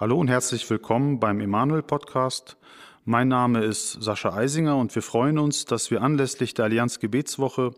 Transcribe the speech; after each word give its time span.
Hallo 0.00 0.16
und 0.16 0.28
herzlich 0.28 0.70
willkommen 0.70 1.20
beim 1.20 1.40
Emanuel 1.40 1.82
Podcast. 1.82 2.56
Mein 3.04 3.28
Name 3.28 3.62
ist 3.62 4.02
Sascha 4.02 4.32
Eisinger 4.32 4.78
und 4.78 4.94
wir 4.94 5.02
freuen 5.02 5.38
uns, 5.38 5.66
dass 5.66 5.90
wir 5.90 6.00
anlässlich 6.00 6.54
der 6.54 6.64
Allianz 6.64 7.00
Gebetswoche 7.00 7.72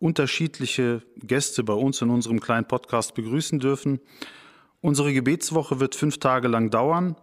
unterschiedliche 0.00 1.02
Gäste 1.18 1.62
bei 1.62 1.74
uns 1.74 2.02
in 2.02 2.10
unserem 2.10 2.40
kleinen 2.40 2.66
Podcast 2.66 3.14
begrüßen 3.14 3.60
dürfen. 3.60 4.00
Unsere 4.80 5.12
Gebetswoche 5.12 5.78
wird 5.78 5.94
fünf 5.94 6.18
Tage 6.18 6.48
lang 6.48 6.70
dauern. 6.70 7.14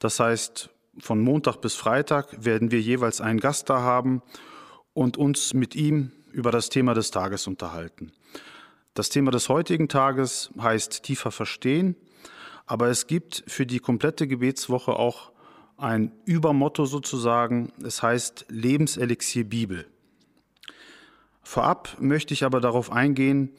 Das 0.00 0.18
heißt, 0.18 0.70
von 0.98 1.20
Montag 1.20 1.60
bis 1.60 1.76
Freitag 1.76 2.44
werden 2.44 2.72
wir 2.72 2.80
jeweils 2.80 3.20
einen 3.20 3.38
Gast 3.38 3.70
da 3.70 3.82
haben 3.82 4.22
und 4.92 5.16
uns 5.16 5.54
mit 5.54 5.76
ihm 5.76 6.10
über 6.32 6.50
das 6.50 6.68
Thema 6.68 6.94
des 6.94 7.12
Tages 7.12 7.46
unterhalten. 7.46 8.10
Das 8.94 9.08
Thema 9.08 9.30
des 9.30 9.48
heutigen 9.48 9.88
Tages 9.88 10.50
heißt 10.60 11.04
tiefer 11.04 11.30
verstehen 11.30 11.94
aber 12.66 12.88
es 12.88 13.06
gibt 13.06 13.44
für 13.46 13.66
die 13.66 13.78
komplette 13.78 14.26
Gebetswoche 14.26 14.94
auch 14.96 15.32
ein 15.76 16.12
Übermotto 16.24 16.86
sozusagen. 16.86 17.72
Es 17.82 18.02
heißt 18.02 18.46
Lebenselixier 18.48 19.44
Bibel. 19.44 19.86
Vorab 21.42 21.96
möchte 22.00 22.32
ich 22.32 22.44
aber 22.44 22.60
darauf 22.60 22.90
eingehen, 22.90 23.50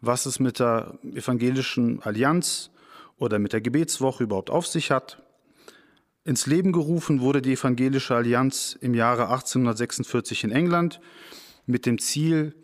was 0.00 0.26
es 0.26 0.40
mit 0.40 0.58
der 0.58 0.98
evangelischen 1.14 2.02
Allianz 2.02 2.70
oder 3.18 3.38
mit 3.38 3.52
der 3.52 3.60
Gebetswoche 3.60 4.24
überhaupt 4.24 4.50
auf 4.50 4.66
sich 4.66 4.90
hat. 4.90 5.22
Ins 6.24 6.46
Leben 6.46 6.72
gerufen 6.72 7.20
wurde 7.20 7.40
die 7.40 7.52
evangelische 7.52 8.14
Allianz 8.14 8.76
im 8.80 8.94
Jahre 8.94 9.28
1846 9.28 10.44
in 10.44 10.52
England 10.52 11.00
mit 11.66 11.86
dem 11.86 11.98
Ziel, 11.98 12.54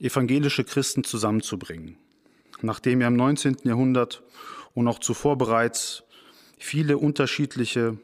evangelische 0.00 0.64
Christen 0.64 1.04
zusammenzubringen. 1.04 1.98
Nachdem 2.62 3.02
ja 3.02 3.08
im 3.08 3.16
19. 3.16 3.56
Jahrhundert 3.64 4.22
und 4.74 4.88
auch 4.88 4.98
zuvor 4.98 5.38
bereits 5.38 6.04
viele 6.58 6.98
unterschiedliche 6.98 7.98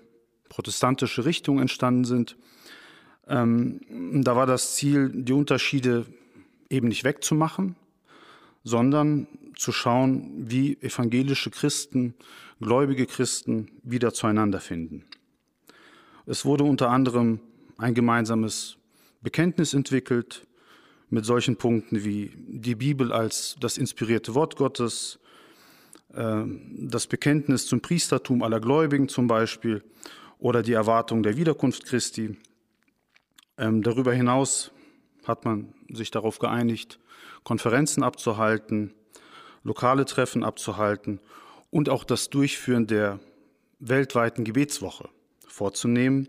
protestantische 0.48 1.24
Richtungen 1.24 1.60
entstanden 1.60 2.04
sind. 2.04 2.36
Ähm, 3.27 3.80
da 4.24 4.36
war 4.36 4.46
das 4.46 4.74
Ziel, 4.74 5.10
die 5.12 5.32
Unterschiede 5.32 6.06
eben 6.68 6.88
nicht 6.88 7.04
wegzumachen, 7.04 7.77
sondern 8.64 9.27
zu 9.56 9.72
schauen, 9.72 10.30
wie 10.50 10.77
evangelische 10.80 11.50
Christen, 11.50 12.14
gläubige 12.60 13.06
Christen 13.06 13.70
wieder 13.82 14.12
zueinander 14.12 14.60
finden. 14.60 15.05
Es 16.27 16.44
wurde 16.44 16.64
unter 16.64 16.90
anderem 16.90 17.40
ein 17.78 17.94
gemeinsames 17.94 18.77
Bekenntnis 19.22 19.74
entwickelt 19.74 20.46
mit 21.08 21.24
solchen 21.24 21.56
Punkten 21.56 22.05
wie 22.05 22.30
die 22.36 22.74
Bibel 22.74 23.12
als 23.12 23.56
das 23.60 23.78
inspirierte 23.78 24.34
Wort 24.34 24.56
Gottes, 24.56 25.19
das 26.12 27.06
Bekenntnis 27.06 27.66
zum 27.66 27.80
Priestertum 27.80 28.42
aller 28.42 28.61
Gläubigen 28.61 29.08
zum 29.08 29.28
Beispiel 29.28 29.84
oder 30.39 30.62
die 30.62 30.72
Erwartung 30.72 31.22
der 31.22 31.36
Wiederkunft 31.36 31.84
Christi. 31.84 32.36
Ähm, 33.58 33.83
darüber 33.83 34.12
hinaus 34.12 34.72
hat 35.25 35.44
man 35.44 35.75
sich 35.89 36.11
darauf 36.11 36.39
geeinigt, 36.39 36.98
Konferenzen 37.44 38.02
abzuhalten, 38.02 38.94
lokale 39.62 40.05
Treffen 40.05 40.42
abzuhalten 40.42 41.20
und 41.70 41.89
auch 41.89 42.05
das 42.05 42.30
Durchführen 42.30 42.86
der 42.86 43.20
weltweiten 43.78 44.45
Gebetswoche 44.45 45.08
vorzunehmen. 45.47 46.28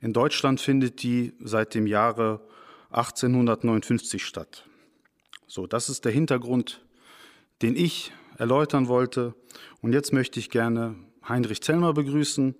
In 0.00 0.12
Deutschland 0.12 0.60
findet 0.60 1.02
die 1.02 1.34
seit 1.40 1.74
dem 1.74 1.86
Jahre 1.86 2.40
1859 2.90 4.24
statt. 4.24 4.64
So, 5.46 5.66
das 5.66 5.88
ist 5.88 6.04
der 6.04 6.12
Hintergrund, 6.12 6.84
den 7.62 7.76
ich 7.76 8.12
erläutern 8.40 8.88
wollte. 8.88 9.34
Und 9.82 9.92
jetzt 9.92 10.12
möchte 10.12 10.40
ich 10.40 10.50
gerne 10.50 10.96
Heinrich 11.28 11.62
Zellmer 11.62 11.92
begrüßen. 11.92 12.54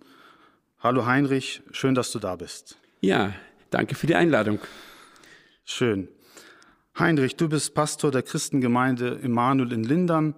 Hallo 0.78 1.06
Heinrich, 1.06 1.62
schön, 1.72 1.94
dass 1.94 2.12
du 2.12 2.19
da 2.19 2.37
bist. 2.37 2.78
Ja, 3.00 3.34
danke 3.71 3.94
für 3.94 4.06
die 4.06 4.15
Einladung. 4.15 4.60
Schön. 5.65 6.09
Heinrich, 6.99 7.37
du 7.37 7.49
bist 7.49 7.75
Pastor 7.75 8.10
der 8.10 8.22
Christengemeinde 8.22 9.21
Immanuel 9.22 9.72
in 9.72 9.84
Lindern 9.84 10.34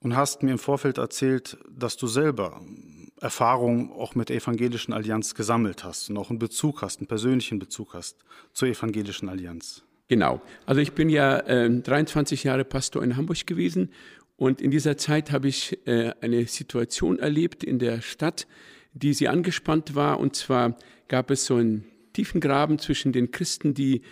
und 0.00 0.14
hast 0.16 0.42
mir 0.42 0.52
im 0.52 0.58
Vorfeld 0.58 0.98
erzählt, 0.98 1.58
dass 1.68 1.96
du 1.96 2.06
selber 2.06 2.60
Erfahrungen 3.20 3.90
auch 3.90 4.14
mit 4.14 4.28
der 4.28 4.36
Evangelischen 4.36 4.92
Allianz 4.92 5.34
gesammelt 5.34 5.82
hast 5.82 6.08
und 6.08 6.16
auch 6.18 6.30
einen 6.30 6.38
Bezug 6.38 6.82
hast, 6.82 7.00
einen 7.00 7.08
persönlichen 7.08 7.58
Bezug 7.58 7.94
hast 7.94 8.24
zur 8.52 8.68
Evangelischen 8.68 9.28
Allianz. 9.28 9.82
Genau. 10.08 10.40
Also 10.64 10.80
ich 10.80 10.92
bin 10.92 11.10
ja 11.10 11.38
äh, 11.40 11.70
23 11.70 12.44
Jahre 12.44 12.64
Pastor 12.64 13.02
in 13.02 13.16
Hamburg 13.16 13.46
gewesen 13.46 13.92
und 14.38 14.62
in 14.62 14.70
dieser 14.70 14.96
Zeit 14.96 15.30
habe 15.32 15.48
ich 15.48 15.86
äh, 15.88 16.12
eine 16.20 16.46
Situation 16.46 17.18
erlebt 17.18 17.64
in 17.64 17.80
der 17.80 18.00
Stadt, 18.00 18.46
die 18.92 19.12
sehr 19.12 19.32
angespannt 19.32 19.96
war. 19.96 20.20
Und 20.20 20.36
zwar 20.36 20.76
gab 21.08 21.32
es 21.32 21.44
so 21.44 21.56
einen 21.56 21.84
tiefen 22.12 22.40
Graben 22.40 22.78
zwischen 22.78 23.12
den 23.12 23.32
Christen, 23.32 23.74
die 23.74 24.02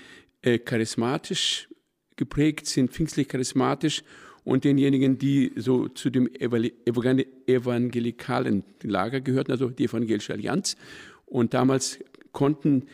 äh, 0.42 0.58
charismatisch 0.58 1.68
geprägt 2.16 2.66
sind, 2.66 2.90
pfingstlich 2.90 3.28
charismatisch, 3.28 4.02
und 4.42 4.64
denjenigen, 4.64 5.18
die 5.18 5.52
so 5.56 5.88
zu 5.88 6.08
dem 6.08 6.28
evangelikalen 6.36 8.62
Lager 8.82 9.20
gehörten, 9.20 9.50
also 9.50 9.70
die 9.70 9.86
Evangelische 9.86 10.32
Allianz. 10.32 10.76
Und 11.24 11.52
damals 11.52 11.98
konnten 12.30 12.84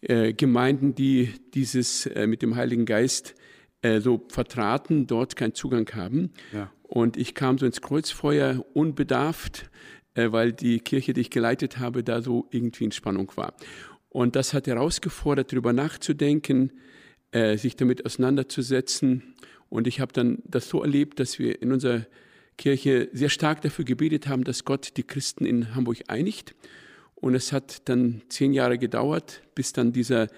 äh, 0.00 0.32
Gemeinden, 0.32 0.96
die 0.96 1.34
dieses 1.54 2.10
mit 2.26 2.42
dem 2.42 2.56
Heiligen 2.56 2.84
Geist 2.84 3.36
äh, 3.82 4.00
so 4.00 4.26
vertraten, 4.28 5.06
dort 5.06 5.36
keinen 5.36 5.54
Zugang 5.54 5.88
haben. 5.94 6.32
Ja. 6.52 6.70
Und 6.82 7.16
ich 7.16 7.34
kam 7.34 7.58
so 7.58 7.66
ins 7.66 7.80
Kreuzfeuer 7.80 8.64
unbedarft, 8.74 9.70
äh, 10.14 10.32
weil 10.32 10.52
die 10.52 10.80
Kirche, 10.80 11.12
die 11.12 11.20
ich 11.20 11.30
geleitet 11.30 11.78
habe, 11.78 12.02
da 12.02 12.22
so 12.22 12.48
irgendwie 12.50 12.84
in 12.84 12.92
Spannung 12.92 13.30
war. 13.36 13.54
Und 14.08 14.36
das 14.36 14.54
hat 14.54 14.66
herausgefordert, 14.66 15.52
darüber 15.52 15.72
nachzudenken, 15.72 16.72
äh, 17.30 17.56
sich 17.56 17.76
damit 17.76 18.06
auseinanderzusetzen. 18.06 19.34
Und 19.68 19.86
ich 19.86 20.00
habe 20.00 20.12
dann 20.12 20.38
das 20.44 20.68
so 20.68 20.82
erlebt, 20.82 21.20
dass 21.20 21.38
wir 21.38 21.60
in 21.60 21.72
unserer 21.72 22.06
Kirche 22.56 23.08
sehr 23.12 23.28
stark 23.28 23.60
dafür 23.62 23.84
gebetet 23.84 24.26
haben, 24.26 24.44
dass 24.44 24.64
Gott 24.64 24.96
die 24.96 25.04
Christen 25.04 25.44
in 25.44 25.74
Hamburg 25.74 25.98
einigt. 26.08 26.54
Und 27.14 27.34
es 27.34 27.52
hat 27.52 27.88
dann 27.88 28.22
zehn 28.28 28.52
Jahre 28.52 28.78
gedauert, 28.78 29.42
bis 29.54 29.72
dann 29.72 29.92
dieser, 29.92 30.28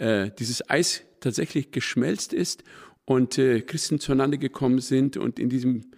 äh, 0.00 0.30
dieses 0.38 0.68
Eis 0.68 1.02
tatsächlich 1.20 1.70
geschmelzt 1.70 2.32
ist 2.32 2.64
und 3.04 3.38
äh, 3.38 3.60
Christen 3.60 4.00
zueinander 4.00 4.38
gekommen 4.38 4.78
sind. 4.78 5.16
Und 5.16 5.38
in 5.38 5.50
diesem 5.50 5.90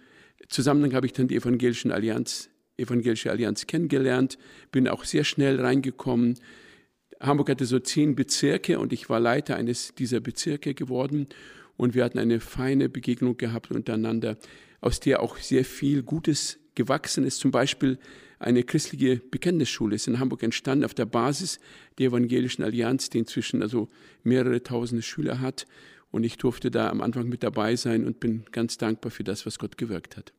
Zusammenhang 0.49 0.93
habe 0.93 1.05
ich 1.05 1.13
dann 1.13 1.27
die 1.27 1.35
Evangelischen 1.37 1.91
Allianz, 1.91 2.49
Evangelische 2.77 3.31
Allianz 3.31 3.65
kennengelernt, 3.65 4.37
bin 4.71 4.87
auch 4.87 5.05
sehr 5.05 5.23
schnell 5.23 5.61
reingekommen. 5.61 6.39
Hamburg 7.19 7.49
hatte 7.49 7.65
so 7.65 7.79
zehn 7.79 8.15
Bezirke 8.15 8.77
und 8.79 8.91
ich 8.91 9.09
war 9.09 9.19
Leiter 9.19 9.55
eines 9.55 9.95
dieser 9.95 10.19
Bezirke 10.19 10.73
geworden. 10.73 11.27
Und 11.77 11.95
wir 11.95 12.03
hatten 12.03 12.19
eine 12.19 12.39
feine 12.39 12.89
Begegnung 12.89 13.37
gehabt 13.37 13.71
untereinander, 13.71 14.37
aus 14.81 14.99
der 14.99 15.21
auch 15.21 15.37
sehr 15.37 15.63
viel 15.63 16.03
Gutes 16.03 16.59
gewachsen 16.75 17.23
ist. 17.23 17.39
Zum 17.39 17.51
Beispiel 17.51 17.99
eine 18.43 18.63
christliche 18.63 19.17
Bekenntnisschule 19.17 19.95
ist 19.95 20.07
in 20.07 20.19
Hamburg 20.19 20.43
entstanden 20.43 20.85
auf 20.85 20.93
der 20.93 21.05
Basis 21.05 21.59
der 21.97 22.07
Evangelischen 22.07 22.63
Allianz, 22.63 23.09
die 23.09 23.19
inzwischen 23.19 23.61
also 23.61 23.89
mehrere 24.23 24.61
tausende 24.61 25.01
Schüler 25.01 25.39
hat. 25.39 25.65
Und 26.11 26.23
ich 26.23 26.37
durfte 26.37 26.69
da 26.69 26.89
am 26.89 27.01
Anfang 27.01 27.27
mit 27.27 27.43
dabei 27.43 27.75
sein 27.75 28.05
und 28.05 28.19
bin 28.19 28.45
ganz 28.51 28.77
dankbar 28.77 29.11
für 29.11 29.23
das, 29.23 29.45
was 29.45 29.57
Gott 29.57 29.77
gewirkt 29.77 30.17
hat. 30.17 30.33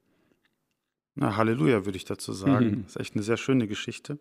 Na, 1.16 1.36
Halleluja, 1.36 1.84
würde 1.84 1.96
ich 1.96 2.04
dazu 2.04 2.32
sagen. 2.32 2.66
Mhm. 2.66 2.82
Das 2.82 2.96
ist 2.96 3.00
echt 3.00 3.14
eine 3.14 3.22
sehr 3.22 3.36
schöne 3.36 3.66
Geschichte. 3.66 4.18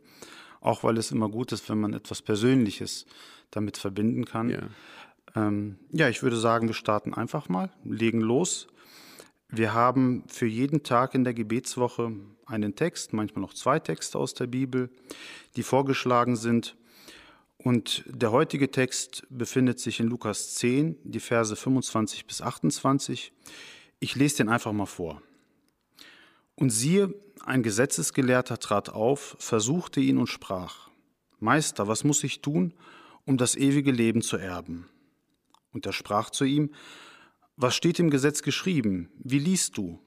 Auch 0.61 0.83
weil 0.83 0.97
es 0.97 1.11
immer 1.11 1.29
gut 1.29 1.51
ist, 1.51 1.69
wenn 1.69 1.79
man 1.79 1.93
etwas 1.93 2.21
Persönliches 2.21 3.05
damit 3.51 3.77
verbinden 3.77 4.25
kann. 4.25 4.49
Ja, 4.49 4.61
ähm, 5.35 5.77
ja 5.91 6.09
ich 6.09 6.23
würde 6.23 6.37
sagen, 6.37 6.67
wir 6.67 6.75
starten 6.75 7.13
einfach 7.13 7.49
mal, 7.49 7.71
legen 7.83 8.21
los. 8.21 8.67
Wir 9.55 9.75
haben 9.75 10.23
für 10.29 10.47
jeden 10.47 10.81
Tag 10.81 11.13
in 11.13 11.23
der 11.23 11.35
Gebetswoche 11.35 12.11
einen 12.47 12.73
Text, 12.73 13.13
manchmal 13.13 13.43
noch 13.43 13.53
zwei 13.53 13.77
Texte 13.77 14.17
aus 14.17 14.33
der 14.33 14.47
Bibel, 14.47 14.89
die 15.55 15.61
vorgeschlagen 15.61 16.35
sind. 16.35 16.75
Und 17.59 18.03
der 18.07 18.31
heutige 18.31 18.71
Text 18.71 19.27
befindet 19.29 19.79
sich 19.79 19.99
in 19.99 20.07
Lukas 20.07 20.55
10, 20.55 20.97
die 21.03 21.19
Verse 21.19 21.55
25 21.55 22.25
bis 22.25 22.41
28. 22.41 23.31
Ich 23.99 24.15
lese 24.15 24.37
den 24.37 24.49
einfach 24.49 24.71
mal 24.71 24.87
vor. 24.87 25.21
Und 26.55 26.71
siehe, 26.71 27.13
ein 27.45 27.61
Gesetzesgelehrter 27.61 28.57
trat 28.57 28.89
auf, 28.89 29.35
versuchte 29.37 29.99
ihn 29.99 30.17
und 30.17 30.31
sprach, 30.31 30.89
Meister, 31.39 31.87
was 31.87 32.03
muss 32.03 32.23
ich 32.23 32.41
tun, 32.41 32.73
um 33.25 33.37
das 33.37 33.55
ewige 33.55 33.91
Leben 33.91 34.23
zu 34.23 34.37
erben? 34.37 34.89
Und 35.73 35.85
er 35.85 35.93
sprach 35.93 36.31
zu 36.31 36.43
ihm, 36.43 36.71
was 37.55 37.75
steht 37.75 37.99
im 37.99 38.09
Gesetz 38.09 38.41
geschrieben? 38.41 39.09
Wie 39.19 39.39
liest 39.39 39.77
du? 39.77 39.99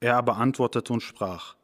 Er 0.00 0.16
aber 0.16 0.36
antwortete 0.36 0.92
und 0.92 1.02
sprach, 1.02 1.56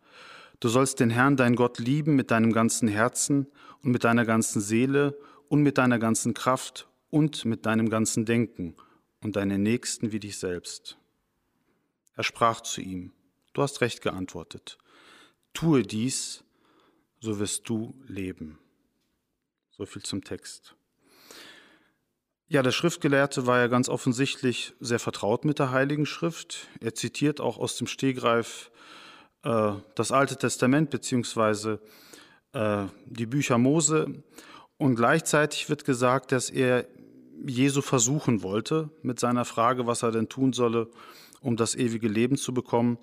Du 0.59 0.69
sollst 0.69 1.01
den 1.01 1.11
Herrn, 1.11 1.37
dein 1.37 1.55
Gott, 1.55 1.79
lieben 1.79 2.17
mit 2.17 2.31
deinem 2.31 2.53
ganzen 2.53 2.89
Herzen 2.89 3.47
und 3.83 3.91
mit 3.93 4.05
deiner 4.05 4.25
ganzen 4.25 4.63
Seele 4.63 5.19
und 5.49 5.63
mit 5.63 5.77
deiner 5.77 5.99
ganzen 5.99 6.33
Kraft 6.33 6.89
und 7.11 7.45
mit 7.45 7.67
deinem 7.67 7.91
ganzen 7.91 8.25
Denken 8.25 8.75
und 9.21 9.37
deinen 9.37 9.63
Nächsten 9.63 10.13
wie 10.13 10.21
dich 10.21 10.39
selbst. 10.39 10.99
Er 12.15 12.25
sprach 12.25 12.61
zu 12.63 12.81
ihm, 12.81 13.13
Du 13.53 13.63
hast 13.63 13.81
recht 13.81 14.03
geantwortet. 14.03 14.77
Tue 15.55 15.83
dies, 15.83 16.45
so 17.21 17.39
wirst 17.39 17.69
du 17.69 17.95
leben. 18.07 18.59
So 19.71 19.87
viel 19.87 20.03
zum 20.03 20.23
Text. 20.25 20.76
Ja, 22.49 22.63
der 22.63 22.71
Schriftgelehrte 22.71 23.49
war 23.49 23.59
ja 23.59 23.67
ganz 23.67 23.89
offensichtlich 23.89 24.73
sehr 24.79 25.01
vertraut 25.01 25.45
mit 25.45 25.59
der 25.59 25.73
Heiligen 25.73 26.07
Schrift. 26.07 26.69
Er 26.81 26.95
zitiert 26.95 27.41
auch 27.41 27.59
aus 27.59 27.77
dem 27.77 27.89
Stegreif 27.89 28.71
äh, 29.43 29.73
das 29.97 30.13
Alte 30.13 30.37
Testament 30.37 30.91
beziehungsweise 30.91 31.81
äh, 32.53 32.85
die 33.07 33.27
Bücher 33.27 33.59
Mose. 33.59 34.23
Und 34.79 34.95
gleichzeitig 34.95 35.69
wird 35.69 35.85
gesagt, 35.85 36.31
dass 36.31 36.49
er 36.49 36.87
Jesu 37.45 37.83
versuchen 37.83 38.45
wollte 38.45 38.91
mit 39.03 39.19
seiner 39.19 39.45
Frage, 39.45 39.89
was 39.89 40.05
er 40.05 40.13
denn 40.13 40.29
tun 40.29 40.53
solle, 40.53 40.89
um 41.41 41.57
das 41.57 41.75
ewige 41.75 42.07
Leben 42.07 42.37
zu 42.37 42.55
bekommen. 42.55 42.97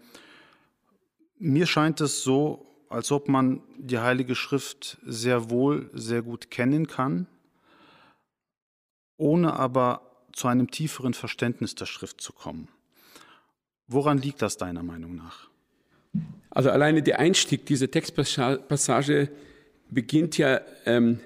Mir 1.38 1.66
scheint 1.66 2.00
es 2.00 2.24
so, 2.24 2.66
als 2.88 3.12
ob 3.12 3.28
man 3.28 3.62
die 3.78 4.00
Heilige 4.00 4.36
Schrift 4.36 5.00
sehr 5.06 5.50
wohl, 5.50 5.90
sehr 5.92 6.22
gut 6.22 6.50
kennen 6.50 6.88
kann 6.88 7.28
ohne 9.18 9.54
aber 9.54 10.02
zu 10.32 10.48
einem 10.48 10.70
tieferen 10.72 11.14
Verständnis 11.14 11.76
der 11.76 11.86
Schrift 11.86 12.22
zu 12.22 12.34
kommen. 12.34 12.68
Woran 13.88 14.18
liegt 14.18 14.42
das 14.42 14.58
deiner 14.58 14.84
Meinung 14.84 15.16
nach? 15.16 15.50
Also 16.50 16.70
alleine 16.70 17.02
der 17.02 17.20
Einstieg 17.20 17.66
dieser 17.66 17.90
Textpassage 17.90 19.30
beginnt 19.90 20.38
ja, 20.38 20.62
ähm, 20.86 21.20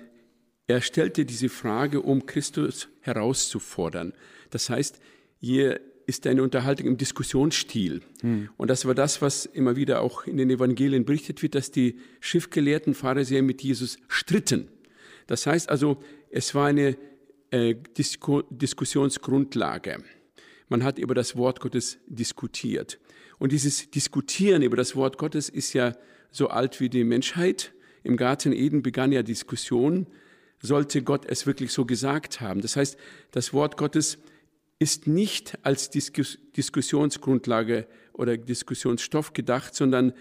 er 0.68 0.82
stellte 0.82 1.26
diese 1.26 1.50
Frage, 1.50 2.02
um 2.02 2.26
Christus 2.26 2.90
herauszufordern. 3.02 4.14
Das 4.50 4.70
heißt, 4.70 5.00
hier 5.40 5.80
ist 6.06 6.26
eine 6.26 6.44
Unterhaltung 6.44 6.88
im 6.88 6.98
Diskussionsstil. 6.98 8.02
Hm. 8.22 8.50
Und 8.58 8.70
das 8.70 8.86
war 8.86 8.96
das, 8.96 9.22
was 9.22 9.46
immer 9.46 9.76
wieder 9.76 10.02
auch 10.02 10.26
in 10.26 10.38
den 10.38 10.50
Evangelien 10.50 11.06
berichtet 11.06 11.42
wird, 11.42 11.56
dass 11.56 11.72
die 11.72 12.00
Schriftgelehrten 12.22 12.94
Pharisäer 12.94 13.44
mit 13.44 13.62
Jesus 13.62 13.98
stritten. 14.08 14.70
Das 15.28 15.46
heißt 15.46 15.70
also, 15.70 16.02
es 16.32 16.56
war 16.56 16.68
eine 16.68 16.98
äh, 17.52 17.76
Disku 17.98 18.44
Diskussionsgrundlage. 18.50 20.04
Man 20.70 20.84
hat 20.84 21.00
über 21.00 21.16
das 21.16 21.36
Wort 21.38 21.60
Gottes 21.60 21.98
diskutiert. 22.08 23.00
Und 23.40 23.52
dieses 23.52 23.90
Diskutieren 23.90 24.62
über 24.62 24.76
das 24.76 24.96
Wort 24.96 25.18
Gottes 25.18 25.50
ist 25.50 25.74
ja 25.74 25.96
so 26.32 26.50
alt 26.50 26.80
wie 26.80 26.90
die 26.90 27.04
Menschheit. 27.04 27.74
Im 28.04 28.18
Garten 28.18 28.52
Eden 28.52 28.82
begann 28.82 29.12
ja 29.12 29.24
Diskussion. 29.24 30.08
Sollte 30.60 31.04
Gott 31.04 31.26
es 31.26 31.46
wirklich 31.46 31.72
so 31.72 31.86
gesagt 31.86 32.42
haben? 32.42 32.62
Das 32.62 32.76
heißt, 32.76 32.98
das 33.32 33.54
Wort 33.54 33.78
Gottes 33.78 34.18
ist 34.80 35.08
nicht 35.08 35.58
als 35.64 35.90
Diskus 35.90 36.40
Diskussionsgrundlage 36.56 37.88
oder 38.14 38.38
Diskussionsstoff 38.38 39.34
gedacht, 39.34 39.76
sondern 39.76 40.14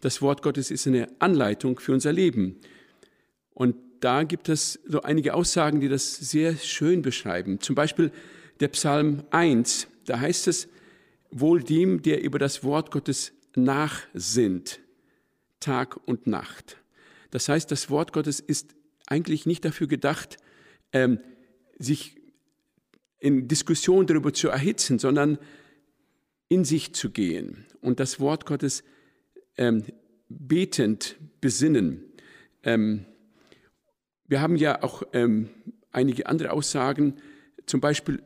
das 0.00 0.20
Wort 0.20 0.42
Gottes 0.42 0.70
ist 0.70 0.86
eine 0.86 1.08
Anleitung 1.20 1.78
für 1.78 1.92
unser 1.92 2.12
Leben. 2.12 2.60
Und 3.54 3.76
da 4.04 4.22
gibt 4.24 4.50
es 4.50 4.78
so 4.86 5.00
einige 5.00 5.32
Aussagen, 5.32 5.80
die 5.80 5.88
das 5.88 6.14
sehr 6.14 6.56
schön 6.56 7.00
beschreiben. 7.00 7.58
Zum 7.60 7.74
Beispiel 7.74 8.12
der 8.60 8.68
Psalm 8.68 9.24
1, 9.30 9.88
da 10.04 10.20
heißt 10.20 10.46
es, 10.46 10.68
wohl 11.30 11.62
dem, 11.62 12.02
der 12.02 12.22
über 12.22 12.38
das 12.38 12.62
Wort 12.62 12.90
Gottes 12.90 13.32
nachsinnt, 13.56 14.80
Tag 15.58 15.96
und 16.06 16.26
Nacht. 16.26 16.76
Das 17.30 17.48
heißt, 17.48 17.70
das 17.70 17.88
Wort 17.88 18.12
Gottes 18.12 18.40
ist 18.40 18.74
eigentlich 19.06 19.46
nicht 19.46 19.64
dafür 19.64 19.86
gedacht, 19.86 20.36
ähm, 20.92 21.18
sich 21.78 22.20
in 23.20 23.48
Diskussion 23.48 24.06
darüber 24.06 24.34
zu 24.34 24.48
erhitzen, 24.50 24.98
sondern 24.98 25.38
in 26.48 26.66
sich 26.66 26.92
zu 26.92 27.08
gehen 27.08 27.64
und 27.80 28.00
das 28.00 28.20
Wort 28.20 28.44
Gottes 28.44 28.84
ähm, 29.56 29.82
betend 30.28 31.16
besinnen. 31.40 32.04
Ähm, 32.64 33.06
wir 34.26 34.40
haben 34.40 34.56
ja 34.56 34.82
auch 34.82 35.02
ähm, 35.12 35.50
einige 35.92 36.26
andere 36.26 36.52
Aussagen, 36.52 37.14
zum 37.66 37.80
Beispiel 37.80 38.22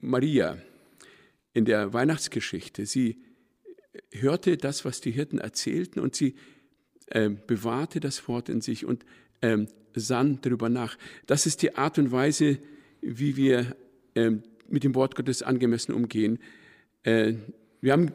Maria 0.00 0.58
in 1.54 1.64
der 1.64 1.92
Weihnachtsgeschichte. 1.92 2.86
Sie 2.86 3.18
hörte 4.10 4.56
das, 4.56 4.84
was 4.84 5.00
die 5.00 5.10
Hirten 5.10 5.38
erzählten 5.38 6.00
und 6.00 6.14
sie 6.14 6.34
äh, 7.06 7.28
bewahrte 7.28 8.00
das 8.00 8.26
Wort 8.28 8.48
in 8.48 8.60
sich 8.60 8.84
und 8.84 9.04
ähm, 9.42 9.68
sann 9.94 10.38
darüber 10.42 10.68
nach. 10.68 10.96
Das 11.26 11.46
ist 11.46 11.62
die 11.62 11.76
Art 11.76 11.98
und 11.98 12.12
Weise, 12.12 12.58
wie 13.00 13.36
wir 13.36 13.76
ähm, 14.14 14.42
mit 14.68 14.84
dem 14.84 14.94
Wort 14.94 15.14
Gottes 15.14 15.42
angemessen 15.42 15.92
umgehen. 15.92 16.38
Äh, 17.02 17.34
wir 17.80 17.92
haben 17.92 18.12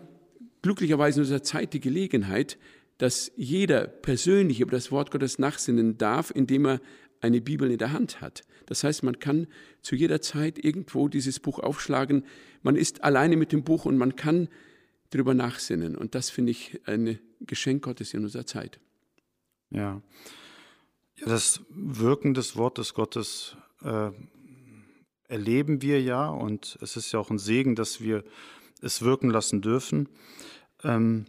glücklicherweise 0.62 1.20
in 1.20 1.24
unserer 1.24 1.44
Zeit 1.44 1.74
die 1.74 1.80
Gelegenheit, 1.80 2.58
dass 2.98 3.32
jeder 3.36 3.86
persönlich 3.88 4.60
über 4.60 4.72
das 4.72 4.92
Wort 4.92 5.12
Gottes 5.12 5.38
nachsinnen 5.38 5.98
darf, 5.98 6.32
indem 6.34 6.66
er 6.66 6.82
eine 7.22 7.42
Bibel 7.42 7.72
in 7.72 7.78
der 7.78 7.94
Hand 7.94 8.22
hat. 8.22 8.44
Das 8.66 8.84
heißt, 8.84 9.04
man 9.04 9.20
kann 9.20 9.48
zu 9.82 9.96
jeder 9.96 10.22
Zeit 10.22 10.64
irgendwo 10.64 11.08
dieses 11.08 11.40
Buch 11.40 11.60
aufschlagen. 11.60 12.26
Man 12.62 12.76
ist 12.76 13.04
alleine 13.04 13.38
mit 13.38 13.52
dem 13.52 13.64
Buch 13.64 13.86
und 13.86 13.98
man 13.98 14.16
kann 14.16 14.50
darüber 15.10 15.34
nachsinnen. 15.34 15.96
Und 15.96 16.16
das 16.16 16.30
finde 16.30 16.52
ich 16.52 16.82
ein 16.86 17.20
Geschenk 17.42 17.84
Gottes 17.84 18.14
in 18.14 18.24
unserer 18.24 18.46
Zeit. 18.46 18.80
Ja. 19.70 20.02
das 21.26 21.62
Wirken 21.70 22.34
des 22.34 22.56
Wortes 22.56 22.94
Gottes 22.94 23.58
äh, 23.82 24.12
erleben 25.28 25.82
wir 25.82 26.02
ja 26.02 26.30
und 26.30 26.78
es 26.82 26.96
ist 26.96 27.12
ja 27.12 27.20
auch 27.20 27.30
ein 27.30 27.38
Segen, 27.38 27.76
dass 27.76 28.00
wir 28.00 28.24
es 28.82 29.02
wirken 29.02 29.30
lassen 29.30 29.62
dürfen. 29.62 30.08
Ähm, 30.84 31.26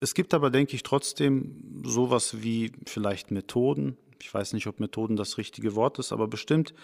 es 0.00 0.14
gibt 0.14 0.34
aber, 0.34 0.50
denke 0.50 0.74
ich, 0.74 0.82
trotzdem 0.82 1.82
sowas 1.84 2.42
wie 2.42 2.72
vielleicht 2.84 3.30
Methoden, 3.30 3.96
ich 4.20 4.32
weiß 4.32 4.52
nicht, 4.52 4.66
ob 4.66 4.80
Methoden 4.80 5.16
das 5.16 5.38
richtige 5.38 5.74
Wort 5.74 5.98
ist, 5.98 6.12
aber 6.12 6.28
bestimmt 6.28 6.74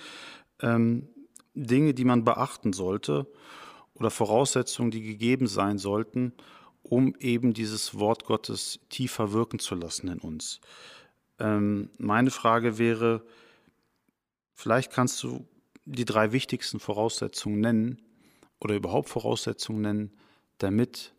ähm, 0.60 1.08
Dinge, 1.54 1.94
die 1.94 2.04
man 2.04 2.24
beachten 2.24 2.72
sollte 2.72 3.26
oder 3.94 4.10
Voraussetzungen, 4.10 4.90
die 4.90 5.02
gegeben 5.02 5.46
sein 5.46 5.78
sollten, 5.78 6.32
um 6.82 7.14
eben 7.18 7.52
dieses 7.54 7.98
Wort 7.98 8.24
Gottes 8.24 8.80
tiefer 8.88 9.32
wirken 9.32 9.58
zu 9.58 9.74
lassen 9.74 10.08
in 10.08 10.18
uns. 10.18 10.60
Ähm, 11.38 11.90
meine 11.98 12.30
Frage 12.30 12.78
wäre, 12.78 13.24
vielleicht 14.54 14.92
kannst 14.92 15.22
du 15.22 15.46
die 15.84 16.04
drei 16.04 16.32
wichtigsten 16.32 16.80
Voraussetzungen 16.80 17.60
nennen 17.60 18.02
oder 18.60 18.74
überhaupt 18.74 19.08
Voraussetzungen 19.08 19.80
nennen, 19.82 20.12
damit 20.58 21.12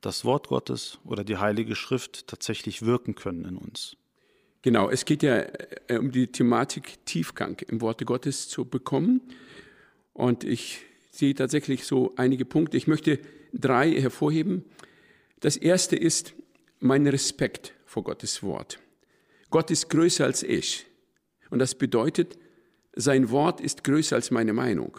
das 0.00 0.24
Wort 0.24 0.48
Gottes 0.48 0.98
oder 1.04 1.24
die 1.24 1.36
Heilige 1.36 1.76
Schrift 1.76 2.26
tatsächlich 2.26 2.82
wirken 2.82 3.14
können 3.14 3.44
in 3.44 3.56
uns. 3.56 3.96
Genau, 4.62 4.90
es 4.90 5.04
geht 5.04 5.22
ja 5.22 5.38
äh, 5.88 5.96
um 5.98 6.10
die 6.10 6.26
Thematik 6.26 7.04
Tiefgang 7.06 7.58
im 7.68 7.80
Worte 7.80 8.04
Gottes 8.04 8.48
zu 8.48 8.64
bekommen. 8.64 9.22
Und 10.12 10.44
ich 10.44 10.80
sehe 11.10 11.34
tatsächlich 11.34 11.86
so 11.86 12.12
einige 12.16 12.44
Punkte. 12.44 12.76
Ich 12.76 12.86
möchte 12.86 13.18
drei 13.54 13.90
hervorheben. 13.92 14.64
Das 15.40 15.56
erste 15.56 15.96
ist 15.96 16.34
mein 16.78 17.06
Respekt 17.06 17.74
vor 17.86 18.04
Gottes 18.04 18.42
Wort. 18.42 18.78
Gott 19.48 19.70
ist 19.70 19.88
größer 19.88 20.24
als 20.24 20.42
ich. 20.42 20.86
Und 21.48 21.58
das 21.58 21.74
bedeutet, 21.74 22.38
sein 22.94 23.30
Wort 23.30 23.60
ist 23.60 23.82
größer 23.82 24.16
als 24.16 24.30
meine 24.30 24.52
Meinung. 24.52 24.98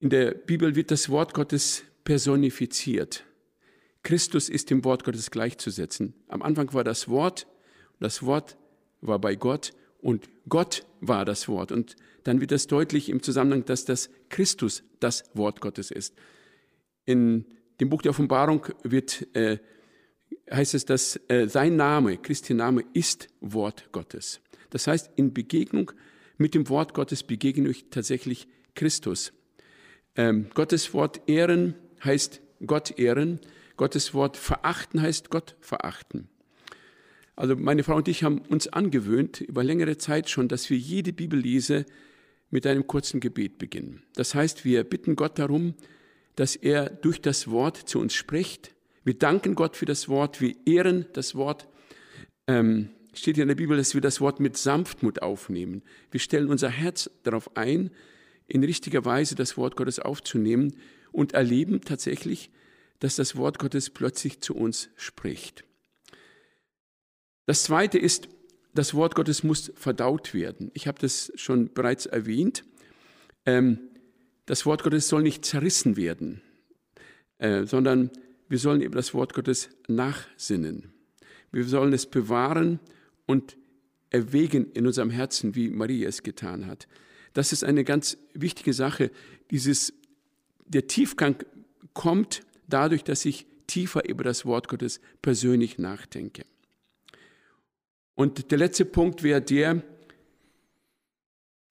In 0.00 0.10
der 0.10 0.32
Bibel 0.32 0.74
wird 0.74 0.90
das 0.90 1.08
Wort 1.08 1.32
Gottes 1.34 1.84
personifiziert. 2.02 3.24
Christus 4.04 4.48
ist 4.48 4.70
dem 4.70 4.84
Wort 4.84 5.02
Gottes 5.02 5.32
gleichzusetzen. 5.32 6.14
Am 6.28 6.42
Anfang 6.42 6.72
war 6.72 6.84
das 6.84 7.08
Wort, 7.08 7.48
das 7.98 8.22
Wort 8.22 8.56
war 9.00 9.18
bei 9.18 9.34
Gott 9.34 9.72
und 10.00 10.28
Gott 10.48 10.86
war 11.00 11.24
das 11.24 11.48
Wort. 11.48 11.72
Und 11.72 11.96
dann 12.22 12.40
wird 12.40 12.52
das 12.52 12.66
deutlich 12.66 13.08
im 13.08 13.22
Zusammenhang, 13.22 13.64
dass 13.64 13.84
das 13.84 14.10
Christus 14.28 14.84
das 15.00 15.24
Wort 15.34 15.60
Gottes 15.60 15.90
ist. 15.90 16.14
In 17.06 17.46
dem 17.80 17.88
Buch 17.88 18.02
der 18.02 18.10
Offenbarung 18.10 18.66
wird, 18.82 19.26
äh, 19.34 19.58
heißt 20.50 20.74
es, 20.74 20.84
dass 20.84 21.18
äh, 21.28 21.48
sein 21.48 21.76
Name, 21.76 22.18
Christi 22.18 22.54
Name, 22.54 22.84
ist 22.92 23.28
Wort 23.40 23.90
Gottes. 23.92 24.40
Das 24.70 24.86
heißt, 24.86 25.10
in 25.16 25.32
Begegnung 25.32 25.92
mit 26.36 26.54
dem 26.54 26.68
Wort 26.68 26.94
Gottes 26.94 27.22
begegne 27.22 27.70
ich 27.70 27.90
tatsächlich 27.90 28.48
Christus. 28.74 29.32
Ähm, 30.16 30.48
Gottes 30.54 30.92
Wort 30.92 31.22
ehren 31.28 31.74
heißt 32.04 32.42
Gott 32.66 32.98
ehren. 32.98 33.40
Gottes 33.76 34.14
Wort 34.14 34.36
verachten 34.36 35.02
heißt 35.02 35.30
Gott 35.30 35.56
verachten. 35.60 36.28
Also 37.36 37.56
meine 37.56 37.82
Frau 37.82 37.96
und 37.96 38.08
ich 38.08 38.22
haben 38.22 38.38
uns 38.38 38.68
angewöhnt, 38.68 39.40
über 39.40 39.64
längere 39.64 39.98
Zeit 39.98 40.30
schon, 40.30 40.48
dass 40.48 40.70
wir 40.70 40.76
jede 40.76 41.12
Bibellese 41.12 41.84
mit 42.50 42.66
einem 42.66 42.86
kurzen 42.86 43.18
Gebet 43.18 43.58
beginnen. 43.58 44.02
Das 44.14 44.34
heißt, 44.34 44.64
wir 44.64 44.84
bitten 44.84 45.16
Gott 45.16 45.38
darum, 45.38 45.74
dass 46.36 46.54
er 46.54 46.88
durch 46.88 47.20
das 47.20 47.50
Wort 47.50 47.76
zu 47.76 47.98
uns 47.98 48.14
spricht. 48.14 48.74
Wir 49.02 49.18
danken 49.18 49.56
Gott 49.56 49.76
für 49.76 49.86
das 49.86 50.08
Wort, 50.08 50.40
wir 50.40 50.54
ehren 50.64 51.06
das 51.12 51.34
Wort. 51.34 51.68
Ähm, 52.46 52.90
steht 53.12 53.36
ja 53.36 53.42
in 53.42 53.48
der 53.48 53.56
Bibel, 53.56 53.76
dass 53.76 53.94
wir 53.94 54.00
das 54.00 54.20
Wort 54.20 54.38
mit 54.38 54.56
Sanftmut 54.56 55.22
aufnehmen. 55.22 55.82
Wir 56.10 56.20
stellen 56.20 56.48
unser 56.48 56.68
Herz 56.68 57.10
darauf 57.24 57.56
ein, 57.56 57.90
in 58.46 58.62
richtiger 58.62 59.04
Weise 59.04 59.34
das 59.34 59.56
Wort 59.56 59.76
Gottes 59.76 59.98
aufzunehmen 59.98 60.76
und 61.12 61.32
erleben 61.32 61.80
tatsächlich, 61.80 62.50
dass 63.04 63.16
das 63.16 63.36
Wort 63.36 63.58
Gottes 63.58 63.90
plötzlich 63.90 64.40
zu 64.40 64.56
uns 64.56 64.88
spricht. 64.96 65.62
Das 67.44 67.64
Zweite 67.64 67.98
ist, 67.98 68.30
das 68.72 68.94
Wort 68.94 69.14
Gottes 69.14 69.42
muss 69.42 69.70
verdaut 69.76 70.32
werden. 70.32 70.70
Ich 70.72 70.86
habe 70.86 70.98
das 70.98 71.30
schon 71.34 71.74
bereits 71.74 72.06
erwähnt. 72.06 72.64
Ähm, 73.44 73.78
das 74.46 74.64
Wort 74.64 74.82
Gottes 74.82 75.06
soll 75.06 75.22
nicht 75.22 75.44
zerrissen 75.44 75.98
werden, 75.98 76.40
äh, 77.36 77.66
sondern 77.66 78.10
wir 78.48 78.58
sollen 78.58 78.80
über 78.80 78.96
das 78.96 79.12
Wort 79.12 79.34
Gottes 79.34 79.68
nachsinnen. 79.86 80.94
Wir 81.52 81.64
sollen 81.64 81.92
es 81.92 82.06
bewahren 82.06 82.80
und 83.26 83.58
erwägen 84.08 84.72
in 84.72 84.86
unserem 84.86 85.10
Herzen, 85.10 85.54
wie 85.54 85.68
Maria 85.68 86.08
es 86.08 86.22
getan 86.22 86.66
hat. 86.66 86.88
Das 87.34 87.52
ist 87.52 87.64
eine 87.64 87.84
ganz 87.84 88.16
wichtige 88.32 88.72
Sache. 88.72 89.10
Dieses, 89.50 89.92
der 90.64 90.86
Tiefgang 90.86 91.44
kommt 91.92 92.40
dadurch, 92.68 93.04
dass 93.04 93.24
ich 93.24 93.46
tiefer 93.66 94.08
über 94.08 94.24
das 94.24 94.44
Wort 94.44 94.68
Gottes 94.68 95.00
persönlich 95.22 95.78
nachdenke. 95.78 96.44
Und 98.14 98.50
der 98.50 98.58
letzte 98.58 98.84
Punkt 98.84 99.22
wäre 99.22 99.42
der, 99.42 99.82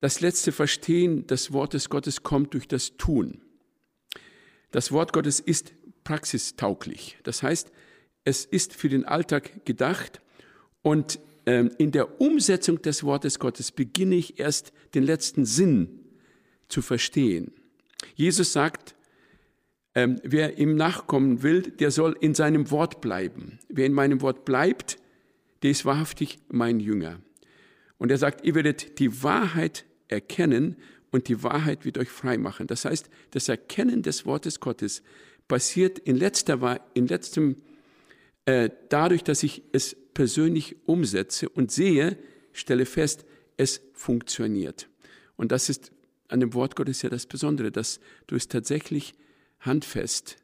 das 0.00 0.20
letzte 0.20 0.52
Verstehen 0.52 1.26
des 1.26 1.52
Wortes 1.52 1.88
Gottes 1.88 2.22
kommt 2.22 2.52
durch 2.52 2.68
das 2.68 2.96
Tun. 2.98 3.40
Das 4.70 4.92
Wort 4.92 5.12
Gottes 5.12 5.40
ist 5.40 5.72
praxistauglich. 6.02 7.16
Das 7.22 7.42
heißt, 7.42 7.72
es 8.24 8.44
ist 8.44 8.74
für 8.74 8.88
den 8.88 9.04
Alltag 9.04 9.64
gedacht 9.64 10.20
und 10.82 11.20
ähm, 11.46 11.70
in 11.78 11.92
der 11.92 12.20
Umsetzung 12.20 12.82
des 12.82 13.04
Wortes 13.04 13.38
Gottes 13.38 13.72
beginne 13.72 14.16
ich 14.16 14.38
erst 14.38 14.72
den 14.94 15.04
letzten 15.04 15.44
Sinn 15.44 16.00
zu 16.68 16.82
verstehen. 16.82 17.52
Jesus 18.14 18.52
sagt, 18.52 18.93
ähm, 19.94 20.20
wer 20.22 20.58
ihm 20.58 20.74
nachkommen 20.74 21.42
will, 21.42 21.62
der 21.62 21.90
soll 21.90 22.16
in 22.20 22.34
seinem 22.34 22.70
Wort 22.70 23.00
bleiben. 23.00 23.58
Wer 23.68 23.86
in 23.86 23.92
meinem 23.92 24.20
Wort 24.22 24.44
bleibt, 24.44 24.98
der 25.62 25.70
ist 25.70 25.84
wahrhaftig 25.84 26.38
mein 26.48 26.80
Jünger. 26.80 27.20
Und 27.98 28.10
er 28.10 28.18
sagt, 28.18 28.44
ihr 28.44 28.54
werdet 28.54 28.98
die 28.98 29.22
Wahrheit 29.22 29.84
erkennen 30.08 30.76
und 31.10 31.28
die 31.28 31.42
Wahrheit 31.42 31.84
wird 31.84 31.96
euch 31.98 32.10
frei 32.10 32.38
machen. 32.38 32.66
Das 32.66 32.84
heißt, 32.84 33.08
das 33.30 33.48
Erkennen 33.48 34.02
des 34.02 34.26
Wortes 34.26 34.60
Gottes 34.60 35.02
passiert 35.46 35.98
in 36.00 36.16
letzter, 36.16 36.80
in 36.94 37.06
letztem 37.06 37.56
äh, 38.46 38.70
dadurch, 38.88 39.22
dass 39.22 39.42
ich 39.42 39.62
es 39.72 39.96
persönlich 40.12 40.76
umsetze 40.86 41.48
und 41.48 41.70
sehe, 41.70 42.18
stelle 42.52 42.84
fest, 42.84 43.24
es 43.56 43.80
funktioniert. 43.92 44.88
Und 45.36 45.52
das 45.52 45.68
ist 45.68 45.92
an 46.28 46.40
dem 46.40 46.52
Wort 46.54 46.76
Gottes 46.76 47.02
ja 47.02 47.10
das 47.10 47.26
Besondere, 47.26 47.70
dass 47.70 48.00
du 48.26 48.34
es 48.34 48.48
tatsächlich 48.48 49.14
handfest 49.64 50.36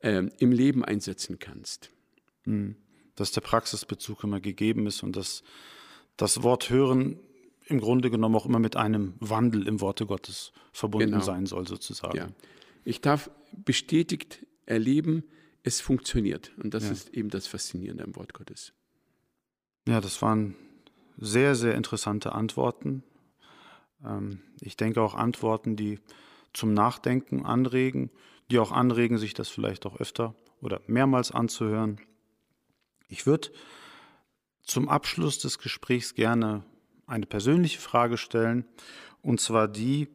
äh, 0.00 0.22
im 0.38 0.52
Leben 0.52 0.84
einsetzen 0.84 1.38
kannst. 1.38 1.90
Hm. 2.44 2.76
Dass 3.14 3.32
der 3.32 3.40
Praxisbezug 3.42 4.24
immer 4.24 4.40
gegeben 4.40 4.86
ist 4.86 5.02
und 5.02 5.16
dass 5.16 5.42
das 6.16 6.42
Wort 6.42 6.70
hören 6.70 7.18
im 7.66 7.80
Grunde 7.80 8.10
genommen 8.10 8.34
auch 8.34 8.46
immer 8.46 8.58
mit 8.58 8.76
einem 8.76 9.14
Wandel 9.20 9.66
im 9.68 9.80
Worte 9.80 10.06
Gottes 10.06 10.52
verbunden 10.72 11.12
genau. 11.12 11.24
sein 11.24 11.46
soll, 11.46 11.66
sozusagen. 11.66 12.16
Ja. 12.16 12.28
Ich 12.84 13.00
darf 13.00 13.30
bestätigt 13.52 14.44
erleben, 14.66 15.24
es 15.62 15.80
funktioniert. 15.80 16.52
Und 16.62 16.74
das 16.74 16.84
ja. 16.84 16.90
ist 16.90 17.10
eben 17.10 17.30
das 17.30 17.46
Faszinierende 17.46 18.04
am 18.04 18.16
Wort 18.16 18.34
Gottes. 18.34 18.72
Ja, 19.86 20.00
das 20.00 20.20
waren 20.22 20.56
sehr, 21.18 21.54
sehr 21.54 21.74
interessante 21.74 22.32
Antworten. 22.32 23.02
Ähm, 24.04 24.40
ich 24.60 24.76
denke 24.76 25.00
auch 25.02 25.14
Antworten, 25.14 25.76
die 25.76 25.98
zum 26.52 26.74
Nachdenken 26.74 27.44
anregen, 27.46 28.10
die 28.52 28.58
auch 28.58 28.70
anregen, 28.70 29.18
sich 29.18 29.34
das 29.34 29.48
vielleicht 29.48 29.86
auch 29.86 29.96
öfter 29.96 30.34
oder 30.60 30.80
mehrmals 30.86 31.32
anzuhören. 31.32 32.00
Ich 33.08 33.26
würde 33.26 33.50
zum 34.62 34.88
Abschluss 34.88 35.38
des 35.38 35.58
Gesprächs 35.58 36.14
gerne 36.14 36.62
eine 37.06 37.26
persönliche 37.26 37.80
Frage 37.80 38.18
stellen, 38.18 38.64
und 39.22 39.40
zwar 39.40 39.68
die, 39.68 40.08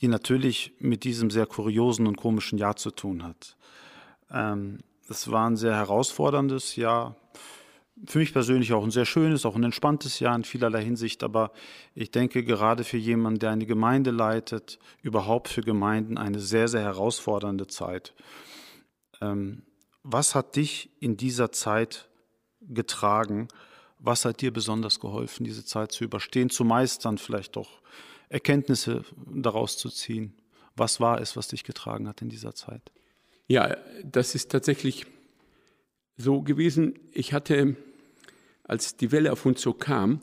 die 0.00 0.08
natürlich 0.08 0.74
mit 0.78 1.04
diesem 1.04 1.30
sehr 1.30 1.46
kuriosen 1.46 2.06
und 2.06 2.16
komischen 2.16 2.58
Jahr 2.58 2.76
zu 2.76 2.90
tun 2.90 3.24
hat. 3.24 3.56
Ähm, 4.30 4.78
es 5.08 5.30
war 5.30 5.48
ein 5.50 5.56
sehr 5.56 5.74
herausforderndes 5.74 6.76
Jahr, 6.76 7.16
für 8.06 8.18
mich 8.18 8.32
persönlich 8.32 8.72
auch 8.72 8.82
ein 8.82 8.90
sehr 8.90 9.04
schönes, 9.04 9.44
auch 9.44 9.56
ein 9.56 9.64
entspanntes 9.64 10.20
Jahr 10.20 10.34
in 10.34 10.44
vielerlei 10.44 10.82
Hinsicht, 10.82 11.22
aber 11.22 11.52
ich 11.94 12.10
denke 12.10 12.44
gerade 12.44 12.84
für 12.84 12.96
jemanden, 12.96 13.40
der 13.40 13.50
eine 13.50 13.66
Gemeinde 13.66 14.10
leitet, 14.10 14.78
überhaupt 15.02 15.48
für 15.48 15.60
Gemeinden 15.60 16.16
eine 16.16 16.40
sehr, 16.40 16.68
sehr 16.68 16.82
herausfordernde 16.82 17.66
Zeit. 17.66 18.14
Ähm, 19.20 19.62
was 20.02 20.34
hat 20.34 20.56
dich 20.56 20.90
in 21.00 21.16
dieser 21.16 21.52
Zeit 21.52 22.08
getragen? 22.60 23.48
Was 23.98 24.24
hat 24.24 24.40
dir 24.40 24.52
besonders 24.52 24.98
geholfen, 24.98 25.44
diese 25.44 25.64
Zeit 25.64 25.92
zu 25.92 26.04
überstehen, 26.04 26.48
zu 26.48 26.64
meistern, 26.64 27.18
vielleicht 27.18 27.58
auch 27.58 27.82
Erkenntnisse 28.30 29.04
daraus 29.26 29.76
zu 29.76 29.90
ziehen? 29.90 30.32
Was 30.74 31.00
war 31.00 31.20
es, 31.20 31.36
was 31.36 31.48
dich 31.48 31.64
getragen 31.64 32.08
hat 32.08 32.22
in 32.22 32.30
dieser 32.30 32.54
Zeit? 32.54 32.80
Ja, 33.46 33.76
das 34.04 34.34
ist 34.34 34.50
tatsächlich 34.50 35.06
so 36.20 36.42
gewesen. 36.42 36.94
Ich 37.12 37.32
hatte, 37.32 37.76
als 38.64 38.96
die 38.96 39.12
Welle 39.12 39.32
auf 39.32 39.46
uns 39.46 39.60
so 39.60 39.72
kam, 39.72 40.20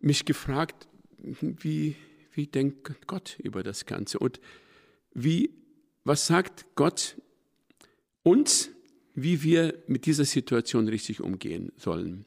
mich 0.00 0.24
gefragt, 0.24 0.88
wie, 1.18 1.96
wie 2.32 2.46
denkt 2.46 3.06
Gott 3.06 3.38
über 3.42 3.62
das 3.62 3.86
Ganze? 3.86 4.18
Und 4.18 4.40
wie, 5.14 5.50
was 6.04 6.26
sagt 6.26 6.66
Gott 6.74 7.16
uns, 8.22 8.70
wie 9.14 9.42
wir 9.42 9.82
mit 9.86 10.06
dieser 10.06 10.24
Situation 10.24 10.88
richtig 10.88 11.20
umgehen 11.20 11.72
sollen? 11.76 12.26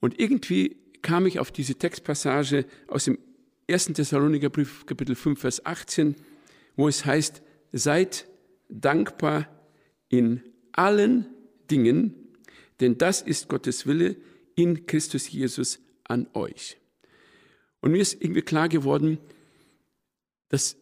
Und 0.00 0.18
irgendwie 0.18 0.76
kam 1.02 1.26
ich 1.26 1.38
auf 1.38 1.52
diese 1.52 1.74
Textpassage 1.74 2.66
aus 2.88 3.04
dem 3.04 3.18
1. 3.68 3.86
Thessaloniker 3.86 4.48
Brief, 4.48 4.86
Kapitel 4.86 5.14
5, 5.14 5.40
Vers 5.40 5.66
18, 5.66 6.16
wo 6.76 6.88
es 6.88 7.04
heißt, 7.04 7.42
seid 7.72 8.26
dankbar 8.68 9.48
in 10.08 10.42
allen 10.72 11.26
Dingen, 11.70 12.14
denn 12.80 12.98
das 12.98 13.22
ist 13.22 13.48
Gottes 13.48 13.86
Wille 13.86 14.16
in 14.54 14.86
Christus 14.86 15.30
Jesus 15.30 15.80
an 16.04 16.28
euch. 16.34 16.78
Und 17.80 17.92
mir 17.92 18.02
ist 18.02 18.20
irgendwie 18.20 18.42
klar 18.42 18.68
geworden, 18.68 19.18
dass 20.48 20.76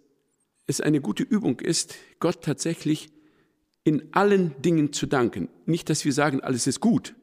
es 0.66 0.80
eine 0.80 1.00
gute 1.00 1.22
Übung 1.22 1.60
ist, 1.60 1.94
Gott 2.20 2.42
tatsächlich 2.42 3.08
in 3.84 4.14
allen 4.14 4.60
Dingen 4.62 4.92
zu 4.92 5.06
danken. 5.06 5.48
Nicht, 5.66 5.90
dass 5.90 6.04
wir 6.04 6.12
sagen, 6.12 6.40
alles 6.40 6.66
ist 6.66 6.80
gut, 6.80 7.14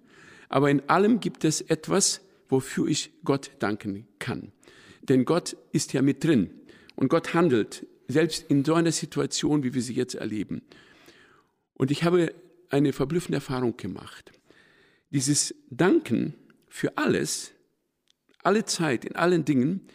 aber 0.50 0.70
in 0.70 0.88
allem 0.89 1.20
gibt 1.20 1.44
es 1.44 1.62
etwas, 1.62 2.22
wofür 2.50 2.88
ich 2.88 3.12
Gott 3.24 3.51
danken 3.60 4.08
kann. 4.20 4.51
Denn 5.01 5.25
Gott 5.25 5.58
ist 5.72 5.94
ja 5.94 6.01
mit 6.01 6.24
drin 6.24 6.51
und 6.96 7.08
Gott 7.08 7.34
handelt, 7.34 7.88
selbst 8.08 8.46
in 8.50 8.63
so 8.63 8.74
einer 8.74 8.91
Situation, 8.91 9.63
wie 9.63 9.74
wir 9.74 9.82
sie 9.82 9.94
jetzt 9.94 10.15
erleben. 10.15 10.62
Und 11.74 11.89
ich 11.89 12.03
habe 12.03 12.36
eine 12.72 12.94
verblüffende 12.94 13.38
Erfahrung 13.38 13.78
gemacht. 13.78 14.32
Dieses 15.10 15.56
Danken 15.70 16.36
für 16.68 16.98
alles, 16.98 17.51
alle 18.44 18.66
Zeit, 18.66 19.06
in 19.06 19.16
allen 19.16 19.46
Dingen, 19.46 19.88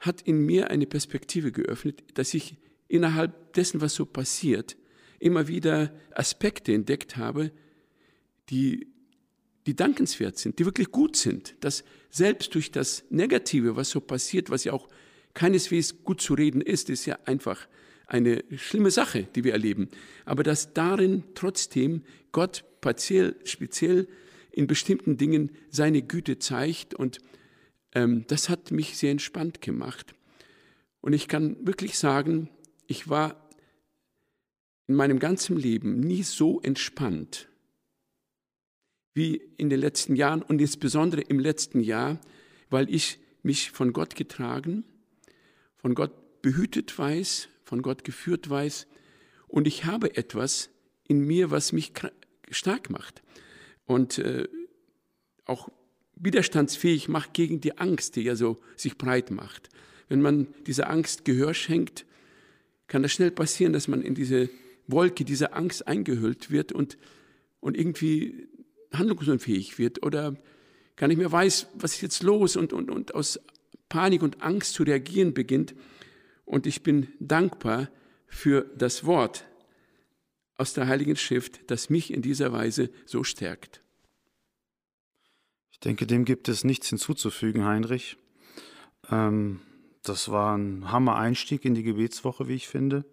hat 0.00 0.22
in 0.22 0.44
mir 0.44 0.70
eine 0.70 0.86
Perspektive 0.86 1.52
geöffnet, 1.52 2.02
dass 2.14 2.34
ich 2.34 2.56
innerhalb 2.86 3.52
dessen, 3.52 3.80
was 3.80 3.94
so 3.94 4.06
passiert, 4.06 4.76
immer 5.18 5.48
wieder 5.48 5.92
Aspekte 6.14 6.72
entdeckt 6.72 7.16
habe, 7.16 7.52
die 8.50 8.86
die 9.68 9.76
dankenswert 9.76 10.38
sind, 10.38 10.58
die 10.58 10.64
wirklich 10.64 10.90
gut 10.90 11.14
sind, 11.14 11.54
dass 11.60 11.84
selbst 12.08 12.54
durch 12.54 12.72
das 12.72 13.04
Negative, 13.10 13.76
was 13.76 13.90
so 13.90 14.00
passiert, 14.00 14.48
was 14.48 14.64
ja 14.64 14.72
auch 14.72 14.88
keineswegs 15.34 16.04
gut 16.04 16.22
zu 16.22 16.32
reden 16.32 16.62
ist, 16.62 16.88
ist 16.88 17.04
ja 17.04 17.18
einfach 17.26 17.68
eine 18.08 18.42
schlimme 18.56 18.90
Sache, 18.90 19.28
die 19.34 19.44
wir 19.44 19.52
erleben, 19.52 19.88
aber 20.24 20.42
dass 20.42 20.72
darin 20.72 21.22
trotzdem 21.34 22.02
Gott 22.32 22.64
partiell, 22.80 23.36
speziell 23.44 24.08
in 24.50 24.66
bestimmten 24.66 25.16
Dingen 25.16 25.50
seine 25.70 26.02
Güte 26.02 26.38
zeigt 26.38 26.94
und 26.94 27.20
ähm, 27.94 28.24
das 28.26 28.48
hat 28.48 28.70
mich 28.70 28.96
sehr 28.96 29.12
entspannt 29.12 29.60
gemacht. 29.60 30.14
Und 31.00 31.12
ich 31.12 31.28
kann 31.28 31.56
wirklich 31.64 31.98
sagen, 31.98 32.48
ich 32.86 33.08
war 33.08 33.48
in 34.88 34.94
meinem 34.94 35.18
ganzen 35.18 35.56
Leben 35.56 36.00
nie 36.00 36.22
so 36.22 36.60
entspannt 36.60 37.48
wie 39.14 39.36
in 39.56 39.68
den 39.68 39.80
letzten 39.80 40.16
Jahren 40.16 40.42
und 40.42 40.60
insbesondere 40.60 41.20
im 41.22 41.40
letzten 41.40 41.80
Jahr, 41.80 42.20
weil 42.70 42.92
ich 42.92 43.18
mich 43.42 43.72
von 43.72 43.92
Gott 43.92 44.14
getragen, 44.14 44.84
von 45.76 45.94
Gott 45.94 46.40
behütet 46.40 46.96
weiß, 46.96 47.48
von 47.68 47.82
Gott 47.82 48.02
geführt 48.02 48.48
weiß 48.48 48.86
und 49.46 49.66
ich 49.66 49.84
habe 49.84 50.16
etwas 50.16 50.70
in 51.06 51.20
mir, 51.20 51.50
was 51.50 51.72
mich 51.72 51.92
stark 52.50 52.88
macht 52.88 53.22
und 53.84 54.18
äh, 54.18 54.48
auch 55.44 55.68
widerstandsfähig 56.16 57.08
macht 57.08 57.34
gegen 57.34 57.60
die 57.60 57.76
Angst, 57.76 58.16
die 58.16 58.22
ja 58.22 58.36
so 58.36 58.58
sich 58.74 58.96
breit 58.96 59.30
macht. 59.30 59.68
Wenn 60.08 60.22
man 60.22 60.48
dieser 60.66 60.88
Angst 60.88 61.26
Gehör 61.26 61.52
schenkt, 61.52 62.06
kann 62.86 63.02
das 63.02 63.12
schnell 63.12 63.30
passieren, 63.30 63.74
dass 63.74 63.86
man 63.86 64.00
in 64.00 64.14
diese 64.14 64.48
Wolke 64.86 65.26
dieser 65.26 65.54
Angst 65.54 65.86
eingehüllt 65.86 66.50
wird 66.50 66.72
und, 66.72 66.96
und 67.60 67.76
irgendwie 67.76 68.48
handlungsunfähig 68.94 69.78
wird 69.78 70.02
oder 70.02 70.36
gar 70.96 71.08
nicht 71.08 71.18
mehr 71.18 71.30
weiß, 71.30 71.68
was 71.74 71.96
ist 71.96 72.00
jetzt 72.00 72.22
los 72.22 72.56
und, 72.56 72.72
und, 72.72 72.90
und 72.90 73.14
aus 73.14 73.38
Panik 73.90 74.22
und 74.22 74.42
Angst 74.42 74.72
zu 74.72 74.84
reagieren 74.84 75.34
beginnt. 75.34 75.74
Und 76.48 76.66
ich 76.66 76.82
bin 76.82 77.08
dankbar 77.20 77.88
für 78.26 78.62
das 78.74 79.04
Wort 79.04 79.44
aus 80.56 80.72
der 80.72 80.88
Heiligen 80.88 81.14
Schrift, 81.14 81.70
das 81.70 81.90
mich 81.90 82.10
in 82.10 82.22
dieser 82.22 82.52
Weise 82.52 82.90
so 83.04 83.22
stärkt. 83.22 83.82
Ich 85.70 85.78
denke, 85.78 86.06
dem 86.06 86.24
gibt 86.24 86.48
es 86.48 86.64
nichts 86.64 86.88
hinzuzufügen, 86.88 87.66
Heinrich. 87.66 88.16
Ähm, 89.10 89.60
das 90.02 90.30
war 90.30 90.56
ein 90.56 90.90
Hammer-Einstieg 90.90 91.66
in 91.66 91.74
die 91.74 91.82
Gebetswoche, 91.82 92.48
wie 92.48 92.54
ich 92.54 92.66
finde. 92.66 93.04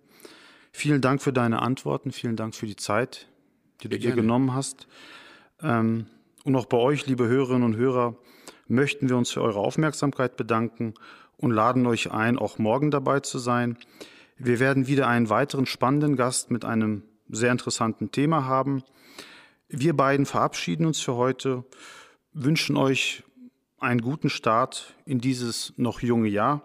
Vielen 0.72 1.02
Dank 1.02 1.22
für 1.22 1.34
deine 1.34 1.62
Antworten, 1.62 2.14
vielen 2.14 2.38
Dank 2.38 2.56
für 2.56 2.68
die 2.68 2.78
Zeit, 2.78 3.28
die 3.84 3.90
du 3.90 4.00
dir 4.00 4.14
genommen 4.14 4.54
hast. 4.54 4.88
Ähm, 5.62 6.08
und 6.46 6.56
auch 6.56 6.68
bei 6.68 6.78
euch, 6.78 7.06
liebe 7.06 7.28
Hörerinnen 7.28 7.64
und 7.64 7.76
Hörer, 7.76 8.16
möchten 8.68 9.10
wir 9.10 9.18
uns 9.18 9.32
für 9.32 9.42
eure 9.42 9.60
Aufmerksamkeit 9.60 10.38
bedanken 10.38 10.94
und 11.38 11.52
laden 11.52 11.86
euch 11.86 12.12
ein, 12.12 12.38
auch 12.38 12.58
morgen 12.58 12.92
dabei 12.92 13.20
zu 13.20 13.40
sein. 13.40 13.78
Wir 14.38 14.60
werden 14.60 14.88
wieder 14.88 15.08
einen 15.08 15.30
weiteren 15.30 15.66
spannenden 15.66 16.16
Gast 16.16 16.52
mit 16.52 16.66
einem 16.66 17.04
sehr 17.30 17.52
interessanten 17.52 18.12
Thema 18.12 18.46
haben. 18.46 18.84
Wir 19.68 19.96
beiden 19.96 20.26
verabschieden 20.26 20.86
uns 20.86 21.00
für 21.00 21.16
heute, 21.16 21.64
wünschen 22.34 22.78
euch 22.78 23.24
einen 23.80 24.02
guten 24.02 24.30
Start 24.30 24.96
in 25.06 25.20
dieses 25.20 25.74
noch 25.78 26.02
junge 26.02 26.30
Jahr. 26.30 26.62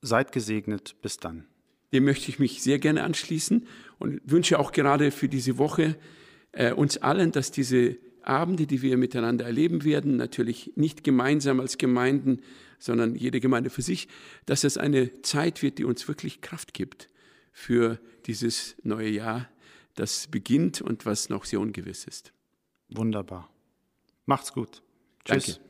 Seid 0.00 0.32
gesegnet. 0.32 0.96
Bis 1.02 1.16
dann. 1.16 1.44
Dem 1.92 2.04
möchte 2.04 2.28
ich 2.28 2.38
mich 2.38 2.62
sehr 2.62 2.78
gerne 2.78 3.02
anschließen 3.02 3.66
und 3.98 4.20
wünsche 4.24 4.58
auch 4.58 4.72
gerade 4.72 5.10
für 5.10 5.28
diese 5.28 5.58
Woche 5.58 5.96
äh, 6.52 6.72
uns 6.72 6.98
allen, 6.98 7.32
dass 7.32 7.50
diese 7.50 7.96
Abende, 8.22 8.66
die 8.66 8.82
wir 8.82 8.96
miteinander 8.96 9.46
erleben 9.46 9.84
werden, 9.84 10.16
natürlich 10.16 10.72
nicht 10.76 11.02
gemeinsam 11.02 11.60
als 11.60 11.78
Gemeinden, 11.78 12.42
sondern 12.78 13.14
jede 13.14 13.40
Gemeinde 13.40 13.70
für 13.70 13.82
sich, 13.82 14.08
dass 14.46 14.64
es 14.64 14.78
eine 14.78 15.22
Zeit 15.22 15.62
wird, 15.62 15.78
die 15.78 15.84
uns 15.84 16.06
wirklich 16.08 16.40
Kraft 16.40 16.74
gibt 16.74 17.08
für 17.52 17.98
dieses 18.26 18.76
neue 18.82 19.08
Jahr, 19.08 19.48
das 19.94 20.28
beginnt 20.28 20.80
und 20.80 21.06
was 21.06 21.28
noch 21.28 21.44
sehr 21.44 21.60
ungewiss 21.60 22.04
ist. 22.04 22.32
Wunderbar. 22.88 23.50
Macht's 24.26 24.52
gut. 24.52 24.82
Tschüss. 25.24 25.46
Danke. 25.46 25.67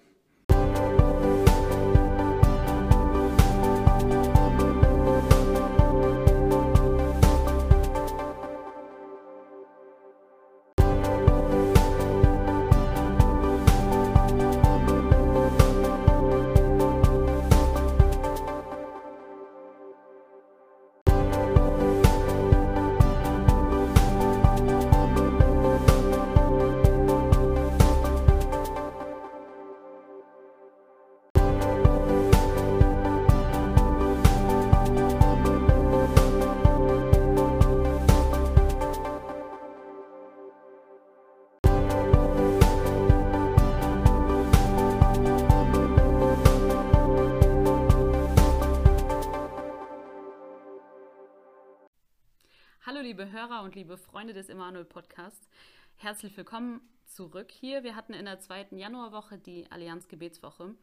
Liebe 53.09 53.33
Hörer 53.33 53.63
und 53.63 53.75
liebe 53.75 53.97
Freunde 53.97 54.35
des 54.35 54.51
Emanuel 54.51 54.85
Podcasts. 54.85 55.49
Herzlich 55.97 56.37
willkommen 56.37 56.83
zurück 57.07 57.51
hier. 57.51 57.83
Wir 57.83 57.97
hatten 57.97 58.13
in 58.13 58.27
der 58.27 58.39
zweiten 58.39 58.77
Januarwoche 58.77 59.39
die 59.39 59.65
Allianz 59.73 60.09
Gebetswoche 60.09 60.75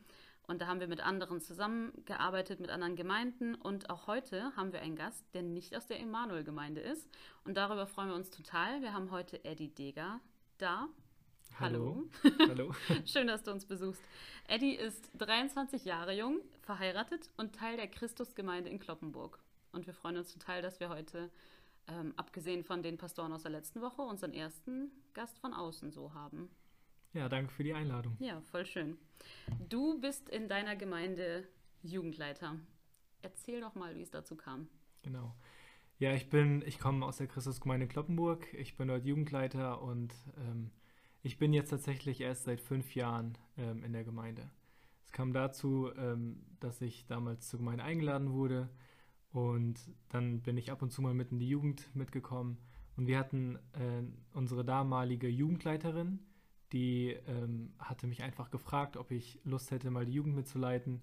und 0.47 0.59
da 0.59 0.65
haben 0.65 0.79
wir 0.79 0.87
mit 0.87 1.01
anderen 1.01 1.39
zusammengearbeitet, 1.39 2.59
mit 2.59 2.71
anderen 2.71 2.95
Gemeinden 2.95 3.53
und 3.53 3.91
auch 3.91 4.07
heute 4.07 4.55
haben 4.55 4.73
wir 4.73 4.81
einen 4.81 4.95
Gast, 4.95 5.23
der 5.35 5.43
nicht 5.43 5.75
aus 5.75 5.85
der 5.85 5.99
Emanuel-Gemeinde 5.99 6.81
ist 6.81 7.07
und 7.43 7.55
darüber 7.57 7.85
freuen 7.85 8.09
wir 8.09 8.15
uns 8.15 8.31
total. 8.31 8.81
Wir 8.81 8.93
haben 8.93 9.11
heute 9.11 9.45
Eddie 9.45 9.69
Deger 9.69 10.19
da. 10.57 10.87
Hallo. 11.59 12.09
Hallo. 12.49 12.73
Schön, 13.05 13.27
dass 13.27 13.43
du 13.43 13.51
uns 13.51 13.67
besuchst. 13.67 14.01
Eddie 14.47 14.73
ist 14.73 15.11
23 15.19 15.85
Jahre 15.85 16.17
jung, 16.17 16.39
verheiratet 16.63 17.29
und 17.37 17.53
Teil 17.53 17.77
der 17.77 17.87
Christusgemeinde 17.87 18.71
in 18.71 18.79
Kloppenburg. 18.79 19.37
Und 19.73 19.85
wir 19.85 19.93
freuen 19.93 20.17
uns 20.17 20.33
total, 20.33 20.63
dass 20.63 20.79
wir 20.79 20.89
heute 20.89 21.29
ähm, 21.87 22.13
abgesehen 22.15 22.63
von 22.63 22.81
den 22.81 22.97
Pastoren 22.97 23.33
aus 23.33 23.43
der 23.43 23.51
letzten 23.51 23.81
Woche, 23.81 24.01
unseren 24.01 24.33
ersten 24.33 24.91
Gast 25.13 25.39
von 25.39 25.53
außen 25.53 25.91
so 25.91 26.13
haben. 26.13 26.49
Ja, 27.13 27.29
danke 27.29 27.51
für 27.51 27.63
die 27.63 27.73
Einladung. 27.73 28.17
Ja, 28.19 28.41
voll 28.41 28.65
schön. 28.65 28.97
Du 29.69 29.99
bist 30.01 30.29
in 30.29 30.49
deiner 30.49 30.75
Gemeinde 30.75 31.47
Jugendleiter. 31.81 32.57
Erzähl 33.21 33.61
doch 33.61 33.75
mal, 33.75 33.95
wie 33.95 34.01
es 34.01 34.11
dazu 34.11 34.35
kam. 34.35 34.67
Genau. 35.03 35.35
Ja, 35.97 36.13
ich 36.13 36.29
bin, 36.29 36.61
ich 36.65 36.77
komme 36.77 37.05
aus 37.05 37.17
der 37.17 37.27
Christusgemeinde 37.27 37.87
Kloppenburg. 37.87 38.53
Ich 38.53 38.75
bin 38.75 38.89
dort 38.89 39.05
Jugendleiter 39.05 39.81
und 39.81 40.13
ähm, 40.37 40.71
ich 41.23 41.37
bin 41.37 41.53
jetzt 41.53 41.69
tatsächlich 41.69 42.19
erst 42.19 42.43
seit 42.43 42.59
fünf 42.59 42.95
Jahren 42.95 43.37
ähm, 43.57 43.83
in 43.83 43.93
der 43.93 44.03
Gemeinde. 44.03 44.49
Es 45.05 45.13
kam 45.13 45.31
dazu, 45.31 45.89
ähm, 45.95 46.43
dass 46.59 46.81
ich 46.81 47.05
damals 47.07 47.47
zur 47.47 47.59
Gemeinde 47.59 47.83
eingeladen 47.85 48.33
wurde 48.33 48.69
und 49.35 49.75
dann 50.07 50.39
bin 50.39 50.55
ich 50.55 50.71
ab 50.71 50.81
und 50.81 50.91
zu 50.93 51.01
mal 51.01 51.13
mit 51.13 51.33
in 51.33 51.39
die 51.39 51.49
Jugend 51.49 51.93
mitgekommen. 51.93 52.57
Und 52.95 53.05
wir 53.07 53.19
hatten 53.19 53.57
äh, 53.73 54.01
unsere 54.33 54.63
damalige 54.63 55.27
Jugendleiterin, 55.27 56.19
die 56.71 57.17
ähm, 57.27 57.73
hatte 57.77 58.07
mich 58.07 58.23
einfach 58.23 58.49
gefragt, 58.49 58.95
ob 58.95 59.11
ich 59.11 59.41
Lust 59.43 59.71
hätte, 59.71 59.91
mal 59.91 60.05
die 60.05 60.13
Jugend 60.13 60.37
mitzuleiten. 60.37 61.01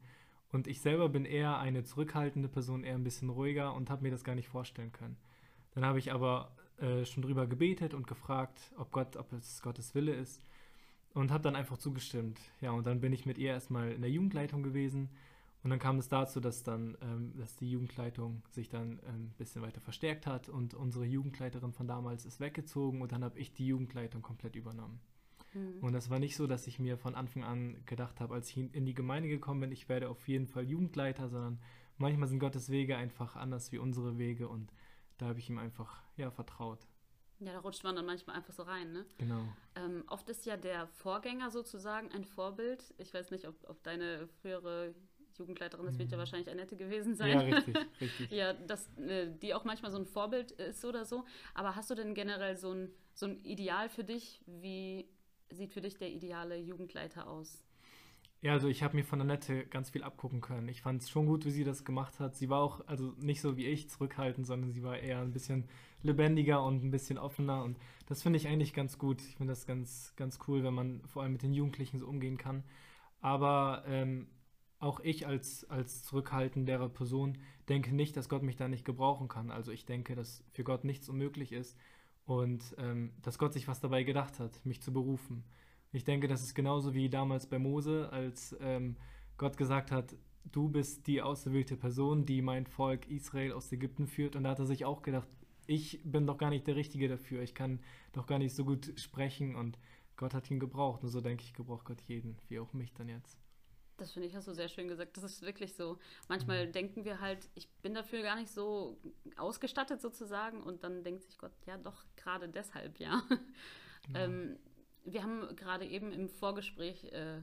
Und 0.51 0.67
ich 0.67 0.81
selber 0.81 1.11
bin 1.11 1.27
eher 1.27 1.59
eine 1.59 1.85
zurückhaltende 1.85 2.49
Person, 2.49 2.85
eher 2.85 2.95
ein 2.95 3.05
bisschen 3.05 3.29
ruhiger 3.29 3.75
und 3.75 3.91
habe 3.91 4.03
mir 4.03 4.11
das 4.11 4.25
gar 4.25 4.35
nicht 4.35 4.49
vorstellen 4.49 4.93
können. 4.93 5.19
Dann 5.75 5.85
habe 5.85 5.99
ich 5.99 6.11
aber 6.11 6.57
äh, 6.79 7.05
schon 7.05 7.23
drüber 7.23 7.47
gebetet 7.47 7.93
und 7.93 8.07
gefragt, 8.07 8.73
ob 8.79 8.93
Gott, 8.93 9.19
ob 9.19 9.31
es 9.35 9.61
Gottes 9.61 9.95
Wille 9.95 10.15
ist. 10.15 10.43
Und 11.13 11.31
habe 11.31 11.43
dann 11.43 11.57
einfach 11.57 11.77
zugestimmt. 11.77 12.41
Ja, 12.63 12.71
und 12.71 12.87
dann 12.87 13.03
bin 13.03 13.13
ich 13.13 13.27
mit 13.27 13.37
ihr 13.37 13.51
erstmal 13.51 13.93
in 13.93 14.01
der 14.01 14.11
Jugendleitung 14.11 14.63
gewesen 14.63 15.11
und 15.63 15.71
dann 15.71 15.79
kam 15.79 15.99
es 15.99 16.09
dazu, 16.09 16.41
dass 16.41 16.65
dann, 16.65 16.97
ähm, 17.01 17.37
dass 17.37 17.57
die 17.57 17.71
Jugendleitung 17.71 18.43
sich 18.51 18.69
dann 18.69 19.01
ein 19.01 19.15
ähm, 19.15 19.35
bisschen 19.39 19.63
weiter 19.63 19.81
verstärkt 19.81 20.27
hat 20.27 20.49
und 20.49 20.75
unsere 20.75 21.05
Jugendleiterin 21.05 21.73
von 21.73 21.87
damals 21.87 22.25
ist 22.25 22.41
weggezogen 22.41 23.01
und 23.01 23.13
dann 23.13 23.23
habe 23.23 23.39
ich 23.39 23.53
die 23.53 23.67
Jugendleitung 23.67 24.23
komplett 24.23 24.57
übernommen. 24.57 25.01
Mhm. 25.55 25.79
Und 25.81 25.93
das 25.93 26.11
war 26.11 26.19
nicht 26.19 26.37
so, 26.37 26.49
dass 26.49 26.67
ich 26.67 26.81
mir 26.81 26.99
von 26.99 27.15
Anfang 27.15 27.45
an 27.45 27.85
gedacht 27.87 28.21
habe, 28.21 28.35
als 28.35 28.51
ich 28.51 28.75
in 28.75 28.85
die 28.85 28.95
Gemeinde 28.95 29.29
gekommen 29.29 29.61
bin, 29.61 29.73
ich 29.73 29.89
werde 29.89 30.09
auf 30.09 30.27
jeden 30.27 30.49
Fall 30.49 30.65
Jugendleiter, 30.65 31.29
sondern 31.29 31.61
manchmal 31.97 32.29
sind 32.29 32.41
Gottes 32.41 32.69
Wege 32.71 32.97
einfach 32.97 33.37
anders 33.37 33.71
wie 33.71 33.79
unsere 33.79 34.19
Wege 34.19 34.49
und 34.49 34.73
da 35.19 35.27
habe 35.27 35.39
ich 35.39 35.49
ihm 35.49 35.59
einfach 35.59 36.03
ja 36.17 36.33
vertraut. 36.33 36.89
Ja, 37.39 37.53
da 37.53 37.61
rutscht 37.61 37.83
man 37.83 37.97
dann 37.97 38.07
manchmal 38.07 38.37
einfach 38.37 38.53
so 38.53 38.63
rein, 38.63 38.93
ne? 38.93 39.05
Genau. 39.19 39.43
Ähm, 39.75 40.05
oft 40.07 40.29
ist 40.29 40.47
ja 40.47 40.57
der 40.57 40.87
Vorgänger 40.87 41.51
sozusagen 41.51 42.11
ein 42.13 42.25
Vorbild. 42.25 42.95
Ich 42.99 43.13
weiß 43.13 43.33
nicht, 43.33 43.49
ob, 43.49 43.57
ob 43.69 43.83
deine 43.83 44.29
frühere 44.29 44.95
Jugendleiterin, 45.39 45.87
das 45.87 45.99
wird 45.99 46.11
ja 46.11 46.17
mhm. 46.17 46.21
wahrscheinlich 46.21 46.51
Annette 46.51 46.77
gewesen 46.77 47.15
sein. 47.15 47.31
Ja, 47.31 47.41
richtig, 47.57 47.77
richtig. 48.01 48.31
ja, 48.31 48.53
dass 48.53 48.89
äh, 48.99 49.29
die 49.41 49.55
auch 49.55 49.65
manchmal 49.65 49.91
so 49.91 49.99
ein 49.99 50.07
Vorbild 50.07 50.53
ist 50.53 50.85
oder 50.85 51.05
so. 51.05 51.25
Aber 51.55 51.77
hast 51.77 51.91
du 51.91 51.95
denn 51.95 52.15
generell 52.15 52.57
so 52.57 52.73
ein, 52.73 52.91
so 53.15 53.27
ein 53.27 53.45
Ideal 53.45 53.89
für 53.89 54.05
dich? 54.05 54.43
Wie 54.47 55.09
sieht 55.51 55.73
für 55.73 55.81
dich 55.81 55.97
der 55.97 56.11
ideale 56.11 56.57
Jugendleiter 56.57 57.27
aus? 57.27 57.65
Ja, 58.43 58.53
also 58.53 58.67
ich 58.67 58.83
habe 58.83 58.97
mir 58.97 59.05
von 59.05 59.21
Annette 59.21 59.67
ganz 59.67 59.91
viel 59.91 60.03
abgucken 60.03 60.41
können. 60.41 60.67
Ich 60.69 60.83
fand 60.83 61.01
es 61.01 61.09
schon 61.09 61.27
gut, 61.27 61.45
wie 61.45 61.53
sie 61.53 61.63
das 61.63 61.85
gemacht 61.85 62.19
hat. 62.19 62.35
Sie 62.35 62.51
war 62.51 62.61
auch, 62.61 62.85
also 62.89 63.15
nicht 63.21 63.41
so 63.41 63.57
wie 63.57 63.67
ich 63.67 63.89
zurückhaltend, 63.89 64.49
sondern 64.49 64.73
sie 64.73 64.83
war 64.83 64.99
eher 64.99 65.21
ein 65.21 65.33
bisschen 65.33 65.69
lebendiger 66.03 66.65
und 66.65 66.83
ein 66.83 66.91
bisschen 66.91 67.19
offener. 67.19 67.63
Und 67.63 67.79
das 68.07 68.21
finde 68.21 68.39
ich 68.39 68.49
eigentlich 68.49 68.75
ganz 68.75 68.99
gut. 68.99 69.23
Ich 69.23 69.37
finde 69.37 69.53
das 69.53 69.65
ganz, 69.65 70.13
ganz 70.17 70.41
cool, 70.49 70.65
wenn 70.65 70.75
man 70.75 71.03
vor 71.07 71.23
allem 71.23 71.33
mit 71.33 71.43
den 71.43 71.55
Jugendlichen 71.55 72.01
so 72.01 72.09
umgehen 72.09 72.37
kann. 72.37 72.65
Aber 73.21 73.85
ähm, 73.87 74.27
auch 74.83 75.01
ich 75.01 75.27
als, 75.27 75.69
als 75.71 76.03
zurückhaltendere 76.03 76.89
Person 76.89 77.39
denke 77.69 77.95
nicht, 77.95 78.17
dass 78.17 78.29
Gott 78.29 78.43
mich 78.43 78.57
da 78.57 78.69
nicht 78.69 78.85
gebrauchen 78.85 79.29
kann. 79.29 79.51
Also 79.51 79.71
ich 79.71 79.87
denke, 79.87 80.15
dass 80.15 80.45
für 80.53 80.65
Gott 80.65 80.85
nichts 80.85 81.09
unmöglich 81.09 81.53
ist 81.53 81.79
und 82.25 82.75
ähm, 82.79 83.13
dass 83.23 83.39
Gott 83.39 83.53
sich 83.53 83.69
was 83.69 83.81
dabei 83.81 84.03
gedacht 84.03 84.41
hat, 84.41 84.65
mich 84.67 84.83
zu 84.83 84.93
berufen. 84.93 85.45
Ich 85.93 86.05
denke, 86.05 86.27
das 86.27 86.43
ist 86.43 86.55
genauso 86.55 86.95
wie 86.95 87.09
damals 87.09 87.47
bei 87.47 87.59
Mose, 87.59 88.11
als 88.11 88.57
ähm, 88.61 88.97
Gott 89.37 89.57
gesagt 89.57 89.93
hat, 89.93 90.17
du 90.51 90.69
bist 90.69 91.07
die 91.07 91.23
auserwählte 91.23 91.77
Person, 91.77 92.27
die 92.27 92.43
mein 92.43 92.67
Volk 92.67 93.09
Israel 93.09 93.53
aus 93.53 93.71
Ägypten 93.71 94.07
führt. 94.07 94.35
Und 94.35 94.45
da 94.45 94.51
hat 94.51 94.59
er 94.59 94.67
sich 94.67 94.85
auch 94.85 95.03
gedacht, 95.03 95.29
ich 95.67 96.01
bin 96.05 96.27
doch 96.27 96.39
gar 96.39 96.51
nicht 96.51 96.67
der 96.67 96.77
Richtige 96.77 97.09
dafür. 97.09 97.43
Ich 97.43 97.55
kann 97.55 97.81
doch 98.13 98.27
gar 98.27 98.39
nicht 98.39 98.55
so 98.55 98.65
gut 98.65 98.93
sprechen 98.97 99.55
und 99.55 99.79
Gott 100.17 100.35
hat 100.35 100.51
ihn 100.51 100.61
gebraucht 100.61 101.05
und 101.05 101.11
so 101.11 101.21
denke 101.21 101.45
ich, 101.45 101.55
gebraucht 101.55 101.85
Gott 101.85 102.01
jeden, 102.03 102.37
wie 102.49 102.59
auch 102.59 102.73
mich 102.73 102.93
dann 102.95 103.09
jetzt. 103.09 103.42
Das 103.97 104.13
finde 104.13 104.29
ich, 104.29 104.35
hast 104.35 104.49
du 104.49 104.55
sehr 104.55 104.69
schön 104.69 104.89
gesagt. 104.89 105.17
Das 105.17 105.25
ist 105.25 105.43
wirklich 105.43 105.75
so. 105.75 105.99
Manchmal 106.29 106.67
mhm. 106.67 106.73
denken 106.73 107.05
wir 107.05 107.21
halt, 107.21 107.49
ich 107.55 107.69
bin 107.83 107.95
dafür 107.95 108.23
gar 108.23 108.37
nicht 108.37 108.51
so 108.51 108.99
ausgestattet 109.37 110.01
sozusagen 110.01 110.63
und 110.63 110.83
dann 110.83 111.05
denkt 111.05 111.25
sich 111.25 111.39
Gott, 111.39 111.53
ja 111.67 111.77
doch, 111.77 112.05
gerade 112.17 112.49
deshalb, 112.49 112.99
ja. 112.99 113.23
Genau. 114.05 114.19
Ähm, 114.19 114.59
wir 115.05 115.23
haben 115.23 115.55
gerade 115.55 115.87
eben 115.87 116.13
im 116.13 116.29
Vorgespräch 116.29 117.05
äh, 117.13 117.41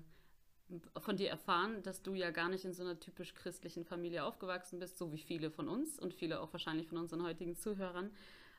von 0.98 1.18
dir 1.18 1.30
erfahren, 1.30 1.82
dass 1.84 2.02
du 2.02 2.14
ja 2.14 2.32
gar 2.32 2.50
nicht 2.50 2.66
in 2.66 2.74
so 2.74 2.84
einer 2.84 3.00
typisch 3.00 3.34
christlichen 3.34 3.86
Familie 3.86 4.24
aufgewachsen 4.24 4.80
bist, 4.80 4.98
so 4.98 5.12
wie 5.12 5.18
viele 5.20 5.52
von 5.52 5.68
uns 5.68 6.00
und 6.00 6.14
viele 6.14 6.42
auch 6.42 6.54
wahrscheinlich 6.54 6.88
von 6.88 6.98
unseren 6.98 7.24
heutigen 7.24 7.56
Zuhörern. 7.56 8.12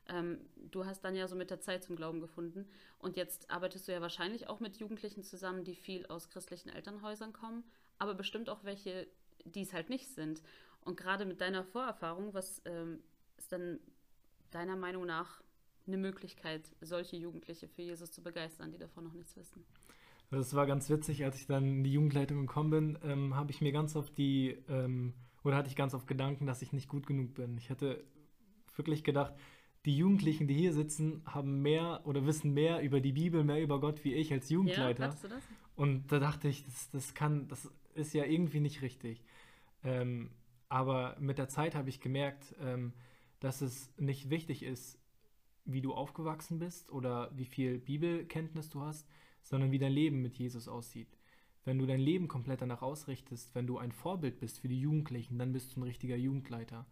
Ähm, 0.07 0.41
du 0.55 0.85
hast 0.85 1.01
dann 1.01 1.15
ja 1.15 1.27
so 1.27 1.35
mit 1.35 1.51
der 1.51 1.61
Zeit 1.61 1.83
zum 1.83 1.95
Glauben 1.95 2.21
gefunden 2.21 2.67
und 2.99 3.17
jetzt 3.17 3.49
arbeitest 3.49 3.87
du 3.87 3.91
ja 3.91 4.01
wahrscheinlich 4.01 4.49
auch 4.49 4.59
mit 4.59 4.77
Jugendlichen 4.77 5.23
zusammen, 5.23 5.63
die 5.63 5.75
viel 5.75 6.05
aus 6.07 6.29
christlichen 6.29 6.69
Elternhäusern 6.69 7.33
kommen 7.33 7.63
aber 8.01 8.15
bestimmt 8.15 8.49
auch 8.49 8.63
welche, 8.63 9.07
die 9.45 9.61
es 9.61 9.73
halt 9.73 9.91
nicht 9.91 10.09
sind. 10.09 10.41
Und 10.83 10.97
gerade 10.97 11.23
mit 11.23 11.39
deiner 11.39 11.63
Vorerfahrung, 11.63 12.33
was 12.33 12.59
ähm, 12.65 12.99
ist 13.37 13.51
dann 13.51 13.79
deiner 14.49 14.75
Meinung 14.75 15.05
nach 15.05 15.43
eine 15.85 15.97
Möglichkeit, 15.97 16.63
solche 16.81 17.15
Jugendliche 17.15 17.67
für 17.67 17.83
Jesus 17.83 18.11
zu 18.11 18.23
begeistern, 18.23 18.71
die 18.71 18.79
davon 18.79 19.03
noch 19.03 19.13
nichts 19.13 19.37
wissen? 19.37 19.63
Das 20.31 20.55
war 20.55 20.65
ganz 20.65 20.89
witzig, 20.89 21.23
als 21.23 21.39
ich 21.39 21.45
dann 21.45 21.63
in 21.63 21.83
die 21.83 21.93
Jugendleitung 21.93 22.47
gekommen 22.47 22.69
bin, 22.71 22.99
ähm, 23.03 23.35
habe 23.35 23.51
ich 23.51 23.61
mir 23.61 23.71
ganz 23.71 23.95
oft 23.95 24.17
die, 24.17 24.57
ähm, 24.67 25.13
oder 25.43 25.57
hatte 25.57 25.69
ich 25.69 25.75
ganz 25.75 25.93
oft 25.93 26.07
Gedanken, 26.07 26.47
dass 26.47 26.63
ich 26.63 26.73
nicht 26.73 26.89
gut 26.89 27.05
genug 27.05 27.35
bin. 27.35 27.55
Ich 27.59 27.69
hatte 27.69 28.03
wirklich 28.75 29.03
gedacht, 29.03 29.35
die 29.85 29.95
Jugendlichen, 29.95 30.47
die 30.47 30.55
hier 30.55 30.73
sitzen, 30.73 31.21
haben 31.25 31.61
mehr 31.61 32.01
oder 32.05 32.25
wissen 32.25 32.51
mehr 32.53 32.81
über 32.81 32.99
die 32.99 33.11
Bibel, 33.11 33.43
mehr 33.43 33.61
über 33.61 33.79
Gott 33.79 34.03
wie 34.03 34.15
ich 34.15 34.33
als 34.33 34.49
Jugendleiter. 34.49 35.05
Ja, 35.07 35.15
du 35.21 35.27
das? 35.27 35.43
Und 35.75 36.11
da 36.11 36.19
dachte 36.19 36.47
ich, 36.47 36.63
das, 36.65 36.89
das 36.91 37.13
kann, 37.13 37.47
das 37.47 37.69
ist 37.95 38.13
ja 38.13 38.25
irgendwie 38.25 38.59
nicht 38.59 38.81
richtig. 38.81 39.23
Ähm, 39.83 40.31
aber 40.69 41.17
mit 41.19 41.37
der 41.37 41.49
Zeit 41.49 41.75
habe 41.75 41.89
ich 41.89 41.99
gemerkt, 41.99 42.55
ähm, 42.61 42.93
dass 43.39 43.61
es 43.61 43.91
nicht 43.97 44.29
wichtig 44.29 44.63
ist, 44.63 44.97
wie 45.65 45.81
du 45.81 45.93
aufgewachsen 45.93 46.59
bist 46.59 46.91
oder 46.91 47.31
wie 47.35 47.45
viel 47.45 47.79
Bibelkenntnis 47.79 48.69
du 48.69 48.81
hast, 48.81 49.07
sondern 49.41 49.71
wie 49.71 49.79
dein 49.79 49.91
Leben 49.91 50.21
mit 50.21 50.37
Jesus 50.37 50.67
aussieht. 50.67 51.17
Wenn 51.63 51.77
du 51.77 51.85
dein 51.85 51.99
Leben 51.99 52.27
komplett 52.27 52.61
danach 52.61 52.81
ausrichtest, 52.81 53.53
wenn 53.53 53.67
du 53.67 53.77
ein 53.77 53.91
Vorbild 53.91 54.39
bist 54.39 54.59
für 54.59 54.67
die 54.67 54.79
Jugendlichen, 54.79 55.37
dann 55.37 55.51
bist 55.53 55.75
du 55.75 55.79
ein 55.79 55.83
richtiger 55.83 56.15
Jugendleiter. 56.15 56.87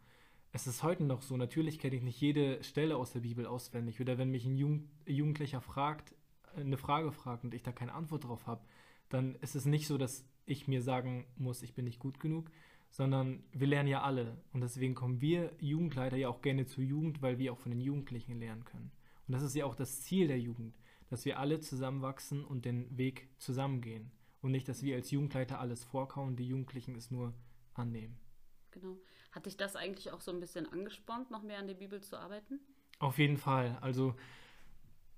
Es 0.52 0.68
ist 0.68 0.84
heute 0.84 1.04
noch 1.04 1.22
so, 1.22 1.38
natürlich 1.38 1.80
kenne 1.80 1.96
ich 1.96 2.04
nicht 2.04 2.20
jede 2.22 2.64
Stelle 2.64 2.98
aus 2.98 3.12
der 3.12 3.22
Bibel 3.22 3.46
auswendig. 3.46 4.02
Oder 4.02 4.18
wenn 4.18 4.32
mich 4.32 4.46
ein 4.46 4.58
Jugendlicher 5.06 5.62
fragt, 5.62 6.16
eine 6.56 6.78
Frage 6.78 7.12
fragt 7.12 7.44
und 7.44 7.54
ich 7.54 7.64
da 7.64 7.72
keine 7.72 7.94
Antwort 7.94 8.26
drauf 8.26 8.48
habe, 8.48 8.66
dann 9.10 9.36
ist 9.36 9.56
es 9.56 9.66
nicht 9.66 9.88
so, 9.88 9.98
dass 9.98 10.26
ich 10.46 10.68
mir 10.68 10.82
sagen 10.82 11.28
muss, 11.38 11.62
ich 11.62 11.74
bin 11.74 11.86
nicht 11.86 12.00
gut 12.00 12.20
genug, 12.20 12.52
sondern 12.90 13.44
wir 13.52 13.68
lernen 13.68 13.90
ja 13.90 14.02
alle. 14.02 14.38
Und 14.52 14.62
deswegen 14.62 14.96
kommen 14.96 15.22
wir 15.22 15.54
Jugendleiter 15.60 16.18
ja 16.18 16.30
auch 16.30 16.42
gerne 16.42 16.66
zur 16.66 16.84
Jugend, 16.84 17.22
weil 17.22 17.38
wir 17.38 17.54
auch 17.54 17.60
von 17.60 17.72
den 17.72 17.82
Jugendlichen 17.82 18.40
lernen 18.40 18.66
können. 18.66 18.92
Und 19.28 19.34
das 19.34 19.44
ist 19.44 19.56
ja 19.56 19.66
auch 19.66 19.76
das 19.76 20.02
Ziel 20.02 20.28
der 20.28 20.40
Jugend, 20.40 20.76
dass 21.10 21.26
wir 21.26 21.40
alle 21.40 21.60
zusammenwachsen 21.60 22.44
und 22.44 22.66
den 22.66 22.98
Weg 22.98 23.30
zusammengehen. 23.38 24.12
Und 24.42 24.52
nicht, 24.52 24.68
dass 24.68 24.84
wir 24.84 24.96
als 24.96 25.12
Jugendleiter 25.12 25.60
alles 25.60 25.84
vorkauen, 25.84 26.36
die 26.36 26.48
Jugendlichen 26.48 26.96
es 26.96 27.12
nur 27.12 27.34
annehmen. 27.74 28.18
Genau. 28.72 28.98
Hat 29.32 29.46
dich 29.46 29.58
das 29.58 29.76
eigentlich 29.76 30.12
auch 30.12 30.22
so 30.22 30.32
ein 30.32 30.40
bisschen 30.40 30.66
angespornt, 30.72 31.30
noch 31.30 31.44
mehr 31.44 31.60
an 31.60 31.68
der 31.68 31.76
Bibel 31.76 32.02
zu 32.02 32.18
arbeiten? 32.18 32.60
Auf 33.00 33.18
jeden 33.18 33.38
Fall. 33.38 33.78
Also 33.82 34.16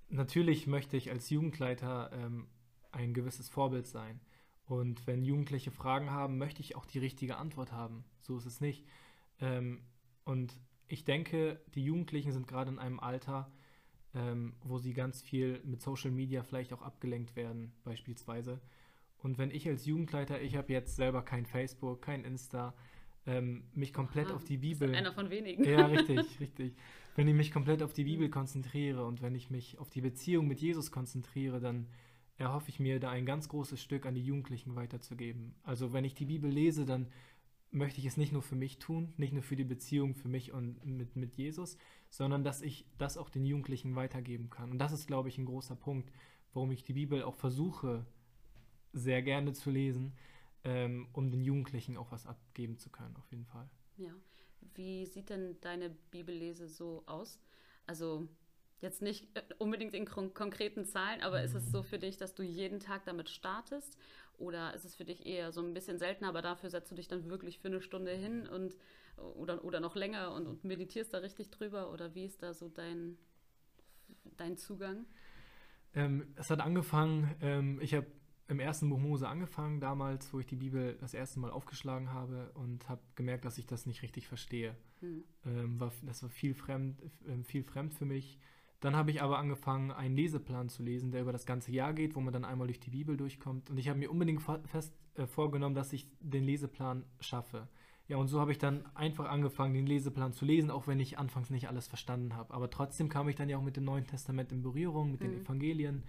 natürlich 0.08 0.66
möchte 0.66 0.96
ich 0.96 1.10
als 1.10 1.30
Jugendleiter 1.30 2.10
ähm, 2.12 2.48
ein 2.90 3.14
gewisses 3.14 3.48
Vorbild 3.48 3.86
sein. 3.86 4.20
Und 4.72 5.06
wenn 5.06 5.22
Jugendliche 5.22 5.70
Fragen 5.70 6.12
haben, 6.12 6.38
möchte 6.38 6.62
ich 6.62 6.76
auch 6.76 6.86
die 6.86 6.98
richtige 6.98 7.36
Antwort 7.36 7.72
haben. 7.72 8.04
So 8.20 8.38
ist 8.38 8.46
es 8.46 8.62
nicht. 8.62 8.86
Ähm, 9.38 9.82
und 10.24 10.58
ich 10.88 11.04
denke, 11.04 11.60
die 11.74 11.84
Jugendlichen 11.84 12.32
sind 12.32 12.48
gerade 12.48 12.70
in 12.70 12.78
einem 12.78 12.98
Alter, 12.98 13.52
ähm, 14.14 14.54
wo 14.62 14.78
sie 14.78 14.94
ganz 14.94 15.20
viel 15.20 15.60
mit 15.64 15.82
Social 15.82 16.10
Media 16.10 16.42
vielleicht 16.42 16.72
auch 16.72 16.80
abgelenkt 16.80 17.36
werden, 17.36 17.74
beispielsweise. 17.84 18.62
Und 19.18 19.36
wenn 19.36 19.50
ich 19.50 19.68
als 19.68 19.84
Jugendleiter, 19.84 20.40
ich 20.40 20.56
habe 20.56 20.72
jetzt 20.72 20.96
selber 20.96 21.20
kein 21.20 21.44
Facebook, 21.44 22.00
kein 22.00 22.24
Insta, 22.24 22.72
ähm, 23.26 23.64
mich 23.74 23.92
komplett 23.92 24.28
Aha, 24.28 24.36
auf 24.36 24.44
die 24.44 24.56
Bibel. 24.56 24.88
Ist 24.88 24.96
einer 24.96 25.12
von 25.12 25.28
wenigen. 25.28 25.64
Ja, 25.64 25.84
richtig, 25.88 26.40
richtig. 26.40 26.76
Wenn 27.14 27.28
ich 27.28 27.34
mich 27.34 27.52
komplett 27.52 27.82
auf 27.82 27.92
die 27.92 28.04
Bibel 28.04 28.30
konzentriere 28.30 29.04
und 29.04 29.20
wenn 29.20 29.34
ich 29.34 29.50
mich 29.50 29.78
auf 29.78 29.90
die 29.90 30.00
Beziehung 30.00 30.48
mit 30.48 30.62
Jesus 30.62 30.90
konzentriere, 30.90 31.60
dann 31.60 31.88
erhoffe 32.36 32.68
ich 32.68 32.80
mir, 32.80 33.00
da 33.00 33.10
ein 33.10 33.26
ganz 33.26 33.48
großes 33.48 33.82
Stück 33.82 34.06
an 34.06 34.14
die 34.14 34.24
Jugendlichen 34.24 34.74
weiterzugeben. 34.74 35.54
Also 35.62 35.92
wenn 35.92 36.04
ich 36.04 36.14
die 36.14 36.26
Bibel 36.26 36.50
lese, 36.50 36.84
dann 36.84 37.08
möchte 37.70 38.00
ich 38.00 38.06
es 38.06 38.16
nicht 38.16 38.32
nur 38.32 38.42
für 38.42 38.54
mich 38.54 38.78
tun, 38.78 39.14
nicht 39.16 39.32
nur 39.32 39.42
für 39.42 39.56
die 39.56 39.64
Beziehung 39.64 40.14
für 40.14 40.28
mich 40.28 40.52
und 40.52 40.84
mit, 40.84 41.16
mit 41.16 41.34
Jesus, 41.34 41.78
sondern 42.10 42.44
dass 42.44 42.60
ich 42.60 42.86
das 42.98 43.16
auch 43.16 43.30
den 43.30 43.46
Jugendlichen 43.46 43.96
weitergeben 43.96 44.50
kann. 44.50 44.70
Und 44.70 44.78
das 44.78 44.92
ist, 44.92 45.06
glaube 45.06 45.28
ich, 45.28 45.38
ein 45.38 45.46
großer 45.46 45.74
Punkt, 45.74 46.12
warum 46.52 46.70
ich 46.70 46.84
die 46.84 46.92
Bibel 46.92 47.22
auch 47.22 47.34
versuche, 47.34 48.04
sehr 48.92 49.22
gerne 49.22 49.54
zu 49.54 49.70
lesen, 49.70 50.12
ähm, 50.64 51.08
um 51.12 51.30
den 51.30 51.42
Jugendlichen 51.42 51.96
auch 51.96 52.12
was 52.12 52.26
abgeben 52.26 52.76
zu 52.76 52.90
können, 52.90 53.16
auf 53.16 53.30
jeden 53.30 53.46
Fall. 53.46 53.68
Ja. 53.96 54.12
Wie 54.74 55.06
sieht 55.06 55.30
denn 55.30 55.56
deine 55.60 55.90
Bibellese 55.90 56.68
so 56.68 57.02
aus? 57.06 57.40
Also 57.86 58.28
Jetzt 58.82 59.00
nicht 59.00 59.28
äh, 59.34 59.42
unbedingt 59.58 59.94
in 59.94 60.04
konkreten 60.06 60.84
Zahlen, 60.84 61.22
aber 61.22 61.42
ist 61.42 61.54
es 61.54 61.70
so 61.70 61.84
für 61.84 62.00
dich, 62.00 62.16
dass 62.16 62.34
du 62.34 62.42
jeden 62.42 62.80
Tag 62.80 63.04
damit 63.04 63.30
startest? 63.30 63.96
Oder 64.38 64.74
ist 64.74 64.84
es 64.84 64.96
für 64.96 65.04
dich 65.04 65.24
eher 65.24 65.52
so 65.52 65.62
ein 65.62 65.72
bisschen 65.72 65.98
seltener, 65.98 66.28
aber 66.28 66.42
dafür 66.42 66.68
setzt 66.68 66.90
du 66.90 66.96
dich 66.96 67.06
dann 67.06 67.30
wirklich 67.30 67.60
für 67.60 67.68
eine 67.68 67.80
Stunde 67.80 68.10
hin 68.10 68.46
und 68.48 68.76
oder, 69.36 69.64
oder 69.64 69.78
noch 69.78 69.94
länger 69.94 70.34
und, 70.34 70.48
und 70.48 70.64
meditierst 70.64 71.14
da 71.14 71.18
richtig 71.18 71.50
drüber? 71.50 71.92
Oder 71.92 72.16
wie 72.16 72.24
ist 72.24 72.42
da 72.42 72.54
so 72.54 72.68
dein, 72.68 73.16
dein 74.36 74.56
Zugang? 74.56 75.06
Ähm, 75.94 76.34
es 76.34 76.50
hat 76.50 76.60
angefangen, 76.60 77.36
ähm, 77.40 77.78
ich 77.80 77.94
habe 77.94 78.08
im 78.48 78.58
ersten 78.58 78.90
Buch 78.90 78.98
Mose 78.98 79.28
angefangen, 79.28 79.80
damals, 79.80 80.32
wo 80.32 80.40
ich 80.40 80.46
die 80.46 80.56
Bibel 80.56 80.96
das 81.00 81.14
erste 81.14 81.38
Mal 81.38 81.50
aufgeschlagen 81.50 82.12
habe 82.12 82.50
und 82.54 82.88
habe 82.88 83.02
gemerkt, 83.14 83.44
dass 83.44 83.58
ich 83.58 83.66
das 83.66 83.86
nicht 83.86 84.02
richtig 84.02 84.26
verstehe. 84.26 84.76
Hm. 85.00 85.22
Ähm, 85.46 85.78
war, 85.78 85.92
das 86.02 86.24
war 86.24 86.30
viel 86.30 86.54
fremd, 86.54 87.00
äh, 87.28 87.44
viel 87.44 87.62
fremd 87.62 87.94
für 87.94 88.06
mich. 88.06 88.40
Dann 88.82 88.96
habe 88.96 89.12
ich 89.12 89.22
aber 89.22 89.38
angefangen, 89.38 89.92
einen 89.92 90.16
Leseplan 90.16 90.68
zu 90.68 90.82
lesen, 90.82 91.12
der 91.12 91.22
über 91.22 91.30
das 91.30 91.46
ganze 91.46 91.70
Jahr 91.70 91.92
geht, 91.92 92.16
wo 92.16 92.20
man 92.20 92.32
dann 92.32 92.44
einmal 92.44 92.66
durch 92.66 92.80
die 92.80 92.90
Bibel 92.90 93.16
durchkommt. 93.16 93.70
Und 93.70 93.78
ich 93.78 93.88
habe 93.88 93.96
mir 94.00 94.10
unbedingt 94.10 94.42
fest 94.64 94.92
äh, 95.14 95.24
vorgenommen, 95.24 95.76
dass 95.76 95.92
ich 95.92 96.08
den 96.18 96.42
Leseplan 96.42 97.04
schaffe. 97.20 97.68
Ja, 98.08 98.16
und 98.16 98.26
so 98.26 98.40
habe 98.40 98.50
ich 98.50 98.58
dann 98.58 98.84
einfach 98.96 99.26
angefangen, 99.30 99.72
den 99.72 99.86
Leseplan 99.86 100.32
zu 100.32 100.44
lesen, 100.44 100.68
auch 100.72 100.88
wenn 100.88 100.98
ich 100.98 101.16
anfangs 101.16 101.48
nicht 101.48 101.68
alles 101.68 101.86
verstanden 101.86 102.34
habe. 102.34 102.52
Aber 102.52 102.70
trotzdem 102.70 103.08
kam 103.08 103.28
ich 103.28 103.36
dann 103.36 103.48
ja 103.48 103.56
auch 103.56 103.62
mit 103.62 103.76
dem 103.76 103.84
Neuen 103.84 104.04
Testament 104.04 104.50
in 104.50 104.62
Berührung, 104.62 105.12
mit 105.12 105.20
mhm. 105.20 105.24
den 105.26 105.42
Evangelien. 105.42 106.02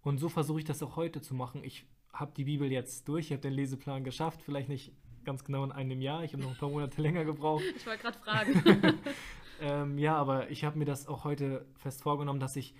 Und 0.00 0.16
so 0.16 0.30
versuche 0.30 0.60
ich 0.60 0.64
das 0.64 0.82
auch 0.82 0.96
heute 0.96 1.20
zu 1.20 1.34
machen. 1.34 1.64
Ich 1.64 1.84
habe 2.14 2.32
die 2.34 2.44
Bibel 2.44 2.72
jetzt 2.72 3.06
durch, 3.08 3.26
ich 3.26 3.32
habe 3.32 3.42
den 3.42 3.52
Leseplan 3.52 4.04
geschafft, 4.04 4.40
vielleicht 4.40 4.70
nicht 4.70 4.94
ganz 5.24 5.44
genau 5.44 5.64
in 5.64 5.72
einem 5.72 6.00
Jahr, 6.00 6.24
ich 6.24 6.32
habe 6.32 6.42
noch 6.42 6.52
ein 6.52 6.56
paar 6.56 6.70
Monate 6.70 7.02
länger 7.02 7.26
gebraucht. 7.26 7.64
Ich 7.76 7.86
wollte 7.86 8.00
gerade 8.00 8.18
fragen. 8.18 8.98
Ähm, 9.60 9.98
ja, 9.98 10.16
aber 10.16 10.50
ich 10.50 10.64
habe 10.64 10.78
mir 10.78 10.84
das 10.84 11.06
auch 11.06 11.24
heute 11.24 11.66
fest 11.76 12.02
vorgenommen, 12.02 12.40
dass 12.40 12.56
ich 12.56 12.74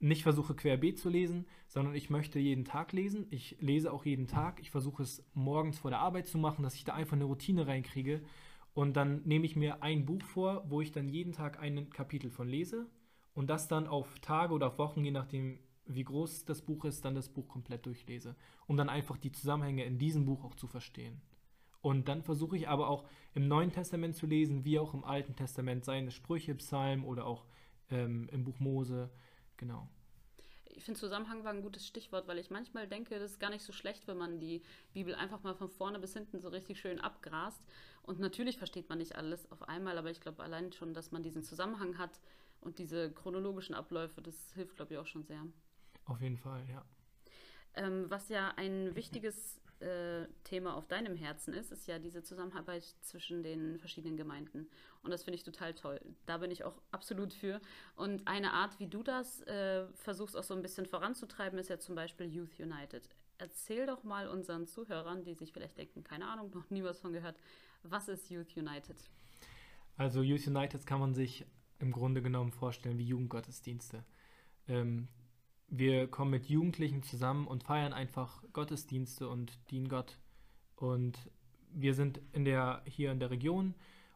nicht 0.00 0.22
versuche 0.22 0.54
querbeet 0.54 0.98
zu 0.98 1.08
lesen, 1.08 1.46
sondern 1.66 1.94
ich 1.94 2.08
möchte 2.10 2.38
jeden 2.38 2.64
Tag 2.64 2.92
lesen. 2.92 3.26
Ich 3.30 3.56
lese 3.60 3.92
auch 3.92 4.04
jeden 4.04 4.28
Tag. 4.28 4.60
Ich 4.60 4.70
versuche 4.70 5.02
es 5.02 5.24
morgens 5.34 5.78
vor 5.78 5.90
der 5.90 6.00
Arbeit 6.00 6.26
zu 6.26 6.38
machen, 6.38 6.62
dass 6.62 6.74
ich 6.74 6.84
da 6.84 6.94
einfach 6.94 7.16
eine 7.16 7.24
Routine 7.24 7.66
reinkriege. 7.66 8.22
Und 8.74 8.96
dann 8.96 9.22
nehme 9.24 9.44
ich 9.44 9.56
mir 9.56 9.82
ein 9.82 10.06
Buch 10.06 10.22
vor, 10.22 10.64
wo 10.68 10.80
ich 10.80 10.92
dann 10.92 11.08
jeden 11.08 11.32
Tag 11.32 11.58
ein 11.58 11.90
Kapitel 11.90 12.30
von 12.30 12.48
lese 12.48 12.86
und 13.34 13.50
das 13.50 13.66
dann 13.66 13.88
auf 13.88 14.20
Tage 14.20 14.54
oder 14.54 14.68
auf 14.68 14.78
Wochen, 14.78 15.04
je 15.04 15.10
nachdem, 15.10 15.58
wie 15.86 16.04
groß 16.04 16.44
das 16.44 16.62
Buch 16.62 16.84
ist, 16.84 17.04
dann 17.04 17.14
das 17.14 17.28
Buch 17.28 17.48
komplett 17.48 17.86
durchlese, 17.86 18.36
um 18.66 18.76
dann 18.76 18.88
einfach 18.88 19.16
die 19.16 19.32
Zusammenhänge 19.32 19.84
in 19.84 19.98
diesem 19.98 20.26
Buch 20.26 20.44
auch 20.44 20.54
zu 20.54 20.68
verstehen. 20.68 21.20
Und 21.80 22.08
dann 22.08 22.22
versuche 22.22 22.56
ich 22.56 22.68
aber 22.68 22.88
auch 22.88 23.08
im 23.34 23.46
Neuen 23.46 23.72
Testament 23.72 24.16
zu 24.16 24.26
lesen, 24.26 24.64
wie 24.64 24.78
auch 24.78 24.94
im 24.94 25.04
Alten 25.04 25.36
Testament, 25.36 25.84
seine 25.84 26.10
Sprüche, 26.10 26.54
Psalm 26.56 27.04
oder 27.04 27.24
auch 27.26 27.46
ähm, 27.90 28.28
im 28.32 28.44
Buch 28.44 28.58
Mose. 28.58 29.10
Genau. 29.56 29.88
Ich 30.66 30.84
finde, 30.84 31.00
Zusammenhang 31.00 31.44
war 31.44 31.52
ein 31.52 31.62
gutes 31.62 31.86
Stichwort, 31.86 32.28
weil 32.28 32.38
ich 32.38 32.50
manchmal 32.50 32.86
denke, 32.86 33.18
das 33.18 33.32
ist 33.32 33.40
gar 33.40 33.50
nicht 33.50 33.64
so 33.64 33.72
schlecht, 33.72 34.06
wenn 34.06 34.16
man 34.16 34.38
die 34.38 34.62
Bibel 34.92 35.14
einfach 35.14 35.42
mal 35.42 35.54
von 35.54 35.68
vorne 35.70 35.98
bis 35.98 36.12
hinten 36.12 36.40
so 36.40 36.48
richtig 36.48 36.80
schön 36.80 37.00
abgrast. 37.00 37.62
Und 38.02 38.20
natürlich 38.20 38.58
versteht 38.58 38.88
man 38.88 38.98
nicht 38.98 39.16
alles 39.16 39.50
auf 39.50 39.62
einmal, 39.62 39.98
aber 39.98 40.10
ich 40.10 40.20
glaube 40.20 40.42
allein 40.42 40.72
schon, 40.72 40.94
dass 40.94 41.10
man 41.10 41.22
diesen 41.22 41.42
Zusammenhang 41.42 41.98
hat 41.98 42.20
und 42.60 42.78
diese 42.78 43.12
chronologischen 43.12 43.74
Abläufe, 43.74 44.20
das 44.22 44.52
hilft, 44.54 44.76
glaube 44.76 44.94
ich, 44.94 44.98
auch 44.98 45.06
schon 45.06 45.24
sehr. 45.24 45.44
Auf 46.04 46.20
jeden 46.20 46.38
Fall, 46.38 46.64
ja. 46.68 46.84
Ähm, 47.74 48.06
was 48.08 48.28
ja 48.28 48.52
ein 48.56 48.94
wichtiges 48.94 49.60
äh, 49.80 50.26
Thema 50.44 50.76
auf 50.76 50.86
deinem 50.86 51.16
Herzen 51.16 51.54
ist, 51.54 51.70
ist 51.70 51.86
ja 51.86 51.98
diese 51.98 52.22
Zusammenarbeit 52.22 52.84
zwischen 53.00 53.42
den 53.42 53.78
verschiedenen 53.78 54.16
Gemeinden. 54.16 54.68
Und 55.02 55.10
das 55.10 55.22
finde 55.22 55.36
ich 55.36 55.44
total 55.44 55.74
toll. 55.74 56.00
Da 56.26 56.38
bin 56.38 56.50
ich 56.50 56.64
auch 56.64 56.80
absolut 56.90 57.32
für. 57.32 57.60
Und 57.96 58.26
eine 58.26 58.52
Art, 58.52 58.78
wie 58.80 58.88
du 58.88 59.02
das 59.02 59.42
äh, 59.42 59.86
versuchst 59.94 60.36
auch 60.36 60.42
so 60.42 60.54
ein 60.54 60.62
bisschen 60.62 60.86
voranzutreiben, 60.86 61.58
ist 61.58 61.70
ja 61.70 61.78
zum 61.78 61.94
Beispiel 61.94 62.26
Youth 62.26 62.58
United. 62.58 63.08
Erzähl 63.38 63.86
doch 63.86 64.02
mal 64.02 64.28
unseren 64.28 64.66
Zuhörern, 64.66 65.22
die 65.22 65.34
sich 65.34 65.52
vielleicht 65.52 65.78
denken, 65.78 66.02
keine 66.02 66.26
Ahnung, 66.26 66.50
noch 66.52 66.68
nie 66.70 66.82
was 66.82 67.00
von 67.00 67.12
gehört, 67.12 67.38
was 67.84 68.08
ist 68.08 68.30
Youth 68.30 68.56
United? 68.56 68.96
Also 69.96 70.22
Youth 70.22 70.46
United 70.46 70.86
kann 70.86 71.00
man 71.00 71.14
sich 71.14 71.46
im 71.78 71.92
Grunde 71.92 72.22
genommen 72.22 72.50
vorstellen 72.50 72.98
wie 72.98 73.04
Jugendgottesdienste. 73.04 74.04
Ähm, 74.66 75.08
wir 75.68 76.08
kommen 76.08 76.30
mit 76.30 76.46
Jugendlichen 76.46 77.02
zusammen 77.02 77.46
und 77.46 77.64
feiern 77.64 77.92
einfach 77.92 78.42
Gottesdienste 78.52 79.28
und 79.28 79.52
dienen 79.70 79.88
Gott. 79.88 80.18
Und 80.76 81.30
wir 81.72 81.94
sind 81.94 82.20
in 82.32 82.44
der, 82.44 82.82
hier 82.86 83.12
in 83.12 83.20
der 83.20 83.30
Region 83.30 83.74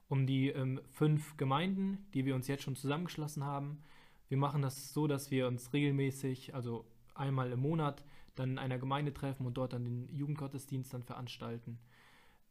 um 0.08 0.26
die 0.26 0.48
ähm, 0.48 0.80
fünf 0.90 1.36
Gemeinden, 1.38 2.06
die 2.12 2.26
wir 2.26 2.34
uns 2.34 2.46
jetzt 2.46 2.64
schon 2.64 2.76
zusammengeschlossen 2.76 3.44
haben. 3.44 3.82
Wir 4.28 4.36
machen 4.36 4.60
das 4.60 4.92
so, 4.92 5.06
dass 5.06 5.30
wir 5.30 5.46
uns 5.46 5.72
regelmäßig, 5.72 6.54
also 6.54 6.84
einmal 7.14 7.50
im 7.50 7.60
Monat, 7.60 8.04
dann 8.34 8.52
in 8.52 8.58
einer 8.58 8.78
Gemeinde 8.78 9.14
treffen 9.14 9.46
und 9.46 9.54
dort 9.54 9.72
dann 9.72 9.84
den 9.84 10.14
Jugendgottesdienst 10.14 10.92
dann 10.92 11.02
veranstalten. 11.02 11.78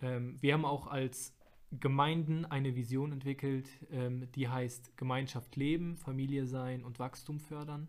Ähm, 0.01 0.37
wir 0.41 0.53
haben 0.53 0.65
auch 0.65 0.87
als 0.87 1.35
Gemeinden 1.71 2.45
eine 2.45 2.75
Vision 2.75 3.11
entwickelt, 3.11 3.69
ähm, 3.91 4.31
die 4.33 4.47
heißt 4.49 4.97
Gemeinschaft 4.97 5.55
leben, 5.55 5.97
Familie 5.97 6.45
sein 6.45 6.83
und 6.83 6.99
Wachstum 6.99 7.39
fördern. 7.39 7.87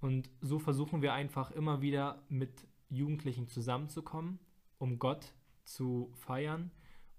Und 0.00 0.30
so 0.40 0.58
versuchen 0.58 1.02
wir 1.02 1.12
einfach 1.12 1.50
immer 1.50 1.82
wieder 1.82 2.22
mit 2.28 2.66
Jugendlichen 2.88 3.48
zusammenzukommen, 3.48 4.38
um 4.78 4.98
Gott 4.98 5.34
zu 5.64 6.10
feiern 6.14 6.70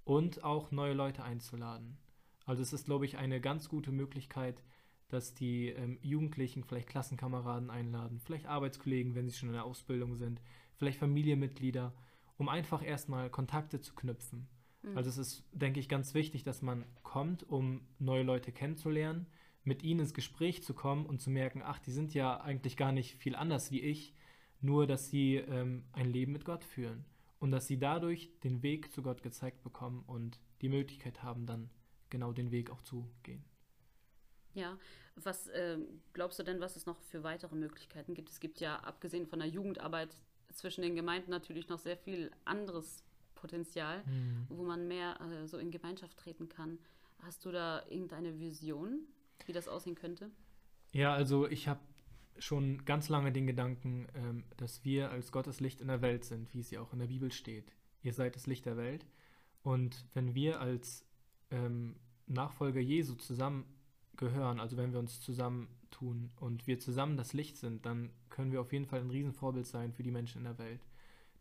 und 0.04 0.44
auch 0.44 0.72
neue 0.72 0.94
Leute 0.94 1.24
einzuladen. 1.24 1.98
Also 2.46 2.62
es 2.62 2.74
ist, 2.74 2.86
glaube 2.86 3.06
ich, 3.06 3.18
eine 3.18 3.40
ganz 3.40 3.70
gute 3.70 3.92
Möglichkeit, 3.92 4.64
dass 5.10 5.34
die 5.34 5.68
ähm, 5.68 6.00
Jugendlichen 6.02 6.64
vielleicht 6.64 6.88
Klassenkameraden 6.88 7.70
einladen, 7.70 8.20
vielleicht 8.20 8.48
Arbeitskollegen, 8.48 9.14
wenn 9.14 9.30
sie 9.30 9.36
schon 9.36 9.50
in 9.50 9.54
der 9.54 9.66
Ausbildung 9.66 10.16
sind, 10.16 10.42
vielleicht 10.76 10.98
Familienmitglieder, 10.98 11.94
um 12.38 12.50
einfach 12.50 12.84
erstmal 12.84 13.30
Kontakte 13.30 13.80
zu 13.82 13.94
knüpfen. 13.94 14.48
Mhm. 14.82 14.98
Also 14.98 15.10
es 15.10 15.18
ist, 15.18 15.44
denke 15.52 15.80
ich, 15.80 15.90
ganz 15.90 16.14
wichtig, 16.14 16.44
dass 16.44 16.62
man 16.62 16.86
kommt, 17.04 17.48
um 17.48 17.82
neue 18.00 18.24
Leute 18.24 18.52
kennenzulernen 18.52 19.28
mit 19.64 19.84
ihnen 19.84 20.02
ins 20.02 20.14
Gespräch 20.14 20.64
zu 20.64 20.74
kommen 20.74 21.06
und 21.06 21.22
zu 21.22 21.30
merken, 21.30 21.62
ach, 21.64 21.80
die 21.80 21.92
sind 21.92 22.14
ja 22.14 22.40
eigentlich 22.42 22.78
gar 22.78 22.92
nicht 22.92 23.16
viel 23.18 23.36
anders 23.36 23.72
wie 23.72 23.82
ich, 23.82 24.16
nur 24.60 24.88
dass 24.88 25.10
sie 25.10 25.36
ähm, 25.36 25.84
ein 25.94 26.10
Leben 26.10 26.32
mit 26.32 26.46
Gott 26.46 26.64
führen 26.64 27.06
und 27.40 27.52
dass 27.52 27.68
sie 27.68 27.78
dadurch 27.78 28.32
den 28.44 28.64
Weg 28.64 28.92
zu 28.92 29.02
Gott 29.02 29.24
gezeigt 29.24 29.64
bekommen 29.64 30.04
und 30.08 30.40
die 30.62 30.70
Möglichkeit 30.70 31.24
haben, 31.24 31.46
dann 31.46 31.70
genau 32.10 32.34
den 32.34 32.52
Weg 32.52 32.70
auch 32.70 32.82
zu 32.82 33.10
gehen. 33.24 33.44
Ja, 34.54 34.78
was 35.16 35.48
äh, 35.48 35.78
glaubst 36.14 36.40
du 36.40 36.44
denn, 36.44 36.60
was 36.60 36.76
es 36.76 36.86
noch 36.86 37.00
für 37.00 37.24
weitere 37.24 37.56
Möglichkeiten 37.56 38.14
gibt? 38.14 38.30
Es 38.30 38.40
gibt 38.40 38.60
ja 38.60 38.78
abgesehen 38.78 39.26
von 39.26 39.40
der 39.40 39.48
Jugendarbeit 39.48 40.16
zwischen 40.54 40.82
den 40.82 40.96
Gemeinden 40.96 41.32
natürlich 41.32 41.70
noch 41.70 41.80
sehr 41.80 41.98
viel 41.98 42.32
anderes 42.46 43.04
Potenzial, 43.36 44.04
mhm. 44.06 44.46
wo 44.50 44.64
man 44.64 44.88
mehr 44.88 45.20
äh, 45.22 45.48
so 45.48 45.58
in 45.58 45.72
Gemeinschaft 45.72 46.18
treten 46.18 46.50
kann. 46.50 46.78
Hast 47.20 47.46
du 47.46 47.52
da 47.52 47.84
irgendeine 47.90 48.40
Vision, 48.40 49.08
wie 49.48 49.54
das 49.54 49.68
aussehen 49.68 49.96
könnte? 49.96 50.32
Ja, 50.94 51.14
also 51.14 51.48
ich 51.48 51.68
habe 51.68 51.80
schon 52.38 52.84
ganz 52.86 53.10
lange 53.10 53.32
den 53.32 53.48
Gedanken, 53.48 54.08
ähm, 54.16 54.44
dass 54.58 54.84
wir 54.84 55.12
als 55.12 55.32
Gottes 55.32 55.60
Licht 55.60 55.82
in 55.82 55.88
der 55.88 56.02
Welt 56.02 56.26
sind, 56.26 56.54
wie 56.54 56.60
es 56.60 56.72
ja 56.72 56.82
auch 56.82 56.94
in 56.94 57.00
der 57.00 57.08
Bibel 57.08 57.32
steht. 57.32 57.74
Ihr 58.02 58.14
seid 58.14 58.36
das 58.36 58.48
Licht 58.48 58.66
der 58.66 58.78
Welt. 58.78 59.06
Und 59.64 60.06
wenn 60.14 60.34
wir 60.34 60.60
als 60.60 61.06
ähm, 61.52 61.96
Nachfolger 62.26 62.80
Jesu 62.80 63.16
zusammengehören, 63.16 64.60
also 64.60 64.78
wenn 64.78 64.92
wir 64.92 65.00
uns 65.00 65.22
zusammentun 65.22 66.32
und 66.40 66.66
wir 66.68 66.80
zusammen 66.80 67.18
das 67.18 67.34
Licht 67.34 67.58
sind, 67.58 67.86
dann 67.86 68.12
können 68.30 68.52
wir 68.52 68.62
auf 68.62 68.74
jeden 68.74 68.86
Fall 68.86 69.02
ein 69.02 69.12
Riesenvorbild 69.12 69.68
sein 69.68 69.94
für 69.94 70.04
die 70.04 70.12
Menschen 70.12 70.40
in 70.40 70.46
der 70.46 70.58
Welt. 70.58 70.82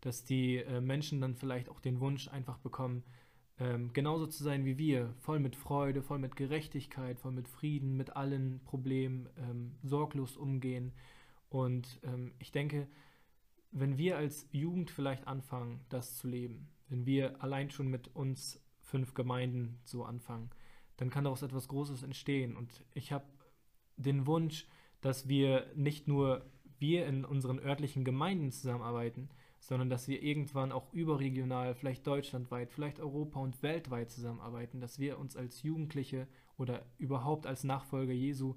Dass 0.01 0.23
die 0.23 0.57
äh, 0.57 0.81
Menschen 0.81 1.21
dann 1.21 1.35
vielleicht 1.35 1.69
auch 1.69 1.79
den 1.79 1.99
Wunsch 1.99 2.27
einfach 2.27 2.57
bekommen, 2.59 3.03
ähm, 3.59 3.93
genauso 3.93 4.27
zu 4.27 4.43
sein 4.43 4.65
wie 4.65 4.77
wir, 4.77 5.13
voll 5.19 5.39
mit 5.39 5.55
Freude, 5.55 6.01
voll 6.01 6.19
mit 6.19 6.35
Gerechtigkeit, 6.35 7.19
voll 7.19 7.31
mit 7.31 7.47
Frieden, 7.47 7.97
mit 7.97 8.15
allen 8.15 8.61
Problemen, 8.65 9.29
ähm, 9.37 9.75
sorglos 9.83 10.37
umgehen. 10.37 10.93
Und 11.49 11.99
ähm, 12.03 12.33
ich 12.39 12.51
denke, 12.51 12.87
wenn 13.71 13.97
wir 13.97 14.17
als 14.17 14.47
Jugend 14.51 14.89
vielleicht 14.91 15.27
anfangen, 15.27 15.81
das 15.89 16.17
zu 16.17 16.27
leben, 16.27 16.69
wenn 16.89 17.05
wir 17.05 17.41
allein 17.41 17.69
schon 17.69 17.87
mit 17.87 18.13
uns 18.15 18.61
fünf 18.81 19.13
Gemeinden 19.13 19.79
so 19.83 20.03
anfangen, 20.03 20.49
dann 20.97 21.09
kann 21.09 21.23
daraus 21.23 21.41
etwas 21.41 21.67
Großes 21.67 22.03
entstehen. 22.03 22.55
Und 22.55 22.83
ich 22.93 23.11
habe 23.11 23.25
den 23.97 24.27
Wunsch, 24.27 24.67
dass 24.99 25.27
wir 25.27 25.71
nicht 25.75 26.07
nur 26.07 26.45
wir 26.79 27.05
in 27.05 27.25
unseren 27.25 27.59
örtlichen 27.59 28.03
Gemeinden 28.03 28.51
zusammenarbeiten, 28.51 29.29
sondern 29.61 29.91
dass 29.91 30.07
wir 30.07 30.23
irgendwann 30.23 30.71
auch 30.71 30.91
überregional, 30.91 31.75
vielleicht 31.75 32.05
deutschlandweit, 32.07 32.71
vielleicht 32.71 32.99
Europa 32.99 33.39
und 33.39 33.61
weltweit 33.61 34.09
zusammenarbeiten, 34.09 34.81
dass 34.81 34.97
wir 34.97 35.19
uns 35.19 35.37
als 35.37 35.61
Jugendliche 35.61 36.27
oder 36.57 36.83
überhaupt 36.97 37.45
als 37.45 37.63
Nachfolger 37.63 38.11
Jesu 38.11 38.55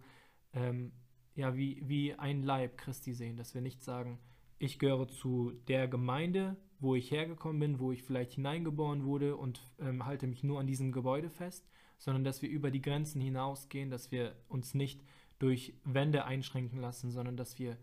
ähm, 0.54 0.92
ja 1.34 1.56
wie, 1.56 1.82
wie 1.86 2.14
ein 2.14 2.42
Leib 2.42 2.78
Christi 2.78 3.12
sehen, 3.12 3.36
dass 3.36 3.54
wir 3.54 3.60
nicht 3.60 3.82
sagen, 3.82 4.18
ich 4.58 4.78
gehöre 4.78 5.06
zu 5.06 5.52
der 5.68 5.88
Gemeinde, 5.88 6.56
wo 6.78 6.94
ich 6.94 7.10
hergekommen 7.10 7.60
bin, 7.60 7.78
wo 7.80 7.92
ich 7.92 8.02
vielleicht 8.02 8.32
hineingeboren 8.32 9.04
wurde 9.04 9.36
und 9.36 9.60
ähm, 9.80 10.06
halte 10.06 10.26
mich 10.26 10.42
nur 10.42 10.58
an 10.58 10.66
diesem 10.66 10.90
Gebäude 10.90 11.28
fest, 11.28 11.68
sondern 11.98 12.24
dass 12.24 12.40
wir 12.40 12.48
über 12.48 12.70
die 12.70 12.82
Grenzen 12.82 13.20
hinausgehen, 13.20 13.90
dass 13.90 14.10
wir 14.10 14.36
uns 14.48 14.72
nicht 14.72 15.02
durch 15.38 15.74
Wände 15.84 16.24
einschränken 16.24 16.78
lassen, 16.80 17.10
sondern 17.10 17.36
dass 17.36 17.58
wir 17.58 17.76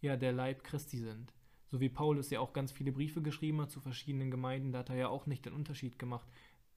ja 0.00 0.16
der 0.16 0.32
Leib 0.32 0.62
Christi 0.62 0.98
sind. 0.98 1.32
So 1.70 1.80
wie 1.80 1.88
Paulus 1.88 2.30
ja 2.30 2.40
auch 2.40 2.52
ganz 2.52 2.72
viele 2.72 2.92
Briefe 2.92 3.20
geschrieben 3.22 3.60
hat 3.60 3.70
zu 3.70 3.80
verschiedenen 3.80 4.30
Gemeinden, 4.30 4.72
da 4.72 4.80
hat 4.80 4.90
er 4.90 4.96
ja 4.96 5.08
auch 5.08 5.26
nicht 5.26 5.44
den 5.44 5.52
Unterschied 5.52 5.98
gemacht. 5.98 6.28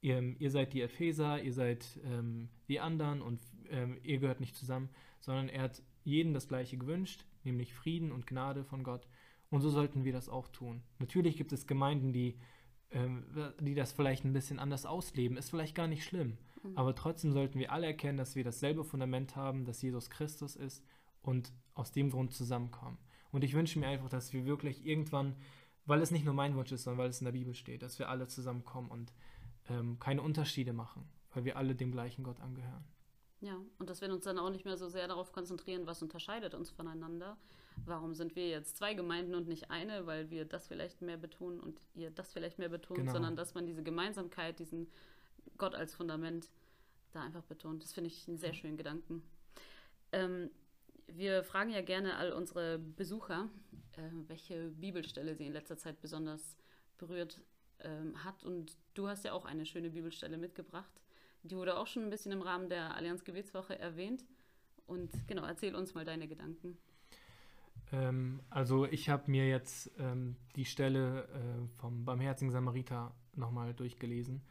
Ihr, 0.02 0.36
ihr 0.40 0.52
seid 0.52 0.74
die 0.74 0.82
Epheser, 0.82 1.42
ihr 1.42 1.54
seid 1.54 2.00
ähm, 2.04 2.50
die 2.68 2.80
anderen 2.80 3.22
und 3.22 3.40
ähm, 3.70 3.98
ihr 4.04 4.20
gehört 4.20 4.40
nicht 4.40 4.56
zusammen, 4.56 4.90
sondern 5.20 5.48
er 5.48 5.62
hat 5.64 5.82
jedem 6.04 6.34
das 6.34 6.48
Gleiche 6.48 6.78
gewünscht, 6.78 7.26
nämlich 7.44 7.74
Frieden 7.74 8.12
und 8.12 8.28
Gnade 8.28 8.64
von 8.64 8.84
Gott. 8.84 9.08
Und 9.50 9.62
so 9.62 9.70
sollten 9.70 10.04
wir 10.04 10.14
das 10.14 10.30
auch 10.30 10.48
tun. 10.48 10.82
Natürlich 11.00 11.38
gibt 11.38 11.52
es 11.52 11.68
Gemeinden, 11.68 12.14
die, 12.14 12.36
ähm, 12.92 13.26
die 13.60 13.76
das 13.76 13.92
vielleicht 13.92 14.26
ein 14.26 14.34
bisschen 14.34 14.60
anders 14.60 14.86
ausleben. 14.86 15.38
Ist 15.38 15.50
vielleicht 15.50 15.76
gar 15.76 15.88
nicht 15.88 16.04
schlimm. 16.04 16.38
Mhm. 16.64 16.78
Aber 16.78 16.96
trotzdem 16.96 17.32
sollten 17.32 17.60
wir 17.60 17.72
alle 17.72 17.88
erkennen, 17.88 18.18
dass 18.18 18.36
wir 18.36 18.44
dasselbe 18.44 18.84
Fundament 18.84 19.36
haben, 19.36 19.66
dass 19.66 19.82
Jesus 19.82 20.10
Christus 20.10 20.56
ist 20.56 20.84
und 21.22 21.54
aus 21.74 21.92
dem 21.92 22.10
Grund 22.10 22.34
zusammenkommen. 22.34 22.98
Und 23.32 23.44
ich 23.44 23.54
wünsche 23.54 23.80
mir 23.80 23.88
einfach, 23.88 24.10
dass 24.10 24.34
wir 24.34 24.46
wirklich 24.46 24.86
irgendwann, 24.86 25.36
weil 25.86 26.02
es 26.02 26.12
nicht 26.12 26.26
nur 26.26 26.34
mein 26.34 26.56
Wunsch 26.56 26.72
ist, 26.72 26.84
sondern 26.84 27.00
weil 27.00 27.10
es 27.10 27.22
in 27.22 27.26
der 27.26 27.32
Bibel 27.32 27.54
steht, 27.54 27.82
dass 27.82 28.00
wir 28.00 28.10
alle 28.10 28.28
zusammenkommen 28.28 28.92
und 28.92 29.14
ähm, 29.70 30.00
keine 30.00 30.22
Unterschiede 30.22 30.74
machen, 30.74 31.10
weil 31.34 31.46
wir 31.46 31.58
alle 31.58 31.76
dem 31.76 31.92
gleichen 31.92 32.24
Gott 32.24 32.40
angehören. 32.40 32.84
Ja, 33.42 33.60
und 33.80 33.90
dass 33.90 34.02
wir 34.02 34.14
uns 34.14 34.24
dann 34.24 34.38
auch 34.38 34.52
nicht 34.52 34.66
mehr 34.66 34.78
so 34.78 34.88
sehr 34.88 35.08
darauf 35.08 35.32
konzentrieren, 35.32 35.88
was 35.88 36.04
unterscheidet 36.04 36.54
uns 36.54 36.70
voneinander. 36.70 37.38
Warum 37.86 38.14
sind 38.14 38.36
wir 38.36 38.48
jetzt 38.48 38.78
zwei 38.78 38.94
Gemeinden 38.94 39.34
und 39.34 39.48
nicht 39.48 39.72
eine, 39.72 40.06
weil 40.06 40.30
wir 40.30 40.46
das 40.46 40.68
vielleicht 40.68 41.02
mehr 41.02 41.18
betonen 41.18 41.60
und 41.60 41.80
ihr 41.96 42.12
das 42.12 42.34
vielleicht 42.34 42.60
mehr 42.60 42.70
betont, 42.70 43.00
genau. 43.00 43.12
sondern 43.12 43.36
dass 43.36 43.56
man 43.56 43.66
diese 43.66 43.82
Gemeinsamkeit, 43.82 44.60
diesen 44.60 44.92
Gott 45.58 45.74
als 45.74 45.96
Fundament 45.96 46.52
da 47.14 47.24
einfach 47.24 47.44
betont. 47.44 47.84
Das 47.84 47.94
finde 47.94 48.10
ich 48.10 48.28
einen 48.28 48.38
sehr 48.38 48.54
schönen 48.54 48.78
Gedanken. 48.78 49.24
Ähm, 50.12 50.52
wir 51.16 51.44
fragen 51.44 51.72
ja 51.72 51.82
gerne 51.82 52.18
all 52.18 52.32
unsere 52.32 52.80
Besucher, 52.80 53.50
äh, 53.98 54.02
welche 54.28 54.70
Bibelstelle 54.70 55.36
sie 55.36 55.46
in 55.46 55.54
letzter 55.54 55.78
Zeit 55.78 56.02
besonders 56.02 56.58
berührt 56.98 57.42
ähm, 57.80 58.24
hat. 58.24 58.44
Und 58.44 58.78
du 58.94 59.08
hast 59.08 59.26
ja 59.26 59.34
auch 59.34 59.46
eine 59.46 59.66
schöne 59.66 59.90
Bibelstelle 59.90 60.38
mitgebracht. 60.38 61.02
Die 61.44 61.56
wurde 61.56 61.78
auch 61.78 61.88
schon 61.88 62.04
ein 62.04 62.10
bisschen 62.10 62.32
im 62.32 62.42
Rahmen 62.42 62.70
der 62.70 62.96
Allianz 62.96 63.24
Gebetswoche 63.24 63.78
erwähnt. 63.78 64.26
Und 64.86 65.10
genau, 65.28 65.46
erzähl 65.46 65.76
uns 65.76 65.94
mal 65.94 66.06
deine 66.06 66.28
Gedanken. 66.28 66.78
Ähm, 67.92 68.42
also 68.50 68.86
ich 68.86 69.10
habe 69.10 69.30
mir 69.30 69.48
jetzt 69.48 69.92
ähm, 69.98 70.36
die 70.56 70.66
Stelle 70.66 71.24
äh, 71.24 71.68
vom 71.80 72.06
Barmherzigen 72.06 72.52
Samariter 72.52 73.14
nochmal 73.36 73.74
durchgelesen. 73.74 74.42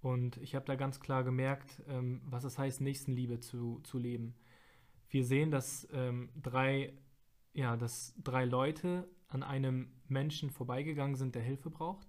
Und 0.00 0.36
ich 0.38 0.54
habe 0.54 0.64
da 0.64 0.76
ganz 0.76 1.00
klar 1.00 1.24
gemerkt, 1.24 1.82
ähm, 1.88 2.22
was 2.24 2.44
es 2.44 2.58
heißt, 2.58 2.80
Nächstenliebe 2.80 3.40
zu, 3.40 3.80
zu 3.82 3.98
leben 3.98 4.34
wir 5.10 5.24
sehen, 5.24 5.50
dass 5.50 5.88
ähm, 5.92 6.30
drei, 6.40 6.92
ja, 7.52 7.76
dass 7.76 8.14
drei 8.22 8.44
Leute 8.44 9.08
an 9.28 9.42
einem 9.42 9.92
Menschen 10.08 10.50
vorbeigegangen 10.50 11.16
sind, 11.16 11.34
der 11.34 11.42
Hilfe 11.42 11.70
braucht. 11.70 12.08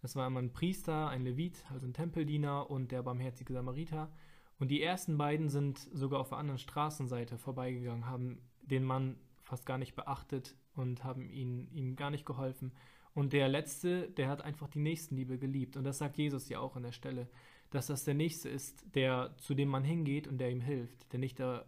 Das 0.00 0.14
war 0.16 0.26
einmal 0.26 0.42
ein 0.42 0.52
Priester, 0.52 1.08
ein 1.08 1.24
Levit, 1.24 1.64
also 1.70 1.86
ein 1.86 1.94
Tempeldiener 1.94 2.70
und 2.70 2.92
der 2.92 3.02
barmherzige 3.02 3.52
Samariter. 3.52 4.10
Und 4.58 4.70
die 4.70 4.82
ersten 4.82 5.18
beiden 5.18 5.48
sind 5.48 5.78
sogar 5.78 6.20
auf 6.20 6.30
der 6.30 6.38
anderen 6.38 6.58
Straßenseite 6.58 7.38
vorbeigegangen, 7.38 8.06
haben 8.06 8.40
den 8.62 8.84
Mann 8.84 9.16
fast 9.42 9.66
gar 9.66 9.78
nicht 9.78 9.94
beachtet 9.94 10.56
und 10.74 11.04
haben 11.04 11.30
ihn, 11.30 11.68
ihm 11.72 11.96
gar 11.96 12.10
nicht 12.10 12.26
geholfen. 12.26 12.72
Und 13.14 13.32
der 13.32 13.48
Letzte, 13.48 14.10
der 14.10 14.28
hat 14.28 14.42
einfach 14.42 14.68
die 14.68 14.78
Nächstenliebe 14.78 15.38
geliebt. 15.38 15.76
Und 15.76 15.84
das 15.84 15.98
sagt 15.98 16.18
Jesus 16.18 16.48
ja 16.48 16.60
auch 16.60 16.76
an 16.76 16.82
der 16.82 16.92
Stelle, 16.92 17.28
dass 17.70 17.86
das 17.88 18.04
der 18.04 18.14
Nächste 18.14 18.48
ist, 18.48 18.84
der 18.94 19.34
zu 19.38 19.54
dem 19.54 19.68
man 19.68 19.84
hingeht 19.84 20.28
und 20.28 20.38
der 20.38 20.50
ihm 20.50 20.60
hilft, 20.60 21.12
der 21.12 21.18
nicht, 21.18 21.40
da, 21.40 21.64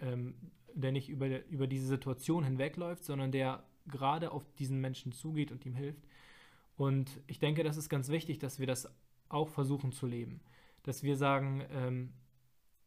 ähm, 0.00 0.34
der 0.74 0.92
nicht 0.92 1.08
über, 1.08 1.44
über 1.46 1.66
diese 1.66 1.86
Situation 1.86 2.44
hinwegläuft, 2.44 3.04
sondern 3.04 3.32
der 3.32 3.64
gerade 3.86 4.32
auf 4.32 4.44
diesen 4.54 4.80
Menschen 4.80 5.12
zugeht 5.12 5.52
und 5.52 5.64
ihm 5.66 5.74
hilft. 5.74 6.06
Und 6.76 7.20
ich 7.26 7.38
denke, 7.38 7.62
das 7.64 7.76
ist 7.76 7.88
ganz 7.88 8.08
wichtig, 8.08 8.38
dass 8.38 8.58
wir 8.58 8.66
das 8.66 8.88
auch 9.28 9.48
versuchen 9.48 9.92
zu 9.92 10.06
leben. 10.06 10.40
Dass 10.82 11.02
wir 11.02 11.16
sagen, 11.16 11.64
ähm, 11.70 12.12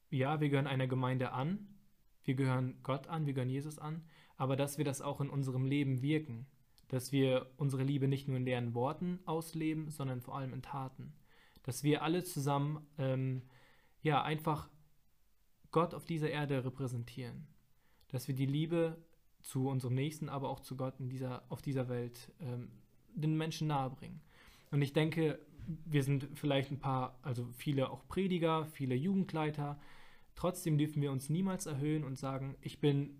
ja, 0.10 0.40
wir 0.40 0.50
gehören 0.50 0.68
einer 0.68 0.88
Gemeinde 0.88 1.32
an, 1.32 1.68
wir 2.24 2.36
gehören 2.36 2.76
Gott 2.84 3.08
an, 3.08 3.26
wir 3.26 3.34
gehören 3.34 3.50
Jesus 3.50 3.78
an, 3.80 4.04
aber 4.38 4.56
dass 4.56 4.78
wir 4.78 4.86
das 4.86 5.02
auch 5.02 5.22
in 5.22 5.30
unserem 5.30 5.66
Leben 5.66 6.02
wirken. 6.02 6.48
Dass 6.88 7.12
wir 7.12 7.52
unsere 7.58 7.84
Liebe 7.84 8.08
nicht 8.08 8.28
nur 8.28 8.38
in 8.38 8.46
leeren 8.46 8.74
Worten 8.74 9.20
ausleben, 9.26 9.90
sondern 9.90 10.22
vor 10.22 10.38
allem 10.38 10.54
in 10.54 10.62
Taten. 10.62 11.14
Dass 11.64 11.84
wir 11.84 12.04
alle 12.04 12.24
zusammen, 12.24 12.86
ähm, 12.98 13.44
ja, 14.02 14.22
einfach 14.22 14.70
Gott 15.74 15.94
auf 15.94 16.06
dieser 16.06 16.30
Erde 16.30 16.64
repräsentieren. 16.64 17.46
Dass 18.08 18.30
wir 18.30 18.36
die 18.36 18.46
Liebe 18.46 18.98
zu 19.42 19.68
unserem 19.68 19.96
Nächsten, 19.96 20.30
aber 20.30 20.50
auch 20.50 20.62
zu 20.62 20.78
Gott 20.78 21.00
in 21.02 21.10
dieser, 21.10 21.44
auf 21.50 21.62
dieser 21.62 21.90
Welt 21.90 22.32
ähm, 22.40 22.70
den 23.14 23.36
Menschen 23.36 23.68
nahebringen. 23.68 24.22
Und 24.72 24.82
ich 24.82 24.94
denke, 24.94 25.40
wir 25.86 26.04
sind 26.04 26.28
vielleicht 26.36 26.72
ein 26.72 26.80
paar, 26.80 27.20
also 27.22 27.48
viele 27.52 27.90
auch 27.90 28.08
Prediger, 28.08 28.66
viele 28.66 28.96
Jugendleiter. 28.96 29.80
Trotzdem 30.36 30.78
dürfen 30.78 31.02
wir 31.02 31.12
uns 31.12 31.30
niemals 31.30 31.66
erhöhen 31.66 32.04
und 32.04 32.18
sagen, 32.18 32.56
ich 32.62 32.80
bin, 32.80 33.18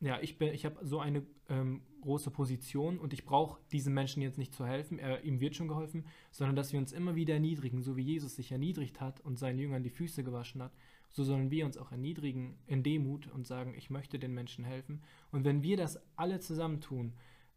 ja, 0.00 0.18
ich 0.20 0.38
bin, 0.38 0.54
ich 0.54 0.64
habe 0.64 0.84
so 0.86 1.00
eine 1.00 1.26
ähm, 1.48 1.82
große 2.00 2.30
Position 2.30 2.98
und 2.98 3.12
ich 3.12 3.24
brauche 3.24 3.60
diesem 3.72 3.94
Menschen 3.94 4.22
jetzt 4.22 4.38
nicht 4.38 4.54
zu 4.54 4.66
helfen, 4.66 4.98
er, 4.98 5.24
ihm 5.24 5.40
wird 5.40 5.56
schon 5.56 5.68
geholfen, 5.68 6.04
sondern 6.30 6.56
dass 6.56 6.72
wir 6.72 6.78
uns 6.78 6.92
immer 6.92 7.14
wieder 7.14 7.34
erniedrigen, 7.34 7.82
so 7.82 7.96
wie 7.96 8.02
Jesus 8.02 8.36
sich 8.36 8.52
erniedrigt 8.52 9.00
hat 9.00 9.20
und 9.20 9.38
seinen 9.38 9.58
Jüngern 9.58 9.82
die 9.82 9.90
Füße 9.90 10.24
gewaschen 10.24 10.62
hat, 10.62 10.72
so 11.14 11.22
sollen 11.22 11.52
wir 11.52 11.64
uns 11.64 11.78
auch 11.78 11.92
erniedrigen 11.92 12.58
in 12.66 12.82
Demut 12.82 13.28
und 13.28 13.46
sagen, 13.46 13.74
ich 13.76 13.88
möchte 13.88 14.18
den 14.18 14.34
Menschen 14.34 14.64
helfen. 14.64 15.00
Und 15.30 15.44
wenn 15.44 15.62
wir 15.62 15.76
das 15.76 16.02
alle 16.16 16.40
zusammen 16.40 16.80
tun 16.80 17.14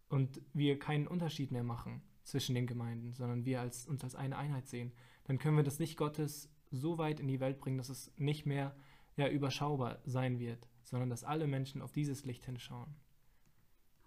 und 0.09 0.39
wir 0.53 0.77
keinen 0.77 1.07
Unterschied 1.07 1.51
mehr 1.51 1.63
machen 1.63 2.03
zwischen 2.23 2.53
den 2.53 2.67
Gemeinden, 2.67 3.13
sondern 3.13 3.45
wir 3.45 3.59
als, 3.59 3.87
uns 3.87 4.03
als 4.03 4.13
eine 4.13 4.37
Einheit 4.37 4.67
sehen, 4.67 4.93
dann 5.23 5.39
können 5.39 5.57
wir 5.57 5.63
das 5.63 5.79
Licht 5.79 5.97
Gottes 5.97 6.53
so 6.69 6.99
weit 6.99 7.19
in 7.19 7.27
die 7.27 7.39
Welt 7.39 7.57
bringen, 7.57 7.79
dass 7.79 7.89
es 7.89 8.13
nicht 8.15 8.45
mehr 8.45 8.75
ja, 9.15 9.27
überschaubar 9.27 10.03
sein 10.05 10.37
wird, 10.37 10.69
sondern 10.83 11.09
dass 11.09 11.23
alle 11.23 11.47
Menschen 11.47 11.81
auf 11.81 11.91
dieses 11.91 12.25
Licht 12.25 12.45
hinschauen. 12.45 12.95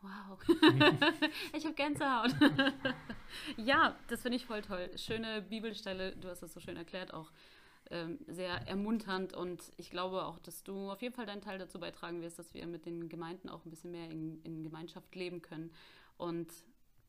Wow. 0.01 0.39
ich 1.57 1.65
habe 1.65 1.75
Gänsehaut. 1.75 2.37
ja, 3.57 3.99
das 4.07 4.23
finde 4.23 4.37
ich 4.37 4.47
voll 4.47 4.63
toll. 4.63 4.97
Schöne 4.97 5.43
Bibelstelle, 5.43 6.15
du 6.15 6.29
hast 6.29 6.41
das 6.41 6.55
so 6.55 6.61
schön 6.61 6.77
erklärt, 6.77 7.13
auch 7.13 7.33
ähm, 7.91 8.19
sehr 8.29 8.69
ermunternd 8.69 9.33
und 9.33 9.73
ich 9.77 9.91
glaube 9.91 10.25
auch, 10.25 10.39
dass 10.39 10.63
du 10.63 10.91
auf 10.91 11.03
jeden 11.03 11.15
Fall 11.15 11.27
deinen 11.27 11.43
Teil 11.43 11.59
dazu 11.59 11.81
beitragen 11.81 12.23
wirst, 12.23 12.39
dass 12.39 12.55
wir 12.55 12.67
mit 12.67 12.87
den 12.87 13.09
Gemeinden 13.09 13.49
auch 13.49 13.65
ein 13.65 13.71
bisschen 13.71 13.91
mehr 13.91 14.09
in, 14.11 14.41
in 14.43 14.63
Gemeinschaft 14.63 15.15
leben 15.15 15.43
können. 15.43 15.73
Und 16.17 16.53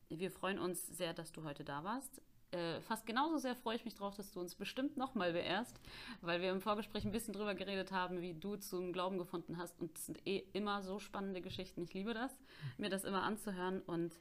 wir 0.08 0.30
freuen 0.30 0.58
uns 0.58 0.86
sehr, 0.88 1.14
dass 1.14 1.32
du 1.32 1.44
heute 1.44 1.64
da 1.64 1.84
warst. 1.84 2.20
Äh, 2.50 2.80
fast 2.82 3.06
genauso 3.06 3.38
sehr 3.38 3.54
freue 3.54 3.76
ich 3.76 3.84
mich 3.84 3.94
drauf, 3.94 4.14
dass 4.14 4.32
du 4.32 4.40
uns 4.40 4.54
bestimmt 4.54 4.96
nochmal 4.96 5.32
beehrst, 5.32 5.80
weil 6.20 6.42
wir 6.42 6.50
im 6.50 6.60
Vorgespräch 6.60 7.04
ein 7.04 7.12
bisschen 7.12 7.32
drüber 7.32 7.54
geredet 7.54 7.92
haben, 7.92 8.20
wie 8.20 8.34
du 8.34 8.56
zum 8.56 8.92
Glauben 8.92 9.18
gefunden 9.18 9.56
hast. 9.56 9.80
Und 9.80 9.96
es 9.96 10.06
sind 10.06 10.26
eh 10.26 10.44
immer 10.52 10.82
so 10.82 10.98
spannende 10.98 11.40
Geschichten. 11.40 11.82
Ich 11.82 11.94
liebe 11.94 12.12
das, 12.12 12.32
mir 12.76 12.90
das 12.90 13.04
immer 13.04 13.22
anzuhören. 13.22 13.80
Und 13.82 14.18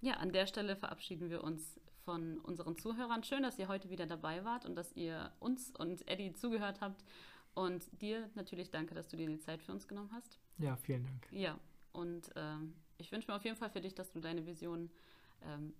ja, 0.00 0.14
an 0.14 0.32
der 0.32 0.46
Stelle 0.46 0.76
verabschieden 0.76 1.28
wir 1.28 1.44
uns 1.44 1.78
von 2.04 2.38
unseren 2.40 2.76
Zuhörern. 2.76 3.24
Schön, 3.24 3.42
dass 3.42 3.58
ihr 3.58 3.68
heute 3.68 3.90
wieder 3.90 4.06
dabei 4.06 4.44
wart 4.44 4.66
und 4.66 4.76
dass 4.76 4.92
ihr 4.94 5.32
uns 5.40 5.70
und 5.78 6.06
Eddie 6.06 6.32
zugehört 6.32 6.80
habt. 6.80 7.04
Und 7.54 7.86
dir 8.00 8.28
natürlich 8.34 8.70
danke, 8.70 8.94
dass 8.94 9.08
du 9.08 9.16
dir 9.16 9.28
die 9.28 9.38
Zeit 9.38 9.62
für 9.62 9.72
uns 9.72 9.86
genommen 9.86 10.10
hast. 10.12 10.38
Ja, 10.58 10.76
vielen 10.76 11.04
Dank. 11.04 11.28
Ja, 11.30 11.58
und 11.92 12.30
ähm, 12.34 12.74
ich 12.98 13.12
wünsche 13.12 13.30
mir 13.30 13.36
auf 13.36 13.44
jeden 13.44 13.56
Fall 13.56 13.70
für 13.70 13.80
dich, 13.80 13.94
dass 13.94 14.10
du 14.10 14.20
deine 14.20 14.44
Vision 14.44 14.90
ähm, 15.42 15.72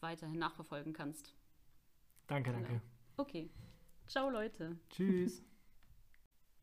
weiterhin 0.00 0.38
nachverfolgen 0.38 0.92
kannst. 0.92 1.32
Danke, 2.26 2.52
danke. 2.52 2.68
Genau. 2.68 2.82
Okay. 3.16 3.48
Ciao, 4.08 4.28
Leute. 4.28 4.76
Tschüss. 4.90 5.42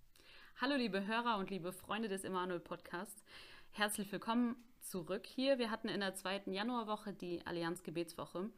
Hallo, 0.61 0.75
liebe 0.75 1.05
Hörer 1.05 1.37
und 1.37 1.49
liebe 1.49 1.71
Freunde 1.71 2.09
des 2.09 2.23
Emanuel 2.23 2.59
Podcasts. 2.59 3.23
Herzlich 3.71 4.11
willkommen 4.11 4.55
zurück 4.81 5.25
hier. 5.25 5.59
Wir 5.59 5.71
hatten 5.71 5.87
in 5.87 5.99
der 5.99 6.15
zweiten 6.15 6.51
Januarwoche 6.51 7.13
die 7.13 7.45
Allianz 7.45 7.83
Gebetswoche 7.83 8.49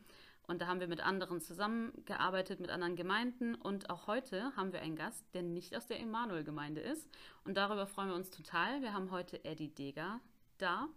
und 0.49 0.61
da 0.61 0.67
haben 0.67 0.79
wir 0.79 0.87
mit 0.87 0.99
anderen 0.99 1.41
zusammengearbeitet, 1.41 2.59
mit 2.59 2.71
anderen 2.71 2.95
Gemeinden 2.95 3.53
und 3.53 3.91
auch 3.91 4.07
heute 4.07 4.55
haben 4.55 4.73
wir 4.73 4.81
einen 4.81 4.95
Gast, 4.95 5.23
der 5.35 5.43
nicht 5.43 5.75
aus 5.75 5.85
der 5.85 5.99
Emanuel-Gemeinde 5.99 6.81
ist 6.81 7.07
und 7.43 7.55
darüber 7.55 7.85
freuen 7.85 8.09
wir 8.09 8.15
uns 8.15 8.31
total. 8.31 8.81
Wir 8.81 8.93
haben 8.93 9.11
heute 9.11 9.45
Eddie 9.45 9.69
Deger 9.69 10.19
da. 10.57 10.87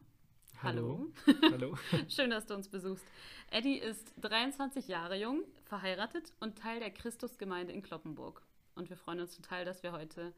Hallo. 0.63 1.13
Hallo. 1.51 1.77
Schön, 2.09 2.31
dass 2.31 2.47
du 2.47 2.55
uns 2.55 2.71
besuchst. 2.71 3.05
Eddie 3.51 3.77
ist 3.77 4.15
23 4.23 4.89
Jahre 4.89 5.17
jung, 5.17 5.43
verheiratet 5.65 6.33
und 6.41 6.57
Teil 6.57 6.81
der 6.81 6.91
Christusgemeinde 6.91 7.75
in 7.75 7.83
Kloppenburg. 7.83 8.43
Und 8.75 8.89
wir 8.89 8.97
freuen 8.97 9.21
uns 9.21 9.37
total, 9.37 9.67
dass 9.67 9.83
wir 9.83 9.93
heute, 9.93 10.33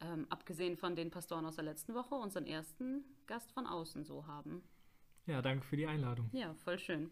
ähm, 0.00 0.26
abgesehen 0.28 0.76
von 0.76 0.94
den 0.94 1.10
Pastoren 1.10 1.46
aus 1.46 1.56
der 1.56 1.64
letzten 1.64 1.94
Woche, 1.94 2.14
unseren 2.14 2.46
ersten 2.46 3.04
Gast 3.26 3.50
von 3.50 3.66
außen 3.66 4.04
so 4.04 4.28
haben. 4.28 4.62
Ja, 5.26 5.40
danke 5.40 5.64
für 5.64 5.76
die 5.76 5.86
Einladung. 5.86 6.28
Ja, 6.32 6.54
voll 6.54 6.78
schön. 6.78 7.10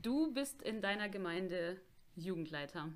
Du 0.00 0.32
bist 0.32 0.62
in 0.62 0.80
deiner 0.80 1.08
Gemeinde 1.08 1.80
Jugendleiter. 2.14 2.88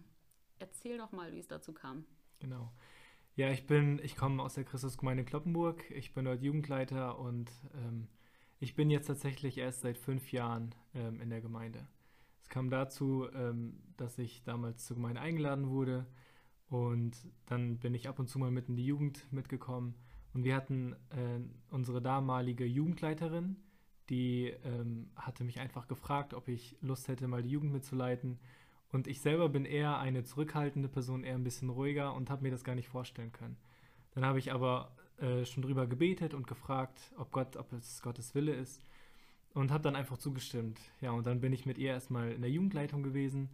Erzähl 0.59 0.99
doch 0.99 1.13
mal, 1.13 1.33
wie 1.33 1.39
es 1.39 1.49
dazu 1.49 1.73
kam. 1.73 2.05
Genau. 2.41 2.73
Ja, 3.35 3.51
ich 3.51 3.67
bin, 3.67 4.01
ich 4.03 4.17
komme 4.17 4.43
aus 4.43 4.55
der 4.55 4.65
Christusgemeinde 4.65 5.25
Kloppenburg. 5.25 5.91
Ich 5.91 6.15
bin 6.15 6.25
dort 6.25 6.43
Jugendleiter 6.43 7.19
und 7.19 7.51
ähm, 7.75 8.09
ich 8.61 8.75
bin 8.75 8.89
jetzt 8.89 9.07
tatsächlich 9.07 9.59
erst 9.59 9.83
seit 9.83 9.99
fünf 9.99 10.33
Jahren 10.33 10.75
ähm, 10.95 11.21
in 11.21 11.29
der 11.29 11.43
Gemeinde. 11.43 11.87
Es 12.41 12.49
kam 12.49 12.71
dazu, 12.71 13.29
ähm, 13.35 13.83
dass 13.97 14.19
ich 14.19 14.43
damals 14.45 14.87
zur 14.87 14.97
Gemeinde 14.97 15.21
eingeladen 15.21 15.69
wurde 15.69 16.07
und 16.69 17.17
dann 17.47 17.79
bin 17.79 17.95
ich 17.95 18.09
ab 18.09 18.19
und 18.19 18.29
zu 18.29 18.39
mal 18.39 18.51
mit 18.51 18.69
in 18.69 18.77
die 18.77 18.87
Jugend 18.87 19.31
mitgekommen 19.33 19.95
und 20.33 20.45
wir 20.45 20.55
hatten 20.55 20.95
äh, 21.11 21.41
unsere 21.71 22.01
damalige 22.01 22.65
Jugendleiterin, 22.65 23.57
die 24.11 24.55
ähm, 24.65 25.11
hatte 25.17 25.45
mich 25.45 25.61
einfach 25.61 25.89
gefragt, 25.89 26.35
ob 26.35 26.49
ich 26.49 26.77
Lust 26.81 27.09
hätte, 27.09 27.29
mal 27.29 27.43
die 27.43 27.51
Jugend 27.51 27.73
mitzuleiten. 27.73 28.39
Und 28.93 29.07
ich 29.09 29.21
selber 29.21 29.49
bin 29.49 29.65
eher 29.65 29.99
eine 29.99 30.25
zurückhaltende 30.25 30.89
Person, 30.89 31.25
eher 31.25 31.35
ein 31.35 31.45
bisschen 31.45 31.71
ruhiger 31.71 32.15
und 32.15 32.31
habe 32.31 32.43
mir 32.43 32.51
das 32.51 32.65
gar 32.65 32.75
nicht 32.75 32.89
vorstellen 32.89 33.33
können. 33.33 33.57
Dann 34.15 34.25
habe 34.25 34.39
ich 34.39 34.53
aber 34.53 34.97
äh, 35.19 35.45
schon 35.45 35.63
drüber 35.63 35.87
gebetet 35.87 36.35
und 36.35 36.47
gefragt, 36.47 37.13
ob 37.17 37.33
Gott, 37.33 37.57
ob 37.57 37.73
es 37.73 38.03
Gottes 38.03 38.35
Wille 38.35 38.55
ist 38.55 38.83
und 39.55 39.71
habe 39.71 39.83
dann 39.83 39.97
einfach 39.97 40.19
zugestimmt. 40.19 40.81
Ja, 41.01 41.11
und 41.13 41.27
dann 41.27 41.41
bin 41.41 41.53
ich 41.53 41.67
mit 41.67 41.79
ihr 41.79 41.91
erstmal 41.91 42.33
in 42.33 42.43
der 42.43 42.51
Jugendleitung 42.51 43.03
gewesen 43.03 43.51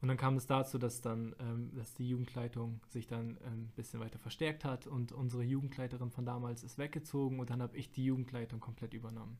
und 0.00 0.08
dann 0.08 0.16
kam 0.16 0.36
es 0.36 0.46
dazu, 0.46 0.76
dass 0.76 1.00
dann, 1.00 1.34
ähm, 1.38 1.70
dass 1.74 1.94
die 1.94 2.08
Jugendleitung 2.08 2.80
sich 2.88 3.06
dann 3.06 3.38
ein 3.38 3.52
ähm, 3.52 3.68
bisschen 3.74 4.00
weiter 4.00 4.18
verstärkt 4.18 4.64
hat 4.64 4.86
und 4.86 5.12
unsere 5.12 5.42
Jugendleiterin 5.42 6.10
von 6.10 6.26
damals 6.26 6.62
ist 6.62 6.76
weggezogen 6.76 7.40
und 7.40 7.48
dann 7.50 7.62
habe 7.62 7.76
ich 7.76 7.90
die 7.90 8.04
Jugendleitung 8.04 8.60
komplett 8.60 8.92
übernommen. 8.92 9.38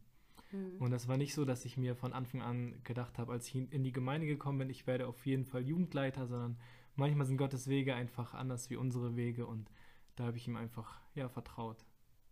Mhm. 0.55 0.81
Und 0.81 0.91
das 0.91 1.09
war 1.09 1.17
nicht 1.17 1.35
so, 1.35 1.45
dass 1.45 1.65
ich 1.65 1.77
mir 1.77 1.97
von 1.97 2.13
Anfang 2.13 2.43
an 2.43 2.81
gedacht 2.85 3.19
habe, 3.19 3.33
als 3.33 3.49
ich 3.49 3.57
in 3.57 3.83
die 3.83 3.93
Gemeinde 3.93 4.27
gekommen 4.27 4.59
bin, 4.59 4.71
ich 4.71 4.87
werde 4.87 5.07
auf 5.07 5.27
jeden 5.27 5.45
Fall 5.45 5.63
Jugendleiter, 5.67 6.27
sondern 6.27 6.57
manchmal 6.95 7.27
sind 7.27 7.37
Gottes 7.37 7.69
Wege 7.69 7.95
einfach 7.95 8.35
anders 8.35 8.71
wie 8.71 8.77
unsere 8.77 9.17
Wege 9.17 9.47
und 9.47 9.71
da 10.17 10.25
habe 10.25 10.37
ich 10.37 10.47
ihm 10.47 10.57
einfach 10.57 11.01
ja, 11.15 11.29
vertraut. 11.29 11.85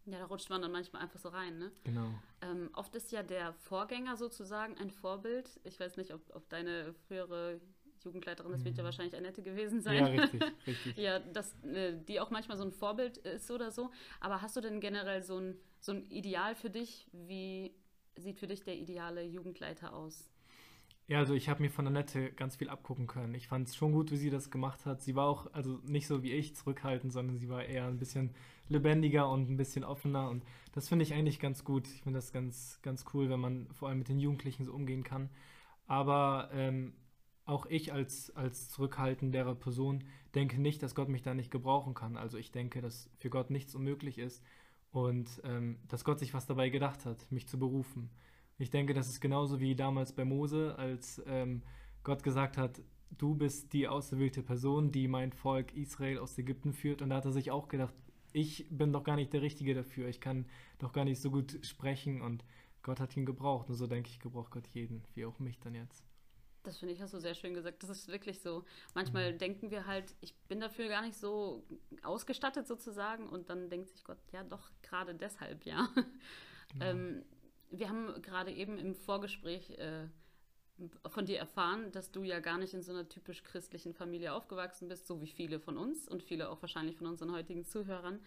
Ja, 0.04 0.18
da 0.18 0.24
rutscht 0.26 0.50
man 0.50 0.62
dann 0.62 0.72
manchmal 0.72 1.02
einfach 1.02 1.18
so 1.18 1.28
rein, 1.28 1.58
ne? 1.58 1.70
Genau. 1.84 2.08
Ähm, 2.40 2.70
oft 2.74 2.94
ist 2.96 3.12
ja 3.12 3.22
der 3.22 3.52
Vorgänger 3.52 4.16
sozusagen 4.16 4.76
ein 4.78 4.90
Vorbild. 4.90 5.60
Ich 5.62 5.78
weiß 5.78 5.96
nicht, 5.96 6.12
ob, 6.12 6.22
ob 6.34 6.48
deine 6.48 6.92
frühere 7.06 7.60
Jugendleiterin, 8.02 8.50
das 8.50 8.64
wird 8.64 8.76
ja 8.76 8.82
mhm. 8.82 8.86
wahrscheinlich 8.86 9.16
Annette 9.16 9.42
gewesen 9.42 9.80
sein. 9.80 9.96
Ja, 9.96 10.06
richtig, 10.06 10.42
richtig. 10.66 10.96
ja, 10.96 11.20
dass 11.20 11.54
äh, 11.62 11.96
die 11.96 12.18
auch 12.18 12.30
manchmal 12.30 12.56
so 12.56 12.64
ein 12.64 12.72
Vorbild 12.72 13.18
ist 13.18 13.48
oder 13.50 13.70
so. 13.70 13.92
Aber 14.18 14.42
hast 14.42 14.56
du 14.56 14.60
denn 14.60 14.80
generell 14.80 15.22
so 15.22 15.38
ein, 15.38 15.56
so 15.78 15.92
ein 15.92 16.10
Ideal 16.10 16.56
für 16.56 16.70
dich? 16.70 17.06
Wie 17.12 17.72
sieht 18.16 18.38
für 18.38 18.46
dich 18.46 18.62
der 18.62 18.76
ideale 18.76 19.22
Jugendleiter 19.22 19.92
aus? 19.92 20.28
Ja, 21.08 21.18
also 21.18 21.34
ich 21.34 21.48
habe 21.48 21.62
mir 21.62 21.70
von 21.70 21.86
Annette 21.86 22.32
ganz 22.32 22.56
viel 22.56 22.68
abgucken 22.68 23.06
können. 23.06 23.34
Ich 23.34 23.48
fand 23.48 23.68
es 23.68 23.76
schon 23.76 23.92
gut, 23.92 24.12
wie 24.12 24.16
sie 24.16 24.30
das 24.30 24.50
gemacht 24.50 24.86
hat. 24.86 25.02
Sie 25.02 25.16
war 25.16 25.26
auch, 25.26 25.52
also 25.52 25.80
nicht 25.84 26.06
so 26.06 26.22
wie 26.22 26.32
ich, 26.32 26.54
zurückhaltend, 26.54 27.12
sondern 27.12 27.38
sie 27.38 27.48
war 27.48 27.64
eher 27.64 27.86
ein 27.86 27.98
bisschen 27.98 28.30
lebendiger 28.68 29.28
und 29.28 29.50
ein 29.50 29.56
bisschen 29.56 29.84
offener. 29.84 30.30
Und 30.30 30.44
das 30.72 30.88
finde 30.88 31.02
ich 31.02 31.12
eigentlich 31.12 31.40
ganz 31.40 31.64
gut. 31.64 31.88
Ich 31.88 32.02
finde 32.02 32.18
das 32.18 32.32
ganz, 32.32 32.80
ganz 32.82 33.04
cool, 33.12 33.28
wenn 33.28 33.40
man 33.40 33.68
vor 33.72 33.88
allem 33.88 33.98
mit 33.98 34.08
den 34.08 34.20
Jugendlichen 34.20 34.64
so 34.64 34.72
umgehen 34.72 35.02
kann. 35.02 35.28
Aber 35.86 36.50
ähm, 36.52 36.94
auch 37.44 37.66
ich 37.66 37.92
als, 37.92 38.34
als 38.36 38.70
zurückhaltenderer 38.70 39.56
Person 39.56 40.04
denke 40.34 40.60
nicht, 40.60 40.82
dass 40.82 40.94
Gott 40.94 41.08
mich 41.08 41.22
da 41.22 41.34
nicht 41.34 41.50
gebrauchen 41.50 41.94
kann. 41.94 42.16
Also 42.16 42.38
ich 42.38 42.52
denke, 42.52 42.80
dass 42.80 43.10
für 43.18 43.28
Gott 43.28 43.50
nichts 43.50 43.74
unmöglich 43.74 44.18
ist 44.18 44.42
und 44.92 45.40
ähm, 45.44 45.78
dass 45.88 46.04
Gott 46.04 46.20
sich 46.20 46.34
was 46.34 46.46
dabei 46.46 46.68
gedacht 46.68 47.04
hat, 47.06 47.30
mich 47.32 47.48
zu 47.48 47.58
berufen. 47.58 48.10
Ich 48.58 48.70
denke, 48.70 48.94
das 48.94 49.08
ist 49.08 49.20
genauso 49.20 49.58
wie 49.58 49.74
damals 49.74 50.12
bei 50.12 50.24
Mose, 50.24 50.76
als 50.78 51.20
ähm, 51.26 51.62
Gott 52.04 52.22
gesagt 52.22 52.58
hat, 52.58 52.80
du 53.18 53.34
bist 53.34 53.72
die 53.72 53.88
auserwählte 53.88 54.42
Person, 54.42 54.92
die 54.92 55.08
mein 55.08 55.32
Volk 55.32 55.74
Israel 55.74 56.18
aus 56.18 56.38
Ägypten 56.38 56.72
führt. 56.72 57.02
Und 57.02 57.10
da 57.10 57.16
hat 57.16 57.24
er 57.24 57.32
sich 57.32 57.50
auch 57.50 57.68
gedacht, 57.68 57.94
ich 58.32 58.66
bin 58.70 58.92
doch 58.92 59.04
gar 59.04 59.16
nicht 59.16 59.32
der 59.32 59.42
Richtige 59.42 59.74
dafür. 59.74 60.08
Ich 60.08 60.20
kann 60.20 60.46
doch 60.78 60.92
gar 60.92 61.04
nicht 61.04 61.20
so 61.20 61.30
gut 61.30 61.58
sprechen 61.62 62.20
und 62.20 62.44
Gott 62.82 63.00
hat 63.00 63.16
ihn 63.16 63.26
gebraucht. 63.26 63.68
Und 63.68 63.76
so 63.76 63.86
denke 63.86 64.10
ich, 64.10 64.20
gebraucht 64.20 64.50
Gott 64.50 64.66
jeden, 64.68 65.02
wie 65.14 65.24
auch 65.24 65.38
mich 65.38 65.58
dann 65.58 65.74
jetzt. 65.74 66.04
Das 66.62 66.78
finde 66.78 66.94
ich, 66.94 67.00
hast 67.00 67.12
du 67.12 67.18
sehr 67.18 67.34
schön 67.34 67.54
gesagt. 67.54 67.82
Das 67.82 67.90
ist 67.90 68.08
wirklich 68.08 68.40
so. 68.40 68.64
Manchmal 68.94 69.32
mhm. 69.32 69.38
denken 69.38 69.70
wir 69.70 69.86
halt, 69.86 70.14
ich 70.20 70.34
bin 70.48 70.60
dafür 70.60 70.88
gar 70.88 71.02
nicht 71.02 71.16
so 71.16 71.64
ausgestattet 72.02 72.66
sozusagen 72.66 73.28
und 73.28 73.50
dann 73.50 73.68
denkt 73.68 73.90
sich 73.90 74.04
Gott, 74.04 74.18
ja 74.32 74.44
doch, 74.44 74.70
gerade 74.82 75.14
deshalb, 75.14 75.64
ja. 75.64 75.88
Genau. 76.74 76.86
Ähm, 76.86 77.24
wir 77.70 77.88
haben 77.88 78.22
gerade 78.22 78.50
eben 78.50 78.78
im 78.78 78.94
Vorgespräch 78.94 79.70
äh, 79.78 80.06
von 81.06 81.26
dir 81.26 81.38
erfahren, 81.38 81.92
dass 81.92 82.10
du 82.10 82.22
ja 82.22 82.40
gar 82.40 82.58
nicht 82.58 82.74
in 82.74 82.82
so 82.82 82.92
einer 82.92 83.08
typisch 83.08 83.42
christlichen 83.42 83.94
Familie 83.94 84.32
aufgewachsen 84.32 84.88
bist, 84.88 85.06
so 85.06 85.20
wie 85.20 85.28
viele 85.28 85.60
von 85.60 85.76
uns 85.76 86.08
und 86.08 86.22
viele 86.22 86.48
auch 86.48 86.62
wahrscheinlich 86.62 86.96
von 86.96 87.06
unseren 87.06 87.32
heutigen 87.32 87.64
Zuhörern. 87.64 88.20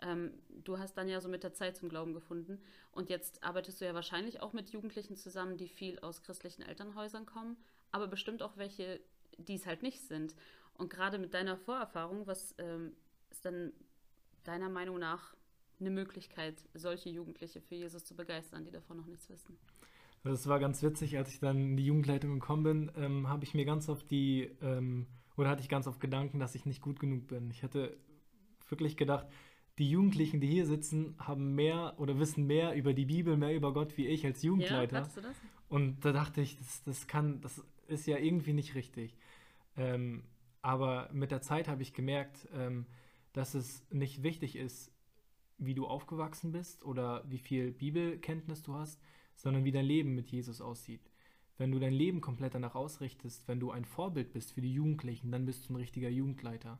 Ähm, 0.00 0.32
du 0.48 0.78
hast 0.78 0.94
dann 0.94 1.08
ja 1.08 1.20
so 1.20 1.28
mit 1.28 1.42
der 1.42 1.54
Zeit 1.54 1.76
zum 1.76 1.88
Glauben 1.88 2.14
gefunden 2.14 2.60
und 2.92 3.10
jetzt 3.10 3.42
arbeitest 3.42 3.80
du 3.80 3.84
ja 3.84 3.94
wahrscheinlich 3.94 4.40
auch 4.40 4.52
mit 4.52 4.70
Jugendlichen 4.70 5.16
zusammen, 5.16 5.56
die 5.56 5.68
viel 5.68 5.98
aus 6.00 6.22
christlichen 6.22 6.62
Elternhäusern 6.62 7.26
kommen, 7.26 7.56
aber 7.92 8.06
bestimmt 8.06 8.42
auch 8.42 8.56
welche, 8.56 9.00
die 9.38 9.54
es 9.54 9.66
halt 9.66 9.82
nicht 9.82 10.00
sind. 10.00 10.34
Und 10.74 10.90
gerade 10.90 11.18
mit 11.18 11.34
deiner 11.34 11.56
Vorerfahrung, 11.56 12.26
was 12.26 12.54
ähm, 12.58 12.92
ist 13.30 13.44
dann 13.44 13.72
deiner 14.44 14.68
Meinung 14.68 14.98
nach 14.98 15.34
eine 15.80 15.90
Möglichkeit, 15.90 16.68
solche 16.74 17.08
Jugendliche 17.10 17.60
für 17.60 17.74
Jesus 17.74 18.04
zu 18.04 18.14
begeistern, 18.14 18.64
die 18.64 18.70
davon 18.70 18.96
noch 18.96 19.06
nichts 19.06 19.28
wissen? 19.28 19.56
Es 20.24 20.46
war 20.48 20.58
ganz 20.58 20.82
witzig, 20.82 21.16
als 21.16 21.28
ich 21.28 21.40
dann 21.40 21.56
in 21.58 21.76
die 21.76 21.86
Jugendleitung 21.86 22.34
gekommen 22.34 22.62
bin, 22.62 22.92
ähm, 22.96 23.28
habe 23.28 23.44
ich 23.44 23.54
mir 23.54 23.64
ganz 23.64 23.88
oft 23.88 24.10
die, 24.10 24.50
ähm, 24.62 25.06
oder 25.36 25.48
hatte 25.50 25.62
ich 25.62 25.68
ganz 25.68 25.86
oft 25.86 26.00
Gedanken, 26.00 26.40
dass 26.40 26.54
ich 26.54 26.66
nicht 26.66 26.82
gut 26.82 26.98
genug 26.98 27.28
bin. 27.28 27.50
Ich 27.50 27.62
hatte 27.62 27.96
wirklich 28.68 28.96
gedacht, 28.96 29.26
die 29.78 29.88
Jugendlichen, 29.88 30.40
die 30.40 30.48
hier 30.48 30.66
sitzen, 30.66 31.14
haben 31.18 31.54
mehr 31.54 31.94
oder 31.98 32.18
wissen 32.18 32.46
mehr 32.46 32.74
über 32.74 32.92
die 32.92 33.04
Bibel, 33.04 33.36
mehr 33.36 33.54
über 33.54 33.72
Gott 33.72 33.96
wie 33.96 34.08
ich 34.08 34.26
als 34.26 34.42
Jugendleiter. 34.42 34.96
Ja, 34.96 35.08
du 35.14 35.20
das? 35.20 35.36
Und 35.68 36.04
da 36.04 36.12
dachte 36.12 36.40
ich, 36.40 36.56
das, 36.58 36.82
das 36.82 37.06
kann, 37.06 37.40
das 37.40 37.62
ist 37.88 38.06
ja 38.06 38.18
irgendwie 38.18 38.52
nicht 38.52 38.74
richtig. 38.74 39.16
Ähm, 39.76 40.22
aber 40.62 41.08
mit 41.12 41.30
der 41.30 41.42
Zeit 41.42 41.68
habe 41.68 41.82
ich 41.82 41.94
gemerkt, 41.94 42.48
ähm, 42.54 42.86
dass 43.32 43.54
es 43.54 43.84
nicht 43.90 44.22
wichtig 44.22 44.56
ist, 44.56 44.92
wie 45.58 45.74
du 45.74 45.86
aufgewachsen 45.86 46.52
bist 46.52 46.84
oder 46.84 47.24
wie 47.28 47.38
viel 47.38 47.72
Bibelkenntnis 47.72 48.62
du 48.62 48.74
hast, 48.74 49.00
sondern 49.34 49.64
wie 49.64 49.72
dein 49.72 49.84
Leben 49.84 50.14
mit 50.14 50.30
Jesus 50.30 50.60
aussieht. 50.60 51.10
Wenn 51.56 51.72
du 51.72 51.80
dein 51.80 51.92
Leben 51.92 52.20
komplett 52.20 52.54
danach 52.54 52.76
ausrichtest, 52.76 53.48
wenn 53.48 53.58
du 53.58 53.72
ein 53.72 53.84
Vorbild 53.84 54.32
bist 54.32 54.52
für 54.52 54.60
die 54.60 54.72
Jugendlichen, 54.72 55.32
dann 55.32 55.44
bist 55.44 55.68
du 55.68 55.72
ein 55.72 55.76
richtiger 55.76 56.08
Jugendleiter. 56.08 56.78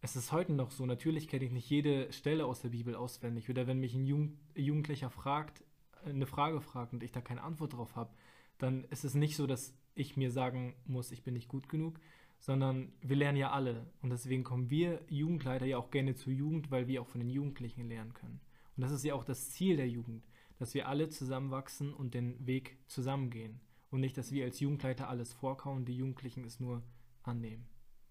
Es 0.00 0.16
ist 0.16 0.32
heute 0.32 0.52
noch 0.52 0.70
so, 0.70 0.86
natürlich 0.86 1.28
kenne 1.28 1.44
ich 1.44 1.52
nicht 1.52 1.68
jede 1.68 2.12
Stelle 2.12 2.46
aus 2.46 2.60
der 2.60 2.70
Bibel 2.70 2.94
auswendig. 2.94 3.48
Oder 3.50 3.66
wenn 3.66 3.80
mich 3.80 3.94
ein 3.94 4.06
Jugendlicher 4.54 5.10
fragt, 5.10 5.64
eine 6.04 6.26
Frage 6.26 6.60
fragt 6.60 6.92
und 6.92 7.02
ich 7.02 7.12
da 7.12 7.20
keine 7.20 7.42
Antwort 7.42 7.74
drauf 7.74 7.94
habe, 7.96 8.12
dann 8.58 8.84
ist 8.84 9.04
es 9.04 9.14
nicht 9.14 9.36
so, 9.36 9.46
dass 9.46 9.74
ich 9.94 10.16
mir 10.16 10.30
sagen 10.30 10.74
muss, 10.84 11.12
ich 11.12 11.22
bin 11.22 11.34
nicht 11.34 11.48
gut 11.48 11.68
genug, 11.68 12.00
sondern 12.38 12.92
wir 13.00 13.16
lernen 13.16 13.38
ja 13.38 13.50
alle. 13.50 13.86
Und 14.02 14.10
deswegen 14.10 14.44
kommen 14.44 14.70
wir 14.70 15.00
Jugendleiter 15.08 15.66
ja 15.66 15.78
auch 15.78 15.90
gerne 15.90 16.14
zur 16.14 16.32
Jugend, 16.32 16.70
weil 16.70 16.88
wir 16.88 17.02
auch 17.02 17.08
von 17.08 17.20
den 17.20 17.30
Jugendlichen 17.30 17.88
lernen 17.88 18.14
können. 18.14 18.40
Und 18.76 18.82
das 18.82 18.92
ist 18.92 19.04
ja 19.04 19.14
auch 19.14 19.24
das 19.24 19.50
Ziel 19.50 19.76
der 19.76 19.88
Jugend 19.88 20.24
dass 20.62 20.74
wir 20.74 20.86
alle 20.86 21.08
zusammenwachsen 21.08 21.92
und 21.92 22.14
den 22.14 22.46
Weg 22.46 22.78
zusammengehen. 22.86 23.60
Und 23.90 23.98
nicht, 23.98 24.16
dass 24.16 24.30
wir 24.30 24.44
als 24.44 24.60
Jugendleiter 24.60 25.08
alles 25.08 25.32
vorkauen, 25.32 25.84
die 25.84 25.96
Jugendlichen 25.96 26.44
es 26.44 26.60
nur 26.60 26.84
annehmen. 27.24 27.66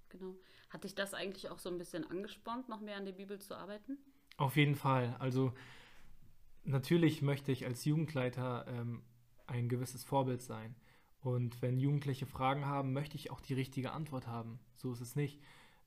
Genau. 0.09 0.36
Hat 0.69 0.84
dich 0.84 0.93
das 0.93 1.13
eigentlich 1.13 1.49
auch 1.49 1.59
so 1.59 1.69
ein 1.69 1.77
bisschen 1.77 2.03
angespornt, 2.03 2.67
noch 2.67 2.82
mehr 2.82 2.97
an 2.97 3.05
der 3.05 3.13
Bibel 3.13 3.39
zu 3.39 3.55
arbeiten? 3.55 3.97
Auf 4.36 4.57
jeden 4.57 4.75
Fall. 4.75 5.15
Also 5.19 5.53
natürlich 6.65 7.21
möchte 7.21 7.53
ich 7.53 7.65
als 7.65 7.86
Jugendleiter 7.86 8.65
ähm, 8.67 9.01
ein 9.47 9.69
gewisses 9.69 10.03
Vorbild 10.03 10.41
sein. 10.41 10.75
Und 11.22 11.61
wenn 11.61 11.78
Jugendliche 11.78 12.26
Fragen 12.26 12.65
haben, 12.65 12.93
möchte 12.93 13.15
ich 13.15 13.32
auch 13.32 13.41
die 13.41 13.53
richtige 13.53 13.91
Antwort 13.91 14.28
haben. 14.28 14.59
So 14.76 14.91
ist 14.91 15.01
es 15.01 15.15
nicht. 15.15 15.39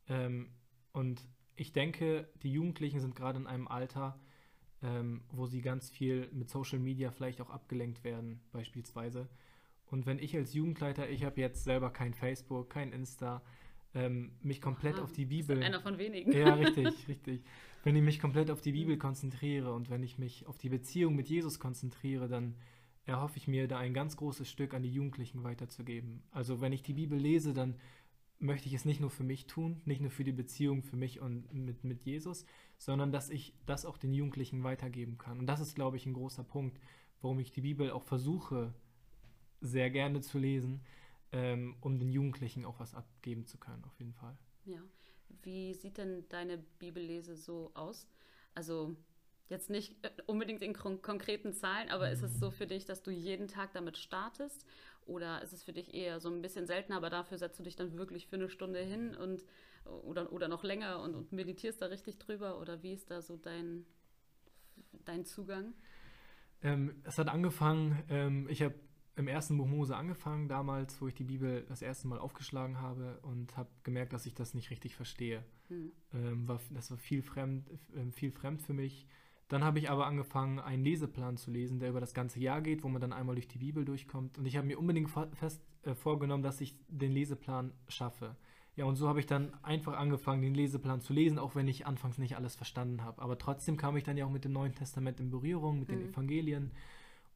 Ähm, 0.08 0.48
und 0.92 1.26
ich 1.56 1.72
denke, 1.72 2.28
die 2.42 2.52
Jugendlichen 2.52 3.00
sind 3.00 3.16
gerade 3.16 3.38
in 3.38 3.46
einem 3.46 3.68
Alter, 3.68 4.18
ähm, 4.82 5.22
wo 5.32 5.46
sie 5.46 5.60
ganz 5.60 5.90
viel 5.90 6.28
mit 6.32 6.50
Social 6.50 6.78
Media 6.78 7.10
vielleicht 7.10 7.40
auch 7.40 7.50
abgelenkt 7.50 8.04
werden, 8.04 8.40
beispielsweise. 8.52 9.28
Und 9.86 10.06
wenn 10.06 10.18
ich 10.18 10.36
als 10.36 10.54
Jugendleiter, 10.54 11.08
ich 11.08 11.24
habe 11.24 11.40
jetzt 11.40 11.64
selber 11.64 11.90
kein 11.90 12.14
Facebook, 12.14 12.70
kein 12.70 12.92
Insta, 12.92 13.42
ähm, 13.94 14.32
mich 14.42 14.60
komplett 14.60 14.96
Aha, 14.96 15.02
auf 15.02 15.12
die 15.12 15.26
Bibel. 15.26 15.62
Einer 15.62 15.80
von 15.80 15.98
wenigen. 15.98 16.32
Ja, 16.32 16.54
richtig, 16.54 16.86
richtig. 17.08 17.44
Wenn 17.84 17.96
ich 17.96 18.02
mich 18.02 18.20
komplett 18.20 18.50
auf 18.50 18.60
die 18.60 18.72
Bibel 18.72 18.96
konzentriere 18.98 19.72
und 19.72 19.90
wenn 19.90 20.02
ich 20.02 20.18
mich 20.18 20.46
auf 20.46 20.58
die 20.58 20.68
Beziehung 20.68 21.14
mit 21.14 21.28
Jesus 21.28 21.60
konzentriere, 21.60 22.28
dann 22.28 22.56
erhoffe 23.06 23.36
ich 23.36 23.48
mir, 23.48 23.68
da 23.68 23.78
ein 23.78 23.94
ganz 23.94 24.16
großes 24.16 24.48
Stück 24.48 24.74
an 24.74 24.82
die 24.82 24.92
Jugendlichen 24.92 25.44
weiterzugeben. 25.44 26.22
Also 26.30 26.60
wenn 26.60 26.72
ich 26.72 26.82
die 26.82 26.94
Bibel 26.94 27.18
lese, 27.18 27.52
dann 27.52 27.76
möchte 28.38 28.68
ich 28.68 28.74
es 28.74 28.84
nicht 28.84 29.00
nur 29.00 29.10
für 29.10 29.24
mich 29.24 29.46
tun, 29.46 29.80
nicht 29.84 30.00
nur 30.00 30.10
für 30.10 30.24
die 30.24 30.32
Beziehung 30.32 30.82
für 30.82 30.96
mich 30.96 31.20
und 31.20 31.52
mit, 31.52 31.84
mit 31.84 32.04
Jesus, 32.04 32.44
sondern 32.78 33.12
dass 33.12 33.30
ich 33.30 33.54
das 33.66 33.84
auch 33.86 33.96
den 33.96 34.12
Jugendlichen 34.12 34.64
weitergeben 34.64 35.18
kann. 35.18 35.38
Und 35.38 35.46
das 35.46 35.60
ist, 35.60 35.74
glaube 35.74 35.96
ich, 35.96 36.06
ein 36.06 36.14
großer 36.14 36.44
Punkt, 36.44 36.78
warum 37.20 37.38
ich 37.38 37.52
die 37.52 37.62
Bibel 37.62 37.90
auch 37.90 38.02
versuche, 38.02 38.74
sehr 39.60 39.90
gerne 39.90 40.20
zu 40.20 40.38
lesen, 40.38 40.82
ähm, 41.32 41.76
um 41.80 41.98
den 41.98 42.12
Jugendlichen 42.12 42.64
auch 42.64 42.80
was 42.80 42.94
abgeben 42.94 43.46
zu 43.46 43.58
können, 43.58 43.84
auf 43.84 43.98
jeden 43.98 44.14
Fall. 44.14 44.36
Ja. 44.64 44.78
Wie 45.42 45.74
sieht 45.74 45.98
denn 45.98 46.24
deine 46.28 46.58
Bibellese 46.78 47.36
so 47.36 47.70
aus? 47.74 48.08
Also 48.54 48.96
jetzt 49.48 49.70
nicht 49.70 49.94
äh, 50.04 50.10
unbedingt 50.26 50.62
in 50.62 50.72
konkreten 50.74 51.52
Zahlen, 51.52 51.90
aber 51.90 52.10
ist 52.10 52.22
es 52.22 52.38
so 52.38 52.50
für 52.50 52.66
dich, 52.66 52.84
dass 52.84 53.02
du 53.02 53.10
jeden 53.10 53.48
Tag 53.48 53.72
damit 53.72 53.98
startest? 53.98 54.66
Oder 55.06 55.42
ist 55.42 55.52
es 55.52 55.62
für 55.62 55.72
dich 55.72 55.92
eher 55.92 56.18
so 56.18 56.30
ein 56.30 56.40
bisschen 56.40 56.66
seltener, 56.66 56.96
aber 56.96 57.10
dafür 57.10 57.36
setzt 57.36 57.58
du 57.58 57.62
dich 57.62 57.76
dann 57.76 57.96
wirklich 57.98 58.26
für 58.26 58.36
eine 58.36 58.48
Stunde 58.48 58.80
hin 58.80 59.14
und 59.14 59.44
oder, 59.84 60.32
oder 60.32 60.48
noch 60.48 60.64
länger 60.64 61.02
und, 61.02 61.14
und 61.14 61.32
meditierst 61.32 61.82
da 61.82 61.86
richtig 61.86 62.18
drüber? 62.18 62.58
Oder 62.60 62.82
wie 62.82 62.92
ist 62.92 63.10
da 63.10 63.20
so 63.20 63.36
dein, 63.36 63.84
dein 65.04 65.26
Zugang? 65.26 65.74
Ähm, 66.62 67.02
es 67.04 67.18
hat 67.18 67.28
angefangen, 67.28 68.02
ähm, 68.08 68.48
ich 68.48 68.62
habe 68.62 68.74
im 69.16 69.28
ersten 69.28 69.58
Buch 69.58 69.66
Mose 69.66 69.94
angefangen, 69.94 70.48
damals, 70.48 71.00
wo 71.00 71.06
ich 71.06 71.14
die 71.14 71.24
Bibel 71.24 71.64
das 71.68 71.82
erste 71.82 72.08
Mal 72.08 72.18
aufgeschlagen 72.18 72.80
habe 72.80 73.18
und 73.22 73.56
habe 73.56 73.68
gemerkt, 73.84 74.12
dass 74.12 74.26
ich 74.26 74.34
das 74.34 74.54
nicht 74.54 74.70
richtig 74.70 74.96
verstehe. 74.96 75.44
Hm. 75.68 75.92
Ähm, 76.14 76.48
war, 76.48 76.60
das 76.70 76.90
war 76.90 76.98
viel 76.98 77.22
fremd, 77.22 77.68
äh, 77.94 78.10
viel 78.10 78.32
fremd 78.32 78.62
für 78.62 78.72
mich. 78.72 79.06
Dann 79.54 79.62
habe 79.62 79.78
ich 79.78 79.88
aber 79.88 80.08
angefangen, 80.08 80.58
einen 80.58 80.82
Leseplan 80.82 81.36
zu 81.36 81.52
lesen, 81.52 81.78
der 81.78 81.90
über 81.90 82.00
das 82.00 82.12
ganze 82.12 82.40
Jahr 82.40 82.60
geht, 82.60 82.82
wo 82.82 82.88
man 82.88 83.00
dann 83.00 83.12
einmal 83.12 83.36
durch 83.36 83.46
die 83.46 83.58
Bibel 83.58 83.84
durchkommt. 83.84 84.36
Und 84.36 84.46
ich 84.46 84.56
habe 84.56 84.66
mir 84.66 84.80
unbedingt 84.80 85.08
fest 85.34 85.62
äh, 85.84 85.94
vorgenommen, 85.94 86.42
dass 86.42 86.60
ich 86.60 86.74
den 86.88 87.12
Leseplan 87.12 87.72
schaffe. 87.86 88.34
Ja, 88.74 88.84
und 88.86 88.96
so 88.96 89.06
habe 89.06 89.20
ich 89.20 89.26
dann 89.26 89.54
einfach 89.62 89.96
angefangen, 89.96 90.42
den 90.42 90.56
Leseplan 90.56 91.00
zu 91.00 91.12
lesen, 91.12 91.38
auch 91.38 91.54
wenn 91.54 91.68
ich 91.68 91.86
anfangs 91.86 92.18
nicht 92.18 92.34
alles 92.34 92.56
verstanden 92.56 93.04
habe. 93.04 93.22
Aber 93.22 93.38
trotzdem 93.38 93.76
kam 93.76 93.96
ich 93.96 94.02
dann 94.02 94.16
ja 94.16 94.26
auch 94.26 94.30
mit 94.32 94.44
dem 94.44 94.50
Neuen 94.50 94.74
Testament 94.74 95.20
in 95.20 95.30
Berührung, 95.30 95.78
mit 95.78 95.88
mhm. 95.88 96.00
den 96.00 96.10
Evangelien. 96.10 96.72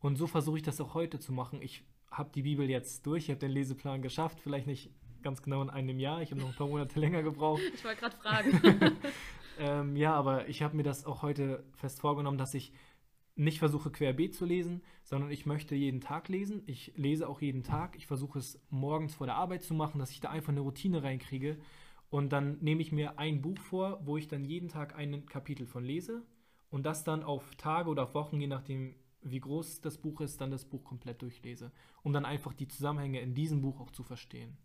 Und 0.01 0.17
so 0.17 0.27
versuche 0.27 0.57
ich 0.57 0.65
das 0.65 0.81
auch 0.81 0.95
heute 0.95 1.21
zu 1.21 1.33
machen. 1.33 1.63
Ich 1.63 1.85
habe 2.11 2.31
die 2.35 2.43
Bibel 2.43 2.69
jetzt 2.69 3.07
durch, 3.07 3.27
ich 3.27 3.31
habe 3.31 3.39
den 3.39 3.53
Leseplan 3.53 4.03
geschafft, 4.03 4.41
vielleicht 4.41 4.67
nicht 4.67 4.91
ganz 5.23 5.41
genau 5.41 5.63
in 5.63 5.71
einem 5.71 6.01
Jahr, 6.01 6.21
ich 6.21 6.33
habe 6.33 6.41
noch 6.41 6.49
ein 6.49 6.57
paar 6.57 6.67
Monate 6.67 6.99
länger 7.01 7.23
gebraucht. 7.23 7.63
Ich 7.73 7.85
wollte 7.85 8.01
gerade 8.01 8.17
fragen. 8.17 8.97
ähm, 9.59 9.97
ja, 9.97 10.15
aber 10.15 10.49
ich 10.49 10.63
habe 10.63 10.77
mir 10.77 10.83
das 10.83 11.05
auch 11.05 11.23
heute 11.23 11.65
fest 11.73 12.01
vorgenommen, 12.01 12.39
dass 12.39 12.55
ich 12.55 12.73
nicht 13.39 13.61
versuche 13.61 13.91
querbeet 13.91 14.35
zu 14.35 14.45
lesen, 14.45 14.83
sondern 15.05 15.31
ich 15.31 15.47
möchte 15.47 15.75
jeden 15.75 16.01
Tag 16.01 16.29
lesen. 16.29 16.63
Ich 16.67 16.93
lese 16.97 17.29
auch 17.29 17.41
jeden 17.41 17.63
Tag. 17.63 17.97
Ich 17.97 18.07
versuche 18.07 18.39
es 18.41 18.61
morgens 18.69 19.15
vor 19.15 19.27
der 19.27 19.37
Arbeit 19.37 19.63
zu 19.63 19.75
machen, 19.75 19.99
dass 20.01 20.11
ich 20.11 20.21
da 20.21 20.31
einfach 20.31 20.51
eine 20.51 20.61
Routine 20.61 21.03
reinkriege. 21.05 21.59
Und 22.11 22.33
dann 22.33 22.59
nehme 22.61 22.83
ich 22.83 22.91
mir 22.91 23.19
ein 23.19 23.41
Buch 23.41 23.59
vor, 23.59 24.01
wo 24.05 24.17
ich 24.17 24.27
dann 24.27 24.45
jeden 24.45 24.69
Tag 24.69 24.97
ein 24.97 25.27
Kapitel 25.27 25.67
von 25.67 25.85
lese 25.85 26.23
und 26.71 26.85
das 26.85 27.05
dann 27.05 27.23
auf 27.23 27.55
Tage 27.57 27.91
oder 27.91 28.05
auf 28.05 28.15
Wochen, 28.15 28.41
je 28.41 28.47
nachdem, 28.47 28.95
wie 29.23 29.41
groß 29.41 29.83
das 29.83 29.99
Buch 29.99 30.21
ist, 30.21 30.41
dann 30.41 30.51
das 30.51 30.65
Buch 30.65 30.85
komplett 30.85 31.23
durchlese, 31.23 31.71
um 32.03 32.13
dann 32.13 32.25
einfach 32.25 32.55
die 32.55 32.69
Zusammenhänge 32.69 33.21
in 33.21 33.35
diesem 33.35 33.61
Buch 33.61 33.81
auch 33.81 33.91
zu 33.91 34.03
verstehen. 34.03 34.57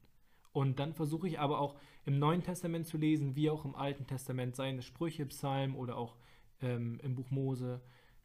Und 0.54 0.80
dann 0.80 0.94
versuche 0.94 1.28
ich 1.28 1.40
aber 1.40 1.60
auch 1.60 1.76
im 2.06 2.20
Neuen 2.20 2.44
Testament 2.44 2.88
zu 2.88 2.98
lesen, 2.98 3.36
wie 3.36 3.50
auch 3.50 3.66
im 3.66 3.76
Alten 3.76 4.08
Testament, 4.08 4.56
seine 4.56 4.82
Sprüche, 4.82 5.26
Psalmen 5.26 5.76
oder 5.76 5.98
auch 5.98 6.16
ähm, 6.62 7.00
im 7.04 7.16
Buch 7.16 7.30
Mose 7.32 7.82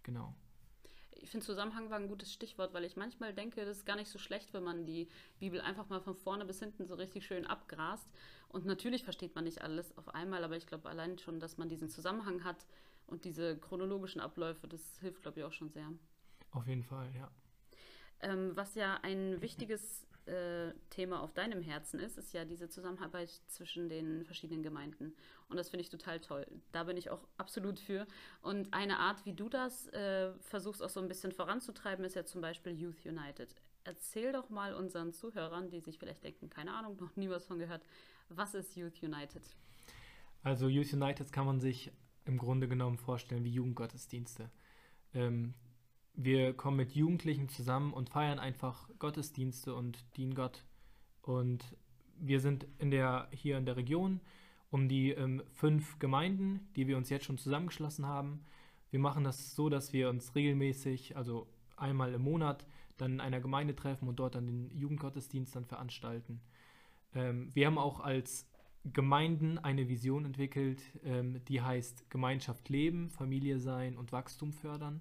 Genau. 0.08 0.34
Ich 1.20 1.28
finde, 1.28 1.44
Zusammenhang 1.44 1.90
war 1.90 1.98
ein 1.98 2.08
gutes 2.08 2.32
Stichwort, 2.32 2.72
weil 2.72 2.84
ich 2.84 2.96
manchmal 2.96 3.34
denke, 3.34 3.66
das 3.66 3.76
ist 3.76 3.84
gar 3.84 3.96
nicht 3.96 4.08
so 4.08 4.18
schlecht, 4.18 4.54
wenn 4.54 4.64
man 4.64 4.86
die 4.86 5.06
Bibel 5.38 5.60
einfach 5.60 5.90
mal 5.90 6.00
von 6.00 6.14
vorne 6.14 6.46
bis 6.46 6.60
hinten 6.60 6.86
so 6.86 6.94
richtig 6.94 7.26
schön 7.26 7.46
abgrast. 7.46 8.08
Und 8.48 8.64
natürlich 8.64 9.04
versteht 9.04 9.34
man 9.34 9.44
nicht 9.44 9.60
alles 9.60 9.94
auf 9.98 10.14
einmal, 10.14 10.44
aber 10.44 10.56
ich 10.56 10.66
glaube 10.66 10.88
allein 10.88 11.18
schon, 11.18 11.40
dass 11.40 11.58
man 11.58 11.68
diesen 11.68 11.90
Zusammenhang 11.90 12.42
hat 12.42 12.64
und 13.06 13.26
diese 13.26 13.58
chronologischen 13.58 14.22
Abläufe, 14.22 14.66
das 14.66 14.98
hilft, 15.00 15.20
glaube 15.20 15.40
ich, 15.40 15.44
auch 15.44 15.52
schon 15.52 15.68
sehr. 15.68 15.92
Auf 16.52 16.66
jeden 16.66 16.84
Fall, 16.84 17.14
ja. 17.14 17.30
Ähm, 18.20 18.52
was 18.54 18.74
ja 18.76 18.98
ein 19.02 19.42
wichtiges 19.42 20.06
äh, 20.28 20.72
Thema 20.90 21.22
auf 21.22 21.32
deinem 21.32 21.62
Herzen 21.62 21.98
ist, 21.98 22.18
ist 22.18 22.32
ja 22.32 22.44
diese 22.44 22.68
Zusammenarbeit 22.68 23.30
zwischen 23.48 23.88
den 23.88 24.24
verschiedenen 24.24 24.62
Gemeinden. 24.62 25.14
Und 25.48 25.56
das 25.56 25.70
finde 25.70 25.82
ich 25.82 25.90
total 25.90 26.20
toll. 26.20 26.46
Da 26.72 26.84
bin 26.84 26.96
ich 26.96 27.10
auch 27.10 27.26
absolut 27.36 27.80
für. 27.80 28.06
Und 28.42 28.72
eine 28.72 28.98
Art, 28.98 29.24
wie 29.24 29.32
du 29.32 29.48
das 29.48 29.88
äh, 29.88 30.32
versuchst 30.40 30.82
auch 30.82 30.90
so 30.90 31.00
ein 31.00 31.08
bisschen 31.08 31.32
voranzutreiben, 31.32 32.04
ist 32.04 32.14
ja 32.14 32.24
zum 32.24 32.40
Beispiel 32.40 32.72
Youth 32.72 33.04
United. 33.04 33.54
Erzähl 33.84 34.32
doch 34.32 34.50
mal 34.50 34.74
unseren 34.74 35.12
Zuhörern, 35.12 35.70
die 35.70 35.80
sich 35.80 35.98
vielleicht 35.98 36.22
denken, 36.22 36.50
keine 36.50 36.74
Ahnung, 36.74 36.96
noch 37.00 37.16
nie 37.16 37.30
was 37.30 37.46
von 37.46 37.58
gehört, 37.58 37.82
was 38.28 38.54
ist 38.54 38.76
Youth 38.76 39.02
United? 39.02 39.42
Also 40.42 40.68
Youth 40.68 40.92
United 40.92 41.32
kann 41.32 41.46
man 41.46 41.60
sich 41.60 41.90
im 42.26 42.36
Grunde 42.36 42.68
genommen 42.68 42.98
vorstellen 42.98 43.44
wie 43.44 43.50
Jugendgottesdienste. 43.50 44.50
Ähm, 45.14 45.54
wir 46.20 46.52
kommen 46.52 46.76
mit 46.76 46.96
Jugendlichen 46.96 47.48
zusammen 47.48 47.92
und 47.92 48.10
feiern 48.10 48.40
einfach 48.40 48.88
Gottesdienste 48.98 49.72
und 49.72 50.04
dienen 50.16 50.34
Gott. 50.34 50.64
Und 51.22 51.76
wir 52.18 52.40
sind 52.40 52.66
in 52.80 52.90
der, 52.90 53.28
hier 53.30 53.56
in 53.56 53.64
der 53.64 53.76
Region 53.76 54.20
um 54.70 54.88
die 54.88 55.12
ähm, 55.12 55.42
fünf 55.52 56.00
Gemeinden, 56.00 56.68
die 56.74 56.88
wir 56.88 56.96
uns 56.96 57.08
jetzt 57.08 57.24
schon 57.24 57.38
zusammengeschlossen 57.38 58.04
haben. 58.04 58.44
Wir 58.90 58.98
machen 58.98 59.22
das 59.22 59.54
so, 59.54 59.68
dass 59.68 59.92
wir 59.92 60.10
uns 60.10 60.34
regelmäßig, 60.34 61.16
also 61.16 61.46
einmal 61.76 62.12
im 62.12 62.22
Monat, 62.22 62.66
dann 62.96 63.12
in 63.12 63.20
einer 63.20 63.40
Gemeinde 63.40 63.76
treffen 63.76 64.08
und 64.08 64.16
dort 64.16 64.34
dann 64.34 64.48
den 64.48 64.76
Jugendgottesdienst 64.76 65.54
dann 65.54 65.66
veranstalten. 65.66 66.40
Ähm, 67.14 67.50
wir 67.54 67.66
haben 67.66 67.78
auch 67.78 68.00
als 68.00 68.50
Gemeinden 68.92 69.56
eine 69.58 69.88
Vision 69.88 70.24
entwickelt, 70.24 70.82
ähm, 71.04 71.40
die 71.46 71.62
heißt 71.62 72.10
Gemeinschaft 72.10 72.68
leben, 72.70 73.08
Familie 73.08 73.60
sein 73.60 73.96
und 73.96 74.10
Wachstum 74.10 74.52
fördern. 74.52 75.00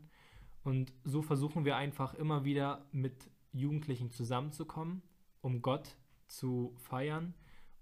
Und 0.67 0.93
so 1.05 1.21
versuchen 1.21 1.63
wir 1.63 1.77
einfach 1.77 2.13
immer 2.13 2.43
wieder 2.43 2.85
mit 2.91 3.31
Jugendlichen 3.53 4.11
zusammenzukommen, 4.11 5.01
um 5.39 5.61
Gott 5.61 5.95
zu 6.27 6.75
feiern 6.75 7.33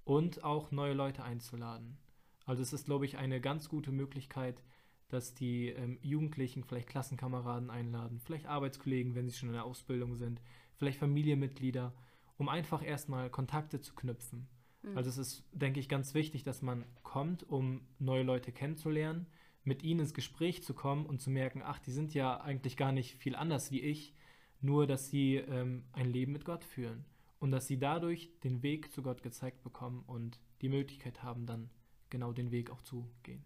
und 0.03 0.43
auch 0.43 0.69
neue 0.69 0.93
Leute 0.93 1.23
einzuladen. 1.23 1.97
Also 2.45 2.61
es 2.61 2.73
ist, 2.73 2.85
glaube 2.85 3.05
ich, 3.05 3.17
eine 3.17 3.41
ganz 3.41 3.69
gute 3.69 3.91
Möglichkeit, 3.91 4.63
dass 5.07 5.33
die 5.33 5.69
ähm, 5.69 5.97
Jugendlichen 6.03 6.63
vielleicht 6.63 6.87
Klassenkameraden 6.87 7.71
einladen, 7.71 8.19
vielleicht 8.19 8.45
Arbeitskollegen, 8.45 9.15
wenn 9.15 9.27
sie 9.27 9.35
schon 9.35 9.49
in 9.49 9.55
der 9.55 9.65
Ausbildung 9.65 10.13
sind, 10.13 10.39
vielleicht 10.75 10.99
Familienmitglieder, 10.99 11.91
um 12.37 12.49
einfach 12.49 12.85
erstmal 12.85 13.31
Kontakte 13.31 13.81
zu 13.81 13.95
knüpfen. 13.95 14.47
Mhm. 14.83 14.95
Also 14.95 15.09
es 15.09 15.17
ist, 15.17 15.43
denke 15.53 15.79
ich, 15.79 15.89
ganz 15.89 16.13
wichtig, 16.13 16.43
dass 16.43 16.61
man 16.61 16.85
kommt, 17.01 17.49
um 17.49 17.81
neue 17.97 18.21
Leute 18.21 18.51
kennenzulernen, 18.51 19.25
mit 19.65 19.83
ihnen 19.83 20.01
ins 20.01 20.13
Gespräch 20.13 20.63
zu 20.63 20.73
kommen 20.73 21.05
und 21.05 21.21
zu 21.21 21.29
merken, 21.29 21.61
ach, 21.63 21.79
die 21.79 21.91
sind 21.91 22.13
ja 22.13 22.39
eigentlich 22.39 22.77
gar 22.77 22.91
nicht 22.91 23.15
viel 23.15 23.35
anders 23.35 23.71
wie 23.71 23.81
ich, 23.81 24.13
nur 24.61 24.87
dass 24.87 25.09
sie 25.09 25.35
ähm, 25.35 25.83
ein 25.91 26.09
Leben 26.09 26.31
mit 26.31 26.45
Gott 26.45 26.63
führen 26.63 27.05
und 27.39 27.51
dass 27.51 27.67
sie 27.67 27.77
dadurch 27.77 28.31
den 28.43 28.63
Weg 28.63 28.93
zu 28.93 29.01
Gott 29.01 29.23
gezeigt 29.23 29.63
bekommen 29.63 30.03
und 30.07 30.39
die 30.61 30.69
Möglichkeit 30.69 31.23
haben, 31.23 31.45
dann 31.45 31.69
genau 32.09 32.31
den 32.31 32.51
Weg 32.51 32.69
auch 32.69 32.81
zu 32.81 33.09
gehen. 33.23 33.43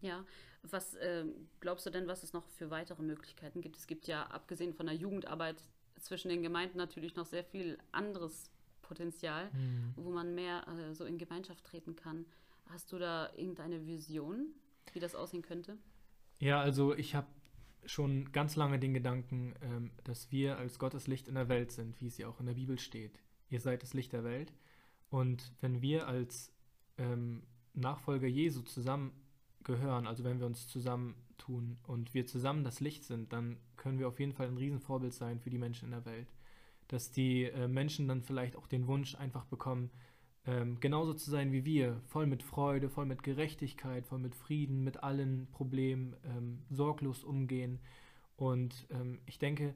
Ja, 0.00 0.24
was 0.62 0.94
äh, 0.94 1.24
glaubst 1.60 1.86
du 1.86 1.90
denn, 1.90 2.08
was 2.08 2.22
es 2.22 2.32
noch 2.32 2.48
für 2.48 2.70
weitere 2.70 3.02
Möglichkeiten 3.02 3.60
gibt? 3.60 3.76
Es 3.76 3.86
gibt 3.86 4.08
ja, 4.08 4.24
abgesehen 4.24 4.74
von 4.74 4.86
der 4.86 4.96
Jugendarbeit 4.96 5.62
zwischen 6.00 6.28
den 6.28 6.42
Gemeinden, 6.42 6.78
natürlich 6.78 7.14
noch 7.14 7.26
sehr 7.26 7.44
viel 7.44 7.78
anderes 7.92 8.50
Potenzial, 8.80 9.50
mhm. 9.52 9.92
wo 9.96 10.10
man 10.10 10.34
mehr 10.34 10.66
äh, 10.66 10.94
so 10.94 11.04
in 11.04 11.18
Gemeinschaft 11.18 11.64
treten 11.64 11.94
kann. 11.94 12.26
Hast 12.66 12.92
du 12.92 12.98
da 12.98 13.30
irgendeine 13.36 13.86
Vision, 13.86 14.54
wie 14.92 15.00
das 15.00 15.14
aussehen 15.14 15.42
könnte? 15.42 15.78
Ja, 16.38 16.60
also 16.60 16.94
ich 16.94 17.14
habe 17.14 17.28
schon 17.84 18.30
ganz 18.32 18.56
lange 18.56 18.78
den 18.78 18.94
Gedanken, 18.94 19.54
ähm, 19.62 19.90
dass 20.04 20.30
wir 20.30 20.58
als 20.58 20.78
Gottes 20.78 21.06
Licht 21.06 21.28
in 21.28 21.34
der 21.34 21.48
Welt 21.48 21.72
sind, 21.72 22.00
wie 22.00 22.06
es 22.06 22.18
ja 22.18 22.28
auch 22.28 22.40
in 22.40 22.46
der 22.46 22.54
Bibel 22.54 22.78
steht. 22.78 23.20
Ihr 23.48 23.60
seid 23.60 23.82
das 23.82 23.94
Licht 23.94 24.12
der 24.12 24.24
Welt. 24.24 24.52
Und 25.10 25.52
wenn 25.60 25.82
wir 25.82 26.08
als 26.08 26.52
ähm, 26.96 27.42
Nachfolger 27.74 28.26
Jesu 28.26 28.62
zusammengehören, 28.62 30.06
also 30.06 30.24
wenn 30.24 30.38
wir 30.38 30.46
uns 30.46 30.68
zusammentun 30.68 31.78
und 31.82 32.14
wir 32.14 32.26
zusammen 32.26 32.64
das 32.64 32.80
Licht 32.80 33.04
sind, 33.04 33.32
dann 33.32 33.58
können 33.76 33.98
wir 33.98 34.08
auf 34.08 34.20
jeden 34.20 34.32
Fall 34.32 34.46
ein 34.46 34.56
Riesenvorbild 34.56 35.12
sein 35.12 35.40
für 35.40 35.50
die 35.50 35.58
Menschen 35.58 35.86
in 35.86 35.90
der 35.92 36.06
Welt. 36.06 36.32
Dass 36.88 37.10
die 37.10 37.44
äh, 37.44 37.68
Menschen 37.68 38.08
dann 38.08 38.22
vielleicht 38.22 38.56
auch 38.56 38.66
den 38.66 38.86
Wunsch 38.86 39.14
einfach 39.16 39.44
bekommen, 39.44 39.90
ähm, 40.46 40.80
genauso 40.80 41.14
zu 41.14 41.30
sein 41.30 41.52
wie 41.52 41.64
wir, 41.64 42.00
voll 42.06 42.26
mit 42.26 42.42
Freude, 42.42 42.88
voll 42.88 43.06
mit 43.06 43.22
Gerechtigkeit, 43.22 44.06
voll 44.06 44.18
mit 44.18 44.34
Frieden, 44.34 44.82
mit 44.82 45.02
allen 45.02 45.46
Problemen, 45.52 46.16
ähm, 46.24 46.62
sorglos 46.68 47.22
umgehen. 47.22 47.78
Und 48.36 48.86
ähm, 48.90 49.20
ich 49.26 49.38
denke, 49.38 49.74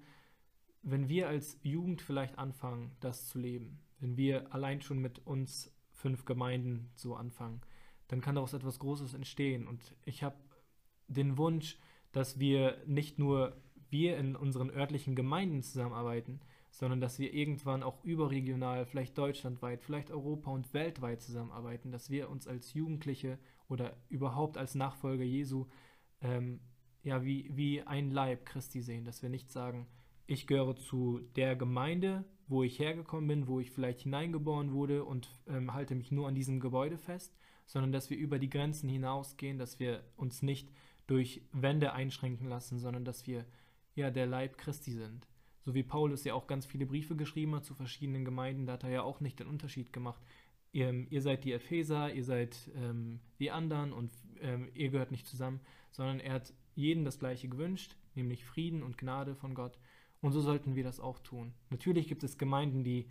wenn 0.82 1.08
wir 1.08 1.28
als 1.28 1.58
Jugend 1.62 2.02
vielleicht 2.02 2.38
anfangen, 2.38 2.96
das 3.00 3.28
zu 3.28 3.38
leben, 3.38 3.80
wenn 4.00 4.16
wir 4.16 4.52
allein 4.54 4.82
schon 4.82 4.98
mit 4.98 5.24
uns 5.26 5.72
fünf 5.92 6.24
Gemeinden 6.24 6.90
so 6.94 7.14
anfangen, 7.14 7.60
dann 8.08 8.20
kann 8.20 8.34
daraus 8.34 8.52
etwas 8.52 8.78
Großes 8.78 9.14
entstehen. 9.14 9.66
Und 9.66 9.94
ich 10.04 10.22
habe 10.22 10.36
den 11.08 11.38
Wunsch, 11.38 11.78
dass 12.12 12.38
wir 12.38 12.82
nicht 12.86 13.18
nur 13.18 13.56
wir 13.88 14.16
in 14.16 14.36
unseren 14.36 14.70
örtlichen 14.70 15.14
Gemeinden 15.14 15.62
zusammenarbeiten, 15.62 16.40
sondern 16.76 17.00
dass 17.00 17.18
wir 17.18 17.32
irgendwann 17.32 17.82
auch 17.82 18.04
überregional, 18.04 18.84
vielleicht 18.84 19.16
deutschlandweit, 19.16 19.82
vielleicht 19.82 20.10
Europa 20.10 20.50
und 20.50 20.74
weltweit 20.74 21.22
zusammenarbeiten, 21.22 21.90
dass 21.90 22.10
wir 22.10 22.28
uns 22.28 22.46
als 22.46 22.74
Jugendliche 22.74 23.38
oder 23.66 23.96
überhaupt 24.10 24.58
als 24.58 24.74
Nachfolger 24.74 25.24
Jesu 25.24 25.68
ähm, 26.20 26.60
ja 27.02 27.24
wie, 27.24 27.50
wie 27.56 27.80
ein 27.80 28.10
Leib 28.10 28.44
Christi 28.44 28.82
sehen, 28.82 29.06
dass 29.06 29.22
wir 29.22 29.30
nicht 29.30 29.50
sagen, 29.50 29.86
ich 30.26 30.46
gehöre 30.46 30.76
zu 30.76 31.20
der 31.34 31.56
Gemeinde, 31.56 32.26
wo 32.46 32.62
ich 32.62 32.78
hergekommen 32.78 33.26
bin, 33.26 33.48
wo 33.48 33.58
ich 33.58 33.70
vielleicht 33.70 34.02
hineingeboren 34.02 34.72
wurde 34.72 35.02
und 35.06 35.30
ähm, 35.48 35.72
halte 35.72 35.94
mich 35.94 36.12
nur 36.12 36.28
an 36.28 36.34
diesem 36.34 36.60
Gebäude 36.60 36.98
fest, 36.98 37.34
sondern 37.64 37.90
dass 37.90 38.10
wir 38.10 38.18
über 38.18 38.38
die 38.38 38.50
Grenzen 38.50 38.90
hinausgehen, 38.90 39.56
dass 39.56 39.80
wir 39.80 40.04
uns 40.16 40.42
nicht 40.42 40.70
durch 41.06 41.40
Wände 41.52 41.94
einschränken 41.94 42.48
lassen, 42.48 42.78
sondern 42.78 43.06
dass 43.06 43.26
wir 43.26 43.46
ja 43.94 44.10
der 44.10 44.26
Leib 44.26 44.58
Christi 44.58 44.90
sind 44.90 45.26
so 45.66 45.74
wie 45.74 45.82
Paulus 45.82 46.22
ja 46.22 46.34
auch 46.34 46.46
ganz 46.46 46.64
viele 46.64 46.86
Briefe 46.86 47.16
geschrieben 47.16 47.56
hat 47.56 47.64
zu 47.64 47.74
verschiedenen 47.74 48.24
Gemeinden, 48.24 48.66
da 48.66 48.74
hat 48.74 48.84
er 48.84 48.90
ja 48.90 49.02
auch 49.02 49.18
nicht 49.18 49.40
den 49.40 49.48
Unterschied 49.48 49.92
gemacht. 49.92 50.22
Ihr, 50.70 51.10
ihr 51.10 51.22
seid 51.22 51.42
die 51.42 51.52
Epheser, 51.52 52.14
ihr 52.14 52.22
seid 52.22 52.70
ähm, 52.76 53.18
die 53.40 53.50
anderen 53.50 53.92
und 53.92 54.12
ähm, 54.40 54.68
ihr 54.74 54.90
gehört 54.90 55.10
nicht 55.10 55.26
zusammen, 55.26 55.58
sondern 55.90 56.20
er 56.20 56.34
hat 56.34 56.54
jeden 56.76 57.04
das 57.04 57.18
Gleiche 57.18 57.48
gewünscht, 57.48 57.96
nämlich 58.14 58.44
Frieden 58.44 58.84
und 58.84 58.96
Gnade 58.96 59.34
von 59.34 59.56
Gott. 59.56 59.76
Und 60.20 60.30
so 60.30 60.40
sollten 60.40 60.76
wir 60.76 60.84
das 60.84 61.00
auch 61.00 61.18
tun. 61.18 61.52
Natürlich 61.70 62.06
gibt 62.06 62.22
es 62.22 62.38
Gemeinden, 62.38 62.84
die, 62.84 63.08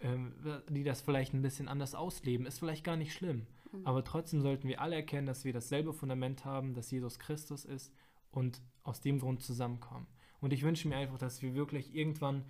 ähm, 0.00 0.34
die 0.68 0.84
das 0.84 1.00
vielleicht 1.00 1.32
ein 1.32 1.40
bisschen 1.40 1.68
anders 1.68 1.94
ausleben. 1.94 2.44
Ist 2.44 2.58
vielleicht 2.58 2.84
gar 2.84 2.96
nicht 2.96 3.14
schlimm. 3.14 3.46
Mhm. 3.72 3.86
Aber 3.86 4.04
trotzdem 4.04 4.42
sollten 4.42 4.68
wir 4.68 4.82
alle 4.82 4.96
erkennen, 4.96 5.26
dass 5.26 5.46
wir 5.46 5.54
dasselbe 5.54 5.94
Fundament 5.94 6.44
haben, 6.44 6.74
dass 6.74 6.90
Jesus 6.90 7.18
Christus 7.18 7.64
ist 7.64 7.94
und 8.30 8.60
aus 8.82 9.00
dem 9.00 9.20
Grund 9.20 9.42
zusammenkommen. 9.42 10.06
Und 10.44 10.52
ich 10.52 10.62
wünsche 10.62 10.86
mir 10.88 10.96
einfach, 10.96 11.16
dass 11.16 11.40
wir 11.40 11.54
wirklich 11.54 11.94
irgendwann, 11.94 12.44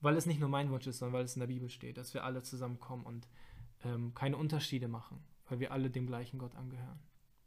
weil 0.00 0.16
es 0.16 0.24
nicht 0.24 0.38
nur 0.38 0.48
mein 0.48 0.70
Wunsch 0.70 0.86
ist, 0.86 0.98
sondern 0.98 1.14
weil 1.14 1.24
es 1.24 1.34
in 1.34 1.40
der 1.40 1.48
Bibel 1.48 1.68
steht, 1.68 1.96
dass 1.96 2.14
wir 2.14 2.22
alle 2.22 2.42
zusammenkommen 2.42 3.04
und 3.04 3.26
ähm, 3.82 4.14
keine 4.14 4.36
Unterschiede 4.36 4.86
machen, 4.86 5.20
weil 5.48 5.58
wir 5.58 5.72
alle 5.72 5.90
dem 5.90 6.06
gleichen 6.06 6.38
Gott 6.38 6.54
angehören. 6.54 7.00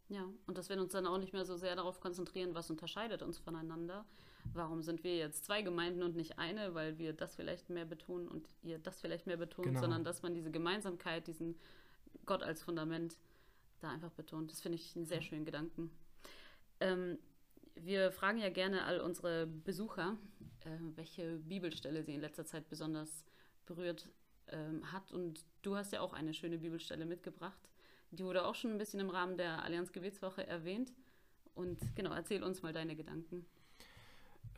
Ja, 0.09 0.27
und 0.45 0.57
dass 0.57 0.67
wir 0.67 0.77
uns 0.77 0.91
dann 0.91 1.07
auch 1.07 1.17
nicht 1.17 1.31
mehr 1.31 1.45
so 1.45 1.55
sehr 1.55 1.73
darauf 1.77 2.01
konzentrieren, 2.01 2.53
was 2.53 2.69
unterscheidet 2.69 3.21
uns 3.21 3.37
voneinander. 3.37 4.05
Warum 4.53 4.83
sind 4.83 5.05
wir 5.05 5.15
jetzt 5.15 5.45
zwei 5.45 5.61
Gemeinden 5.61 6.03
und 6.03 6.17
nicht 6.17 6.37
eine, 6.37 6.73
weil 6.73 6.97
wir 6.97 7.13
das 7.13 7.35
vielleicht 7.35 7.69
mehr 7.69 7.85
betonen 7.85 8.27
und 8.27 8.49
ihr 8.61 8.79
das 8.79 8.99
vielleicht 8.99 9.25
mehr 9.25 9.37
betont, 9.37 9.67
genau. 9.67 9.79
sondern 9.79 10.03
dass 10.03 10.21
man 10.21 10.33
diese 10.33 10.51
Gemeinsamkeit, 10.51 11.27
diesen 11.27 11.55
Gott 12.25 12.43
als 12.43 12.61
Fundament 12.61 13.17
da 13.79 13.89
einfach 13.89 14.11
betont. 14.11 14.51
Das 14.51 14.59
finde 14.59 14.75
ich 14.75 14.97
einen 14.97 15.05
sehr 15.05 15.21
schönen 15.21 15.45
Gedanken. 15.45 15.91
Ähm, 16.81 17.19
wir 17.75 18.11
fragen 18.11 18.39
ja 18.39 18.49
gerne 18.49 18.85
all 18.85 18.99
unsere 18.99 19.47
Besucher, 19.47 20.17
äh, 20.61 20.69
welche 20.95 21.37
Bibelstelle 21.37 22.03
sie 22.03 22.13
in 22.13 22.21
letzter 22.21 22.45
Zeit 22.45 22.69
besonders 22.69 23.25
berührt 23.65 24.09
ähm, 24.49 24.91
hat. 24.91 25.11
Und 25.11 25.45
du 25.61 25.75
hast 25.75 25.93
ja 25.93 26.01
auch 26.01 26.13
eine 26.13 26.33
schöne 26.33 26.57
Bibelstelle 26.57 27.05
mitgebracht. 27.05 27.59
Die 28.11 28.23
wurde 28.23 28.45
auch 28.45 28.55
schon 28.55 28.71
ein 28.71 28.77
bisschen 28.77 28.99
im 28.99 29.09
Rahmen 29.09 29.37
der 29.37 29.63
Allianz 29.63 29.91
Gebetswoche 29.91 30.45
erwähnt. 30.45 30.93
Und 31.55 31.95
genau, 31.95 32.13
erzähl 32.13 32.43
uns 32.43 32.61
mal 32.61 32.73
deine 32.73 32.95
Gedanken. 32.95 33.45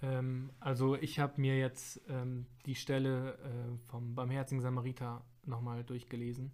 Ähm, 0.01 0.51
also 0.59 0.95
ich 0.95 1.19
habe 1.19 1.39
mir 1.39 1.57
jetzt 1.57 2.01
ähm, 2.09 2.45
die 2.65 2.75
Stelle 2.75 3.33
äh, 3.33 3.89
vom 3.89 4.15
Barmherzigen 4.15 4.61
Samariter 4.61 5.25
nochmal 5.45 5.83
durchgelesen. 5.83 6.51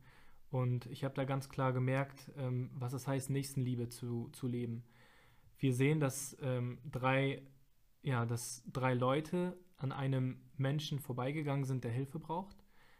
Und 0.51 0.85
ich 0.87 1.03
habe 1.03 1.15
da 1.15 1.23
ganz 1.23 1.49
klar 1.49 1.73
gemerkt, 1.73 2.29
ähm, 2.37 2.69
was 2.73 2.93
es 2.93 3.07
heißt, 3.07 3.29
Nächstenliebe 3.29 3.89
zu, 3.89 4.29
zu 4.33 4.47
leben 4.47 4.83
wir 5.61 5.73
sehen, 5.73 5.99
dass 5.99 6.35
ähm, 6.41 6.79
drei, 6.89 7.43
ja, 8.01 8.25
dass 8.25 8.63
drei 8.71 8.93
Leute 8.93 9.57
an 9.77 9.91
einem 9.91 10.41
Menschen 10.57 10.99
vorbeigegangen 10.99 11.65
sind, 11.65 11.83
der 11.83 11.91
Hilfe 11.91 12.19
braucht. 12.19 12.57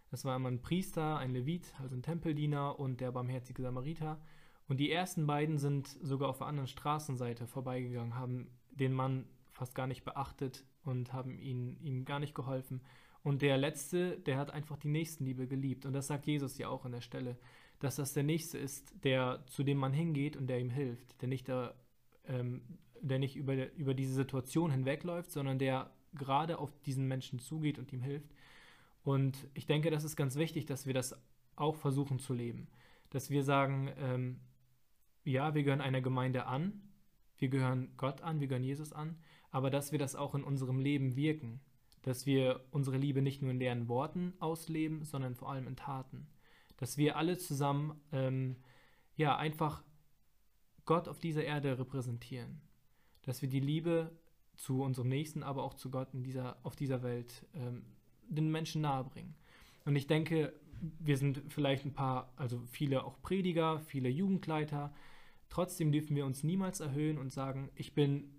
Das 0.09 0.25
war 0.25 0.35
einmal 0.35 0.51
ein 0.51 0.61
Priester, 0.61 1.17
ein 1.17 1.31
Levit, 1.31 1.73
also 1.79 1.95
ein 1.95 2.03
Tempeldiener 2.03 2.79
und 2.79 3.01
der 3.01 3.11
barmherzige 3.11 3.61
Samariter. 3.61 4.21
Und 4.67 4.77
die 4.77 4.91
ersten 4.91 5.25
beiden 5.25 5.57
sind 5.57 5.87
sogar 6.01 6.29
auf 6.29 6.37
der 6.37 6.47
anderen 6.47 6.67
Straßenseite 6.67 7.47
vorbeigegangen, 7.47 8.15
haben 8.15 8.51
den 8.71 8.93
Mann 8.93 9.25
fast 9.51 9.75
gar 9.75 9.87
nicht 9.87 10.03
beachtet 10.03 10.65
und 10.83 11.13
haben 11.13 11.39
ihn, 11.39 11.77
ihm 11.81 12.05
gar 12.05 12.19
nicht 12.19 12.35
geholfen. 12.35 12.81
Und 13.23 13.41
der 13.41 13.57
Letzte, 13.57 14.17
der 14.19 14.37
hat 14.37 14.51
einfach 14.51 14.77
die 14.77 14.87
Nächstenliebe 14.87 15.47
geliebt. 15.47 15.85
Und 15.85 15.93
das 15.93 16.07
sagt 16.07 16.25
Jesus 16.25 16.57
ja 16.57 16.69
auch 16.69 16.85
an 16.85 16.91
der 16.91 17.01
Stelle, 17.01 17.37
dass 17.79 17.95
das 17.95 18.13
der 18.13 18.23
Nächste 18.23 18.57
ist, 18.57 18.93
der 19.03 19.43
zu 19.47 19.63
dem 19.63 19.77
man 19.77 19.93
hingeht 19.93 20.37
und 20.37 20.47
der 20.47 20.59
ihm 20.59 20.69
hilft, 20.69 21.21
der 21.21 21.27
nicht, 21.27 21.47
der, 21.47 21.75
ähm, 22.27 22.61
der 23.01 23.19
nicht 23.19 23.35
über, 23.35 23.71
über 23.73 23.93
diese 23.93 24.13
Situation 24.13 24.71
hinwegläuft, 24.71 25.31
sondern 25.31 25.59
der 25.59 25.91
gerade 26.13 26.59
auf 26.59 26.71
diesen 26.81 27.07
Menschen 27.07 27.39
zugeht 27.39 27.79
und 27.79 27.91
ihm 27.91 28.01
hilft. 28.01 28.31
Und 29.03 29.47
ich 29.53 29.65
denke, 29.65 29.89
das 29.89 30.03
ist 30.03 30.15
ganz 30.15 30.35
wichtig, 30.35 30.65
dass 30.65 30.85
wir 30.85 30.93
das 30.93 31.19
auch 31.55 31.75
versuchen 31.75 32.19
zu 32.19 32.33
leben. 32.33 32.67
Dass 33.09 33.29
wir 33.29 33.43
sagen, 33.43 33.91
ähm, 33.97 34.39
ja, 35.23 35.53
wir 35.53 35.63
gehören 35.63 35.81
einer 35.81 36.01
Gemeinde 36.01 36.45
an, 36.45 36.81
wir 37.37 37.49
gehören 37.49 37.93
Gott 37.97 38.21
an, 38.21 38.39
wir 38.39 38.47
gehören 38.47 38.63
Jesus 38.63 38.93
an, 38.93 39.17
aber 39.49 39.69
dass 39.69 39.91
wir 39.91 39.99
das 39.99 40.15
auch 40.15 40.35
in 40.35 40.43
unserem 40.43 40.79
Leben 40.79 41.15
wirken, 41.15 41.59
dass 42.03 42.25
wir 42.25 42.63
unsere 42.71 42.97
Liebe 42.97 43.21
nicht 43.21 43.41
nur 43.41 43.51
in 43.51 43.59
leeren 43.59 43.87
Worten 43.87 44.33
ausleben, 44.39 45.03
sondern 45.03 45.35
vor 45.35 45.51
allem 45.51 45.67
in 45.67 45.75
Taten, 45.75 46.27
dass 46.77 46.97
wir 46.97 47.17
alle 47.17 47.37
zusammen 47.37 47.99
ähm, 48.11 48.55
ja 49.15 49.35
einfach 49.37 49.83
Gott 50.85 51.07
auf 51.07 51.19
dieser 51.19 51.43
Erde 51.43 51.77
repräsentieren, 51.77 52.61
dass 53.23 53.41
wir 53.41 53.49
die 53.49 53.59
Liebe 53.59 54.11
zu 54.55 54.83
unserem 54.83 55.09
Nächsten, 55.09 55.43
aber 55.43 55.63
auch 55.63 55.73
zu 55.73 55.89
Gott 55.89 56.13
in 56.13 56.23
dieser, 56.23 56.57
auf 56.63 56.75
dieser 56.75 57.03
Welt 57.03 57.45
ähm, 57.53 57.83
den 58.27 58.51
Menschen 58.51 58.81
nahebringen. 58.81 59.35
Und 59.85 59.95
ich 59.95 60.07
denke, 60.07 60.53
wir 60.99 61.17
sind 61.17 61.41
vielleicht 61.49 61.85
ein 61.85 61.93
paar, 61.93 62.33
also 62.35 62.61
viele 62.71 63.03
auch 63.03 63.21
Prediger, 63.21 63.79
viele 63.79 64.09
Jugendleiter. 64.09 64.93
Trotzdem 65.49 65.91
dürfen 65.91 66.15
wir 66.15 66.25
uns 66.25 66.43
niemals 66.43 66.79
erhöhen 66.79 67.17
und 67.17 67.31
sagen, 67.31 67.69
ich 67.75 67.93
bin, 67.93 68.31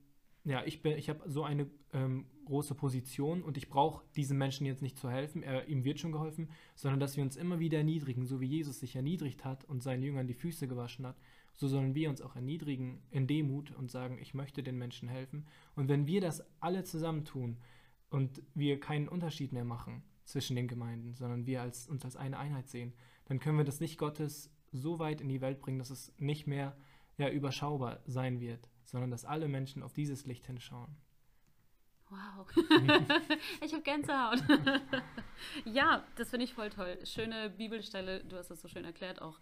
ja, 0.44 0.64
ich 0.64 0.82
bin, 0.82 0.96
ich 0.96 1.08
habe 1.08 1.28
so 1.30 1.44
eine 1.44 1.68
ähm, 1.92 2.26
große 2.46 2.74
Position 2.74 3.42
und 3.42 3.56
ich 3.56 3.68
brauche 3.68 4.04
diesem 4.16 4.38
Menschen 4.38 4.66
jetzt 4.66 4.82
nicht 4.82 4.98
zu 4.98 5.10
helfen, 5.10 5.42
er, 5.42 5.68
ihm 5.68 5.84
wird 5.84 6.00
schon 6.00 6.12
geholfen, 6.12 6.48
sondern 6.74 7.00
dass 7.00 7.16
wir 7.16 7.22
uns 7.22 7.36
immer 7.36 7.60
wieder 7.60 7.78
erniedrigen, 7.78 8.26
so 8.26 8.40
wie 8.40 8.46
Jesus 8.46 8.80
sich 8.80 8.96
erniedrigt 8.96 9.44
hat 9.44 9.64
und 9.64 9.82
seinen 9.82 10.02
Jüngern 10.02 10.26
die 10.26 10.34
Füße 10.34 10.66
gewaschen 10.66 11.06
hat, 11.06 11.16
so 11.54 11.68
sollen 11.68 11.94
wir 11.94 12.08
uns 12.08 12.20
auch 12.20 12.34
erniedrigen 12.34 13.02
in 13.10 13.26
Demut 13.26 13.70
und 13.72 13.90
sagen, 13.90 14.18
ich 14.18 14.34
möchte 14.34 14.62
den 14.62 14.78
Menschen 14.78 15.08
helfen. 15.08 15.46
Und 15.74 15.88
wenn 15.88 16.06
wir 16.06 16.20
das 16.20 16.44
alle 16.60 16.84
zusammen 16.84 17.24
tun 17.24 17.58
und 18.10 18.42
wir 18.54 18.80
keinen 18.80 19.08
Unterschied 19.08 19.52
mehr 19.52 19.64
machen 19.64 20.02
zwischen 20.24 20.56
den 20.56 20.68
Gemeinden, 20.68 21.14
sondern 21.14 21.46
wir 21.46 21.62
als, 21.62 21.88
uns 21.88 22.04
als 22.04 22.16
eine 22.16 22.38
Einheit 22.38 22.68
sehen, 22.68 22.92
dann 23.26 23.38
können 23.38 23.58
wir 23.58 23.64
das 23.64 23.80
Licht 23.80 23.98
Gottes 23.98 24.50
so 24.72 24.98
weit 24.98 25.20
in 25.20 25.28
die 25.28 25.40
Welt 25.40 25.60
bringen, 25.60 25.78
dass 25.78 25.90
es 25.90 26.12
nicht 26.18 26.46
mehr 26.46 26.76
ja, 27.18 27.28
überschaubar 27.28 28.00
sein 28.06 28.40
wird, 28.40 28.68
sondern 28.84 29.10
dass 29.10 29.24
alle 29.24 29.48
Menschen 29.48 29.82
auf 29.82 29.92
dieses 29.92 30.26
Licht 30.26 30.46
hinschauen. 30.46 30.96
Wow, 32.08 32.46
ich 33.62 33.72
habe 33.72 33.82
Gänsehaut. 33.82 34.42
ja, 35.64 36.04
das 36.16 36.28
finde 36.28 36.44
ich 36.44 36.52
voll 36.52 36.68
toll. 36.68 36.98
Schöne 37.04 37.48
Bibelstelle, 37.48 38.22
du 38.24 38.36
hast 38.36 38.50
das 38.50 38.60
so 38.60 38.68
schön 38.68 38.84
erklärt, 38.84 39.22
auch 39.22 39.40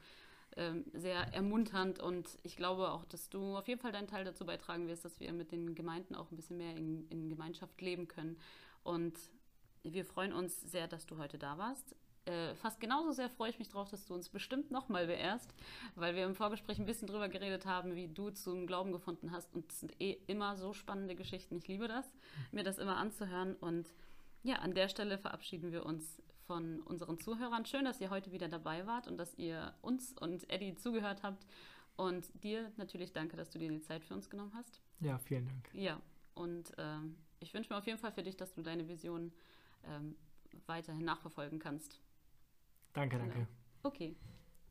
ähm, 0.57 0.85
sehr 0.93 1.33
ermunternd 1.33 2.01
und 2.01 2.39
ich 2.43 2.57
glaube 2.57 2.91
auch, 2.91 3.05
dass 3.05 3.29
du 3.29 3.57
auf 3.57 3.69
jeden 3.69 3.81
Fall 3.81 3.93
deinen 3.93 4.09
Teil 4.09 4.25
dazu 4.25 4.45
beitragen 4.45 4.89
wirst, 4.89 5.05
dass 5.05 5.21
wir 5.21 5.33
mit 5.33 5.53
den 5.53 5.75
Gemeinden 5.75 6.15
auch 6.15 6.31
ein 6.31 6.37
bisschen 6.37 6.57
mehr 6.57 6.77
in, 6.77 7.09
in 7.09 7.29
Gemeinschaft 7.29 7.81
leben 7.81 8.09
können. 8.09 8.37
Und 8.83 9.19
wir 9.83 10.05
freuen 10.05 10.33
uns 10.33 10.61
sehr, 10.61 10.89
dass 10.89 11.07
du 11.07 11.19
heute 11.19 11.39
da 11.39 11.57
warst. 11.57 11.95
Äh, 12.27 12.55
fast 12.57 12.81
genauso 12.81 13.13
sehr 13.13 13.31
freue 13.31 13.51
ich 13.51 13.59
mich 13.59 13.69
drauf, 13.69 13.89
dass 13.89 14.07
du 14.07 14.15
uns 14.15 14.29
bestimmt 14.29 14.71
nochmal 14.71 15.07
beehrst, 15.07 15.55
weil 15.95 16.15
wir 16.15 16.27
im 16.27 16.35
Vorgespräch 16.35 16.79
ein 16.79 16.87
bisschen 16.87 17.09
drüber 17.09 17.29
geredet 17.29 17.65
haben, 17.65 17.95
wie 17.95 18.09
du 18.09 18.31
zum 18.31 18.67
Glauben 18.67 18.93
gefunden 18.93 19.31
hast. 19.33 19.55
Und 19.55 19.71
es 19.71 19.81
sind 19.81 20.01
eh 20.01 20.19
immer 20.27 20.57
so 20.57 20.73
spannende 20.73 21.15
Geschichten. 21.15 21.57
Ich 21.57 21.69
liebe 21.69 21.89
das, 21.89 22.13
mir 22.53 22.65
das 22.65 22.79
immer 22.79 22.97
anzuhören. 22.97 23.55
Und 23.55 23.89
ja, 24.43 24.57
an 24.57 24.75
der 24.75 24.89
Stelle 24.89 25.17
verabschieden 25.17 25.73
wir 25.73 25.87
uns 25.87 26.21
von 26.51 26.81
unseren 26.81 27.17
Zuhörern. 27.17 27.65
Schön, 27.65 27.85
dass 27.85 28.01
ihr 28.01 28.11
heute 28.11 28.33
wieder 28.33 28.49
dabei 28.49 28.85
wart 28.85 29.07
und 29.07 29.19
dass 29.19 29.39
ihr 29.39 29.73
uns 29.83 30.13
und 30.19 30.51
Eddie 30.51 30.75
zugehört 30.75 31.23
habt. 31.23 31.47
Und 31.95 32.29
dir 32.43 32.73
natürlich 32.77 33.13
danke, 33.13 33.37
dass 33.37 33.51
du 33.51 33.61
dir 33.61 33.69
die 33.69 33.81
Zeit 33.83 34.05
für 34.05 34.15
uns 34.15 34.29
genommen 34.29 34.51
hast. 34.57 34.81
Ja, 34.99 35.17
vielen 35.19 35.47
Dank. 35.47 35.71
Ja, 35.73 36.01
und 36.35 36.73
ähm, 36.77 37.15
ich 37.39 37.55
wünsche 37.55 37.73
mir 37.73 37.79
auf 37.79 37.87
jeden 37.87 38.01
Fall 38.01 38.11
für 38.11 38.25
dich, 38.25 38.37
dass 38.37 38.53
du 38.53 38.63
deine 38.63 38.89
Vision 38.89 39.33
ähm, 39.85 40.17
weiterhin 40.67 41.05
nachverfolgen 41.05 41.61
kannst. 41.61 42.01
Danke, 42.95 43.19
danke. 43.19 43.35
Genau. 43.35 43.47
Okay. 43.85 44.17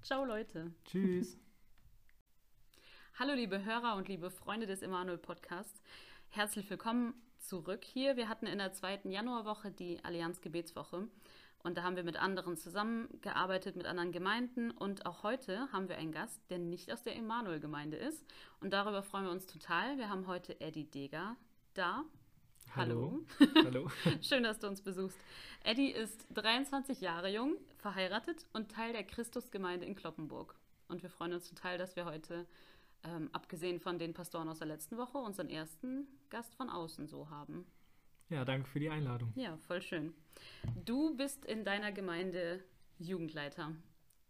Ciao, 0.02 0.26
Leute. 0.26 0.74
Tschüss. 0.84 1.38
Hallo, 3.20 3.36
liebe 3.36 3.64
Hörer 3.64 3.96
und 3.96 4.10
liebe 4.10 4.30
Freunde 4.32 4.68
des 4.68 4.82
Emanuel 4.82 5.18
Podcasts. 5.18 5.82
Herzlich 6.28 6.70
willkommen 6.70 7.14
zurück 7.38 7.86
hier. 7.86 8.18
Wir 8.18 8.28
hatten 8.28 8.48
in 8.48 8.58
der 8.58 8.74
zweiten 8.74 9.12
Januarwoche 9.12 9.72
die 9.72 10.04
Allianz 10.04 10.42
Gebetswoche 10.42 11.08
und 11.64 11.78
da 11.78 11.84
haben 11.84 11.96
wir 11.96 12.04
mit 12.04 12.18
anderen 12.18 12.58
zusammengearbeitet, 12.58 13.76
mit 13.76 13.86
anderen 13.86 14.12
Gemeinden 14.12 14.72
und 14.72 15.06
auch 15.06 15.24
heute 15.24 15.72
haben 15.72 15.90
wir 15.90 15.98
einen 15.98 16.12
Gast, 16.12 16.40
der 16.50 16.58
nicht 16.58 16.92
aus 16.92 17.04
der 17.04 17.16
Emanuel-Gemeinde 17.16 17.98
ist 17.98 18.26
und 18.62 18.72
darüber 18.72 19.04
freuen 19.04 19.26
wir 19.26 19.32
uns 19.32 19.46
total. 19.46 19.98
Wir 19.98 20.10
haben 20.10 20.28
heute 20.28 20.60
Eddie 20.62 20.86
Deger 20.86 21.36
da. 21.74 22.04
Hallo. 22.76 23.26
Hallo. 23.66 23.90
Schön, 24.22 24.44
dass 24.44 24.60
du 24.60 24.68
uns 24.68 24.82
besuchst. 24.82 25.18
Eddie 25.64 25.92
ist 25.92 26.28
23 26.34 27.02
Jahre 27.02 27.30
jung, 27.34 27.56
verheiratet 27.78 28.46
und 28.54 28.72
Teil 28.72 28.94
der 28.94 29.04
Christusgemeinde 29.04 29.86
in 29.86 29.96
Kloppenburg. 29.96 30.56
Und 30.88 31.02
wir 31.04 31.10
freuen 31.10 31.34
uns 31.34 31.50
total, 31.50 31.78
dass 31.78 31.96
wir 31.96 32.06
heute, 32.06 32.46
ähm, 33.04 33.30
abgesehen 33.34 33.80
von 33.80 33.98
den 33.98 34.14
Pastoren 34.14 34.50
aus 34.50 34.60
der 34.60 34.68
letzten 34.68 34.98
Woche, 34.98 35.18
unseren 35.18 35.50
ersten 35.50 36.08
Gast 36.30 36.54
von 36.56 36.70
außen 36.70 37.08
so 37.08 37.30
haben. 37.30 37.66
Ja, 38.30 38.46
danke 38.46 38.68
für 38.68 38.80
die 38.80 38.90
Einladung. 38.90 39.34
Ja, 39.36 39.58
voll 39.58 39.82
schön. 39.82 40.14
Du 40.86 41.16
bist 41.18 41.46
in 41.46 41.64
deiner 41.64 41.92
Gemeinde 41.92 42.64
Jugendleiter. 43.00 43.74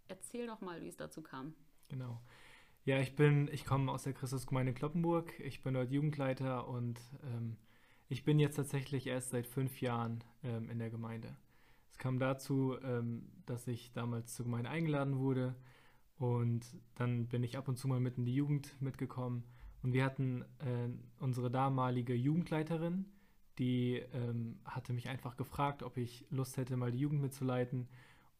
Erzähl 0.08 0.48
doch 0.48 0.62
mal, 0.62 0.82
wie 0.82 0.88
es 0.88 0.98
dazu 0.98 1.22
kam. 1.22 1.54
Genau. 1.90 2.22
Ja, 2.86 3.00
ich 3.00 3.16
bin, 3.16 3.50
ich 3.52 3.66
komme 3.66 3.92
aus 3.92 4.04
der 4.04 4.14
Christusgemeinde 4.14 4.74
Kloppenburg. 4.74 5.38
Ich 5.40 5.62
bin 5.62 5.74
dort 5.74 5.92
Jugendleiter 5.92 6.68
und 6.68 7.00
ähm, 7.24 7.58
ich 8.08 8.24
bin 8.24 8.40
jetzt 8.40 8.56
tatsächlich 8.56 9.06
erst 9.06 9.32
seit 9.32 9.46
fünf 9.46 9.82
Jahren 9.82 10.24
ähm, 10.44 10.70
in 10.70 10.80
der 10.80 10.90
Gemeinde. 10.90 11.36
Es 11.92 11.98
kam 11.98 12.20
dazu, 12.20 12.78
ähm, 12.82 13.30
dass 13.46 13.68
ich 13.68 13.92
damals 13.92 14.34
zur 14.34 14.46
Gemeinde 14.46 14.70
eingeladen 14.70 15.20
wurde 15.20 15.56
und 16.18 16.66
dann 16.96 17.28
bin 17.28 17.44
ich 17.44 17.58
ab 17.58 17.68
und 17.68 17.78
zu 17.78 17.88
mal 17.88 18.00
mit 18.00 18.18
in 18.18 18.26
die 18.26 18.34
Jugend 18.34 18.82
mitgekommen 18.82 19.44
und 19.84 19.94
wir 19.94 20.04
hatten 20.04 20.44
äh, 20.60 20.90
unsere 21.20 21.52
damalige 21.52 22.14
Jugendleiterin, 22.14 23.06
die 23.60 24.02
ähm, 24.14 24.58
hatte 24.66 24.94
mich 24.94 25.10
einfach 25.10 25.38
gefragt, 25.38 25.84
ob 25.84 25.98
ich 25.98 26.26
Lust 26.32 26.58
hätte, 26.58 26.78
mal 26.78 26.92
die 26.92 27.00
Jugend 27.00 27.22
mitzuleiten. 27.22 27.88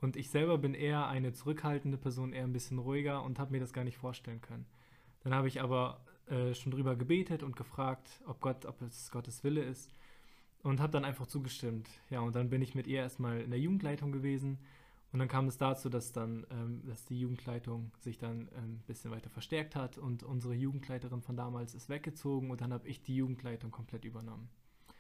Und 0.02 0.16
ich 0.16 0.30
selber 0.30 0.58
bin 0.58 0.74
eher 0.74 1.08
eine 1.08 1.34
zurückhaltende 1.34 1.98
Person, 1.98 2.34
eher 2.34 2.46
ein 2.46 2.54
bisschen 2.54 2.80
ruhiger 2.80 3.24
und 3.24 3.38
habe 3.38 3.52
mir 3.52 3.60
das 3.60 3.74
gar 3.74 3.84
nicht 3.84 3.98
vorstellen 3.98 4.42
können. 4.42 4.66
Dann 5.24 5.34
habe 5.34 5.50
ich 5.50 5.62
aber 5.62 6.00
äh, 6.28 6.54
schon 6.54 6.72
drüber 6.72 6.96
gebetet 6.96 7.44
und 7.44 7.56
gefragt, 7.56 8.22
ob 8.26 8.40
Gott, 8.40 8.66
ob 8.66 8.82
es 8.82 9.12
Gottes 9.12 9.44
Wille 9.44 9.62
ist 9.62 9.92
und 10.64 10.80
habe 10.80 10.94
dann 10.94 11.06
einfach 11.06 11.28
zugestimmt. 11.28 11.90
Ja, 12.10 12.22
und 12.22 12.36
dann 12.36 12.50
bin 12.50 12.62
ich 12.62 12.76
mit 12.76 12.88
ihr 12.88 13.00
erstmal 13.00 13.42
in 13.42 13.52
der 13.52 13.60
Jugendleitung 13.60 14.12
gewesen 14.12 14.58
und 15.12 15.20
dann 15.20 15.28
kam 15.28 15.48
es 15.48 15.58
dazu, 15.58 15.90
dass 15.90 16.12
dann, 16.12 16.46
ähm, 16.52 16.82
dass 16.86 17.06
die 17.06 17.20
Jugendleitung 17.20 17.92
sich 18.00 18.18
dann 18.18 18.50
ein 18.50 18.64
ähm, 18.64 18.80
bisschen 18.86 19.12
weiter 19.12 19.30
verstärkt 19.30 19.76
hat 19.76 19.98
und 19.98 20.24
unsere 20.24 20.54
Jugendleiterin 20.54 21.22
von 21.22 21.36
damals 21.36 21.74
ist 21.74 21.90
weggezogen 21.90 22.52
und 22.52 22.62
dann 22.62 22.72
habe 22.72 22.88
ich 22.88 23.02
die 23.02 23.16
Jugendleitung 23.16 23.72
komplett 23.72 24.06
übernommen. 24.06 24.50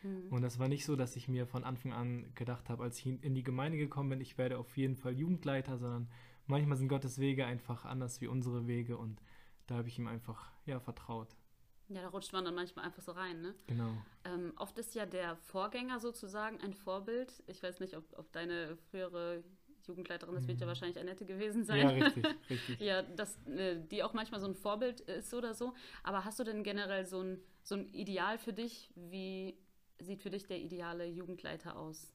Mhm. 0.03 0.31
Und 0.31 0.41
das 0.41 0.59
war 0.59 0.67
nicht 0.67 0.85
so, 0.85 0.95
dass 0.95 1.15
ich 1.15 1.27
mir 1.27 1.45
von 1.45 1.63
Anfang 1.63 1.93
an 1.93 2.31
gedacht 2.35 2.69
habe, 2.69 2.83
als 2.83 2.99
ich 2.99 3.05
in 3.07 3.35
die 3.35 3.43
Gemeinde 3.43 3.77
gekommen 3.77 4.09
bin, 4.09 4.21
ich 4.21 4.37
werde 4.37 4.57
auf 4.57 4.77
jeden 4.77 4.95
Fall 4.95 5.13
Jugendleiter, 5.13 5.77
sondern 5.77 6.09
manchmal 6.47 6.77
sind 6.77 6.87
Gottes 6.87 7.19
Wege 7.19 7.45
einfach 7.45 7.85
anders 7.85 8.21
wie 8.21 8.27
unsere 8.27 8.67
Wege 8.67 8.97
und 8.97 9.21
da 9.67 9.75
habe 9.75 9.87
ich 9.87 9.99
ihm 9.99 10.07
einfach 10.07 10.51
ja 10.65 10.79
vertraut. 10.79 11.35
Ja, 11.89 12.03
da 12.03 12.09
rutscht 12.09 12.33
man 12.33 12.45
dann 12.45 12.53
manchmal 12.53 12.85
einfach 12.85 13.01
so 13.01 13.11
rein, 13.11 13.41
ne? 13.41 13.55
Genau. 13.65 13.91
Ähm, 14.23 14.53
oft 14.57 14.77
ist 14.77 14.93
ja 14.93 15.07
der 15.07 15.35
Vorgänger 15.35 15.99
sozusagen 15.99 16.61
ein 16.61 16.73
Vorbild. 16.73 17.43
Ich 17.47 17.63
weiß 17.63 17.79
nicht, 17.79 17.97
ob, 17.97 18.05
ob 18.17 18.31
deine 18.31 18.77
frühere 18.91 19.43
Jugendleiterin, 19.87 20.35
das 20.35 20.47
wird 20.47 20.59
ja 20.59 20.65
mhm. 20.65 20.69
wahrscheinlich 20.69 20.99
Annette 20.99 21.25
gewesen 21.25 21.63
sein. 21.63 21.79
Ja, 21.79 21.89
richtig, 22.05 22.25
richtig. 22.49 22.79
ja, 22.79 23.01
dass 23.01 23.43
äh, 23.47 23.79
die 23.79 24.03
auch 24.03 24.13
manchmal 24.13 24.39
so 24.39 24.45
ein 24.45 24.53
Vorbild 24.53 25.01
ist 25.01 25.33
oder 25.33 25.55
so. 25.55 25.73
Aber 26.03 26.25
hast 26.25 26.37
du 26.39 26.43
denn 26.43 26.63
generell 26.63 27.07
so 27.07 27.21
ein, 27.21 27.41
so 27.63 27.75
ein 27.75 27.91
Ideal 27.91 28.37
für 28.37 28.53
dich? 28.53 28.91
Wie 28.95 29.57
sieht 29.99 30.21
für 30.21 30.29
dich 30.29 30.45
der 30.45 30.59
ideale 30.59 31.05
Jugendleiter 31.05 31.77
aus? 31.77 32.13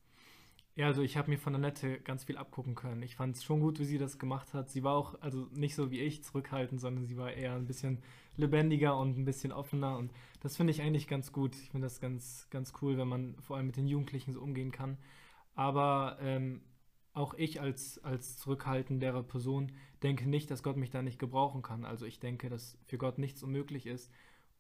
Ja, 0.76 0.86
also 0.86 1.02
ich 1.02 1.16
habe 1.16 1.30
mir 1.30 1.38
von 1.38 1.54
Annette 1.54 2.00
ganz 2.00 2.24
viel 2.24 2.36
abgucken 2.36 2.74
können. 2.74 3.02
Ich 3.02 3.14
fand 3.14 3.36
es 3.36 3.44
schon 3.44 3.60
gut, 3.60 3.78
wie 3.78 3.84
sie 3.84 3.98
das 3.98 4.18
gemacht 4.18 4.54
hat. 4.54 4.70
Sie 4.70 4.82
war 4.82 4.96
auch, 4.96 5.20
also 5.20 5.46
nicht 5.52 5.76
so 5.76 5.92
wie 5.92 6.00
ich, 6.00 6.24
zurückhaltend, 6.24 6.80
sondern 6.80 7.06
sie 7.06 7.16
war 7.16 7.32
eher 7.32 7.54
ein 7.54 7.66
bisschen 7.66 8.02
lebendiger 8.36 8.98
und 8.98 9.16
ein 9.16 9.24
bisschen 9.24 9.52
offener. 9.52 9.96
Und 9.96 10.12
das 10.40 10.56
finde 10.56 10.72
ich 10.72 10.82
eigentlich 10.82 11.06
ganz 11.06 11.30
gut. 11.30 11.54
Ich 11.54 11.70
finde 11.70 11.86
das 11.86 12.00
ganz, 12.00 12.48
ganz 12.50 12.72
cool, 12.82 12.98
wenn 12.98 13.06
man 13.06 13.36
vor 13.40 13.56
allem 13.56 13.66
mit 13.66 13.76
den 13.76 13.86
Jugendlichen 13.86 14.32
so 14.32 14.40
umgehen 14.40 14.72
kann. 14.72 14.98
Aber 15.54 16.18
ähm, 16.20 16.60
auch 17.12 17.34
ich 17.34 17.60
als, 17.60 18.02
als 18.02 18.38
zurückhaltendere 18.38 19.22
Person 19.22 19.70
denke 20.02 20.28
nicht, 20.28 20.50
dass 20.50 20.64
Gott 20.64 20.76
mich 20.76 20.90
da 20.90 21.02
nicht 21.02 21.20
gebrauchen 21.20 21.62
kann. 21.62 21.84
Also 21.84 22.04
ich 22.04 22.18
denke, 22.18 22.48
dass 22.48 22.76
für 22.86 22.98
Gott 22.98 23.18
nichts 23.18 23.44
unmöglich 23.44 23.86
ist. 23.86 24.10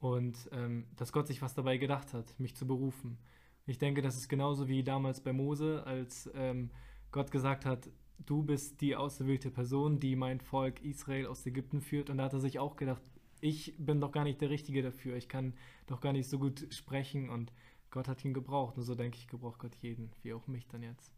Und 0.00 0.48
ähm, 0.52 0.86
dass 0.96 1.12
Gott 1.12 1.26
sich 1.26 1.42
was 1.42 1.54
dabei 1.54 1.78
gedacht 1.78 2.14
hat, 2.14 2.38
mich 2.38 2.54
zu 2.54 2.66
berufen. 2.66 3.18
Ich 3.66 3.78
denke, 3.78 4.02
das 4.02 4.16
ist 4.16 4.28
genauso 4.28 4.68
wie 4.68 4.84
damals 4.84 5.22
bei 5.22 5.32
Mose, 5.32 5.84
als 5.86 6.30
ähm, 6.34 6.70
Gott 7.10 7.30
gesagt 7.30 7.64
hat, 7.64 7.88
du 8.18 8.42
bist 8.42 8.80
die 8.80 8.96
auserwählte 8.96 9.50
Person, 9.50 10.00
die 10.00 10.16
mein 10.16 10.40
Volk 10.40 10.82
Israel 10.82 11.26
aus 11.26 11.46
Ägypten 11.46 11.80
führt. 11.80 12.10
Und 12.10 12.18
da 12.18 12.24
hat 12.24 12.32
er 12.32 12.40
sich 12.40 12.58
auch 12.58 12.76
gedacht, 12.76 13.02
ich 13.40 13.74
bin 13.78 14.00
doch 14.00 14.12
gar 14.12 14.24
nicht 14.24 14.40
der 14.40 14.50
Richtige 14.50 14.82
dafür. 14.82 15.16
Ich 15.16 15.28
kann 15.28 15.54
doch 15.86 16.00
gar 16.00 16.12
nicht 16.12 16.28
so 16.28 16.38
gut 16.38 16.66
sprechen 16.70 17.28
und 17.28 17.52
Gott 17.90 18.08
hat 18.08 18.24
ihn 18.24 18.34
gebraucht. 18.34 18.76
Und 18.76 18.84
so 18.84 18.94
denke 18.94 19.18
ich, 19.18 19.28
gebraucht 19.28 19.58
Gott 19.58 19.74
jeden, 19.76 20.10
wie 20.22 20.32
auch 20.32 20.46
mich 20.46 20.66
dann 20.66 20.82
jetzt. 20.82 21.12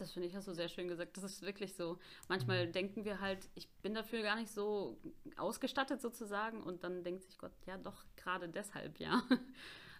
Das 0.00 0.12
finde 0.12 0.28
ich, 0.28 0.34
hast 0.34 0.48
du 0.48 0.52
sehr 0.52 0.68
schön 0.68 0.88
gesagt. 0.88 1.16
Das 1.16 1.24
ist 1.24 1.42
wirklich 1.42 1.74
so. 1.74 1.98
Manchmal 2.28 2.66
mhm. 2.66 2.72
denken 2.72 3.04
wir 3.04 3.20
halt, 3.20 3.48
ich 3.54 3.68
bin 3.82 3.94
dafür 3.94 4.22
gar 4.22 4.36
nicht 4.36 4.50
so 4.50 4.98
ausgestattet 5.36 6.00
sozusagen. 6.00 6.62
Und 6.62 6.84
dann 6.84 7.04
denkt 7.04 7.24
sich 7.24 7.38
Gott, 7.38 7.52
ja, 7.66 7.76
doch, 7.76 8.04
gerade 8.16 8.48
deshalb, 8.48 8.98
ja. 8.98 9.22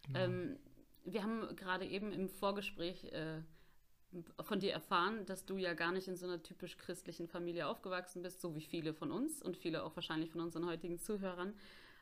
Genau. 0.07 0.19
Ähm, 0.19 0.59
wir 1.05 1.23
haben 1.23 1.55
gerade 1.57 1.85
eben 1.85 2.11
im 2.11 2.31
Vorgespräch 2.31 3.05
äh, 3.13 3.43
von 4.41 4.59
dir 4.59 4.73
erfahren, 4.73 5.25
dass 5.27 5.45
du 5.45 5.57
ja 5.57 5.75
gar 5.75 5.93
nicht 5.93 6.09
in 6.09 6.17
so 6.17 6.27
einer 6.27 6.43
typisch 6.43 6.77
christlichen 6.79 7.29
Familie 7.29 7.67
aufgewachsen 7.67 8.23
bist, 8.23 8.41
so 8.41 8.55
wie 8.55 8.63
viele 8.63 8.93
von 8.93 9.13
uns 9.13 9.43
und 9.43 9.57
viele 9.57 9.85
auch 9.85 9.95
wahrscheinlich 9.95 10.31
von 10.31 10.41
unseren 10.41 10.67
heutigen 10.67 10.99
Zuhörern. 10.99 11.55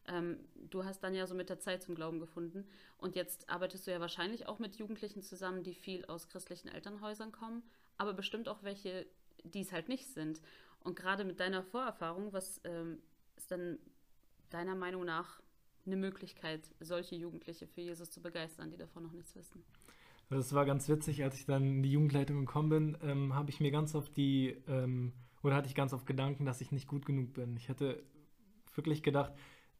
Ähm, 0.06 0.38
du 0.54 0.84
hast 0.84 1.00
dann 1.00 1.14
ja 1.14 1.26
so 1.26 1.34
mit 1.34 1.50
der 1.50 1.58
Zeit 1.58 1.82
zum 1.82 1.94
Glauben 1.94 2.18
gefunden 2.18 2.66
und 2.96 3.14
jetzt 3.14 3.48
arbeitest 3.50 3.86
du 3.86 3.90
ja 3.90 4.00
wahrscheinlich 4.00 4.46
auch 4.46 4.58
mit 4.58 4.76
Jugendlichen 4.76 5.22
zusammen, 5.22 5.62
die 5.62 5.74
viel 5.74 6.04
aus 6.06 6.28
christlichen 6.28 6.68
Elternhäusern 6.68 7.30
kommen, 7.30 7.62
aber 7.98 8.14
bestimmt 8.14 8.48
auch 8.48 8.62
welche, 8.62 9.06
die 9.44 9.60
es 9.60 9.72
halt 9.72 9.88
nicht 9.88 10.06
sind. 10.06 10.40
Und 10.80 10.96
gerade 10.96 11.24
mit 11.24 11.40
deiner 11.40 11.62
Vorerfahrung, 11.62 12.32
was 12.32 12.60
ähm, 12.64 12.98
ist 13.36 13.50
dann 13.50 13.78
deiner 14.50 14.74
Meinung 14.74 15.04
nach 15.04 15.40
eine 15.84 15.96
Möglichkeit, 15.96 16.70
solche 16.80 17.16
Jugendliche 17.16 17.66
für 17.66 17.80
Jesus 17.80 18.10
zu 18.10 18.22
begeistern, 18.22 18.70
die 18.70 18.76
davon 18.76 19.02
noch 19.02 19.12
nichts 19.12 19.34
wissen? 19.34 19.64
Es 20.30 20.52
war 20.52 20.66
ganz 20.66 20.88
witzig, 20.88 21.24
als 21.24 21.36
ich 21.36 21.46
dann 21.46 21.62
in 21.62 21.82
die 21.82 21.90
Jugendleitung 21.90 22.40
gekommen 22.40 22.68
bin, 22.68 22.98
ähm, 23.02 23.34
habe 23.34 23.50
ich 23.50 23.60
mir 23.60 23.70
ganz 23.70 23.94
oft 23.94 24.14
die, 24.16 24.56
ähm, 24.68 25.14
oder 25.42 25.56
hatte 25.56 25.68
ich 25.68 25.74
ganz 25.74 25.94
oft 25.94 26.06
Gedanken, 26.06 26.44
dass 26.44 26.60
ich 26.60 26.70
nicht 26.70 26.86
gut 26.86 27.06
genug 27.06 27.32
bin. 27.32 27.56
Ich 27.56 27.70
hatte 27.70 28.02
wirklich 28.74 29.02
gedacht, 29.02 29.32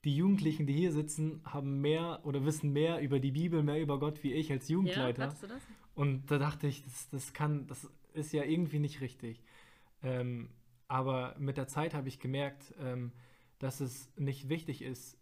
die 0.05 0.17
Jugendlichen, 0.17 0.67
die 0.67 0.75
hier 0.75 0.93
sitzen, 0.93 1.41
haben 1.45 1.81
mehr 1.81 2.21
oder 2.25 2.45
wissen 2.45 2.73
mehr 2.73 3.01
über 3.01 3.19
die 3.19 3.33
Bibel, 3.33 3.63
mehr 3.63 3.81
über 3.81 3.99
Gott 3.99 4.23
wie 4.23 4.33
ich 4.33 4.51
als 4.51 4.69
Jugendleiter. 4.69 5.27
Ja, 5.27 5.35
du 5.41 5.47
das? 5.49 5.63
Und 5.95 6.31
da 6.31 6.39
dachte 6.39 6.69
ich, 6.69 6.85
das, 6.85 7.09
das 7.11 7.33
kann, 7.33 7.67
das 7.67 7.91
ist 8.13 8.33
ja 8.33 8.45
irgendwie 8.45 8.79
nicht 8.79 9.01
richtig. 9.01 9.43
Ähm, 10.03 10.51
aber 10.87 11.35
mit 11.39 11.57
der 11.57 11.67
Zeit 11.67 11.95
habe 11.95 12.09
ich 12.09 12.21
gemerkt, 12.21 12.75
ähm, 12.81 13.13
dass 13.59 13.81
es 13.81 14.11
nicht 14.17 14.49
wichtig 14.49 14.83
ist, 14.83 15.19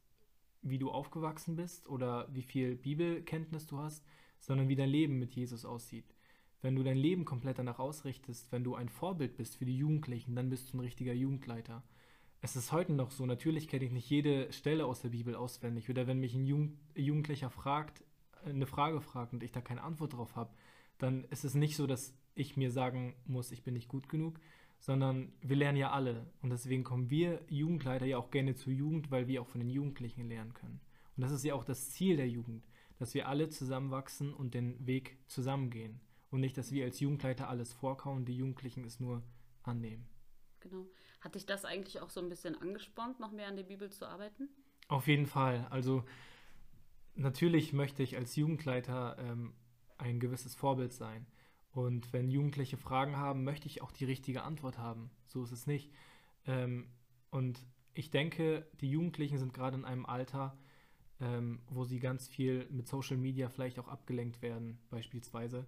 wie 0.63 0.79
du 0.79 0.91
aufgewachsen 0.91 1.57
bist 1.57 1.89
oder 1.89 2.29
wie 2.33 2.43
viel 2.43 2.77
Bibelkenntnis 2.77 3.67
du 3.67 3.79
hast, 3.79 4.05
sondern 4.39 4.69
wie 4.69 4.77
dein 4.77 4.91
Leben 4.91 5.19
mit 5.19 5.35
Jesus 5.35 5.65
aussieht. 5.65 6.15
Wenn 6.63 6.77
du 6.77 6.83
dein 6.83 6.97
Leben 6.97 7.25
komplett 7.25 7.59
danach 7.59 7.79
ausrichtest, 7.79 8.51
wenn 8.53 8.65
du 8.65 8.75
ein 8.75 8.89
Vorbild 8.89 9.37
bist 9.37 9.57
für 9.57 9.65
die 9.65 9.77
Jugendlichen, 9.77 10.35
dann 10.35 10.51
bist 10.51 10.73
du 10.73 10.77
ein 10.77 10.81
richtiger 10.81 11.13
Jugendleiter. 11.13 11.83
Es 12.47 12.55
ist 12.55 12.71
heute 12.71 12.93
noch 12.93 13.11
so, 13.11 13.27
natürlich 13.27 13.67
kenne 13.67 13.87
ich 13.87 13.91
nicht 13.91 14.09
jede 14.09 14.53
Stelle 14.53 14.87
aus 14.87 15.01
der 15.01 15.09
Bibel 15.09 15.35
auswendig. 15.35 15.91
Oder 15.91 16.07
wenn 16.07 16.21
mich 16.21 16.33
ein 16.37 16.47
Jugendlicher 16.95 17.51
fragt, 17.51 18.05
eine 18.45 18.67
Frage 18.67 19.01
fragt 19.01 19.33
und 19.33 19.43
ich 19.43 19.51
da 19.51 19.61
keine 19.61 19.83
Antwort 19.83 20.13
drauf 20.13 20.37
habe, 20.37 20.55
dann 20.99 21.25
ist 21.25 21.45
es 21.45 21.57
nicht 21.57 21.75
so, 21.75 21.89
dass 21.89 22.15
ich 22.37 22.57
mir 22.57 22.71
sagen 22.71 23.17
muss, 23.25 23.51
ich 23.51 23.65
bin 23.65 23.75
nicht 23.75 23.89
gut 23.89 24.09
genug, 24.09 24.39
sondern 24.79 25.33
wir 25.41 25.57
lernen 25.57 25.77
ja 25.77 25.91
alle. 25.91 26.31
Und 26.41 26.51
deswegen 26.51 26.85
kommen 26.85 27.11
wir 27.11 27.45
Jugendleiter 27.49 28.07
ja 28.07 28.17
auch 28.17 28.31
gerne 28.31 28.55
zur 28.55 28.73
Jugend, 28.73 29.11
weil 29.11 29.27
wir 29.27 29.43
auch 29.43 29.49
von 29.49 29.61
den 29.61 29.71
Jugendlichen 29.71 30.29
lernen 30.29 30.55
können. 30.55 30.79
Und 31.17 31.23
das 31.23 31.33
ist 31.33 31.45
ja 31.45 31.53
auch 31.53 31.65
das 31.65 31.91
Ziel 31.91 32.17
der 32.17 32.29
Jugend, 32.29 32.65
dass 32.97 33.13
wir 33.13 33.27
alle 33.27 33.49
zusammenwachsen 33.49 34.33
und 34.33 34.55
den 34.55 34.87
Weg 34.87 35.19
zusammengehen. 35.27 35.99
Und 36.31 36.43
nicht, 36.43 36.57
dass 36.57 36.71
wir 36.71 36.85
als 36.85 37.01
Jugendleiter 37.01 37.49
alles 37.49 37.73
vorkauen, 37.73 38.25
die 38.25 38.37
Jugendlichen 38.37 38.85
es 38.85 39.01
nur 39.01 39.25
annehmen. 39.65 40.07
Genau. 40.61 40.87
Hat 41.27 41.35
dich 41.35 41.45
das 41.45 41.65
eigentlich 41.65 42.01
auch 42.01 42.11
so 42.11 42.21
ein 42.21 42.29
bisschen 42.29 42.55
angespornt, 42.63 43.19
noch 43.19 43.33
mehr 43.33 43.49
an 43.49 43.57
der 43.57 43.65
Bibel 43.65 43.91
zu 43.91 44.07
arbeiten? 44.07 44.49
Auf 44.87 45.09
jeden 45.09 45.27
Fall. 45.27 45.67
Also 45.71 46.05
natürlich 47.17 47.73
möchte 47.73 48.05
ich 48.05 48.17
als 48.17 48.37
Jugendleiter 48.37 49.17
ähm, 49.19 49.53
ein 49.99 50.21
gewisses 50.21 50.55
Vorbild 50.55 50.93
sein. 50.93 51.27
Und 51.73 52.13
wenn 52.13 52.31
Jugendliche 52.31 52.77
Fragen 52.77 53.17
haben, 53.17 53.43
möchte 53.43 53.67
ich 53.67 53.83
auch 53.83 53.91
die 53.91 54.05
richtige 54.05 54.45
Antwort 54.45 54.79
haben. 54.79 55.11
So 55.27 55.43
ist 55.43 55.51
es 55.51 55.67
nicht. 55.67 55.91
Ähm, 56.47 56.93
und 57.31 57.61
ich 57.93 58.13
denke, 58.13 58.65
die 58.81 58.93
Jugendlichen 58.93 59.39
sind 59.39 59.53
gerade 59.53 59.77
in 59.77 59.85
einem 59.85 60.07
Alter, 60.07 60.57
ähm, 61.21 61.61
wo 61.67 61.83
sie 61.83 61.99
ganz 61.99 62.29
viel 62.29 62.69
mit 62.71 62.87
Social 62.87 63.17
Media 63.17 63.49
vielleicht 63.49 63.81
auch 63.81 63.89
abgelenkt 63.89 64.43
werden, 64.43 64.79
beispielsweise. 64.91 65.67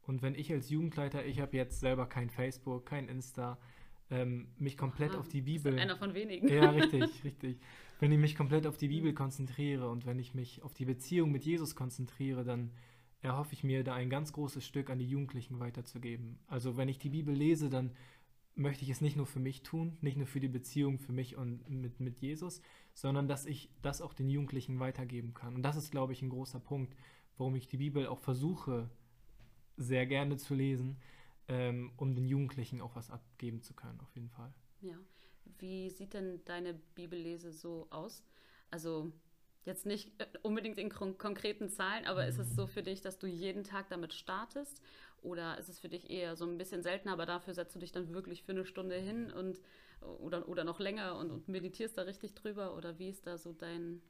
Und 0.00 0.22
wenn 0.22 0.34
ich 0.34 0.50
als 0.50 0.70
Jugendleiter, 0.70 1.26
ich 1.26 1.40
habe 1.40 1.58
jetzt 1.58 1.80
selber 1.80 2.06
kein 2.06 2.30
Facebook, 2.30 2.86
kein 2.86 3.06
Insta, 3.06 3.58
ähm, 4.10 4.48
mich 4.58 4.76
komplett 4.76 5.12
Aha, 5.12 5.18
auf 5.18 5.28
die 5.28 5.42
Bibel. 5.42 5.78
Einer 5.78 5.96
von 5.96 6.14
wenigen. 6.14 6.48
Ja, 6.48 6.70
richtig, 6.70 7.24
richtig. 7.24 7.58
Wenn 8.00 8.12
ich 8.12 8.18
mich 8.18 8.36
komplett 8.36 8.66
auf 8.66 8.76
die 8.76 8.88
Bibel 8.88 9.14
konzentriere 9.14 9.88
und 9.88 10.06
wenn 10.06 10.18
ich 10.18 10.34
mich 10.34 10.62
auf 10.62 10.74
die 10.74 10.84
Beziehung 10.84 11.32
mit 11.32 11.44
Jesus 11.44 11.74
konzentriere, 11.74 12.44
dann 12.44 12.70
erhoffe 13.22 13.54
ich 13.54 13.64
mir, 13.64 13.84
da 13.84 13.94
ein 13.94 14.10
ganz 14.10 14.32
großes 14.32 14.66
Stück 14.66 14.90
an 14.90 14.98
die 14.98 15.08
Jugendlichen 15.08 15.58
weiterzugeben. 15.58 16.38
Also 16.46 16.76
wenn 16.76 16.88
ich 16.88 16.98
die 16.98 17.08
Bibel 17.08 17.34
lese, 17.34 17.70
dann 17.70 17.92
möchte 18.54 18.84
ich 18.84 18.90
es 18.90 19.00
nicht 19.00 19.16
nur 19.16 19.26
für 19.26 19.40
mich 19.40 19.62
tun, 19.62 19.96
nicht 20.00 20.16
nur 20.16 20.26
für 20.26 20.40
die 20.40 20.48
Beziehung 20.48 20.98
für 20.98 21.12
mich 21.12 21.36
und 21.36 21.68
mit, 21.68 22.00
mit 22.00 22.20
Jesus, 22.20 22.60
sondern 22.92 23.26
dass 23.26 23.46
ich 23.46 23.70
das 23.82 24.00
auch 24.00 24.12
den 24.12 24.28
Jugendlichen 24.28 24.78
weitergeben 24.78 25.34
kann. 25.34 25.54
Und 25.54 25.62
das 25.62 25.76
ist, 25.76 25.90
glaube 25.90 26.12
ich, 26.12 26.22
ein 26.22 26.28
großer 26.28 26.60
Punkt, 26.60 26.94
warum 27.36 27.56
ich 27.56 27.66
die 27.66 27.78
Bibel 27.78 28.06
auch 28.06 28.20
versuche, 28.20 28.90
sehr 29.76 30.06
gerne 30.06 30.36
zu 30.36 30.54
lesen, 30.54 30.98
ähm, 31.48 31.92
um 31.96 32.14
den 32.14 32.26
Jugendlichen 32.26 32.80
auch 32.80 32.96
was 32.96 33.10
abgeben 33.10 33.62
zu 33.62 33.74
können, 33.74 34.00
auf 34.00 34.14
jeden 34.14 34.30
Fall. 34.30 34.52
Ja. 34.80 34.96
Wie 35.58 35.90
sieht 35.90 36.14
denn 36.14 36.44
deine 36.44 36.74
Bibellese 36.74 37.52
so 37.52 37.86
aus? 37.90 38.24
Also 38.70 39.12
jetzt 39.64 39.86
nicht 39.86 40.20
äh, 40.20 40.26
unbedingt 40.42 40.78
in 40.78 40.88
konkreten 40.90 41.68
Zahlen, 41.68 42.06
aber 42.06 42.26
ist 42.26 42.38
es 42.38 42.54
so 42.54 42.66
für 42.66 42.82
dich, 42.82 43.00
dass 43.00 43.18
du 43.18 43.26
jeden 43.26 43.64
Tag 43.64 43.88
damit 43.88 44.14
startest? 44.14 44.80
Oder 45.22 45.58
ist 45.58 45.70
es 45.70 45.78
für 45.78 45.88
dich 45.88 46.10
eher 46.10 46.36
so 46.36 46.44
ein 46.44 46.58
bisschen 46.58 46.82
seltener, 46.82 47.14
aber 47.14 47.24
dafür 47.24 47.54
setzt 47.54 47.74
du 47.74 47.78
dich 47.78 47.92
dann 47.92 48.12
wirklich 48.12 48.42
für 48.42 48.52
eine 48.52 48.66
Stunde 48.66 48.96
hin 48.96 49.30
und 49.30 49.60
oder, 50.18 50.48
oder 50.48 50.64
noch 50.64 50.80
länger 50.80 51.16
und, 51.16 51.30
und 51.30 51.48
meditierst 51.48 51.96
da 51.96 52.02
richtig 52.02 52.34
drüber? 52.34 52.76
Oder 52.76 52.98
wie 52.98 53.08
ist 53.08 53.26
da 53.26 53.38
so 53.38 53.52
dein, 53.52 54.02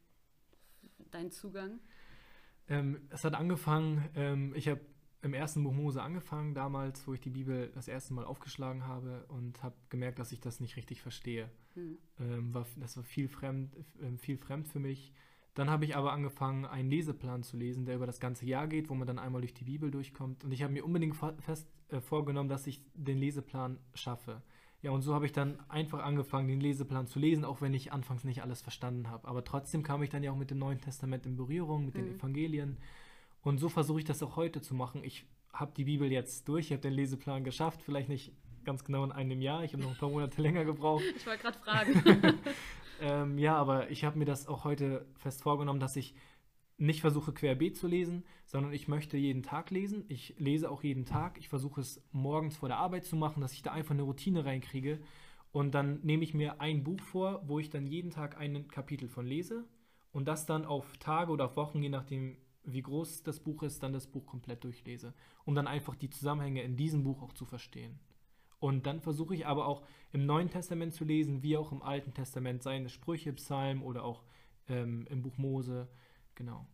dein 1.12 1.30
Zugang? 1.30 1.78
Ähm, 2.66 3.07
es 3.11 3.24
hat 3.24 3.35
angefangen, 3.35 4.09
ähm, 4.16 4.55
ich 4.57 4.68
habe 4.68 4.80
im 5.25 5.35
ersten 5.35 5.64
Buch 5.64 5.72
Mose 5.72 6.03
angefangen, 6.03 6.55
damals, 6.55 7.07
wo 7.09 7.14
ich 7.14 7.20
die 7.20 7.31
Bibel 7.31 7.70
das 7.75 7.89
erste 7.89 8.12
Mal 8.12 8.25
aufgeschlagen 8.25 8.87
habe 8.87 9.25
und 9.29 9.62
habe 9.62 9.75
gemerkt, 9.89 10.18
dass 10.18 10.33
ich 10.33 10.41
das 10.41 10.61
nicht 10.61 10.77
richtig 10.77 11.01
verstehe. 11.01 11.51
Hm. 11.75 11.99
Ähm, 12.20 12.55
war, 12.55 12.66
das 12.77 12.97
war 12.97 13.05
viel 13.05 13.29
fremd, 13.29 13.75
äh, 14.01 14.16
viel 14.18 14.37
fremd 14.37 14.68
für 14.68 14.81
mich. 14.81 15.12
Dann 15.55 15.70
habe 15.70 15.85
ich 15.85 15.97
aber 15.97 16.12
angefangen, 16.12 16.66
einen 16.66 16.91
Leseplan 16.91 17.43
zu 17.43 17.57
lesen, 17.57 17.87
der 17.87 17.97
über 17.97 18.07
das 18.07 18.20
ganze 18.20 18.45
Jahr 18.45 18.66
geht, 18.66 18.91
wo 18.91 18.95
man 18.95 19.07
dann 19.07 19.18
einmal 19.18 19.41
durch 19.41 19.55
die 19.55 19.64
Bibel 19.64 19.91
durchkommt. 19.91 20.45
Und 20.45 20.53
ich 20.53 20.62
habe 20.62 20.72
mir 20.72 20.85
unbedingt 20.85 21.16
fest 21.39 21.68
äh, 21.89 22.01
vorgenommen, 22.01 22.49
dass 22.49 22.66
ich 22.66 22.83
den 22.95 23.18
Leseplan 23.18 23.79
schaffe. 23.95 24.43
Ja, 24.83 24.91
und 24.91 25.01
so 25.01 25.14
habe 25.14 25.25
ich 25.25 25.33
dann 25.33 25.59
einfach 25.70 26.03
angefangen, 26.05 26.49
den 26.49 26.61
Leseplan 26.61 27.07
zu 27.07 27.18
lesen, 27.18 27.47
auch 27.47 27.62
wenn 27.62 27.72
ich 27.72 27.93
anfangs 27.93 28.25
nicht 28.25 28.43
alles 28.43 28.61
verstanden 28.61 29.09
habe. 29.09 29.27
Aber 29.27 29.43
trotzdem 29.43 29.83
kam 29.83 30.03
ich 30.03 30.11
dann 30.11 30.22
ja 30.22 30.31
auch 30.31 30.37
mit 30.37 30.51
dem 30.51 30.59
Neuen 30.59 30.81
Testament 30.81 31.25
in 31.25 31.37
Berührung, 31.37 31.87
mit 31.87 31.95
mhm. 31.95 31.99
den 31.99 32.16
Evangelien. 32.16 32.77
Und 33.45 33.59
so 33.59 33.68
versuche 33.68 34.01
ich 34.01 34.05
das 34.05 34.22
auch 34.22 34.36
heute 34.36 34.61
zu 34.61 34.74
machen. 34.74 35.05
Ich 35.05 35.26
habe 35.53 35.72
die 35.76 35.84
Bibel 35.84 36.11
jetzt 36.11 36.49
durch, 36.49 36.66
ich 36.66 36.72
habe 36.72 36.82
den 36.82 36.95
Leseplan 36.95 37.45
geschafft, 37.45 37.82
vielleicht 37.82 38.09
nicht 38.09 38.32
ganz 38.64 38.84
genau 38.84 39.05
in 39.05 39.12
einem 39.12 39.40
Jahr. 39.40 39.62
Ich 39.62 39.74
habe 39.74 39.82
noch 39.82 39.90
ein 39.90 39.99
paar 39.99 40.09
Monate 40.09 40.42
länger 40.42 40.64
gebraucht. 40.64 41.05
Ich 41.16 41.26
wollte 41.26 41.42
gerade 41.42 41.59
fragen. 41.59 42.38
Ähm, 43.01 43.38
ja, 43.38 43.57
aber 43.57 43.90
ich 43.90 44.05
habe 44.05 44.18
mir 44.18 44.24
das 44.24 44.47
auch 44.47 44.62
heute 44.62 45.05
fest 45.16 45.42
vorgenommen, 45.42 45.80
dass 45.80 45.97
ich 45.97 46.14
nicht 46.76 47.01
versuche 47.01 47.32
querbeet 47.32 47.76
zu 47.76 47.86
lesen, 47.86 48.24
sondern 48.47 48.72
ich 48.72 48.88
möchte 48.88 49.16
jeden 49.16 49.42
Tag 49.42 49.70
lesen. 49.70 50.05
Ich 50.09 50.34
lese 50.38 50.70
auch 50.70 50.82
jeden 50.84 51.05
Tag. 51.05 51.36
Ich 51.38 51.49
versuche 51.49 51.80
es 51.80 52.03
morgens 52.12 52.57
vor 52.57 52.68
der 52.68 52.78
Arbeit 52.78 53.05
zu 53.05 53.16
machen, 53.16 53.40
dass 53.40 53.53
ich 53.53 53.62
da 53.62 53.72
einfach 53.72 53.95
eine 53.95 54.03
Routine 54.03 54.45
reinkriege. 54.45 55.01
Und 55.53 55.74
dann 55.74 56.01
nehme 56.03 56.24
ich 56.24 56.34
mir 56.34 56.61
ein 56.61 56.82
Buch 56.82 57.01
vor, 57.01 57.42
wo 57.47 57.59
ich 57.59 57.68
dann 57.68 57.86
jeden 57.86 58.11
Tag 58.11 58.38
ein 58.38 58.68
Kapitel 58.68 59.09
von 59.09 59.26
lese 59.26 59.64
und 60.12 60.26
das 60.26 60.47
dann 60.47 60.64
auf 60.64 60.97
Tage 60.99 61.30
oder 61.30 61.47
auf 61.47 61.57
Wochen, 61.57 61.82
je 61.82 61.88
nachdem, 61.88 62.36
wie 62.65 62.83
groß 62.83 63.23
das 63.23 63.41
Buch 63.41 63.62
ist, 63.62 63.83
dann 63.83 63.93
das 63.93 64.07
Buch 64.07 64.27
komplett 64.27 64.65
durchlese, 64.65 65.15
um 65.45 65.55
dann 65.55 65.67
einfach 65.67 65.95
die 65.95 66.11
Zusammenhänge 66.11 66.62
in 66.62 66.77
diesem 66.77 67.05
Buch 67.05 67.23
auch 67.23 67.33
zu 67.33 67.45
verstehen. 67.45 67.99
Und 68.59 68.87
dann 68.87 69.01
versuche 69.01 69.35
ich 69.35 69.47
aber 69.47 69.67
auch 69.67 69.83
im 70.12 70.25
Neuen 70.25 70.49
Testament 70.49 70.95
zu 70.95 71.05
lesen, 71.05 71.43
wie 71.43 71.57
auch 71.57 71.71
im 71.73 71.83
Alten 71.83 72.15
Testament, 72.15 72.62
seien 72.62 72.87
es 72.87 72.93
Sprüche, 72.93 73.33
Psalm 73.35 73.83
oder 73.83 74.05
auch 74.05 74.25
ähm, 74.69 75.07
im 75.11 75.21
Buch 75.23 75.37
Mose. 75.37 75.89
Genau. 76.35 76.67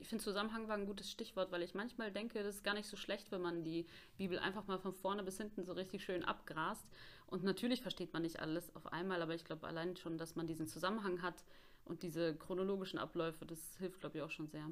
Ich 0.00 0.08
finde, 0.08 0.24
Zusammenhang 0.24 0.68
war 0.68 0.76
ein 0.76 0.86
gutes 0.86 1.10
Stichwort, 1.10 1.52
weil 1.52 1.62
ich 1.62 1.74
manchmal 1.74 2.10
denke, 2.10 2.42
das 2.42 2.56
ist 2.56 2.64
gar 2.64 2.74
nicht 2.74 2.88
so 2.88 2.96
schlecht, 2.96 3.30
wenn 3.32 3.42
man 3.42 3.64
die 3.64 3.86
Bibel 4.16 4.38
einfach 4.38 4.66
mal 4.66 4.78
von 4.78 4.94
vorne 4.94 5.22
bis 5.22 5.36
hinten 5.36 5.64
so 5.64 5.72
richtig 5.72 6.04
schön 6.04 6.24
abgrast 6.24 6.86
Und 7.26 7.42
natürlich 7.42 7.82
versteht 7.82 8.12
man 8.12 8.22
nicht 8.22 8.40
alles 8.40 8.74
auf 8.74 8.86
einmal, 8.92 9.20
aber 9.20 9.34
ich 9.34 9.44
glaube 9.44 9.66
allein 9.66 9.96
schon, 9.96 10.16
dass 10.16 10.36
man 10.36 10.46
diesen 10.46 10.66
Zusammenhang 10.66 11.22
hat 11.22 11.44
und 11.84 12.02
diese 12.02 12.36
chronologischen 12.36 12.98
Abläufe, 12.98 13.44
das 13.44 13.76
hilft, 13.78 14.00
glaube 14.00 14.18
ich, 14.18 14.22
auch 14.22 14.30
schon 14.30 14.48
sehr. 14.48 14.70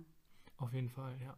Auf 0.59 0.73
jeden 0.73 0.91
Fall, 0.91 1.17
ja. 1.21 1.37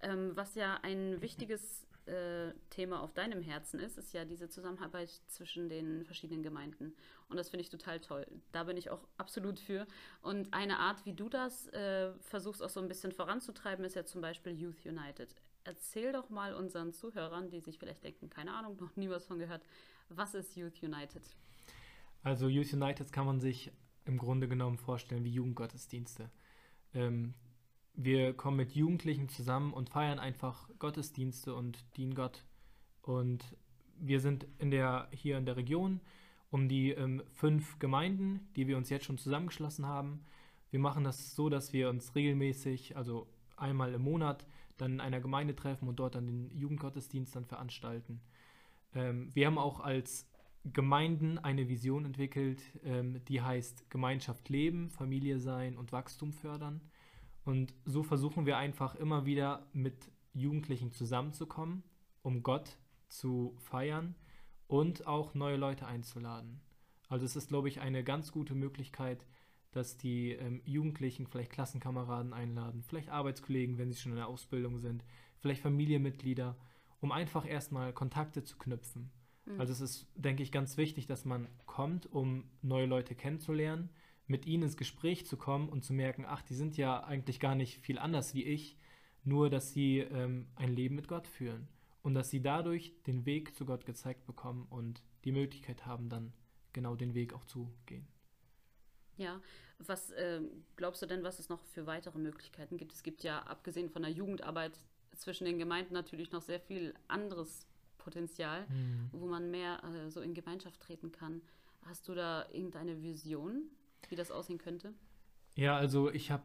Ähm, 0.00 0.32
was 0.34 0.54
ja 0.54 0.78
ein 0.82 1.20
wichtiges 1.20 1.86
äh, 2.06 2.52
Thema 2.70 3.00
auf 3.00 3.12
deinem 3.12 3.42
Herzen 3.42 3.78
ist, 3.78 3.96
ist 3.96 4.12
ja 4.12 4.24
diese 4.24 4.48
Zusammenarbeit 4.48 5.10
zwischen 5.28 5.68
den 5.68 6.04
verschiedenen 6.04 6.42
Gemeinden. 6.42 6.94
Und 7.28 7.36
das 7.36 7.50
finde 7.50 7.62
ich 7.62 7.70
total 7.70 8.00
toll. 8.00 8.26
Da 8.50 8.64
bin 8.64 8.76
ich 8.76 8.90
auch 8.90 9.06
absolut 9.18 9.60
für. 9.60 9.86
Und 10.20 10.52
eine 10.52 10.80
Art, 10.80 11.06
wie 11.06 11.12
du 11.12 11.28
das 11.28 11.68
äh, 11.68 12.12
versuchst 12.20 12.62
auch 12.62 12.70
so 12.70 12.80
ein 12.80 12.88
bisschen 12.88 13.12
voranzutreiben, 13.12 13.84
ist 13.84 13.94
ja 13.94 14.04
zum 14.04 14.20
Beispiel 14.20 14.52
Youth 14.52 14.84
United. 14.84 15.34
Erzähl 15.62 16.12
doch 16.12 16.28
mal 16.28 16.54
unseren 16.54 16.92
Zuhörern, 16.92 17.50
die 17.50 17.60
sich 17.60 17.78
vielleicht 17.78 18.02
denken, 18.02 18.28
keine 18.28 18.52
Ahnung, 18.52 18.76
noch 18.80 18.96
nie 18.96 19.08
was 19.08 19.26
von 19.26 19.38
gehört, 19.38 19.62
was 20.08 20.34
ist 20.34 20.56
Youth 20.56 20.82
United? 20.82 21.22
Also 22.24 22.48
Youth 22.48 22.72
United 22.72 23.12
kann 23.12 23.26
man 23.26 23.40
sich 23.40 23.70
im 24.04 24.18
Grunde 24.18 24.48
genommen 24.48 24.76
vorstellen 24.76 25.22
wie 25.22 25.30
Jugendgottesdienste. 25.30 26.30
Ähm, 26.94 27.34
wir 27.94 28.32
kommen 28.34 28.56
mit 28.56 28.72
Jugendlichen 28.72 29.28
zusammen 29.28 29.72
und 29.72 29.90
feiern 29.90 30.18
einfach 30.18 30.68
Gottesdienste 30.78 31.54
und 31.54 31.84
dienen 31.96 32.14
Gott. 32.14 32.44
Und 33.02 33.56
wir 33.98 34.20
sind 34.20 34.46
in 34.58 34.70
der, 34.70 35.08
hier 35.12 35.38
in 35.38 35.46
der 35.46 35.56
Region 35.56 36.00
um 36.50 36.68
die 36.68 36.90
ähm, 36.90 37.22
fünf 37.32 37.78
Gemeinden, 37.78 38.46
die 38.56 38.66
wir 38.66 38.76
uns 38.76 38.90
jetzt 38.90 39.06
schon 39.06 39.16
zusammengeschlossen 39.16 39.86
haben. 39.86 40.24
Wir 40.70 40.80
machen 40.80 41.02
das 41.02 41.34
so, 41.34 41.48
dass 41.48 41.72
wir 41.72 41.88
uns 41.88 42.14
regelmäßig, 42.14 42.96
also 42.96 43.26
einmal 43.56 43.94
im 43.94 44.02
Monat, 44.02 44.46
dann 44.76 44.92
in 44.92 45.00
einer 45.00 45.20
Gemeinde 45.20 45.56
treffen 45.56 45.88
und 45.88 45.96
dort 45.96 46.14
dann 46.14 46.26
den 46.26 46.54
Jugendgottesdienst 46.54 47.34
dann 47.34 47.46
veranstalten. 47.46 48.20
Ähm, 48.94 49.30
wir 49.34 49.46
haben 49.46 49.58
auch 49.58 49.80
als 49.80 50.28
Gemeinden 50.64 51.38
eine 51.38 51.68
Vision 51.68 52.04
entwickelt, 52.04 52.62
ähm, 52.84 53.24
die 53.28 53.40
heißt 53.40 53.90
Gemeinschaft 53.90 54.48
leben, 54.50 54.90
Familie 54.90 55.40
sein 55.40 55.76
und 55.78 55.90
Wachstum 55.92 56.32
fördern. 56.32 56.82
Und 57.44 57.74
so 57.84 58.02
versuchen 58.02 58.46
wir 58.46 58.56
einfach 58.56 58.94
immer 58.94 59.26
wieder 59.26 59.66
mit 59.72 60.10
Jugendlichen 60.32 60.92
zusammenzukommen, 60.92 61.82
um 62.22 62.42
Gott 62.42 62.78
zu 63.08 63.54
feiern 63.58 64.14
und 64.66 65.06
auch 65.06 65.34
neue 65.34 65.56
Leute 65.56 65.86
einzuladen. 65.86 66.60
Also 67.08 67.26
es 67.26 67.36
ist, 67.36 67.48
glaube 67.48 67.68
ich, 67.68 67.80
eine 67.80 68.04
ganz 68.04 68.32
gute 68.32 68.54
Möglichkeit, 68.54 69.26
dass 69.72 69.96
die 69.96 70.32
ähm, 70.32 70.62
Jugendlichen 70.64 71.26
vielleicht 71.26 71.50
Klassenkameraden 71.50 72.32
einladen, 72.32 72.82
vielleicht 72.82 73.08
Arbeitskollegen, 73.08 73.78
wenn 73.78 73.92
sie 73.92 74.00
schon 74.00 74.12
in 74.12 74.16
der 74.16 74.28
Ausbildung 74.28 74.78
sind, 74.78 75.04
vielleicht 75.40 75.62
Familienmitglieder, 75.62 76.56
um 77.00 77.10
einfach 77.10 77.46
erstmal 77.46 77.92
Kontakte 77.92 78.44
zu 78.44 78.56
knüpfen. 78.56 79.10
Mhm. 79.46 79.60
Also 79.60 79.72
es 79.72 79.80
ist, 79.80 80.06
denke 80.14 80.42
ich, 80.42 80.52
ganz 80.52 80.76
wichtig, 80.76 81.06
dass 81.06 81.24
man 81.24 81.48
kommt, 81.66 82.06
um 82.06 82.44
neue 82.62 82.86
Leute 82.86 83.14
kennenzulernen 83.14 83.90
mit 84.26 84.46
ihnen 84.46 84.64
ins 84.64 84.76
Gespräch 84.76 85.26
zu 85.26 85.36
kommen 85.36 85.68
und 85.68 85.84
zu 85.84 85.92
merken, 85.92 86.24
ach, 86.26 86.42
die 86.42 86.54
sind 86.54 86.76
ja 86.76 87.02
eigentlich 87.04 87.40
gar 87.40 87.54
nicht 87.54 87.78
viel 87.80 87.98
anders 87.98 88.34
wie 88.34 88.44
ich, 88.44 88.76
nur 89.24 89.50
dass 89.50 89.72
sie 89.72 89.98
ähm, 89.98 90.46
ein 90.56 90.74
Leben 90.74 90.94
mit 90.94 91.08
Gott 91.08 91.26
führen 91.26 91.68
und 92.02 92.14
dass 92.14 92.30
sie 92.30 92.42
dadurch 92.42 92.94
den 93.06 93.26
Weg 93.26 93.54
zu 93.54 93.64
Gott 93.64 93.86
gezeigt 93.86 94.26
bekommen 94.26 94.66
und 94.68 95.02
die 95.24 95.32
Möglichkeit 95.32 95.86
haben, 95.86 96.08
dann 96.08 96.32
genau 96.72 96.96
den 96.96 97.14
Weg 97.14 97.32
auch 97.32 97.44
zu 97.44 97.72
gehen. 97.86 98.06
Ja, 99.16 99.40
was 99.78 100.10
äh, 100.10 100.40
glaubst 100.76 101.02
du 101.02 101.06
denn, 101.06 101.22
was 101.22 101.38
es 101.38 101.48
noch 101.48 101.62
für 101.64 101.86
weitere 101.86 102.18
Möglichkeiten 102.18 102.76
gibt? 102.76 102.92
Es 102.92 103.02
gibt 103.02 103.22
ja, 103.22 103.40
abgesehen 103.40 103.90
von 103.90 104.02
der 104.02 104.10
Jugendarbeit 104.10 104.80
zwischen 105.16 105.44
den 105.44 105.58
Gemeinden, 105.58 105.94
natürlich 105.94 106.32
noch 106.32 106.42
sehr 106.42 106.60
viel 106.60 106.94
anderes 107.08 107.66
Potenzial, 107.98 108.66
mhm. 108.68 109.10
wo 109.12 109.26
man 109.26 109.50
mehr 109.50 109.82
äh, 109.84 110.10
so 110.10 110.20
in 110.20 110.34
Gemeinschaft 110.34 110.80
treten 110.80 111.12
kann. 111.12 111.42
Hast 111.82 112.08
du 112.08 112.14
da 112.14 112.46
irgendeine 112.52 113.02
Vision, 113.02 113.70
wie 114.10 114.16
das 114.16 114.30
aussehen 114.30 114.58
könnte? 114.58 114.94
Ja, 115.54 115.76
also 115.76 116.10
ich 116.10 116.30
habe 116.30 116.44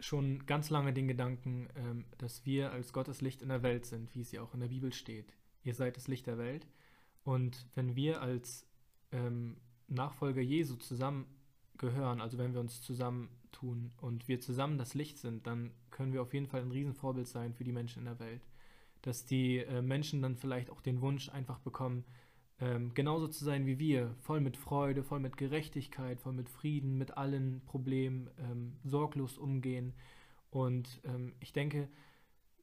schon 0.00 0.46
ganz 0.46 0.70
lange 0.70 0.92
den 0.92 1.08
Gedanken, 1.08 1.68
ähm, 1.76 2.04
dass 2.18 2.44
wir 2.46 2.72
als 2.72 2.92
Gottes 2.92 3.20
Licht 3.20 3.42
in 3.42 3.48
der 3.48 3.62
Welt 3.62 3.86
sind, 3.86 4.14
wie 4.14 4.20
es 4.20 4.32
ja 4.32 4.42
auch 4.42 4.54
in 4.54 4.60
der 4.60 4.68
Bibel 4.68 4.92
steht. 4.92 5.34
Ihr 5.62 5.74
seid 5.74 5.96
das 5.96 6.08
Licht 6.08 6.26
der 6.26 6.38
Welt. 6.38 6.66
Und 7.22 7.66
wenn 7.74 7.96
wir 7.96 8.22
als 8.22 8.66
ähm, 9.12 9.58
Nachfolger 9.88 10.40
Jesu 10.40 10.76
zusammengehören, 10.76 12.20
also 12.20 12.38
wenn 12.38 12.54
wir 12.54 12.60
uns 12.60 12.82
zusammentun 12.82 13.92
und 13.98 14.26
wir 14.26 14.40
zusammen 14.40 14.78
das 14.78 14.94
Licht 14.94 15.18
sind, 15.18 15.46
dann 15.46 15.72
können 15.90 16.12
wir 16.12 16.22
auf 16.22 16.32
jeden 16.32 16.46
Fall 16.46 16.62
ein 16.62 16.72
Riesenvorbild 16.72 17.28
sein 17.28 17.54
für 17.54 17.64
die 17.64 17.72
Menschen 17.72 18.00
in 18.00 18.04
der 18.06 18.20
Welt. 18.20 18.46
Dass 19.02 19.26
die 19.26 19.58
äh, 19.58 19.82
Menschen 19.82 20.22
dann 20.22 20.36
vielleicht 20.36 20.70
auch 20.70 20.80
den 20.80 21.00
Wunsch 21.00 21.28
einfach 21.28 21.58
bekommen, 21.58 22.04
ähm, 22.60 22.92
genauso 22.94 23.28
zu 23.28 23.44
sein 23.44 23.66
wie 23.66 23.78
wir, 23.78 24.14
voll 24.20 24.40
mit 24.40 24.56
Freude, 24.56 25.02
voll 25.02 25.20
mit 25.20 25.36
Gerechtigkeit, 25.36 26.20
voll 26.20 26.34
mit 26.34 26.50
Frieden, 26.50 26.98
mit 26.98 27.16
allen 27.16 27.62
Problemen, 27.64 28.30
ähm, 28.38 28.76
sorglos 28.84 29.38
umgehen. 29.38 29.94
Und 30.50 31.00
ähm, 31.04 31.34
ich 31.40 31.52
denke, 31.52 31.88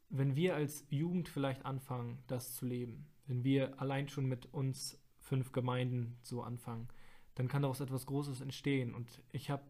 wenn 0.09 0.35
wir 0.35 0.55
als 0.55 0.85
Jugend 0.89 1.29
vielleicht 1.29 1.65
anfangen, 1.65 2.19
das 2.27 2.55
zu 2.55 2.65
leben, 2.65 3.07
wenn 3.25 3.43
wir 3.43 3.81
allein 3.81 4.07
schon 4.07 4.25
mit 4.25 4.53
uns 4.53 4.99
fünf 5.19 5.51
Gemeinden 5.51 6.17
so 6.21 6.43
anfangen, 6.43 6.87
dann 7.35 7.47
kann 7.47 7.63
daraus 7.63 7.81
etwas 7.81 8.05
Großes 8.05 8.41
entstehen. 8.41 8.93
Und 8.93 9.21
ich 9.31 9.49
habe 9.49 9.63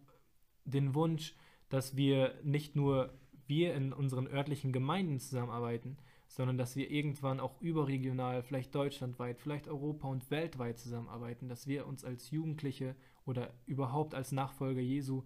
den 0.66 0.94
Wunsch, 0.94 1.36
dass 1.70 1.96
wir 1.96 2.36
nicht 2.44 2.76
nur 2.76 3.14
wir 3.48 3.74
in 3.76 3.94
unseren 3.94 4.28
örtlichen 4.28 4.74
Gemeinden 4.74 5.20
zusammenarbeiten, 5.20 5.98
sondern 6.28 6.58
dass 6.58 6.76
wir 6.76 6.92
irgendwann 6.92 7.40
auch 7.40 7.60
überregional, 7.62 8.44
vielleicht 8.44 8.76
deutschlandweit, 8.76 9.40
vielleicht 9.40 9.68
Europa 9.68 10.08
und 10.08 10.30
weltweit 10.30 10.78
zusammenarbeiten, 10.78 11.48
dass 11.48 11.68
wir 11.68 11.88
uns 11.88 12.04
als 12.04 12.32
Jugendliche 12.32 12.96
oder 13.26 13.54
überhaupt 13.66 14.14
als 14.14 14.32
Nachfolger 14.32 14.82
Jesu 14.82 15.24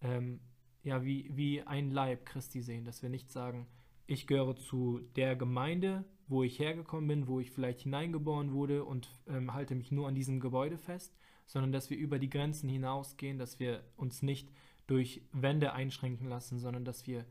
ähm, 0.00 0.40
ja 0.82 1.04
wie, 1.04 1.30
wie 1.32 1.62
ein 1.62 1.90
Leib 1.90 2.26
Christi 2.26 2.62
sehen, 2.62 2.84
dass 2.84 3.02
wir 3.02 3.10
nicht 3.10 3.30
sagen, 3.30 3.66
ich 4.06 4.26
gehöre 4.26 4.56
zu 4.56 5.00
der 5.14 5.36
Gemeinde, 5.36 6.04
wo 6.26 6.42
ich 6.42 6.58
hergekommen 6.58 7.06
bin, 7.06 7.28
wo 7.28 7.40
ich 7.40 7.50
vielleicht 7.50 7.82
hineingeboren 7.82 8.52
wurde 8.52 8.84
und 8.84 9.08
ähm, 9.28 9.52
halte 9.52 9.74
mich 9.74 9.92
nur 9.92 10.08
an 10.08 10.14
diesem 10.14 10.40
Gebäude 10.40 10.78
fest, 10.78 11.16
sondern 11.46 11.72
dass 11.72 11.90
wir 11.90 11.96
über 11.96 12.18
die 12.18 12.30
Grenzen 12.30 12.68
hinausgehen, 12.68 13.38
dass 13.38 13.60
wir 13.60 13.84
uns 13.96 14.22
nicht 14.22 14.50
durch 14.86 15.22
Wände 15.32 15.72
einschränken 15.72 16.28
lassen, 16.28 16.58
sondern 16.58 16.84
dass 16.84 17.06
wir 17.06 17.24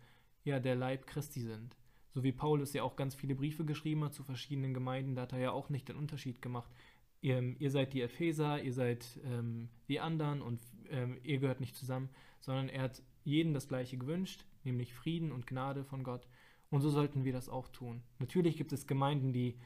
ja 0.44 0.60
der 0.60 0.76
Leib 0.76 1.06
Christi 1.06 1.42
sind. 1.42 1.76
So 2.14 2.24
wie 2.24 2.32
Paulus 2.32 2.74
ja 2.74 2.84
auch 2.84 2.95
ganz 2.95 3.16
viele 3.16 3.36
Briefe 3.36 3.66
geschrieben 3.66 4.03
hat 4.03 4.14
zu 4.14 4.24
verschiedenen 4.24 4.74
Gemeinden, 4.74 5.16
da 5.16 5.24
hat 5.24 5.34
er 5.34 5.39
ja 5.39 5.51
auch 5.51 5.70
nicht 5.70 5.89
den 5.89 5.95
Unterschied 5.95 6.41
gemacht. 6.41 6.72
Ihr, 7.22 7.55
ihr 7.60 7.72
seid 7.72 7.93
die 7.93 8.01
Epheser, 8.01 8.62
ihr 8.62 8.74
seid 8.74 9.20
ähm, 9.26 9.70
die 9.88 9.99
anderen 9.99 10.41
und 10.41 10.62
ähm, 10.89 11.18
ihr 11.24 11.39
gehört 11.39 11.60
nicht 11.60 11.76
zusammen, 11.76 12.10
sondern 12.39 12.70
er 12.70 12.84
hat 12.84 13.03
jedem 13.24 13.53
das 13.53 13.68
Gleiche 13.68 13.97
gewünscht, 13.97 14.45
nämlich 14.64 14.93
Frieden 14.93 15.32
und 15.32 15.45
Gnade 15.45 15.84
von 15.84 16.03
Gott. 16.03 16.28
Und 16.70 16.82
so 16.82 16.89
sollten 16.89 17.26
wir 17.26 17.34
das 17.34 17.49
auch 17.49 17.68
tun. 17.70 18.01
Natürlich 18.20 18.57
gibt 18.57 18.72
es 18.74 18.88
Gemeinden, 18.88 19.34
die, 19.34 19.57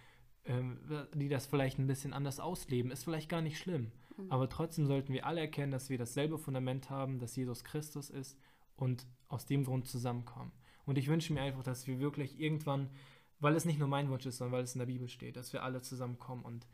ähm, 0.46 0.80
die 1.14 1.30
das 1.30 1.46
vielleicht 1.46 1.78
ein 1.78 1.88
bisschen 1.88 2.14
anders 2.14 2.40
ausleben. 2.40 2.92
Ist 2.92 3.04
vielleicht 3.04 3.30
gar 3.30 3.42
nicht 3.42 3.58
schlimm. 3.58 3.92
Mhm. 4.18 4.32
Aber 4.32 4.50
trotzdem 4.50 4.86
sollten 4.86 5.14
wir 5.14 5.26
alle 5.26 5.42
erkennen, 5.42 5.72
dass 5.72 5.90
wir 5.90 5.98
dasselbe 5.98 6.38
Fundament 6.38 6.90
haben, 6.90 7.20
dass 7.20 7.36
Jesus 7.36 7.64
Christus 7.64 8.10
ist 8.10 8.38
und 8.76 9.06
aus 9.28 9.46
dem 9.46 9.64
Grund 9.64 9.88
zusammenkommen. 9.88 10.52
Und 10.86 10.98
ich 10.98 11.08
wünsche 11.08 11.34
mir 11.34 11.42
einfach, 11.42 11.64
dass 11.64 11.88
wir 11.88 12.00
wirklich 12.00 12.40
irgendwann, 12.40 12.90
weil 13.40 13.56
es 13.56 13.66
nicht 13.66 13.80
nur 13.80 13.88
mein 13.88 14.10
Wunsch 14.10 14.26
ist, 14.26 14.38
sondern 14.38 14.54
weil 14.54 14.64
es 14.64 14.76
in 14.76 14.80
der 14.80 14.86
Bibel 14.86 15.08
steht, 15.08 15.38
dass 15.38 15.54
wir 15.54 15.64
alle 15.64 15.82
zusammenkommen 15.82 16.44
und 16.44 16.68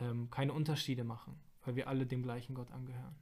ähm, 0.00 0.30
keine 0.30 0.52
Unterschiede 0.52 1.04
machen, 1.04 1.38
weil 1.64 1.76
wir 1.76 1.88
alle 1.88 2.06
dem 2.06 2.22
gleichen 2.22 2.54
Gott 2.54 2.70
angehören. 2.70 3.16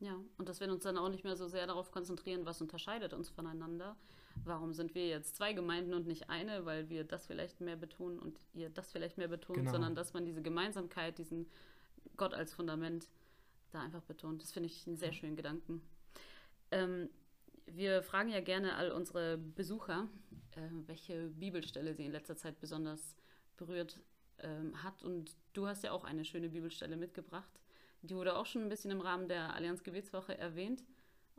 Ja, 0.00 0.16
und 0.36 0.48
dass 0.48 0.60
wir 0.60 0.70
uns 0.70 0.84
dann 0.84 0.96
auch 0.96 1.08
nicht 1.08 1.24
mehr 1.24 1.34
so 1.34 1.48
sehr 1.48 1.66
darauf 1.66 1.90
konzentrieren, 1.90 2.46
was 2.46 2.60
unterscheidet 2.60 3.12
uns 3.12 3.28
voneinander. 3.28 3.96
Warum 4.44 4.72
sind 4.72 4.94
wir 4.94 5.08
jetzt 5.08 5.34
zwei 5.34 5.52
Gemeinden 5.52 5.92
und 5.92 6.06
nicht 6.06 6.30
eine, 6.30 6.64
weil 6.64 6.88
wir 6.88 7.02
das 7.02 7.26
vielleicht 7.26 7.60
mehr 7.60 7.74
betonen 7.74 8.20
und 8.20 8.38
ihr 8.54 8.70
das 8.70 8.92
vielleicht 8.92 9.18
mehr 9.18 9.26
betont, 9.26 9.58
genau. 9.58 9.72
sondern 9.72 9.96
dass 9.96 10.12
man 10.12 10.24
diese 10.24 10.42
Gemeinsamkeit, 10.42 11.18
diesen 11.18 11.46
Gott 12.16 12.34
als 12.34 12.54
Fundament 12.54 13.10
da 13.72 13.80
einfach 13.80 14.02
betont. 14.02 14.42
Das 14.42 14.52
finde 14.52 14.68
ich 14.68 14.86
einen 14.86 14.96
sehr 14.96 15.12
schönen 15.12 15.34
Gedanken. 15.34 15.82
Ähm, 16.70 17.08
wir 17.74 18.02
fragen 18.02 18.30
ja 18.30 18.40
gerne 18.40 18.74
all 18.76 18.90
unsere 18.90 19.38
Besucher, 19.38 20.08
äh, 20.56 20.60
welche 20.86 21.28
Bibelstelle 21.28 21.94
sie 21.94 22.04
in 22.04 22.12
letzter 22.12 22.36
Zeit 22.36 22.60
besonders 22.60 23.16
berührt 23.56 24.00
ähm, 24.40 24.82
hat. 24.82 25.02
Und 25.02 25.36
du 25.52 25.66
hast 25.66 25.84
ja 25.84 25.92
auch 25.92 26.04
eine 26.04 26.24
schöne 26.24 26.48
Bibelstelle 26.48 26.96
mitgebracht. 26.96 27.60
Die 28.02 28.14
wurde 28.14 28.36
auch 28.36 28.46
schon 28.46 28.62
ein 28.62 28.68
bisschen 28.68 28.90
im 28.90 29.00
Rahmen 29.00 29.28
der 29.28 29.54
Allianz 29.54 29.82
Gebetswoche 29.82 30.36
erwähnt. 30.38 30.84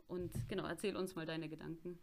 Und 0.08 0.48
genau, 0.48 0.66
erzähl 0.66 0.96
uns 0.96 1.14
mal 1.14 1.26
deine 1.26 1.48
Gedanken. 1.48 1.98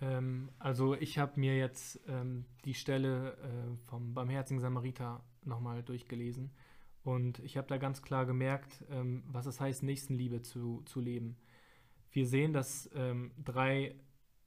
Ähm, 0.00 0.50
also 0.58 0.94
ich 0.94 1.18
habe 1.18 1.38
mir 1.40 1.56
jetzt 1.56 2.00
ähm, 2.08 2.44
die 2.64 2.74
Stelle 2.74 3.36
äh, 3.36 3.76
vom 3.88 4.14
Barmherzigen 4.14 4.60
Samariter 4.60 5.24
nochmal 5.44 5.82
durchgelesen. 5.82 6.50
Und 7.04 7.38
ich 7.38 7.56
habe 7.56 7.68
da 7.68 7.78
ganz 7.78 8.02
klar 8.02 8.26
gemerkt, 8.26 8.84
ähm, 8.90 9.22
was 9.26 9.46
es 9.46 9.60
heißt, 9.60 9.82
Nächstenliebe 9.82 10.42
zu, 10.42 10.82
zu 10.84 11.00
leben 11.00 11.36
wir 12.10 12.26
sehen, 12.26 12.52
dass 12.52 12.90
ähm, 12.94 13.32
drei, 13.42 13.94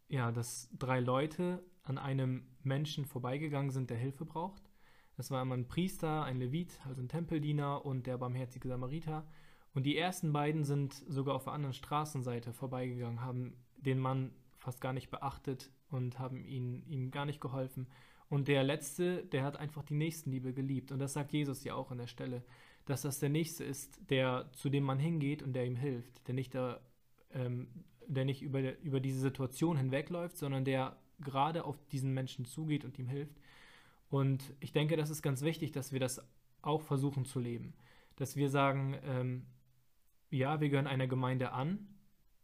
ja, 0.08 0.32
dass 0.32 0.70
drei 0.78 1.00
Leute 1.00 1.64
an 1.84 1.98
einem 1.98 2.48
Menschen 2.64 3.06
vorbeigegangen 3.06 3.72
sind, 3.72 3.90
der 3.90 3.98
Hilfe 3.98 4.26
braucht. 4.26 4.70
Das 5.18 5.32
war 5.32 5.42
immer 5.42 5.56
ein 5.56 5.68
Priester, 5.68 6.24
ein 6.24 6.40
Levit, 6.40 6.80
also 6.86 7.02
ein 7.02 7.10
Tempeldiener 7.10 7.86
und 7.86 8.08
der 8.08 8.18
barmherzige 8.18 8.68
Samariter. 8.68 9.26
Und 9.74 9.86
die 9.86 9.98
ersten 9.98 10.34
beiden 10.34 10.64
sind 10.64 10.94
sogar 11.08 11.36
auf 11.36 11.46
der 11.46 11.54
anderen 11.54 11.74
Straßenseite 11.74 12.54
vorbeigegangen, 12.54 13.22
haben 13.22 13.56
den 13.78 14.00
Mann 14.00 14.32
fast 14.58 14.82
gar 14.82 14.94
nicht 14.94 15.10
beachtet 15.10 15.72
und 15.90 16.20
haben 16.20 16.46
ihn, 16.46 16.84
ihm 16.88 17.12
gar 17.12 17.26
nicht 17.26 17.42
geholfen. 17.42 17.88
Und 18.30 18.48
der 18.48 18.64
Letzte, 18.64 19.26
der 19.26 19.44
hat 19.44 19.58
einfach 19.58 19.84
die 19.84 19.96
Nächstenliebe 19.96 20.54
geliebt. 20.54 20.92
Und 20.92 21.00
das 21.00 21.14
sagt 21.14 21.34
Jesus 21.34 21.64
ja 21.64 21.76
auch 21.76 21.92
an 21.92 21.98
der 21.98 22.08
Stelle, 22.08 22.44
dass 22.86 23.02
das 23.02 23.20
der 23.20 23.30
Nächste 23.30 23.64
ist, 23.64 24.00
der 24.10 24.50
zu 24.54 24.70
dem 24.70 24.84
man 24.84 25.00
hingeht 25.00 25.44
und 25.44 25.54
der 25.54 25.66
ihm 25.66 25.76
hilft, 25.76 26.28
der 26.28 26.36
nicht, 26.36 26.56
da, 26.56 26.80
ähm, 27.34 27.68
der 28.08 28.26
nicht 28.26 28.42
über, 28.42 28.78
über 28.80 29.00
diese 29.00 29.20
Situation 29.20 29.78
hinwegläuft, 29.78 30.38
sondern 30.38 30.66
der 30.66 30.98
gerade 31.20 31.66
auf 31.66 31.78
diesen 31.92 32.14
Menschen 32.14 32.46
zugeht 32.46 32.84
und 32.84 32.98
ihm 33.00 33.08
hilft. 33.08 33.40
Und 34.10 34.54
ich 34.60 34.74
denke, 34.74 34.98
das 34.98 35.10
ist 35.10 35.22
ganz 35.22 35.42
wichtig, 35.42 35.72
dass 35.72 35.92
wir 35.92 36.00
das 36.00 36.22
auch 36.62 36.82
versuchen 36.82 37.26
zu 37.26 37.40
leben. 37.40 37.74
Dass 38.18 38.36
wir 38.36 38.50
sagen, 38.50 38.98
ähm, 39.06 39.46
ja, 40.30 40.60
wir 40.60 40.70
gehören 40.70 40.88
einer 40.88 41.08
Gemeinde 41.08 41.52
an, 41.52 41.88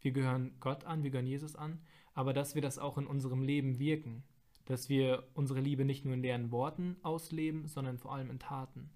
wir 0.00 0.12
gehören 0.12 0.52
Gott 0.60 0.84
an, 0.84 1.02
wir 1.02 1.10
gehören 1.10 1.26
Jesus 1.26 1.56
an, 1.56 1.80
aber 2.14 2.32
dass 2.32 2.54
wir 2.54 2.62
das 2.62 2.78
auch 2.78 2.98
in 2.98 3.06
unserem 3.06 3.42
Leben 3.42 3.78
wirken, 3.78 4.24
dass 4.64 4.88
wir 4.88 5.28
unsere 5.34 5.60
Liebe 5.60 5.84
nicht 5.84 6.04
nur 6.04 6.14
in 6.14 6.22
leeren 6.22 6.50
Worten 6.50 6.96
ausleben, 7.02 7.66
sondern 7.66 7.98
vor 7.98 8.14
allem 8.14 8.30
in 8.30 8.38
Taten, 8.38 8.90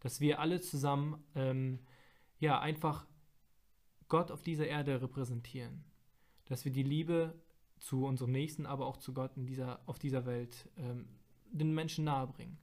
dass 0.00 0.20
wir 0.20 0.40
alle 0.40 0.60
zusammen 0.60 1.22
ähm, 1.34 1.80
ja 2.38 2.60
einfach 2.60 3.06
Gott 4.08 4.30
auf 4.30 4.42
dieser 4.42 4.66
Erde 4.66 5.00
repräsentieren, 5.00 5.84
dass 6.46 6.64
wir 6.64 6.72
die 6.72 6.82
Liebe 6.82 7.34
zu 7.78 8.06
unserem 8.06 8.32
Nächsten, 8.32 8.66
aber 8.66 8.86
auch 8.86 8.96
zu 8.96 9.12
Gott 9.12 9.36
in 9.36 9.46
dieser, 9.46 9.80
auf 9.86 9.98
dieser 9.98 10.26
Welt 10.26 10.68
ähm, 10.76 11.06
den 11.50 11.74
Menschen 11.74 12.04
nahebringen. 12.04 12.58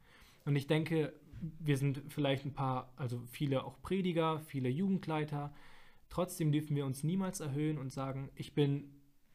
Und 0.45 0.55
ich 0.55 0.67
denke, 0.67 1.13
wir 1.59 1.77
sind 1.77 2.01
vielleicht 2.09 2.45
ein 2.45 2.53
paar, 2.53 2.93
also 2.95 3.21
viele 3.27 3.63
auch 3.63 3.81
Prediger, 3.81 4.39
viele 4.41 4.69
Jugendleiter, 4.69 5.53
Trotzdem 6.09 6.51
dürfen 6.51 6.75
wir 6.75 6.85
uns 6.85 7.03
niemals 7.03 7.39
erhöhen 7.39 7.77
und 7.77 7.91
sagen, 7.91 8.29
ich 8.35 8.53
bin, 8.53 8.89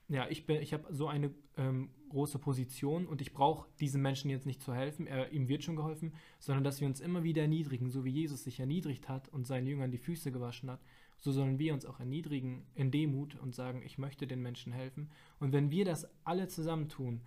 ja, 0.09 0.27
ich 0.29 0.47
bin, 0.47 0.63
ich 0.63 0.73
habe 0.73 0.93
so 0.95 1.09
eine 1.09 1.31
ähm, 1.57 1.91
große 2.09 2.39
Position 2.39 3.07
und 3.07 3.21
ich 3.21 3.33
brauche 3.33 3.69
diesem 3.81 4.03
Menschen 4.03 4.31
jetzt 4.31 4.47
nicht 4.47 4.63
zu 4.63 4.75
helfen, 4.75 5.07
er, 5.07 5.31
ihm 5.33 5.49
wird 5.49 5.63
schon 5.63 5.77
geholfen, 5.77 6.15
sondern 6.39 6.65
dass 6.65 6.81
wir 6.81 6.89
uns 6.89 7.01
immer 7.01 7.23
wieder 7.23 7.43
erniedrigen, 7.43 7.91
so 7.91 8.05
wie 8.05 8.11
Jesus 8.11 8.45
sich 8.45 8.61
erniedrigt 8.61 9.09
hat 9.09 9.29
und 9.29 9.47
seinen 9.47 9.67
Jüngern 9.67 9.91
die 9.91 9.99
Füße 9.99 10.33
gewaschen 10.33 10.71
hat, 10.71 10.81
so 11.21 11.33
sollen 11.33 11.59
wir 11.59 11.75
uns 11.75 11.85
auch 11.85 12.01
erniedrigen 12.01 12.67
in 12.75 12.91
Demut 12.91 13.37
und 13.37 13.55
sagen, 13.55 13.83
ich 13.85 13.99
möchte 13.99 14.27
den 14.27 14.41
Menschen 14.41 14.73
helfen. 14.73 15.11
Und 15.39 15.53
wenn 15.53 15.71
wir 15.71 15.85
das 15.85 16.09
alle 16.25 16.49
zusammen 16.49 16.89
tun 16.89 17.23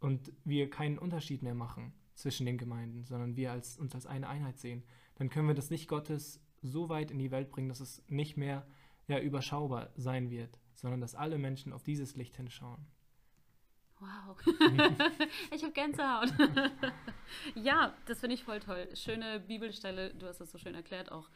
und 0.00 0.32
wir 0.44 0.68
keinen 0.68 0.98
Unterschied 0.98 1.42
mehr 1.42 1.54
machen 1.54 1.92
zwischen 2.14 2.46
den 2.46 2.58
Gemeinden, 2.58 3.04
sondern 3.04 3.36
wir 3.36 3.52
als, 3.52 3.78
uns 3.78 3.94
als 3.94 4.06
eine 4.06 4.28
Einheit 4.28 4.58
sehen, 4.58 4.82
dann 5.14 5.30
können 5.30 5.48
wir 5.48 5.54
das 5.54 5.70
Licht 5.70 5.88
Gottes 5.88 6.42
so 6.60 6.88
weit 6.88 7.10
in 7.10 7.18
die 7.18 7.30
Welt 7.30 7.50
bringen, 7.50 7.68
dass 7.68 7.80
es 7.80 8.02
nicht 8.08 8.36
mehr 8.36 8.66
ja 9.06 9.20
überschaubar 9.20 9.90
sein 9.96 10.30
wird, 10.30 10.58
sondern 10.74 11.00
dass 11.00 11.14
alle 11.14 11.38
Menschen 11.38 11.72
auf 11.72 11.84
dieses 11.84 12.16
Licht 12.16 12.36
hinschauen. 12.36 12.86
Wow, 13.98 14.36
ich 15.54 15.62
habe 15.62 15.72
Gänsehaut. 15.72 16.30
ja, 17.54 17.94
das 18.04 18.20
finde 18.20 18.34
ich 18.34 18.44
voll 18.44 18.60
toll. 18.60 18.88
Schöne 18.94 19.40
Bibelstelle, 19.40 20.12
du 20.12 20.26
hast 20.26 20.38
das 20.38 20.52
so 20.52 20.58
schön 20.58 20.74
erklärt, 20.74 21.10
auch 21.10 21.30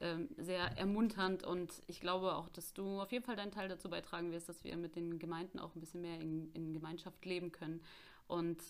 ähm, 0.00 0.28
sehr 0.36 0.78
ermunternd 0.78 1.44
und 1.44 1.82
ich 1.86 2.00
glaube 2.00 2.34
auch, 2.34 2.48
dass 2.48 2.72
du 2.74 3.00
auf 3.00 3.12
jeden 3.12 3.24
Fall 3.24 3.36
deinen 3.36 3.52
Teil 3.52 3.68
dazu 3.68 3.90
beitragen 3.90 4.32
wirst, 4.32 4.48
dass 4.48 4.64
wir 4.64 4.76
mit 4.76 4.96
den 4.96 5.18
Gemeinden 5.18 5.58
auch 5.58 5.74
ein 5.74 5.80
bisschen 5.80 6.02
mehr 6.02 6.20
in, 6.20 6.52
in 6.52 6.72
Gemeinschaft 6.72 7.24
leben 7.24 7.52
können. 7.52 7.82
Und 8.26 8.62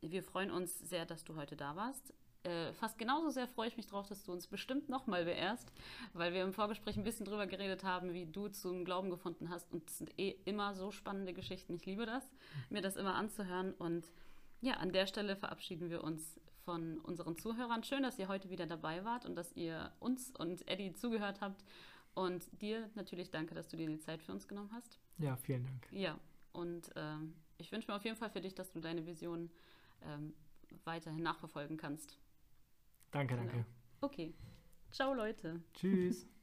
wir 0.00 0.22
freuen 0.22 0.50
uns 0.50 0.78
sehr, 0.78 1.06
dass 1.06 1.24
du 1.24 1.36
heute 1.36 1.56
da 1.56 1.76
warst 1.76 2.12
äh, 2.44 2.72
fast 2.72 2.98
genauso 2.98 3.30
sehr 3.30 3.46
freue 3.46 3.68
ich 3.68 3.76
mich 3.76 3.86
drauf, 3.86 4.08
dass 4.08 4.24
du 4.24 4.32
uns 4.32 4.46
bestimmt 4.46 4.88
nochmal 4.88 5.24
beehrst, 5.24 5.72
weil 6.12 6.32
wir 6.32 6.42
im 6.42 6.52
Vorgespräch 6.52 6.96
ein 6.96 7.04
bisschen 7.04 7.26
drüber 7.26 7.46
geredet 7.46 7.84
haben, 7.84 8.12
wie 8.14 8.26
du 8.26 8.48
zum 8.48 8.84
Glauben 8.84 9.10
gefunden 9.10 9.48
hast. 9.48 9.72
Und 9.72 9.88
es 9.88 9.98
sind 9.98 10.18
eh 10.18 10.36
immer 10.44 10.74
so 10.74 10.90
spannende 10.90 11.32
Geschichten. 11.32 11.74
Ich 11.74 11.86
liebe 11.86 12.06
das, 12.06 12.24
mir 12.68 12.82
das 12.82 12.96
immer 12.96 13.14
anzuhören. 13.14 13.72
Und 13.74 14.10
ja, 14.60 14.74
an 14.74 14.92
der 14.92 15.06
Stelle 15.06 15.36
verabschieden 15.36 15.90
wir 15.90 16.02
uns 16.02 16.40
von 16.64 16.98
unseren 16.98 17.36
Zuhörern. 17.36 17.82
Schön, 17.84 18.02
dass 18.02 18.18
ihr 18.18 18.28
heute 18.28 18.50
wieder 18.50 18.66
dabei 18.66 19.04
wart 19.04 19.26
und 19.26 19.34
dass 19.36 19.52
ihr 19.54 19.92
uns 20.00 20.30
und 20.38 20.66
Eddie 20.68 20.92
zugehört 20.92 21.40
habt. 21.40 21.64
Und 22.14 22.46
dir 22.60 22.90
natürlich 22.94 23.30
danke, 23.30 23.54
dass 23.54 23.68
du 23.68 23.76
dir 23.76 23.86
die 23.86 23.98
Zeit 23.98 24.22
für 24.22 24.32
uns 24.32 24.46
genommen 24.46 24.70
hast. 24.72 24.98
Ja, 25.18 25.36
vielen 25.36 25.64
Dank. 25.64 25.88
Ja, 25.90 26.18
und 26.52 26.90
ähm, 26.94 27.34
ich 27.58 27.72
wünsche 27.72 27.90
mir 27.90 27.96
auf 27.96 28.04
jeden 28.04 28.16
Fall 28.16 28.30
für 28.30 28.40
dich, 28.40 28.54
dass 28.54 28.70
du 28.70 28.80
deine 28.80 29.06
Vision 29.06 29.50
ähm, 30.02 30.34
weiterhin 30.84 31.22
nachverfolgen 31.22 31.76
kannst. 31.76 32.18
Danke, 33.12 33.36
danke. 33.36 33.52
Genau. 33.52 33.66
Okay. 34.02 34.34
Ciao, 34.90 35.14
Leute. 35.14 35.62
Tschüss. 35.74 36.26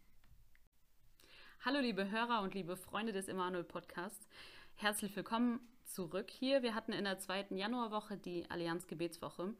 Hallo, 1.65 1.79
liebe 1.79 2.09
Hörer 2.09 2.41
und 2.41 2.53
liebe 2.55 2.75
Freunde 2.77 3.11
des 3.11 3.27
Emanuel 3.27 3.63
Podcasts. 3.63 4.27
Herzlich 4.75 5.15
willkommen 5.15 5.59
zurück 5.83 6.31
hier. 6.31 6.63
Wir 6.63 6.73
hatten 6.73 6.93
in 6.93 7.03
der 7.03 7.19
zweiten 7.19 7.57
Januarwoche 7.57 8.17
die 8.17 8.49
Allianz 8.49 8.87
Gebetswoche 8.87 9.53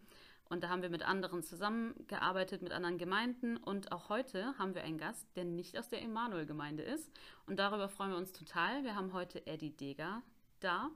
und 0.49 0.63
da 0.63 0.69
haben 0.69 0.81
wir 0.81 0.89
mit 0.89 1.03
anderen 1.03 1.43
zusammengearbeitet, 1.43 2.61
mit 2.61 2.71
anderen 2.71 2.97
Gemeinden 2.97 3.57
und 3.57 3.91
auch 3.91 4.09
heute 4.09 4.57
haben 4.57 4.73
wir 4.73 4.83
einen 4.83 4.97
Gast, 4.97 5.27
der 5.35 5.45
nicht 5.45 5.77
aus 5.77 5.89
der 5.89 6.01
Emanuel-Gemeinde 6.01 6.83
ist 6.83 7.11
und 7.45 7.59
darüber 7.59 7.87
freuen 7.87 8.11
wir 8.11 8.17
uns 8.17 8.33
total. 8.33 8.83
Wir 8.83 8.95
haben 8.95 9.13
heute 9.13 9.45
Eddie 9.45 9.71
Deger 9.71 10.23
da. 10.59 10.89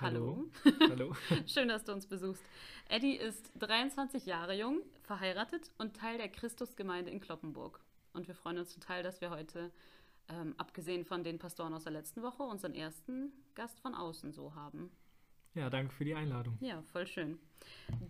Hallo. 0.00 0.48
Hallo. 0.88 1.14
Schön, 1.46 1.68
dass 1.68 1.84
du 1.84 1.92
uns 1.92 2.06
besuchst. 2.06 2.42
Eddie 2.88 3.16
ist 3.16 3.52
23 3.58 4.26
Jahre 4.26 4.54
jung, 4.54 4.80
verheiratet 5.02 5.70
und 5.76 5.96
Teil 5.96 6.18
der 6.18 6.28
Christusgemeinde 6.28 7.10
in 7.10 7.20
Kloppenburg. 7.20 7.80
Und 8.12 8.26
wir 8.26 8.34
freuen 8.34 8.58
uns 8.58 8.72
total, 8.72 9.02
dass 9.02 9.20
wir 9.20 9.30
heute, 9.30 9.70
ähm, 10.28 10.54
abgesehen 10.56 11.04
von 11.04 11.24
den 11.24 11.38
Pastoren 11.38 11.74
aus 11.74 11.84
der 11.84 11.92
letzten 11.92 12.22
Woche, 12.22 12.42
unseren 12.42 12.74
ersten 12.74 13.32
Gast 13.54 13.80
von 13.80 13.94
außen 13.94 14.32
so 14.32 14.54
haben. 14.54 14.90
Ja, 15.54 15.70
danke 15.70 15.92
für 15.92 16.04
die 16.04 16.14
Einladung. 16.14 16.56
Ja, 16.60 16.82
voll 16.82 17.06
schön. 17.06 17.38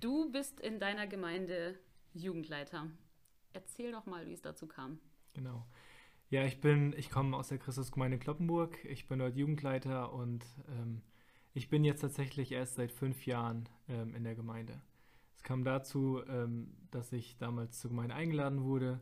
Du 0.00 0.30
bist 0.30 0.60
in 0.60 0.78
deiner 0.78 1.06
Gemeinde 1.06 1.78
Jugendleiter. 2.14 2.90
Erzähl 3.52 3.92
doch 3.92 4.06
mal, 4.06 4.26
wie 4.26 4.32
es 4.32 4.42
dazu 4.42 4.66
kam. 4.66 4.98
Genau. 5.34 5.66
Ja, 6.30 6.44
ich 6.44 6.60
bin, 6.60 6.94
ich 6.96 7.10
komme 7.10 7.36
aus 7.36 7.48
der 7.48 7.58
Christusgemeinde 7.58 8.18
Kloppenburg. 8.18 8.84
Ich 8.84 9.08
bin 9.08 9.18
dort 9.18 9.36
Jugendleiter 9.36 10.12
und 10.12 10.44
ähm, 10.68 11.00
ich 11.54 11.70
bin 11.70 11.84
jetzt 11.84 12.02
tatsächlich 12.02 12.52
erst 12.52 12.74
seit 12.74 12.92
fünf 12.92 13.24
Jahren 13.24 13.68
ähm, 13.88 14.14
in 14.14 14.24
der 14.24 14.34
Gemeinde. 14.34 14.82
Es 15.34 15.42
kam 15.42 15.64
dazu, 15.64 16.20
ähm, 16.28 16.76
dass 16.90 17.12
ich 17.12 17.38
damals 17.38 17.80
zur 17.80 17.90
Gemeinde 17.90 18.14
eingeladen 18.14 18.64
wurde 18.64 19.00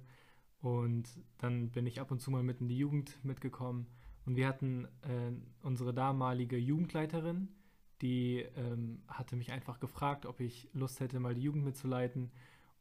und 0.61 1.09
dann 1.39 1.71
bin 1.71 1.87
ich 1.87 2.01
ab 2.01 2.11
und 2.11 2.21
zu 2.21 2.31
mal 2.31 2.43
mit 2.43 2.61
in 2.61 2.69
die 2.69 2.79
Jugend 2.79 3.25
mitgekommen 3.25 3.87
und 4.25 4.37
wir 4.37 4.47
hatten 4.47 4.87
äh, 5.03 5.33
unsere 5.63 5.95
damalige 5.95 6.57
Jugendleiterin, 6.57 7.49
die 8.03 8.45
ähm, 8.57 9.03
hatte 9.09 9.37
mich 9.37 9.53
einfach 9.53 9.81
gefragt, 9.81 10.27
ob 10.27 10.41
ich 10.41 10.69
Lust 10.73 11.01
hätte, 11.01 11.21
mal 11.21 11.35
die 11.35 11.43
Jugend 11.43 11.65
mitzuleiten. 11.65 12.31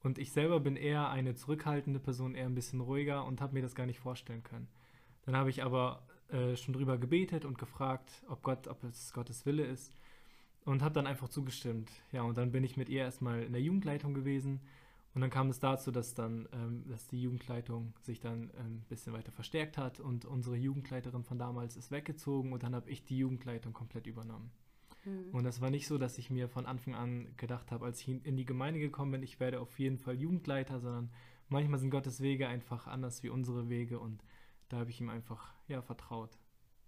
Und 0.03 0.17
ich 0.17 0.31
selber 0.31 0.59
bin 0.59 0.75
eher 0.75 1.09
eine 1.09 1.35
zurückhaltende 1.35 1.99
Person, 1.99 2.35
eher 2.35 2.45
ein 2.45 2.55
bisschen 2.55 2.81
ruhiger 2.81 3.25
und 3.25 3.41
habe 3.41 3.53
mir 3.53 3.61
das 3.61 3.75
gar 3.75 3.85
nicht 3.85 3.99
vorstellen 3.99 4.43
können. 4.43 4.67
Dann 5.25 5.35
habe 5.35 5.49
ich 5.49 5.63
aber 5.63 6.03
äh, 6.29 6.55
schon 6.55 6.73
drüber 6.73 6.97
gebetet 6.97 7.45
und 7.45 7.57
gefragt, 7.57 8.23
ob 8.27 8.43
Gott, 8.43 8.67
ob 8.67 8.83
es 8.83 9.13
Gottes 9.13 9.45
Wille 9.45 9.65
ist 9.65 9.93
und 10.65 10.81
habe 10.81 10.93
dann 10.93 11.07
einfach 11.07 11.29
zugestimmt. 11.29 11.91
Ja, 12.11 12.23
und 12.23 12.37
dann 12.37 12.51
bin 12.51 12.63
ich 12.63 12.77
mit 12.77 12.89
ihr 12.89 13.01
erstmal 13.01 13.43
in 13.43 13.53
der 13.53 13.61
Jugendleitung 13.61 14.13
gewesen 14.13 14.59
und 15.13 15.21
dann 15.21 15.29
kam 15.29 15.49
es 15.49 15.59
dazu, 15.59 15.91
dass 15.91 16.13
dann, 16.13 16.49
ähm, 16.51 16.83
dass 16.87 17.07
die 17.07 17.21
Jugendleitung 17.21 17.93
sich 18.01 18.19
dann 18.19 18.51
ein 18.57 18.65
ähm, 18.65 18.81
bisschen 18.89 19.13
weiter 19.13 19.31
verstärkt 19.31 19.77
hat 19.77 19.99
und 19.99 20.25
unsere 20.25 20.57
Jugendleiterin 20.57 21.23
von 21.23 21.37
damals 21.39 21.77
ist 21.77 21.89
weggezogen 21.89 22.51
und 22.51 22.63
dann 22.63 22.75
habe 22.75 22.89
ich 22.89 23.05
die 23.05 23.17
Jugendleitung 23.17 23.71
komplett 23.71 24.07
übernommen. 24.07 24.51
Mhm. 25.05 25.29
Und 25.31 25.43
das 25.43 25.61
war 25.61 25.69
nicht 25.69 25.87
so, 25.87 25.97
dass 25.97 26.17
ich 26.17 26.29
mir 26.29 26.49
von 26.49 26.65
Anfang 26.65 26.95
an 26.95 27.33
gedacht 27.37 27.71
habe, 27.71 27.85
als 27.85 28.01
ich 28.01 28.09
in 28.09 28.35
die 28.35 28.45
Gemeinde 28.45 28.79
gekommen 28.79 29.11
bin, 29.11 29.23
ich 29.23 29.39
werde 29.39 29.59
auf 29.59 29.79
jeden 29.79 29.97
Fall 29.97 30.15
Jugendleiter, 30.15 30.79
sondern 30.79 31.11
manchmal 31.47 31.79
sind 31.79 31.91
Gottes 31.91 32.21
Wege 32.21 32.47
einfach 32.47 32.87
anders 32.87 33.23
wie 33.23 33.29
unsere 33.29 33.69
Wege 33.69 33.99
und 33.99 34.23
da 34.69 34.77
habe 34.77 34.89
ich 34.89 34.99
ihm 34.99 35.09
einfach 35.09 35.53
ja, 35.67 35.81
vertraut. 35.81 36.37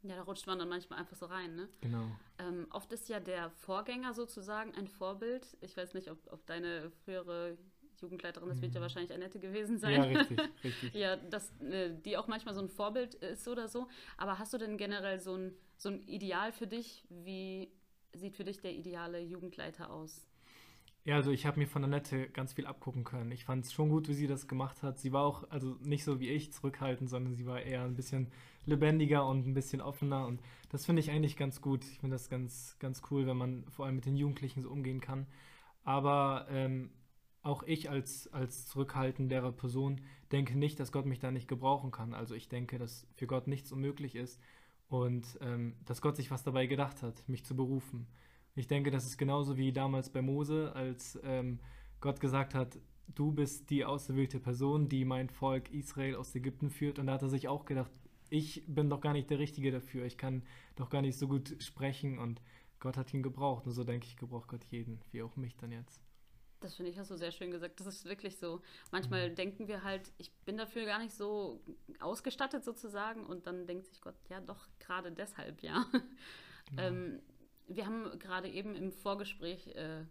Ja, 0.04 0.16
da 0.16 0.24
rutscht 0.24 0.48
man 0.48 0.60
dann 0.60 0.70
manchmal 0.70 1.00
einfach 1.00 1.16
so 1.16 1.26
rein, 1.26 1.56
ne? 1.56 1.70
Genau. 1.82 2.06
Ähm, 2.40 2.68
oft 2.72 2.92
ist 2.92 3.10
ja 3.10 3.20
der 3.20 3.50
Vorgänger 3.50 4.14
sozusagen 4.14 4.74
ein 4.76 4.88
Vorbild. 4.88 5.58
Ich 5.62 5.76
weiß 5.76 5.94
nicht, 5.96 6.10
ob, 6.10 6.20
ob 6.32 6.46
deine 6.46 6.92
frühere 7.04 7.58
Jugendleiterin, 8.00 8.50
das 8.50 8.62
wird 8.62 8.74
ja 8.74 8.80
mhm. 8.80 8.84
wahrscheinlich 8.84 9.14
Annette 9.14 9.40
gewesen 9.40 9.80
sein. 9.80 9.94
Ja, 9.94 10.04
richtig, 10.04 10.40
richtig. 10.64 10.94
ja, 10.94 11.16
dass 11.16 11.52
äh, 11.62 11.94
die 11.94 12.16
auch 12.16 12.28
manchmal 12.28 12.54
so 12.54 12.62
ein 12.62 12.70
Vorbild 12.70 13.16
ist 13.16 13.48
oder 13.48 13.68
so. 13.68 13.88
Aber 14.18 14.38
hast 14.38 14.54
du 14.54 14.58
denn 14.60 14.78
generell 14.78 15.20
so 15.20 15.36
ein, 15.36 15.56
so 15.78 15.90
ein 15.90 16.08
Ideal 16.08 16.52
für 16.52 16.68
dich? 16.68 17.04
Wie 17.10 17.72
sieht 18.18 18.36
für 18.36 18.44
dich 18.44 18.60
der 18.60 18.74
ideale 18.74 19.22
Jugendleiter 19.22 19.90
aus? 19.92 20.28
Ja, 21.08 21.16
also 21.16 21.32
ich 21.32 21.46
habe 21.46 21.60
mir 21.60 21.68
von 21.68 21.86
Annette 21.86 22.28
ganz 22.30 22.52
viel 22.52 22.66
abgucken 22.66 23.06
können. 23.06 23.32
Ich 23.32 23.46
fand 23.46 23.64
es 23.64 23.72
schon 23.72 23.88
gut, 23.88 24.10
wie 24.10 24.14
sie 24.14 24.28
das 24.28 24.50
gemacht 24.50 24.84
hat. 24.84 25.00
Sie 25.00 25.14
war 25.14 25.24
auch, 25.24 25.50
also 25.50 25.78
nicht 25.82 26.04
so 26.04 26.20
wie 26.20 26.28
ich, 26.28 26.52
zurückhaltend, 26.52 27.10
sondern 27.10 27.34
sie 27.34 27.46
war 27.46 27.62
eher 27.62 27.84
ein 27.84 27.96
bisschen 27.96 28.30
lebendiger 28.66 29.26
und 29.26 29.48
ein 29.48 29.54
bisschen 29.54 29.80
offener. 29.80 30.28
Und 30.28 30.42
das 30.70 30.86
finde 30.86 31.00
ich 31.00 31.10
eigentlich 31.10 31.38
ganz 31.38 31.62
gut. 31.62 31.86
Ich 31.86 32.00
finde 32.00 32.16
das 32.16 32.30
ganz, 32.30 32.76
ganz 32.80 33.02
cool, 33.10 33.26
wenn 33.26 33.38
man 33.38 33.64
vor 33.70 33.86
allem 33.86 33.96
mit 33.96 34.06
den 34.06 34.18
Jugendlichen 34.18 34.62
so 34.62 34.70
umgehen 34.70 35.00
kann. 35.00 35.28
Aber 35.86 36.46
ähm, 36.50 36.92
auch 37.42 37.64
ich 37.64 37.90
als, 37.90 38.28
als 38.34 38.68
zurückhaltendere 38.68 39.54
Person 39.54 40.02
denke 40.34 40.58
nicht, 40.58 40.78
dass 40.78 40.92
Gott 40.92 41.06
mich 41.06 41.20
da 41.20 41.32
nicht 41.32 41.48
gebrauchen 41.48 41.92
kann. 41.92 42.14
Also 42.14 42.36
ich 42.36 42.50
denke, 42.50 42.78
dass 42.78 43.08
für 43.16 43.28
Gott 43.28 43.48
nichts 43.48 43.72
unmöglich 43.72 44.18
ist 44.18 44.42
und 44.90 45.38
ähm, 45.42 45.76
dass 45.86 46.02
Gott 46.02 46.16
sich 46.16 46.32
was 46.32 46.44
dabei 46.44 46.68
gedacht 46.68 47.04
hat, 47.04 47.28
mich 47.28 47.44
zu 47.44 47.56
berufen. 47.56 48.08
Ich 48.56 48.68
denke, 48.68 48.90
das 48.90 49.06
ist 49.06 49.18
genauso 49.18 49.58
wie 49.58 49.72
damals 49.72 50.10
bei 50.10 50.22
Mose, 50.22 50.74
als 50.74 51.20
ähm, 51.24 51.60
Gott 52.00 52.20
gesagt 52.20 52.56
hat, 52.56 52.80
du 53.14 53.32
bist 53.32 53.70
die 53.70 53.86
auserwählte 53.86 54.40
Person, 54.40 54.90
die 54.90 55.06
mein 55.06 55.30
Volk 55.30 55.72
Israel 55.72 56.16
aus 56.16 56.34
Ägypten 56.36 56.70
führt. 56.70 57.00
Und 57.00 57.08
da 57.08 57.14
hat 57.14 57.22
er 57.22 57.30
sich 57.30 57.48
auch 57.48 57.66
gedacht, 57.66 57.92
ich 58.30 58.64
bin 58.68 58.90
doch 58.90 59.02
gar 59.02 59.14
nicht 59.14 59.30
der 59.30 59.40
Richtige 59.40 59.72
dafür. 59.72 60.06
Ich 60.06 60.18
kann 60.18 60.44
doch 60.76 60.90
gar 60.90 61.02
nicht 61.02 61.18
so 61.18 61.28
gut 61.28 61.56
sprechen 61.60 62.18
und 62.18 62.42
Gott 62.80 62.98
hat 62.98 63.14
ihn 63.14 63.24
gebraucht. 63.24 63.66
Und 63.66 63.74
so 63.74 63.84
denke 63.84 64.08
ich, 64.08 64.18
gebraucht 64.18 64.48
Gott 64.48 64.64
jeden, 64.66 65.00
wie 65.12 65.22
auch 65.22 65.36
mich 65.36 65.56
dann 65.58 65.72
jetzt. 65.72 66.07
Das 66.60 66.76
finde 66.76 66.92
ich, 66.92 66.98
hast 66.98 67.12
du 67.12 67.16
sehr 67.16 67.32
schön 67.32 67.52
gesagt. 67.52 67.80
Das 67.80 67.88
ist 67.88 68.06
wirklich 68.06 68.38
so. 68.38 68.62
Manchmal 68.92 69.30
mhm. 69.30 69.36
denken 69.36 69.68
wir 69.68 69.84
halt, 69.84 70.12
ich 70.18 70.32
bin 70.46 70.58
dafür 70.58 70.86
gar 70.86 71.00
nicht 71.00 71.14
so 71.14 71.62
ausgestattet 72.00 72.64
sozusagen 72.64 73.26
und 73.26 73.46
dann 73.46 73.68
denkt 73.68 73.86
sich 73.88 74.02
Gott, 74.02 74.16
ja 74.30 74.42
doch, 74.42 74.68
gerade 74.80 75.12
deshalb, 75.12 75.62
ja. 75.62 75.86
ja. 76.76 76.88
Ähm, 76.88 77.22
wir 77.68 77.86
haben 77.86 78.18
gerade 78.18 78.50
eben 78.50 78.76
im 78.76 78.92
Vorgespräch 78.92 79.68
äh, 79.76 80.06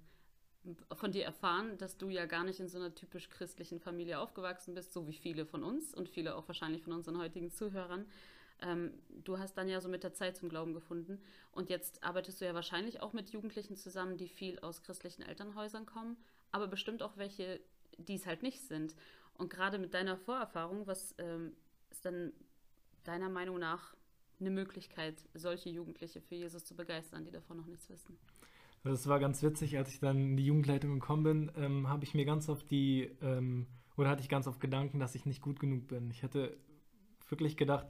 von 0.92 1.12
dir 1.12 1.24
erfahren, 1.24 1.78
dass 1.78 1.96
du 1.96 2.08
ja 2.08 2.26
gar 2.26 2.44
nicht 2.44 2.60
in 2.60 2.68
so 2.68 2.78
einer 2.78 2.94
typisch 2.94 3.28
christlichen 3.28 3.80
Familie 3.80 4.18
aufgewachsen 4.18 4.74
bist, 4.74 4.92
so 4.92 5.06
wie 5.06 5.14
viele 5.14 5.46
von 5.46 5.62
uns 5.62 5.94
und 5.94 6.08
viele 6.08 6.36
auch 6.36 6.48
wahrscheinlich 6.48 6.82
von 6.82 6.92
unseren 6.92 7.18
heutigen 7.18 7.50
Zuhörern. 7.50 8.06
Ähm, 8.62 8.94
du 9.08 9.38
hast 9.38 9.54
dann 9.54 9.68
ja 9.68 9.80
so 9.80 9.88
mit 9.88 10.02
der 10.02 10.14
Zeit 10.14 10.36
zum 10.36 10.48
Glauben 10.48 10.72
gefunden 10.72 11.20
und 11.52 11.68
jetzt 11.68 12.02
arbeitest 12.02 12.40
du 12.40 12.46
ja 12.46 12.54
wahrscheinlich 12.54 13.00
auch 13.02 13.12
mit 13.12 13.30
Jugendlichen 13.30 13.76
zusammen, 13.76 14.16
die 14.16 14.28
viel 14.28 14.58
aus 14.60 14.82
christlichen 14.82 15.22
Elternhäusern 15.22 15.84
kommen, 15.84 16.16
aber 16.52 16.66
bestimmt 16.66 17.02
auch 17.02 17.16
welche, 17.16 17.60
die 17.98 18.14
es 18.14 18.26
halt 18.26 18.42
nicht 18.42 18.60
sind. 18.60 18.94
Und 19.34 19.50
gerade 19.50 19.78
mit 19.78 19.94
deiner 19.94 20.16
Vorerfahrung, 20.16 20.86
was 20.86 21.14
ähm, 21.18 21.52
ist 21.90 22.04
dann 22.04 22.32
deiner 23.04 23.28
Meinung 23.28 23.58
nach 23.58 23.94
eine 24.40 24.50
Möglichkeit, 24.50 25.16
solche 25.34 25.70
Jugendliche 25.70 26.20
für 26.20 26.34
Jesus 26.34 26.64
zu 26.64 26.74
begeistern, 26.74 27.24
die 27.24 27.30
davon 27.30 27.56
noch 27.56 27.66
nichts 27.66 27.88
wissen? 27.88 28.18
Das 28.84 29.08
war 29.08 29.18
ganz 29.18 29.42
witzig, 29.42 29.76
als 29.78 29.88
ich 29.88 30.00
dann 30.00 30.18
in 30.18 30.36
die 30.36 30.46
Jugendleitung 30.46 30.94
gekommen 30.94 31.22
bin, 31.24 31.52
ähm, 31.56 31.88
habe 31.88 32.04
ich 32.04 32.14
mir 32.14 32.24
ganz 32.24 32.48
oft 32.48 32.70
die, 32.70 33.10
ähm, 33.20 33.66
oder 33.96 34.10
hatte 34.10 34.22
ich 34.22 34.28
ganz 34.28 34.46
oft 34.46 34.60
Gedanken, 34.60 35.00
dass 35.00 35.14
ich 35.14 35.26
nicht 35.26 35.40
gut 35.40 35.58
genug 35.58 35.88
bin. 35.88 36.10
Ich 36.10 36.22
hatte 36.22 36.56
wirklich 37.28 37.56
gedacht, 37.56 37.86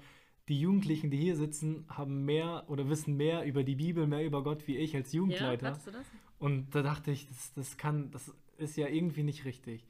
die 0.48 0.60
Jugendlichen, 0.60 1.10
die 1.10 1.18
hier 1.18 1.36
sitzen, 1.36 1.84
haben 1.88 2.24
mehr 2.24 2.64
oder 2.68 2.88
wissen 2.88 3.16
mehr 3.16 3.44
über 3.44 3.64
die 3.64 3.74
Bibel, 3.74 4.06
mehr 4.06 4.24
über 4.24 4.42
Gott 4.42 4.66
wie 4.66 4.76
ich 4.76 4.94
als 4.94 5.12
Jugendleiter. 5.12 5.70
Ja, 5.70 5.80
du 5.84 5.90
das? 5.90 6.06
Und 6.38 6.74
da 6.74 6.82
dachte 6.82 7.10
ich, 7.10 7.26
das, 7.28 7.52
das 7.54 7.76
kann, 7.76 8.10
das 8.10 8.32
ist 8.58 8.76
ja 8.76 8.88
irgendwie 8.88 9.22
nicht 9.22 9.44
richtig. 9.44 9.86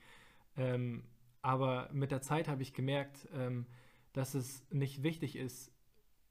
Ähm, 0.57 1.05
aber 1.43 1.91
mit 1.93 2.11
der 2.11 2.23
Zeit 2.23 2.49
habe 2.49 2.63
ich 2.63 2.73
gemerkt, 2.73 3.29
ähm, 3.35 3.67
dass 4.13 4.35
es 4.35 4.67
nicht 4.71 5.03
wichtig 5.03 5.37
ist, 5.37 5.73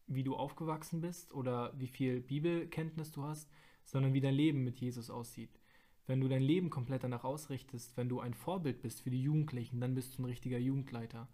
wie 0.08 0.24
du 0.24 0.36
aufgewachsen 0.36 1.02
bist 1.02 1.34
oder 1.34 1.74
wie 1.78 1.88
viel 1.88 2.22
Bibelkenntnis 2.22 3.12
du 3.12 3.24
hast, 3.24 3.50
sondern 3.84 4.14
wie 4.14 4.22
dein 4.22 4.34
Leben 4.34 4.64
mit 4.64 4.80
Jesus 4.80 5.10
aussieht. 5.10 5.60
Wenn 6.08 6.22
du 6.22 6.28
dein 6.28 6.42
Leben 6.42 6.70
komplett 6.70 7.04
danach 7.04 7.24
ausrichtest, 7.24 7.98
wenn 7.98 8.10
du 8.10 8.20
ein 8.20 8.34
Vorbild 8.34 8.82
bist 8.82 9.02
für 9.02 9.10
die 9.10 9.22
Jugendlichen, 9.22 9.80
dann 9.80 9.96
bist 9.96 10.18
du 10.18 10.22
ein 10.22 10.26
richtiger 10.26 10.60
Jugendleiter. 10.60 11.28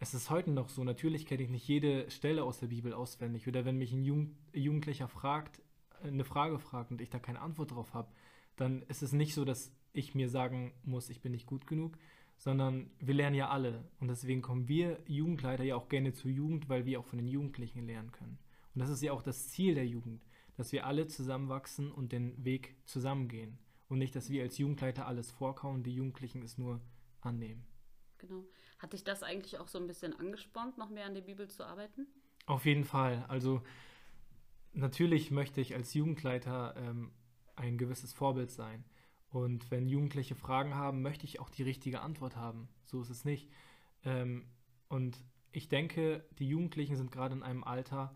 Es 0.00 0.14
ist 0.14 0.30
heute 0.30 0.50
noch 0.50 0.68
so, 0.68 0.84
natürlich 0.84 1.26
kenne 1.26 1.42
ich 1.42 1.50
nicht 1.50 1.66
jede 1.66 2.10
Stelle 2.10 2.44
aus 2.44 2.58
der 2.58 2.68
Bibel 2.68 2.92
auswendig. 2.92 3.46
Oder 3.46 3.64
wenn 3.64 3.78
mich 3.78 3.92
ein 3.92 4.04
Jugendlicher 4.52 5.08
fragt, 5.08 5.60
eine 6.02 6.24
Frage 6.24 6.58
fragt 6.58 6.90
und 6.90 7.00
ich 7.00 7.10
da 7.10 7.18
keine 7.18 7.40
Antwort 7.40 7.72
drauf 7.72 7.94
habe, 7.94 8.12
dann 8.56 8.82
ist 8.82 9.02
es 9.02 9.12
nicht 9.12 9.34
so, 9.34 9.44
dass 9.44 9.72
ich 9.92 10.14
mir 10.14 10.28
sagen 10.28 10.72
muss, 10.84 11.10
ich 11.10 11.20
bin 11.20 11.32
nicht 11.32 11.46
gut 11.46 11.66
genug, 11.66 11.98
sondern 12.36 12.90
wir 13.00 13.14
lernen 13.14 13.36
ja 13.36 13.48
alle. 13.48 13.84
Und 14.00 14.08
deswegen 14.08 14.42
kommen 14.42 14.68
wir 14.68 15.00
Jugendleiter 15.06 15.64
ja 15.64 15.76
auch 15.76 15.88
gerne 15.88 16.12
zur 16.12 16.30
Jugend, 16.30 16.68
weil 16.68 16.86
wir 16.86 17.00
auch 17.00 17.06
von 17.06 17.18
den 17.18 17.28
Jugendlichen 17.28 17.86
lernen 17.86 18.12
können. 18.12 18.38
Und 18.74 18.80
das 18.80 18.90
ist 18.90 19.02
ja 19.02 19.12
auch 19.12 19.22
das 19.22 19.48
Ziel 19.48 19.74
der 19.74 19.86
Jugend 19.86 20.22
dass 20.58 20.72
wir 20.72 20.86
alle 20.86 21.06
zusammenwachsen 21.06 21.92
und 21.92 22.10
den 22.10 22.44
Weg 22.44 22.76
zusammengehen. 22.84 23.58
Und 23.88 23.98
nicht, 23.98 24.16
dass 24.16 24.28
wir 24.28 24.42
als 24.42 24.58
Jugendleiter 24.58 25.06
alles 25.06 25.30
vorkauen, 25.30 25.84
die 25.84 25.94
Jugendlichen 25.94 26.42
es 26.42 26.58
nur 26.58 26.80
annehmen. 27.20 27.64
Genau. 28.18 28.44
Hat 28.80 28.92
dich 28.92 29.04
das 29.04 29.22
eigentlich 29.22 29.58
auch 29.58 29.68
so 29.68 29.78
ein 29.78 29.86
bisschen 29.86 30.18
angespornt, 30.18 30.76
noch 30.76 30.90
mehr 30.90 31.06
an 31.06 31.14
der 31.14 31.22
Bibel 31.22 31.48
zu 31.48 31.64
arbeiten? 31.64 32.08
Auf 32.46 32.66
jeden 32.66 32.84
Fall. 32.84 33.24
Also 33.28 33.62
natürlich 34.72 35.30
möchte 35.30 35.60
ich 35.60 35.76
als 35.76 35.94
Jugendleiter 35.94 36.74
ähm, 36.76 37.12
ein 37.54 37.78
gewisses 37.78 38.12
Vorbild 38.12 38.50
sein. 38.50 38.84
Und 39.30 39.70
wenn 39.70 39.86
Jugendliche 39.86 40.34
Fragen 40.34 40.74
haben, 40.74 41.02
möchte 41.02 41.26
ich 41.26 41.40
auch 41.40 41.50
die 41.50 41.62
richtige 41.62 42.00
Antwort 42.00 42.36
haben. 42.36 42.68
So 42.84 43.00
ist 43.00 43.10
es 43.10 43.24
nicht. 43.24 43.50
Ähm, 44.04 44.46
und 44.88 45.22
ich 45.52 45.68
denke, 45.68 46.24
die 46.38 46.48
Jugendlichen 46.48 46.96
sind 46.96 47.10
gerade 47.10 47.34
in 47.34 47.42
einem 47.42 47.64
Alter, 47.64 48.14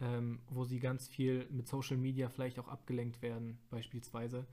ähm, 0.00 0.40
wo 0.48 0.64
sie 0.64 0.80
ganz 0.80 1.08
viel 1.08 1.46
mit 1.50 1.68
Social 1.68 1.96
Media 1.96 2.28
vielleicht 2.28 2.58
auch 2.58 2.68
abgelenkt 2.68 3.22
werden, 3.22 3.58
beispielsweise. 3.70 4.46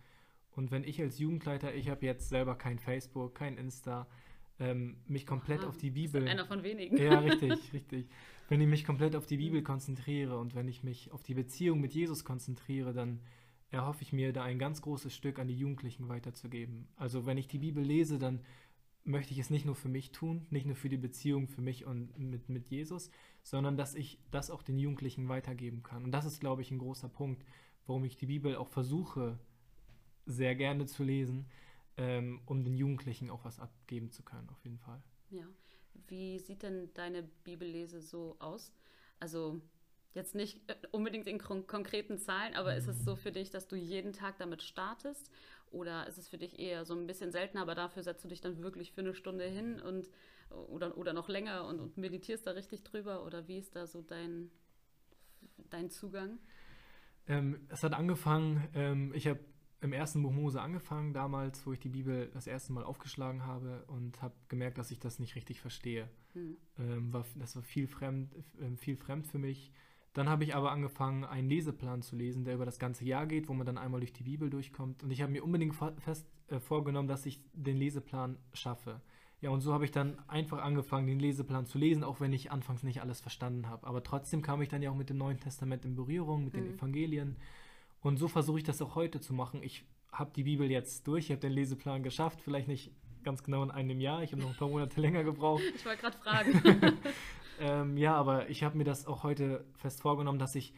Und 0.52 0.72
wenn 0.72 0.84
ich 0.84 1.02
als 1.02 1.20
Jugendleiter, 1.20 1.74
ich 1.74 1.90
habe 1.90 2.06
jetzt 2.06 2.30
selber 2.30 2.56
kein 2.56 2.80
Facebook, 2.80 3.36
kein 3.36 3.58
Insta, 3.58 4.08
ähm, 4.60 4.98
mich 5.06 5.26
komplett 5.26 5.62
Aha, 5.62 5.68
auf 5.68 5.78
die 5.78 5.92
Bibel. 5.92 6.24
Ist 6.24 6.30
einer 6.30 6.46
von 6.46 6.64
wenigen. 6.64 6.98
Ja, 6.98 7.20
richtig, 7.20 7.74
richtig. 7.74 8.08
Wenn 8.50 8.62
ich 8.62 8.68
mich 8.68 8.86
komplett 8.86 9.16
auf 9.16 9.26
die 9.26 9.38
Bibel 9.38 9.62
konzentriere 9.62 10.40
und 10.40 10.56
wenn 10.56 10.68
ich 10.68 10.84
mich 10.84 11.12
auf 11.12 11.22
die 11.22 11.36
Beziehung 11.36 11.80
mit 11.80 11.94
Jesus 11.94 12.26
konzentriere, 12.26 12.94
dann 12.94 13.20
erhoffe 13.70 14.02
ich 14.02 14.14
mir, 14.14 14.34
da 14.34 14.44
ein 14.44 14.60
ganz 14.60 14.82
großes 14.82 15.14
Stück 15.16 15.40
an 15.40 15.48
die 15.48 15.58
Jugendlichen 15.58 16.08
weiterzugeben. 16.08 16.88
Also 16.96 17.26
wenn 17.26 17.38
ich 17.38 17.48
die 17.48 17.60
Bibel 17.60 17.84
lese, 17.84 18.18
dann 18.18 18.42
möchte 19.04 19.34
ich 19.34 19.40
es 19.40 19.50
nicht 19.50 19.66
nur 19.66 19.76
für 19.76 19.90
mich 19.90 20.12
tun, 20.12 20.46
nicht 20.50 20.66
nur 20.66 20.76
für 20.76 20.90
die 20.90 20.98
Beziehung 20.98 21.48
für 21.48 21.62
mich 21.62 21.86
und 21.86 22.18
mit, 22.18 22.50
mit 22.50 22.68
Jesus, 22.68 23.10
sondern 23.42 23.78
dass 23.78 23.96
ich 23.96 24.20
das 24.32 24.52
auch 24.52 24.64
den 24.64 24.78
Jugendlichen 24.78 25.30
weitergeben 25.30 25.82
kann. 25.82 26.04
Und 26.04 26.12
das 26.12 26.26
ist, 26.26 26.40
glaube 26.40 26.62
ich, 26.62 26.72
ein 26.72 26.80
großer 26.80 27.10
Punkt, 27.10 27.44
warum 27.86 28.04
ich 28.04 28.18
die 28.18 28.26
Bibel 28.26 28.56
auch 28.56 28.68
versuche, 28.68 29.40
sehr 30.26 30.56
gerne 30.56 30.86
zu 30.86 31.04
lesen, 31.04 31.46
ähm, 31.96 32.42
um 32.46 32.64
den 32.64 32.76
Jugendlichen 32.76 33.30
auch 33.30 33.46
was 33.46 33.60
abgeben 33.60 34.12
zu 34.12 34.24
können, 34.24 34.50
auf 34.50 34.64
jeden 34.64 34.80
Fall. 34.80 35.02
Ja. 35.30 35.46
Wie 36.08 36.38
sieht 36.40 36.64
denn 36.64 36.94
deine 36.94 37.24
Bibellese 37.24 38.02
so 38.02 38.36
aus? 38.40 38.74
Also 39.20 39.62
jetzt 40.18 40.36
nicht 40.36 40.60
äh, 40.70 40.76
unbedingt 40.92 41.28
in 41.28 41.40
konkreten 41.40 42.18
Zahlen, 42.18 42.56
aber 42.56 42.76
ist 42.76 42.88
es 42.88 43.06
so 43.06 43.16
für 43.16 43.32
dich, 43.32 43.50
dass 43.50 43.68
du 43.68 43.78
jeden 43.78 44.12
Tag 44.12 44.38
damit 44.38 44.62
startest 44.62 45.32
oder 45.72 46.08
ist 46.08 46.18
es 46.18 46.28
für 46.28 46.38
dich 46.38 46.60
eher 46.60 46.84
so 46.84 46.94
ein 46.94 47.08
bisschen 47.08 47.32
seltener, 47.32 47.62
aber 47.62 47.76
dafür 47.76 48.04
setzt 48.04 48.24
du 48.26 48.28
dich 48.28 48.42
dann 48.42 48.62
wirklich 48.62 48.92
für 48.92 49.02
eine 49.02 49.14
Stunde 49.14 49.46
hin 49.46 49.80
und 49.80 50.10
oder, 50.50 50.98
oder 50.98 51.14
noch 51.14 51.30
länger 51.30 51.66
und, 51.68 51.80
und 51.80 51.98
meditierst 51.98 52.48
da 52.48 52.52
richtig 52.52 52.84
drüber? 52.84 53.26
Oder 53.26 53.48
wie 53.48 53.58
ist 53.58 53.76
da 53.76 53.86
so 53.88 54.02
dein, 54.02 54.50
dein 55.70 55.90
Zugang? 55.90 56.40
Ähm, 57.28 57.68
es 57.70 57.84
hat 57.84 57.94
angefangen, 57.94 58.68
ähm, 58.74 59.12
ich 59.14 59.28
habe 59.28 59.40
im 59.82 59.94
ersten 59.94 60.24
Buch 60.24 60.32
Mose 60.32 60.62
angefangen, 60.62 61.14
damals, 61.14 61.66
wo 61.68 61.74
ich 61.74 61.80
die 61.80 61.90
Bibel 61.90 62.30
das 62.34 62.48
erste 62.48 62.74
Mal 62.74 62.84
aufgeschlagen 62.84 63.46
habe 63.46 63.84
und 63.88 64.22
habe 64.22 64.34
gemerkt, 64.48 64.78
dass 64.78 64.90
ich 64.90 65.00
das 65.00 65.20
nicht 65.20 65.36
richtig 65.36 65.62
verstehe. 65.62 66.10
Hm. 66.34 66.58
Ähm, 66.80 67.14
war, 67.14 67.26
das 67.36 67.56
war 67.56 67.64
viel 67.64 67.88
fremd, 67.88 68.34
äh, 68.60 68.76
viel 68.78 68.96
fremd 68.96 69.28
für 69.28 69.38
mich. 69.38 69.72
Dann 70.18 70.30
habe 70.30 70.44
ich 70.44 70.56
aber 70.56 70.72
angefangen, 70.72 71.26
einen 71.26 71.48
Leseplan 71.48 72.02
zu 72.02 72.16
lesen, 72.16 72.44
der 72.44 72.56
über 72.56 72.66
das 72.66 72.80
ganze 72.80 73.06
Jahr 73.06 73.28
geht, 73.28 73.50
wo 73.50 73.54
man 73.54 73.68
dann 73.68 73.78
einmal 73.78 74.00
durch 74.00 74.14
die 74.14 74.24
Bibel 74.24 74.50
durchkommt. 74.50 75.04
Und 75.04 75.12
ich 75.12 75.22
habe 75.22 75.32
mir 75.32 75.44
unbedingt 75.44 75.76
fest 75.76 76.26
äh, 76.48 76.60
vorgenommen, 76.60 77.08
dass 77.08 77.28
ich 77.28 77.40
den 77.54 77.78
Leseplan 77.78 78.40
schaffe. 78.52 79.00
Ja, 79.42 79.52
und 79.52 79.62
so 79.62 79.74
habe 79.74 79.86
ich 79.86 79.92
dann 79.92 80.18
einfach 80.28 80.64
angefangen, 80.64 81.06
den 81.06 81.20
Leseplan 81.20 81.68
zu 81.68 81.78
lesen, 81.78 82.04
auch 82.04 82.20
wenn 82.20 82.34
ich 82.34 82.52
anfangs 82.52 82.82
nicht 82.82 83.00
alles 83.00 83.22
verstanden 83.22 83.70
habe. 83.70 83.86
Aber 83.86 84.02
trotzdem 84.02 84.42
kam 84.42 84.60
ich 84.64 84.70
dann 84.70 84.82
ja 84.82 84.90
auch 84.90 84.96
mit 84.96 85.12
dem 85.12 85.20
Neuen 85.20 85.40
Testament 85.40 85.86
in 85.86 85.94
Berührung, 85.94 86.46
mit 86.46 86.56
mhm. 86.56 86.64
den 86.64 86.74
Evangelien. 86.74 87.36
Und 88.02 88.18
so 88.18 88.28
versuche 88.28 88.58
ich 88.58 88.64
das 88.64 88.82
auch 88.82 88.96
heute 88.96 89.22
zu 89.22 89.36
machen. 89.36 89.62
Ich 89.62 89.86
habe 90.12 90.32
die 90.36 90.46
Bibel 90.46 90.72
jetzt 90.72 91.06
durch, 91.06 91.26
ich 91.26 91.32
habe 91.32 91.42
den 91.42 91.52
Leseplan 91.52 92.02
geschafft, 92.02 92.42
vielleicht 92.42 92.68
nicht 92.68 92.92
ganz 93.24 93.44
genau 93.44 93.62
in 93.62 93.70
einem 93.70 94.00
Jahr, 94.00 94.24
ich 94.24 94.32
habe 94.32 94.42
noch 94.42 94.50
ein 94.50 94.56
paar 94.56 94.70
Monate 94.70 95.00
länger 95.02 95.24
gebraucht. 95.24 95.62
Ich 95.76 95.86
wollte 95.86 96.02
gerade 96.02 96.18
fragen. 96.18 96.98
ähm, 97.60 97.98
ja, 97.98 98.16
aber 98.16 98.50
ich 98.50 98.64
habe 98.64 98.78
mir 98.78 98.84
das 98.84 99.06
auch 99.06 99.24
heute 99.24 99.66
fest 99.76 100.02
vorgenommen, 100.02 100.40
dass 100.40 100.56
ich 100.56 100.74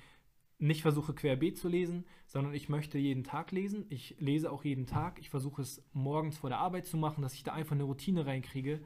nicht 0.60 0.82
versuche 0.82 1.14
querbeet 1.14 1.58
zu 1.58 1.70
lesen, 1.70 2.06
sondern 2.28 2.54
ich 2.54 2.68
möchte 2.68 2.98
jeden 2.98 3.24
Tag 3.24 3.52
lesen. 3.52 3.86
Ich 3.90 4.16
lese 4.20 4.52
auch 4.52 4.66
jeden 4.66 4.86
Tag. 4.86 5.18
Ich 5.20 5.30
versuche 5.30 5.62
es 5.62 5.84
morgens 5.94 6.38
vor 6.38 6.50
der 6.50 6.60
Arbeit 6.60 6.86
zu 6.86 6.98
machen, 6.98 7.22
dass 7.22 7.34
ich 7.34 7.44
da 7.44 7.54
einfach 7.54 7.76
eine 7.76 7.84
Routine 7.84 8.26
reinkriege. 8.26 8.82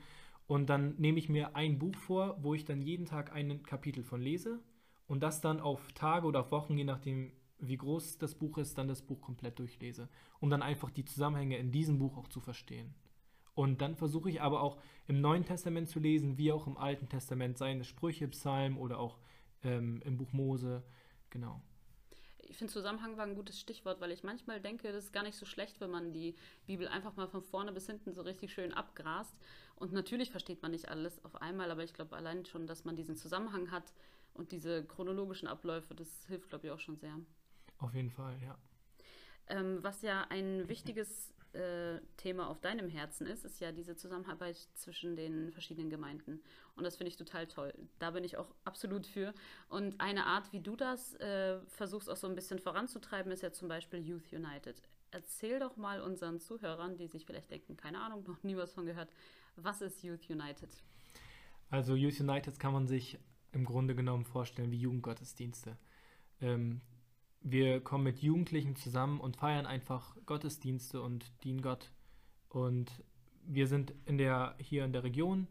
Und 0.45 0.69
dann 0.69 0.95
nehme 0.97 1.17
ich 1.17 1.29
mir 1.29 1.55
ein 1.55 1.79
Buch 1.79 1.95
vor, 1.95 2.37
wo 2.41 2.53
ich 2.53 2.65
dann 2.65 2.81
jeden 2.81 3.05
Tag 3.05 3.33
ein 3.33 3.63
Kapitel 3.63 4.03
von 4.03 4.21
lese 4.21 4.61
und 5.07 5.21
das 5.21 5.41
dann 5.41 5.59
auf 5.59 5.91
Tage 5.93 6.27
oder 6.27 6.41
auf 6.41 6.51
Wochen, 6.51 6.77
je 6.77 6.83
nachdem, 6.83 7.31
wie 7.59 7.77
groß 7.77 8.17
das 8.17 8.35
Buch 8.35 8.57
ist, 8.57 8.77
dann 8.77 8.87
das 8.87 9.01
Buch 9.01 9.21
komplett 9.21 9.57
durchlese, 9.57 10.09
um 10.39 10.49
dann 10.49 10.61
einfach 10.61 10.91
die 10.91 11.05
Zusammenhänge 11.05 11.57
in 11.57 11.71
diesem 11.71 11.97
Buch 11.97 12.17
auch 12.17 12.27
zu 12.27 12.39
verstehen. 12.39 12.93
Und 13.55 13.81
dann 13.81 13.95
versuche 13.95 14.29
ich 14.29 14.41
aber 14.41 14.61
auch 14.61 14.77
im 15.07 15.21
Neuen 15.21 15.45
Testament 15.45 15.89
zu 15.89 15.99
lesen, 15.99 16.37
wie 16.37 16.51
auch 16.51 16.65
im 16.67 16.77
Alten 16.77 17.07
Testament, 17.09 17.57
seien 17.57 17.81
es 17.81 17.87
Sprüche, 17.87 18.27
Psalmen 18.27 18.77
oder 18.77 18.99
auch 18.99 19.19
ähm, 19.63 20.01
im 20.05 20.17
Buch 20.17 20.31
Mose 20.33 20.83
Genau. 21.33 21.63
ich 22.41 22.57
finde 22.57 22.71
Zusammenhang 22.71 23.17
war 23.17 23.25
ein 23.25 23.33
gutes 23.33 23.59
Stichwort, 23.59 23.99
weil 23.99 24.11
ich 24.11 24.23
manchmal 24.23 24.61
denke, 24.61 24.91
das 24.91 25.05
ist 25.05 25.13
gar 25.13 25.23
nicht 25.23 25.35
so 25.35 25.47
schlecht, 25.47 25.81
wenn 25.81 25.89
man 25.89 26.13
die 26.13 26.35
Bibel 26.67 26.87
einfach 26.87 27.15
mal 27.15 27.27
von 27.27 27.41
vorne 27.41 27.71
bis 27.71 27.87
hinten 27.87 28.13
so 28.13 28.21
richtig 28.21 28.53
schön 28.53 28.71
abgrast. 28.71 29.35
Und 29.75 29.91
natürlich 29.91 30.29
versteht 30.29 30.61
man 30.61 30.69
nicht 30.71 30.89
alles 30.89 31.25
auf 31.25 31.41
einmal, 31.41 31.71
aber 31.71 31.83
ich 31.83 31.95
glaube 31.95 32.15
allein 32.15 32.45
schon, 32.45 32.67
dass 32.67 32.85
man 32.85 32.95
diesen 32.95 33.15
Zusammenhang 33.15 33.71
hat 33.71 33.93
und 34.35 34.51
diese 34.51 34.85
chronologischen 34.85 35.47
Abläufe, 35.47 35.95
das 35.95 36.27
hilft, 36.27 36.49
glaube 36.49 36.67
ich, 36.67 36.71
auch 36.71 36.79
schon 36.79 36.97
sehr. 36.97 37.17
Auf 37.79 37.95
jeden 37.95 38.11
Fall, 38.11 38.39
ja. 38.43 38.55
Ähm, 39.47 39.79
was 39.81 40.03
ja 40.03 40.27
ein 40.29 40.69
wichtiges 40.69 41.32
äh, 41.53 41.99
Thema 42.17 42.49
auf 42.49 42.59
deinem 42.59 42.89
Herzen 42.89 43.27
ist, 43.27 43.45
ist 43.45 43.59
ja 43.59 43.71
diese 43.71 43.95
Zusammenarbeit 43.95 44.57
zwischen 44.73 45.15
den 45.15 45.51
verschiedenen 45.51 45.89
Gemeinden. 45.89 46.41
Und 46.75 46.83
das 46.83 46.97
finde 46.97 47.09
ich 47.09 47.17
total 47.17 47.47
toll. 47.47 47.73
Da 47.99 48.11
bin 48.11 48.23
ich 48.23 48.37
auch 48.37 48.53
absolut 48.65 49.05
für. 49.05 49.33
Und 49.69 49.99
eine 49.99 50.25
Art, 50.25 50.51
wie 50.51 50.61
du 50.61 50.75
das 50.75 51.15
äh, 51.15 51.59
versuchst 51.67 52.09
auch 52.09 52.17
so 52.17 52.27
ein 52.27 52.35
bisschen 52.35 52.59
voranzutreiben, 52.59 53.31
ist 53.31 53.43
ja 53.43 53.51
zum 53.51 53.67
Beispiel 53.67 53.99
Youth 53.99 54.31
United. 54.31 54.81
Erzähl 55.11 55.59
doch 55.59 55.77
mal 55.77 56.01
unseren 56.01 56.39
Zuhörern, 56.39 56.97
die 56.97 57.07
sich 57.07 57.25
vielleicht 57.25 57.51
denken, 57.51 57.77
keine 57.77 58.01
Ahnung, 58.01 58.23
noch 58.27 58.41
nie 58.41 58.57
was 58.57 58.73
von 58.73 58.85
gehört, 58.85 59.09
was 59.55 59.81
ist 59.81 60.03
Youth 60.03 60.27
United? 60.29 60.69
Also 61.69 61.95
Youth 61.95 62.19
United 62.19 62.59
kann 62.59 62.73
man 62.73 62.87
sich 62.87 63.19
im 63.51 63.65
Grunde 63.65 63.93
genommen 63.93 64.25
vorstellen 64.25 64.71
wie 64.71 64.79
Jugendgottesdienste. 64.79 65.77
Ähm, 66.41 66.81
wir 67.43 67.81
kommen 67.81 68.05
mit 68.05 68.19
Jugendlichen 68.19 68.75
zusammen 68.75 69.19
und 69.19 69.37
feiern 69.37 69.65
einfach 69.65 70.15
Gottesdienste 70.25 71.01
und 71.01 71.31
dienen 71.43 71.61
Gott. 71.61 71.91
Und 72.49 73.03
wir 73.45 73.67
sind 73.67 73.93
in 74.05 74.17
der, 74.17 74.55
hier 74.59 74.85
in 74.85 74.93
der 74.93 75.03
Region 75.03 75.47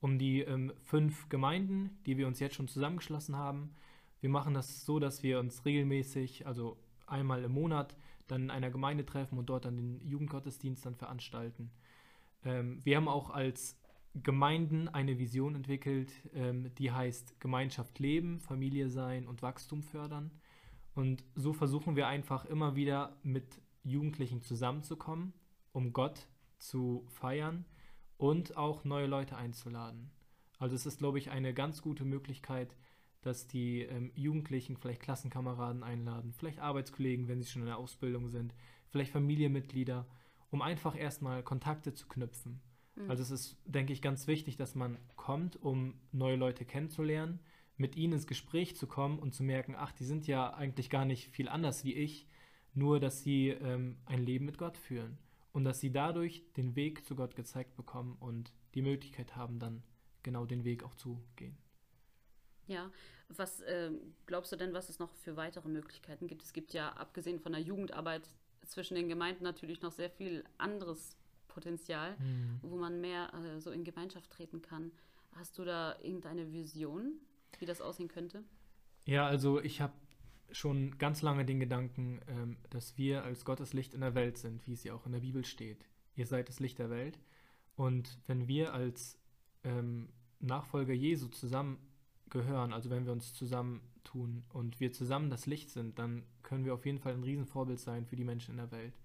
um 0.00 0.18
die 0.18 0.40
ähm, 0.40 0.72
fünf 0.82 1.28
Gemeinden, 1.28 1.98
die 2.04 2.18
wir 2.18 2.26
uns 2.26 2.38
jetzt 2.40 2.54
schon 2.54 2.68
zusammengeschlossen 2.68 3.36
haben. 3.36 3.74
Wir 4.20 4.30
machen 4.30 4.54
das 4.54 4.84
so, 4.84 4.98
dass 4.98 5.22
wir 5.22 5.40
uns 5.40 5.64
regelmäßig, 5.64 6.46
also 6.46 6.76
einmal 7.06 7.44
im 7.44 7.52
Monat, 7.52 7.96
dann 8.26 8.42
in 8.42 8.50
einer 8.50 8.70
Gemeinde 8.70 9.06
treffen 9.06 9.38
und 9.38 9.46
dort 9.46 9.64
dann 9.64 9.76
den 9.76 10.00
Jugendgottesdienst 10.04 10.84
dann 10.84 10.96
veranstalten. 10.96 11.70
Ähm, 12.44 12.80
wir 12.84 12.96
haben 12.96 13.08
auch 13.08 13.30
als 13.30 13.78
Gemeinden 14.22 14.88
eine 14.88 15.18
Vision 15.18 15.54
entwickelt, 15.54 16.12
ähm, 16.34 16.74
die 16.76 16.90
heißt 16.90 17.40
Gemeinschaft 17.40 17.98
leben, 17.98 18.40
Familie 18.40 18.88
sein 18.88 19.26
und 19.26 19.42
Wachstum 19.42 19.82
fördern. 19.82 20.30
Und 20.96 21.22
so 21.34 21.52
versuchen 21.52 21.94
wir 21.94 22.08
einfach 22.08 22.46
immer 22.46 22.74
wieder 22.74 23.18
mit 23.22 23.60
Jugendlichen 23.84 24.40
zusammenzukommen, 24.40 25.34
um 25.72 25.92
Gott 25.92 26.26
zu 26.58 27.06
feiern 27.10 27.66
und 28.16 28.56
auch 28.56 28.84
neue 28.84 29.06
Leute 29.06 29.36
einzuladen. 29.36 30.10
Also 30.58 30.74
es 30.74 30.86
ist, 30.86 30.98
glaube 30.98 31.18
ich, 31.18 31.30
eine 31.30 31.52
ganz 31.52 31.82
gute 31.82 32.06
Möglichkeit, 32.06 32.74
dass 33.20 33.46
die 33.46 33.82
ähm, 33.82 34.10
Jugendlichen 34.14 34.78
vielleicht 34.78 35.02
Klassenkameraden 35.02 35.82
einladen, 35.82 36.32
vielleicht 36.32 36.60
Arbeitskollegen, 36.60 37.28
wenn 37.28 37.42
sie 37.42 37.50
schon 37.50 37.62
in 37.62 37.68
der 37.68 37.76
Ausbildung 37.76 38.30
sind, 38.30 38.54
vielleicht 38.88 39.12
Familienmitglieder, 39.12 40.06
um 40.50 40.62
einfach 40.62 40.96
erstmal 40.96 41.42
Kontakte 41.42 41.92
zu 41.92 42.08
knüpfen. 42.08 42.62
Mhm. 42.94 43.10
Also 43.10 43.22
es 43.22 43.30
ist, 43.30 43.58
denke 43.66 43.92
ich, 43.92 44.00
ganz 44.00 44.26
wichtig, 44.28 44.56
dass 44.56 44.74
man 44.74 44.96
kommt, 45.16 45.60
um 45.60 46.00
neue 46.10 46.36
Leute 46.36 46.64
kennenzulernen, 46.64 47.38
mit 47.76 47.96
ihnen 47.96 48.14
ins 48.14 48.26
Gespräch 48.26 48.76
zu 48.76 48.86
kommen 48.86 49.18
und 49.18 49.34
zu 49.34 49.42
merken, 49.42 49.74
ach, 49.76 49.92
die 49.92 50.04
sind 50.04 50.26
ja 50.26 50.52
eigentlich 50.54 50.90
gar 50.90 51.04
nicht 51.04 51.28
viel 51.28 51.48
anders 51.48 51.84
wie 51.84 51.94
ich, 51.94 52.26
nur 52.74 53.00
dass 53.00 53.22
sie 53.22 53.48
ähm, 53.48 53.96
ein 54.06 54.22
Leben 54.22 54.46
mit 54.46 54.58
Gott 54.58 54.76
führen 54.76 55.18
und 55.52 55.64
dass 55.64 55.80
sie 55.80 55.90
dadurch 55.90 56.44
den 56.56 56.76
Weg 56.76 57.06
zu 57.06 57.16
Gott 57.16 57.36
gezeigt 57.36 57.76
bekommen 57.76 58.16
und 58.20 58.52
die 58.74 58.82
Möglichkeit 58.82 59.36
haben, 59.36 59.58
dann 59.58 59.82
genau 60.22 60.44
den 60.44 60.64
Weg 60.64 60.82
auch 60.82 60.94
zu 60.94 61.22
gehen. 61.36 61.56
Ja, 62.66 62.90
was 63.28 63.60
äh, 63.60 63.92
glaubst 64.26 64.52
du 64.52 64.56
denn, 64.56 64.72
was 64.72 64.88
es 64.88 64.98
noch 64.98 65.12
für 65.14 65.36
weitere 65.36 65.68
Möglichkeiten 65.68 66.26
gibt? 66.26 66.42
Es 66.42 66.52
gibt 66.52 66.72
ja, 66.72 66.90
abgesehen 66.90 67.40
von 67.40 67.52
der 67.52 67.60
Jugendarbeit 67.60 68.28
zwischen 68.66 68.96
den 68.96 69.08
Gemeinden, 69.08 69.44
natürlich 69.44 69.82
noch 69.82 69.92
sehr 69.92 70.10
viel 70.10 70.44
anderes 70.58 71.16
Potenzial, 71.46 72.16
mhm. 72.18 72.58
wo 72.62 72.76
man 72.76 73.00
mehr 73.00 73.32
äh, 73.32 73.60
so 73.60 73.70
in 73.70 73.84
Gemeinschaft 73.84 74.30
treten 74.30 74.62
kann. 74.62 74.92
Hast 75.32 75.58
du 75.58 75.64
da 75.64 75.96
irgendeine 76.02 76.52
Vision, 76.52 77.20
wie 77.58 77.66
das 77.66 77.80
aussehen 77.80 78.08
könnte? 78.08 78.44
Ja, 79.04 79.26
also 79.26 79.60
ich 79.60 79.80
habe 79.80 79.94
schon 80.50 80.96
ganz 80.98 81.22
lange 81.22 81.44
den 81.44 81.60
Gedanken, 81.60 82.20
ähm, 82.28 82.56
dass 82.70 82.96
wir 82.96 83.24
als 83.24 83.44
Gottes 83.44 83.72
Licht 83.72 83.94
in 83.94 84.00
der 84.00 84.14
Welt 84.14 84.38
sind, 84.38 84.66
wie 84.66 84.72
es 84.72 84.84
ja 84.84 84.94
auch 84.94 85.06
in 85.06 85.12
der 85.12 85.20
Bibel 85.20 85.44
steht. 85.44 85.86
Ihr 86.14 86.26
seid 86.26 86.48
das 86.48 86.60
Licht 86.60 86.78
der 86.78 86.90
Welt. 86.90 87.18
Und 87.74 88.18
wenn 88.26 88.48
wir 88.48 88.72
als 88.72 89.18
ähm, 89.64 90.08
Nachfolger 90.40 90.94
Jesu 90.94 91.28
zusammengehören, 91.28 92.72
also 92.72 92.90
wenn 92.90 93.04
wir 93.04 93.12
uns 93.12 93.34
zusammentun 93.34 94.44
und 94.52 94.80
wir 94.80 94.92
zusammen 94.92 95.30
das 95.30 95.46
Licht 95.46 95.70
sind, 95.70 95.98
dann 95.98 96.24
können 96.42 96.64
wir 96.64 96.74
auf 96.74 96.86
jeden 96.86 96.98
Fall 96.98 97.14
ein 97.14 97.22
Riesenvorbild 97.22 97.78
sein 97.78 98.06
für 98.06 98.16
die 98.16 98.24
Menschen 98.24 98.52
in 98.52 98.58
der 98.58 98.70
Welt. 98.70 98.98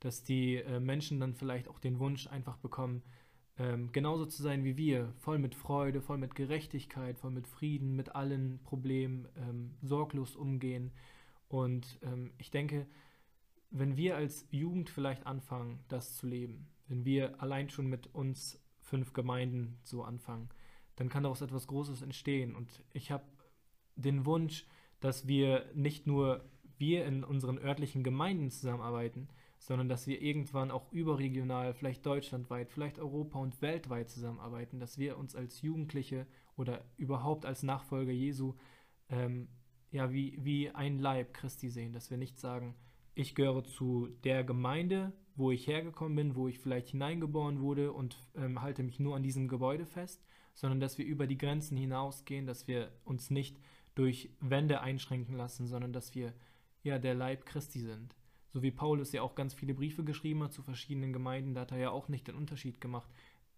Dass 0.00 0.22
die 0.22 0.56
äh, 0.56 0.80
Menschen 0.80 1.20
dann 1.20 1.34
vielleicht 1.34 1.68
auch 1.68 1.78
den 1.78 1.98
Wunsch 1.98 2.26
einfach 2.26 2.58
bekommen, 2.58 3.02
ähm, 3.58 3.92
genauso 3.92 4.26
zu 4.26 4.42
sein 4.42 4.64
wie 4.64 4.76
wir, 4.76 5.12
voll 5.18 5.38
mit 5.38 5.54
Freude, 5.54 6.00
voll 6.00 6.18
mit 6.18 6.34
Gerechtigkeit, 6.34 7.18
voll 7.18 7.30
mit 7.30 7.46
Frieden, 7.46 7.94
mit 7.94 8.14
allen 8.14 8.60
Problemen, 8.64 9.28
ähm, 9.36 9.74
sorglos 9.82 10.36
umgehen. 10.36 10.92
Und 11.48 11.98
ähm, 12.02 12.32
ich 12.38 12.50
denke, 12.50 12.86
wenn 13.70 13.96
wir 13.96 14.16
als 14.16 14.46
Jugend 14.50 14.90
vielleicht 14.90 15.26
anfangen, 15.26 15.84
das 15.88 16.16
zu 16.16 16.26
leben, 16.26 16.68
wenn 16.88 17.04
wir 17.04 17.42
allein 17.42 17.68
schon 17.70 17.86
mit 17.86 18.14
uns 18.14 18.58
fünf 18.80 19.12
Gemeinden 19.12 19.78
so 19.82 20.02
anfangen, 20.02 20.48
dann 20.96 21.08
kann 21.08 21.22
daraus 21.22 21.40
etwas 21.40 21.66
Großes 21.66 22.02
entstehen. 22.02 22.54
Und 22.54 22.82
ich 22.92 23.10
habe 23.10 23.24
den 23.96 24.26
Wunsch, 24.26 24.66
dass 25.00 25.26
wir 25.26 25.70
nicht 25.74 26.06
nur 26.06 26.44
wir 26.78 27.04
in 27.04 27.24
unseren 27.24 27.58
örtlichen 27.58 28.02
Gemeinden 28.02 28.50
zusammenarbeiten, 28.50 29.28
sondern 29.62 29.88
dass 29.88 30.08
wir 30.08 30.20
irgendwann 30.20 30.72
auch 30.72 30.90
überregional, 30.90 31.72
vielleicht 31.72 32.04
deutschlandweit, 32.04 32.68
vielleicht 32.68 32.98
Europa 32.98 33.38
und 33.38 33.62
weltweit 33.62 34.10
zusammenarbeiten, 34.10 34.80
dass 34.80 34.98
wir 34.98 35.16
uns 35.16 35.36
als 35.36 35.62
Jugendliche 35.62 36.26
oder 36.56 36.84
überhaupt 36.96 37.46
als 37.46 37.62
Nachfolger 37.62 38.10
Jesu 38.10 38.54
ähm, 39.08 39.46
ja 39.92 40.12
wie, 40.12 40.36
wie 40.42 40.70
ein 40.70 40.98
Leib 40.98 41.32
Christi 41.32 41.68
sehen, 41.68 41.92
dass 41.92 42.10
wir 42.10 42.18
nicht 42.18 42.40
sagen, 42.40 42.74
ich 43.14 43.36
gehöre 43.36 43.62
zu 43.62 44.08
der 44.24 44.42
Gemeinde, 44.42 45.12
wo 45.36 45.52
ich 45.52 45.68
hergekommen 45.68 46.16
bin, 46.16 46.34
wo 46.34 46.48
ich 46.48 46.58
vielleicht 46.58 46.88
hineingeboren 46.88 47.60
wurde 47.60 47.92
und 47.92 48.16
ähm, 48.34 48.62
halte 48.62 48.82
mich 48.82 48.98
nur 48.98 49.14
an 49.14 49.22
diesem 49.22 49.46
Gebäude 49.46 49.86
fest, 49.86 50.24
sondern 50.54 50.80
dass 50.80 50.98
wir 50.98 51.04
über 51.04 51.28
die 51.28 51.38
Grenzen 51.38 51.76
hinausgehen, 51.76 52.46
dass 52.46 52.66
wir 52.66 52.90
uns 53.04 53.30
nicht 53.30 53.60
durch 53.94 54.34
Wände 54.40 54.80
einschränken 54.80 55.36
lassen, 55.36 55.68
sondern 55.68 55.92
dass 55.92 56.16
wir 56.16 56.34
ja 56.82 56.98
der 56.98 57.14
Leib 57.14 57.46
Christi 57.46 57.78
sind. 57.78 58.16
So 58.52 58.62
wie 58.62 58.70
Paulus 58.70 59.12
ja 59.12 59.22
auch 59.22 59.34
ganz 59.34 59.54
viele 59.54 59.74
Briefe 59.74 60.04
geschrieben 60.04 60.42
hat 60.42 60.52
zu 60.52 60.62
verschiedenen 60.62 61.12
Gemeinden, 61.12 61.54
da 61.54 61.62
hat 61.62 61.72
er 61.72 61.78
ja 61.78 61.90
auch 61.90 62.08
nicht 62.08 62.28
den 62.28 62.34
Unterschied 62.34 62.80
gemacht. 62.80 63.10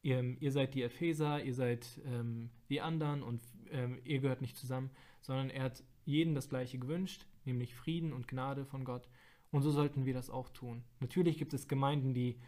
Ihr, 0.02 0.36
ihr 0.40 0.52
seid 0.52 0.74
die 0.74 0.82
Epheser, 0.82 1.42
ihr 1.42 1.54
seid 1.54 2.00
ähm, 2.04 2.50
die 2.68 2.80
anderen 2.80 3.22
und 3.22 3.42
ähm, 3.70 3.98
ihr 4.04 4.20
gehört 4.20 4.40
nicht 4.40 4.56
zusammen, 4.56 4.90
sondern 5.20 5.50
er 5.50 5.64
hat 5.64 5.82
jedem 6.04 6.34
das 6.34 6.48
Gleiche 6.48 6.78
gewünscht, 6.78 7.26
nämlich 7.44 7.74
Frieden 7.74 8.12
und 8.12 8.28
Gnade 8.28 8.66
von 8.66 8.84
Gott. 8.84 9.08
Und 9.50 9.62
so 9.62 9.70
sollten 9.70 10.04
wir 10.04 10.14
das 10.14 10.30
auch 10.30 10.50
tun. 10.50 10.84
Natürlich 11.00 11.38
gibt 11.38 11.54
es 11.54 11.68
Gemeinden, 11.68 12.12
die, 12.12 12.38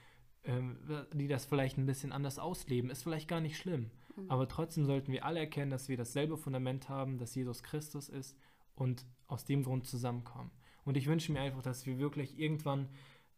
ähm, 0.44 0.78
die 1.14 1.28
das 1.28 1.47
vielleicht 1.47 1.78
ein 1.78 1.86
bisschen 1.86 2.12
anders 2.12 2.39
ausleben. 2.39 2.90
Ist 2.90 3.02
vielleicht 3.02 3.28
gar 3.28 3.40
nicht 3.40 3.56
schlimm. 3.56 3.90
Mhm. 4.16 4.31
Aber 4.31 4.48
trotzdem 4.48 4.85
sollten 4.85 5.12
wir 5.12 5.24
alle 5.24 5.40
erkennen, 5.40 5.70
dass 5.70 5.89
wir 5.89 5.97
dasselbe 5.97 6.36
Fundament 6.36 6.89
haben, 6.89 7.18
dass 7.18 7.35
Jesus 7.35 7.62
Christus 7.62 8.09
ist 8.09 8.36
und 8.74 9.06
aus 9.27 9.44
dem 9.44 9.62
Grund 9.62 9.86
zusammenkommen. 9.86 10.51
Und 10.87 10.97
ich 10.97 11.07
wünsche 11.07 11.33
mir 11.33 11.41
einfach, 11.41 11.63
dass 11.63 11.85
wir 11.85 11.99
wirklich 11.99 12.39
irgendwann, 12.39 12.89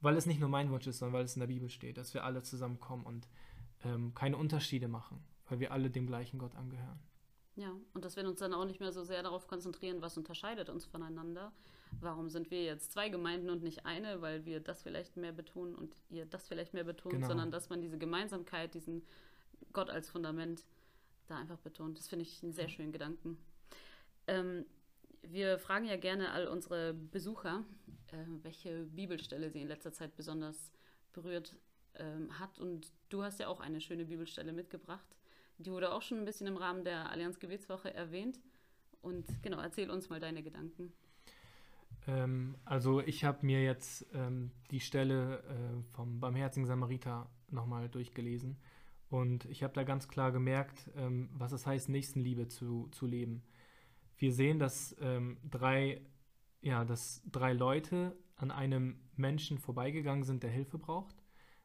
weil 0.01 0.17
es 0.17 0.27
nicht 0.27 0.39
nur 0.39 0.51
mein 0.51 0.71
Wunsch 0.71 0.87
ist, 0.87 0.99
sondern 0.99 1.15
weil 1.15 1.25
es 1.25 1.35
in 1.35 1.41
der 1.41 1.49
Bibel 1.49 1.71
steht, 1.71 1.97
dass 1.97 2.15
wir 2.15 2.23
alle 2.23 2.43
zusammenkommen 2.43 3.05
und 3.05 3.27
ähm, 3.85 4.15
keine 4.15 4.37
Unterschiede 4.37 4.87
machen, 4.87 5.25
weil 5.49 5.59
wir 5.59 5.73
alle 5.73 5.91
dem 5.91 6.07
gleichen 6.07 6.39
Gott 6.39 6.55
angehören. 6.55 7.01
Ja, 7.57 7.75
und 7.95 8.05
dass 8.05 8.15
wir 8.15 8.25
uns 8.29 8.39
dann 8.39 8.55
auch 8.55 8.67
nicht 8.67 8.79
mehr 8.79 8.93
so 8.93 9.03
sehr 9.03 9.23
darauf 9.23 9.49
konzentrieren, 9.49 10.01
was 10.01 10.17
unterscheidet 10.17 10.69
uns 10.69 10.85
voneinander. 10.85 11.51
Warum 12.01 12.29
sind 12.29 12.51
wir 12.51 12.63
jetzt 12.63 12.93
zwei 12.93 13.09
Gemeinden 13.09 13.49
und 13.51 13.63
nicht 13.63 13.87
eine, 13.87 14.21
weil 14.21 14.45
wir 14.45 14.61
das 14.61 14.83
vielleicht 14.83 15.17
mehr 15.17 15.33
betonen 15.33 15.75
und 15.75 15.97
ihr 16.11 16.27
das 16.27 16.47
vielleicht 16.47 16.75
mehr 16.75 16.85
betont, 16.85 17.15
genau. 17.15 17.27
sondern 17.27 17.51
dass 17.51 17.71
man 17.71 17.81
diese 17.81 17.99
Gemeinsamkeit, 17.99 18.75
diesen 18.75 19.03
Gott 19.73 19.89
als 19.89 20.11
Fundament 20.11 20.67
da 21.27 21.39
einfach 21.39 21.59
betont. 21.59 21.99
Das 21.99 22.09
finde 22.09 22.25
ich 22.25 22.43
einen 22.43 22.53
sehr 22.53 22.69
schönen 22.69 22.93
Gedanken. 22.93 23.39
Ähm, 24.27 24.67
wir 25.23 25.59
fragen 25.59 25.87
ja 25.87 25.97
gerne 25.97 26.33
all 26.33 26.47
unsere 26.47 26.95
Besucher, 26.95 27.65
äh, 28.13 28.17
welche 28.43 28.85
Bibelstelle 28.85 29.51
sie 29.51 29.61
in 29.61 29.69
letzter 29.69 29.93
Zeit 29.93 30.17
besonders 30.17 30.73
berührt 31.13 31.57
ähm, 31.97 32.39
hat. 32.39 32.59
Und 32.59 32.93
du 33.09 33.23
hast 33.23 33.41
ja 33.41 33.49
auch 33.49 33.61
eine 33.61 33.81
schöne 33.81 34.05
Bibelstelle 34.05 34.53
mitgebracht. 34.53 35.17
Die 35.59 35.71
wurde 35.71 35.93
auch 35.93 36.03
schon 36.03 36.19
ein 36.19 36.25
bisschen 36.25 36.47
im 36.47 36.57
Rahmen 36.57 36.85
der 36.85 37.11
Allianz 37.11 37.39
Gebetswoche 37.41 37.93
erwähnt. 37.93 38.41
Und 39.01 39.27
genau, 39.43 39.61
erzähl 39.61 39.91
uns 39.91 40.09
mal 40.09 40.21
deine 40.21 40.43
Gedanken. 40.43 40.93
Ähm, 42.07 42.57
also 42.65 43.01
ich 43.01 43.25
habe 43.25 43.45
mir 43.45 43.63
jetzt 43.63 44.07
ähm, 44.15 44.51
die 44.71 44.81
Stelle 44.81 45.43
äh, 45.49 45.95
vom 45.95 46.21
Barmherzigen 46.21 46.67
Samariter 46.67 47.29
nochmal 47.51 47.89
durchgelesen. 47.89 48.57
Und 49.11 49.47
ich 49.47 49.63
habe 49.63 49.73
da 49.73 49.85
ganz 49.85 50.09
klar 50.09 50.33
gemerkt, 50.33 50.91
ähm, 50.97 51.31
was 51.33 51.53
es 51.53 51.67
heißt, 51.67 51.89
Nächstenliebe 51.89 52.49
zu, 52.49 52.89
zu 52.93 53.07
leben 53.07 53.43
wir 54.19 54.33
sehen, 54.33 54.59
dass 54.59 54.97
ähm, 55.01 55.39
drei 55.49 56.03
ja, 56.61 56.85
dass 56.85 57.23
drei 57.31 57.53
Leute 57.53 58.17
an 58.37 58.51
einem 58.51 59.01
Menschen 59.17 59.59
vorbeigegangen 59.59 60.25
sind, 60.25 60.43
der 60.43 60.51
Hilfe 60.51 60.79
braucht. 60.79 61.17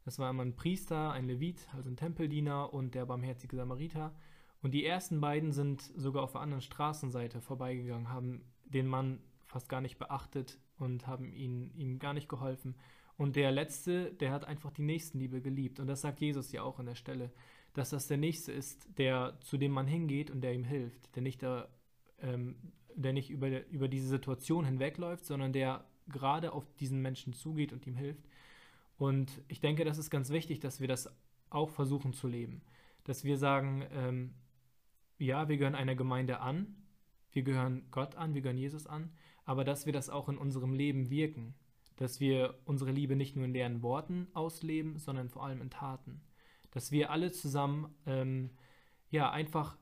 Das 0.06 0.20
war 0.20 0.30
einmal 0.30 0.46
ein 0.46 0.56
Priester, 0.56 1.12
ein 1.12 1.28
Levit, 1.28 1.68
also 1.74 1.90
ein 1.90 1.96
Tempeldiener 1.96 2.74
und 2.74 2.94
der 2.96 3.06
barmherzige 3.06 3.56
Samariter. 3.56 4.14
Und 4.62 4.74
die 4.74 4.86
ersten 4.86 5.22
beiden 5.22 5.52
sind 5.52 5.82
sogar 5.96 6.24
auf 6.24 6.34
der 6.34 6.42
anderen 6.42 6.62
Straßenseite 6.62 7.42
vorbeigegangen, 7.42 8.10
haben 8.10 8.46
den 8.66 8.88
Mann 8.88 9.20
fast 9.46 9.70
gar 9.70 9.82
nicht 9.82 9.98
beachtet 9.98 10.60
und 10.78 11.08
haben 11.08 11.32
ihn, 11.34 11.72
ihm 11.76 12.00
gar 12.00 12.14
nicht 12.14 12.30
geholfen. 12.30 12.76
Und 13.18 13.36
der 13.36 13.52
Letzte, 13.52 14.12
der 14.14 14.32
hat 14.32 14.46
einfach 14.46 14.72
die 14.72 14.82
Nächstenliebe 14.82 15.42
geliebt. 15.42 15.80
Und 15.80 15.88
das 15.88 16.02
sagt 16.02 16.20
Jesus 16.20 16.52
ja 16.52 16.64
auch 16.64 16.80
an 16.80 16.88
der 16.88 16.96
Stelle, 16.96 17.32
dass 17.74 17.92
das 17.92 18.08
der 18.08 18.18
Nächste 18.18 18.52
ist, 18.52 18.88
der 18.98 19.38
zu 19.42 19.58
dem 19.58 19.72
man 19.72 19.88
hingeht 19.88 20.32
und 20.32 20.42
der 20.42 20.54
ihm 20.54 20.64
hilft, 20.64 21.16
der 21.16 21.24
nicht, 21.24 21.42
der, 21.42 21.70
ähm, 22.24 22.56
der 22.96 23.14
nicht 23.14 23.30
über, 23.30 23.66
über 23.68 23.88
diese 23.88 24.08
Situation 24.08 24.66
hinwegläuft, 24.66 25.26
sondern 25.26 25.54
der 25.54 25.86
gerade 26.08 26.54
auf 26.54 26.66
diesen 26.76 27.02
Menschen 27.02 27.34
zugeht 27.34 27.74
und 27.74 27.86
ihm 27.86 27.96
hilft. 27.96 28.24
Und 28.98 29.42
ich 29.48 29.60
denke, 29.60 29.86
das 29.86 29.98
ist 29.98 30.10
ganz 30.10 30.30
wichtig, 30.30 30.60
dass 30.60 30.80
wir 30.80 30.88
das 30.88 31.10
auch 31.50 31.70
versuchen 31.70 32.14
zu 32.14 32.28
leben. 32.28 32.62
Dass 33.04 33.24
wir 33.24 33.38
sagen, 33.38 33.86
ähm, 33.92 34.34
ja, 35.18 35.50
wir 35.50 35.58
gehören 35.58 35.76
einer 35.76 35.96
Gemeinde 35.96 36.40
an, 36.40 36.76
wir 37.32 37.44
gehören 37.44 37.84
Gott 37.92 38.16
an, 38.16 38.34
wir 38.34 38.42
gehören 38.42 38.58
Jesus 38.58 38.88
an, 38.88 39.12
aber 39.46 39.64
dass 39.64 39.86
wir 39.86 39.94
das 39.94 40.10
auch 40.10 40.30
in 40.30 40.38
unserem 40.38 40.74
Leben 40.74 41.10
wirken. 41.10 41.56
Dass 41.98 42.20
wir 42.20 42.60
unsere 42.66 42.92
Liebe 42.92 43.16
nicht 43.16 43.36
nur 43.36 43.46
in 43.46 43.54
leeren 43.54 43.82
Worten 43.84 44.28
ausleben, 44.34 44.98
sondern 44.98 45.30
vor 45.30 45.46
allem 45.46 45.62
in 45.62 45.70
Taten. 45.70 46.22
Dass 46.72 46.92
wir 46.92 47.12
alle 47.12 47.32
zusammen, 47.32 47.94
ähm, 48.06 48.50
ja, 49.10 49.32
einfach 49.32 49.78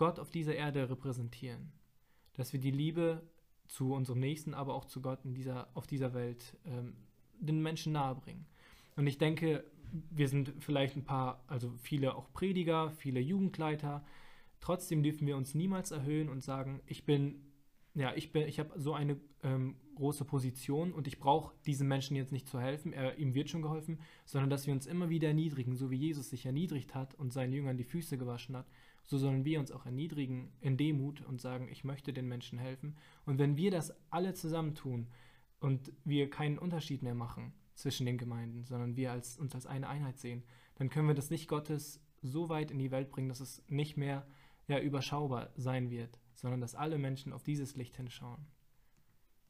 Gott 0.00 0.18
auf 0.18 0.30
dieser 0.30 0.54
Erde 0.54 0.88
repräsentieren. 0.88 1.72
Dass 2.32 2.54
wir 2.54 2.60
die 2.60 2.70
Liebe 2.70 3.20
zu 3.66 3.92
unserem 3.92 4.18
Nächsten, 4.18 4.54
aber 4.54 4.72
auch 4.72 4.86
zu 4.86 5.02
Gott 5.02 5.26
in 5.26 5.34
dieser, 5.34 5.68
auf 5.74 5.86
dieser 5.86 6.14
Welt 6.14 6.56
ähm, 6.64 6.94
den 7.38 7.60
Menschen 7.60 7.92
nahebringen. 7.92 8.46
Und 8.96 9.06
ich 9.06 9.18
denke, 9.18 9.62
wir 10.10 10.28
sind 10.28 10.54
vielleicht 10.60 10.96
ein 10.96 11.04
paar, 11.04 11.44
also 11.48 11.74
viele 11.82 12.14
auch 12.14 12.32
Prediger, 12.32 12.92
viele 12.92 13.20
Jugendleiter. 13.20 14.02
Trotzdem 14.62 15.02
dürfen 15.02 15.26
wir 15.26 15.36
uns 15.36 15.54
niemals 15.54 15.90
erhöhen 15.90 16.30
und 16.30 16.42
sagen, 16.42 16.80
ich 16.86 17.04
bin, 17.04 17.42
ja, 17.92 18.14
ich 18.14 18.32
bin, 18.32 18.48
ich 18.48 18.58
habe 18.58 18.80
so 18.80 18.94
eine 18.94 19.20
ähm, 19.42 19.76
große 19.96 20.24
Position 20.24 20.94
und 20.94 21.08
ich 21.08 21.20
brauche 21.20 21.54
diesem 21.66 21.88
Menschen 21.88 22.16
jetzt 22.16 22.32
nicht 22.32 22.48
zu 22.48 22.58
helfen, 22.58 22.94
er, 22.94 23.18
ihm 23.18 23.34
wird 23.34 23.50
schon 23.50 23.60
geholfen, 23.60 24.00
sondern 24.24 24.48
dass 24.48 24.66
wir 24.66 24.72
uns 24.72 24.86
immer 24.86 25.10
wieder 25.10 25.28
erniedrigen, 25.28 25.76
so 25.76 25.90
wie 25.90 25.96
Jesus 25.96 26.30
sich 26.30 26.46
erniedrigt 26.46 26.94
hat 26.94 27.14
und 27.16 27.34
seinen 27.34 27.52
Jüngern 27.52 27.76
die 27.76 27.84
Füße 27.84 28.16
gewaschen 28.16 28.56
hat, 28.56 28.66
so 29.10 29.18
sollen 29.18 29.44
wir 29.44 29.58
uns 29.58 29.72
auch 29.72 29.86
erniedrigen 29.86 30.52
in 30.60 30.76
Demut 30.76 31.20
und 31.22 31.40
sagen, 31.40 31.66
ich 31.68 31.82
möchte 31.82 32.12
den 32.12 32.28
Menschen 32.28 32.60
helfen. 32.60 32.96
Und 33.26 33.40
wenn 33.40 33.56
wir 33.56 33.72
das 33.72 33.92
alle 34.08 34.34
zusammen 34.34 34.76
tun 34.76 35.08
und 35.58 35.92
wir 36.04 36.30
keinen 36.30 36.60
Unterschied 36.60 37.02
mehr 37.02 37.16
machen 37.16 37.52
zwischen 37.74 38.06
den 38.06 38.18
Gemeinden, 38.18 38.62
sondern 38.62 38.94
wir 38.94 39.10
als, 39.10 39.36
uns 39.36 39.52
als 39.52 39.66
eine 39.66 39.88
Einheit 39.88 40.20
sehen, 40.20 40.44
dann 40.76 40.90
können 40.90 41.08
wir 41.08 41.16
das 41.16 41.28
Licht 41.28 41.48
Gottes 41.48 42.00
so 42.22 42.50
weit 42.50 42.70
in 42.70 42.78
die 42.78 42.92
Welt 42.92 43.10
bringen, 43.10 43.28
dass 43.28 43.40
es 43.40 43.64
nicht 43.66 43.96
mehr 43.96 44.28
ja, 44.68 44.78
überschaubar 44.78 45.50
sein 45.56 45.90
wird, 45.90 46.20
sondern 46.34 46.60
dass 46.60 46.76
alle 46.76 46.96
Menschen 46.96 47.32
auf 47.32 47.42
dieses 47.42 47.74
Licht 47.74 47.96
hinschauen. 47.96 48.46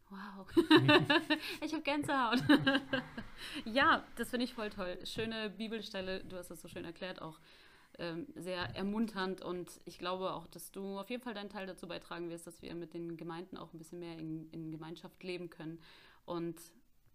Wow, 0.08 0.50
ich 1.62 1.74
habe 1.74 1.82
Gänsehaut. 1.82 2.42
ja, 3.66 4.06
das 4.16 4.30
finde 4.30 4.44
ich 4.44 4.54
voll 4.54 4.70
toll. 4.70 4.98
Schöne 5.04 5.50
Bibelstelle, 5.50 6.24
du 6.24 6.38
hast 6.38 6.50
das 6.50 6.62
so 6.62 6.68
schön 6.68 6.86
erklärt, 6.86 7.20
auch 7.20 7.38
ähm, 7.98 8.26
sehr 8.34 8.76
ermunternd 8.76 9.42
und 9.42 9.80
ich 9.84 9.98
glaube 9.98 10.32
auch, 10.32 10.46
dass 10.46 10.70
du 10.70 10.98
auf 10.98 11.10
jeden 11.10 11.22
Fall 11.22 11.34
deinen 11.34 11.50
Teil 11.50 11.66
dazu 11.66 11.86
beitragen 11.88 12.30
wirst, 12.30 12.46
dass 12.46 12.62
wir 12.62 12.74
mit 12.74 12.94
den 12.94 13.16
Gemeinden 13.16 13.56
auch 13.56 13.72
ein 13.72 13.78
bisschen 13.78 14.00
mehr 14.00 14.18
in, 14.18 14.48
in 14.52 14.70
Gemeinschaft 14.70 15.22
leben 15.22 15.50
können. 15.50 15.80
Und 16.24 16.60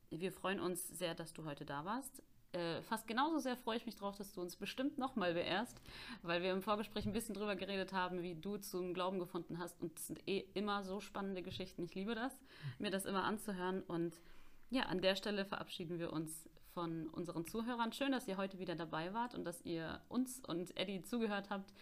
wir 0.09 0.31
freuen 0.31 0.59
uns 0.59 0.87
sehr, 0.87 1.15
dass 1.15 1.33
du 1.33 1.45
heute 1.45 1.65
da 1.65 1.85
warst. 1.85 2.21
Äh, 2.55 2.81
fast 2.83 3.07
genauso 3.07 3.39
sehr 3.39 3.57
freue 3.57 3.77
ich 3.77 3.85
mich 3.85 3.95
drauf, 3.95 4.15
dass 4.15 4.31
du 4.31 4.41
uns 4.41 4.55
bestimmt 4.55 4.97
nochmal 4.97 5.33
beehrst, 5.33 5.81
weil 6.21 6.41
wir 6.41 6.53
im 6.53 6.61
Vorgespräch 6.61 7.05
ein 7.05 7.13
bisschen 7.13 7.35
drüber 7.35 7.55
geredet 7.55 7.91
haben, 7.91 8.21
wie 8.21 8.35
du 8.35 8.57
zum 8.57 8.93
Glauben 8.93 9.19
gefunden 9.19 9.59
hast. 9.59 9.81
Und 9.81 9.97
es 9.99 10.07
sind 10.07 10.25
eh 10.27 10.45
immer 10.53 10.83
so 10.83 11.01
spannende 11.01 11.41
Geschichten. 11.41 11.83
Ich 11.83 11.95
liebe 11.95 12.15
das, 12.15 12.33
mir 12.79 12.91
das 12.91 13.05
immer 13.05 13.25
anzuhören. 13.25 13.81
Und 13.83 14.21
ja, 14.69 14.83
an 14.83 15.01
der 15.01 15.15
Stelle 15.15 15.45
verabschieden 15.45 15.99
wir 15.99 16.13
uns 16.13 16.47
von 16.75 17.07
unseren 17.07 17.45
Zuhörern. 17.45 17.93
Schön, 17.93 18.11
dass 18.11 18.27
ihr 18.27 18.37
heute 18.37 18.59
wieder 18.59 18.75
dabei 18.75 19.13
wart 19.13 19.33
und 19.33 19.45
dass 19.45 19.63
ihr 19.65 20.01
uns 20.09 20.41
und 20.45 20.77
Eddie 20.77 21.01
zugehört 21.01 21.49
habt. 21.49 21.73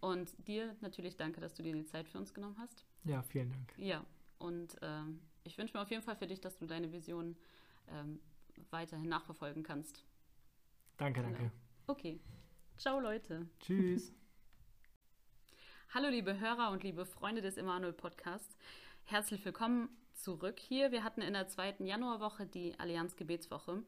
Und 0.00 0.30
dir 0.46 0.76
natürlich 0.80 1.16
danke, 1.16 1.40
dass 1.40 1.54
du 1.54 1.62
dir 1.62 1.72
die 1.72 1.86
Zeit 1.86 2.08
für 2.08 2.18
uns 2.18 2.34
genommen 2.34 2.56
hast. 2.58 2.84
Ja, 3.04 3.22
vielen 3.22 3.50
Dank. 3.50 3.72
Ja, 3.78 4.04
und 4.38 4.80
äh, 4.82 5.02
ich 5.44 5.56
wünsche 5.56 5.76
mir 5.76 5.82
auf 5.82 5.90
jeden 5.90 6.02
Fall 6.02 6.16
für 6.16 6.26
dich, 6.26 6.40
dass 6.40 6.58
du 6.58 6.66
deine 6.66 6.92
Vision 6.92 7.36
ähm, 7.88 8.20
weiterhin 8.70 9.08
nachverfolgen 9.08 9.62
kannst. 9.62 10.04
Danke, 10.98 11.22
danke. 11.22 11.50
Okay. 11.86 12.20
Ciao, 12.76 13.00
Leute. 13.00 13.48
Tschüss. 13.60 14.12
Hallo, 15.94 16.08
liebe 16.08 16.38
Hörer 16.38 16.70
und 16.72 16.82
liebe 16.82 17.06
Freunde 17.06 17.40
des 17.40 17.56
Emanuel 17.56 17.92
Podcasts. 17.92 18.58
Herzlich 19.04 19.44
willkommen 19.44 19.88
zurück 20.12 20.58
hier. 20.58 20.92
Wir 20.92 21.04
hatten 21.04 21.22
in 21.22 21.32
der 21.32 21.48
zweiten 21.48 21.86
Januarwoche 21.86 22.44
die 22.44 22.78
Allianz 22.78 23.16
Gebetswoche 23.16 23.82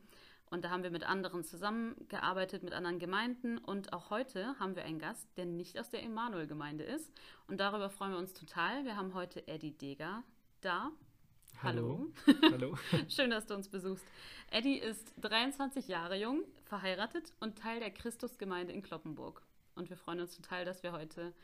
und 0.55 0.65
da 0.65 0.71
haben 0.71 0.85
wir 0.85 0.93
mit 0.93 1.03
anderen 1.03 1.43
zusammengearbeitet, 1.43 2.63
mit 2.63 2.75
anderen 2.75 3.01
Gemeinden 3.01 3.59
und 3.59 3.93
auch 3.93 4.11
heute 4.11 4.57
haben 4.61 4.77
wir 4.77 4.85
einen 4.85 5.01
Gast, 5.01 5.27
der 5.37 5.47
nicht 5.47 5.81
aus 5.81 5.91
der 5.91 6.05
Emanuel-Gemeinde 6.05 6.85
ist 6.85 7.13
und 7.49 7.59
darüber 7.59 7.91
freuen 7.91 8.13
wir 8.13 8.19
uns 8.19 8.35
total. 8.35 8.85
Wir 8.85 8.97
haben 8.97 9.15
heute 9.15 9.49
Eddie 9.49 9.73
Deger 9.73 10.23
da. 10.61 10.93
Hallo. 11.61 12.13
Hallo. 12.53 12.79
Schön, 13.09 13.31
dass 13.31 13.47
du 13.47 13.55
uns 13.55 13.69
besuchst. 13.69 14.07
Eddie 14.53 14.79
ist 14.79 15.13
23 15.23 15.89
Jahre 15.89 16.17
jung, 16.17 16.45
verheiratet 16.67 17.33
und 17.41 17.59
Teil 17.59 17.81
der 17.81 17.91
Christusgemeinde 17.91 18.73
in 18.73 18.83
Kloppenburg. 18.85 19.43
Und 19.75 19.91
wir 19.91 19.97
freuen 19.97 20.21
uns 20.21 20.37
total, 20.37 20.65
dass 20.65 20.85
wir 20.85 20.93
heute, 20.93 21.35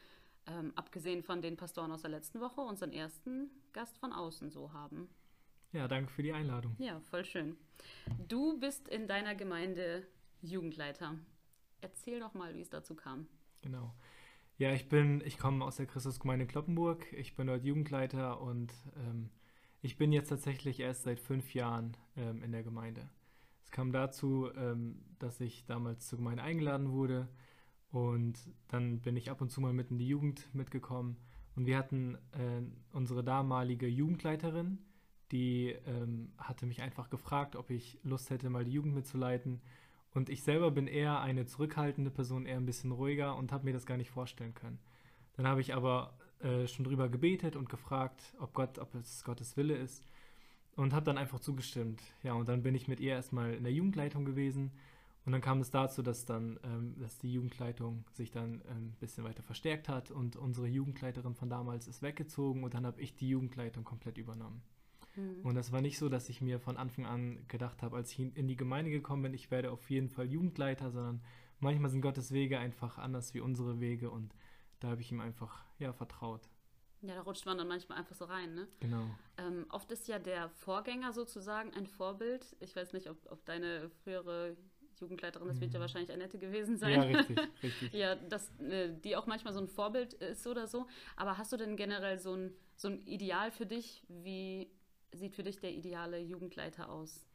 ähm, 0.46 0.72
abgesehen 0.76 1.24
von 1.24 1.42
den 1.42 1.56
Pastoren 1.56 1.90
aus 1.90 2.02
der 2.02 2.12
letzten 2.12 2.38
Woche, 2.38 2.60
unseren 2.60 2.92
ersten 2.92 3.50
Gast 3.72 3.98
von 3.98 4.12
außen 4.12 4.50
so 4.50 4.72
haben. 4.72 5.08
Ja, 5.72 5.86
danke 5.86 6.10
für 6.10 6.22
die 6.22 6.32
Einladung. 6.32 6.74
Ja, 6.78 7.00
voll 7.00 7.24
schön. 7.24 7.56
Du 8.28 8.58
bist 8.58 8.88
in 8.88 9.06
deiner 9.06 9.34
Gemeinde 9.34 10.06
Jugendleiter. 10.42 11.16
Erzähl 11.80 12.20
doch 12.20 12.34
mal, 12.34 12.54
wie 12.54 12.60
es 12.60 12.70
dazu 12.70 12.94
kam. 12.94 13.26
Genau. 13.62 13.94
Ja, 14.58 14.72
ich 14.72 14.88
bin, 14.88 15.22
ich 15.24 15.38
komme 15.38 15.64
aus 15.64 15.76
der 15.76 15.86
Christusgemeinde 15.86 16.46
Kloppenburg. 16.46 17.10
Ich 17.12 17.34
bin 17.36 17.46
dort 17.46 17.64
Jugendleiter 17.64 18.40
und 18.40 18.72
ähm, 18.96 19.30
ich 19.80 19.96
bin 19.96 20.12
jetzt 20.12 20.28
tatsächlich 20.28 20.80
erst 20.80 21.04
seit 21.04 21.20
fünf 21.20 21.54
Jahren 21.54 21.96
ähm, 22.16 22.42
in 22.42 22.52
der 22.52 22.62
Gemeinde. 22.62 23.08
Es 23.64 23.70
kam 23.70 23.92
dazu, 23.92 24.50
ähm, 24.56 25.02
dass 25.18 25.40
ich 25.40 25.64
damals 25.64 26.08
zur 26.08 26.18
Gemeinde 26.18 26.42
eingeladen 26.42 26.92
wurde 26.92 27.28
und 27.90 28.38
dann 28.68 29.00
bin 29.00 29.16
ich 29.16 29.30
ab 29.30 29.40
und 29.40 29.50
zu 29.50 29.60
mal 29.60 29.72
mit 29.72 29.90
in 29.90 29.98
die 29.98 30.08
Jugend 30.08 30.54
mitgekommen 30.54 31.16
und 31.56 31.66
wir 31.66 31.78
hatten 31.78 32.16
äh, 32.32 32.62
unsere 32.92 33.24
damalige 33.24 33.86
Jugendleiterin, 33.86 34.78
die 35.32 35.76
ähm, 35.86 36.32
hatte 36.38 36.66
mich 36.66 36.82
einfach 36.82 37.10
gefragt, 37.10 37.56
ob 37.56 37.70
ich 37.70 37.98
Lust 38.02 38.30
hätte, 38.30 38.50
mal 38.50 38.64
die 38.64 38.72
Jugend 38.72 38.94
mitzuleiten. 38.94 39.60
Und 40.12 40.28
ich 40.28 40.42
selber 40.42 40.70
bin 40.70 40.86
eher 40.86 41.20
eine 41.20 41.46
zurückhaltende 41.46 42.10
Person, 42.10 42.46
eher 42.46 42.56
ein 42.56 42.66
bisschen 42.66 42.90
ruhiger 42.90 43.36
und 43.36 43.52
habe 43.52 43.64
mir 43.64 43.72
das 43.72 43.86
gar 43.86 43.96
nicht 43.96 44.10
vorstellen 44.10 44.54
können. 44.54 44.80
Dann 45.36 45.46
habe 45.46 45.60
ich 45.60 45.74
aber 45.74 46.14
äh, 46.40 46.66
schon 46.66 46.84
drüber 46.84 47.08
gebetet 47.08 47.54
und 47.54 47.68
gefragt, 47.68 48.34
ob 48.38 48.54
Gott, 48.54 48.78
ob 48.78 48.94
es 48.94 49.24
Gottes 49.24 49.56
Wille 49.56 49.76
ist 49.76 50.04
und 50.76 50.92
habe 50.92 51.04
dann 51.04 51.18
einfach 51.18 51.40
zugestimmt. 51.40 52.02
Ja, 52.22 52.32
und 52.32 52.48
dann 52.48 52.62
bin 52.62 52.74
ich 52.74 52.88
mit 52.88 53.00
ihr 53.00 53.12
erstmal 53.12 53.54
in 53.54 53.62
der 53.62 53.72
Jugendleitung 53.72 54.24
gewesen 54.24 54.72
und 55.26 55.32
dann 55.32 55.40
kam 55.42 55.60
es 55.60 55.70
dazu, 55.70 56.02
dass 56.02 56.24
dann, 56.24 56.58
ähm, 56.64 56.96
dass 56.98 57.18
die 57.18 57.32
Jugendleitung 57.32 58.04
sich 58.12 58.30
dann 58.30 58.62
ein 58.62 58.76
ähm, 58.76 58.92
bisschen 58.98 59.24
weiter 59.24 59.42
verstärkt 59.42 59.88
hat 59.88 60.10
und 60.10 60.36
unsere 60.36 60.66
Jugendleiterin 60.66 61.34
von 61.34 61.50
damals 61.50 61.86
ist 61.86 62.02
weggezogen 62.02 62.64
und 62.64 62.74
dann 62.74 62.86
habe 62.86 63.00
ich 63.00 63.14
die 63.14 63.28
Jugendleitung 63.28 63.84
komplett 63.84 64.18
übernommen. 64.18 64.62
Mhm. 65.16 65.40
Und 65.42 65.54
das 65.54 65.72
war 65.72 65.80
nicht 65.80 65.98
so, 65.98 66.08
dass 66.08 66.28
ich 66.28 66.40
mir 66.40 66.60
von 66.60 66.76
Anfang 66.76 67.06
an 67.06 67.44
gedacht 67.48 67.82
habe, 67.82 67.96
als 67.96 68.12
ich 68.12 68.20
in 68.20 68.48
die 68.48 68.56
Gemeinde 68.56 68.90
gekommen 68.90 69.22
bin, 69.22 69.34
ich 69.34 69.50
werde 69.50 69.70
auf 69.70 69.90
jeden 69.90 70.08
Fall 70.08 70.26
Jugendleiter, 70.26 70.90
sondern 70.90 71.22
manchmal 71.58 71.90
sind 71.90 72.00
Gottes 72.00 72.32
Wege 72.32 72.58
einfach 72.58 72.98
anders 72.98 73.34
wie 73.34 73.40
unsere 73.40 73.80
Wege 73.80 74.10
und 74.10 74.34
da 74.80 74.88
habe 74.88 75.00
ich 75.00 75.12
ihm 75.12 75.20
einfach 75.20 75.64
ja, 75.78 75.92
vertraut. 75.92 76.48
Ja, 77.02 77.14
da 77.14 77.22
rutscht 77.22 77.46
man 77.46 77.56
dann 77.56 77.68
manchmal 77.68 77.98
einfach 77.98 78.14
so 78.14 78.26
rein, 78.26 78.54
ne? 78.54 78.68
Genau. 78.80 79.06
Ähm, 79.38 79.66
oft 79.70 79.90
ist 79.90 80.06
ja 80.08 80.18
der 80.18 80.50
Vorgänger 80.50 81.12
sozusagen 81.12 81.72
ein 81.72 81.86
Vorbild. 81.86 82.56
Ich 82.60 82.76
weiß 82.76 82.92
nicht, 82.92 83.08
ob, 83.08 83.16
ob 83.30 83.44
deine 83.46 83.90
frühere 84.04 84.56
Jugendleiterin, 84.98 85.48
das 85.48 85.60
wird 85.60 85.72
ja 85.72 85.78
mhm. 85.78 85.82
wahrscheinlich 85.82 86.12
Annette 86.12 86.38
gewesen 86.38 86.76
sein. 86.76 86.92
Ja, 86.92 87.02
richtig, 87.02 87.38
richtig. 87.62 87.92
ja, 87.94 88.16
dass 88.16 88.50
äh, 88.60 88.90
die 89.02 89.16
auch 89.16 89.26
manchmal 89.26 89.54
so 89.54 89.60
ein 89.60 89.68
Vorbild 89.68 90.12
ist 90.12 90.46
oder 90.46 90.66
so. 90.66 90.86
Aber 91.16 91.38
hast 91.38 91.52
du 91.52 91.56
denn 91.56 91.76
generell 91.76 92.18
so 92.18 92.34
ein, 92.34 92.52
so 92.76 92.88
ein 92.88 93.06
Ideal 93.06 93.50
für 93.50 93.64
dich? 93.64 94.02
Wie 94.08 94.70
sieht 95.12 95.34
für 95.34 95.42
dich 95.42 95.58
der 95.60 95.72
ideale 95.72 96.18
Jugendleiter 96.18 96.88
aus? 96.88 97.26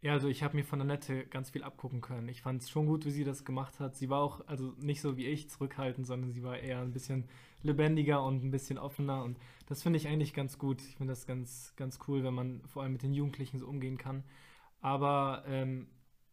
Ja, 0.00 0.12
also 0.12 0.28
ich 0.28 0.44
habe 0.44 0.56
mir 0.56 0.62
von 0.62 0.80
Annette 0.80 1.26
ganz 1.26 1.50
viel 1.50 1.64
abgucken 1.64 2.00
können. 2.00 2.28
Ich 2.28 2.42
fand 2.42 2.62
es 2.62 2.70
schon 2.70 2.86
gut, 2.86 3.04
wie 3.04 3.10
sie 3.10 3.24
das 3.24 3.44
gemacht 3.44 3.80
hat. 3.80 3.96
Sie 3.96 4.08
war 4.08 4.22
auch, 4.22 4.46
also 4.46 4.72
nicht 4.78 5.00
so 5.00 5.16
wie 5.16 5.26
ich 5.26 5.50
zurückhaltend, 5.50 6.06
sondern 6.06 6.30
sie 6.30 6.44
war 6.44 6.56
eher 6.56 6.80
ein 6.80 6.92
bisschen 6.92 7.28
lebendiger 7.62 8.22
und 8.22 8.44
ein 8.44 8.52
bisschen 8.52 8.78
offener. 8.78 9.24
Und 9.24 9.38
das 9.66 9.82
finde 9.82 9.96
ich 9.96 10.06
eigentlich 10.06 10.34
ganz 10.34 10.56
gut. 10.56 10.80
Ich 10.82 10.96
finde 10.96 11.12
das 11.12 11.26
ganz, 11.26 11.74
ganz 11.74 11.98
cool, 12.06 12.22
wenn 12.22 12.34
man 12.34 12.62
vor 12.66 12.82
allem 12.82 12.92
mit 12.92 13.02
den 13.02 13.12
Jugendlichen 13.12 13.58
so 13.58 13.66
umgehen 13.66 13.98
kann. 13.98 14.22
Aber 14.80 15.42
ähm, 15.48 15.88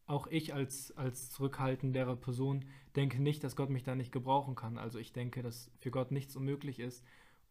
auch 0.06 0.28
ich 0.28 0.54
als, 0.54 0.96
als 0.96 1.32
zurückhaltendere 1.32 2.16
Person 2.16 2.66
denke 2.96 3.20
nicht, 3.20 3.44
dass 3.44 3.56
Gott 3.56 3.72
mich 3.72 3.84
da 3.84 3.96
nicht 3.96 4.12
gebrauchen 4.12 4.54
kann. 4.54 4.78
Also 4.78 5.00
ich 5.00 5.12
denke, 5.12 5.42
dass 5.42 5.72
für 5.80 5.90
Gott 5.90 6.12
nichts 6.12 6.36
unmöglich 6.36 6.80
ist 6.80 7.04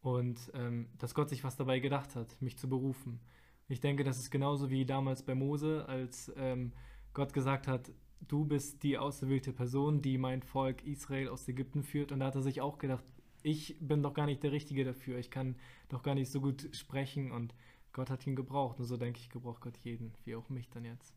und 0.04 0.50
ähm, 0.52 0.86
dass 0.98 1.14
Gott 1.14 1.30
sich 1.30 1.44
was 1.44 1.56
dabei 1.56 1.80
gedacht 1.80 2.14
hat, 2.14 2.40
mich 2.42 2.58
zu 2.58 2.68
berufen. 2.68 3.20
Ich 3.68 3.80
denke, 3.80 4.04
das 4.04 4.18
ist 4.18 4.30
genauso 4.30 4.68
wie 4.68 4.84
damals 4.84 5.22
bei 5.22 5.34
Mose, 5.34 5.88
als 5.88 6.30
ähm, 6.36 6.72
Gott 7.14 7.32
gesagt 7.32 7.66
hat, 7.66 7.90
du 8.28 8.44
bist 8.44 8.82
die 8.82 8.98
auserwählte 8.98 9.54
Person, 9.54 10.02
die 10.02 10.18
mein 10.18 10.42
Volk 10.42 10.84
Israel 10.84 11.30
aus 11.30 11.48
Ägypten 11.48 11.82
führt. 11.82 12.12
Und 12.12 12.20
da 12.20 12.26
hat 12.26 12.34
er 12.34 12.42
sich 12.42 12.60
auch 12.60 12.76
gedacht, 12.76 13.02
ich 13.42 13.78
bin 13.80 14.02
doch 14.02 14.12
gar 14.12 14.26
nicht 14.26 14.42
der 14.42 14.52
Richtige 14.52 14.84
dafür. 14.84 15.18
Ich 15.18 15.30
kann 15.30 15.56
doch 15.88 16.02
gar 16.02 16.14
nicht 16.14 16.30
so 16.30 16.42
gut 16.42 16.68
sprechen 16.72 17.32
und 17.32 17.54
Gott 17.94 18.10
hat 18.10 18.26
ihn 18.26 18.36
gebraucht. 18.36 18.78
Und 18.80 18.84
so 18.84 18.98
denke 18.98 19.20
ich, 19.20 19.30
gebraucht 19.30 19.62
Gott 19.62 19.78
jeden, 19.84 20.12
wie 20.26 20.36
auch 20.36 20.50
mich 20.50 20.68
dann 20.68 20.84
jetzt. 20.84 21.14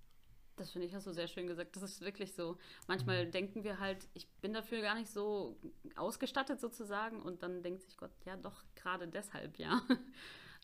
Das 0.57 0.71
finde 0.71 0.87
ich, 0.87 0.93
hast 0.93 1.07
du 1.07 1.13
sehr 1.13 1.27
schön 1.27 1.47
gesagt. 1.47 1.75
Das 1.75 1.83
ist 1.83 2.01
wirklich 2.01 2.33
so. 2.33 2.57
Manchmal 2.87 3.27
mhm. 3.27 3.31
denken 3.31 3.63
wir 3.63 3.79
halt, 3.79 4.07
ich 4.13 4.27
bin 4.41 4.53
dafür 4.53 4.81
gar 4.81 4.95
nicht 4.95 5.09
so 5.09 5.57
ausgestattet 5.95 6.59
sozusagen. 6.59 7.21
Und 7.21 7.43
dann 7.43 7.63
denkt 7.63 7.83
sich 7.83 7.95
Gott, 7.95 8.11
ja, 8.25 8.35
doch, 8.35 8.63
gerade 8.75 9.07
deshalb, 9.07 9.57
ja. 9.57 9.81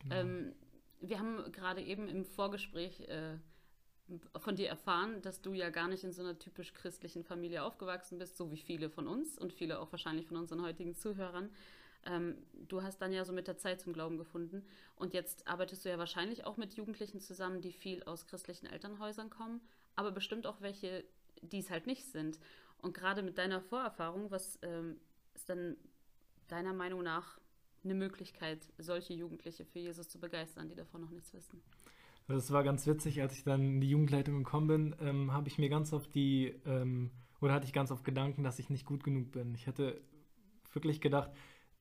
Genau. 0.02 0.16
Ähm, 0.16 0.54
wir 1.00 1.18
haben 1.18 1.50
gerade 1.52 1.80
eben 1.80 2.08
im 2.08 2.26
Vorgespräch 2.26 3.00
äh, 3.08 3.38
von 4.36 4.56
dir 4.56 4.68
erfahren, 4.68 5.22
dass 5.22 5.40
du 5.40 5.54
ja 5.54 5.70
gar 5.70 5.88
nicht 5.88 6.04
in 6.04 6.12
so 6.12 6.22
einer 6.22 6.38
typisch 6.38 6.74
christlichen 6.74 7.24
Familie 7.24 7.62
aufgewachsen 7.62 8.18
bist, 8.18 8.36
so 8.36 8.50
wie 8.50 8.58
viele 8.58 8.90
von 8.90 9.06
uns 9.06 9.38
und 9.38 9.52
viele 9.52 9.80
auch 9.80 9.92
wahrscheinlich 9.92 10.26
von 10.26 10.36
unseren 10.36 10.62
heutigen 10.62 10.94
Zuhörern. 10.94 11.50
Ähm, 12.06 12.36
du 12.52 12.82
hast 12.82 12.98
dann 12.98 13.12
ja 13.12 13.24
so 13.24 13.32
mit 13.32 13.48
der 13.48 13.56
Zeit 13.56 13.80
zum 13.80 13.94
Glauben 13.94 14.18
gefunden 14.18 14.66
und 14.96 15.14
jetzt 15.14 15.48
arbeitest 15.48 15.84
du 15.84 15.88
ja 15.88 15.98
wahrscheinlich 15.98 16.44
auch 16.44 16.58
mit 16.58 16.74
Jugendlichen 16.74 17.20
zusammen, 17.20 17.62
die 17.62 17.72
viel 17.72 18.02
aus 18.02 18.26
christlichen 18.26 18.66
Elternhäusern 18.66 19.30
kommen, 19.30 19.62
aber 19.96 20.12
bestimmt 20.12 20.46
auch 20.46 20.60
welche, 20.60 21.04
die 21.42 21.58
es 21.58 21.70
halt 21.70 21.86
nicht 21.86 22.06
sind. 22.06 22.38
Und 22.78 22.94
gerade 22.94 23.22
mit 23.22 23.38
deiner 23.38 23.60
Vorerfahrung, 23.60 24.30
was 24.30 24.58
ähm, 24.62 24.96
ist 25.34 25.48
dann 25.48 25.76
deiner 26.48 26.72
Meinung 26.72 27.02
nach 27.02 27.38
eine 27.82 27.94
Möglichkeit, 27.94 28.72
solche 28.78 29.14
Jugendliche 29.14 29.64
für 29.64 29.78
Jesus 29.78 30.08
zu 30.08 30.18
begeistern, 30.18 30.68
die 30.68 30.74
davon 30.74 31.02
noch 31.02 31.10
nichts 31.10 31.32
wissen. 31.34 31.62
Es 32.28 32.50
war 32.50 32.64
ganz 32.64 32.86
witzig, 32.86 33.20
als 33.20 33.34
ich 33.34 33.44
dann 33.44 33.60
in 33.60 33.80
die 33.80 33.90
Jugendleitung 33.90 34.38
gekommen 34.38 34.66
bin, 34.66 34.96
ähm, 35.00 35.32
habe 35.32 35.48
ich 35.48 35.58
mir 35.58 35.68
ganz 35.68 35.92
oft 35.92 36.14
die, 36.14 36.54
ähm, 36.64 37.10
oder 37.40 37.52
hatte 37.52 37.66
ich 37.66 37.74
ganz 37.74 37.90
oft 37.90 38.04
Gedanken, 38.04 38.42
dass 38.42 38.58
ich 38.58 38.70
nicht 38.70 38.86
gut 38.86 39.04
genug 39.04 39.32
bin. 39.32 39.54
Ich 39.54 39.66
hätte 39.66 40.00
wirklich 40.72 41.02
gedacht, 41.02 41.30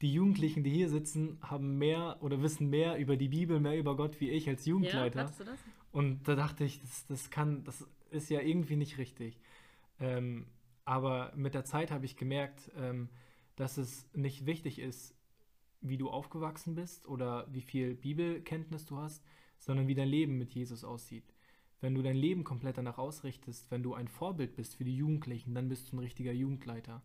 die 0.02 0.14
Jugendlichen, 0.14 0.64
die 0.66 0.72
hier 0.72 0.90
sitzen, 0.90 1.38
haben 1.42 1.78
mehr 1.78 2.18
oder 2.22 2.42
wissen 2.42 2.70
mehr 2.70 2.98
über 2.98 3.16
die 3.16 3.30
Bibel, 3.30 3.62
mehr 3.62 3.78
über 3.78 3.96
Gott 3.96 4.20
wie 4.20 4.30
ich 4.32 4.50
als 4.50 4.66
Jugendleiter. 4.66 5.22
Ja, 5.22 5.32
du 5.38 5.44
das? 5.46 5.60
Und 5.94 6.28
da 6.28 6.36
dachte 6.36 6.66
ich, 6.66 6.82
das, 6.82 7.06
das 7.08 7.30
kann, 7.30 7.64
das 7.64 7.88
ist 8.14 8.30
ja 8.30 8.42
irgendwie 8.42 8.76
nicht 8.76 8.98
richtig. 8.98 9.40
Ähm, 10.00 10.48
aber 10.86 11.34
mit 11.36 11.54
der 11.54 11.66
Zeit 11.66 11.92
habe 11.92 12.06
ich 12.06 12.18
gemerkt, 12.18 12.72
ähm, 12.78 13.10
dass 13.56 13.78
es 13.78 14.10
nicht 14.14 14.46
wichtig 14.46 14.80
ist, 14.80 15.16
wie 15.82 15.98
du 15.98 16.10
aufgewachsen 16.10 16.76
bist 16.76 17.08
oder 17.08 17.48
wie 17.52 17.62
viel 17.62 17.96
Bibelkenntnis 17.96 18.86
du 18.86 18.98
hast, 18.98 19.24
sondern 19.60 19.88
wie 19.88 19.96
dein 19.96 20.08
Leben 20.08 20.38
mit 20.38 20.54
Jesus 20.54 20.84
aussieht. 20.84 21.34
Wenn 21.82 21.96
du 21.96 22.02
dein 22.02 22.16
Leben 22.16 22.44
komplett 22.44 22.78
danach 22.78 22.98
ausrichtest, 22.98 23.70
wenn 23.70 23.84
du 23.84 23.94
ein 23.94 24.08
Vorbild 24.08 24.56
bist 24.56 24.76
für 24.76 24.86
die 24.86 24.96
Jugendlichen, 24.96 25.54
dann 25.54 25.68
bist 25.68 25.92
du 25.92 25.98
ein 25.98 26.00
richtiger 26.00 26.32
Jugendleiter. 26.32 27.02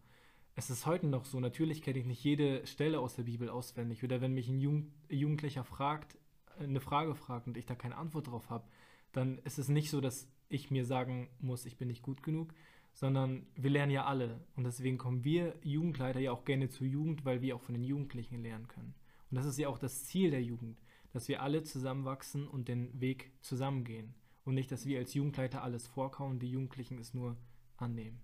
Es 0.55 0.71
ist 0.71 0.87
heute 0.87 1.07
noch 1.07 1.25
so, 1.25 1.41
natürlich 1.41 1.83
kenne 1.83 1.99
ich 1.99 2.07
nicht 2.07 2.23
jede 2.23 2.67
Stelle 2.67 3.01
aus 3.01 3.15
der 3.15 3.25
Bibel 3.25 3.49
auswendig. 3.49 4.03
Oder 4.05 4.21
wenn 4.21 4.35
mich 4.35 4.49
ein 4.49 4.61
Jugendlicher 5.09 5.65
fragt, 5.65 6.17
eine 6.59 6.81
Frage 6.81 7.15
fragt 7.15 7.47
und 7.47 7.57
ich 7.57 7.67
da 7.67 7.75
keine 7.75 7.97
Antwort 7.97 8.29
drauf 8.29 8.51
habe, 8.51 8.69
dann 9.13 9.39
ist 9.39 9.59
es 9.59 9.69
nicht 9.69 9.91
so, 9.91 10.01
dass 10.01 10.29
ich 10.49 10.71
mir 10.71 10.85
sagen 10.85 11.29
muss, 11.39 11.67
ich 11.67 11.77
bin 11.77 11.89
nicht 11.89 12.03
gut 12.03 12.23
genug, 12.23 12.53
sondern 12.93 13.47
wir 13.55 13.71
lernen 13.71 13.93
ja 13.93 14.07
alle. 14.07 14.41
Und 14.57 14.65
deswegen 14.65 14.99
kommen 14.99 15.25
wir 15.25 15.55
Jugendleiter 15.63 16.21
ja 16.21 16.33
auch 16.33 16.45
gerne 16.45 16.69
zur 16.69 16.87
Jugend, 16.87 17.25
weil 17.25 17.43
wir 17.43 17.55
auch 17.55 17.63
von 17.63 17.75
den 17.75 17.85
Jugendlichen 17.85 18.43
lernen 18.43 18.67
können. 18.69 18.95
Und 19.31 19.37
das 19.37 19.47
ist 19.47 19.59
ja 19.59 19.69
auch 19.69 19.79
das 19.79 20.05
Ziel 20.05 20.31
der 20.31 20.43
Jugend, 20.43 20.81
dass 21.13 21.29
wir 21.29 21.43
alle 21.43 21.63
zusammenwachsen 21.63 22.49
und 22.49 22.69
den 22.69 23.01
Weg 23.01 23.31
zusammengehen. 23.41 24.15
Und 24.45 24.55
nicht, 24.55 24.73
dass 24.73 24.87
wir 24.87 24.99
als 24.99 25.15
Jugendleiter 25.15 25.63
alles 25.63 25.87
vorkauen, 25.87 26.39
die 26.39 26.51
Jugendlichen 26.51 26.99
es 26.99 27.13
nur 27.13 27.37
annehmen. 27.77 28.21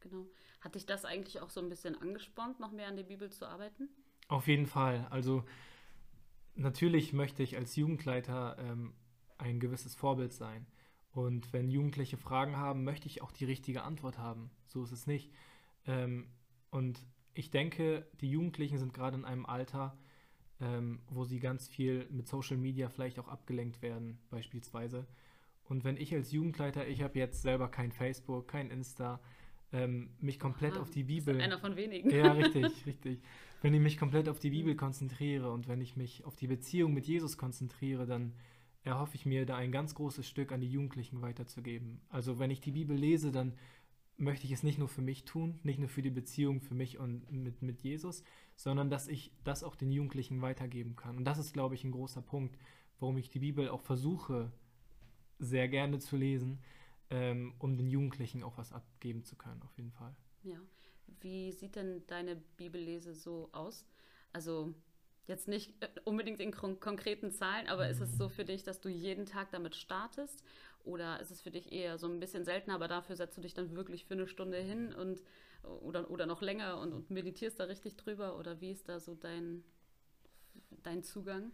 Genau. 0.00 0.26
Hat 0.60 0.74
dich 0.74 0.86
das 0.86 1.04
eigentlich 1.04 1.40
auch 1.40 1.50
so 1.50 1.60
ein 1.60 1.68
bisschen 1.68 2.00
angespornt, 2.00 2.60
noch 2.60 2.72
mehr 2.72 2.88
an 2.88 2.96
der 2.96 3.02
Bibel 3.02 3.30
zu 3.30 3.46
arbeiten? 3.46 3.88
Auf 4.28 4.46
jeden 4.46 4.66
Fall. 4.66 5.06
Also 5.10 5.44
natürlich 6.54 7.12
möchte 7.12 7.42
ich 7.42 7.56
als 7.56 7.76
Jugendleiter 7.76 8.56
ähm, 8.58 8.94
ein 9.36 9.60
gewisses 9.60 9.94
Vorbild 9.94 10.32
sein. 10.32 10.66
Und 11.14 11.52
wenn 11.52 11.70
Jugendliche 11.70 12.16
Fragen 12.16 12.56
haben, 12.56 12.82
möchte 12.82 13.06
ich 13.06 13.22
auch 13.22 13.30
die 13.30 13.44
richtige 13.44 13.82
Antwort 13.82 14.18
haben. 14.18 14.50
So 14.66 14.82
ist 14.82 14.90
es 14.92 15.06
nicht. 15.06 15.30
Ähm, 15.86 16.26
und 16.70 17.00
ich 17.34 17.50
denke, 17.50 18.06
die 18.20 18.30
Jugendlichen 18.30 18.78
sind 18.78 18.92
gerade 18.92 19.16
in 19.16 19.24
einem 19.24 19.46
Alter, 19.46 19.96
ähm, 20.60 21.00
wo 21.08 21.24
sie 21.24 21.38
ganz 21.38 21.68
viel 21.68 22.06
mit 22.10 22.26
Social 22.26 22.56
Media 22.56 22.88
vielleicht 22.88 23.18
auch 23.20 23.28
abgelenkt 23.28 23.80
werden, 23.80 24.18
beispielsweise. 24.30 25.06
Und 25.64 25.84
wenn 25.84 25.96
ich 25.96 26.12
als 26.14 26.32
Jugendleiter, 26.32 26.86
ich 26.86 27.02
habe 27.02 27.18
jetzt 27.18 27.42
selber 27.42 27.68
kein 27.68 27.92
Facebook, 27.92 28.48
kein 28.48 28.70
Insta, 28.70 29.20
ähm, 29.72 30.10
mich 30.20 30.38
komplett 30.38 30.74
Aha, 30.74 30.80
auf 30.80 30.90
die 30.90 31.04
Bibel. 31.04 31.40
Einer 31.40 31.58
von 31.58 31.76
wenigen. 31.76 32.10
Ja, 32.10 32.32
richtig, 32.32 32.86
richtig. 32.86 33.22
Wenn 33.62 33.72
ich 33.72 33.80
mich 33.80 33.98
komplett 33.98 34.28
auf 34.28 34.38
die 34.40 34.50
Bibel 34.50 34.74
konzentriere 34.74 35.50
und 35.52 35.68
wenn 35.68 35.80
ich 35.80 35.96
mich 35.96 36.24
auf 36.24 36.36
die 36.36 36.48
Beziehung 36.48 36.92
mit 36.92 37.06
Jesus 37.06 37.38
konzentriere, 37.38 38.04
dann 38.04 38.34
erhoffe 38.84 39.16
ich 39.16 39.26
mir, 39.26 39.46
da 39.46 39.56
ein 39.56 39.72
ganz 39.72 39.94
großes 39.94 40.28
Stück 40.28 40.52
an 40.52 40.60
die 40.60 40.70
Jugendlichen 40.70 41.22
weiterzugeben. 41.22 42.00
Also 42.10 42.38
wenn 42.38 42.50
ich 42.50 42.60
die 42.60 42.72
Bibel 42.72 42.96
lese, 42.96 43.32
dann 43.32 43.54
möchte 44.16 44.46
ich 44.46 44.52
es 44.52 44.62
nicht 44.62 44.78
nur 44.78 44.88
für 44.88 45.02
mich 45.02 45.24
tun, 45.24 45.58
nicht 45.64 45.78
nur 45.78 45.88
für 45.88 46.02
die 46.02 46.10
Beziehung 46.10 46.60
für 46.60 46.74
mich 46.74 46.98
und 46.98 47.30
mit, 47.32 47.62
mit 47.62 47.80
Jesus, 47.82 48.22
sondern 48.54 48.90
dass 48.90 49.08
ich 49.08 49.32
das 49.42 49.64
auch 49.64 49.74
den 49.74 49.90
Jugendlichen 49.90 50.40
weitergeben 50.42 50.94
kann. 50.96 51.16
Und 51.16 51.24
das 51.24 51.38
ist, 51.38 51.52
glaube 51.52 51.74
ich, 51.74 51.82
ein 51.82 51.90
großer 51.90 52.22
Punkt, 52.22 52.56
warum 53.00 53.16
ich 53.16 53.30
die 53.30 53.40
Bibel 53.40 53.68
auch 53.68 53.80
versuche, 53.80 54.52
sehr 55.38 55.68
gerne 55.68 55.98
zu 55.98 56.16
lesen, 56.16 56.60
ähm, 57.10 57.54
um 57.58 57.76
den 57.76 57.88
Jugendlichen 57.88 58.42
auch 58.44 58.56
was 58.56 58.72
abgeben 58.72 59.24
zu 59.24 59.34
können, 59.36 59.62
auf 59.62 59.76
jeden 59.76 59.90
Fall. 59.90 60.14
Ja. 60.42 60.58
Wie 61.20 61.52
sieht 61.52 61.76
denn 61.76 62.06
deine 62.06 62.36
Bibellese 62.36 63.14
so 63.14 63.48
aus? 63.52 63.86
Also 64.32 64.74
Jetzt 65.26 65.48
nicht 65.48 65.72
äh, 65.82 65.88
unbedingt 66.04 66.40
in 66.40 66.52
konkreten 66.52 67.30
Zahlen, 67.30 67.68
aber 67.68 67.88
ist 67.88 68.00
es 68.00 68.16
so 68.16 68.28
für 68.28 68.44
dich, 68.44 68.62
dass 68.62 68.80
du 68.80 68.88
jeden 68.88 69.26
Tag 69.26 69.50
damit 69.50 69.74
startest? 69.74 70.44
Oder 70.84 71.18
ist 71.20 71.30
es 71.30 71.40
für 71.40 71.50
dich 71.50 71.72
eher 71.72 71.96
so 71.96 72.06
ein 72.06 72.20
bisschen 72.20 72.44
seltener, 72.44 72.74
aber 72.74 72.88
dafür 72.88 73.16
setzt 73.16 73.38
du 73.38 73.40
dich 73.40 73.54
dann 73.54 73.74
wirklich 73.74 74.04
für 74.04 74.14
eine 74.14 74.26
Stunde 74.26 74.58
hin 74.58 74.92
und 74.92 75.22
oder, 75.80 76.10
oder 76.10 76.26
noch 76.26 76.42
länger 76.42 76.78
und, 76.78 76.92
und 76.92 77.10
meditierst 77.10 77.58
da 77.58 77.64
richtig 77.64 77.96
drüber? 77.96 78.38
Oder 78.38 78.60
wie 78.60 78.70
ist 78.70 78.88
da 78.88 79.00
so 79.00 79.14
dein, 79.14 79.64
dein 80.82 81.02
Zugang? 81.02 81.52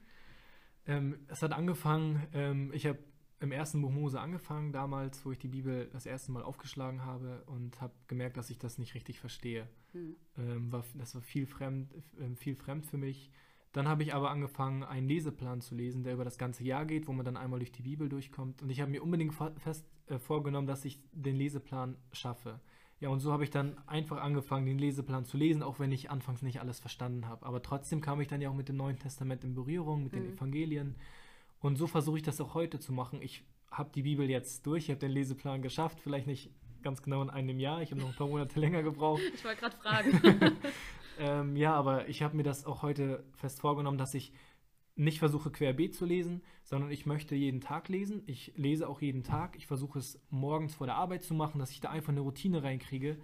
Ähm, 0.87 1.25
es 1.29 1.43
hat 1.43 1.53
angefangen, 1.53 2.27
ähm, 2.33 2.73
ich 2.75 2.87
habe 2.87 2.99
im 3.41 3.53
ersten 3.53 3.81
Buch 3.81 3.91
Mose 3.91 4.21
angefangen, 4.21 4.73
damals, 4.73 5.25
wo 5.25 5.33
ich 5.33 5.39
die 5.39 5.49
Bibel 5.49 5.89
das 5.93 6.07
erste 6.07 6.31
Mal 6.33 6.43
aufgeschlagen 6.43 7.05
habe 7.05 7.43
und 7.47 7.81
habe 7.81 7.95
gemerkt, 8.07 8.37
dass 8.37 8.51
ich 8.51 8.59
das 8.59 8.79
nicht 8.79 8.95
richtig 8.95 9.19
verstehe. 9.19 9.69
Hm. 9.93 10.17
Ähm, 10.37 10.73
war, 10.73 10.85
das 10.95 11.15
war 11.15 11.23
viel 11.23 11.47
fremd, 11.47 11.95
äh, 12.19 12.35
viel 12.37 12.55
fremd 12.55 12.87
für 12.87 12.99
mich. 12.99 13.31
Dann 13.73 13.87
habe 13.87 14.03
ich 14.03 14.15
aber 14.15 14.31
angefangen, 14.31 14.83
einen 14.83 15.07
Leseplan 15.07 15.61
zu 15.61 15.77
lesen, 15.77 16.03
der 16.03 16.15
über 16.15 16.25
das 16.25 16.39
ganze 16.39 16.65
Jahr 16.65 16.85
geht, 16.85 17.07
wo 17.07 17.13
man 17.13 17.25
dann 17.25 17.37
einmal 17.37 17.61
durch 17.61 17.71
die 17.71 17.83
Bibel 17.83 18.09
durchkommt. 18.09 18.63
Und 18.63 18.71
ich 18.71 18.81
habe 18.81 18.91
mir 18.91 19.03
unbedingt 19.03 19.35
fest 19.59 19.87
äh, 20.09 20.19
vorgenommen, 20.19 20.67
dass 20.67 20.85
ich 20.85 20.99
den 21.13 21.37
Leseplan 21.37 21.97
schaffe. 22.13 22.61
Ja, 22.99 23.09
und 23.09 23.21
so 23.21 23.33
habe 23.33 23.45
ich 23.45 23.51
dann 23.51 23.79
einfach 23.87 24.21
angefangen, 24.21 24.67
den 24.67 24.79
Leseplan 24.79 25.25
zu 25.25 25.37
lesen, 25.37 25.63
auch 25.63 25.79
wenn 25.79 25.93
ich 25.93 26.11
anfangs 26.11 26.43
nicht 26.43 26.61
alles 26.61 26.81
verstanden 26.81 27.29
habe. 27.29 27.47
Aber 27.47 27.63
trotzdem 27.63 28.01
kam 28.01 28.21
ich 28.21 28.29
dann 28.29 28.43
ja 28.43 28.51
auch 28.51 28.55
mit 28.55 28.69
dem 28.69 28.77
Neuen 28.77 28.99
Testament 28.99 29.45
in 29.45 29.55
Berührung, 29.55 30.03
mit 30.03 30.13
mhm. 30.13 30.17
den 30.17 30.33
Evangelien. 30.35 30.97
Und 31.61 31.77
so 31.77 31.87
versuche 31.87 32.19
ich 32.19 32.23
das 32.23 32.41
auch 32.41 32.55
heute 32.55 32.79
zu 32.81 32.93
machen. 32.93 33.23
Ich 33.23 33.45
habe 33.71 33.91
die 33.95 34.03
Bibel 34.03 34.29
jetzt 34.29 34.67
durch, 34.67 34.85
ich 34.85 34.91
habe 34.91 35.01
den 35.01 35.13
Leseplan 35.13 35.63
geschafft, 35.63 36.01
vielleicht 36.01 36.27
nicht 36.27 36.51
ganz 36.83 37.03
genau 37.03 37.23
in 37.23 37.31
einem 37.31 37.59
Jahr, 37.59 37.83
ich 37.83 37.91
habe 37.91 38.01
noch 38.01 38.09
ein 38.09 38.17
paar 38.17 38.27
Monate 38.27 38.59
länger 38.61 38.83
gebraucht. 38.83 39.23
Ich 39.35 39.45
wollte 39.45 39.61
gerade 39.61 39.77
fragen. 39.77 40.57
Ähm, 41.21 41.55
ja, 41.55 41.75
aber 41.75 42.09
ich 42.09 42.23
habe 42.23 42.35
mir 42.35 42.45
das 42.45 42.65
auch 42.65 42.81
heute 42.81 43.23
fest 43.35 43.61
vorgenommen, 43.61 43.99
dass 43.99 44.15
ich 44.15 44.33
nicht 44.97 45.19
versuche 45.19 45.51
querbeet 45.51 45.95
zu 45.95 46.07
lesen, 46.07 46.43
sondern 46.65 46.91
ich 46.91 47.05
möchte 47.05 47.35
jeden 47.35 47.61
Tag 47.61 47.91
lesen. 47.91 48.23
Ich 48.27 48.55
lese 48.57 48.89
auch 48.89 49.03
jeden 49.03 49.23
Tag. 49.23 49.55
Ich 49.57 49.67
versuche 49.67 49.99
es 49.99 50.19
morgens 50.31 50.75
vor 50.75 50.87
der 50.87 50.97
Arbeit 50.97 51.23
zu 51.23 51.35
machen, 51.35 51.59
dass 51.59 51.73
ich 51.73 51.81
da 51.81 51.91
einfach 51.91 52.09
eine 52.09 52.21
Routine 52.21 52.63
reinkriege. 52.63 53.19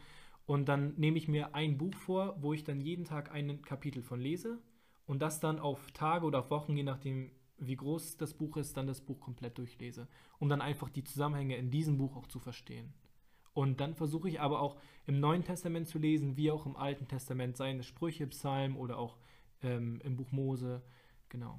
Und 0.44 0.68
dann 0.68 0.92
nehme 0.98 1.16
ich 1.16 1.26
mir 1.26 1.54
ein 1.54 1.78
Buch 1.78 1.94
vor, 1.94 2.36
wo 2.38 2.52
ich 2.52 2.64
dann 2.64 2.82
jeden 2.82 3.06
Tag 3.06 3.32
ein 3.32 3.62
Kapitel 3.62 4.02
von 4.02 4.20
lese 4.20 4.58
und 5.06 5.22
das 5.22 5.40
dann 5.40 5.58
auf 5.58 5.90
Tage 5.92 6.26
oder 6.26 6.40
auf 6.40 6.50
Wochen, 6.50 6.76
je 6.76 6.82
nachdem, 6.82 7.30
wie 7.56 7.76
groß 7.76 8.18
das 8.18 8.34
Buch 8.34 8.58
ist, 8.58 8.76
dann 8.76 8.86
das 8.86 9.00
Buch 9.00 9.20
komplett 9.20 9.56
durchlese, 9.56 10.06
um 10.38 10.50
dann 10.50 10.60
einfach 10.60 10.90
die 10.90 11.02
Zusammenhänge 11.04 11.56
in 11.56 11.70
diesem 11.70 11.96
Buch 11.96 12.14
auch 12.14 12.26
zu 12.26 12.40
verstehen. 12.40 12.92
Und 13.56 13.80
dann 13.80 13.94
versuche 13.94 14.28
ich 14.28 14.38
aber 14.38 14.60
auch 14.60 14.76
im 15.06 15.18
Neuen 15.18 15.42
Testament 15.42 15.88
zu 15.88 15.98
lesen, 15.98 16.36
wie 16.36 16.50
auch 16.50 16.66
im 16.66 16.76
Alten 16.76 17.08
Testament, 17.08 17.56
seien 17.56 17.80
es 17.80 17.86
Sprüche, 17.86 18.26
Psalm 18.26 18.76
oder 18.76 18.98
auch 18.98 19.16
ähm, 19.62 19.98
im 20.04 20.14
Buch 20.14 20.30
Mose. 20.30 20.82
Genau. 21.30 21.58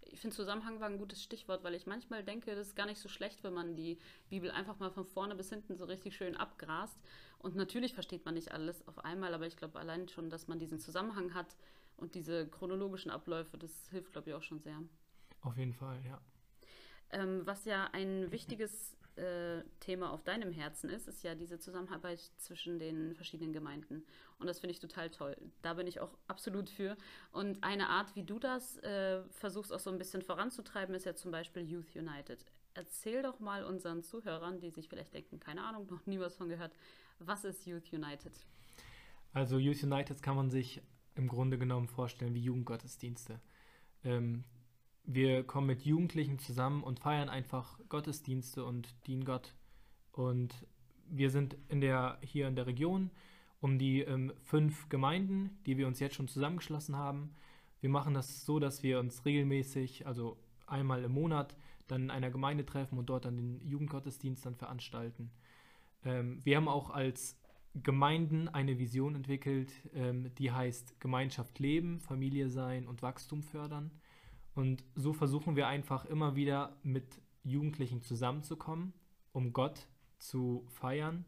Ich 0.00 0.18
finde, 0.18 0.34
Zusammenhang 0.34 0.80
war 0.80 0.88
ein 0.88 0.96
gutes 0.96 1.22
Stichwort, 1.22 1.62
weil 1.62 1.74
ich 1.74 1.86
manchmal 1.86 2.24
denke, 2.24 2.54
das 2.54 2.68
ist 2.68 2.74
gar 2.74 2.86
nicht 2.86 3.00
so 3.00 3.10
schlecht, 3.10 3.44
wenn 3.44 3.52
man 3.52 3.76
die 3.76 3.98
Bibel 4.30 4.50
einfach 4.50 4.78
mal 4.78 4.90
von 4.90 5.04
vorne 5.04 5.36
bis 5.36 5.50
hinten 5.50 5.76
so 5.76 5.84
richtig 5.84 6.16
schön 6.16 6.38
abgrast. 6.38 6.98
Und 7.36 7.54
natürlich 7.54 7.92
versteht 7.92 8.24
man 8.24 8.32
nicht 8.32 8.52
alles 8.52 8.88
auf 8.88 9.04
einmal, 9.04 9.34
aber 9.34 9.46
ich 9.46 9.58
glaube 9.58 9.78
allein 9.78 10.08
schon, 10.08 10.30
dass 10.30 10.48
man 10.48 10.58
diesen 10.58 10.78
Zusammenhang 10.78 11.34
hat 11.34 11.54
und 11.98 12.14
diese 12.14 12.48
chronologischen 12.48 13.10
Abläufe, 13.10 13.58
das 13.58 13.90
hilft, 13.90 14.12
glaube 14.14 14.30
ich, 14.30 14.36
auch 14.36 14.42
schon 14.42 14.60
sehr. 14.60 14.82
Auf 15.42 15.58
jeden 15.58 15.74
Fall, 15.74 16.00
ja. 16.06 16.18
Ähm, 17.10 17.42
was 17.44 17.66
ja 17.66 17.90
ein 17.92 18.30
wichtiges 18.32 18.96
äh, 19.20 19.62
Thema 19.80 20.12
auf 20.12 20.24
deinem 20.24 20.50
Herzen 20.50 20.90
ist, 20.90 21.06
ist 21.06 21.22
ja 21.22 21.34
diese 21.34 21.58
Zusammenarbeit 21.58 22.20
zwischen 22.38 22.78
den 22.78 23.14
verschiedenen 23.14 23.52
Gemeinden. 23.52 24.04
Und 24.38 24.46
das 24.46 24.60
finde 24.60 24.72
ich 24.72 24.80
total 24.80 25.10
toll. 25.10 25.36
Da 25.62 25.74
bin 25.74 25.86
ich 25.86 26.00
auch 26.00 26.16
absolut 26.26 26.70
für. 26.70 26.96
Und 27.30 27.62
eine 27.62 27.88
Art, 27.88 28.16
wie 28.16 28.24
du 28.24 28.38
das 28.38 28.78
äh, 28.78 29.22
versuchst 29.30 29.72
auch 29.72 29.78
so 29.78 29.90
ein 29.90 29.98
bisschen 29.98 30.22
voranzutreiben, 30.22 30.94
ist 30.94 31.04
ja 31.04 31.14
zum 31.14 31.30
Beispiel 31.30 31.62
Youth 31.62 31.94
United. 31.94 32.44
Erzähl 32.74 33.22
doch 33.22 33.40
mal 33.40 33.64
unseren 33.64 34.02
Zuhörern, 34.02 34.60
die 34.60 34.70
sich 34.70 34.88
vielleicht 34.88 35.12
denken, 35.12 35.38
keine 35.38 35.64
Ahnung, 35.64 35.86
noch 35.90 36.06
nie 36.06 36.18
was 36.18 36.36
von 36.36 36.48
gehört, 36.48 36.72
was 37.18 37.44
ist 37.44 37.66
Youth 37.66 37.92
United? 37.92 38.32
Also 39.32 39.58
Youth 39.58 39.82
United 39.82 40.22
kann 40.22 40.36
man 40.36 40.50
sich 40.50 40.80
im 41.14 41.28
Grunde 41.28 41.58
genommen 41.58 41.88
vorstellen 41.88 42.34
wie 42.34 42.40
Jugendgottesdienste. 42.40 43.40
Ähm, 44.04 44.44
wir 45.12 45.42
kommen 45.42 45.66
mit 45.66 45.82
Jugendlichen 45.82 46.38
zusammen 46.38 46.84
und 46.84 47.00
feiern 47.00 47.28
einfach 47.28 47.78
Gottesdienste 47.88 48.64
und 48.64 48.94
dienen 49.08 49.24
Gott. 49.24 49.54
Und 50.12 50.54
wir 51.08 51.30
sind 51.30 51.56
in 51.68 51.80
der, 51.80 52.18
hier 52.22 52.46
in 52.46 52.54
der 52.54 52.66
Region 52.66 53.10
um 53.60 53.78
die 53.78 54.00
ähm, 54.00 54.32
fünf 54.42 54.88
Gemeinden, 54.88 55.58
die 55.66 55.76
wir 55.76 55.86
uns 55.86 56.00
jetzt 56.00 56.14
schon 56.14 56.28
zusammengeschlossen 56.28 56.96
haben. 56.96 57.34
Wir 57.80 57.90
machen 57.90 58.14
das 58.14 58.46
so, 58.46 58.58
dass 58.58 58.82
wir 58.82 59.00
uns 59.00 59.24
regelmäßig, 59.24 60.06
also 60.06 60.38
einmal 60.66 61.02
im 61.04 61.12
Monat, 61.12 61.56
dann 61.88 62.04
in 62.04 62.10
einer 62.10 62.30
Gemeinde 62.30 62.64
treffen 62.64 62.96
und 62.96 63.06
dort 63.06 63.24
dann 63.24 63.36
den 63.36 63.60
Jugendgottesdienst 63.66 64.46
dann 64.46 64.54
veranstalten. 64.54 65.32
Ähm, 66.04 66.38
wir 66.44 66.56
haben 66.56 66.68
auch 66.68 66.90
als 66.90 67.36
Gemeinden 67.74 68.48
eine 68.48 68.78
Vision 68.78 69.14
entwickelt, 69.16 69.72
ähm, 69.92 70.32
die 70.36 70.52
heißt 70.52 71.00
Gemeinschaft 71.00 71.58
leben, 71.58 71.98
Familie 71.98 72.48
sein 72.48 72.86
und 72.86 73.02
Wachstum 73.02 73.42
fördern. 73.42 73.90
Und 74.60 74.84
so 74.94 75.14
versuchen 75.14 75.56
wir 75.56 75.68
einfach 75.68 76.04
immer 76.04 76.36
wieder 76.36 76.76
mit 76.82 77.22
Jugendlichen 77.44 78.02
zusammenzukommen, 78.02 78.92
um 79.32 79.54
Gott 79.54 79.88
zu 80.18 80.66
feiern 80.68 81.24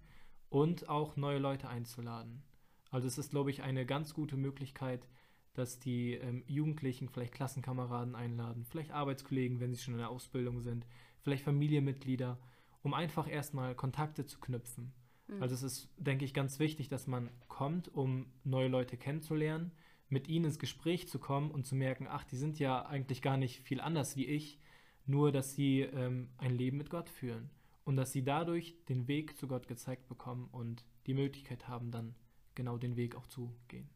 und 0.50 0.90
auch 0.90 1.16
neue 1.16 1.38
Leute 1.38 1.66
einzuladen. 1.66 2.42
Also 2.90 3.08
es 3.08 3.16
ist, 3.16 3.30
glaube 3.30 3.48
ich, 3.48 3.62
eine 3.62 3.86
ganz 3.86 4.12
gute 4.12 4.36
Möglichkeit, 4.36 5.08
dass 5.54 5.78
die 5.78 6.12
ähm, 6.12 6.44
Jugendlichen 6.46 7.08
vielleicht 7.08 7.32
Klassenkameraden 7.32 8.14
einladen, 8.14 8.66
vielleicht 8.68 8.90
Arbeitskollegen, 8.90 9.60
wenn 9.60 9.72
sie 9.72 9.80
schon 9.80 9.94
in 9.94 10.00
der 10.00 10.10
Ausbildung 10.10 10.60
sind, 10.60 10.86
vielleicht 11.22 11.44
Familienmitglieder, 11.44 12.38
um 12.82 12.92
einfach 12.92 13.26
erstmal 13.26 13.74
Kontakte 13.74 14.26
zu 14.26 14.40
knüpfen. 14.40 14.92
Mhm. 15.28 15.42
Also 15.42 15.54
es 15.54 15.62
ist, 15.62 15.88
denke 15.96 16.26
ich, 16.26 16.34
ganz 16.34 16.58
wichtig, 16.58 16.90
dass 16.90 17.06
man 17.06 17.30
kommt, 17.48 17.88
um 17.88 18.26
neue 18.44 18.68
Leute 18.68 18.98
kennenzulernen 18.98 19.72
mit 20.12 20.28
ihnen 20.28 20.44
ins 20.44 20.58
Gespräch 20.58 21.08
zu 21.08 21.18
kommen 21.18 21.50
und 21.50 21.66
zu 21.66 21.74
merken, 21.74 22.06
ach, 22.08 22.24
die 22.24 22.36
sind 22.36 22.58
ja 22.58 22.84
eigentlich 22.84 23.22
gar 23.22 23.38
nicht 23.38 23.62
viel 23.62 23.80
anders 23.80 24.14
wie 24.14 24.26
ich, 24.26 24.60
nur 25.06 25.32
dass 25.32 25.54
sie 25.54 25.80
ähm, 25.80 26.28
ein 26.36 26.54
Leben 26.54 26.76
mit 26.76 26.90
Gott 26.90 27.08
führen 27.08 27.50
und 27.84 27.96
dass 27.96 28.12
sie 28.12 28.22
dadurch 28.22 28.76
den 28.90 29.08
Weg 29.08 29.38
zu 29.38 29.48
Gott 29.48 29.66
gezeigt 29.66 30.08
bekommen 30.08 30.48
und 30.52 30.84
die 31.06 31.14
Möglichkeit 31.14 31.66
haben, 31.66 31.90
dann 31.90 32.14
genau 32.54 32.76
den 32.76 32.96
Weg 32.96 33.16
auch 33.16 33.26
zu 33.26 33.54
gehen. 33.68 33.88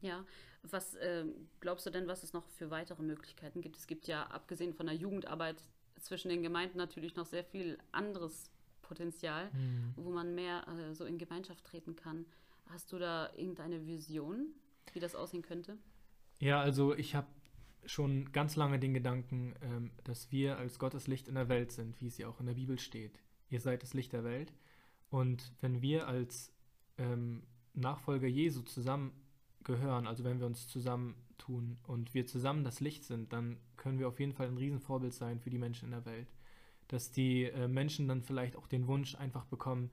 Ja, 0.00 0.26
was 0.62 0.96
äh, 0.96 1.24
glaubst 1.60 1.86
du 1.86 1.90
denn, 1.90 2.08
was 2.08 2.24
es 2.24 2.32
noch 2.32 2.48
für 2.48 2.70
weitere 2.70 3.02
Möglichkeiten 3.02 3.62
gibt? 3.62 3.76
Es 3.76 3.86
gibt 3.86 4.08
ja, 4.08 4.24
abgesehen 4.24 4.74
von 4.74 4.86
der 4.86 4.96
Jugendarbeit 4.96 5.64
zwischen 6.00 6.28
den 6.28 6.42
Gemeinden, 6.42 6.76
natürlich 6.76 7.14
noch 7.14 7.26
sehr 7.26 7.44
viel 7.44 7.78
anderes 7.92 8.50
Potenzial, 8.82 9.50
mhm. 9.52 9.94
wo 9.96 10.10
man 10.10 10.34
mehr 10.34 10.66
äh, 10.68 10.92
so 10.92 11.04
in 11.04 11.18
Gemeinschaft 11.18 11.64
treten 11.64 11.94
kann. 11.94 12.26
Hast 12.66 12.92
du 12.92 12.98
da 12.98 13.32
irgendeine 13.36 13.86
Vision? 13.86 14.54
Wie 14.94 15.00
das 15.00 15.14
aussehen 15.14 15.42
könnte? 15.42 15.78
Ja, 16.38 16.60
also 16.60 16.94
ich 16.94 17.14
habe 17.14 17.28
schon 17.86 18.32
ganz 18.32 18.56
lange 18.56 18.78
den 18.78 18.94
Gedanken, 18.94 19.54
ähm, 19.60 19.90
dass 20.04 20.32
wir 20.32 20.58
als 20.58 20.78
Gottes 20.78 21.06
Licht 21.06 21.28
in 21.28 21.34
der 21.34 21.48
Welt 21.48 21.72
sind, 21.72 22.00
wie 22.00 22.06
es 22.06 22.18
ja 22.18 22.28
auch 22.28 22.40
in 22.40 22.46
der 22.46 22.54
Bibel 22.54 22.78
steht. 22.78 23.20
Ihr 23.50 23.60
seid 23.60 23.82
das 23.82 23.94
Licht 23.94 24.12
der 24.12 24.24
Welt. 24.24 24.52
Und 25.10 25.52
wenn 25.60 25.82
wir 25.82 26.08
als 26.08 26.52
ähm, 26.98 27.44
Nachfolger 27.74 28.26
Jesu 28.26 28.62
zusammengehören, 28.62 30.06
also 30.06 30.24
wenn 30.24 30.40
wir 30.40 30.46
uns 30.46 30.66
zusammentun 30.68 31.78
und 31.86 32.14
wir 32.14 32.26
zusammen 32.26 32.64
das 32.64 32.80
Licht 32.80 33.04
sind, 33.04 33.32
dann 33.32 33.58
können 33.76 33.98
wir 33.98 34.08
auf 34.08 34.18
jeden 34.18 34.32
Fall 34.32 34.48
ein 34.48 34.56
Riesenvorbild 34.56 35.12
sein 35.12 35.40
für 35.40 35.50
die 35.50 35.58
Menschen 35.58 35.86
in 35.86 35.90
der 35.92 36.06
Welt. 36.06 36.32
Dass 36.88 37.10
die 37.10 37.44
äh, 37.44 37.68
Menschen 37.68 38.08
dann 38.08 38.22
vielleicht 38.22 38.56
auch 38.56 38.66
den 38.66 38.86
Wunsch 38.86 39.14
einfach 39.14 39.44
bekommen, 39.44 39.90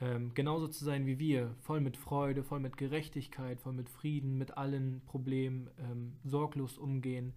ähm, 0.00 0.32
genauso 0.34 0.68
zu 0.68 0.84
sein 0.84 1.06
wie 1.06 1.18
wir, 1.18 1.54
voll 1.60 1.80
mit 1.80 1.96
Freude, 1.96 2.44
voll 2.44 2.60
mit 2.60 2.76
Gerechtigkeit, 2.76 3.60
voll 3.60 3.72
mit 3.72 3.88
Frieden, 3.88 4.38
mit 4.38 4.56
allen 4.56 5.02
Problemen, 5.06 5.70
ähm, 5.78 6.16
sorglos 6.24 6.78
umgehen. 6.78 7.34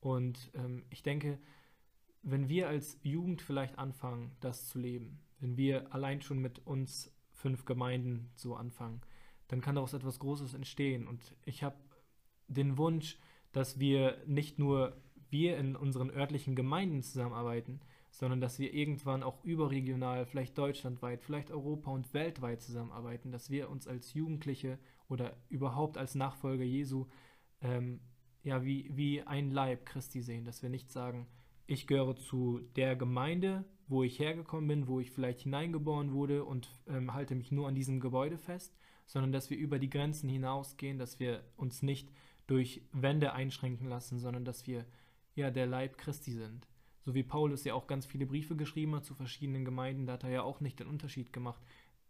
Und 0.00 0.50
ähm, 0.54 0.84
ich 0.90 1.02
denke, 1.02 1.38
wenn 2.22 2.48
wir 2.48 2.68
als 2.68 2.98
Jugend 3.02 3.42
vielleicht 3.42 3.78
anfangen, 3.78 4.32
das 4.40 4.68
zu 4.68 4.78
leben, 4.78 5.20
wenn 5.40 5.56
wir 5.56 5.92
allein 5.94 6.22
schon 6.22 6.38
mit 6.38 6.66
uns 6.66 7.14
fünf 7.32 7.64
Gemeinden 7.64 8.30
so 8.34 8.56
anfangen, 8.56 9.02
dann 9.48 9.60
kann 9.60 9.74
daraus 9.74 9.92
etwas 9.92 10.18
Großes 10.18 10.54
entstehen. 10.54 11.06
Und 11.06 11.36
ich 11.44 11.62
habe 11.62 11.76
den 12.48 12.78
Wunsch, 12.78 13.18
dass 13.52 13.78
wir 13.78 14.22
nicht 14.26 14.58
nur 14.58 14.96
wir 15.30 15.58
in 15.58 15.76
unseren 15.76 16.10
örtlichen 16.10 16.54
Gemeinden 16.54 17.02
zusammenarbeiten, 17.02 17.80
sondern 18.10 18.40
dass 18.40 18.58
wir 18.58 18.72
irgendwann 18.74 19.22
auch 19.22 19.42
überregional, 19.44 20.26
vielleicht 20.26 20.56
deutschlandweit, 20.58 21.22
vielleicht 21.22 21.50
Europa 21.50 21.90
und 21.90 22.12
weltweit 22.14 22.62
zusammenarbeiten, 22.62 23.30
dass 23.30 23.50
wir 23.50 23.70
uns 23.70 23.86
als 23.86 24.14
Jugendliche 24.14 24.78
oder 25.08 25.36
überhaupt 25.48 25.98
als 25.98 26.14
Nachfolger 26.14 26.64
Jesu 26.64 27.06
ähm, 27.60 28.00
ja 28.42 28.64
wie, 28.64 28.90
wie 28.94 29.22
ein 29.22 29.50
Leib 29.50 29.86
Christi 29.86 30.22
sehen, 30.22 30.44
dass 30.44 30.62
wir 30.62 30.70
nicht 30.70 30.90
sagen, 30.90 31.26
ich 31.66 31.86
gehöre 31.86 32.16
zu 32.16 32.60
der 32.76 32.96
Gemeinde, 32.96 33.64
wo 33.88 34.02
ich 34.02 34.18
hergekommen 34.18 34.68
bin, 34.68 34.88
wo 34.88 35.00
ich 35.00 35.10
vielleicht 35.10 35.42
hineingeboren 35.42 36.12
wurde 36.12 36.44
und 36.44 36.68
ähm, 36.88 37.12
halte 37.12 37.34
mich 37.34 37.52
nur 37.52 37.68
an 37.68 37.74
diesem 37.74 38.00
Gebäude 38.00 38.38
fest, 38.38 38.76
sondern 39.06 39.32
dass 39.32 39.50
wir 39.50 39.58
über 39.58 39.78
die 39.78 39.90
Grenzen 39.90 40.28
hinausgehen, 40.28 40.98
dass 40.98 41.20
wir 41.20 41.44
uns 41.56 41.82
nicht 41.82 42.10
durch 42.46 42.82
Wände 42.92 43.32
einschränken 43.32 43.86
lassen, 43.86 44.18
sondern 44.18 44.44
dass 44.44 44.66
wir 44.66 44.86
ja 45.34 45.50
der 45.50 45.66
Leib 45.66 45.98
Christi 45.98 46.32
sind 46.32 46.66
so 47.04 47.14
wie 47.14 47.22
Paulus 47.22 47.64
ja 47.64 47.74
auch 47.74 47.86
ganz 47.86 48.06
viele 48.06 48.26
Briefe 48.26 48.56
geschrieben 48.56 48.94
hat 48.94 49.04
zu 49.04 49.14
verschiedenen 49.14 49.64
Gemeinden, 49.64 50.06
da 50.06 50.14
hat 50.14 50.24
er 50.24 50.30
ja 50.30 50.42
auch 50.42 50.60
nicht 50.60 50.80
den 50.80 50.88
Unterschied 50.88 51.32
gemacht. 51.32 51.62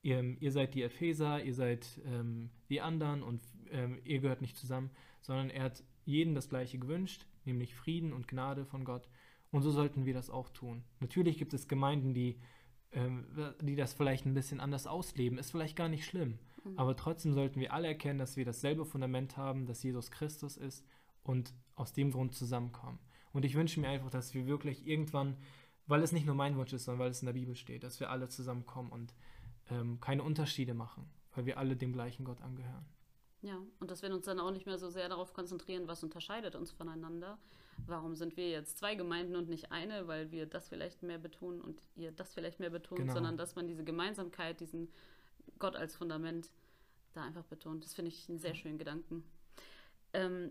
Ihr, 0.03 0.37
ihr 0.41 0.53
seid 0.53 0.75
die 0.75 0.83
Epheser, 0.83 1.43
ihr 1.43 1.55
seid 1.55 2.01
ähm, 2.07 2.51
die 2.69 2.81
anderen 2.81 3.23
und 3.23 3.43
ähm, 3.71 3.99
ihr 4.05 4.21
gehört 4.21 4.41
nicht 4.41 4.57
zusammen, 4.57 4.91
sondern 5.21 5.51
er 5.51 5.65
hat 5.65 5.83
jeden 6.05 6.35
das 6.35 6.49
Gleiche 6.49 6.79
gewünscht, 6.79 7.27
nämlich 7.45 7.75
Frieden 7.75 8.13
und 8.13 8.29
Gnade 8.29 8.65
von 8.65 8.85
Gott. 8.85 9.09
Und 9.51 9.63
so 9.63 9.71
sollten 9.71 10.05
wir 10.05 10.15
das 10.15 10.31
auch 10.31 10.51
tun. 10.51 10.85
Natürlich 11.01 11.39
gibt 11.39 11.55
es 11.55 11.69
Gemeinden, 11.69 12.15
die, 12.15 12.39
ähm, 12.93 13.27
die 13.61 13.77
das 13.77 13.95
vielleicht 13.95 14.27
ein 14.27 14.35
bisschen 14.35 14.61
anders 14.61 14.87
ausleben. 14.87 15.39
Ist 15.39 15.51
vielleicht 15.51 15.77
gar 15.77 15.89
nicht 15.89 16.05
schlimm. 16.05 16.39
Mhm. 16.65 16.79
Aber 16.79 16.97
trotzdem 16.97 17.33
sollten 17.33 17.61
wir 17.61 17.73
alle 17.73 17.89
erkennen, 17.89 18.19
dass 18.19 18.37
wir 18.37 18.45
dasselbe 18.45 18.85
Fundament 18.85 19.37
haben, 19.37 19.67
dass 19.67 19.83
Jesus 19.83 20.11
Christus 20.11 20.57
ist 20.57 20.85
und 21.23 21.55
aus 21.75 21.93
dem 21.93 22.11
Grund 22.11 22.35
zusammenkommen. 22.35 22.99
Und 23.33 23.45
ich 23.45 23.55
wünsche 23.55 23.81
mir 23.81 23.89
einfach, 23.89 24.11
dass 24.11 24.35
wir 24.35 24.47
wirklich 24.47 24.87
irgendwann, 24.87 25.37
weil 25.87 26.03
es 26.03 26.13
nicht 26.13 26.27
nur 26.27 26.35
mein 26.35 26.57
Wunsch 26.57 26.73
ist, 26.73 26.85
sondern 26.85 27.01
weil 27.01 27.11
es 27.11 27.23
in 27.23 27.27
der 27.27 27.33
Bibel 27.33 27.55
steht, 27.55 27.83
dass 27.83 28.01
wir 28.01 28.11
alle 28.11 28.29
zusammenkommen 28.29 28.91
und 28.91 29.15
ähm, 29.71 30.01
keine 30.01 30.23
Unterschiede 30.23 30.75
machen, 30.75 31.09
weil 31.35 31.47
wir 31.47 31.59
alle 31.59 31.77
dem 31.77 31.93
gleichen 31.93 32.25
Gott 32.25 32.41
angehören. 32.41 32.87
Ja, 33.43 33.61
und 33.79 33.91
dass 33.91 34.03
wir 34.03 34.13
uns 34.13 34.25
dann 34.25 34.41
auch 34.41 34.51
nicht 34.51 34.67
mehr 34.67 34.79
so 34.79 34.91
sehr 34.91 35.09
darauf 35.09 35.33
konzentrieren, 35.33 35.87
was 35.87 36.03
unterscheidet 36.03 36.57
uns 36.57 36.73
voneinander. 36.73 37.39
Warum 37.87 38.17
sind 38.17 38.37
wir 38.37 38.51
jetzt 38.51 38.79
zwei 38.79 38.97
Gemeinden 38.97 39.37
und 39.37 39.49
nicht 39.49 39.71
eine, 39.71 40.09
weil 40.09 40.33
wir 40.33 40.47
das 40.47 40.69
vielleicht 40.69 41.05
mehr 41.05 41.19
betonen 41.19 41.61
und 41.61 41.81
ihr 41.95 42.11
das 42.11 42.35
vielleicht 42.35 42.59
mehr 42.59 42.71
betont, 42.71 43.01
genau. 43.01 43.13
sondern 43.13 43.37
dass 43.37 43.55
man 43.55 43.69
diese 43.69 43.85
Gemeinsamkeit, 43.85 44.59
diesen 44.59 44.89
Gott 45.61 45.77
als 45.77 45.95
Fundament 45.95 46.51
da 47.13 47.23
einfach 47.23 47.45
betont. 47.45 47.85
Das 47.85 47.95
finde 47.95 48.11
ich 48.11 48.29
einen 48.29 48.41
sehr 48.41 48.57
schönen 48.57 48.79
Gedanken. 48.79 49.23
Ähm, 50.13 50.51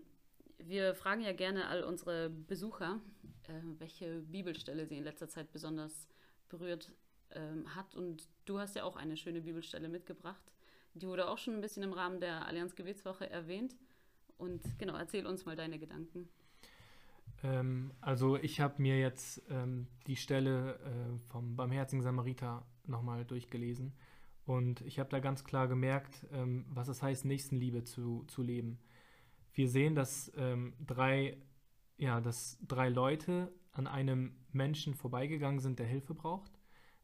wir 0.58 0.94
fragen 0.94 1.22
ja 1.22 1.32
gerne 1.32 1.68
all 1.68 1.84
unsere 1.84 2.30
Besucher, 2.30 3.00
äh, 3.44 3.52
welche 3.78 4.20
Bibelstelle 4.20 4.86
sie 4.86 4.96
in 4.96 5.04
letzter 5.04 5.28
Zeit 5.28 5.52
besonders 5.52 6.08
berührt 6.48 6.92
ähm, 7.32 7.74
hat. 7.74 7.94
Und 7.94 8.28
du 8.44 8.58
hast 8.58 8.76
ja 8.76 8.84
auch 8.84 8.96
eine 8.96 9.16
schöne 9.16 9.40
Bibelstelle 9.40 9.88
mitgebracht. 9.88 10.52
Die 10.94 11.06
wurde 11.06 11.28
auch 11.28 11.38
schon 11.38 11.54
ein 11.54 11.60
bisschen 11.60 11.82
im 11.82 11.92
Rahmen 11.92 12.20
der 12.20 12.46
Allianz 12.46 12.74
Gebetswoche 12.74 13.28
erwähnt. 13.28 13.76
Und 14.36 14.62
genau, 14.78 14.96
erzähl 14.96 15.26
uns 15.26 15.44
mal 15.44 15.56
deine 15.56 15.78
Gedanken. 15.78 16.28
Ähm, 17.42 17.92
also 18.00 18.36
ich 18.36 18.60
habe 18.60 18.80
mir 18.80 18.98
jetzt 18.98 19.42
ähm, 19.50 19.86
die 20.06 20.16
Stelle 20.16 20.74
äh, 20.74 21.18
vom 21.30 21.56
Barmherzigen 21.56 22.02
Samariter 22.02 22.66
nochmal 22.86 23.24
durchgelesen 23.24 23.92
und 24.48 24.80
ich 24.80 24.98
habe 24.98 25.10
da 25.10 25.20
ganz 25.20 25.44
klar 25.44 25.68
gemerkt, 25.68 26.26
ähm, 26.32 26.64
was 26.70 26.88
es 26.88 27.02
heißt, 27.02 27.26
Nächstenliebe 27.26 27.84
zu, 27.84 28.24
zu 28.28 28.42
leben. 28.42 28.78
Wir 29.58 29.68
sehen, 29.68 29.96
dass 29.96 30.30
ähm, 30.36 30.72
drei, 30.78 31.36
ja, 31.96 32.20
dass 32.20 32.60
drei 32.68 32.88
Leute 32.88 33.52
an 33.72 33.88
einem 33.88 34.36
Menschen 34.52 34.94
vorbeigegangen 34.94 35.58
sind, 35.58 35.80
der 35.80 35.86
Hilfe 35.86 36.14
braucht. 36.14 36.52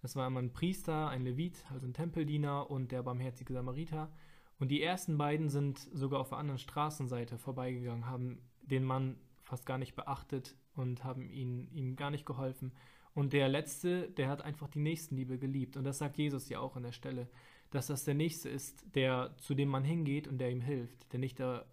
Das 0.02 0.14
war 0.14 0.24
einmal 0.24 0.44
ein 0.44 0.52
Priester, 0.52 1.08
ein 1.08 1.24
Levit, 1.24 1.64
also 1.72 1.84
ein 1.84 1.94
Tempeldiener 1.94 2.70
und 2.70 2.92
der 2.92 3.02
barmherzige 3.02 3.52
Samariter. 3.52 4.12
Und 4.60 4.68
die 4.68 4.80
ersten 4.80 5.18
beiden 5.18 5.48
sind 5.48 5.80
sogar 5.92 6.20
auf 6.20 6.28
der 6.28 6.38
anderen 6.38 6.60
Straßenseite 6.60 7.38
vorbeigegangen, 7.38 8.06
haben 8.06 8.40
den 8.62 8.84
Mann 8.84 9.16
fast 9.42 9.66
gar 9.66 9.78
nicht 9.78 9.96
beachtet 9.96 10.56
und 10.76 11.02
haben 11.02 11.28
ihn, 11.30 11.66
ihm 11.72 11.96
gar 11.96 12.12
nicht 12.12 12.24
geholfen. 12.24 12.70
Und 13.14 13.32
der 13.32 13.48
Letzte, 13.48 14.08
der 14.10 14.28
hat 14.28 14.42
einfach 14.42 14.68
die 14.68 14.78
Nächstenliebe 14.78 15.40
geliebt. 15.40 15.76
Und 15.76 15.82
das 15.82 15.98
sagt 15.98 16.18
Jesus 16.18 16.48
ja 16.48 16.60
auch 16.60 16.76
an 16.76 16.84
der 16.84 16.92
Stelle, 16.92 17.28
dass 17.72 17.88
das 17.88 18.04
der 18.04 18.14
Nächste 18.14 18.48
ist, 18.48 18.94
der 18.94 19.34
zu 19.38 19.56
dem 19.56 19.70
man 19.70 19.82
hingeht 19.82 20.28
und 20.28 20.38
der 20.38 20.52
ihm 20.52 20.60
hilft, 20.60 21.12
der 21.12 21.18
nicht, 21.18 21.40
der, 21.40 21.66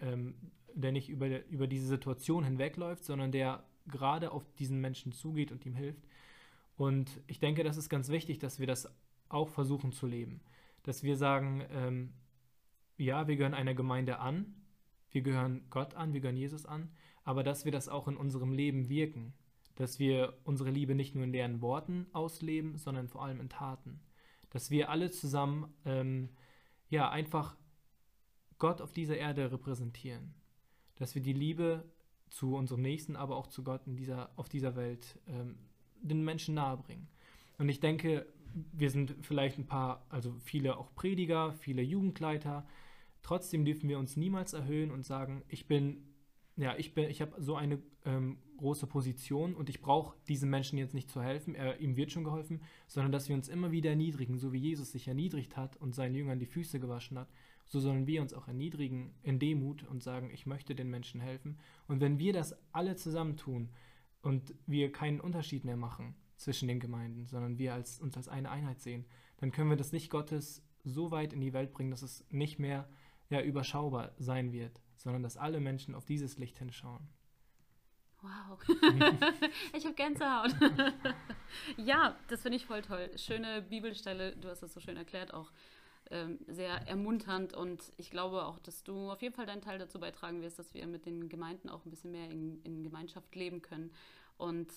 ähm, 0.00 0.34
der 0.74 0.92
nicht 0.92 1.08
über, 1.08 1.44
über 1.46 1.66
diese 1.66 1.86
Situation 1.86 2.44
hinwegläuft, 2.44 3.04
sondern 3.04 3.32
der 3.32 3.64
gerade 3.86 4.32
auf 4.32 4.44
diesen 4.58 4.80
Menschen 4.80 5.12
zugeht 5.12 5.52
und 5.52 5.64
ihm 5.64 5.74
hilft. 5.74 6.02
Und 6.76 7.22
ich 7.26 7.38
denke, 7.38 7.64
das 7.64 7.76
ist 7.76 7.88
ganz 7.88 8.08
wichtig, 8.08 8.38
dass 8.38 8.58
wir 8.58 8.66
das 8.66 8.92
auch 9.28 9.48
versuchen 9.48 9.92
zu 9.92 10.06
leben. 10.06 10.40
Dass 10.82 11.02
wir 11.02 11.16
sagen, 11.16 11.64
ähm, 11.70 12.12
ja, 12.96 13.26
wir 13.26 13.36
gehören 13.36 13.54
einer 13.54 13.74
Gemeinde 13.74 14.18
an, 14.18 14.54
wir 15.10 15.22
gehören 15.22 15.64
Gott 15.70 15.94
an, 15.94 16.12
wir 16.12 16.20
gehören 16.20 16.36
Jesus 16.36 16.66
an, 16.66 16.90
aber 17.24 17.42
dass 17.42 17.64
wir 17.64 17.72
das 17.72 17.88
auch 17.88 18.08
in 18.08 18.16
unserem 18.16 18.52
Leben 18.52 18.88
wirken, 18.88 19.32
dass 19.76 19.98
wir 19.98 20.38
unsere 20.44 20.70
Liebe 20.70 20.94
nicht 20.94 21.14
nur 21.14 21.24
in 21.24 21.32
leeren 21.32 21.60
Worten 21.60 22.06
ausleben, 22.12 22.76
sondern 22.76 23.08
vor 23.08 23.24
allem 23.24 23.40
in 23.40 23.48
Taten, 23.48 24.00
dass 24.50 24.70
wir 24.70 24.90
alle 24.90 25.10
zusammen 25.10 25.72
ähm, 25.84 26.30
ja 26.88 27.10
einfach 27.10 27.56
Gott 28.58 28.80
auf 28.80 28.92
dieser 28.92 29.16
Erde 29.16 29.50
repräsentieren, 29.52 30.34
dass 30.96 31.14
wir 31.14 31.22
die 31.22 31.32
Liebe 31.32 31.84
zu 32.28 32.56
unserem 32.56 32.82
Nächsten, 32.82 33.16
aber 33.16 33.36
auch 33.36 33.46
zu 33.46 33.62
Gott 33.62 33.86
in 33.86 33.96
dieser, 33.96 34.30
auf 34.36 34.48
dieser 34.48 34.76
Welt 34.76 35.18
ähm, 35.26 35.56
den 36.00 36.24
Menschen 36.24 36.54
nahebringen. 36.54 37.08
Und 37.58 37.68
ich 37.68 37.80
denke, 37.80 38.26
wir 38.72 38.90
sind 38.90 39.14
vielleicht 39.20 39.58
ein 39.58 39.66
paar, 39.66 40.06
also 40.08 40.34
viele 40.44 40.76
auch 40.76 40.94
Prediger, 40.94 41.52
viele 41.52 41.82
Jugendleiter. 41.82 42.66
Trotzdem 43.22 43.64
dürfen 43.64 43.88
wir 43.88 43.98
uns 43.98 44.16
niemals 44.16 44.52
erhöhen 44.52 44.90
und 44.90 45.04
sagen, 45.04 45.42
ich 45.48 45.66
bin, 45.66 46.14
ja, 46.56 46.74
ich 46.76 46.94
bin, 46.94 47.10
ich 47.10 47.20
habe 47.20 47.40
so 47.42 47.56
eine 47.56 47.82
ähm, 48.04 48.38
große 48.56 48.86
Position 48.86 49.54
und 49.54 49.68
ich 49.68 49.82
brauche 49.82 50.16
diesem 50.28 50.48
Menschen 50.48 50.78
jetzt 50.78 50.94
nicht 50.94 51.10
zu 51.10 51.22
helfen, 51.22 51.54
er, 51.54 51.80
ihm 51.80 51.96
wird 51.96 52.12
schon 52.12 52.24
geholfen, 52.24 52.62
sondern 52.86 53.12
dass 53.12 53.28
wir 53.28 53.36
uns 53.36 53.48
immer 53.48 53.70
wieder 53.72 53.90
erniedrigen, 53.90 54.38
so 54.38 54.52
wie 54.52 54.58
Jesus 54.58 54.92
sich 54.92 55.08
erniedrigt 55.08 55.56
hat 55.56 55.76
und 55.76 55.94
seinen 55.94 56.14
Jüngern 56.14 56.38
die 56.38 56.46
Füße 56.46 56.80
gewaschen 56.80 57.18
hat, 57.18 57.28
so 57.66 57.80
sollen 57.80 58.06
wir 58.06 58.22
uns 58.22 58.32
auch 58.32 58.48
erniedrigen 58.48 59.14
in 59.22 59.38
Demut 59.38 59.82
und 59.84 60.02
sagen, 60.02 60.30
ich 60.30 60.46
möchte 60.46 60.74
den 60.74 60.88
Menschen 60.88 61.20
helfen. 61.20 61.58
Und 61.88 62.00
wenn 62.00 62.18
wir 62.18 62.32
das 62.32 62.56
alle 62.72 62.96
zusammen 62.96 63.36
tun 63.36 63.70
und 64.22 64.54
wir 64.66 64.92
keinen 64.92 65.20
Unterschied 65.20 65.64
mehr 65.64 65.76
machen 65.76 66.14
zwischen 66.36 66.68
den 66.68 66.80
Gemeinden, 66.80 67.26
sondern 67.26 67.58
wir 67.58 67.74
als, 67.74 67.98
uns 68.00 68.16
als 68.16 68.28
eine 68.28 68.50
Einheit 68.50 68.80
sehen, 68.80 69.04
dann 69.38 69.52
können 69.52 69.70
wir 69.70 69.76
das 69.76 69.92
Licht 69.92 70.10
Gottes 70.10 70.62
so 70.84 71.10
weit 71.10 71.32
in 71.32 71.40
die 71.40 71.52
Welt 71.52 71.72
bringen, 71.72 71.90
dass 71.90 72.02
es 72.02 72.24
nicht 72.30 72.58
mehr 72.58 72.88
ja, 73.28 73.42
überschaubar 73.42 74.12
sein 74.18 74.52
wird, 74.52 74.80
sondern 74.96 75.22
dass 75.22 75.36
alle 75.36 75.60
Menschen 75.60 75.94
auf 75.94 76.04
dieses 76.04 76.38
Licht 76.38 76.58
hinschauen. 76.58 77.08
Wow, 78.22 78.58
ich 79.76 79.84
habe 79.84 79.94
Gänsehaut. 79.94 80.54
ja, 81.76 82.16
das 82.28 82.42
finde 82.42 82.56
ich 82.56 82.66
voll 82.66 82.82
toll. 82.82 83.10
Schöne 83.16 83.62
Bibelstelle, 83.62 84.34
du 84.36 84.48
hast 84.48 84.62
das 84.62 84.72
so 84.72 84.80
schön 84.80 84.96
erklärt, 84.96 85.34
auch 85.34 85.52
ähm, 86.10 86.38
sehr 86.46 86.86
ermunternd 86.88 87.54
und 87.54 87.92
ich 87.96 88.10
glaube 88.10 88.44
auch, 88.44 88.58
dass 88.60 88.84
du 88.84 89.10
auf 89.10 89.22
jeden 89.22 89.34
Fall 89.34 89.46
deinen 89.46 89.62
Teil 89.62 89.78
dazu 89.78 89.98
beitragen 89.98 90.42
wirst, 90.42 90.58
dass 90.58 90.72
wir 90.74 90.86
mit 90.86 91.06
den 91.06 91.28
Gemeinden 91.28 91.68
auch 91.68 91.84
ein 91.84 91.90
bisschen 91.90 92.12
mehr 92.12 92.30
in, 92.30 92.62
in 92.62 92.82
Gemeinschaft 92.82 93.34
leben 93.34 93.62
können. 93.62 93.92
Und 94.36 94.72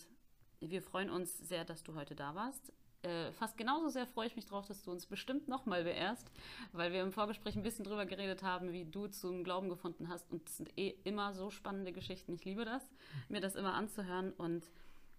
wir 0.60 0.82
freuen 0.82 1.10
uns 1.10 1.38
sehr, 1.38 1.66
dass 1.66 1.84
du 1.84 1.96
heute 1.96 2.16
da 2.16 2.36
warst. 2.36 2.74
Äh, 3.02 3.32
fast 3.32 3.58
genauso 3.58 3.88
sehr 3.90 4.06
freue 4.08 4.28
ich 4.28 4.36
mich 4.36 4.46
drauf, 4.46 4.66
dass 4.66 4.84
du 4.84 4.92
uns 4.92 5.06
bestimmt 5.06 5.48
nochmal 5.48 5.84
beehrst, 5.84 6.30
weil 6.74 6.92
wir 6.92 7.02
im 7.02 7.14
Vorgespräch 7.14 7.56
ein 7.56 7.64
bisschen 7.64 7.86
drüber 7.86 8.06
geredet 8.06 8.44
haben, 8.44 8.74
wie 8.74 8.84
du 8.84 9.08
zum 9.08 9.44
Glauben 9.44 9.70
gefunden 9.70 10.10
hast. 10.10 10.30
Und 10.32 10.50
es 10.50 10.58
sind 10.58 10.78
eh 10.78 10.96
immer 11.04 11.34
so 11.34 11.50
spannende 11.50 11.94
Geschichten. 11.94 12.34
Ich 12.34 12.44
liebe 12.44 12.66
das, 12.66 12.84
mir 13.30 13.40
das 13.40 13.56
immer 13.56 13.74
anzuhören. 13.74 14.34
Und 14.34 14.70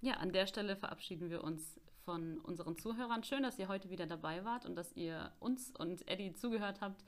ja, 0.03 0.15
an 0.15 0.33
der 0.33 0.47
Stelle 0.47 0.77
verabschieden 0.77 1.31
wir 1.31 1.43
uns 1.43 1.81
von 2.11 2.39
unseren 2.41 2.77
Zuhörern. 2.77 3.23
Schön, 3.23 3.45
dass 3.45 3.57
ihr 3.61 3.69
heute 3.69 3.89
wieder 3.89 4.05
dabei 4.05 4.45
wart 4.45 4.67
und 4.67 4.75
dass 4.75 4.93
ihr 4.97 5.31
uns 5.39 5.71
und 5.79 6.09
Eddie 6.09 6.33
zugehört 6.33 6.81
habt. 6.81 7.05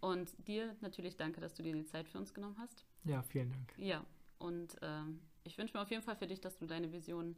Und 0.00 0.30
dir 0.48 0.74
natürlich 0.80 1.18
danke, 1.18 1.42
dass 1.42 1.54
du 1.54 1.62
dir 1.62 1.74
die 1.74 1.84
Zeit 1.84 2.08
für 2.08 2.16
uns 2.16 2.32
genommen 2.32 2.56
hast. 2.58 2.86
Ja, 3.04 3.22
vielen 3.22 3.50
Dank. 3.50 3.74
Ja, 3.76 4.02
und 4.38 4.74
ähm, 4.80 5.20
ich 5.44 5.58
wünsche 5.58 5.76
mir 5.76 5.82
auf 5.82 5.90
jeden 5.90 6.02
Fall 6.02 6.16
für 6.16 6.26
dich, 6.26 6.40
dass 6.40 6.56
du 6.56 6.64
deine 6.64 6.90
Vision 6.90 7.36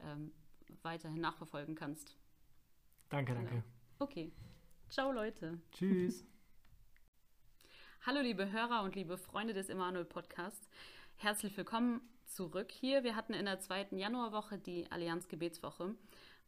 ähm, 0.00 0.30
weiterhin 0.82 1.22
nachverfolgen 1.22 1.74
kannst. 1.74 2.14
Danke, 3.08 3.32
danke. 3.32 3.50
Genau. 3.50 3.64
Okay. 3.98 4.30
Ciao, 4.90 5.10
Leute. 5.10 5.58
Tschüss. 5.72 6.26
Hallo, 8.04 8.20
liebe 8.20 8.52
Hörer 8.52 8.82
und 8.82 8.94
liebe 8.94 9.16
Freunde 9.16 9.54
des 9.54 9.70
Emanuel 9.70 10.04
Podcasts. 10.04 10.68
Herzlich 11.16 11.56
willkommen 11.56 12.02
zurück 12.26 12.70
hier. 12.70 13.04
Wir 13.04 13.16
hatten 13.16 13.32
in 13.32 13.46
der 13.46 13.58
zweiten 13.58 13.96
Januarwoche 13.96 14.58
die 14.58 14.90
Allianz 14.92 15.28
Gebetswoche 15.28 15.94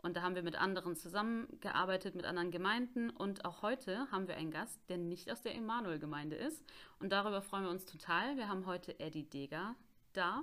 und 0.03 0.17
da 0.17 0.23
haben 0.23 0.35
wir 0.35 0.43
mit 0.43 0.57
anderen 0.57 0.97
zusammengearbeitet, 0.97 2.15
mit 2.15 2.25
anderen 2.25 2.51
Gemeinden 2.51 3.11
und 3.11 3.45
auch 3.45 3.63
heute 3.63 4.11
haben 4.11 4.29
wir 4.29 4.37
einen 4.37 4.51
Gast, 4.51 4.79
der 4.89 4.99
nicht 4.99 5.31
aus 5.31 5.43
der 5.43 5.55
Emanuel-Gemeinde 5.55 6.37
ist 6.37 6.65
und 6.99 7.11
darüber 7.11 7.43
freuen 7.43 7.65
wir 7.65 7.71
uns 7.71 7.85
total. 7.85 8.37
Wir 8.37 8.49
haben 8.49 8.67
heute 8.67 8.99
Eddie 8.99 9.25
Deger 9.25 9.75
da. 10.13 10.43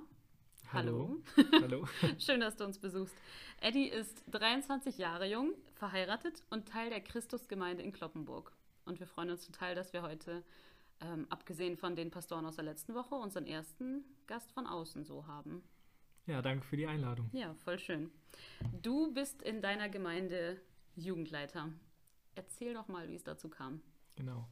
Hallo. 0.72 1.16
Hallo. 1.62 1.86
Schön, 2.18 2.40
dass 2.40 2.56
du 2.56 2.64
uns 2.64 2.78
besuchst. 2.78 3.16
Eddie 3.60 3.88
ist 3.88 4.22
23 4.30 4.98
Jahre 4.98 5.26
jung, 5.26 5.54
verheiratet 5.74 6.42
und 6.50 6.68
Teil 6.68 6.90
der 6.90 7.00
Christusgemeinde 7.00 7.82
in 7.82 7.92
Kloppenburg. 7.92 8.52
Und 8.84 9.00
wir 9.00 9.06
freuen 9.06 9.30
uns 9.30 9.46
total, 9.46 9.74
dass 9.74 9.92
wir 9.92 10.02
heute, 10.02 10.44
ähm, 11.00 11.26
abgesehen 11.30 11.76
von 11.76 11.96
den 11.96 12.10
Pastoren 12.10 12.44
aus 12.44 12.56
der 12.56 12.64
letzten 12.64 12.94
Woche, 12.94 13.14
unseren 13.14 13.46
ersten 13.46 14.04
Gast 14.26 14.52
von 14.52 14.66
außen 14.66 15.04
so 15.04 15.26
haben. 15.26 15.62
Ja, 16.28 16.42
danke 16.42 16.62
für 16.64 16.76
die 16.76 16.86
Einladung. 16.86 17.30
Ja, 17.32 17.54
voll 17.54 17.78
schön. 17.78 18.10
Du 18.82 19.14
bist 19.14 19.40
in 19.40 19.62
deiner 19.62 19.88
Gemeinde 19.88 20.60
Jugendleiter. 20.94 21.70
Erzähl 22.34 22.74
doch 22.74 22.86
mal, 22.86 23.08
wie 23.08 23.14
es 23.14 23.24
dazu 23.24 23.48
kam. 23.48 23.80
Genau. 24.14 24.46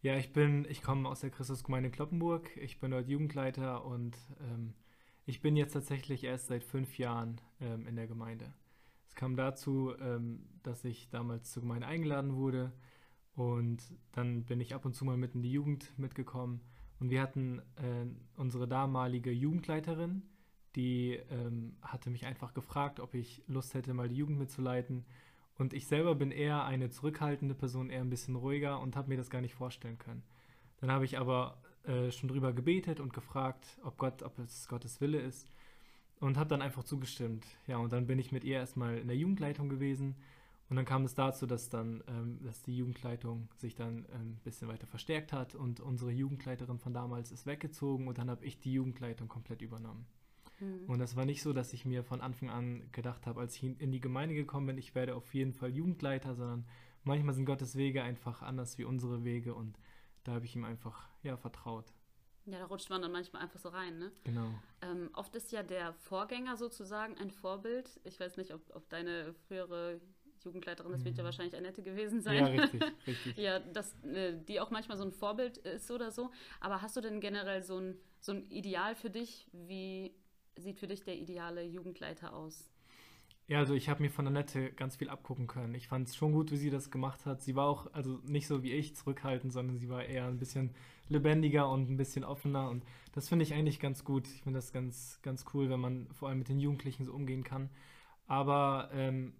Ja, 0.00 0.16
ich 0.16 0.32
bin, 0.32 0.64
ich 0.70 0.80
komme 0.80 1.08
aus 1.08 1.20
der 1.20 1.30
Christusgemeinde 1.30 1.90
Kloppenburg. 1.90 2.56
Ich 2.56 2.78
bin 2.78 2.92
dort 2.92 3.08
Jugendleiter 3.08 3.84
und 3.84 4.16
ähm, 4.40 4.74
ich 5.26 5.42
bin 5.42 5.56
jetzt 5.56 5.72
tatsächlich 5.72 6.22
erst 6.22 6.46
seit 6.46 6.62
fünf 6.62 6.98
Jahren 6.98 7.40
ähm, 7.60 7.88
in 7.88 7.96
der 7.96 8.06
Gemeinde. 8.06 8.54
Es 9.08 9.16
kam 9.16 9.34
dazu, 9.34 9.92
ähm, 10.00 10.46
dass 10.62 10.84
ich 10.84 11.10
damals 11.10 11.50
zur 11.50 11.62
Gemeinde 11.62 11.88
eingeladen 11.88 12.36
wurde 12.36 12.72
und 13.34 13.82
dann 14.12 14.44
bin 14.44 14.60
ich 14.60 14.72
ab 14.72 14.84
und 14.84 14.94
zu 14.94 15.04
mal 15.04 15.16
mit 15.16 15.34
in 15.34 15.42
die 15.42 15.50
Jugend 15.50 15.98
mitgekommen 15.98 16.60
und 17.00 17.10
wir 17.10 17.20
hatten 17.20 17.58
äh, 17.76 18.06
unsere 18.36 18.68
damalige 18.68 19.32
Jugendleiterin, 19.32 20.22
die 20.76 21.18
ähm, 21.30 21.76
hatte 21.82 22.10
mich 22.10 22.26
einfach 22.26 22.54
gefragt, 22.54 23.00
ob 23.00 23.14
ich 23.14 23.42
Lust 23.46 23.74
hätte, 23.74 23.94
mal 23.94 24.08
die 24.08 24.16
Jugend 24.16 24.38
mitzuleiten. 24.38 25.04
Und 25.56 25.72
ich 25.72 25.86
selber 25.86 26.14
bin 26.14 26.30
eher 26.30 26.64
eine 26.64 26.90
zurückhaltende 26.90 27.54
Person, 27.54 27.90
eher 27.90 28.00
ein 28.00 28.10
bisschen 28.10 28.36
ruhiger 28.36 28.80
und 28.80 28.96
habe 28.96 29.08
mir 29.08 29.16
das 29.16 29.30
gar 29.30 29.40
nicht 29.40 29.54
vorstellen 29.54 29.98
können. 29.98 30.22
Dann 30.80 30.92
habe 30.92 31.04
ich 31.04 31.18
aber 31.18 31.60
äh, 31.84 32.10
schon 32.12 32.28
drüber 32.28 32.52
gebetet 32.52 33.00
und 33.00 33.12
gefragt, 33.12 33.78
ob 33.82 33.98
Gott, 33.98 34.22
ob 34.22 34.38
es 34.38 34.68
Gottes 34.68 35.00
Wille 35.00 35.20
ist 35.20 35.50
und 36.20 36.36
habe 36.36 36.48
dann 36.48 36.62
einfach 36.62 36.84
zugestimmt. 36.84 37.44
Ja, 37.66 37.78
und 37.78 37.92
dann 37.92 38.06
bin 38.06 38.18
ich 38.18 38.30
mit 38.32 38.44
ihr 38.44 38.56
erstmal 38.56 38.98
in 38.98 39.08
der 39.08 39.16
Jugendleitung 39.16 39.68
gewesen 39.68 40.14
und 40.68 40.76
dann 40.76 40.84
kam 40.84 41.04
es 41.04 41.14
dazu, 41.14 41.46
dass 41.46 41.70
dann, 41.70 42.02
ähm, 42.08 42.38
dass 42.42 42.62
die 42.62 42.76
Jugendleitung 42.76 43.48
sich 43.56 43.74
dann 43.74 44.06
ein 44.12 44.20
ähm, 44.20 44.36
bisschen 44.44 44.68
weiter 44.68 44.86
verstärkt 44.86 45.32
hat 45.32 45.54
und 45.54 45.80
unsere 45.80 46.10
Jugendleiterin 46.10 46.78
von 46.78 46.92
damals 46.92 47.32
ist 47.32 47.46
weggezogen 47.46 48.06
und 48.06 48.18
dann 48.18 48.28
habe 48.28 48.44
ich 48.44 48.60
die 48.60 48.72
Jugendleitung 48.72 49.28
komplett 49.28 49.62
übernommen. 49.62 50.06
Mhm. 50.60 50.84
Und 50.88 50.98
das 50.98 51.16
war 51.16 51.24
nicht 51.24 51.42
so, 51.42 51.52
dass 51.52 51.72
ich 51.72 51.84
mir 51.84 52.04
von 52.04 52.20
Anfang 52.20 52.50
an 52.50 52.90
gedacht 52.92 53.26
habe, 53.26 53.40
als 53.40 53.56
ich 53.56 53.64
in 53.64 53.92
die 53.92 54.00
Gemeinde 54.00 54.34
gekommen 54.34 54.66
bin, 54.66 54.78
ich 54.78 54.94
werde 54.94 55.14
auf 55.14 55.34
jeden 55.34 55.52
Fall 55.52 55.70
Jugendleiter, 55.70 56.34
sondern 56.34 56.66
manchmal 57.04 57.34
sind 57.34 57.44
Gottes 57.44 57.76
Wege 57.76 58.02
einfach 58.02 58.42
anders 58.42 58.78
wie 58.78 58.84
unsere 58.84 59.24
Wege 59.24 59.54
und 59.54 59.78
da 60.24 60.32
habe 60.32 60.44
ich 60.44 60.54
ihm 60.54 60.64
einfach 60.64 61.08
ja 61.22 61.36
vertraut. 61.36 61.92
Ja, 62.46 62.58
da 62.58 62.66
rutscht 62.66 62.88
man 62.88 63.02
dann 63.02 63.12
manchmal 63.12 63.42
einfach 63.42 63.58
so 63.58 63.68
rein, 63.68 63.98
ne? 63.98 64.10
Genau. 64.24 64.48
Ähm, 64.80 65.10
oft 65.12 65.34
ist 65.36 65.52
ja 65.52 65.62
der 65.62 65.92
Vorgänger 65.92 66.56
sozusagen 66.56 67.16
ein 67.18 67.30
Vorbild. 67.30 68.00
Ich 68.04 68.18
weiß 68.18 68.38
nicht, 68.38 68.54
ob, 68.54 68.62
ob 68.74 68.88
deine 68.88 69.34
frühere 69.46 70.00
Jugendleiterin, 70.42 70.92
das 70.92 71.04
wird 71.04 71.16
ja 71.16 71.24
mhm. 71.24 71.26
wahrscheinlich 71.26 71.56
Annette 71.56 71.82
gewesen 71.82 72.22
sein. 72.22 72.36
Ja, 72.36 72.46
richtig, 72.62 72.82
richtig. 73.06 73.36
ja, 73.36 73.58
dass 73.58 73.94
äh, 74.04 74.38
die 74.38 74.60
auch 74.60 74.70
manchmal 74.70 74.96
so 74.96 75.04
ein 75.04 75.12
Vorbild 75.12 75.58
ist 75.58 75.90
oder 75.90 76.10
so. 76.10 76.30
Aber 76.60 76.80
hast 76.80 76.96
du 76.96 77.00
denn 77.02 77.20
generell 77.20 77.62
so 77.62 77.78
ein, 77.78 77.98
so 78.18 78.32
ein 78.32 78.48
Ideal 78.50 78.94
für 78.94 79.10
dich, 79.10 79.48
wie 79.52 80.14
sieht 80.58 80.78
für 80.78 80.86
dich 80.86 81.02
der 81.02 81.16
ideale 81.16 81.62
Jugendleiter 81.62 82.34
aus? 82.34 82.70
Ja, 83.48 83.60
also 83.60 83.72
ich 83.72 83.88
habe 83.88 84.02
mir 84.02 84.10
von 84.10 84.26
Annette 84.26 84.72
ganz 84.72 84.96
viel 84.96 85.08
abgucken 85.08 85.46
können. 85.46 85.74
Ich 85.74 85.88
fand 85.88 86.06
es 86.06 86.14
schon 86.14 86.32
gut, 86.32 86.50
wie 86.50 86.58
sie 86.58 86.68
das 86.68 86.90
gemacht 86.90 87.24
hat. 87.24 87.40
Sie 87.40 87.56
war 87.56 87.66
auch, 87.66 87.90
also 87.94 88.20
nicht 88.24 88.46
so 88.46 88.62
wie 88.62 88.72
ich 88.72 88.94
zurückhaltend, 88.94 89.54
sondern 89.54 89.78
sie 89.78 89.88
war 89.88 90.04
eher 90.04 90.26
ein 90.26 90.38
bisschen 90.38 90.74
lebendiger 91.08 91.70
und 91.70 91.88
ein 91.88 91.96
bisschen 91.96 92.24
offener. 92.24 92.68
Und 92.68 92.84
das 93.12 93.28
finde 93.30 93.44
ich 93.44 93.54
eigentlich 93.54 93.80
ganz 93.80 94.04
gut. 94.04 94.28
Ich 94.28 94.42
finde 94.42 94.58
das 94.58 94.70
ganz, 94.70 95.18
ganz 95.22 95.46
cool, 95.54 95.70
wenn 95.70 95.80
man 95.80 96.08
vor 96.12 96.28
allem 96.28 96.38
mit 96.38 96.50
den 96.50 96.60
Jugendlichen 96.60 97.06
so 97.06 97.14
umgehen 97.14 97.42
kann. 97.42 97.70
Aber 98.26 98.90
ähm, 98.92 99.32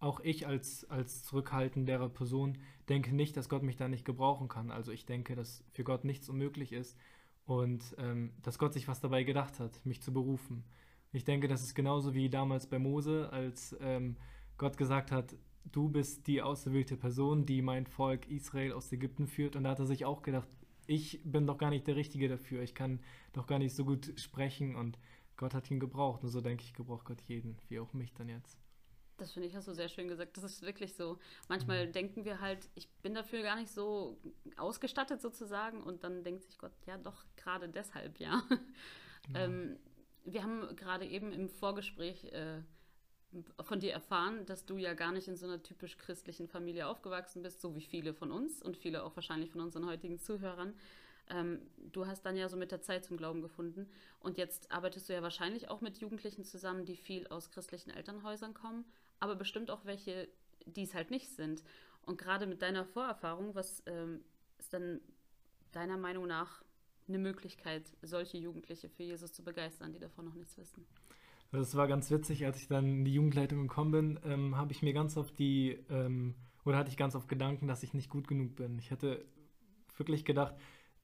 auch 0.00 0.18
ich 0.18 0.48
als, 0.48 0.90
als 0.90 1.22
zurückhaltendere 1.22 2.08
Person 2.10 2.58
denke 2.88 3.14
nicht, 3.14 3.36
dass 3.36 3.48
Gott 3.48 3.62
mich 3.62 3.76
da 3.76 3.86
nicht 3.86 4.04
gebrauchen 4.04 4.48
kann. 4.48 4.72
Also 4.72 4.90
ich 4.90 5.06
denke, 5.06 5.36
dass 5.36 5.62
für 5.70 5.84
Gott 5.84 6.04
nichts 6.04 6.28
unmöglich 6.28 6.72
ist 6.72 6.98
und 7.46 7.94
ähm, 7.98 8.32
dass 8.42 8.58
Gott 8.58 8.72
sich 8.72 8.88
was 8.88 9.00
dabei 9.00 9.24
gedacht 9.24 9.60
hat, 9.60 9.84
mich 9.84 10.00
zu 10.00 10.12
berufen. 10.12 10.64
Ich 11.12 11.24
denke, 11.24 11.48
das 11.48 11.62
ist 11.62 11.74
genauso 11.74 12.14
wie 12.14 12.30
damals 12.30 12.66
bei 12.66 12.78
Mose, 12.78 13.30
als 13.32 13.76
ähm, 13.80 14.16
Gott 14.56 14.76
gesagt 14.76 15.12
hat, 15.12 15.34
du 15.70 15.88
bist 15.88 16.26
die 16.26 16.42
auserwählte 16.42 16.96
Person, 16.96 17.46
die 17.46 17.62
mein 17.62 17.86
Volk 17.86 18.28
Israel 18.28 18.72
aus 18.72 18.90
Ägypten 18.92 19.26
führt. 19.26 19.56
Und 19.56 19.64
da 19.64 19.70
hat 19.70 19.78
er 19.78 19.86
sich 19.86 20.04
auch 20.04 20.22
gedacht, 20.22 20.48
ich 20.86 21.20
bin 21.24 21.46
doch 21.46 21.58
gar 21.58 21.70
nicht 21.70 21.86
der 21.86 21.96
Richtige 21.96 22.28
dafür. 22.28 22.62
Ich 22.62 22.74
kann 22.74 23.00
doch 23.32 23.46
gar 23.46 23.58
nicht 23.58 23.74
so 23.74 23.84
gut 23.84 24.12
sprechen 24.16 24.74
und 24.74 24.98
Gott 25.36 25.54
hat 25.54 25.70
ihn 25.70 25.80
gebraucht. 25.80 26.22
Und 26.22 26.30
so 26.30 26.40
denke 26.40 26.64
ich, 26.64 26.74
gebraucht 26.74 27.04
Gott 27.04 27.20
jeden, 27.22 27.56
wie 27.68 27.78
auch 27.78 27.92
mich 27.92 28.12
dann 28.14 28.28
jetzt. 28.28 28.61
Das 29.22 29.30
finde 29.30 29.46
ich, 29.46 29.54
hast 29.54 29.68
du 29.68 29.72
sehr 29.72 29.88
schön 29.88 30.08
gesagt. 30.08 30.36
Das 30.36 30.42
ist 30.42 30.62
wirklich 30.62 30.94
so. 30.94 31.16
Manchmal 31.48 31.86
mhm. 31.86 31.92
denken 31.92 32.24
wir 32.24 32.40
halt, 32.40 32.68
ich 32.74 32.88
bin 33.02 33.14
dafür 33.14 33.42
gar 33.42 33.54
nicht 33.54 33.70
so 33.70 34.18
ausgestattet 34.56 35.22
sozusagen 35.22 35.80
und 35.80 36.02
dann 36.02 36.24
denkt 36.24 36.42
sich 36.42 36.58
Gott, 36.58 36.72
ja 36.86 36.98
doch, 36.98 37.24
gerade 37.36 37.68
deshalb, 37.68 38.18
ja. 38.18 38.42
Genau. 39.24 39.38
Ähm, 39.38 39.78
wir 40.24 40.42
haben 40.42 40.74
gerade 40.74 41.06
eben 41.06 41.32
im 41.32 41.48
Vorgespräch 41.48 42.24
äh, 42.32 42.60
von 43.60 43.78
dir 43.78 43.92
erfahren, 43.92 44.44
dass 44.46 44.66
du 44.66 44.76
ja 44.76 44.94
gar 44.94 45.12
nicht 45.12 45.28
in 45.28 45.36
so 45.36 45.46
einer 45.46 45.62
typisch 45.62 45.96
christlichen 45.96 46.48
Familie 46.48 46.88
aufgewachsen 46.88 47.40
bist, 47.40 47.60
so 47.60 47.76
wie 47.76 47.82
viele 47.82 48.14
von 48.14 48.32
uns 48.32 48.60
und 48.60 48.76
viele 48.76 49.04
auch 49.04 49.14
wahrscheinlich 49.14 49.52
von 49.52 49.60
unseren 49.60 49.86
heutigen 49.86 50.18
Zuhörern. 50.18 50.74
Ähm, 51.30 51.62
du 51.92 52.08
hast 52.08 52.26
dann 52.26 52.36
ja 52.36 52.48
so 52.48 52.56
mit 52.56 52.72
der 52.72 52.82
Zeit 52.82 53.04
zum 53.04 53.16
Glauben 53.16 53.42
gefunden 53.42 53.88
und 54.18 54.38
jetzt 54.38 54.72
arbeitest 54.72 55.08
du 55.08 55.12
ja 55.12 55.22
wahrscheinlich 55.22 55.70
auch 55.70 55.80
mit 55.80 55.98
Jugendlichen 55.98 56.42
zusammen, 56.42 56.84
die 56.84 56.96
viel 56.96 57.28
aus 57.28 57.50
christlichen 57.50 57.90
Elternhäusern 57.90 58.54
kommen, 58.54 58.84
aber 59.22 59.36
bestimmt 59.36 59.70
auch 59.70 59.84
welche, 59.84 60.28
die 60.66 60.82
es 60.82 60.94
halt 60.94 61.12
nicht 61.12 61.30
sind. 61.30 61.62
Und 62.04 62.18
gerade 62.18 62.46
mit 62.46 62.60
deiner 62.60 62.84
Vorerfahrung, 62.84 63.54
was 63.54 63.80
ähm, 63.86 64.20
ist 64.58 64.74
dann 64.74 65.00
deiner 65.70 65.96
Meinung 65.96 66.26
nach 66.26 66.64
eine 67.06 67.18
Möglichkeit, 67.18 67.84
solche 68.02 68.36
Jugendliche 68.38 68.88
für 68.88 69.04
Jesus 69.04 69.32
zu 69.32 69.44
begeistern, 69.44 69.92
die 69.92 70.00
davon 70.00 70.24
noch 70.24 70.34
nichts 70.34 70.58
wissen. 70.58 70.84
Das 71.52 71.76
war 71.76 71.86
ganz 71.86 72.10
witzig, 72.10 72.44
als 72.46 72.60
ich 72.60 72.66
dann 72.66 72.84
in 72.86 73.04
die 73.04 73.14
Jugendleitung 73.14 73.62
gekommen 73.62 73.92
bin, 73.92 74.20
ähm, 74.24 74.56
habe 74.56 74.72
ich 74.72 74.82
mir 74.82 74.92
ganz 74.92 75.16
oft 75.16 75.38
die, 75.38 75.78
ähm, 75.88 76.34
oder 76.64 76.78
hatte 76.78 76.90
ich 76.90 76.96
ganz 76.96 77.14
oft 77.14 77.28
Gedanken, 77.28 77.68
dass 77.68 77.84
ich 77.84 77.94
nicht 77.94 78.10
gut 78.10 78.26
genug 78.26 78.56
bin. 78.56 78.76
Ich 78.78 78.90
hatte 78.90 79.24
wirklich 79.96 80.24
gedacht, 80.24 80.56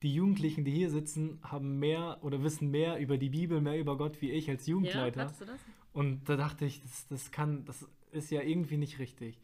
die 0.02 0.12
Jugendlichen, 0.12 0.64
die 0.64 0.72
hier 0.72 0.90
sitzen, 0.90 1.38
haben 1.42 1.78
mehr 1.78 2.18
oder 2.22 2.42
wissen 2.42 2.70
mehr 2.70 2.98
über 2.98 3.16
die 3.16 3.30
Bibel, 3.30 3.60
mehr 3.60 3.78
über 3.78 3.96
Gott 3.96 4.20
wie 4.20 4.32
ich 4.32 4.48
als 4.50 4.66
Jugendleiter. 4.66 5.22
Ja, 5.22 5.32
du 5.38 5.44
das? 5.44 5.60
Und 5.92 6.28
da 6.28 6.36
dachte 6.36 6.64
ich, 6.64 6.80
das, 6.82 7.06
das 7.08 7.30
kann, 7.30 7.64
das 7.64 7.88
ist 8.12 8.30
ja 8.30 8.42
irgendwie 8.42 8.76
nicht 8.76 8.98
richtig. 8.98 9.40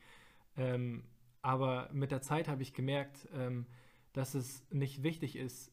Ähm, 0.57 1.05
aber 1.43 1.91
mit 1.93 2.11
der 2.11 2.23
Zeit 2.23 2.49
habe 2.49 2.63
ich 2.63 2.73
gemerkt, 2.73 3.29
ähm, 3.35 3.67
dass 4.13 4.35
es 4.35 4.65
nicht 4.71 5.03
wichtig 5.03 5.37
ist, 5.37 5.73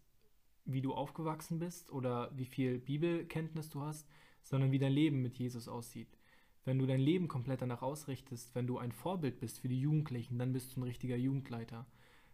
wie 0.65 0.81
du 0.81 0.93
aufgewachsen 0.93 1.59
bist 1.59 1.91
oder 1.91 2.31
wie 2.35 2.45
viel 2.45 2.79
Bibelkenntnis 2.79 3.69
du 3.69 3.81
hast, 3.81 4.07
sondern 4.43 4.71
wie 4.71 4.79
dein 4.79 4.91
Leben 4.91 5.21
mit 5.21 5.37
Jesus 5.37 5.67
aussieht. 5.67 6.17
Wenn 6.65 6.77
du 6.77 6.85
dein 6.85 6.99
Leben 6.99 7.27
komplett 7.27 7.61
danach 7.61 7.81
ausrichtest, 7.81 8.53
wenn 8.53 8.67
du 8.67 8.77
ein 8.77 8.91
Vorbild 8.91 9.39
bist 9.39 9.59
für 9.59 9.67
die 9.67 9.79
Jugendlichen, 9.79 10.37
dann 10.37 10.53
bist 10.53 10.75
du 10.75 10.79
ein 10.79 10.83
richtiger 10.83 11.15
Jugendleiter. 11.15 11.87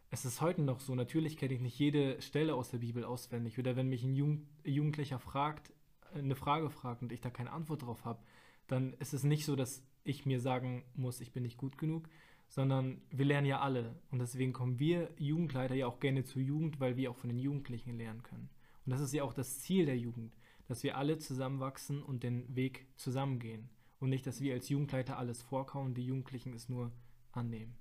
Es 0.09 0.25
ist 0.25 0.41
heute 0.41 0.61
noch 0.61 0.79
so, 0.79 0.95
natürlich 0.95 1.37
kenne 1.37 1.53
ich 1.53 1.61
nicht 1.61 1.79
jede 1.79 2.21
Stelle 2.21 2.55
aus 2.55 2.69
der 2.69 2.79
Bibel 2.79 3.03
auswendig. 3.03 3.59
Oder 3.59 3.75
wenn 3.75 3.89
mich 3.89 4.03
ein 4.03 4.15
Jugendlicher 4.63 5.19
fragt, 5.19 5.73
eine 6.13 6.35
Frage 6.35 6.69
fragt 6.69 7.01
und 7.01 7.11
ich 7.11 7.21
da 7.21 7.29
keine 7.29 7.51
Antwort 7.51 7.83
drauf 7.83 8.05
habe, 8.05 8.23
dann 8.67 8.93
ist 8.93 9.13
es 9.13 9.23
nicht 9.23 9.45
so, 9.45 9.55
dass 9.55 9.83
ich 10.07 10.25
mir 10.25 10.39
sagen 10.39 10.83
muss, 10.95 11.21
ich 11.21 11.31
bin 11.31 11.43
nicht 11.43 11.57
gut 11.57 11.77
genug, 11.77 12.09
sondern 12.47 13.01
wir 13.09 13.25
lernen 13.25 13.47
ja 13.47 13.59
alle. 13.59 13.95
Und 14.11 14.19
deswegen 14.19 14.53
kommen 14.53 14.79
wir 14.79 15.11
Jugendleiter 15.17 15.75
ja 15.75 15.87
auch 15.87 15.99
gerne 15.99 16.23
zur 16.23 16.41
Jugend, 16.41 16.79
weil 16.79 16.95
wir 16.95 17.11
auch 17.11 17.17
von 17.17 17.29
den 17.29 17.39
Jugendlichen 17.39 17.97
lernen 17.97 18.23
können. 18.23 18.49
Und 18.85 18.91
das 18.91 19.01
ist 19.01 19.13
ja 19.13 19.23
auch 19.23 19.33
das 19.33 19.59
Ziel 19.59 19.85
der 19.85 19.97
Jugend, 19.97 20.33
dass 20.67 20.83
wir 20.83 20.97
alle 20.97 21.17
zusammenwachsen 21.17 22.01
und 22.01 22.23
den 22.23 22.55
Weg 22.55 22.87
zusammengehen. 22.95 23.69
Und 23.99 24.09
nicht, 24.09 24.25
dass 24.27 24.41
wir 24.41 24.53
als 24.53 24.69
Jugendleiter 24.69 25.17
alles 25.17 25.41
vorkauen, 25.41 25.93
die 25.93 26.05
Jugendlichen 26.05 26.53
es 26.53 26.69
nur 26.69 26.91
annehmen. 27.31 27.77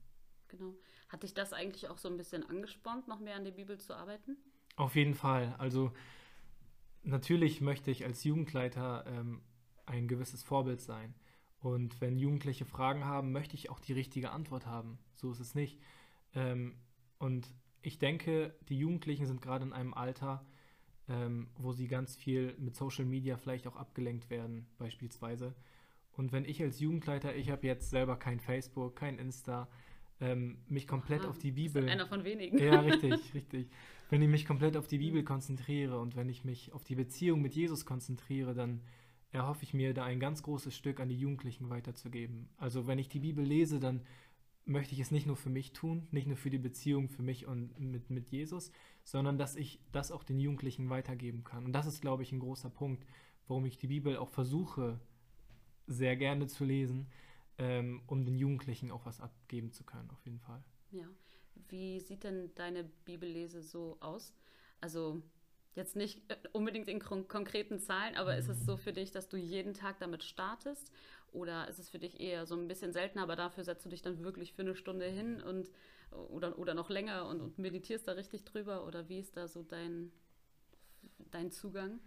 Genau. 0.48 0.74
Hat 1.08 1.22
dich 1.22 1.34
das 1.34 1.52
eigentlich 1.52 1.88
auch 1.88 1.98
so 1.98 2.08
ein 2.08 2.16
bisschen 2.16 2.44
angespornt, 2.48 3.06
noch 3.06 3.20
mehr 3.20 3.36
an 3.36 3.44
der 3.44 3.52
Bibel 3.52 3.78
zu 3.78 3.94
arbeiten? 3.94 4.36
Auf 4.76 4.96
jeden 4.96 5.14
Fall. 5.14 5.54
Also 5.58 5.92
natürlich 7.02 7.60
möchte 7.60 7.90
ich 7.90 8.04
als 8.04 8.24
Jugendleiter 8.24 9.04
ähm, 9.06 9.42
ein 9.86 10.08
gewisses 10.08 10.42
Vorbild 10.42 10.80
sein. 10.80 11.14
Und 11.60 12.00
wenn 12.00 12.18
Jugendliche 12.18 12.64
Fragen 12.64 13.04
haben, 13.04 13.32
möchte 13.32 13.54
ich 13.54 13.70
auch 13.70 13.80
die 13.80 13.92
richtige 13.92 14.30
Antwort 14.30 14.66
haben. 14.66 14.98
So 15.14 15.32
ist 15.32 15.40
es 15.40 15.54
nicht. 15.54 15.80
Ähm, 16.34 16.76
und 17.18 17.48
ich 17.82 17.98
denke, 17.98 18.54
die 18.68 18.78
Jugendlichen 18.78 19.26
sind 19.26 19.40
gerade 19.40 19.64
in 19.64 19.72
einem 19.72 19.94
Alter, 19.94 20.44
ähm, 21.08 21.48
wo 21.56 21.72
sie 21.72 21.88
ganz 21.88 22.16
viel 22.16 22.54
mit 22.58 22.74
Social 22.74 23.04
Media 23.04 23.36
vielleicht 23.36 23.66
auch 23.66 23.76
abgelenkt 23.76 24.28
werden, 24.28 24.66
beispielsweise. 24.78 25.54
Und 26.12 26.32
wenn 26.32 26.44
ich 26.44 26.62
als 26.62 26.80
Jugendleiter, 26.80 27.34
ich 27.36 27.50
habe 27.50 27.66
jetzt 27.66 27.90
selber 27.90 28.16
kein 28.16 28.40
Facebook, 28.40 28.96
kein 28.96 29.18
Insta, 29.18 29.68
ähm, 30.20 30.58
mich 30.66 30.86
komplett 30.86 31.22
Aha, 31.22 31.28
auf 31.28 31.38
die 31.38 31.52
Bibel. 31.52 31.88
Einer 31.88 32.06
von 32.06 32.24
wenigen. 32.24 32.58
Ja, 32.58 32.80
richtig, 32.80 33.34
richtig. 33.34 33.68
Wenn 34.08 34.22
ich 34.22 34.28
mich 34.28 34.46
komplett 34.46 34.76
auf 34.76 34.86
die 34.86 34.98
Bibel 34.98 35.22
konzentriere 35.24 36.00
und 36.00 36.16
wenn 36.16 36.28
ich 36.28 36.44
mich 36.44 36.72
auf 36.72 36.84
die 36.84 36.94
Beziehung 36.94 37.42
mit 37.42 37.54
Jesus 37.54 37.84
konzentriere, 37.84 38.54
dann 38.54 38.80
erhoffe 39.36 39.62
ich 39.62 39.74
mir, 39.74 39.94
da 39.94 40.04
ein 40.04 40.20
ganz 40.20 40.42
großes 40.42 40.76
Stück 40.76 41.00
an 41.00 41.08
die 41.08 41.18
Jugendlichen 41.18 41.70
weiterzugeben. 41.70 42.48
Also 42.56 42.86
wenn 42.86 42.98
ich 42.98 43.08
die 43.08 43.20
Bibel 43.20 43.44
lese, 43.44 43.78
dann 43.78 44.02
möchte 44.64 44.94
ich 44.94 45.00
es 45.00 45.12
nicht 45.12 45.26
nur 45.26 45.36
für 45.36 45.48
mich 45.48 45.72
tun, 45.72 46.08
nicht 46.10 46.26
nur 46.26 46.36
für 46.36 46.50
die 46.50 46.58
Beziehung 46.58 47.08
für 47.08 47.22
mich 47.22 47.46
und 47.46 47.78
mit, 47.78 48.10
mit 48.10 48.28
Jesus, 48.30 48.72
sondern 49.04 49.38
dass 49.38 49.54
ich 49.54 49.80
das 49.92 50.10
auch 50.10 50.24
den 50.24 50.40
Jugendlichen 50.40 50.90
weitergeben 50.90 51.44
kann. 51.44 51.64
Und 51.64 51.72
das 51.72 51.86
ist, 51.86 52.00
glaube 52.00 52.24
ich, 52.24 52.32
ein 52.32 52.40
großer 52.40 52.70
Punkt, 52.70 53.06
warum 53.46 53.64
ich 53.64 53.78
die 53.78 53.86
Bibel 53.86 54.16
auch 54.16 54.28
versuche, 54.28 54.98
sehr 55.86 56.16
gerne 56.16 56.48
zu 56.48 56.64
lesen, 56.64 57.06
ähm, 57.58 58.02
um 58.06 58.24
den 58.24 58.36
Jugendlichen 58.36 58.90
auch 58.90 59.06
was 59.06 59.20
abgeben 59.20 59.70
zu 59.70 59.84
können, 59.84 60.10
auf 60.10 60.24
jeden 60.24 60.40
Fall. 60.40 60.62
Ja. 60.90 61.06
Wie 61.68 62.00
sieht 62.00 62.24
denn 62.24 62.50
deine 62.54 62.84
Bibellese 62.84 63.62
so 63.62 63.96
aus? 64.00 64.34
Also 64.80 65.22
Jetzt 65.76 65.94
nicht 65.94 66.22
äh, 66.30 66.36
unbedingt 66.52 66.88
in 66.88 66.98
konkreten 67.00 67.78
Zahlen, 67.78 68.16
aber 68.16 68.36
ist 68.36 68.48
es 68.48 68.64
so 68.64 68.78
für 68.78 68.94
dich, 68.94 69.12
dass 69.12 69.28
du 69.28 69.36
jeden 69.36 69.74
Tag 69.74 69.98
damit 70.00 70.24
startest? 70.24 70.90
Oder 71.32 71.68
ist 71.68 71.78
es 71.78 71.90
für 71.90 71.98
dich 71.98 72.18
eher 72.18 72.46
so 72.46 72.56
ein 72.56 72.66
bisschen 72.66 72.94
seltener, 72.94 73.22
aber 73.22 73.36
dafür 73.36 73.62
setzt 73.62 73.84
du 73.84 73.90
dich 73.90 74.00
dann 74.00 74.24
wirklich 74.24 74.54
für 74.54 74.62
eine 74.62 74.74
Stunde 74.74 75.06
hin 75.06 75.42
und 75.42 75.70
oder, 76.30 76.58
oder 76.58 76.72
noch 76.72 76.88
länger 76.88 77.28
und, 77.28 77.42
und 77.42 77.58
meditierst 77.58 78.08
da 78.08 78.12
richtig 78.12 78.44
drüber? 78.44 78.86
Oder 78.86 79.10
wie 79.10 79.18
ist 79.18 79.36
da 79.36 79.48
so 79.48 79.62
dein, 79.62 80.10
dein 81.30 81.50
Zugang? 81.50 82.00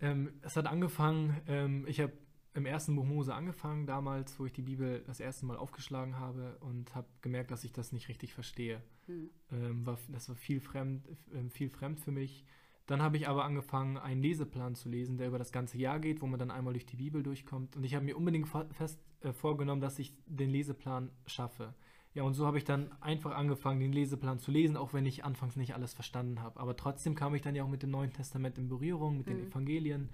Ähm, 0.00 0.40
es 0.40 0.56
hat 0.56 0.66
angefangen, 0.66 1.42
ähm, 1.46 1.84
ich 1.86 2.00
habe 2.00 2.14
im 2.54 2.64
ersten 2.64 2.96
Buch 2.96 3.04
Mose 3.04 3.34
angefangen, 3.34 3.86
damals, 3.86 4.38
wo 4.40 4.46
ich 4.46 4.52
die 4.54 4.62
Bibel 4.62 5.02
das 5.06 5.20
erste 5.20 5.44
Mal 5.44 5.58
aufgeschlagen 5.58 6.18
habe 6.18 6.56
und 6.60 6.94
habe 6.94 7.08
gemerkt, 7.20 7.50
dass 7.50 7.64
ich 7.64 7.72
das 7.72 7.92
nicht 7.92 8.08
richtig 8.08 8.32
verstehe. 8.32 8.82
Hm. 9.06 9.30
Ähm, 9.52 9.86
war, 9.86 9.98
das 10.08 10.30
war 10.30 10.36
viel 10.36 10.60
fremd, 10.60 11.06
äh, 11.34 11.50
viel 11.50 11.68
fremd 11.68 12.00
für 12.00 12.12
mich. 12.12 12.46
Dann 12.88 13.02
habe 13.02 13.18
ich 13.18 13.28
aber 13.28 13.44
angefangen, 13.44 13.98
einen 13.98 14.22
Leseplan 14.22 14.74
zu 14.74 14.88
lesen, 14.88 15.18
der 15.18 15.28
über 15.28 15.38
das 15.38 15.52
ganze 15.52 15.76
Jahr 15.76 16.00
geht, 16.00 16.22
wo 16.22 16.26
man 16.26 16.38
dann 16.38 16.50
einmal 16.50 16.72
durch 16.72 16.86
die 16.86 16.96
Bibel 16.96 17.22
durchkommt. 17.22 17.76
Und 17.76 17.84
ich 17.84 17.94
habe 17.94 18.06
mir 18.06 18.16
unbedingt 18.16 18.48
fest 18.48 18.98
äh, 19.20 19.34
vorgenommen, 19.34 19.82
dass 19.82 19.98
ich 19.98 20.14
den 20.24 20.48
Leseplan 20.48 21.10
schaffe. 21.26 21.74
Ja, 22.14 22.22
und 22.22 22.32
so 22.32 22.46
habe 22.46 22.56
ich 22.56 22.64
dann 22.64 22.90
einfach 23.02 23.36
angefangen, 23.36 23.78
den 23.78 23.92
Leseplan 23.92 24.38
zu 24.38 24.50
lesen, 24.50 24.78
auch 24.78 24.94
wenn 24.94 25.04
ich 25.04 25.22
anfangs 25.22 25.54
nicht 25.54 25.74
alles 25.74 25.92
verstanden 25.92 26.40
habe. 26.40 26.58
Aber 26.58 26.76
trotzdem 26.76 27.14
kam 27.14 27.34
ich 27.34 27.42
dann 27.42 27.54
ja 27.54 27.62
auch 27.62 27.68
mit 27.68 27.82
dem 27.82 27.90
Neuen 27.90 28.10
Testament 28.10 28.56
in 28.56 28.70
Berührung, 28.70 29.18
mit 29.18 29.26
mhm. 29.26 29.30
den 29.32 29.48
Evangelien. 29.48 30.08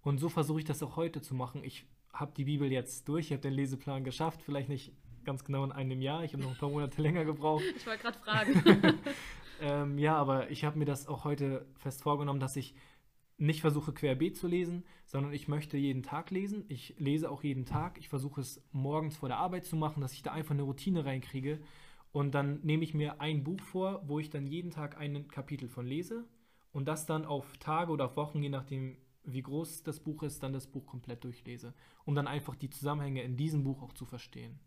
Und 0.00 0.16
so 0.16 0.30
versuche 0.30 0.60
ich 0.60 0.64
das 0.64 0.82
auch 0.82 0.96
heute 0.96 1.20
zu 1.20 1.34
machen. 1.34 1.64
Ich 1.64 1.84
habe 2.14 2.32
die 2.34 2.44
Bibel 2.44 2.72
jetzt 2.72 3.06
durch, 3.10 3.26
ich 3.26 3.32
habe 3.32 3.42
den 3.42 3.52
Leseplan 3.52 4.04
geschafft, 4.04 4.40
vielleicht 4.40 4.70
nicht 4.70 4.94
ganz 5.24 5.44
genau 5.44 5.64
in 5.64 5.72
einem 5.72 6.00
Jahr, 6.00 6.24
ich 6.24 6.32
habe 6.32 6.42
noch 6.42 6.52
ein 6.52 6.56
paar 6.56 6.70
Monate 6.70 7.02
länger 7.02 7.26
gebraucht. 7.26 7.64
Ich 7.76 7.86
wollte 7.86 8.02
gerade 8.02 8.18
fragen. 8.18 8.98
Ähm, 9.60 9.98
ja, 9.98 10.16
aber 10.16 10.50
ich 10.50 10.64
habe 10.64 10.78
mir 10.78 10.84
das 10.84 11.06
auch 11.06 11.24
heute 11.24 11.66
fest 11.76 12.02
vorgenommen, 12.02 12.40
dass 12.40 12.56
ich 12.56 12.74
nicht 13.38 13.60
versuche 13.60 13.92
querbeet 13.92 14.36
zu 14.36 14.46
lesen, 14.46 14.84
sondern 15.04 15.32
ich 15.32 15.48
möchte 15.48 15.76
jeden 15.76 16.02
Tag 16.02 16.30
lesen. 16.30 16.64
Ich 16.68 16.94
lese 16.98 17.30
auch 17.30 17.42
jeden 17.42 17.66
Tag. 17.66 17.98
Ich 17.98 18.08
versuche 18.08 18.40
es 18.40 18.62
morgens 18.72 19.16
vor 19.16 19.28
der 19.28 19.38
Arbeit 19.38 19.66
zu 19.66 19.76
machen, 19.76 20.00
dass 20.00 20.14
ich 20.14 20.22
da 20.22 20.32
einfach 20.32 20.54
eine 20.54 20.62
Routine 20.62 21.04
reinkriege. 21.04 21.60
Und 22.12 22.34
dann 22.34 22.60
nehme 22.62 22.82
ich 22.82 22.94
mir 22.94 23.20
ein 23.20 23.44
Buch 23.44 23.60
vor, 23.60 24.02
wo 24.06 24.18
ich 24.18 24.30
dann 24.30 24.46
jeden 24.46 24.70
Tag 24.70 24.96
ein 24.96 25.28
Kapitel 25.28 25.68
von 25.68 25.86
lese 25.86 26.24
und 26.72 26.86
das 26.88 27.04
dann 27.04 27.26
auf 27.26 27.58
Tage 27.58 27.92
oder 27.92 28.06
auf 28.06 28.16
Wochen, 28.16 28.42
je 28.42 28.48
nachdem, 28.48 28.96
wie 29.24 29.42
groß 29.42 29.82
das 29.82 30.00
Buch 30.00 30.22
ist, 30.22 30.42
dann 30.42 30.52
das 30.52 30.66
Buch 30.66 30.86
komplett 30.86 31.24
durchlese, 31.24 31.74
um 32.04 32.14
dann 32.14 32.26
einfach 32.26 32.54
die 32.54 32.70
Zusammenhänge 32.70 33.22
in 33.22 33.36
diesem 33.36 33.64
Buch 33.64 33.82
auch 33.82 33.92
zu 33.92 34.06
verstehen. 34.06 34.58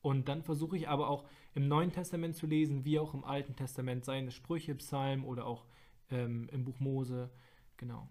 Und 0.00 0.28
dann 0.28 0.42
versuche 0.42 0.76
ich 0.76 0.88
aber 0.88 1.08
auch 1.08 1.28
im 1.54 1.68
Neuen 1.68 1.92
Testament 1.92 2.36
zu 2.36 2.46
lesen, 2.46 2.84
wie 2.84 2.98
auch 2.98 3.14
im 3.14 3.24
Alten 3.24 3.56
Testament, 3.56 4.04
seien 4.04 4.28
es 4.28 4.34
Sprüche, 4.34 4.74
Psalm 4.76 5.24
oder 5.24 5.46
auch 5.46 5.66
ähm, 6.10 6.48
im 6.52 6.64
Buch 6.64 6.78
Mose. 6.78 7.30
Genau. 7.76 8.08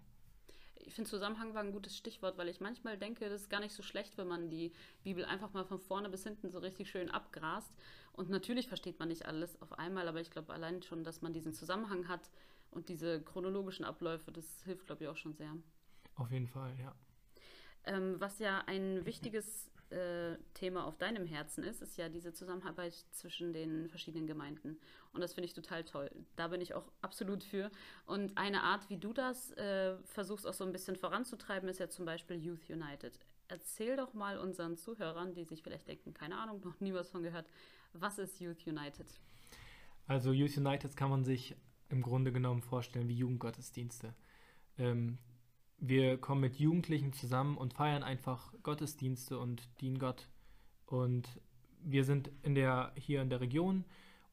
Ich 0.76 0.94
finde, 0.94 1.10
Zusammenhang 1.10 1.54
war 1.54 1.62
ein 1.62 1.72
gutes 1.72 1.96
Stichwort, 1.96 2.38
weil 2.38 2.48
ich 2.48 2.60
manchmal 2.60 2.96
denke, 2.96 3.28
das 3.28 3.42
ist 3.42 3.50
gar 3.50 3.60
nicht 3.60 3.74
so 3.74 3.82
schlecht, 3.82 4.16
wenn 4.16 4.28
man 4.28 4.48
die 4.48 4.72
Bibel 5.02 5.24
einfach 5.24 5.52
mal 5.52 5.64
von 5.64 5.80
vorne 5.80 6.08
bis 6.08 6.24
hinten 6.24 6.50
so 6.50 6.58
richtig 6.58 6.90
schön 6.90 7.10
abgrast. 7.10 7.72
Und 8.12 8.30
natürlich 8.30 8.68
versteht 8.68 8.98
man 8.98 9.08
nicht 9.08 9.26
alles 9.26 9.60
auf 9.60 9.72
einmal, 9.78 10.08
aber 10.08 10.20
ich 10.20 10.30
glaube 10.30 10.52
allein 10.52 10.82
schon, 10.82 11.04
dass 11.04 11.20
man 11.20 11.32
diesen 11.32 11.52
Zusammenhang 11.52 12.08
hat 12.08 12.30
und 12.70 12.88
diese 12.88 13.22
chronologischen 13.22 13.84
Abläufe, 13.84 14.32
das 14.32 14.62
hilft, 14.64 14.86
glaube 14.86 15.04
ich, 15.04 15.10
auch 15.10 15.16
schon 15.16 15.34
sehr. 15.34 15.56
Auf 16.14 16.30
jeden 16.30 16.48
Fall, 16.48 16.74
ja. 16.80 16.94
Ähm, 17.84 18.16
was 18.18 18.38
ja 18.38 18.62
ein 18.66 19.04
wichtiges 19.06 19.70
äh, 19.90 20.36
Thema 20.54 20.86
auf 20.86 20.98
deinem 20.98 21.26
Herzen 21.26 21.64
ist, 21.64 21.82
ist 21.82 21.96
ja 21.96 22.08
diese 22.08 22.32
Zusammenarbeit 22.32 22.94
zwischen 23.10 23.52
den 23.52 23.88
verschiedenen 23.88 24.26
Gemeinden. 24.26 24.78
Und 25.12 25.20
das 25.20 25.32
finde 25.32 25.46
ich 25.46 25.54
total 25.54 25.84
toll. 25.84 26.10
Da 26.36 26.48
bin 26.48 26.60
ich 26.60 26.74
auch 26.74 26.90
absolut 27.00 27.42
für. 27.42 27.70
Und 28.06 28.36
eine 28.36 28.62
Art, 28.62 28.88
wie 28.90 28.98
du 28.98 29.12
das 29.12 29.52
äh, 29.52 29.96
versuchst 30.04 30.46
auch 30.46 30.54
so 30.54 30.64
ein 30.64 30.72
bisschen 30.72 30.96
voranzutreiben, 30.96 31.68
ist 31.68 31.80
ja 31.80 31.88
zum 31.88 32.04
Beispiel 32.04 32.36
Youth 32.36 32.68
United. 32.68 33.18
Erzähl 33.48 33.96
doch 33.96 34.12
mal 34.12 34.38
unseren 34.38 34.76
Zuhörern, 34.76 35.34
die 35.34 35.44
sich 35.44 35.62
vielleicht 35.62 35.88
denken, 35.88 36.12
keine 36.12 36.36
Ahnung, 36.38 36.60
noch 36.62 36.78
nie 36.80 36.92
was 36.92 37.10
von 37.10 37.22
gehört, 37.22 37.46
was 37.94 38.18
ist 38.18 38.40
Youth 38.40 38.66
United? 38.66 39.06
Also 40.06 40.32
Youth 40.32 40.56
United 40.56 40.96
kann 40.96 41.10
man 41.10 41.24
sich 41.24 41.56
im 41.88 42.02
Grunde 42.02 42.32
genommen 42.32 42.62
vorstellen 42.62 43.08
wie 43.08 43.14
Jugendgottesdienste. 43.14 44.14
Ähm, 44.76 45.18
wir 45.78 46.18
kommen 46.18 46.40
mit 46.40 46.56
Jugendlichen 46.56 47.12
zusammen 47.12 47.56
und 47.56 47.74
feiern 47.74 48.02
einfach 48.02 48.52
Gottesdienste 48.62 49.38
und 49.38 49.68
dienen 49.80 49.98
Gott. 49.98 50.28
Und 50.86 51.40
wir 51.82 52.04
sind 52.04 52.30
in 52.42 52.54
der, 52.54 52.92
hier 52.96 53.22
in 53.22 53.30
der 53.30 53.40
Region 53.40 53.84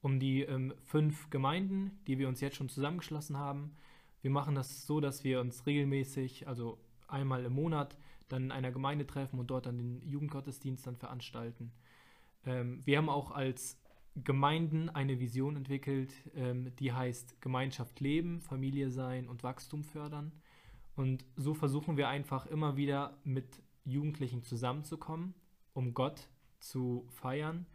um 0.01 0.19
die 0.19 0.41
ähm, 0.41 0.73
fünf 0.83 1.31
Gemeinden, 1.31 1.99
die 2.05 2.19
wir 2.19 2.27
uns 2.27 2.39
jetzt 2.39 2.57
schon 2.57 2.69
zusammengeschlossen 2.69 3.37
haben. 3.37 3.75
Wir 4.21 4.29
machen 4.29 4.53
das 4.53 4.85
so, 4.85 4.99
dass 4.99 5.23
wir 5.23 5.41
uns 5.41 5.65
regelmäßig, 5.65 6.47
also 6.47 6.77
einmal 7.07 7.43
im 7.43 7.53
Monat, 7.53 7.97
dann 8.29 8.45
in 8.45 8.51
einer 8.51 8.71
Gemeinde 8.71 9.07
treffen 9.07 9.39
und 9.39 9.47
dort 9.47 9.65
dann 9.65 9.77
den 9.77 10.07
Jugendgottesdienst 10.07 10.85
dann 10.85 10.95
veranstalten. 10.95 11.71
Ähm, 12.45 12.81
wir 12.85 12.97
haben 12.97 13.09
auch 13.09 13.31
als 13.31 13.79
Gemeinden 14.15 14.89
eine 14.89 15.19
Vision 15.19 15.55
entwickelt, 15.55 16.13
ähm, 16.35 16.75
die 16.77 16.93
heißt 16.93 17.41
Gemeinschaft 17.41 17.99
leben, 17.99 18.41
Familie 18.41 18.91
sein 18.91 19.27
und 19.27 19.43
Wachstum 19.43 19.83
fördern. 19.83 20.31
Und 20.95 21.25
so 21.35 21.53
versuchen 21.53 21.97
wir 21.97 22.07
einfach 22.07 22.45
immer 22.45 22.77
wieder 22.77 23.17
mit 23.23 23.61
Jugendlichen 23.83 24.43
zusammenzukommen, 24.43 25.33
um 25.73 25.93
Gott 25.93 26.29
zu 26.59 27.05
feiern 27.09 27.65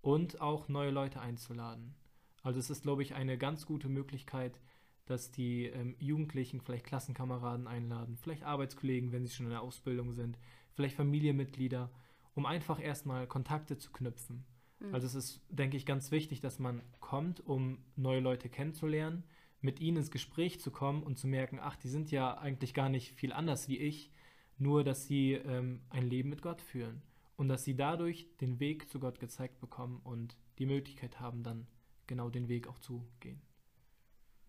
und 0.00 0.40
auch 0.40 0.68
neue 0.68 0.90
Leute 0.90 1.20
einzuladen. 1.20 1.94
Also 2.42 2.60
es 2.60 2.70
ist, 2.70 2.82
glaube 2.82 3.02
ich, 3.02 3.14
eine 3.14 3.36
ganz 3.36 3.66
gute 3.66 3.88
Möglichkeit, 3.88 4.60
dass 5.06 5.32
die 5.32 5.66
ähm, 5.66 5.96
Jugendlichen 5.98 6.60
vielleicht 6.60 6.84
Klassenkameraden 6.84 7.66
einladen, 7.66 8.16
vielleicht 8.16 8.44
Arbeitskollegen, 8.44 9.10
wenn 9.12 9.26
sie 9.26 9.34
schon 9.34 9.46
in 9.46 9.50
der 9.50 9.62
Ausbildung 9.62 10.12
sind, 10.12 10.38
vielleicht 10.72 10.94
Familienmitglieder, 10.94 11.90
um 12.34 12.46
einfach 12.46 12.80
erstmal 12.80 13.26
Kontakte 13.26 13.78
zu 13.78 13.90
knüpfen. 13.90 14.44
Mhm. 14.78 14.94
Also 14.94 15.06
es 15.06 15.14
ist, 15.14 15.40
denke 15.48 15.76
ich, 15.76 15.86
ganz 15.86 16.10
wichtig, 16.10 16.40
dass 16.40 16.58
man 16.58 16.82
kommt, 17.00 17.44
um 17.44 17.78
neue 17.96 18.20
Leute 18.20 18.48
kennenzulernen 18.48 19.24
mit 19.60 19.80
ihnen 19.80 19.98
ins 19.98 20.10
Gespräch 20.10 20.60
zu 20.60 20.70
kommen 20.70 21.02
und 21.02 21.18
zu 21.18 21.26
merken, 21.26 21.58
ach, 21.60 21.76
die 21.76 21.88
sind 21.88 22.10
ja 22.10 22.38
eigentlich 22.38 22.74
gar 22.74 22.88
nicht 22.88 23.12
viel 23.14 23.32
anders 23.32 23.68
wie 23.68 23.78
ich, 23.78 24.12
nur 24.56 24.84
dass 24.84 25.06
sie 25.06 25.32
ähm, 25.32 25.80
ein 25.90 26.06
Leben 26.06 26.28
mit 26.28 26.42
Gott 26.42 26.60
führen 26.60 27.02
und 27.36 27.48
dass 27.48 27.64
sie 27.64 27.76
dadurch 27.76 28.28
den 28.40 28.60
Weg 28.60 28.88
zu 28.88 29.00
Gott 29.00 29.20
gezeigt 29.20 29.60
bekommen 29.60 30.00
und 30.04 30.36
die 30.58 30.66
Möglichkeit 30.66 31.20
haben, 31.20 31.42
dann 31.42 31.66
genau 32.06 32.30
den 32.30 32.48
Weg 32.48 32.66
auch 32.66 32.78
zu 32.78 33.06
gehen. 33.20 33.40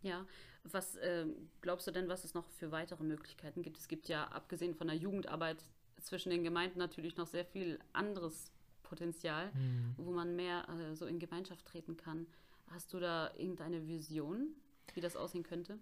Ja, 0.02 0.26
was 0.64 0.96
äh, 0.96 1.26
glaubst 1.62 1.88
du 1.88 1.92
denn, 1.92 2.08
was 2.08 2.24
es 2.24 2.34
noch 2.34 2.48
für 2.50 2.72
weitere 2.72 3.04
Möglichkeiten 3.04 3.62
gibt? 3.62 3.78
Es 3.78 3.88
gibt 3.88 4.08
ja 4.08 4.26
abgesehen 4.26 4.74
von 4.74 4.88
der 4.88 4.96
Jugendarbeit 4.96 5.64
zwischen 6.02 6.30
den 6.30 6.44
Gemeinden 6.44 6.80
natürlich 6.80 7.18
noch 7.18 7.28
sehr 7.28 7.46
viel 7.46 7.80
anderes 7.94 8.52
Potenzial, 8.84 9.52
mhm. 9.54 9.94
wo 9.98 10.12
man 10.12 10.36
mehr 10.36 10.68
äh, 10.70 10.96
so 10.96 11.06
in 11.06 11.20
Gemeinschaft 11.20 11.66
treten 11.66 11.98
kann. 11.98 12.28
Hast 12.68 12.94
du 12.94 13.00
da 13.00 13.32
irgendeine 13.38 13.88
Vision, 13.88 14.56
wie 14.96 15.02
das 15.02 15.16
aussehen 15.16 15.44
könnte? 15.44 15.80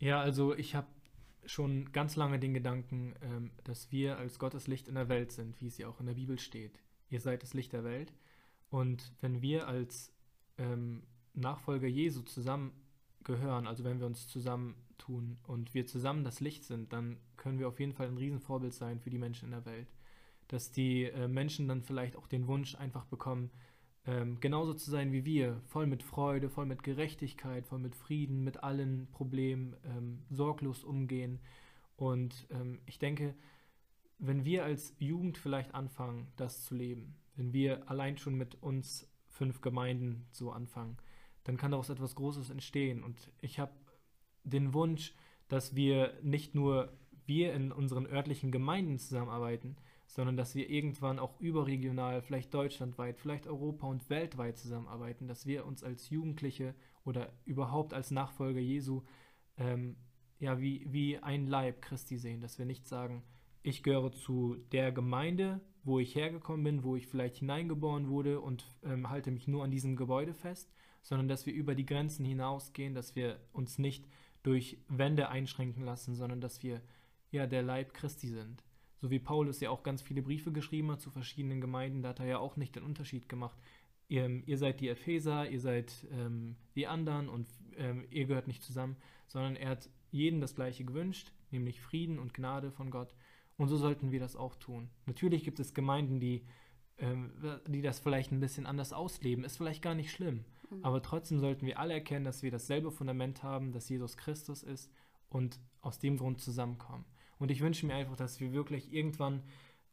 Ja, 0.00 0.20
also 0.20 0.54
ich 0.54 0.74
habe 0.74 0.86
schon 1.44 1.92
ganz 1.92 2.16
lange 2.16 2.38
den 2.38 2.54
Gedanken, 2.54 3.14
ähm, 3.22 3.50
dass 3.64 3.90
wir 3.90 4.18
als 4.18 4.38
Gottes 4.38 4.66
Licht 4.66 4.88
in 4.88 4.94
der 4.94 5.08
Welt 5.08 5.32
sind, 5.32 5.60
wie 5.60 5.66
es 5.66 5.78
ja 5.78 5.88
auch 5.88 6.00
in 6.00 6.06
der 6.06 6.14
Bibel 6.14 6.38
steht. 6.38 6.80
Ihr 7.10 7.20
seid 7.20 7.42
das 7.42 7.54
Licht 7.54 7.72
der 7.72 7.84
Welt. 7.84 8.12
Und 8.70 9.12
wenn 9.20 9.40
wir 9.40 9.66
als 9.66 10.12
ähm, 10.58 11.04
Nachfolger 11.32 11.86
Jesu 11.86 12.22
zusammengehören, 12.22 13.66
also 13.66 13.84
wenn 13.84 13.98
wir 13.98 14.06
uns 14.06 14.28
zusammentun 14.28 15.38
und 15.46 15.72
wir 15.74 15.86
zusammen 15.86 16.24
das 16.24 16.40
Licht 16.40 16.64
sind, 16.64 16.92
dann 16.92 17.18
können 17.36 17.58
wir 17.58 17.68
auf 17.68 17.80
jeden 17.80 17.92
Fall 17.92 18.08
ein 18.08 18.18
Riesenvorbild 18.18 18.74
sein 18.74 19.00
für 19.00 19.10
die 19.10 19.18
Menschen 19.18 19.46
in 19.46 19.52
der 19.52 19.64
Welt. 19.64 19.88
Dass 20.48 20.70
die 20.70 21.04
äh, 21.04 21.28
Menschen 21.28 21.68
dann 21.68 21.82
vielleicht 21.82 22.16
auch 22.16 22.26
den 22.26 22.46
Wunsch 22.46 22.74
einfach 22.74 23.06
bekommen, 23.06 23.50
ähm, 24.08 24.40
genauso 24.40 24.72
zu 24.72 24.90
sein 24.90 25.12
wie 25.12 25.26
wir, 25.26 25.60
voll 25.66 25.86
mit 25.86 26.02
Freude, 26.02 26.48
voll 26.48 26.64
mit 26.64 26.82
Gerechtigkeit, 26.82 27.66
voll 27.66 27.78
mit 27.78 27.94
Frieden, 27.94 28.42
mit 28.42 28.62
allen 28.62 29.06
Problemen, 29.12 29.76
ähm, 29.84 30.22
sorglos 30.30 30.82
umgehen. 30.82 31.40
Und 31.96 32.46
ähm, 32.50 32.80
ich 32.86 32.98
denke, 32.98 33.34
wenn 34.18 34.46
wir 34.46 34.64
als 34.64 34.94
Jugend 34.98 35.36
vielleicht 35.36 35.74
anfangen, 35.74 36.26
das 36.36 36.64
zu 36.64 36.74
leben, 36.74 37.16
wenn 37.36 37.52
wir 37.52 37.90
allein 37.90 38.16
schon 38.16 38.34
mit 38.34 38.54
uns 38.62 39.06
fünf 39.28 39.60
Gemeinden 39.60 40.26
so 40.32 40.52
anfangen, 40.52 40.96
dann 41.44 41.58
kann 41.58 41.72
daraus 41.72 41.90
etwas 41.90 42.14
Großes 42.14 42.48
entstehen. 42.48 43.02
Und 43.02 43.30
ich 43.42 43.58
habe 43.58 43.72
den 44.42 44.72
Wunsch, 44.72 45.14
dass 45.48 45.76
wir 45.76 46.14
nicht 46.22 46.54
nur 46.54 46.96
wir 47.26 47.52
in 47.52 47.72
unseren 47.72 48.06
örtlichen 48.06 48.52
Gemeinden 48.52 48.98
zusammenarbeiten, 48.98 49.76
sondern 50.08 50.38
dass 50.38 50.54
wir 50.54 50.68
irgendwann 50.70 51.18
auch 51.18 51.38
überregional, 51.38 52.22
vielleicht 52.22 52.52
deutschlandweit, 52.54 53.18
vielleicht 53.18 53.46
Europa 53.46 53.86
und 53.86 54.08
weltweit 54.08 54.56
zusammenarbeiten, 54.56 55.28
dass 55.28 55.46
wir 55.46 55.66
uns 55.66 55.84
als 55.84 56.08
Jugendliche 56.08 56.74
oder 57.04 57.30
überhaupt 57.44 57.92
als 57.92 58.10
Nachfolger 58.10 58.58
Jesu 58.58 59.02
ähm, 59.58 59.96
ja 60.38 60.60
wie, 60.60 60.86
wie 60.90 61.18
ein 61.18 61.46
Leib 61.46 61.82
Christi 61.82 62.16
sehen, 62.16 62.40
dass 62.40 62.58
wir 62.58 62.64
nicht 62.64 62.86
sagen, 62.86 63.22
ich 63.62 63.82
gehöre 63.82 64.10
zu 64.10 64.56
der 64.72 64.92
Gemeinde, 64.92 65.60
wo 65.84 65.98
ich 65.98 66.14
hergekommen 66.14 66.64
bin, 66.64 66.84
wo 66.84 66.96
ich 66.96 67.06
vielleicht 67.06 67.36
hineingeboren 67.36 68.08
wurde 68.08 68.40
und 68.40 68.64
ähm, 68.84 69.10
halte 69.10 69.30
mich 69.30 69.46
nur 69.46 69.62
an 69.62 69.70
diesem 69.70 69.94
Gebäude 69.94 70.32
fest, 70.32 70.72
sondern 71.02 71.28
dass 71.28 71.44
wir 71.44 71.52
über 71.52 71.74
die 71.74 71.86
Grenzen 71.86 72.24
hinausgehen, 72.24 72.94
dass 72.94 73.14
wir 73.14 73.40
uns 73.52 73.78
nicht 73.78 74.06
durch 74.42 74.78
Wände 74.88 75.28
einschränken 75.28 75.84
lassen, 75.84 76.14
sondern 76.14 76.40
dass 76.40 76.62
wir 76.62 76.80
ja 77.30 77.46
der 77.46 77.62
Leib 77.62 77.92
Christi 77.92 78.28
sind. 78.28 78.64
So 79.00 79.10
wie 79.10 79.18
Paulus 79.18 79.60
ja 79.60 79.70
auch 79.70 79.82
ganz 79.82 80.02
viele 80.02 80.22
Briefe 80.22 80.52
geschrieben 80.52 80.90
hat 80.90 81.00
zu 81.00 81.10
verschiedenen 81.10 81.60
Gemeinden, 81.60 82.02
da 82.02 82.10
hat 82.10 82.20
er 82.20 82.26
ja 82.26 82.38
auch 82.38 82.56
nicht 82.56 82.74
den 82.74 82.82
Unterschied 82.82 83.28
gemacht. 83.28 83.58
Ihr, 84.08 84.42
ihr 84.46 84.58
seid 84.58 84.80
die 84.80 84.88
Epheser, 84.88 85.48
ihr 85.48 85.60
seid 85.60 86.06
ähm, 86.10 86.56
die 86.74 86.86
anderen 86.86 87.28
und 87.28 87.46
ähm, 87.76 88.06
ihr 88.10 88.26
gehört 88.26 88.48
nicht 88.48 88.62
zusammen, 88.62 88.96
sondern 89.26 89.54
er 89.54 89.70
hat 89.70 89.90
jedem 90.10 90.40
das 90.40 90.54
Gleiche 90.54 90.84
gewünscht, 90.84 91.32
nämlich 91.50 91.80
Frieden 91.80 92.18
und 92.18 92.34
Gnade 92.34 92.72
von 92.72 92.90
Gott. 92.90 93.14
Und 93.56 93.68
so 93.68 93.76
sollten 93.76 94.12
wir 94.12 94.20
das 94.20 94.36
auch 94.36 94.54
tun. 94.56 94.88
Natürlich 95.06 95.44
gibt 95.44 95.60
es 95.60 95.74
Gemeinden, 95.74 96.20
die, 96.20 96.44
ähm, 96.98 97.32
die 97.66 97.82
das 97.82 97.98
vielleicht 97.98 98.32
ein 98.32 98.40
bisschen 98.40 98.66
anders 98.66 98.92
ausleben. 98.92 99.44
Ist 99.44 99.56
vielleicht 99.56 99.82
gar 99.82 99.94
nicht 99.94 100.10
schlimm. 100.10 100.44
Mhm. 100.70 100.84
Aber 100.84 101.02
trotzdem 101.02 101.40
sollten 101.40 101.66
wir 101.66 101.78
alle 101.78 101.94
erkennen, 101.94 102.24
dass 102.24 102.42
wir 102.42 102.50
dasselbe 102.50 102.90
Fundament 102.90 103.42
haben, 103.42 103.72
dass 103.72 103.88
Jesus 103.88 104.16
Christus 104.16 104.62
ist 104.62 104.90
und 105.28 105.60
aus 105.82 105.98
dem 105.98 106.16
Grund 106.16 106.40
zusammenkommen. 106.40 107.04
Und 107.38 107.50
ich 107.50 107.60
wünsche 107.60 107.86
mir 107.86 107.94
einfach, 107.94 108.16
dass 108.16 108.40
wir 108.40 108.52
wirklich 108.52 108.92
irgendwann, 108.92 109.42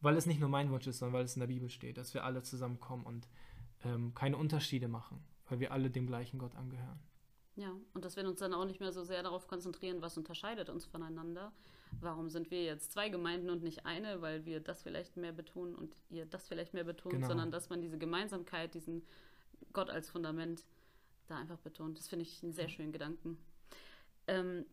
weil 0.00 0.16
es 0.16 0.26
nicht 0.26 0.40
nur 0.40 0.48
mein 0.48 0.70
Wunsch 0.70 0.86
ist, 0.86 0.98
sondern 0.98 1.14
weil 1.14 1.24
es 1.24 1.36
in 1.36 1.40
der 1.40 1.46
Bibel 1.46 1.68
steht, 1.68 1.96
dass 1.96 2.14
wir 2.14 2.24
alle 2.24 2.42
zusammenkommen 2.42 3.04
und 3.06 3.28
ähm, 3.84 4.14
keine 4.14 4.36
Unterschiede 4.36 4.88
machen, 4.88 5.24
weil 5.48 5.60
wir 5.60 5.72
alle 5.72 5.90
dem 5.90 6.06
gleichen 6.06 6.38
Gott 6.38 6.54
angehören. 6.54 7.00
Ja, 7.56 7.74
und 7.94 8.04
dass 8.04 8.16
wir 8.16 8.28
uns 8.28 8.40
dann 8.40 8.52
auch 8.52 8.66
nicht 8.66 8.80
mehr 8.80 8.92
so 8.92 9.02
sehr 9.02 9.22
darauf 9.22 9.48
konzentrieren, 9.48 10.02
was 10.02 10.18
unterscheidet 10.18 10.68
uns 10.68 10.84
voneinander. 10.84 11.52
Warum 12.00 12.28
sind 12.28 12.50
wir 12.50 12.64
jetzt 12.64 12.92
zwei 12.92 13.08
Gemeinden 13.08 13.48
und 13.48 13.62
nicht 13.62 13.86
eine, 13.86 14.20
weil 14.20 14.44
wir 14.44 14.60
das 14.60 14.82
vielleicht 14.82 15.16
mehr 15.16 15.32
betonen 15.32 15.74
und 15.74 15.96
ihr 16.10 16.26
das 16.26 16.48
vielleicht 16.48 16.74
mehr 16.74 16.84
betont, 16.84 17.14
genau. 17.14 17.28
sondern 17.28 17.50
dass 17.50 17.70
man 17.70 17.80
diese 17.80 17.96
Gemeinsamkeit, 17.96 18.74
diesen 18.74 19.06
Gott 19.72 19.88
als 19.88 20.10
Fundament 20.10 20.66
da 21.28 21.38
einfach 21.38 21.58
betont. 21.58 21.98
Das 21.98 22.08
finde 22.08 22.24
ich 22.24 22.42
einen 22.42 22.52
sehr 22.52 22.68
schönen 22.68 22.92
Gedanken. 22.92 23.38
Ähm, 24.26 24.66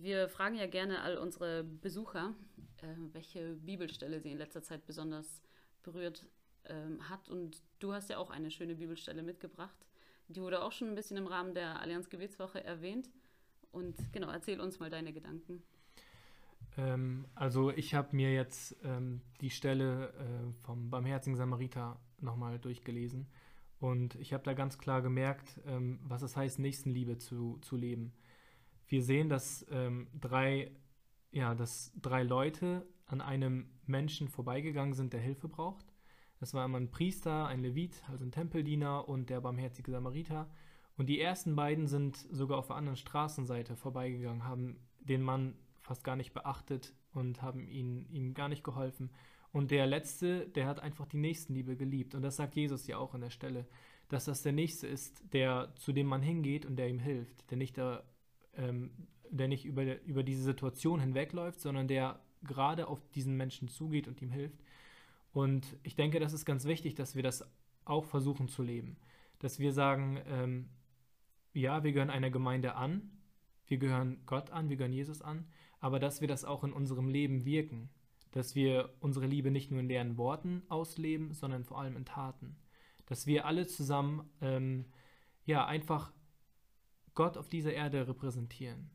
wir 0.00 0.28
fragen 0.28 0.56
ja 0.56 0.66
gerne 0.66 1.02
all 1.02 1.18
unsere 1.18 1.64
Besucher, 1.64 2.34
äh, 2.82 2.86
welche 3.12 3.54
Bibelstelle 3.56 4.20
sie 4.20 4.30
in 4.30 4.38
letzter 4.38 4.62
Zeit 4.62 4.86
besonders 4.86 5.42
berührt 5.82 6.26
ähm, 6.66 7.08
hat. 7.08 7.28
Und 7.28 7.62
du 7.78 7.92
hast 7.92 8.10
ja 8.10 8.18
auch 8.18 8.30
eine 8.30 8.50
schöne 8.50 8.74
Bibelstelle 8.74 9.22
mitgebracht. 9.22 9.86
Die 10.28 10.40
wurde 10.40 10.62
auch 10.62 10.72
schon 10.72 10.88
ein 10.88 10.94
bisschen 10.94 11.16
im 11.16 11.26
Rahmen 11.26 11.54
der 11.54 11.80
Allianz 11.80 12.08
Gebetswoche 12.10 12.62
erwähnt. 12.64 13.10
Und 13.72 13.94
genau, 14.12 14.30
erzähl 14.30 14.60
uns 14.60 14.78
mal 14.78 14.90
deine 14.90 15.12
Gedanken. 15.12 15.62
Ähm, 16.76 17.26
also 17.34 17.70
ich 17.70 17.94
habe 17.94 18.14
mir 18.14 18.32
jetzt 18.32 18.76
ähm, 18.84 19.20
die 19.40 19.50
Stelle 19.50 20.08
äh, 20.08 20.64
vom 20.64 20.90
Barmherzigen 20.90 21.36
Samariter 21.36 21.98
nochmal 22.20 22.58
durchgelesen 22.58 23.26
und 23.78 24.14
ich 24.16 24.32
habe 24.32 24.44
da 24.44 24.54
ganz 24.54 24.78
klar 24.78 25.02
gemerkt, 25.02 25.60
ähm, 25.66 25.98
was 26.02 26.22
es 26.22 26.36
heißt, 26.36 26.58
Nächstenliebe 26.58 27.18
zu, 27.18 27.58
zu 27.60 27.76
leben. 27.76 28.12
Wir 28.86 29.02
sehen, 29.02 29.28
dass 29.28 29.66
ähm, 29.70 30.08
drei, 30.18 30.70
ja, 31.32 31.54
dass 31.54 31.92
drei 32.00 32.22
Leute 32.22 32.86
an 33.06 33.20
einem 33.20 33.70
Menschen 33.86 34.28
vorbeigegangen 34.28 34.94
sind, 34.94 35.12
der 35.12 35.20
Hilfe 35.20 35.48
braucht. 35.48 35.86
Das 36.38 36.54
war 36.54 36.64
einmal 36.64 36.80
ein 36.80 36.90
Priester, 36.90 37.46
ein 37.46 37.60
Levit, 37.60 38.02
also 38.08 38.24
ein 38.24 38.32
Tempeldiener 38.32 39.08
und 39.08 39.30
der 39.30 39.40
barmherzige 39.40 39.90
Samariter. 39.90 40.50
Und 40.96 41.06
die 41.06 41.20
ersten 41.20 41.56
beiden 41.56 41.86
sind 41.86 42.16
sogar 42.16 42.58
auf 42.58 42.68
der 42.68 42.76
anderen 42.76 42.96
Straßenseite 42.96 43.76
vorbeigegangen, 43.76 44.44
haben 44.44 44.80
den 45.00 45.22
Mann 45.22 45.54
fast 45.80 46.04
gar 46.04 46.16
nicht 46.16 46.32
beachtet 46.32 46.94
und 47.12 47.42
haben 47.42 47.68
ihn, 47.68 48.06
ihm 48.10 48.34
gar 48.34 48.48
nicht 48.48 48.64
geholfen. 48.64 49.10
Und 49.52 49.70
der 49.70 49.86
Letzte, 49.86 50.48
der 50.48 50.66
hat 50.66 50.80
einfach 50.80 51.06
die 51.06 51.16
Nächstenliebe 51.18 51.76
geliebt. 51.76 52.14
Und 52.14 52.22
das 52.22 52.36
sagt 52.36 52.56
Jesus 52.56 52.86
ja 52.86 52.98
auch 52.98 53.14
an 53.14 53.22
der 53.22 53.30
Stelle, 53.30 53.66
dass 54.08 54.26
das 54.26 54.42
der 54.42 54.52
Nächste 54.52 54.86
ist, 54.86 55.22
der 55.32 55.72
zu 55.76 55.92
dem 55.92 56.06
man 56.06 56.22
hingeht 56.22 56.66
und 56.66 56.76
der 56.76 56.88
ihm 56.88 56.98
hilft, 56.98 57.50
der 57.50 57.56
nicht, 57.56 57.78
da, 57.78 58.04
ähm, 58.56 58.90
der 59.30 59.48
nicht 59.48 59.64
über, 59.64 60.00
über 60.02 60.22
diese 60.22 60.42
Situation 60.42 61.00
hinwegläuft, 61.00 61.60
sondern 61.60 61.88
der 61.88 62.20
gerade 62.42 62.88
auf 62.88 63.00
diesen 63.14 63.36
Menschen 63.36 63.68
zugeht 63.68 64.08
und 64.08 64.20
ihm 64.22 64.30
hilft. 64.30 64.62
Und 65.32 65.76
ich 65.82 65.96
denke, 65.96 66.20
das 66.20 66.32
ist 66.32 66.44
ganz 66.44 66.64
wichtig, 66.64 66.94
dass 66.94 67.14
wir 67.14 67.22
das 67.22 67.44
auch 67.84 68.04
versuchen 68.04 68.48
zu 68.48 68.62
leben. 68.62 68.96
Dass 69.38 69.58
wir 69.58 69.72
sagen, 69.72 70.20
ähm, 70.26 70.68
ja, 71.52 71.84
wir 71.84 71.92
gehören 71.92 72.10
einer 72.10 72.30
Gemeinde 72.30 72.74
an, 72.74 73.10
wir 73.66 73.78
gehören 73.78 74.18
Gott 74.26 74.50
an, 74.50 74.68
wir 74.68 74.76
gehören 74.76 74.92
Jesus 74.92 75.22
an, 75.22 75.46
aber 75.80 75.98
dass 75.98 76.20
wir 76.20 76.28
das 76.28 76.44
auch 76.44 76.64
in 76.64 76.72
unserem 76.72 77.08
Leben 77.08 77.44
wirken, 77.44 77.90
dass 78.32 78.54
wir 78.54 78.94
unsere 79.00 79.26
Liebe 79.26 79.50
nicht 79.50 79.70
nur 79.70 79.80
in 79.80 79.88
leeren 79.88 80.16
Worten 80.18 80.62
ausleben, 80.68 81.32
sondern 81.32 81.64
vor 81.64 81.80
allem 81.80 81.96
in 81.96 82.04
Taten, 82.04 82.56
dass 83.06 83.26
wir 83.26 83.46
alle 83.46 83.66
zusammen 83.66 84.28
ähm, 84.40 84.86
ja 85.44 85.66
einfach 85.66 86.12
Gott 87.16 87.36
auf 87.36 87.48
dieser 87.48 87.72
Erde 87.72 88.06
repräsentieren, 88.06 88.88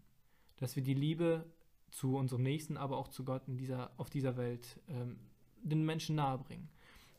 dass 0.55 0.77
wir 0.77 0.83
die 0.83 0.93
Liebe 0.93 1.45
zu 1.89 2.15
unserem 2.15 2.43
Nächsten, 2.43 2.77
aber 2.77 2.97
auch 2.97 3.09
zu 3.09 3.25
Gott 3.25 3.49
in 3.49 3.57
dieser, 3.57 3.91
auf 3.97 4.09
dieser 4.09 4.37
Welt 4.37 4.79
ähm, 4.87 5.17
den 5.61 5.85
Menschen 5.85 6.15
nahebringen. 6.15 6.69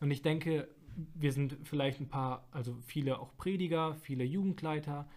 Und 0.00 0.10
ich 0.10 0.22
denke, 0.22 0.68
wir 1.14 1.32
sind 1.32 1.58
vielleicht 1.64 2.00
ein 2.00 2.08
paar, 2.08 2.48
also 2.50 2.74
viele 2.80 3.20
auch 3.20 3.36
Prediger, 3.36 3.94
viele 3.96 4.24
Jugendleiter. 4.24 5.08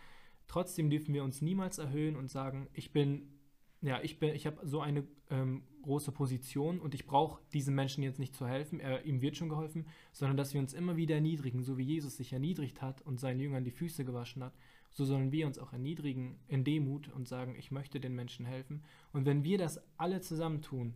Trotzdem 0.47 0.89
dürfen 0.89 1.13
wir 1.13 1.23
uns 1.23 1.41
niemals 1.41 1.77
erhöhen 1.77 2.17
und 2.17 2.29
sagen, 2.29 2.67
ich 2.73 2.91
bin 2.91 3.35
ja, 3.85 3.99
ich 4.01 4.17
bin, 4.17 4.33
ich 4.33 4.47
habe 4.47 4.65
so 4.67 4.81
eine 4.81 5.05
ähm, 5.29 5.63
große 5.83 6.11
Position 6.11 6.79
und 6.79 6.95
ich 6.95 7.05
brauche 7.05 7.39
diesem 7.53 7.75
Menschen 7.75 8.03
jetzt 8.03 8.17
nicht 8.17 8.35
zu 8.35 8.47
helfen, 8.47 8.79
er, 8.79 9.05
ihm 9.05 9.21
wird 9.21 9.37
schon 9.37 9.49
geholfen, 9.49 9.85
sondern 10.11 10.37
dass 10.37 10.53
wir 10.55 10.61
uns 10.61 10.73
immer 10.73 10.95
wieder 10.95 11.15
erniedrigen, 11.15 11.61
so 11.61 11.77
wie 11.77 11.83
Jesus 11.83 12.17
sich 12.17 12.33
erniedrigt 12.33 12.81
hat 12.81 13.03
und 13.03 13.19
seinen 13.19 13.39
Jüngern 13.39 13.63
die 13.63 13.71
Füße 13.71 14.03
gewaschen 14.03 14.43
hat, 14.43 14.55
so 14.95 15.05
sollen 15.05 15.31
wir 15.31 15.45
uns 15.45 15.59
auch 15.59 15.71
erniedrigen 15.71 16.39
in 16.47 16.63
Demut 16.63 17.09
und 17.09 17.27
sagen, 17.27 17.55
ich 17.55 17.69
möchte 17.69 17.99
den 17.99 18.15
Menschen 18.15 18.45
helfen. 18.45 18.83
Und 19.13 19.25
wenn 19.25 19.43
wir 19.43 19.59
das 19.59 19.79
alle 19.97 20.21
zusammen 20.21 20.63
tun 20.63 20.95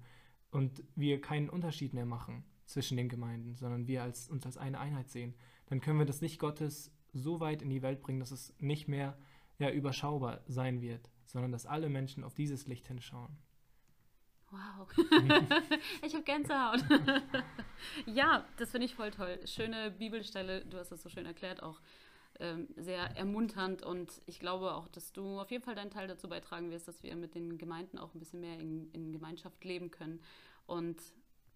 und 0.49 0.83
wir 0.95 1.21
keinen 1.21 1.49
Unterschied 1.49 1.93
mehr 1.93 2.07
machen 2.07 2.43
zwischen 2.65 2.97
den 2.97 3.09
Gemeinden, 3.09 3.55
sondern 3.55 3.87
wir 3.87 4.01
als, 4.01 4.27
uns 4.27 4.45
als 4.45 4.57
eine 4.57 4.79
Einheit 4.79 5.09
sehen, 5.09 5.35
dann 5.67 5.81
können 5.81 5.99
wir 5.99 6.05
das 6.07 6.21
Licht 6.21 6.39
Gottes 6.39 6.91
so 7.13 7.39
weit 7.39 7.61
in 7.61 7.69
die 7.69 7.83
Welt 7.83 8.01
bringen, 8.01 8.19
dass 8.19 8.31
es 8.31 8.55
nicht 8.59 8.87
mehr 8.87 9.17
ja, 9.59 9.69
überschaubar 9.69 10.41
sein 10.47 10.81
wird 10.81 11.11
sondern 11.29 11.51
dass 11.51 11.65
alle 11.67 11.89
Menschen 11.89 12.23
auf 12.23 12.33
dieses 12.33 12.65
Licht 12.65 12.87
hinschauen. 12.87 13.37
Wow, 14.49 14.89
ich 16.03 16.15
habe 16.15 16.23
Gänsehaut. 16.23 16.83
ja, 18.07 18.47
das 18.57 18.71
finde 18.71 18.85
ich 18.85 18.95
voll 18.95 19.11
toll. 19.11 19.39
Schöne 19.45 19.91
Bibelstelle, 19.91 20.65
du 20.65 20.77
hast 20.77 20.91
das 20.91 21.03
so 21.03 21.09
schön 21.09 21.27
erklärt, 21.27 21.61
auch 21.61 21.79
ähm, 22.39 22.67
sehr 22.75 23.17
ermunternd 23.17 23.83
und 23.83 24.21
ich 24.25 24.39
glaube 24.39 24.73
auch, 24.73 24.87
dass 24.87 25.11
du 25.11 25.39
auf 25.39 25.51
jeden 25.51 25.63
Fall 25.63 25.75
deinen 25.75 25.91
Teil 25.91 26.07
dazu 26.07 26.29
beitragen 26.29 26.71
wirst, 26.71 26.87
dass 26.87 27.03
wir 27.03 27.15
mit 27.15 27.35
den 27.35 27.57
Gemeinden 27.57 27.97
auch 27.97 28.13
ein 28.13 28.19
bisschen 28.19 28.41
mehr 28.41 28.59
in, 28.59 28.89
in 28.91 29.11
Gemeinschaft 29.11 29.63
leben 29.63 29.91
können. 29.91 30.21
Und 30.65 31.01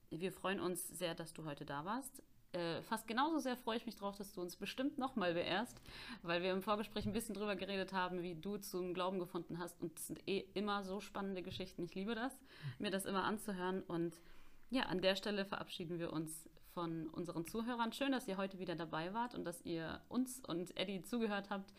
wir 0.10 0.32
freuen 0.32 0.60
uns 0.60 0.88
sehr, 0.88 1.16
dass 1.16 1.34
du 1.34 1.46
heute 1.46 1.66
da 1.66 1.86
warst 1.86 2.22
äh, 2.54 2.82
fast 2.84 3.08
genauso 3.08 3.40
sehr 3.40 3.58
freue 3.58 3.78
ich 3.78 3.86
mich 3.86 3.96
drauf, 3.96 4.16
dass 4.16 4.34
du 4.34 4.42
uns 4.42 4.56
bestimmt 4.56 4.98
nochmal 4.98 5.34
beehrst, 5.34 5.82
weil 6.22 6.42
wir 6.44 6.52
im 6.52 6.62
Vorgespräch 6.62 7.06
ein 7.06 7.14
bisschen 7.14 7.36
drüber 7.36 7.56
geredet 7.56 7.94
haben, 7.94 8.22
wie 8.22 8.36
du 8.36 8.58
zum 8.58 8.94
Glauben 8.94 9.20
gefunden 9.20 9.58
hast. 9.58 9.82
Und 9.82 9.98
es 9.98 10.08
sind 10.08 10.28
eh 10.28 10.46
immer 10.54 10.84
so 10.84 11.00
spannende 11.00 11.42
Geschichten. 11.42 11.84
Ich 11.84 11.96
liebe 11.96 12.16
das, 12.16 12.32
mir 12.78 12.92
das 12.92 13.06
immer 13.06 13.24
anzuhören. 13.24 13.82
Und 13.82 14.22
ja, 14.70 14.84
an 14.84 15.02
der 15.02 15.16
Stelle 15.16 15.46
verabschieden 15.46 16.00
wir 16.00 16.14
uns 16.14 16.48
von 16.74 17.08
unseren 17.10 17.46
Zuhörern. 17.46 17.94
Schön, 17.94 18.12
dass 18.12 18.28
ihr 18.28 18.38
heute 18.38 18.60
wieder 18.60 18.76
dabei 18.76 19.14
wart 19.14 19.36
und 19.36 19.46
dass 19.46 19.62
ihr 19.64 20.02
uns 20.10 20.40
und 20.48 20.76
Eddie 20.78 21.04
zugehört 21.04 21.50
habt. 21.50 21.74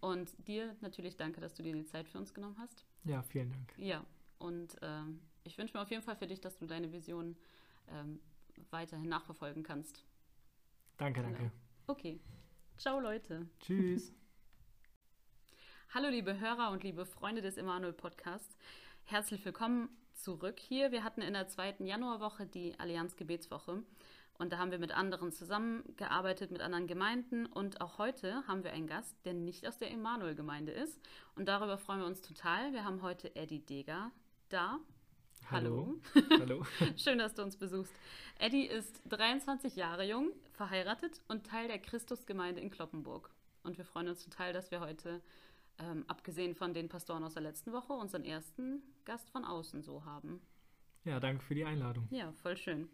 Und 0.00 0.32
dir 0.48 0.74
natürlich 0.80 1.16
danke, 1.16 1.40
dass 1.40 1.54
du 1.54 1.62
dir 1.62 1.74
die 1.74 1.84
Zeit 1.84 2.08
für 2.08 2.18
uns 2.18 2.32
genommen 2.32 2.56
hast. 2.58 2.84
Ja, 3.04 3.22
vielen 3.22 3.50
Dank. 3.50 3.74
Ja, 3.76 4.04
und 4.38 4.76
ähm, 4.80 5.20
ich 5.44 5.58
wünsche 5.58 5.76
mir 5.76 5.82
auf 5.82 5.90
jeden 5.90 6.02
Fall 6.02 6.16
für 6.16 6.26
dich, 6.26 6.40
dass 6.40 6.56
du 6.56 6.66
deine 6.66 6.90
Vision 6.90 7.36
ähm, 7.88 8.18
weiterhin 8.70 9.08
nachverfolgen 9.08 9.62
kannst. 9.62 10.04
Danke, 10.96 11.22
danke. 11.22 11.38
Genau. 11.38 11.52
Okay. 11.86 12.20
Ciao, 12.78 12.98
Leute. 12.98 13.46
Tschüss. 13.60 14.12
Hallo, 15.94 16.08
liebe 16.08 16.38
Hörer 16.38 16.70
und 16.70 16.82
liebe 16.82 17.04
Freunde 17.04 17.42
des 17.42 17.56
Emanuel 17.56 17.92
Podcasts. 17.92 18.56
Herzlich 19.04 19.44
willkommen 19.44 19.88
zurück 20.14 20.60
hier. 20.60 20.92
Wir 20.92 21.04
hatten 21.04 21.20
in 21.20 21.32
der 21.34 21.48
zweiten 21.48 21.84
Januarwoche 21.84 22.46
die 22.46 22.78
Allianz 22.78 23.16
Gebetswoche 23.16 23.82
und 24.40 24.52
da 24.52 24.58
haben 24.58 24.70
wir 24.70 24.78
mit 24.78 24.92
anderen 24.92 25.32
zusammengearbeitet, 25.32 26.50
mit 26.50 26.62
anderen 26.62 26.86
Gemeinden 26.86 27.44
und 27.44 27.82
auch 27.82 27.98
heute 27.98 28.42
haben 28.48 28.64
wir 28.64 28.72
einen 28.72 28.86
Gast, 28.86 29.14
der 29.26 29.34
nicht 29.34 29.66
aus 29.68 29.76
der 29.76 29.90
Emanuel-Gemeinde 29.90 30.72
ist 30.72 30.98
und 31.36 31.46
darüber 31.46 31.76
freuen 31.76 32.00
wir 32.00 32.06
uns 32.06 32.22
total. 32.22 32.72
Wir 32.72 32.84
haben 32.84 33.02
heute 33.02 33.36
Eddie 33.36 33.60
Deger 33.60 34.10
da. 34.48 34.78
Hallo. 35.50 36.00
Hallo. 36.40 36.64
Schön, 36.96 37.18
dass 37.18 37.34
du 37.34 37.42
uns 37.42 37.58
besuchst. 37.58 37.92
Eddie 38.38 38.64
ist 38.64 39.02
23 39.10 39.76
Jahre 39.76 40.04
jung, 40.04 40.30
verheiratet 40.52 41.20
und 41.28 41.46
Teil 41.46 41.68
der 41.68 41.78
Christusgemeinde 41.78 42.62
in 42.62 42.70
Kloppenburg. 42.70 43.30
Und 43.62 43.76
wir 43.76 43.84
freuen 43.84 44.08
uns 44.08 44.24
total, 44.24 44.54
dass 44.54 44.70
wir 44.70 44.80
heute, 44.80 45.20
ähm, 45.78 46.04
abgesehen 46.08 46.54
von 46.54 46.72
den 46.72 46.88
Pastoren 46.88 47.24
aus 47.24 47.34
der 47.34 47.42
letzten 47.42 47.72
Woche, 47.72 47.92
unseren 47.92 48.24
ersten 48.24 48.82
Gast 49.04 49.28
von 49.28 49.44
außen 49.44 49.82
so 49.82 50.06
haben. 50.06 50.40
Ja, 51.04 51.18
danke 51.18 51.42
für 51.42 51.54
die 51.54 51.64
Einladung. 51.64 52.06
Ja, 52.10 52.32
voll 52.32 52.56
schön. 52.56 52.88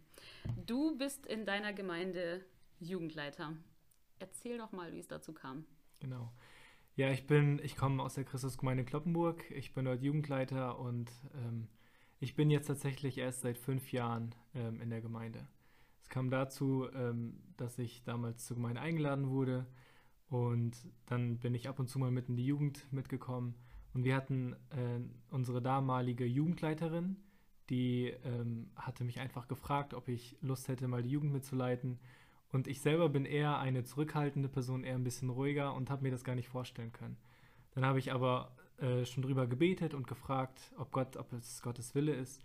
Du 0.64 0.96
bist 0.96 1.26
in 1.26 1.44
deiner 1.44 1.72
Gemeinde 1.72 2.44
Jugendleiter. 2.78 3.54
Erzähl 4.18 4.58
doch 4.58 4.72
mal, 4.72 4.92
wie 4.92 4.98
es 4.98 5.08
dazu 5.08 5.32
kam. 5.32 5.64
Genau. 6.00 6.32
Ja, 6.94 7.10
ich 7.10 7.26
bin, 7.26 7.60
ich 7.62 7.76
komme 7.76 8.02
aus 8.02 8.14
der 8.14 8.24
Christusgemeinde 8.24 8.84
Kloppenburg. 8.84 9.50
Ich 9.50 9.74
bin 9.74 9.84
dort 9.84 10.02
Jugendleiter 10.02 10.78
und 10.78 11.10
ähm, 11.34 11.68
ich 12.20 12.34
bin 12.34 12.50
jetzt 12.50 12.68
tatsächlich 12.68 13.18
erst 13.18 13.42
seit 13.42 13.58
fünf 13.58 13.92
Jahren 13.92 14.34
ähm, 14.54 14.80
in 14.80 14.88
der 14.88 15.02
Gemeinde. 15.02 15.46
Es 16.00 16.08
kam 16.08 16.30
dazu, 16.30 16.88
ähm, 16.94 17.42
dass 17.56 17.78
ich 17.78 18.04
damals 18.04 18.46
zur 18.46 18.56
Gemeinde 18.56 18.80
eingeladen 18.80 19.28
wurde 19.28 19.66
und 20.28 20.76
dann 21.06 21.38
bin 21.38 21.54
ich 21.54 21.68
ab 21.68 21.78
und 21.78 21.88
zu 21.88 21.98
mal 21.98 22.10
mit 22.10 22.28
in 22.28 22.36
die 22.36 22.46
Jugend 22.46 22.90
mitgekommen 22.92 23.54
und 23.92 24.04
wir 24.04 24.16
hatten 24.16 24.54
äh, 24.70 25.00
unsere 25.30 25.60
damalige 25.60 26.24
Jugendleiterin, 26.24 27.16
die 27.70 28.14
ähm, 28.24 28.70
hatte 28.76 29.04
mich 29.04 29.20
einfach 29.20 29.48
gefragt, 29.48 29.94
ob 29.94 30.08
ich 30.08 30.36
Lust 30.40 30.68
hätte, 30.68 30.88
mal 30.88 31.02
die 31.02 31.10
Jugend 31.10 31.32
mitzuleiten. 31.32 31.98
Und 32.52 32.68
ich 32.68 32.80
selber 32.80 33.08
bin 33.08 33.24
eher 33.24 33.58
eine 33.58 33.84
zurückhaltende 33.84 34.48
Person, 34.48 34.84
eher 34.84 34.94
ein 34.94 35.04
bisschen 35.04 35.30
ruhiger 35.30 35.74
und 35.74 35.90
habe 35.90 36.02
mir 36.02 36.10
das 36.10 36.24
gar 36.24 36.34
nicht 36.34 36.48
vorstellen 36.48 36.92
können. 36.92 37.16
Dann 37.74 37.84
habe 37.84 37.98
ich 37.98 38.12
aber 38.12 38.56
äh, 38.78 39.04
schon 39.04 39.22
drüber 39.22 39.46
gebetet 39.46 39.94
und 39.94 40.06
gefragt, 40.06 40.72
ob 40.76 40.92
Gott, 40.92 41.16
ob 41.16 41.32
es 41.32 41.62
Gottes 41.62 41.94
Wille 41.94 42.14
ist 42.14 42.42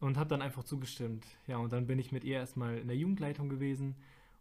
und 0.00 0.18
habe 0.18 0.28
dann 0.28 0.42
einfach 0.42 0.64
zugestimmt. 0.64 1.26
Ja, 1.46 1.58
und 1.58 1.72
dann 1.72 1.86
bin 1.86 1.98
ich 1.98 2.12
mit 2.12 2.24
ihr 2.24 2.36
erstmal 2.36 2.78
in 2.78 2.88
der 2.88 2.96
Jugendleitung 2.96 3.48
gewesen 3.48 3.96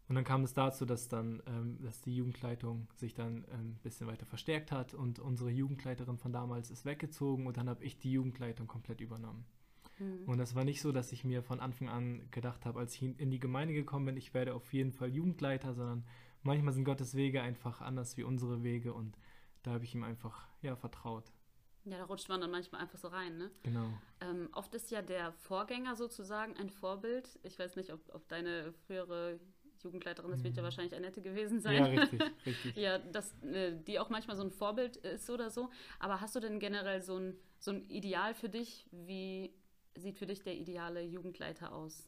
und 0.10 0.16
dann 0.16 0.24
kam 0.24 0.44
es 0.44 0.54
dazu, 0.54 0.86
dass 0.86 1.08
dann, 1.08 1.42
ähm, 1.48 1.78
dass 1.82 2.02
die 2.02 2.16
Jugendleitung 2.16 2.88
sich 2.96 3.14
dann 3.14 3.46
ein 3.46 3.60
ähm, 3.60 3.76
bisschen 3.82 4.08
weiter 4.08 4.26
verstärkt 4.26 4.72
hat 4.72 4.94
und 4.94 5.20
unsere 5.20 5.52
Jugendleiterin 5.52 6.18
von 6.18 6.34
damals 6.34 6.70
ist 6.70 6.86
weggezogen 6.86 7.48
und 7.48 7.58
dann 7.58 7.70
habe 7.70 7.84
ich 7.84 7.98
die 7.98 8.12
Jugendleitung 8.12 8.68
komplett 8.68 9.00
übernommen. 9.00 9.46
Mhm. 10.02 10.28
Und 10.28 10.38
das 10.38 10.56
war 10.56 10.64
nicht 10.64 10.82
so, 10.82 10.92
dass 10.92 11.12
ich 11.12 11.24
mir 11.24 11.44
von 11.44 11.60
Anfang 11.60 11.90
an 11.90 12.28
gedacht 12.32 12.66
habe, 12.66 12.80
als 12.80 12.96
ich 12.96 13.04
in 13.04 13.30
die 13.30 13.40
Gemeinde 13.40 13.74
gekommen 13.74 14.06
bin, 14.06 14.18
ich 14.18 14.34
werde 14.34 14.54
auf 14.54 14.74
jeden 14.74 14.92
Fall 14.92 15.10
Jugendleiter, 15.14 15.74
sondern 15.74 16.04
manchmal 16.44 16.74
sind 16.74 16.86
Gottes 16.86 17.16
Wege 17.16 17.42
einfach 17.42 17.82
anders 17.82 18.18
wie 18.18 18.24
unsere 18.24 18.64
Wege 18.64 18.94
und 18.94 19.18
da 19.64 19.72
habe 19.72 19.84
ich 19.84 19.94
ihm 19.94 20.04
einfach 20.04 20.48
ja, 20.62 20.76
vertraut. 20.76 21.32
Ja, 21.84 21.98
da 21.98 22.06
rutscht 22.06 22.30
man 22.30 22.42
dann 22.42 22.52
manchmal 22.52 22.82
einfach 22.82 23.00
so 23.00 23.08
rein, 23.08 23.38
ne? 23.38 23.52
Genau. 23.64 23.88
Ähm, 24.22 24.50
oft 24.54 24.74
ist 24.76 24.92
ja 24.92 25.02
der 25.02 25.32
Vorgänger 25.32 25.96
sozusagen 25.96 26.56
ein 26.58 26.70
Vorbild. 26.70 27.40
Ich 27.44 27.58
weiß 27.58 27.76
nicht, 27.76 27.92
ob, 27.92 28.02
ob 28.14 28.28
deine 28.28 28.74
frühere 28.86 29.40
Jugendleiterin, 29.82 30.30
das 30.30 30.44
wird 30.44 30.56
ja 30.56 30.62
mhm. 30.62 30.66
wahrscheinlich 30.66 30.96
Annette 30.96 31.22
gewesen 31.22 31.60
sein. 31.60 31.76
Ja, 31.76 31.86
richtig, 31.86 32.22
richtig. 32.46 32.76
ja, 32.76 33.00
dass 33.00 33.34
äh, 33.42 33.76
die 33.76 34.00
auch 34.00 34.10
manchmal 34.10 34.38
so 34.38 34.44
ein 34.44 34.52
Vorbild 34.52 34.98
ist 34.98 35.30
oder 35.32 35.50
so. 35.50 35.72
Aber 36.00 36.22
hast 36.22 36.36
du 36.36 36.40
denn 36.40 36.60
generell 36.60 37.02
so 37.02 37.18
ein, 37.18 37.36
so 37.58 37.72
ein 37.72 37.90
Ideal 37.90 38.36
für 38.36 38.50
dich, 38.50 38.86
wie 38.92 39.52
sieht 39.96 40.18
für 40.18 40.26
dich 40.26 40.42
der 40.42 40.56
ideale 40.56 41.02
Jugendleiter 41.02 41.74
aus? 41.74 42.08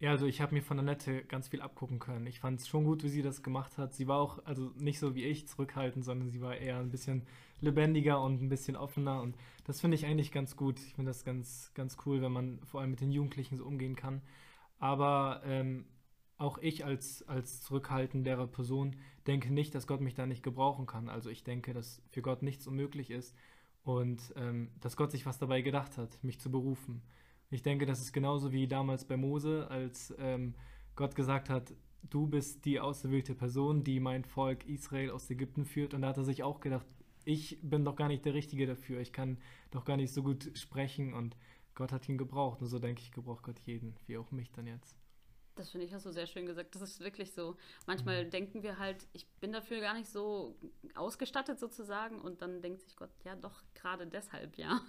Ja, 0.00 0.10
also 0.10 0.26
ich 0.26 0.40
habe 0.40 0.54
mir 0.54 0.62
von 0.62 0.78
Annette 0.78 1.24
ganz 1.24 1.48
viel 1.48 1.62
abgucken 1.62 1.98
können. 1.98 2.26
Ich 2.26 2.40
fand 2.40 2.60
es 2.60 2.68
schon 2.68 2.84
gut, 2.84 3.04
wie 3.04 3.08
sie 3.08 3.22
das 3.22 3.42
gemacht 3.42 3.78
hat. 3.78 3.94
Sie 3.94 4.08
war 4.08 4.18
auch, 4.18 4.44
also 4.44 4.72
nicht 4.76 4.98
so 4.98 5.14
wie 5.14 5.24
ich, 5.24 5.46
zurückhaltend, 5.46 6.04
sondern 6.04 6.30
sie 6.30 6.40
war 6.40 6.56
eher 6.56 6.78
ein 6.78 6.90
bisschen 6.90 7.22
lebendiger 7.60 8.20
und 8.20 8.42
ein 8.42 8.48
bisschen 8.48 8.76
offener. 8.76 9.22
Und 9.22 9.36
das 9.64 9.80
finde 9.80 9.94
ich 9.94 10.04
eigentlich 10.04 10.32
ganz 10.32 10.56
gut. 10.56 10.80
Ich 10.80 10.94
finde 10.94 11.10
das 11.10 11.24
ganz, 11.24 11.72
ganz 11.74 11.96
cool, 12.04 12.20
wenn 12.22 12.32
man 12.32 12.60
vor 12.64 12.80
allem 12.80 12.90
mit 12.90 13.00
den 13.00 13.12
Jugendlichen 13.12 13.56
so 13.56 13.64
umgehen 13.64 13.94
kann. 13.94 14.20
Aber 14.78 15.42
ähm, 15.44 15.86
auch 16.36 16.58
ich 16.58 16.84
als, 16.84 17.26
als 17.28 17.62
zurückhaltendere 17.62 18.48
Person 18.48 18.96
denke 19.26 19.52
nicht, 19.52 19.74
dass 19.74 19.86
Gott 19.86 20.00
mich 20.00 20.14
da 20.14 20.26
nicht 20.26 20.42
gebrauchen 20.42 20.86
kann. 20.86 21.08
Also 21.08 21.30
ich 21.30 21.44
denke, 21.44 21.72
dass 21.72 22.02
für 22.10 22.20
Gott 22.20 22.42
nichts 22.42 22.66
unmöglich 22.66 23.10
ist 23.10 23.34
und 23.84 24.32
ähm, 24.36 24.70
dass 24.80 24.96
Gott 24.96 25.12
sich 25.12 25.26
was 25.26 25.38
dabei 25.38 25.62
gedacht 25.62 25.98
hat, 25.98 26.22
mich 26.24 26.40
zu 26.40 26.50
berufen. 26.50 27.02
Ich 27.50 27.62
denke, 27.62 27.86
das 27.86 28.00
ist 28.00 28.12
genauso 28.12 28.50
wie 28.50 28.66
damals 28.66 29.04
bei 29.04 29.16
Mose, 29.16 29.68
als 29.70 30.12
ähm, 30.18 30.54
Gott 30.96 31.14
gesagt 31.14 31.50
hat, 31.50 31.72
du 32.10 32.26
bist 32.26 32.64
die 32.64 32.80
auserwählte 32.80 33.34
Person, 33.34 33.84
die 33.84 34.00
mein 34.00 34.24
Volk 34.24 34.66
Israel 34.66 35.10
aus 35.10 35.30
Ägypten 35.30 35.64
führt. 35.64 35.94
Und 35.94 36.02
da 36.02 36.08
hat 36.08 36.16
er 36.16 36.24
sich 36.24 36.42
auch 36.42 36.60
gedacht, 36.60 36.86
ich 37.24 37.58
bin 37.62 37.84
doch 37.84 37.96
gar 37.96 38.08
nicht 38.08 38.24
der 38.24 38.34
Richtige 38.34 38.66
dafür. 38.66 39.00
Ich 39.00 39.12
kann 39.12 39.38
doch 39.70 39.84
gar 39.84 39.96
nicht 39.96 40.12
so 40.12 40.22
gut 40.22 40.50
sprechen 40.54 41.14
und 41.14 41.36
Gott 41.74 41.92
hat 41.92 42.08
ihn 42.08 42.18
gebraucht. 42.18 42.60
Und 42.60 42.68
so 42.68 42.78
denke 42.78 43.02
ich, 43.02 43.12
gebraucht 43.12 43.42
Gott 43.42 43.58
jeden, 43.60 43.96
wie 44.06 44.16
auch 44.18 44.30
mich 44.30 44.50
dann 44.52 44.66
jetzt. 44.66 44.96
Das 45.56 45.70
finde 45.70 45.86
ich, 45.86 45.94
hast 45.94 46.04
du 46.04 46.10
sehr 46.10 46.26
schön 46.26 46.46
gesagt. 46.46 46.74
Das 46.74 46.82
ist 46.82 47.00
wirklich 47.00 47.32
so. 47.32 47.56
Manchmal 47.86 48.24
mhm. 48.24 48.30
denken 48.30 48.62
wir 48.62 48.78
halt, 48.78 49.06
ich 49.12 49.28
bin 49.40 49.52
dafür 49.52 49.80
gar 49.80 49.94
nicht 49.94 50.10
so 50.10 50.56
ausgestattet 50.94 51.60
sozusagen 51.60 52.20
und 52.20 52.42
dann 52.42 52.60
denkt 52.60 52.82
sich 52.82 52.96
Gott, 52.96 53.10
ja 53.24 53.36
doch, 53.36 53.62
gerade 53.84 54.06
deshalb, 54.06 54.56
ja. 54.56 54.80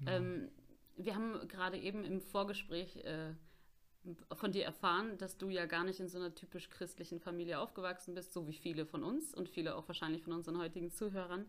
Genau. 0.00 0.12
Ähm, 0.12 0.48
wir 0.96 1.14
haben 1.16 1.48
gerade 1.48 1.76
eben 1.76 2.04
im 2.04 2.20
Vorgespräch 2.20 2.98
äh, 3.04 3.32
von 4.32 4.52
dir 4.52 4.64
erfahren, 4.64 5.18
dass 5.18 5.38
du 5.38 5.48
ja 5.48 5.66
gar 5.66 5.82
nicht 5.82 5.98
in 5.98 6.08
so 6.08 6.18
einer 6.18 6.34
typisch 6.34 6.70
christlichen 6.70 7.18
Familie 7.20 7.58
aufgewachsen 7.58 8.14
bist, 8.14 8.32
so 8.32 8.46
wie 8.46 8.54
viele 8.54 8.86
von 8.86 9.02
uns 9.02 9.34
und 9.34 9.48
viele 9.48 9.74
auch 9.74 9.88
wahrscheinlich 9.88 10.22
von 10.22 10.32
unseren 10.32 10.58
heutigen 10.58 10.90
Zuhörern. 10.90 11.46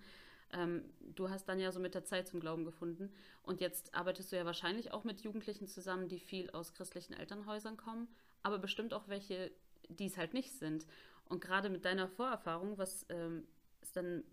Ähm, 0.51 0.83
du 1.01 1.29
hast 1.29 1.45
dann 1.45 1.59
ja 1.59 1.71
so 1.71 1.79
mit 1.79 1.93
der 1.93 2.05
Zeit 2.05 2.27
zum 2.27 2.39
Glauben 2.39 2.65
gefunden 2.65 3.13
und 3.43 3.61
jetzt 3.61 3.93
arbeitest 3.93 4.31
du 4.31 4.35
ja 4.35 4.45
wahrscheinlich 4.45 4.91
auch 4.93 5.03
mit 5.03 5.21
Jugendlichen 5.21 5.67
zusammen, 5.67 6.07
die 6.07 6.19
viel 6.19 6.49
aus 6.49 6.73
christlichen 6.73 7.13
Elternhäusern 7.13 7.77
kommen, 7.77 8.07
aber 8.41 8.57
bestimmt 8.57 8.93
auch 8.93 9.07
welche, 9.07 9.51
die 9.89 10.07
es 10.07 10.17
halt 10.17 10.33
nicht 10.33 10.53
sind. 10.53 10.87
Und 11.25 11.41
gerade 11.41 11.69
mit 11.69 11.85
deiner 11.85 12.07
Vorerfahrung, 12.07 12.79
was 12.79 13.05
ähm, 13.09 13.47
ist 13.81 13.95
dann 13.95 14.23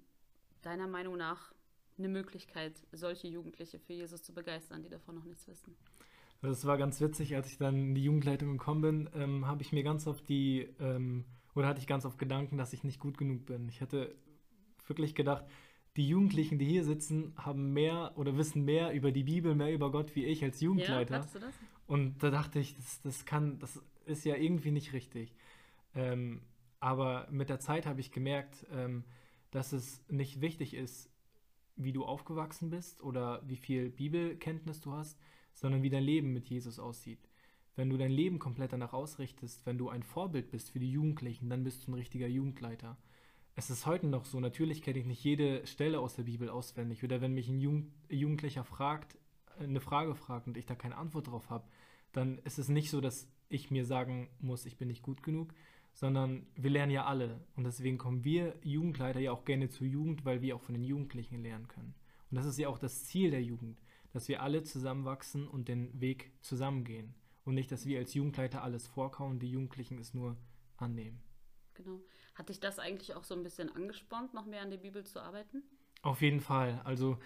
deiner 0.63 0.87
Meinung 0.89 1.17
nach 1.17 1.53
eine 1.99 2.09
Möglichkeit, 2.09 2.75
solche 2.93 3.29
Jugendliche 3.29 3.79
für 3.79 3.93
Jesus 3.93 4.23
zu 4.23 4.33
begeistern, 4.33 4.83
die 4.83 4.89
davon 4.89 5.15
noch 5.15 5.25
nichts 5.25 5.47
wissen. 5.49 5.75
Es 6.43 6.67
war 6.67 6.77
ganz 6.77 7.01
witzig, 7.01 7.35
als 7.35 7.49
ich 7.49 7.59
dann 7.59 7.77
in 7.77 7.95
die 7.95 8.05
Jugendleitung 8.05 8.53
gekommen 8.53 8.81
bin, 8.83 9.11
ähm, 9.15 9.47
habe 9.47 9.63
ich 9.63 9.73
mir 9.73 9.83
ganz 9.83 10.07
oft 10.07 10.29
die, 10.29 10.69
ähm, 10.81 11.25
oder 11.55 11.69
hatte 11.69 11.81
ich 11.81 11.87
ganz 11.87 12.05
oft 12.05 12.19
Gedanken, 12.19 12.59
dass 12.59 12.73
ich 12.73 12.85
nicht 12.85 13.01
gut 13.01 13.17
genug 13.19 13.47
bin. 13.47 13.69
Ich 13.69 13.81
hatte 13.81 14.15
wirklich 14.87 15.15
gedacht, 15.15 15.45
die 15.97 16.07
Jugendlichen, 16.07 16.59
die 16.59 16.67
hier 16.67 16.85
sitzen, 16.85 17.33
haben 17.37 17.73
mehr 17.73 18.13
oder 18.17 18.37
wissen 18.37 18.65
mehr 18.65 18.93
über 18.93 19.13
die 19.13 19.25
Bibel, 19.25 19.55
mehr 19.55 19.73
über 19.73 19.91
Gott 19.91 20.15
wie 20.15 20.27
ich 20.27 20.45
als 20.45 20.61
Jugendleiter. 20.61 21.17
Ja, 21.17 21.27
du 21.33 21.39
das? 21.39 21.55
Und 21.87 22.23
da 22.23 22.31
dachte 22.31 22.59
ich, 22.59 22.77
das, 22.77 23.01
das 23.03 23.25
kann, 23.25 23.59
das 23.59 23.83
ist 24.05 24.25
ja 24.25 24.37
irgendwie 24.37 24.73
nicht 24.73 24.93
richtig. 24.93 25.35
Ähm, 25.95 26.43
aber 26.81 27.27
mit 27.31 27.49
der 27.49 27.61
Zeit 27.61 27.87
habe 27.87 28.01
ich 28.01 28.13
gemerkt, 28.13 28.67
ähm, 28.71 29.05
dass 29.51 29.73
es 29.73 30.05
nicht 30.09 30.43
wichtig 30.43 30.75
ist, 30.75 31.11
wie 31.77 31.93
du 31.93 32.05
aufgewachsen 32.05 32.71
bist 32.71 33.03
oder 33.03 33.43
wie 33.47 33.57
viel 33.57 33.91
Bibelkenntnis 33.91 34.81
du 34.81 34.93
hast, 34.93 35.19
sondern 35.53 35.83
wie 35.83 35.91
dein 35.91 36.03
Leben 36.03 36.33
mit 36.33 36.49
Jesus 36.49 36.79
aussieht. 36.79 37.29
Wenn 37.77 37.91
du 37.91 37.99
dein 37.99 38.11
Leben 38.11 38.39
komplett 38.39 38.73
danach 38.73 38.95
ausrichtest, 38.95 39.67
wenn 39.67 39.79
du 39.79 39.91
ein 39.91 40.03
Vorbild 40.03 40.51
bist 40.51 40.71
für 40.71 40.79
die 40.79 40.91
Jugendlichen, 40.91 41.51
dann 41.51 41.65
bist 41.65 41.87
du 41.87 41.91
ein 41.91 41.95
richtiger 41.95 42.27
Jugendleiter. 42.27 42.97
Es 43.55 43.71
ist 43.71 43.87
heute 43.87 44.07
noch 44.07 44.25
so, 44.25 44.41
natürlich 44.41 44.83
kenne 44.83 44.99
ich 44.99 45.07
nicht 45.07 45.23
jede 45.23 45.67
Stelle 45.67 46.01
aus 46.01 46.15
der 46.15 46.25
Bibel 46.25 46.49
auswendig. 46.49 47.05
Oder 47.05 47.21
wenn 47.21 47.35
mich 47.35 47.49
ein 47.49 47.61
Jugendlicher 48.09 48.65
fragt, 48.65 49.19
eine 49.59 49.81
Frage 49.81 50.15
fragt 50.15 50.47
und 50.47 50.57
ich 50.57 50.67
da 50.67 50.75
keine 50.75 50.97
Antwort 50.97 51.29
drauf 51.29 51.51
habe, 51.51 51.69
dann 52.13 52.39
ist 52.39 52.59
es 52.59 52.69
nicht 52.69 52.91
so, 52.91 53.01
dass 53.01 53.29
ich 53.49 53.71
mir 53.71 53.85
sagen 53.85 54.29
muss, 54.41 54.67
ich 54.67 54.77
bin 54.77 54.89
nicht 54.89 55.03
gut 55.03 55.23
genug, 55.23 55.55
sondern 55.97 56.47
wir 56.55 56.69
lernen 56.69 56.93
ja 56.93 57.07
alle. 57.07 57.41
Und 57.57 57.65
deswegen 57.65 57.97
kommen 57.97 58.23
wir 58.23 58.55
Jugendleiter 58.63 59.19
ja 59.19 59.33
auch 59.33 59.47
gerne 59.47 59.71
zur 59.71 59.87
Jugend, 59.87 60.27
weil 60.27 60.43
wir 60.43 60.55
auch 60.55 60.61
von 60.61 60.75
den 60.75 60.85
Jugendlichen 60.85 61.43
lernen 61.43 61.69
können. 61.69 61.95
Und 62.31 62.37
das 62.37 62.45
ist 62.45 62.59
ja 62.59 62.69
auch 62.69 62.79
das 62.79 63.07
Ziel 63.07 63.31
der 63.31 63.43
Jugend, 63.43 63.81
dass 64.13 64.29
wir 64.29 64.43
alle 64.43 64.63
zusammenwachsen 64.63 65.49
und 65.49 65.69
den 65.69 65.99
Weg 65.99 66.33
zusammengehen. 66.43 67.15
Und 67.47 67.55
nicht, 67.55 67.73
dass 67.73 67.87
wir 67.87 67.99
als 67.99 68.13
Jugendleiter 68.13 68.63
alles 68.63 68.87
vorkauen, 68.87 69.39
die 69.39 69.51
Jugendlichen 69.51 69.97
es 69.99 70.13
nur 70.13 70.37
annehmen. 70.77 71.23
Genau. 71.73 72.03
Hat 72.35 72.51
dich 72.51 72.61
das 72.61 72.79
eigentlich 72.79 73.15
auch 73.15 73.25
so 73.25 73.35
ein 73.35 73.43
bisschen 73.43 73.75
angespornt, 73.75 74.35
noch 74.35 74.45
mehr 74.45 74.61
an 74.61 74.71
der 74.71 74.77
Bibel 74.77 75.05
zu 75.05 75.23
arbeiten? 75.23 75.63
Auf 76.03 76.21
jeden 76.21 76.41
Fall. 76.41 76.83
Also 76.85 77.17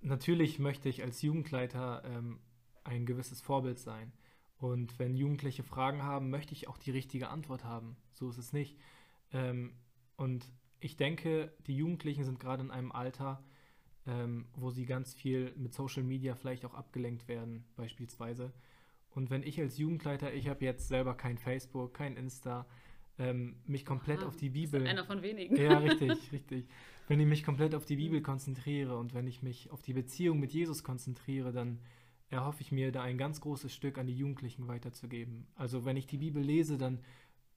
natürlich 0.00 0.58
möchte 0.58 0.88
ich 0.88 1.02
als 1.02 1.20
Jugendleiter 1.20 2.02
ähm, 2.06 2.40
ein 2.84 3.04
gewisses 3.04 3.42
Vorbild 3.42 3.78
sein. 3.78 4.14
Und 4.58 4.98
wenn 4.98 5.14
Jugendliche 5.14 5.62
Fragen 5.62 6.02
haben, 6.02 6.30
möchte 6.30 6.52
ich 6.52 6.68
auch 6.68 6.78
die 6.78 6.90
richtige 6.90 7.28
Antwort 7.28 7.64
haben. 7.64 7.96
So 8.12 8.28
ist 8.28 8.38
es 8.38 8.52
nicht. 8.52 8.76
Ähm, 9.32 9.72
und 10.16 10.50
ich 10.80 10.96
denke, 10.96 11.52
die 11.66 11.76
Jugendlichen 11.76 12.24
sind 12.24 12.40
gerade 12.40 12.62
in 12.62 12.70
einem 12.70 12.92
Alter, 12.92 13.42
ähm, 14.06 14.46
wo 14.54 14.70
sie 14.70 14.84
ganz 14.84 15.14
viel 15.14 15.52
mit 15.56 15.74
Social 15.74 16.02
Media 16.02 16.34
vielleicht 16.34 16.64
auch 16.64 16.74
abgelenkt 16.74 17.28
werden, 17.28 17.64
beispielsweise. 17.76 18.52
Und 19.10 19.30
wenn 19.30 19.42
ich 19.42 19.60
als 19.60 19.78
Jugendleiter, 19.78 20.32
ich 20.32 20.48
habe 20.48 20.64
jetzt 20.64 20.88
selber 20.88 21.14
kein 21.14 21.38
Facebook, 21.38 21.94
kein 21.94 22.16
Insta, 22.16 22.66
ähm, 23.18 23.56
mich 23.66 23.84
komplett 23.84 24.20
Aha, 24.20 24.28
auf 24.28 24.36
die 24.36 24.50
Bibel. 24.50 24.86
Einer 24.86 25.04
von 25.04 25.22
wenigen. 25.22 25.56
Ja, 25.56 25.78
richtig, 25.78 26.12
richtig. 26.32 26.68
Wenn 27.08 27.20
ich 27.20 27.26
mich 27.26 27.44
komplett 27.44 27.74
auf 27.74 27.84
die 27.84 27.96
Bibel 27.96 28.20
konzentriere 28.22 28.96
und 28.96 29.14
wenn 29.14 29.26
ich 29.26 29.42
mich 29.42 29.70
auf 29.70 29.82
die 29.82 29.92
Beziehung 29.92 30.38
mit 30.38 30.52
Jesus 30.52 30.84
konzentriere, 30.84 31.52
dann 31.52 31.80
erhoffe 32.30 32.60
ich 32.60 32.72
mir, 32.72 32.92
da 32.92 33.02
ein 33.02 33.18
ganz 33.18 33.40
großes 33.40 33.74
Stück 33.74 33.98
an 33.98 34.06
die 34.06 34.16
Jugendlichen 34.16 34.68
weiterzugeben. 34.68 35.46
Also 35.54 35.84
wenn 35.84 35.96
ich 35.96 36.06
die 36.06 36.18
Bibel 36.18 36.42
lese, 36.42 36.78
dann 36.78 37.00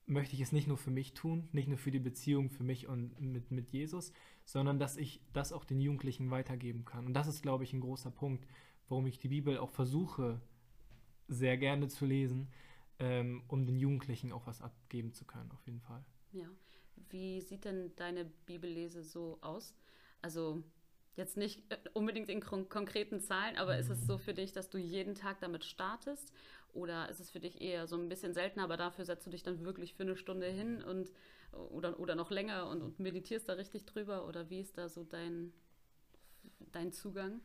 möchte 0.06 0.36
ich 0.36 0.42
es 0.42 0.52
nicht 0.52 0.68
nur 0.68 0.78
für 0.78 0.92
mich 0.92 1.14
tun, 1.14 1.48
nicht 1.52 1.68
nur 1.68 1.78
für 1.78 1.92
die 1.92 2.00
Beziehung 2.00 2.50
für 2.50 2.64
mich 2.64 2.88
und 2.88 3.20
mit, 3.20 3.52
mit 3.52 3.72
Jesus, 3.72 4.12
sondern 4.46 4.80
dass 4.80 4.98
ich 4.98 5.22
das 5.34 5.54
auch 5.54 5.66
den 5.66 5.80
Jugendlichen 5.80 6.32
weitergeben 6.32 6.86
kann. 6.86 7.06
Und 7.06 7.14
das 7.14 7.28
ist, 7.28 7.42
glaube 7.42 7.64
ich, 7.64 7.74
ein 7.74 7.82
großer 7.82 8.12
Punkt, 8.12 8.46
warum 8.90 9.06
ich 9.08 9.20
die 9.20 9.30
Bibel 9.30 9.58
auch 9.58 9.70
versuche, 9.70 10.42
sehr 11.28 11.58
gerne 11.58 11.88
zu 11.88 12.06
lesen, 12.06 12.50
ähm, 13.00 13.44
um 13.48 13.66
den 13.66 13.80
Jugendlichen 13.80 14.32
auch 14.32 14.48
was 14.48 14.62
abgeben 14.62 15.14
zu 15.14 15.26
können, 15.26 15.52
auf 15.52 15.66
jeden 15.66 15.82
Fall. 15.82 16.04
Ja. 16.34 16.48
Wie 17.10 17.42
sieht 17.42 17.66
denn 17.66 17.92
deine 17.96 18.26
Bibellese 18.46 19.04
so 19.04 19.38
aus? 19.42 19.76
Also 20.22 20.64
Jetzt 21.16 21.38
nicht 21.38 21.62
äh, 21.72 21.78
unbedingt 21.94 22.30
in 22.30 22.40
konkreten 22.42 23.20
Zahlen, 23.20 23.58
aber 23.58 23.78
ist 23.78 23.90
es 23.90 24.06
so 24.08 24.18
für 24.18 24.34
dich, 24.34 24.54
dass 24.54 24.70
du 24.70 24.78
jeden 24.78 25.16
Tag 25.16 25.40
damit 25.42 25.66
startest? 25.66 26.32
Oder 26.74 27.10
ist 27.10 27.20
es 27.20 27.30
für 27.30 27.40
dich 27.40 27.60
eher 27.60 27.86
so 27.86 27.98
ein 27.98 28.08
bisschen 28.08 28.34
seltener, 28.34 28.64
aber 28.64 28.78
dafür 28.78 29.04
setzt 29.04 29.26
du 29.26 29.30
dich 29.30 29.44
dann 29.44 29.64
wirklich 29.66 29.94
für 29.94 30.04
eine 30.04 30.16
Stunde 30.16 30.48
hin 30.48 30.82
und 30.82 31.12
oder, 31.70 32.00
oder 32.00 32.16
noch 32.16 32.32
länger 32.32 32.70
und, 32.70 32.82
und 32.82 33.00
meditierst 33.00 33.50
da 33.50 33.54
richtig 33.54 33.86
drüber? 33.86 34.26
Oder 34.28 34.50
wie 34.50 34.62
ist 34.62 34.78
da 34.78 34.88
so 34.88 35.04
dein, 35.04 35.52
dein 36.72 36.94
Zugang? 36.94 37.42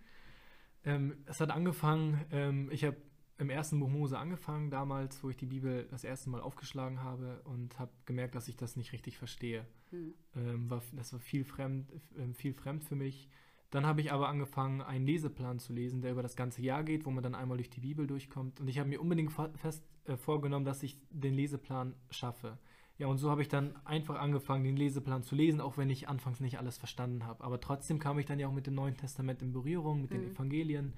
Ähm, 0.85 1.25
es 1.27 1.41
hat 1.41 1.51
angefangen, 1.51 2.25
ähm, 2.31 2.71
ich 2.71 2.85
habe 2.85 2.97
im 3.39 3.51
ersten 3.51 3.81
Buch 3.81 3.89
Mose 3.89 4.17
angefangen, 4.17 4.71
damals, 4.71 5.23
wo 5.23 5.31
ich 5.31 5.37
die 5.37 5.47
Bibel 5.47 5.87
das 5.91 6.05
erste 6.05 6.31
Mal 6.31 6.41
aufgeschlagen 6.41 7.03
habe 7.03 7.43
und 7.45 7.79
habe 7.79 7.91
gemerkt, 8.07 8.35
dass 8.35 8.49
ich 8.49 8.57
das 8.57 8.77
nicht 8.77 8.93
richtig 8.93 9.19
verstehe. 9.19 9.67
Hm. 9.91 10.15
Ähm, 10.37 10.71
war, 10.71 10.83
das 10.93 11.13
war 11.13 11.21
viel 11.21 11.45
fremd, 11.45 11.91
äh, 12.17 12.33
viel 12.35 12.55
fremd 12.55 12.85
für 12.85 12.97
mich. 12.97 13.29
Dann 13.71 13.85
habe 13.85 14.01
ich 14.01 14.13
aber 14.13 14.29
angefangen, 14.29 14.81
einen 14.81 15.07
Leseplan 15.07 15.59
zu 15.59 15.73
lesen, 15.73 16.01
der 16.01 16.13
über 16.13 16.23
das 16.23 16.37
ganze 16.37 16.63
Jahr 16.63 16.85
geht, 16.85 17.05
wo 17.05 17.11
man 17.11 17.23
dann 17.23 17.35
einmal 17.35 17.57
durch 17.57 17.71
die 17.71 17.81
Bibel 17.81 18.07
durchkommt. 18.07 18.61
Und 18.61 18.69
ich 18.69 18.79
habe 18.79 18.89
mir 18.89 19.01
unbedingt 19.01 19.33
fest 19.57 19.85
äh, 20.05 20.17
vorgenommen, 20.17 20.65
dass 20.65 20.83
ich 20.83 20.97
den 21.11 21.35
Leseplan 21.35 21.95
schaffe. 22.11 22.59
Ja, 22.99 23.09
und 23.09 23.19
so 23.19 23.31
habe 23.31 23.43
ich 23.43 23.49
dann 23.49 23.75
einfach 23.85 24.19
angefangen, 24.19 24.65
den 24.65 24.77
Leseplan 24.77 25.23
zu 25.23 25.35
lesen, 25.35 25.61
auch 25.61 25.77
wenn 25.77 25.91
ich 25.91 26.09
anfangs 26.09 26.41
nicht 26.41 26.59
alles 26.59 26.79
verstanden 26.79 27.27
habe. 27.27 27.45
Aber 27.45 27.61
trotzdem 27.61 27.99
kam 27.99 28.19
ich 28.19 28.25
dann 28.25 28.39
ja 28.39 28.49
auch 28.49 28.53
mit 28.53 28.67
dem 28.67 28.75
Neuen 28.75 28.97
Testament 28.97 29.43
in 29.43 29.53
Berührung, 29.53 30.01
mit 30.01 30.11
mhm. 30.11 30.15
den 30.15 30.33
Evangelien. 30.33 30.95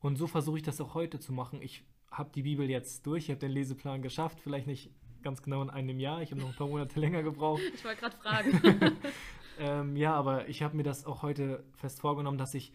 Und 0.00 0.16
so 0.16 0.26
versuche 0.26 0.56
ich 0.56 0.64
das 0.64 0.80
auch 0.80 0.94
heute 0.94 1.20
zu 1.20 1.32
machen. 1.32 1.62
Ich 1.62 1.84
habe 2.10 2.30
die 2.34 2.42
Bibel 2.42 2.68
jetzt 2.68 3.06
durch, 3.06 3.24
ich 3.24 3.30
habe 3.30 3.40
den 3.40 3.52
Leseplan 3.52 4.02
geschafft, 4.02 4.40
vielleicht 4.40 4.66
nicht 4.66 4.90
ganz 5.22 5.42
genau 5.42 5.62
in 5.62 5.70
einem 5.70 6.00
Jahr. 6.00 6.22
Ich 6.22 6.30
habe 6.30 6.40
noch 6.40 6.48
ein 6.48 6.56
paar 6.56 6.68
Monate 6.68 6.98
länger 7.00 7.22
gebraucht. 7.22 7.62
Ich 7.74 7.84
wollte 7.84 8.00
gerade 8.00 8.16
fragen. 8.16 8.96
Ähm, 9.58 9.96
ja, 9.96 10.14
aber 10.14 10.48
ich 10.48 10.62
habe 10.62 10.76
mir 10.76 10.84
das 10.84 11.04
auch 11.04 11.22
heute 11.22 11.64
fest 11.72 12.00
vorgenommen, 12.00 12.38
dass 12.38 12.54
ich 12.54 12.72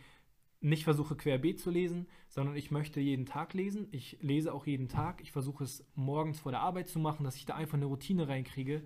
nicht 0.59 0.83
versuche 0.83 1.15
querbeet 1.15 1.59
zu 1.59 1.69
lesen, 1.69 2.07
sondern 2.29 2.55
ich 2.55 2.71
möchte 2.71 2.99
jeden 2.99 3.25
Tag 3.25 3.53
lesen. 3.53 3.87
Ich 3.91 4.17
lese 4.21 4.53
auch 4.53 4.65
jeden 4.65 4.87
Tag. 4.87 5.21
Ich 5.21 5.31
versuche 5.31 5.63
es 5.63 5.85
morgens 5.95 6.39
vor 6.39 6.51
der 6.51 6.61
Arbeit 6.61 6.87
zu 6.87 6.99
machen, 6.99 7.23
dass 7.23 7.35
ich 7.35 7.45
da 7.45 7.55
einfach 7.55 7.77
eine 7.77 7.85
Routine 7.85 8.27
reinkriege. 8.27 8.83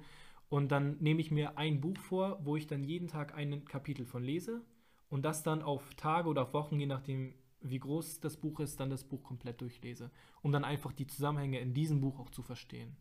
Und 0.50 0.72
dann 0.72 0.98
nehme 1.00 1.22
ich 1.22 1.30
mir 1.32 1.58
ein 1.58 1.82
Buch 1.82 1.98
vor, 1.98 2.40
wo 2.44 2.56
ich 2.56 2.68
dann 2.68 2.84
jeden 2.84 3.08
Tag 3.08 3.36
ein 3.36 3.66
Kapitel 3.66 4.06
von 4.06 4.24
lese 4.24 4.64
und 5.10 5.24
das 5.26 5.44
dann 5.44 5.62
auf 5.62 5.94
Tage 5.96 6.30
oder 6.30 6.44
auf 6.44 6.54
Wochen, 6.54 6.80
je 6.80 6.86
nachdem, 6.86 7.34
wie 7.62 7.80
groß 7.80 8.22
das 8.22 8.38
Buch 8.38 8.60
ist, 8.60 8.80
dann 8.80 8.90
das 8.90 9.04
Buch 9.04 9.24
komplett 9.24 9.62
durchlese, 9.62 10.12
um 10.42 10.52
dann 10.52 10.64
einfach 10.64 10.94
die 10.94 11.08
Zusammenhänge 11.08 11.60
in 11.60 11.74
diesem 11.74 12.02
Buch 12.02 12.20
auch 12.20 12.30
zu 12.30 12.44
verstehen. 12.44 12.96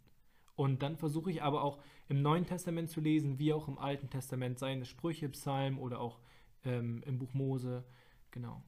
Und 0.57 0.83
dann 0.83 0.97
versuche 0.97 1.31
ich 1.31 1.43
aber 1.43 1.63
auch 1.63 1.79
im 2.09 2.23
Neuen 2.23 2.47
Testament 2.47 2.91
zu 2.91 3.01
lesen, 3.01 3.39
wie 3.39 3.53
auch 3.53 3.69
im 3.69 3.79
Alten 3.79 4.09
Testament, 4.09 4.59
seien 4.59 4.81
es 4.81 4.89
Sprüche, 4.89 5.29
Psalmen 5.29 5.79
oder 5.79 6.01
auch 6.01 6.19
ähm, 6.65 7.03
im 7.07 7.19
Buch 7.19 7.35
Mose. 7.35 7.85
Genau. 8.31 8.63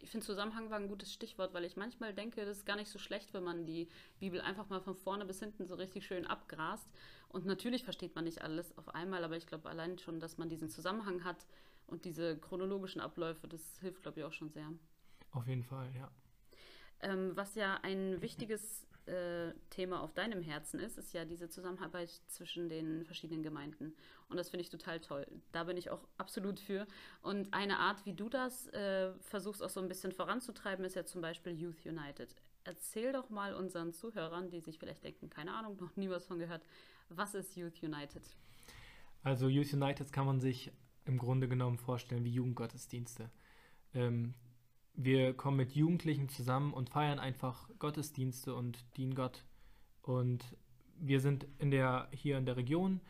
Ich 0.00 0.10
finde, 0.10 0.26
Zusammenhang 0.26 0.70
war 0.70 0.78
ein 0.78 0.88
gutes 0.88 1.12
Stichwort, 1.12 1.54
weil 1.54 1.64
ich 1.64 1.76
manchmal 1.76 2.14
denke, 2.14 2.44
das 2.44 2.58
ist 2.58 2.66
gar 2.66 2.76
nicht 2.76 2.90
so 2.90 2.98
schlecht, 2.98 3.34
wenn 3.34 3.42
man 3.42 3.66
die 3.66 3.88
Bibel 4.20 4.40
einfach 4.40 4.68
mal 4.68 4.80
von 4.80 4.94
vorne 4.94 5.24
bis 5.24 5.40
hinten 5.40 5.66
so 5.66 5.74
richtig 5.74 6.06
schön 6.06 6.26
abgrast. 6.26 6.88
Und 7.28 7.46
natürlich 7.46 7.84
versteht 7.84 8.14
man 8.14 8.24
nicht 8.24 8.42
alles 8.42 8.76
auf 8.78 8.94
einmal, 8.94 9.24
aber 9.24 9.36
ich 9.36 9.46
glaube 9.46 9.68
allein 9.68 9.98
schon, 9.98 10.20
dass 10.20 10.38
man 10.38 10.48
diesen 10.48 10.68
Zusammenhang 10.68 11.24
hat 11.24 11.46
und 11.86 12.04
diese 12.04 12.38
chronologischen 12.38 13.00
Abläufe, 13.00 13.48
das 13.48 13.78
hilft, 13.80 14.02
glaube 14.02 14.20
ich, 14.20 14.24
auch 14.24 14.32
schon 14.32 14.50
sehr. 14.50 14.70
Auf 15.32 15.46
jeden 15.46 15.64
Fall, 15.64 15.90
ja. 15.96 16.10
Ähm, 17.00 17.32
was 17.34 17.54
ja 17.54 17.78
ein 17.82 18.20
wichtiges 18.22 18.86
äh, 19.08 19.52
Thema 19.70 20.02
auf 20.02 20.12
deinem 20.12 20.42
Herzen 20.42 20.78
ist, 20.80 20.98
ist 20.98 21.12
ja 21.12 21.24
diese 21.24 21.48
Zusammenarbeit 21.48 22.10
zwischen 22.28 22.68
den 22.68 23.04
verschiedenen 23.04 23.42
Gemeinden. 23.42 23.94
Und 24.28 24.36
das 24.36 24.50
finde 24.50 24.62
ich 24.62 24.70
total 24.70 25.00
toll. 25.00 25.26
Da 25.52 25.64
bin 25.64 25.76
ich 25.76 25.90
auch 25.90 26.06
absolut 26.18 26.60
für. 26.60 26.86
Und 27.22 27.52
eine 27.52 27.78
Art, 27.78 28.04
wie 28.06 28.14
du 28.14 28.28
das 28.28 28.68
äh, 28.68 29.12
versuchst 29.20 29.62
auch 29.62 29.70
so 29.70 29.80
ein 29.80 29.88
bisschen 29.88 30.12
voranzutreiben, 30.12 30.84
ist 30.84 30.94
ja 30.94 31.04
zum 31.04 31.20
Beispiel 31.20 31.52
Youth 31.52 31.84
United. 31.84 32.34
Erzähl 32.64 33.12
doch 33.12 33.30
mal 33.30 33.54
unseren 33.54 33.92
Zuhörern, 33.92 34.50
die 34.50 34.60
sich 34.60 34.78
vielleicht 34.78 35.02
denken, 35.02 35.30
keine 35.30 35.54
Ahnung, 35.54 35.76
noch 35.80 35.96
nie 35.96 36.10
was 36.10 36.26
von 36.26 36.38
gehört, 36.38 36.62
was 37.08 37.34
ist 37.34 37.56
Youth 37.56 37.82
United? 37.82 38.22
Also 39.22 39.48
Youth 39.48 39.72
United 39.72 40.12
kann 40.12 40.26
man 40.26 40.40
sich 40.40 40.70
im 41.06 41.18
Grunde 41.18 41.48
genommen 41.48 41.78
vorstellen 41.78 42.24
wie 42.24 42.30
Jugendgottesdienste. 42.30 43.30
Ähm, 43.94 44.34
wir 45.00 45.32
kommen 45.32 45.56
mit 45.56 45.76
Jugendlichen 45.76 46.28
zusammen 46.28 46.72
und 46.72 46.90
feiern 46.90 47.20
einfach 47.20 47.70
Gottesdienste 47.78 48.52
und 48.52 48.84
dienen 48.96 49.14
Gott. 49.14 49.44
Und 50.02 50.56
wir 50.98 51.20
sind 51.20 51.46
in 51.60 51.70
der, 51.70 52.08
hier 52.10 52.36
in 52.36 52.46
der 52.46 52.56
Region 52.56 53.00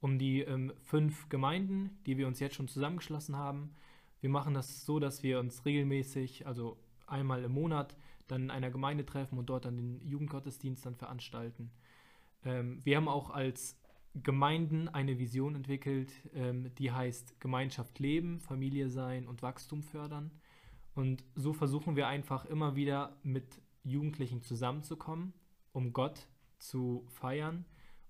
um 0.00 0.18
die 0.18 0.42
ähm, 0.42 0.74
fünf 0.82 1.30
Gemeinden, 1.30 1.98
die 2.06 2.18
wir 2.18 2.26
uns 2.26 2.38
jetzt 2.38 2.54
schon 2.54 2.68
zusammengeschlossen 2.68 3.36
haben. 3.36 3.74
Wir 4.20 4.28
machen 4.28 4.52
das 4.52 4.84
so, 4.84 5.00
dass 5.00 5.22
wir 5.22 5.40
uns 5.40 5.64
regelmäßig, 5.64 6.46
also 6.46 6.76
einmal 7.06 7.42
im 7.42 7.52
Monat, 7.52 7.96
dann 8.28 8.42
in 8.42 8.50
einer 8.50 8.70
Gemeinde 8.70 9.06
treffen 9.06 9.38
und 9.38 9.46
dort 9.46 9.64
dann 9.64 9.78
den 9.78 10.06
Jugendgottesdienst 10.06 10.84
dann 10.84 10.96
veranstalten. 10.96 11.70
Ähm, 12.44 12.80
wir 12.84 12.98
haben 12.98 13.08
auch 13.08 13.30
als 13.30 13.80
Gemeinden 14.22 14.88
eine 14.88 15.18
Vision 15.18 15.54
entwickelt, 15.54 16.12
ähm, 16.34 16.74
die 16.76 16.92
heißt 16.92 17.40
Gemeinschaft 17.40 17.98
leben, 18.00 18.38
Familie 18.38 18.90
sein 18.90 19.26
und 19.26 19.40
Wachstum 19.40 19.82
fördern. 19.82 20.30
Und 20.98 21.24
so 21.36 21.52
versuchen 21.52 21.94
wir 21.94 22.08
einfach 22.08 22.44
immer 22.44 22.74
wieder 22.74 23.16
mit 23.22 23.62
Jugendlichen 23.84 24.42
zusammenzukommen, 24.42 25.32
um 25.70 25.92
Gott 25.92 26.26
zu 26.58 27.06
feiern 27.06 27.64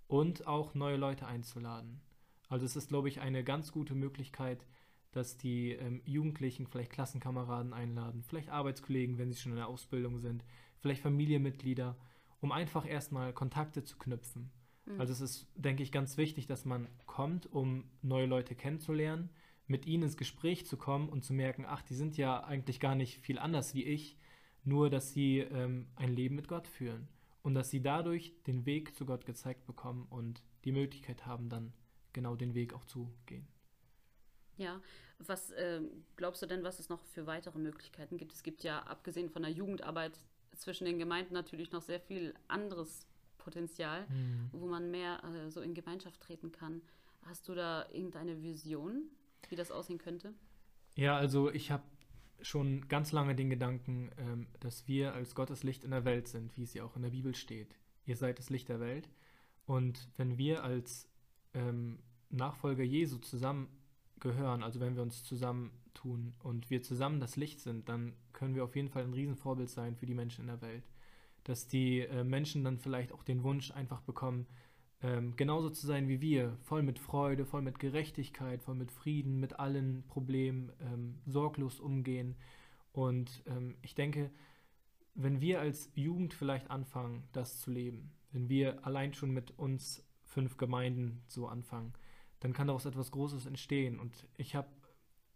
und 0.07 0.47
auch 0.47 0.75
neue 0.75 0.97
Leute 0.97 1.27
einzuladen. 1.27 2.01
Also 2.49 2.65
es 2.65 2.77
ist, 2.77 2.89
glaube 2.89 3.11
ich, 3.11 3.21
eine 3.21 3.45
ganz 3.45 3.73
gute 3.73 3.95
Möglichkeit, 3.95 4.67
dass 5.13 5.37
die 5.37 5.73
ähm, 5.73 6.01
Jugendlichen 6.07 6.67
vielleicht 6.67 6.91
Klassenkameraden 6.91 7.75
einladen, 7.75 8.23
vielleicht 8.23 8.49
Arbeitskollegen, 8.49 9.19
wenn 9.19 9.31
sie 9.31 9.39
schon 9.39 9.53
in 9.53 9.59
der 9.59 9.69
Ausbildung 9.69 10.19
sind, 10.19 10.43
vielleicht 10.79 11.03
Familienmitglieder, 11.03 11.95
um 12.41 12.53
einfach 12.53 12.89
erstmal 12.89 13.35
Kontakte 13.35 13.85
zu 13.85 13.99
knüpfen. 13.99 14.51
Mhm. 14.87 14.99
Also 14.99 15.13
es 15.13 15.21
ist, 15.21 15.47
denke 15.57 15.83
ich, 15.83 15.93
ganz 15.93 16.17
wichtig, 16.17 16.47
dass 16.47 16.65
man 16.65 16.89
kommt, 17.05 17.53
um 17.53 17.85
neue 18.01 18.25
Leute 18.25 18.55
kennenzulernen, 18.55 19.29
mit 19.69 19.87
ihnen 19.87 20.05
ins 20.05 20.17
Gespräch 20.17 20.67
zu 20.67 20.77
kommen 20.77 21.09
und 21.09 21.25
zu 21.25 21.33
merken, 21.33 21.65
ach, 21.67 21.83
die 21.83 21.95
sind 21.95 22.17
ja 22.17 22.43
eigentlich 22.43 22.81
gar 22.81 22.95
nicht 22.95 23.19
viel 23.19 23.39
anders 23.39 23.75
wie 23.75 23.85
ich, 23.85 24.17
nur 24.65 24.91
dass 24.91 25.13
sie 25.13 25.41
ähm, 25.41 25.87
ein 25.97 26.13
Leben 26.13 26.35
mit 26.35 26.49
Gott 26.49 26.67
führen 26.67 27.09
und 27.43 27.55
dass 27.55 27.71
sie 27.71 27.83
dadurch 27.83 28.35
den 28.47 28.67
Weg 28.67 28.97
zu 28.97 29.07
Gott 29.07 29.27
gezeigt 29.27 29.67
bekommen 29.67 30.07
und 30.11 30.43
die 30.65 30.73
Möglichkeit 30.73 31.27
haben, 31.27 31.49
dann 31.49 31.73
genau 32.13 32.35
den 32.35 32.55
Weg 32.55 32.75
auch 32.75 32.85
zu 32.85 33.13
gehen. 33.27 33.47
Ja, 34.57 34.81
was 35.19 35.51
äh, 35.53 35.81
glaubst 36.17 36.43
du 36.43 36.47
denn, 36.47 36.65
was 36.65 36.81
es 36.81 36.89
noch 36.89 37.05
für 37.05 37.27
weitere 37.27 37.59
Möglichkeiten 37.59 38.17
gibt? 38.17 38.33
Es 38.33 38.43
gibt 38.43 38.65
ja, 38.65 38.81
abgesehen 38.81 39.31
von 39.31 39.43
der 39.43 39.53
Jugendarbeit 39.53 40.19
zwischen 40.57 40.85
den 40.85 40.99
Gemeinden, 40.99 41.35
natürlich 41.35 41.71
noch 41.71 41.83
sehr 41.83 42.01
viel 42.01 42.35
anderes 42.49 43.07
Potenzial, 43.37 44.07
mhm. 44.09 44.49
wo 44.53 44.67
man 44.67 44.91
mehr 44.91 45.23
äh, 45.25 45.51
so 45.51 45.61
in 45.61 45.75
Gemeinschaft 45.75 46.21
treten 46.21 46.51
kann. 46.51 46.83
Hast 47.23 47.49
du 47.49 47.55
da 47.55 47.87
irgendeine 47.93 48.43
Vision, 48.43 49.11
wie 49.49 49.57
das 49.57 49.71
aussehen 49.71 49.99
könnte? 49.99 50.35
Ja, 50.95 51.17
also 51.17 51.51
ich 51.51 51.71
habe 51.71 51.85
schon 52.41 52.89
ganz 52.89 53.13
lange 53.13 53.35
den 53.35 53.51
Gedanken, 53.51 54.11
ähm, 54.19 54.47
dass 54.61 54.87
wir 54.87 55.15
als 55.15 55.35
Gottes 55.35 55.63
Licht 55.63 55.85
in 55.85 55.91
der 55.91 56.05
Welt 56.05 56.29
sind, 56.29 56.57
wie 56.57 56.63
es 56.63 56.75
ja 56.75 56.85
auch 56.85 56.97
in 56.97 57.03
der 57.03 57.11
Bibel 57.11 57.35
steht. 57.35 57.77
Ihr 58.05 58.17
seid 58.17 58.39
das 58.39 58.51
Licht 58.51 58.69
der 58.69 58.81
Welt. 58.81 59.09
Und 59.67 60.09
wenn 60.17 60.39
wir 60.39 60.65
als 60.65 61.11
ähm, 61.55 61.99
Nachfolger 62.31 62.85
Jesu 62.85 63.19
zusammengehören, 63.19 64.63
also 64.63 64.81
wenn 64.81 64.97
wir 64.97 65.03
uns 65.03 65.25
zusammentun 65.25 66.35
und 66.43 66.71
wir 66.71 66.83
zusammen 66.83 67.21
das 67.21 67.37
Licht 67.37 67.61
sind, 67.61 67.89
dann 67.89 68.15
können 68.33 68.55
wir 68.55 68.65
auf 68.65 68.77
jeden 68.77 68.89
Fall 68.89 69.05
ein 69.05 69.13
Riesenvorbild 69.13 69.69
sein 69.69 69.97
für 69.97 70.07
die 70.07 70.15
Menschen 70.15 70.43
in 70.43 70.47
der 70.49 70.63
Welt. 70.63 70.85
Dass 71.45 71.67
die 71.67 72.01
äh, 72.01 72.25
Menschen 72.25 72.65
dann 72.65 72.79
vielleicht 72.79 73.13
auch 73.13 73.25
den 73.25 73.43
Wunsch 73.43 73.71
einfach 73.73 74.01
bekommen, 74.01 74.47
ähm, 75.03 75.37
genauso 75.37 75.71
zu 75.71 75.87
sein 75.87 76.09
wie 76.09 76.21
wir, 76.21 76.57
voll 76.63 76.83
mit 76.83 76.99
Freude, 76.99 77.45
voll 77.45 77.63
mit 77.63 77.79
Gerechtigkeit, 77.79 78.63
voll 78.63 78.75
mit 78.75 78.91
Frieden, 78.91 79.39
mit 79.39 79.59
allen 79.61 80.05
Problemen, 80.09 80.73
ähm, 80.81 81.19
sorglos 81.27 81.79
umgehen. 81.79 82.37
Und 82.93 83.43
ähm, 83.47 83.77
ich 83.83 83.95
denke, 83.95 84.31
wenn 85.15 85.41
wir 85.41 85.61
als 85.61 85.91
Jugend 85.95 86.35
vielleicht 86.35 86.71
anfangen, 86.71 87.29
das 87.33 87.61
zu 87.61 87.71
leben, 87.71 88.13
wenn 88.33 88.49
wir 88.49 88.85
allein 88.87 89.15
schon 89.15 89.31
mit 89.31 89.57
uns 89.59 90.05
fünf 90.25 90.57
Gemeinden 90.57 91.23
so 91.27 91.47
anfangen, 91.47 91.93
dann 92.41 92.53
kann 92.53 92.67
daraus 92.67 92.85
etwas 92.85 93.11
Großes 93.11 93.47
entstehen. 93.47 93.99
Und 93.99 94.27
ich 94.37 94.55
habe 94.55 94.69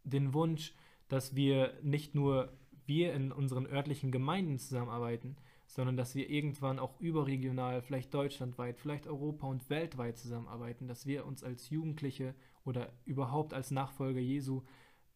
den 0.05 0.35
Wunsch, 0.35 0.75
dass 1.09 1.35
wir 1.35 1.79
nicht 1.83 2.15
nur 2.15 2.53
wir 2.85 3.13
in 3.15 3.33
unseren 3.33 3.67
örtlichen 3.67 4.11
Gemeinden 4.11 4.59
zusammenarbeiten, 4.59 5.37
sondern 5.73 5.97
dass 5.97 6.15
wir 6.15 6.29
irgendwann 6.29 6.79
auch 6.79 7.01
überregional, 7.01 7.81
vielleicht 7.81 8.13
deutschlandweit, 8.13 8.79
vielleicht 8.79 9.07
Europa 9.07 9.47
und 9.47 9.71
weltweit 9.71 10.19
zusammenarbeiten, 10.19 10.87
dass 10.87 11.07
wir 11.07 11.25
uns 11.25 11.43
als 11.43 11.71
Jugendliche 11.71 12.35
oder 12.67 12.93
überhaupt 13.07 13.55
als 13.55 13.71
Nachfolger 13.71 14.21
Jesu 14.21 14.65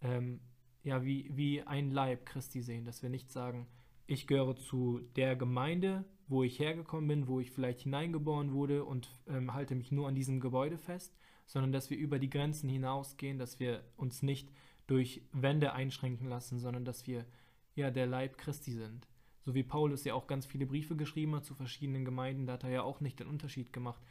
ähm, 0.00 0.40
ja 0.82 1.04
wie, 1.04 1.30
wie 1.36 1.60
ein 1.60 1.90
Leib 1.90 2.24
Christi 2.24 2.62
sehen, 2.62 2.86
dass 2.86 3.02
wir 3.02 3.10
nicht 3.10 3.30
sagen, 3.30 3.66
ich 4.06 4.26
gehöre 4.26 4.56
zu 4.56 5.00
der 5.14 5.36
Gemeinde, 5.36 6.06
wo 6.26 6.42
ich 6.42 6.58
hergekommen 6.58 7.06
bin, 7.06 7.28
wo 7.28 7.38
ich 7.38 7.50
vielleicht 7.50 7.82
hineingeboren 7.82 8.54
wurde 8.54 8.86
und 8.86 9.10
ähm, 9.28 9.52
halte 9.52 9.74
mich 9.74 9.92
nur 9.92 10.08
an 10.08 10.14
diesem 10.14 10.40
Gebäude 10.40 10.78
fest, 10.78 11.14
sondern 11.44 11.72
dass 11.72 11.90
wir 11.90 11.98
über 11.98 12.18
die 12.18 12.30
Grenzen 12.30 12.70
hinausgehen, 12.70 13.38
dass 13.38 13.60
wir 13.60 13.84
uns 13.98 14.22
nicht 14.22 14.50
durch 14.86 15.20
Wände 15.32 15.74
einschränken 15.74 16.28
lassen, 16.28 16.58
sondern 16.60 16.86
dass 16.86 17.06
wir 17.06 17.26
ja 17.74 17.90
der 17.90 18.06
Leib 18.06 18.38
Christi 18.38 18.70
sind 18.70 19.06
so 19.46 19.54
wie 19.54 19.62
Paulus 19.62 20.02
ja 20.02 20.14
auch 20.14 20.26
ganz 20.26 20.44
viele 20.44 20.66
Briefe 20.66 20.96
geschrieben 20.96 21.36
hat 21.36 21.44
zu 21.44 21.54
verschiedenen 21.54 22.04
Gemeinden, 22.04 22.46
da 22.46 22.54
hat 22.54 22.64
er 22.64 22.70
ja 22.70 22.82
auch 22.82 23.00
nicht 23.00 23.20
den 23.20 23.28
Unterschied 23.28 23.72
gemacht. 23.72 24.02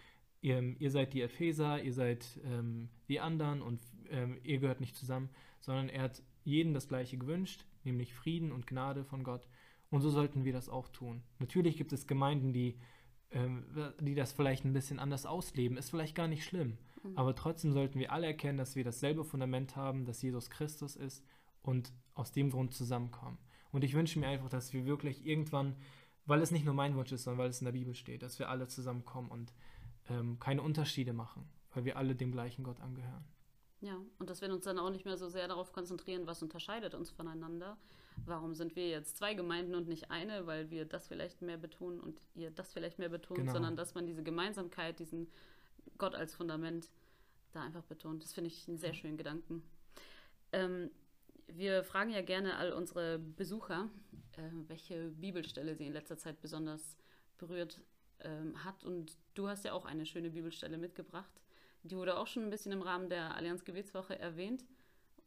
Ihr, 0.41 0.79
ihr 0.79 0.91
seid 0.91 1.13
die 1.13 1.21
Epheser, 1.21 1.83
ihr 1.83 1.91
seid 1.91 2.39
ähm, 2.45 2.87
die 3.09 3.19
anderen 3.19 3.61
und 3.61 3.81
ähm, 4.09 4.37
ihr 4.43 4.59
gehört 4.59 4.79
nicht 4.79 4.95
zusammen, 4.95 5.29
sondern 5.59 5.89
er 5.89 6.03
hat 6.03 6.23
jedem 6.45 6.73
das 6.73 6.87
Gleiche 6.87 7.17
gewünscht, 7.17 7.65
nämlich 7.83 8.13
Frieden 8.13 8.53
und 8.53 8.65
Gnade 8.65 9.03
von 9.03 9.25
Gott. 9.25 9.45
Und 9.89 9.99
so 9.99 10.09
sollten 10.09 10.45
wir 10.45 10.53
das 10.53 10.69
auch 10.69 10.87
tun. 10.87 11.21
Natürlich 11.39 11.75
gibt 11.75 11.91
es 11.91 12.07
Gemeinden, 12.07 12.53
die, 12.53 12.77
ähm, 13.31 13.65
die 13.99 14.15
das 14.15 14.31
vielleicht 14.31 14.63
ein 14.63 14.71
bisschen 14.71 14.99
anders 14.99 15.25
ausleben. 15.25 15.77
Ist 15.77 15.89
vielleicht 15.89 16.15
gar 16.15 16.29
nicht 16.29 16.45
schlimm. 16.45 16.77
Mhm. 17.03 17.17
Aber 17.17 17.35
trotzdem 17.35 17.73
sollten 17.73 17.99
wir 17.99 18.13
alle 18.13 18.27
erkennen, 18.27 18.57
dass 18.57 18.77
wir 18.77 18.85
dasselbe 18.85 19.25
Fundament 19.25 19.75
haben, 19.75 20.05
dass 20.05 20.21
Jesus 20.21 20.49
Christus 20.49 20.95
ist 20.95 21.25
und 21.61 21.91
aus 22.13 22.31
dem 22.31 22.51
Grund 22.51 22.73
zusammenkommen. 22.73 23.37
Und 23.75 23.83
ich 23.83 23.93
wünsche 23.93 24.17
mir 24.19 24.27
einfach, 24.27 24.47
dass 24.47 24.71
wir 24.71 24.85
wirklich 24.85 25.25
irgendwann, 25.25 25.75
weil 26.25 26.41
es 26.41 26.49
nicht 26.49 26.63
nur 26.63 26.73
mein 26.73 26.95
Wunsch 26.95 27.11
ist, 27.11 27.23
sondern 27.25 27.39
weil 27.39 27.49
es 27.49 27.59
in 27.59 27.65
der 27.65 27.73
Bibel 27.73 27.93
steht, 27.93 28.23
dass 28.23 28.39
wir 28.39 28.49
alle 28.49 28.69
zusammenkommen 28.69 29.29
und 29.29 29.53
ähm, 30.09 30.39
keine 30.39 30.61
Unterschiede 30.61 31.11
machen, 31.11 31.45
weil 31.73 31.83
wir 31.83 31.97
alle 31.97 32.15
dem 32.15 32.31
gleichen 32.31 32.63
Gott 32.63 32.79
angehören. 32.79 33.25
Ja, 33.81 33.99
und 34.17 34.29
dass 34.29 34.39
wir 34.39 34.49
uns 34.49 34.63
dann 34.63 34.79
auch 34.79 34.91
nicht 34.91 35.03
mehr 35.03 35.17
so 35.17 35.27
sehr 35.27 35.49
darauf 35.49 35.73
konzentrieren, 35.73 36.25
was 36.25 36.41
unterscheidet 36.41 36.95
uns 36.95 37.11
voneinander. 37.11 37.77
Warum 38.25 38.55
sind 38.55 38.77
wir 38.77 38.87
jetzt 38.87 39.17
zwei 39.17 39.33
Gemeinden 39.33 39.75
und 39.75 39.89
nicht 39.89 40.09
eine, 40.09 40.47
weil 40.47 40.69
wir 40.69 40.85
das 40.85 41.09
vielleicht 41.09 41.41
mehr 41.41 41.57
betonen 41.57 41.99
und 41.99 42.17
ihr 42.33 42.51
das 42.51 42.71
vielleicht 42.71 42.97
mehr 42.97 43.09
betont, 43.09 43.41
genau. 43.41 43.51
sondern 43.51 43.75
dass 43.75 43.93
man 43.93 44.07
diese 44.07 44.23
Gemeinsamkeit, 44.23 44.99
diesen 44.99 45.27
Gott 45.97 46.15
als 46.15 46.33
Fundament 46.33 46.89
da 47.51 47.61
einfach 47.61 47.83
betont. 47.83 48.23
Das 48.23 48.31
finde 48.31 48.47
ich 48.47 48.69
einen 48.69 48.77
sehr 48.77 48.93
schönen 48.93 49.17
Gedanken. 49.17 49.63
Ähm, 50.53 50.91
wir 51.47 51.83
fragen 51.83 52.11
ja 52.11 52.21
gerne 52.21 52.57
all 52.57 52.73
unsere 52.73 53.19
Besucher, 53.19 53.89
äh, 54.37 54.41
welche 54.67 55.09
Bibelstelle 55.09 55.75
sie 55.75 55.87
in 55.87 55.93
letzter 55.93 56.17
Zeit 56.17 56.41
besonders 56.41 56.97
berührt 57.37 57.81
ähm, 58.21 58.63
hat. 58.63 58.83
Und 58.83 59.17
du 59.33 59.47
hast 59.47 59.65
ja 59.65 59.73
auch 59.73 59.85
eine 59.85 60.05
schöne 60.05 60.29
Bibelstelle 60.29 60.77
mitgebracht. 60.77 61.41
Die 61.83 61.95
wurde 61.95 62.17
auch 62.17 62.27
schon 62.27 62.43
ein 62.43 62.49
bisschen 62.49 62.71
im 62.71 62.81
Rahmen 62.81 63.09
der 63.09 63.35
Allianz 63.35 63.63
Gebetswoche 63.63 64.17
erwähnt. 64.17 64.65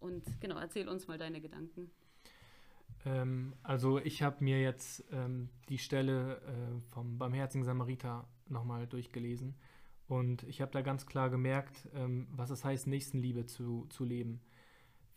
Und 0.00 0.24
genau, 0.40 0.58
erzähl 0.58 0.88
uns 0.88 1.06
mal 1.06 1.18
deine 1.18 1.40
Gedanken. 1.40 1.90
Ähm, 3.04 3.54
also 3.62 3.98
ich 3.98 4.22
habe 4.22 4.42
mir 4.42 4.60
jetzt 4.60 5.04
ähm, 5.12 5.48
die 5.68 5.78
Stelle 5.78 6.36
äh, 6.36 6.92
vom 6.92 7.18
barmherzigen 7.18 7.64
Samariter 7.64 8.28
nochmal 8.48 8.86
durchgelesen 8.86 9.54
und 10.08 10.42
ich 10.44 10.62
habe 10.62 10.72
da 10.72 10.80
ganz 10.80 11.06
klar 11.06 11.28
gemerkt, 11.28 11.86
ähm, 11.94 12.26
was 12.30 12.50
es 12.50 12.64
heißt, 12.64 12.86
Nächstenliebe 12.86 13.44
zu, 13.44 13.86
zu 13.90 14.04
leben. 14.04 14.40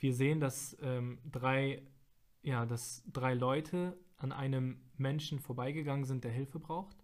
Wir 0.02 0.16
sehen, 0.16 0.40
dass 0.40 0.76
ähm, 0.82 1.20
drei, 1.32 1.84
ja, 2.42 2.66
dass 2.66 3.04
drei 3.14 3.36
Leute 3.36 3.96
an 4.18 4.32
einem 4.32 4.82
Menschen 4.98 5.40
vorbeigegangen 5.40 6.06
sind, 6.06 6.24
der 6.24 6.32
Hilfe 6.32 6.60
braucht. 6.60 6.98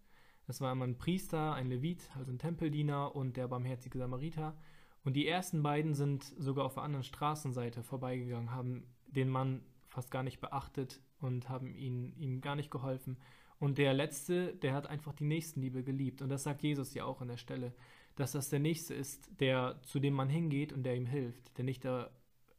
Das 0.48 0.62
war 0.62 0.72
einmal 0.72 0.88
ein 0.88 0.98
Priester, 0.98 1.54
ein 1.54 1.68
Levit, 1.68 2.10
also 2.16 2.32
ein 2.32 2.40
Tempeldiener 2.40 3.16
und 3.16 3.38
der 3.38 3.48
barmherzige 3.48 4.00
Samariter. 4.00 4.58
Und 5.04 5.14
die 5.14 5.28
ersten 5.28 5.62
beiden 5.62 5.94
sind 5.94 6.24
sogar 6.24 6.66
auf 6.66 6.74
der 6.74 6.84
anderen 6.84 7.04
Straßenseite 7.04 7.84
vorbeigegangen, 7.84 8.52
haben 8.52 8.88
den 9.06 9.30
Mann 9.30 9.62
fast 9.86 10.10
gar 10.10 10.24
nicht 10.24 10.42
beachtet 10.42 11.00
und 11.20 11.50
haben 11.50 11.76
ihn, 11.76 12.14
ihm 12.18 12.42
gar 12.42 12.56
nicht 12.56 12.72
geholfen. 12.72 13.18
Und 13.60 13.78
der 13.78 13.94
Letzte, 13.94 14.56
der 14.56 14.74
hat 14.74 14.88
einfach 14.88 15.14
die 15.14 15.26
Nächstenliebe 15.26 15.84
geliebt. 15.84 16.24
Und 16.24 16.30
das 16.30 16.44
sagt 16.44 16.64
Jesus 16.64 16.96
ja 16.96 17.06
auch 17.06 17.22
an 17.22 17.28
der 17.28 17.38
Stelle, 17.38 17.76
dass 18.16 18.32
das 18.32 18.50
der 18.50 18.60
Nächste 18.60 18.96
ist, 18.96 19.30
der 19.40 19.80
zu 19.84 20.00
dem 20.00 20.16
man 20.16 20.30
hingeht 20.30 20.74
und 20.74 20.82
der 20.82 20.96
ihm 20.96 21.06
hilft, 21.06 21.56
der 21.58 21.64
nicht, 21.64 21.84
der, 21.84 22.12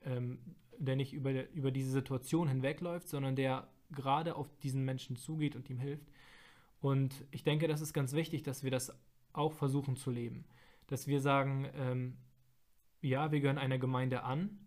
ähm, 0.08 0.38
der 0.78 0.96
nicht 0.96 1.12
über, 1.12 1.48
über 1.50 1.70
diese 1.70 1.90
Situation 1.90 2.48
hinwegläuft, 2.48 3.08
sondern 3.08 3.36
der 3.36 3.68
gerade 3.90 4.36
auf 4.36 4.48
diesen 4.58 4.84
Menschen 4.84 5.16
zugeht 5.16 5.56
und 5.56 5.68
ihm 5.70 5.78
hilft. 5.78 6.08
Und 6.80 7.24
ich 7.30 7.42
denke, 7.42 7.68
das 7.68 7.80
ist 7.80 7.92
ganz 7.92 8.12
wichtig, 8.12 8.42
dass 8.42 8.62
wir 8.62 8.70
das 8.70 8.92
auch 9.32 9.52
versuchen 9.52 9.96
zu 9.96 10.10
leben. 10.10 10.44
Dass 10.86 11.06
wir 11.06 11.20
sagen, 11.20 11.68
ähm, 11.74 12.16
ja, 13.00 13.32
wir 13.32 13.40
gehören 13.40 13.58
einer 13.58 13.78
Gemeinde 13.78 14.22
an, 14.22 14.58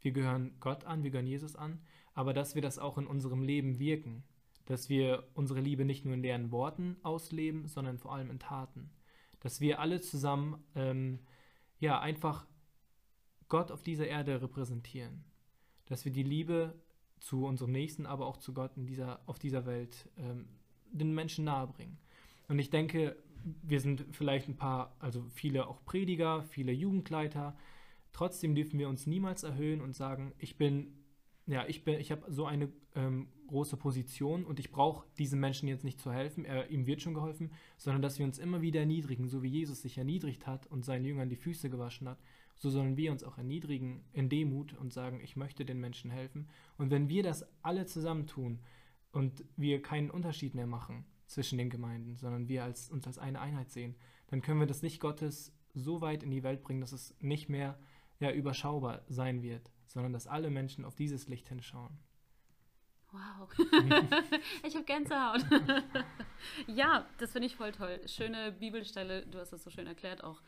wir 0.00 0.12
gehören 0.12 0.56
Gott 0.60 0.84
an, 0.84 1.02
wir 1.02 1.10
gehören 1.10 1.26
Jesus 1.26 1.56
an, 1.56 1.80
aber 2.12 2.32
dass 2.32 2.54
wir 2.54 2.62
das 2.62 2.78
auch 2.78 2.98
in 2.98 3.06
unserem 3.06 3.42
Leben 3.42 3.78
wirken, 3.78 4.24
dass 4.66 4.88
wir 4.88 5.26
unsere 5.34 5.60
Liebe 5.60 5.84
nicht 5.84 6.04
nur 6.04 6.14
in 6.14 6.22
leeren 6.22 6.50
Worten 6.50 6.96
ausleben, 7.02 7.66
sondern 7.66 7.98
vor 7.98 8.14
allem 8.14 8.30
in 8.30 8.38
Taten, 8.38 8.90
dass 9.40 9.60
wir 9.60 9.80
alle 9.80 10.00
zusammen 10.00 10.62
ähm, 10.74 11.20
ja 11.78 12.00
einfach 12.00 12.46
Gott 13.48 13.70
auf 13.70 13.82
dieser 13.82 14.06
Erde 14.06 14.40
repräsentieren, 14.42 15.24
dass 15.86 16.04
wir 16.04 16.12
die 16.12 16.22
Liebe 16.22 16.74
zu 17.20 17.46
unserem 17.46 17.72
Nächsten, 17.72 18.06
aber 18.06 18.26
auch 18.26 18.36
zu 18.36 18.52
Gott 18.52 18.76
in 18.76 18.86
dieser, 18.86 19.20
auf 19.26 19.38
dieser 19.38 19.66
Welt 19.66 20.08
ähm, 20.18 20.46
den 20.90 21.14
Menschen 21.14 21.44
nahebringen. 21.44 21.98
Und 22.48 22.58
ich 22.58 22.70
denke, 22.70 23.16
wir 23.62 23.80
sind 23.80 24.04
vielleicht 24.12 24.48
ein 24.48 24.56
paar, 24.56 24.96
also 24.98 25.24
viele 25.34 25.66
auch 25.68 25.84
Prediger, 25.84 26.42
viele 26.42 26.72
Jugendleiter. 26.72 27.56
Trotzdem 28.12 28.54
dürfen 28.54 28.78
wir 28.78 28.88
uns 28.88 29.06
niemals 29.06 29.42
erhöhen 29.42 29.80
und 29.80 29.94
sagen, 29.94 30.32
ich 30.38 30.56
bin 30.56 31.04
ja, 31.46 31.66
ich 31.66 31.84
bin, 31.84 32.00
ich 32.00 32.10
habe 32.10 32.30
so 32.32 32.46
eine 32.46 32.72
ähm, 32.94 33.28
große 33.48 33.76
Position 33.76 34.44
und 34.44 34.58
ich 34.58 34.72
brauche 34.72 35.06
diesem 35.18 35.40
Menschen 35.40 35.68
jetzt 35.68 35.84
nicht 35.84 36.00
zu 36.00 36.10
helfen, 36.10 36.44
er, 36.44 36.70
ihm 36.70 36.86
wird 36.86 37.02
schon 37.02 37.14
geholfen, 37.14 37.50
sondern 37.76 38.00
dass 38.00 38.18
wir 38.18 38.24
uns 38.24 38.38
immer 38.38 38.62
wieder 38.62 38.80
erniedrigen, 38.80 39.28
so 39.28 39.42
wie 39.42 39.48
Jesus 39.48 39.82
sich 39.82 39.98
erniedrigt 39.98 40.46
hat 40.46 40.66
und 40.66 40.84
seinen 40.84 41.04
Jüngern 41.04 41.28
die 41.28 41.36
Füße 41.36 41.68
gewaschen 41.68 42.08
hat, 42.08 42.18
so 42.56 42.70
sollen 42.70 42.96
wir 42.96 43.12
uns 43.12 43.24
auch 43.24 43.38
erniedrigen 43.38 44.04
in 44.12 44.28
Demut 44.28 44.74
und 44.74 44.92
sagen, 44.92 45.20
ich 45.20 45.36
möchte 45.36 45.64
den 45.64 45.80
Menschen 45.80 46.10
helfen. 46.10 46.48
Und 46.78 46.90
wenn 46.90 47.08
wir 47.08 47.22
das 47.22 47.46
alle 47.62 47.86
zusammen 47.86 48.26
tun 48.26 48.60
und 49.12 49.44
wir 49.56 49.82
keinen 49.82 50.10
Unterschied 50.10 50.54
mehr 50.54 50.66
machen 50.66 51.04
zwischen 51.26 51.58
den 51.58 51.70
Gemeinden, 51.70 52.16
sondern 52.16 52.48
wir 52.48 52.64
als, 52.64 52.90
uns 52.90 53.06
als 53.06 53.18
eine 53.18 53.40
Einheit 53.40 53.70
sehen, 53.70 53.96
dann 54.28 54.42
können 54.42 54.60
wir 54.60 54.66
das 54.66 54.82
Licht 54.82 55.00
Gottes 55.00 55.52
so 55.74 56.00
weit 56.00 56.22
in 56.22 56.30
die 56.30 56.42
Welt 56.42 56.62
bringen, 56.62 56.80
dass 56.80 56.92
es 56.92 57.14
nicht 57.20 57.48
mehr 57.48 57.78
ja, 58.20 58.30
überschaubar 58.30 59.02
sein 59.08 59.42
wird 59.42 59.70
sondern 59.86 60.12
dass 60.12 60.26
alle 60.26 60.50
Menschen 60.50 60.84
auf 60.84 60.96
dieses 60.96 61.28
Licht 61.28 61.48
hinschauen. 61.48 61.96
Wow, 63.12 63.48
ich 64.64 64.74
habe 64.74 64.84
Gänsehaut. 64.84 65.44
ja, 66.66 67.06
das 67.18 67.30
finde 67.30 67.46
ich 67.46 67.54
voll 67.54 67.70
toll. 67.70 68.00
Schöne 68.08 68.50
Bibelstelle, 68.50 69.24
du 69.26 69.38
hast 69.38 69.52
das 69.52 69.62
so 69.62 69.70
schön 69.70 69.86
erklärt, 69.86 70.24
auch 70.24 70.42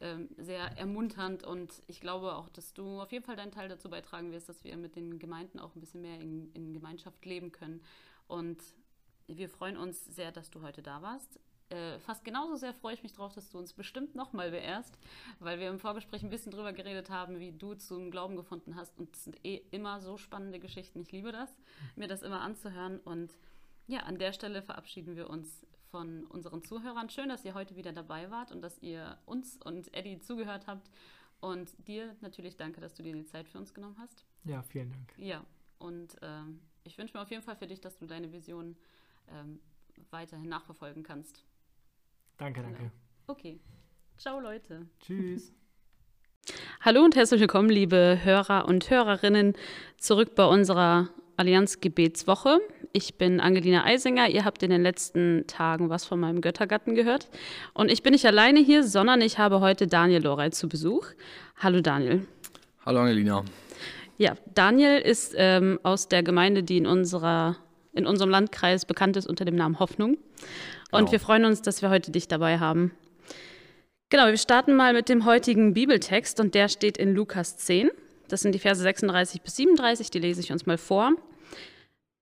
ähm, 0.00 0.28
sehr 0.36 0.76
ermunternd 0.78 1.44
und 1.44 1.82
ich 1.86 2.00
glaube 2.00 2.34
auch, 2.34 2.48
dass 2.48 2.72
du 2.72 3.00
auf 3.00 3.12
jeden 3.12 3.24
Fall 3.24 3.36
deinen 3.36 3.52
Teil 3.52 3.68
dazu 3.68 3.88
beitragen 3.88 4.32
wirst, 4.32 4.48
dass 4.48 4.64
wir 4.64 4.76
mit 4.76 4.96
den 4.96 5.18
Gemeinden 5.18 5.58
auch 5.58 5.74
ein 5.74 5.80
bisschen 5.80 6.02
mehr 6.02 6.20
in, 6.20 6.52
in 6.52 6.72
Gemeinschaft 6.72 7.24
leben 7.24 7.52
können. 7.52 7.82
Und 8.26 8.62
wir 9.26 9.48
freuen 9.48 9.76
uns 9.76 10.04
sehr, 10.04 10.32
dass 10.32 10.50
du 10.50 10.62
heute 10.62 10.82
da 10.82 11.02
warst 11.02 11.38
äh, 11.70 11.98
fast 12.00 12.24
genauso 12.24 12.56
sehr 12.56 12.74
freue 12.74 12.94
ich 12.94 13.02
mich 13.02 13.12
drauf, 13.12 13.32
dass 13.32 13.50
du 13.50 13.58
uns 13.58 13.72
bestimmt 13.72 14.14
nochmal 14.14 14.50
beehrst, 14.50 14.98
weil 15.40 15.58
wir 15.58 15.68
im 15.68 15.78
Vorgespräch 15.78 16.22
ein 16.22 16.30
bisschen 16.30 16.52
drüber 16.52 16.72
geredet 16.72 17.10
haben, 17.10 17.40
wie 17.40 17.52
du 17.52 17.74
zum 17.74 18.10
Glauben 18.10 18.36
gefunden 18.36 18.76
hast. 18.76 18.98
Und 18.98 19.14
es 19.14 19.24
sind 19.24 19.44
eh 19.44 19.62
immer 19.70 20.00
so 20.00 20.16
spannende 20.16 20.60
Geschichten. 20.60 21.00
Ich 21.00 21.12
liebe 21.12 21.32
das, 21.32 21.50
mir 21.96 22.08
das 22.08 22.22
immer 22.22 22.40
anzuhören. 22.40 23.00
Und 23.00 23.36
ja, 23.86 24.00
an 24.00 24.18
der 24.18 24.32
Stelle 24.32 24.62
verabschieden 24.62 25.16
wir 25.16 25.28
uns 25.30 25.66
von 25.94 26.24
unseren 26.24 26.60
Zuhörern. 26.60 27.08
Schön, 27.08 27.28
dass 27.28 27.44
ihr 27.44 27.54
heute 27.54 27.76
wieder 27.76 27.92
dabei 27.92 28.28
wart 28.28 28.50
und 28.50 28.62
dass 28.62 28.82
ihr 28.82 29.16
uns 29.26 29.60
und 29.62 29.94
Eddie 29.94 30.18
zugehört 30.18 30.66
habt. 30.66 30.90
Und 31.38 31.70
dir 31.86 32.16
natürlich 32.20 32.56
danke, 32.56 32.80
dass 32.80 32.94
du 32.94 33.04
dir 33.04 33.12
die 33.12 33.26
Zeit 33.26 33.48
für 33.48 33.58
uns 33.58 33.72
genommen 33.72 33.94
hast. 34.00 34.24
Ja, 34.42 34.60
vielen 34.64 34.90
Dank. 34.90 35.14
Ja, 35.16 35.44
und 35.78 36.16
ähm, 36.20 36.58
ich 36.82 36.98
wünsche 36.98 37.16
mir 37.16 37.22
auf 37.22 37.30
jeden 37.30 37.44
Fall 37.44 37.54
für 37.54 37.68
dich, 37.68 37.80
dass 37.80 37.96
du 37.96 38.06
deine 38.06 38.32
Vision 38.32 38.76
ähm, 39.28 39.60
weiterhin 40.10 40.48
nachverfolgen 40.48 41.04
kannst. 41.04 41.44
Danke, 42.38 42.62
danke. 42.62 42.78
Genau. 42.78 42.90
Okay. 43.28 43.60
Ciao, 44.18 44.40
Leute. 44.40 44.88
Tschüss. 44.98 45.52
Hallo 46.80 47.04
und 47.04 47.14
herzlich 47.14 47.40
willkommen, 47.40 47.68
liebe 47.68 48.18
Hörer 48.24 48.66
und 48.66 48.90
Hörerinnen, 48.90 49.54
zurück 49.98 50.34
bei 50.34 50.44
unserer 50.44 51.10
Allianz 51.36 51.80
Gebetswoche. 51.80 52.60
Ich 52.92 53.16
bin 53.16 53.40
Angelina 53.40 53.84
Eisinger. 53.84 54.28
Ihr 54.28 54.44
habt 54.44 54.62
in 54.62 54.70
den 54.70 54.82
letzten 54.82 55.44
Tagen 55.46 55.90
was 55.90 56.04
von 56.04 56.20
meinem 56.20 56.40
Göttergatten 56.40 56.94
gehört. 56.94 57.28
Und 57.72 57.90
ich 57.90 58.02
bin 58.02 58.12
nicht 58.12 58.24
alleine 58.26 58.60
hier, 58.60 58.84
sondern 58.84 59.20
ich 59.20 59.38
habe 59.38 59.60
heute 59.60 59.86
Daniel 59.86 60.22
Lorey 60.22 60.50
zu 60.50 60.68
Besuch. 60.68 61.06
Hallo 61.56 61.80
Daniel. 61.80 62.26
Hallo 62.86 63.00
Angelina. 63.00 63.44
Ja, 64.16 64.34
Daniel 64.54 65.00
ist 65.00 65.34
ähm, 65.36 65.80
aus 65.82 66.08
der 66.08 66.22
Gemeinde, 66.22 66.62
die 66.62 66.78
in, 66.78 66.86
unserer, 66.86 67.56
in 67.92 68.06
unserem 68.06 68.30
Landkreis 68.30 68.86
bekannt 68.86 69.16
ist 69.16 69.26
unter 69.26 69.44
dem 69.44 69.56
Namen 69.56 69.80
Hoffnung. 69.80 70.18
Und 70.92 71.00
genau. 71.00 71.12
wir 71.12 71.20
freuen 71.20 71.44
uns, 71.44 71.62
dass 71.62 71.82
wir 71.82 71.90
heute 71.90 72.12
dich 72.12 72.28
dabei 72.28 72.60
haben. 72.60 72.92
Genau, 74.10 74.26
wir 74.26 74.36
starten 74.36 74.76
mal 74.76 74.92
mit 74.92 75.08
dem 75.08 75.24
heutigen 75.24 75.74
Bibeltext 75.74 76.38
und 76.38 76.54
der 76.54 76.68
steht 76.68 76.96
in 76.96 77.14
Lukas 77.14 77.56
10. 77.56 77.90
Das 78.28 78.40
sind 78.40 78.54
die 78.54 78.58
Verse 78.58 78.82
36 78.82 79.42
bis 79.42 79.56
37, 79.56 80.10
die 80.10 80.18
lese 80.18 80.40
ich 80.40 80.52
uns 80.52 80.66
mal 80.66 80.78
vor. 80.78 81.12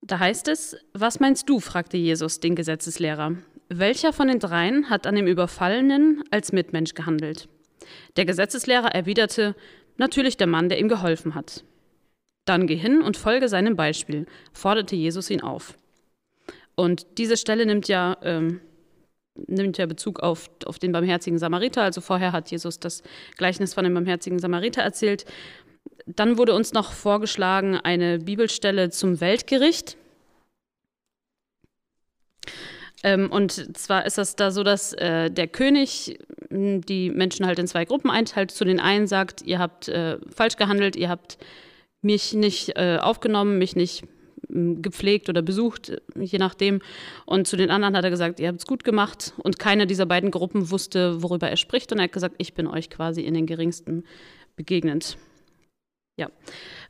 Da 0.01 0.19
heißt 0.19 0.49
es, 0.49 0.77
was 0.93 1.21
meinst 1.21 1.49
du, 1.49 1.61
fragte 1.61 1.97
Jesus 1.97 2.41
den 2.41 2.57
Gesetzeslehrer. 2.57 3.37
Welcher 3.69 4.13
von 4.13 4.29
den 4.29 4.41
dreien 4.41 4.91
hat 4.91 5.07
an 5.07 5.15
dem 5.15 5.27
Überfallenen 5.27 6.25
als 6.31 6.53
Mitmensch 6.53 6.95
gehandelt? 6.95 7.49
Der 8.17 8.25
Gesetzeslehrer 8.25 8.95
erwiderte, 8.95 9.55
natürlich 9.97 10.37
der 10.37 10.47
Mann, 10.47 10.69
der 10.69 10.79
ihm 10.79 10.89
geholfen 10.89 11.35
hat. 11.35 11.65
Dann 12.45 12.67
geh 12.67 12.77
hin 12.77 13.03
und 13.03 13.17
folge 13.17 13.49
seinem 13.49 13.77
Beispiel, 13.77 14.27
forderte 14.53 14.97
Jesus 14.97 15.31
ihn 15.31 15.41
auf. 15.41 15.79
Und 16.75 17.19
diese 17.19 17.37
Stelle 17.37 17.65
nimmt 17.67 17.87
ja, 17.89 18.17
ähm, 18.23 18.61
nimmt 19.35 19.79
ja 19.79 19.87
Bezug 19.87 20.21
auf, 20.21 20.51
auf 20.67 20.79
den 20.79 20.93
barmherzigen 20.93 21.39
Samariter. 21.39 21.83
Also 21.83 22.01
vorher 22.01 22.33
hat 22.33 22.51
Jesus 22.51 22.81
das 22.81 23.03
Gleichnis 23.37 23.75
von 23.75 23.85
dem 23.85 23.95
barmherzigen 23.95 24.39
Samariter 24.39 24.83
erzählt. 24.83 25.25
Dann 26.07 26.39
wurde 26.39 26.55
uns 26.55 26.73
noch 26.73 26.93
vorgeschlagen 26.93 27.77
eine 27.77 28.19
Bibelstelle 28.19 28.91
zum 28.91 29.21
Weltgericht. 29.21 29.97
Ähm, 33.05 33.31
und 33.31 33.77
zwar 33.77 34.07
ist 34.07 34.19
das 34.19 34.37
da 34.37 34.51
so, 34.51 34.63
dass 34.63 34.93
äh, 34.95 35.31
der 35.31 35.49
König 35.49 36.19
hm, 36.51 36.83
die 36.83 37.11
Menschen 37.11 37.47
halt 37.47 37.59
in 37.59 37.67
zwei 37.67 37.85
Gruppen 37.85 38.11
einteilt. 38.11 38.51
Zu 38.51 38.65
den 38.65 38.81
einen 38.81 39.07
sagt, 39.07 39.43
ihr 39.43 39.59
habt 39.59 39.89
äh, 39.89 40.19
falsch 40.35 40.57
gehandelt, 40.57 40.97
ihr 40.97 41.09
habt 41.09 41.39
mich 42.01 42.33
nicht 42.33 42.77
äh, 42.77 42.99
aufgenommen, 43.01 43.59
mich 43.59 43.77
nicht 43.77 44.05
gepflegt 44.49 45.29
oder 45.29 45.41
besucht, 45.41 45.93
je 46.19 46.39
nachdem. 46.39 46.81
Und 47.25 47.47
zu 47.47 47.57
den 47.57 47.71
anderen 47.71 47.97
hat 47.97 48.05
er 48.05 48.11
gesagt, 48.11 48.39
ihr 48.39 48.49
habt 48.49 48.61
es 48.61 48.67
gut 48.67 48.85
gemacht. 48.85 49.33
Und 49.39 49.59
keine 49.59 49.87
dieser 49.87 50.07
beiden 50.07 50.31
Gruppen 50.31 50.71
wusste, 50.71 51.23
worüber 51.23 51.49
er 51.49 51.57
spricht. 51.57 51.91
Und 51.93 51.99
er 51.99 52.05
hat 52.05 52.13
gesagt, 52.13 52.35
ich 52.39 52.55
bin 52.55 52.67
euch 52.67 52.91
quasi 52.91 53.23
in 53.23 53.35
den 53.35 53.47
geringsten 53.47 54.05
begegnet. 54.57 55.17
Ja. 56.17 56.31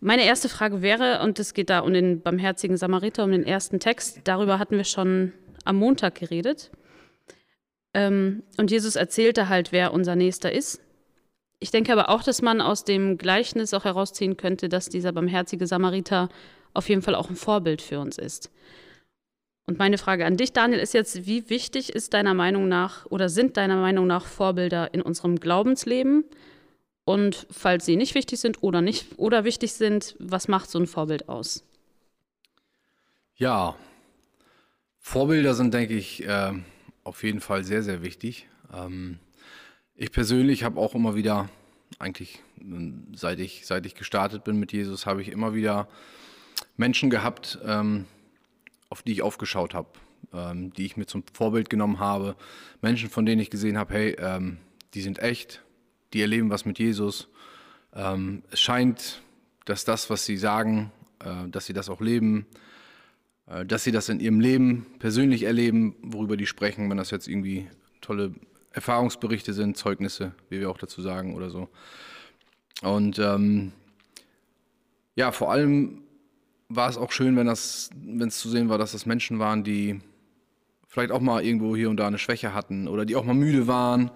Meine 0.00 0.24
erste 0.24 0.48
Frage 0.48 0.82
wäre, 0.82 1.22
und 1.22 1.38
es 1.38 1.54
geht 1.54 1.70
da 1.70 1.80
um 1.80 1.92
den 1.92 2.22
barmherzigen 2.22 2.76
Samariter, 2.76 3.24
um 3.24 3.30
den 3.30 3.44
ersten 3.44 3.78
Text, 3.78 4.20
darüber 4.24 4.58
hatten 4.58 4.76
wir 4.76 4.84
schon 4.84 5.32
am 5.64 5.76
Montag 5.76 6.16
geredet. 6.16 6.70
Ähm, 7.94 8.42
und 8.58 8.70
Jesus 8.70 8.96
erzählte 8.96 9.48
halt, 9.48 9.70
wer 9.70 9.92
unser 9.92 10.16
Nächster 10.16 10.52
ist. 10.52 10.80
Ich 11.60 11.70
denke 11.70 11.92
aber 11.92 12.08
auch, 12.08 12.24
dass 12.24 12.42
man 12.42 12.60
aus 12.60 12.84
dem 12.84 13.18
Gleichnis 13.18 13.72
auch 13.72 13.84
herausziehen 13.84 14.36
könnte, 14.36 14.68
dass 14.68 14.88
dieser 14.88 15.12
barmherzige 15.12 15.68
Samariter 15.68 16.28
auf 16.74 16.88
jeden 16.88 17.02
Fall 17.02 17.14
auch 17.14 17.30
ein 17.30 17.36
Vorbild 17.36 17.82
für 17.82 18.00
uns 18.00 18.18
ist. 18.18 18.50
Und 19.66 19.78
meine 19.78 19.98
Frage 19.98 20.26
an 20.26 20.36
dich, 20.36 20.52
Daniel, 20.52 20.80
ist 20.80 20.92
jetzt, 20.92 21.26
wie 21.26 21.48
wichtig 21.48 21.94
ist 21.94 22.14
deiner 22.14 22.34
Meinung 22.34 22.66
nach 22.66 23.06
oder 23.06 23.28
sind 23.28 23.56
deiner 23.56 23.76
Meinung 23.76 24.08
nach 24.08 24.26
Vorbilder 24.26 24.92
in 24.92 25.00
unserem 25.02 25.36
Glaubensleben? 25.36 26.24
Und 27.04 27.46
falls 27.50 27.84
sie 27.84 27.96
nicht 27.96 28.14
wichtig 28.14 28.38
sind 28.38 28.62
oder 28.62 28.80
nicht 28.80 29.18
oder 29.18 29.44
wichtig 29.44 29.72
sind, 29.72 30.14
was 30.18 30.48
macht 30.48 30.70
so 30.70 30.78
ein 30.78 30.86
Vorbild 30.86 31.28
aus? 31.28 31.64
Ja, 33.36 33.76
Vorbilder 35.00 35.54
sind, 35.54 35.74
denke 35.74 35.94
ich, 35.94 36.24
äh, 36.24 36.52
auf 37.02 37.24
jeden 37.24 37.40
Fall 37.40 37.64
sehr, 37.64 37.82
sehr 37.82 38.02
wichtig. 38.02 38.48
Ähm, 38.72 39.18
ich 39.96 40.12
persönlich 40.12 40.62
habe 40.62 40.80
auch 40.80 40.94
immer 40.94 41.16
wieder, 41.16 41.48
eigentlich 41.98 42.40
seit 43.14 43.40
ich, 43.40 43.66
seit 43.66 43.84
ich 43.86 43.94
gestartet 43.94 44.44
bin 44.44 44.58
mit 44.58 44.72
Jesus, 44.72 45.06
habe 45.06 45.20
ich 45.22 45.28
immer 45.28 45.54
wieder 45.54 45.88
Menschen 46.76 47.10
gehabt, 47.10 47.58
ähm, 47.64 48.06
auf 48.88 49.02
die 49.02 49.12
ich 49.12 49.22
aufgeschaut 49.22 49.74
habe, 49.74 49.88
ähm, 50.32 50.72
die 50.72 50.86
ich 50.86 50.96
mir 50.96 51.06
zum 51.06 51.24
Vorbild 51.32 51.68
genommen 51.68 51.98
habe. 51.98 52.36
Menschen, 52.80 53.10
von 53.10 53.26
denen 53.26 53.40
ich 53.40 53.50
gesehen 53.50 53.76
habe, 53.76 53.92
hey, 53.94 54.16
ähm, 54.18 54.58
die 54.94 55.02
sind 55.02 55.18
echt, 55.18 55.62
die 56.12 56.20
erleben 56.20 56.50
was 56.50 56.64
mit 56.64 56.78
Jesus. 56.78 57.28
Ähm, 57.94 58.42
es 58.50 58.60
scheint, 58.60 59.22
dass 59.64 59.84
das, 59.84 60.10
was 60.10 60.24
sie 60.24 60.36
sagen, 60.36 60.92
äh, 61.20 61.48
dass 61.48 61.66
sie 61.66 61.72
das 61.72 61.88
auch 61.88 62.00
leben, 62.00 62.46
äh, 63.46 63.64
dass 63.64 63.84
sie 63.84 63.92
das 63.92 64.08
in 64.08 64.20
ihrem 64.20 64.40
Leben 64.40 64.86
persönlich 64.98 65.44
erleben, 65.44 65.94
worüber 66.02 66.36
die 66.36 66.46
sprechen, 66.46 66.88
wenn 66.90 66.96
das 66.96 67.10
jetzt 67.10 67.28
irgendwie 67.28 67.68
tolle 68.00 68.34
Erfahrungsberichte 68.72 69.52
sind, 69.52 69.76
Zeugnisse, 69.76 70.32
wie 70.48 70.60
wir 70.60 70.70
auch 70.70 70.78
dazu 70.78 71.02
sagen 71.02 71.34
oder 71.34 71.50
so. 71.50 71.68
Und 72.82 73.18
ähm, 73.18 73.72
ja, 75.14 75.30
vor 75.30 75.52
allem 75.52 76.02
war 76.68 76.88
es 76.88 76.96
auch 76.96 77.12
schön, 77.12 77.36
wenn 77.36 77.48
es 77.48 77.90
zu 78.30 78.48
sehen 78.48 78.70
war, 78.70 78.78
dass 78.78 78.92
das 78.92 79.04
Menschen 79.04 79.38
waren, 79.38 79.62
die 79.62 80.00
vielleicht 80.88 81.12
auch 81.12 81.20
mal 81.20 81.44
irgendwo 81.44 81.76
hier 81.76 81.90
und 81.90 81.98
da 81.98 82.06
eine 82.06 82.18
Schwäche 82.18 82.54
hatten 82.54 82.88
oder 82.88 83.04
die 83.04 83.14
auch 83.16 83.24
mal 83.24 83.34
müde 83.34 83.66
waren, 83.66 84.10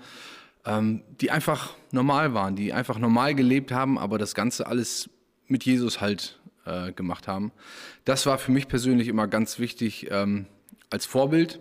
ähm, 0.67 1.03
die 1.21 1.31
einfach 1.31 1.75
normal 1.93 2.35
waren, 2.35 2.57
die 2.57 2.73
einfach 2.73 2.99
normal 2.99 3.35
gelebt 3.35 3.73
haben, 3.73 3.99
aber 3.99 4.19
das 4.19 4.35
Ganze 4.35 4.67
alles 4.67 5.09
mit 5.47 5.65
Jesus 5.65 6.01
halt 6.01 6.41
äh, 6.65 6.93
gemacht 6.93 7.29
haben. 7.29 7.53
Das 8.05 8.27
war 8.27 8.39
für 8.39 8.53
mich 8.53 8.69
persönlich 8.69 9.09
immer 9.09 9.29
ganz 9.29 9.59
wichtig 9.59 10.09
ähm, 10.11 10.47
als 10.91 11.07
Vorbild 11.07 11.61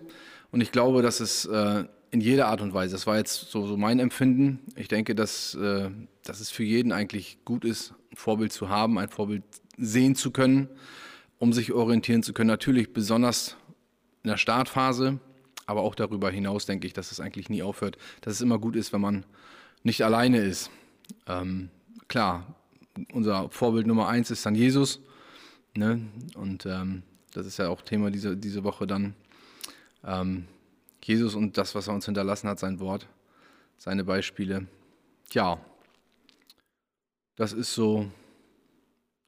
und 0.51 0.61
ich 0.61 0.71
glaube, 0.71 1.01
dass 1.01 1.19
es 1.19 1.45
äh, 1.45 1.85
in 2.11 2.21
jeder 2.21 2.47
Art 2.47 2.61
und 2.61 2.73
Weise, 2.73 2.93
das 2.93 3.07
war 3.07 3.17
jetzt 3.17 3.51
so, 3.51 3.65
so 3.67 3.75
mein 3.77 3.99
Empfinden, 3.99 4.59
ich 4.75 4.87
denke, 4.87 5.15
dass, 5.15 5.53
äh, 5.55 5.89
dass 6.23 6.39
es 6.39 6.49
für 6.49 6.63
jeden 6.63 6.91
eigentlich 6.91 7.39
gut 7.43 7.65
ist, 7.65 7.93
ein 8.11 8.15
Vorbild 8.15 8.53
zu 8.53 8.69
haben, 8.69 8.97
ein 8.97 9.09
Vorbild 9.09 9.43
sehen 9.77 10.15
zu 10.15 10.31
können, 10.31 10.69
um 11.39 11.51
sich 11.51 11.73
orientieren 11.73 12.23
zu 12.23 12.31
können. 12.31 12.47
Natürlich 12.47 12.93
besonders 12.93 13.57
in 14.23 14.29
der 14.29 14.37
Startphase, 14.37 15.19
aber 15.65 15.81
auch 15.81 15.95
darüber 15.95 16.29
hinaus 16.29 16.65
denke 16.65 16.87
ich, 16.87 16.93
dass 16.93 17.11
es 17.11 17.19
eigentlich 17.19 17.49
nie 17.49 17.63
aufhört, 17.63 17.97
dass 18.21 18.33
es 18.33 18.41
immer 18.41 18.59
gut 18.59 18.75
ist, 18.75 18.93
wenn 18.93 19.01
man 19.01 19.25
nicht 19.83 20.03
alleine 20.03 20.39
ist. 20.39 20.71
Ähm, 21.27 21.69
klar, 22.07 22.55
unser 23.11 23.49
Vorbild 23.49 23.87
Nummer 23.87 24.07
eins 24.07 24.31
ist 24.31 24.45
dann 24.45 24.55
Jesus. 24.55 25.01
Ne? 25.75 26.01
Und 26.35 26.65
ähm, 26.65 27.03
das 27.33 27.45
ist 27.45 27.57
ja 27.57 27.69
auch 27.69 27.81
Thema 27.81 28.11
diese, 28.11 28.37
diese 28.37 28.63
Woche 28.63 28.87
dann. 28.87 29.13
Ähm, 30.03 30.47
Jesus 31.03 31.35
und 31.35 31.57
das, 31.57 31.75
was 31.75 31.87
er 31.87 31.93
uns 31.93 32.05
hinterlassen 32.05 32.49
hat, 32.49 32.59
sein 32.59 32.79
Wort, 32.79 33.07
seine 33.77 34.03
Beispiele. 34.03 34.67
Ja, 35.31 35.59
das 37.35 37.53
ist 37.53 37.73
so, 37.75 38.09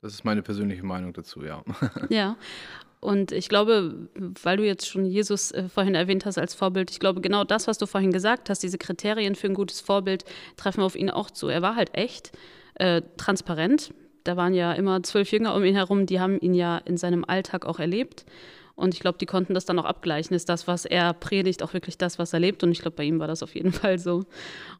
das 0.01 0.13
ist 0.13 0.23
meine 0.23 0.41
persönliche 0.41 0.83
Meinung 0.83 1.13
dazu, 1.13 1.43
ja. 1.43 1.63
Ja, 2.09 2.37
und 3.07 3.31
ich 3.31 3.47
glaube, 3.47 4.09
weil 4.43 4.57
du 4.57 4.65
jetzt 4.65 4.85
schon 4.85 5.05
Jesus 5.05 5.53
äh, 5.53 5.69
vorhin 5.69 5.95
erwähnt 5.95 6.25
hast 6.25 6.37
als 6.37 6.53
Vorbild, 6.53 6.91
ich 6.91 6.99
glaube, 6.99 7.21
genau 7.21 7.45
das, 7.45 7.65
was 7.65 7.77
du 7.77 7.85
vorhin 7.85 8.11
gesagt 8.11 8.49
hast, 8.49 8.61
diese 8.63 8.77
Kriterien 8.77 9.35
für 9.35 9.47
ein 9.47 9.53
gutes 9.53 9.79
Vorbild, 9.79 10.25
treffen 10.57 10.81
auf 10.81 10.93
ihn 10.93 11.09
auch 11.09 11.31
zu. 11.31 11.47
Er 11.47 11.61
war 11.61 11.77
halt 11.77 11.95
echt 11.95 12.33
äh, 12.75 13.01
transparent. 13.15 13.93
Da 14.25 14.35
waren 14.35 14.53
ja 14.53 14.73
immer 14.73 15.03
zwölf 15.03 15.31
Jünger 15.31 15.55
um 15.55 15.63
ihn 15.63 15.73
herum, 15.73 16.05
die 16.05 16.19
haben 16.19 16.37
ihn 16.41 16.53
ja 16.53 16.79
in 16.79 16.97
seinem 16.97 17.23
Alltag 17.23 17.65
auch 17.65 17.79
erlebt. 17.79 18.25
Und 18.75 18.93
ich 18.93 18.99
glaube, 18.99 19.19
die 19.19 19.25
konnten 19.25 19.53
das 19.53 19.63
dann 19.63 19.79
auch 19.79 19.85
abgleichen. 19.85 20.35
Ist 20.35 20.49
das, 20.49 20.67
was 20.67 20.83
er 20.83 21.13
predigt, 21.13 21.63
auch 21.63 21.73
wirklich 21.73 21.97
das, 21.97 22.19
was 22.19 22.33
er 22.33 22.41
lebt? 22.41 22.61
Und 22.61 22.73
ich 22.73 22.81
glaube, 22.81 22.97
bei 22.97 23.05
ihm 23.05 23.21
war 23.21 23.27
das 23.27 23.41
auf 23.41 23.55
jeden 23.55 23.71
Fall 23.71 23.99
so. 23.99 24.25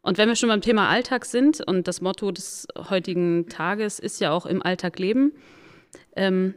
Und 0.01 0.17
wenn 0.17 0.27
wir 0.27 0.35
schon 0.35 0.49
beim 0.49 0.59
Thema 0.59 0.89
Alltag 0.89 1.23
sind 1.23 1.65
und 1.65 1.87
das 1.87 2.01
Motto 2.01 2.29
des 2.29 2.67
heutigen 2.89 3.47
Tages 3.47 3.99
ist 3.99 4.19
ja 4.19 4.33
auch 4.33 4.45
im 4.45 4.61
Alltag 4.61 4.99
leben, 4.99 5.31
ähm, 6.17 6.55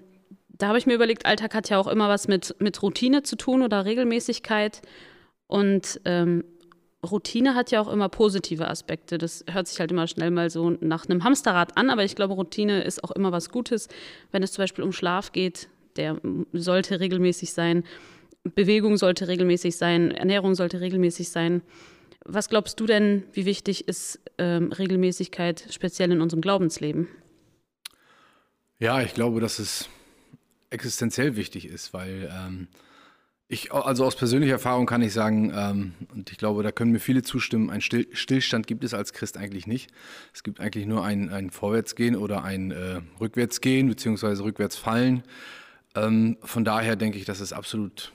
da 0.62 0.68
habe 0.68 0.78
ich 0.78 0.86
mir 0.86 0.94
überlegt, 0.94 1.26
Alltag 1.26 1.54
hat 1.54 1.68
ja 1.68 1.78
auch 1.78 1.86
immer 1.86 2.08
was 2.08 2.28
mit, 2.28 2.54
mit 2.58 2.82
Routine 2.82 3.22
zu 3.22 3.36
tun 3.36 3.62
oder 3.62 3.84
Regelmäßigkeit. 3.84 4.82
Und 5.46 6.00
ähm, 6.04 6.44
Routine 7.08 7.54
hat 7.54 7.70
ja 7.70 7.80
auch 7.80 7.88
immer 7.88 8.08
positive 8.08 8.68
Aspekte. 8.68 9.18
Das 9.18 9.44
hört 9.50 9.66
sich 9.66 9.80
halt 9.80 9.90
immer 9.90 10.06
schnell 10.06 10.30
mal 10.30 10.50
so 10.50 10.70
nach 10.80 11.06
einem 11.06 11.24
Hamsterrad 11.24 11.76
an, 11.76 11.90
aber 11.90 12.04
ich 12.04 12.14
glaube, 12.14 12.34
Routine 12.34 12.82
ist 12.82 13.02
auch 13.02 13.10
immer 13.10 13.32
was 13.32 13.50
Gutes, 13.50 13.88
wenn 14.30 14.42
es 14.42 14.52
zum 14.52 14.62
Beispiel 14.62 14.84
um 14.84 14.92
Schlaf 14.92 15.32
geht 15.32 15.68
der 15.96 16.20
sollte 16.52 17.00
regelmäßig 17.00 17.52
sein. 17.52 17.84
Bewegung 18.42 18.96
sollte 18.96 19.28
regelmäßig 19.28 19.76
sein, 19.76 20.10
Ernährung 20.12 20.54
sollte 20.54 20.80
regelmäßig 20.80 21.28
sein. 21.28 21.62
Was 22.24 22.48
glaubst 22.48 22.80
du 22.80 22.86
denn, 22.86 23.24
wie 23.32 23.44
wichtig 23.44 23.88
ist 23.88 24.20
ähm, 24.38 24.72
Regelmäßigkeit 24.72 25.66
speziell 25.70 26.12
in 26.12 26.20
unserem 26.20 26.40
Glaubensleben? 26.40 27.08
Ja, 28.78 29.02
ich 29.02 29.14
glaube, 29.14 29.40
dass 29.40 29.58
es 29.58 29.88
existenziell 30.70 31.36
wichtig 31.36 31.66
ist, 31.66 31.92
weil 31.92 32.32
ähm, 32.32 32.68
ich, 33.48 33.72
also 33.72 34.04
aus 34.04 34.14
persönlicher 34.14 34.52
Erfahrung 34.52 34.86
kann 34.86 35.02
ich 35.02 35.12
sagen, 35.12 35.52
ähm, 35.54 35.94
und 36.14 36.30
ich 36.30 36.38
glaube, 36.38 36.62
da 36.62 36.70
können 36.70 36.92
mir 36.92 37.00
viele 37.00 37.22
zustimmen, 37.22 37.68
ein 37.68 37.80
Still 37.80 38.06
Stillstand 38.12 38.68
gibt 38.68 38.84
es 38.84 38.94
als 38.94 39.12
Christ 39.12 39.36
eigentlich 39.36 39.66
nicht. 39.66 39.90
Es 40.32 40.44
gibt 40.44 40.60
eigentlich 40.60 40.86
nur 40.86 41.04
ein, 41.04 41.30
ein 41.30 41.50
Vorwärtsgehen 41.50 42.14
oder 42.14 42.44
ein 42.44 42.70
äh, 42.70 43.00
Rückwärtsgehen, 43.20 43.88
beziehungsweise 43.88 44.44
Rückwärtsfallen. 44.44 45.24
Ähm, 45.96 46.36
von 46.42 46.64
daher 46.64 46.94
denke 46.94 47.18
ich, 47.18 47.24
dass 47.24 47.40
es 47.40 47.52
absolut 47.52 48.12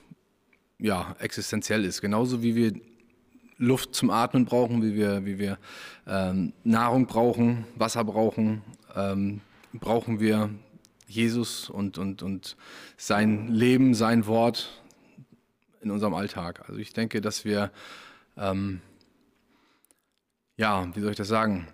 ja, 0.79 1.15
existenziell 1.19 1.83
ist. 1.83 1.99
Genauso 2.01 2.41
wie 2.41 2.55
wir 2.55 2.73
Luft 3.57 3.93
zum 3.93 4.09
Atmen 4.11 4.45
brauchen, 4.45 4.81
wie 4.83 4.95
wir, 4.95 5.25
wie 5.25 5.37
wir 5.37 5.57
ähm, 6.07 6.53
Nahrung 6.63 7.07
brauchen, 7.07 7.65
Wasser 7.75 8.05
brauchen, 8.05 8.61
ähm, 8.95 9.41
brauchen 9.73 10.21
wir 10.21 10.49
Jesus 11.07 11.69
und, 11.69 11.97
und, 11.97 12.23
und 12.23 12.57
sein 12.97 13.47
Leben, 13.47 13.93
sein 13.93 14.25
Wort 14.27 14.81
in 15.81 15.91
unserem 15.91 16.13
Alltag. 16.13 16.67
Also 16.67 16.79
ich 16.79 16.93
denke, 16.93 17.21
dass 17.21 17.45
wir, 17.45 17.71
ähm, 18.37 18.81
ja, 20.57 20.87
wie 20.95 21.01
soll 21.01 21.11
ich 21.11 21.17
das 21.17 21.27
sagen, 21.27 21.67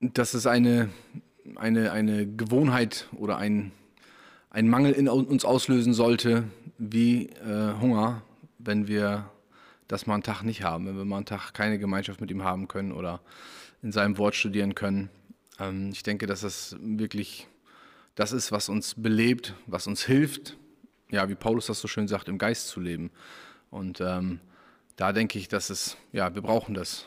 dass 0.00 0.34
es 0.34 0.46
eine 0.46 0.90
eine, 1.56 1.92
eine 1.92 2.26
Gewohnheit 2.26 3.08
oder 3.16 3.38
ein, 3.38 3.72
ein 4.50 4.68
Mangel 4.68 4.92
in 4.92 5.08
uns 5.08 5.44
auslösen 5.44 5.94
sollte, 5.94 6.44
wie 6.78 7.26
äh, 7.28 7.74
Hunger, 7.80 8.22
wenn 8.58 8.88
wir 8.88 9.30
das 9.88 10.06
mal 10.06 10.14
einen 10.14 10.22
Tag 10.22 10.42
nicht 10.42 10.62
haben, 10.62 10.86
wenn 10.86 10.96
wir 10.96 11.04
mal 11.04 11.16
einen 11.16 11.26
Tag 11.26 11.52
keine 11.52 11.78
Gemeinschaft 11.78 12.20
mit 12.20 12.30
ihm 12.30 12.44
haben 12.44 12.68
können 12.68 12.92
oder 12.92 13.20
in 13.82 13.92
seinem 13.92 14.18
Wort 14.18 14.34
studieren 14.34 14.74
können. 14.74 15.10
Ähm, 15.60 15.90
ich 15.92 16.02
denke, 16.02 16.26
dass 16.26 16.40
das 16.40 16.76
wirklich 16.80 17.46
das 18.14 18.32
ist, 18.32 18.50
was 18.50 18.68
uns 18.68 18.94
belebt, 18.96 19.54
was 19.66 19.86
uns 19.86 20.04
hilft, 20.04 20.56
ja, 21.10 21.28
wie 21.28 21.34
Paulus 21.34 21.66
das 21.66 21.80
so 21.80 21.88
schön 21.88 22.08
sagt, 22.08 22.28
im 22.28 22.38
Geist 22.38 22.68
zu 22.68 22.80
leben. 22.80 23.10
Und 23.70 24.00
ähm, 24.00 24.40
da 24.96 25.12
denke 25.12 25.38
ich, 25.38 25.48
dass 25.48 25.70
es, 25.70 25.96
ja, 26.12 26.34
wir 26.34 26.42
brauchen 26.42 26.74
das. 26.74 27.06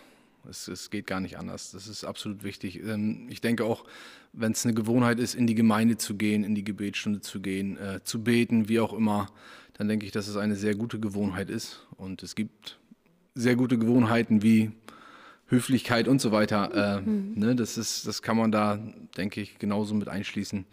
Es, 0.50 0.68
es 0.68 0.90
geht 0.90 1.08
gar 1.08 1.20
nicht 1.20 1.38
anders. 1.38 1.72
Das 1.72 1.88
ist 1.88 2.04
absolut 2.04 2.44
wichtig. 2.44 2.84
Ähm, 2.84 3.28
ich 3.30 3.42
denke 3.42 3.66
auch, 3.66 3.86
wenn 4.34 4.52
es 4.52 4.66
eine 4.66 4.74
Gewohnheit 4.74 5.20
ist, 5.20 5.36
in 5.36 5.48
die 5.48 5.56
Gemeinde 5.56 5.98
zu 5.98 6.16
gehen, 6.16 6.44
in 6.44 6.56
die 6.56 6.64
Gebetsstunde 6.64 7.22
zu 7.22 7.40
gehen, 7.42 7.78
äh, 7.78 8.04
zu 8.04 8.24
beten, 8.24 8.68
wie 8.68 8.80
auch 8.80 8.94
immer, 8.94 9.28
dann 9.74 9.88
denke 9.88 10.06
ich, 10.06 10.12
dass 10.12 10.28
es 10.28 10.38
eine 10.38 10.56
sehr 10.56 10.76
gute 10.76 11.00
Gewohnheit 11.00 11.50
ist. 11.50 11.86
Und 11.96 12.24
es 12.24 12.36
gibt 12.36 12.80
sehr 13.36 13.56
gute 13.56 13.78
Gewohnheiten 13.78 14.42
wie 14.44 14.72
Höflichkeit 15.54 16.08
und 16.08 16.20
so 16.20 16.32
weiter. 16.32 16.98
Äh, 16.98 17.02
mhm. 17.02 17.34
ne, 17.36 17.56
das, 17.56 17.78
ist, 17.78 18.08
das 18.08 18.22
kann 18.22 18.38
man 18.38 18.52
da, 18.52 18.80
denke 19.18 19.42
ich, 19.42 19.60
genauso 19.60 19.94
mit 19.94 20.10
einschließen, 20.10 20.66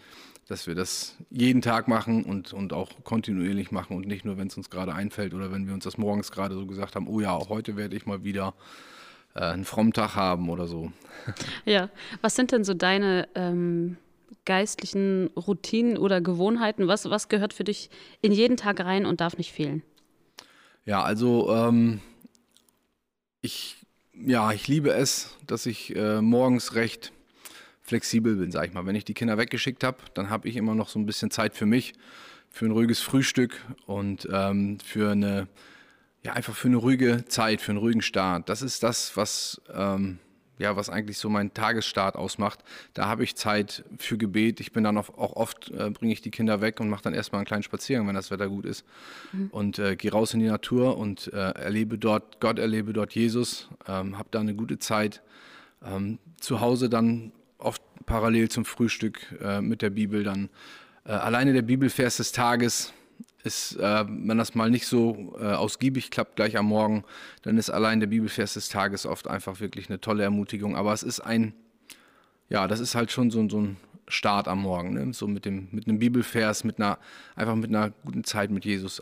dass 0.49 0.67
wir 0.67 0.75
das 0.75 1.17
jeden 1.31 1.63
Tag 1.63 1.87
machen 1.87 2.25
und, 2.25 2.53
und 2.53 2.73
auch 2.73 3.05
kontinuierlich 3.05 3.71
machen 3.71 3.97
und 3.97 4.07
nicht 4.07 4.25
nur, 4.25 4.37
wenn 4.37 4.49
es 4.49 4.57
uns 4.57 4.71
gerade 4.71 4.95
einfällt 4.95 5.33
oder 5.35 5.53
wenn 5.53 5.67
wir 5.67 5.75
uns 5.75 5.85
das 5.85 5.97
morgens 5.97 6.33
gerade 6.33 6.55
so 6.55 6.67
gesagt 6.67 6.97
haben, 6.97 7.07
oh 7.07 7.21
ja, 7.21 7.39
heute 7.49 7.77
werde 7.77 7.97
ich 7.97 8.07
mal 8.07 8.25
wieder 8.25 8.55
äh, 9.35 9.41
einen 9.41 9.65
frommen 9.65 9.93
Tag 9.93 10.17
haben 10.17 10.51
oder 10.51 10.67
so. 10.67 10.93
Ja, 11.67 11.91
was 12.23 12.35
sind 12.35 12.51
denn 12.51 12.65
so 12.65 12.75
deine 12.75 13.29
ähm, 13.35 13.97
geistlichen 14.45 15.29
Routinen 15.37 15.99
oder 15.99 16.21
Gewohnheiten? 16.21 16.89
Was, 16.89 17.09
was 17.11 17.29
gehört 17.29 17.53
für 17.53 17.65
dich 17.65 17.91
in 18.23 18.33
jeden 18.33 18.57
Tag 18.57 18.81
rein 18.81 19.07
und 19.07 19.21
darf 19.21 19.37
nicht 19.37 19.53
fehlen? 19.53 19.83
Ja, 20.85 21.03
also 21.03 21.55
ähm, 21.55 22.01
ich, 23.43 23.77
ja, 24.25 24.53
ich 24.53 24.69
liebe 24.69 24.91
es, 24.93 25.37
dass 25.47 25.67
ich 25.67 25.95
äh, 25.97 26.21
morgens 26.21 26.75
recht 26.75 27.13
flexibel 27.83 28.37
bin, 28.37 28.51
sag 28.51 28.69
ich 28.69 28.73
mal. 28.73 28.87
Wenn 28.87 28.95
ich 28.95 29.05
die 29.05 29.15
Kinder 29.15 29.39
weggeschickt 29.39 29.85
habe, 29.85 29.99
dann 30.15 30.31
habe 30.31 30.49
ich 30.49 30.57
immer 30.57 30.75
noch 30.75 30.89
so 30.89 30.99
ein 30.99 31.07
bisschen 31.07 31.31
Zeit 31.31 31.55
für 31.55 31.67
mich, 31.67 31.95
für 32.51 32.67
ein 32.67 32.73
ruhiges 32.73 33.01
Frühstück 33.01 33.61
und 33.87 34.29
ähm, 34.33 34.79
für 34.81 35.13
eine 35.13 35.49
ja, 36.23 36.35
einfach 36.35 36.55
für 36.55 36.69
eine 36.69 36.77
ruhige 36.77 37.25
Zeit, 37.27 37.61
für 37.61 37.73
einen 37.73 37.79
ruhigen 37.79 38.03
Start. 38.03 38.49
Das 38.49 38.63
ist 38.63 38.83
das, 38.83 39.17
was, 39.17 39.61
ähm, 39.73 40.19
ja, 40.61 40.77
was 40.77 40.91
eigentlich 40.91 41.17
so 41.17 41.31
mein 41.31 41.55
Tagesstart 41.55 42.17
ausmacht. 42.17 42.61
Da 42.93 43.07
habe 43.07 43.25
ich 43.25 43.35
Zeit 43.35 43.83
für 43.97 44.19
Gebet. 44.19 44.61
Ich 44.61 44.73
bin 44.73 44.85
dann 44.85 44.99
auch, 44.99 45.09
auch 45.17 45.33
oft, 45.33 45.71
äh, 45.71 45.89
bringe 45.91 46.13
ich 46.13 46.21
die 46.21 46.31
Kinder 46.31 46.61
weg 46.61 46.81
und 46.81 46.91
mache 46.91 47.03
dann 47.03 47.15
erstmal 47.15 47.39
einen 47.39 47.47
kleinen 47.47 47.63
Spaziergang, 47.63 48.07
wenn 48.07 48.15
das 48.15 48.31
Wetter 48.31 48.49
gut 48.49 48.67
ist. 48.67 48.85
Mhm. 49.33 49.49
Und 49.53 49.79
äh, 49.79 49.97
gehe 49.97 50.13
raus 50.13 50.35
in 50.35 50.41
die 50.41 50.49
Natur 50.49 50.99
und 50.99 51.33
äh, 51.33 51.37
erlebe 51.37 51.97
dort 51.97 52.41
Gott, 52.41 52.59
erlebe 52.59 52.93
dort 52.93 53.15
Jesus, 53.15 53.71
ähm, 53.89 54.19
habe 54.19 54.29
da 54.31 54.41
eine 54.41 54.55
gute 54.55 54.79
Zeit. 54.79 55.23
Ähm, 55.83 56.19
zu 56.39 56.61
Hause 56.61 56.91
dann 56.91 57.33
oft 57.57 57.83
parallel 58.05 58.51
zum 58.51 58.67
Frühstück 58.67 59.35
äh, 59.43 59.63
mit 59.63 59.81
der 59.81 59.91
Bibel 59.91 60.25
dann. 60.25 60.51
Äh, 61.07 61.13
alleine 61.13 61.55
der 61.55 61.63
Bibelvers 61.63 62.19
des 62.19 62.33
Tages 62.33 62.93
ist, 63.43 63.77
äh, 63.77 64.05
wenn 64.09 64.39
das 64.39 64.55
mal 64.55 64.71
nicht 64.71 64.87
so 64.87 65.35
äh, 65.41 65.45
ausgiebig 65.45 66.11
klappt 66.11 66.37
gleich 66.37 66.57
am 66.57 66.67
Morgen, 66.67 67.05
dann 67.43 67.59
ist 67.59 67.71
allein 67.71 68.01
der 68.01 68.07
Bibelvers 68.07 68.55
des 68.55 68.69
Tages 68.69 69.07
oft 69.07 69.29
einfach 69.29 69.61
wirklich 69.61 69.89
eine 69.89 70.01
tolle 70.01 70.23
Ermutigung. 70.23 70.77
Aber 70.77 70.93
es 70.93 71.03
ist 71.03 71.21
ein, 71.21 71.55
ja, 72.49 72.69
das 72.69 72.81
ist 72.81 72.95
halt 72.95 73.11
schon 73.11 73.31
so, 73.31 73.49
so 73.49 73.61
ein 73.61 73.77
Start 74.09 74.49
am 74.49 74.63
Morgen, 74.63 74.95
ne? 74.95 75.15
so 75.15 75.27
mit 75.27 75.45
dem, 75.45 75.69
mit 75.71 75.87
einem 75.87 75.99
Bibelvers, 75.99 76.65
mit 76.65 76.79
einer, 76.79 76.99
einfach 77.37 77.55
mit 77.55 77.71
einer 77.71 77.91
guten 78.05 78.25
Zeit 78.25 78.51
mit 78.51 78.65
Jesus, 78.65 79.01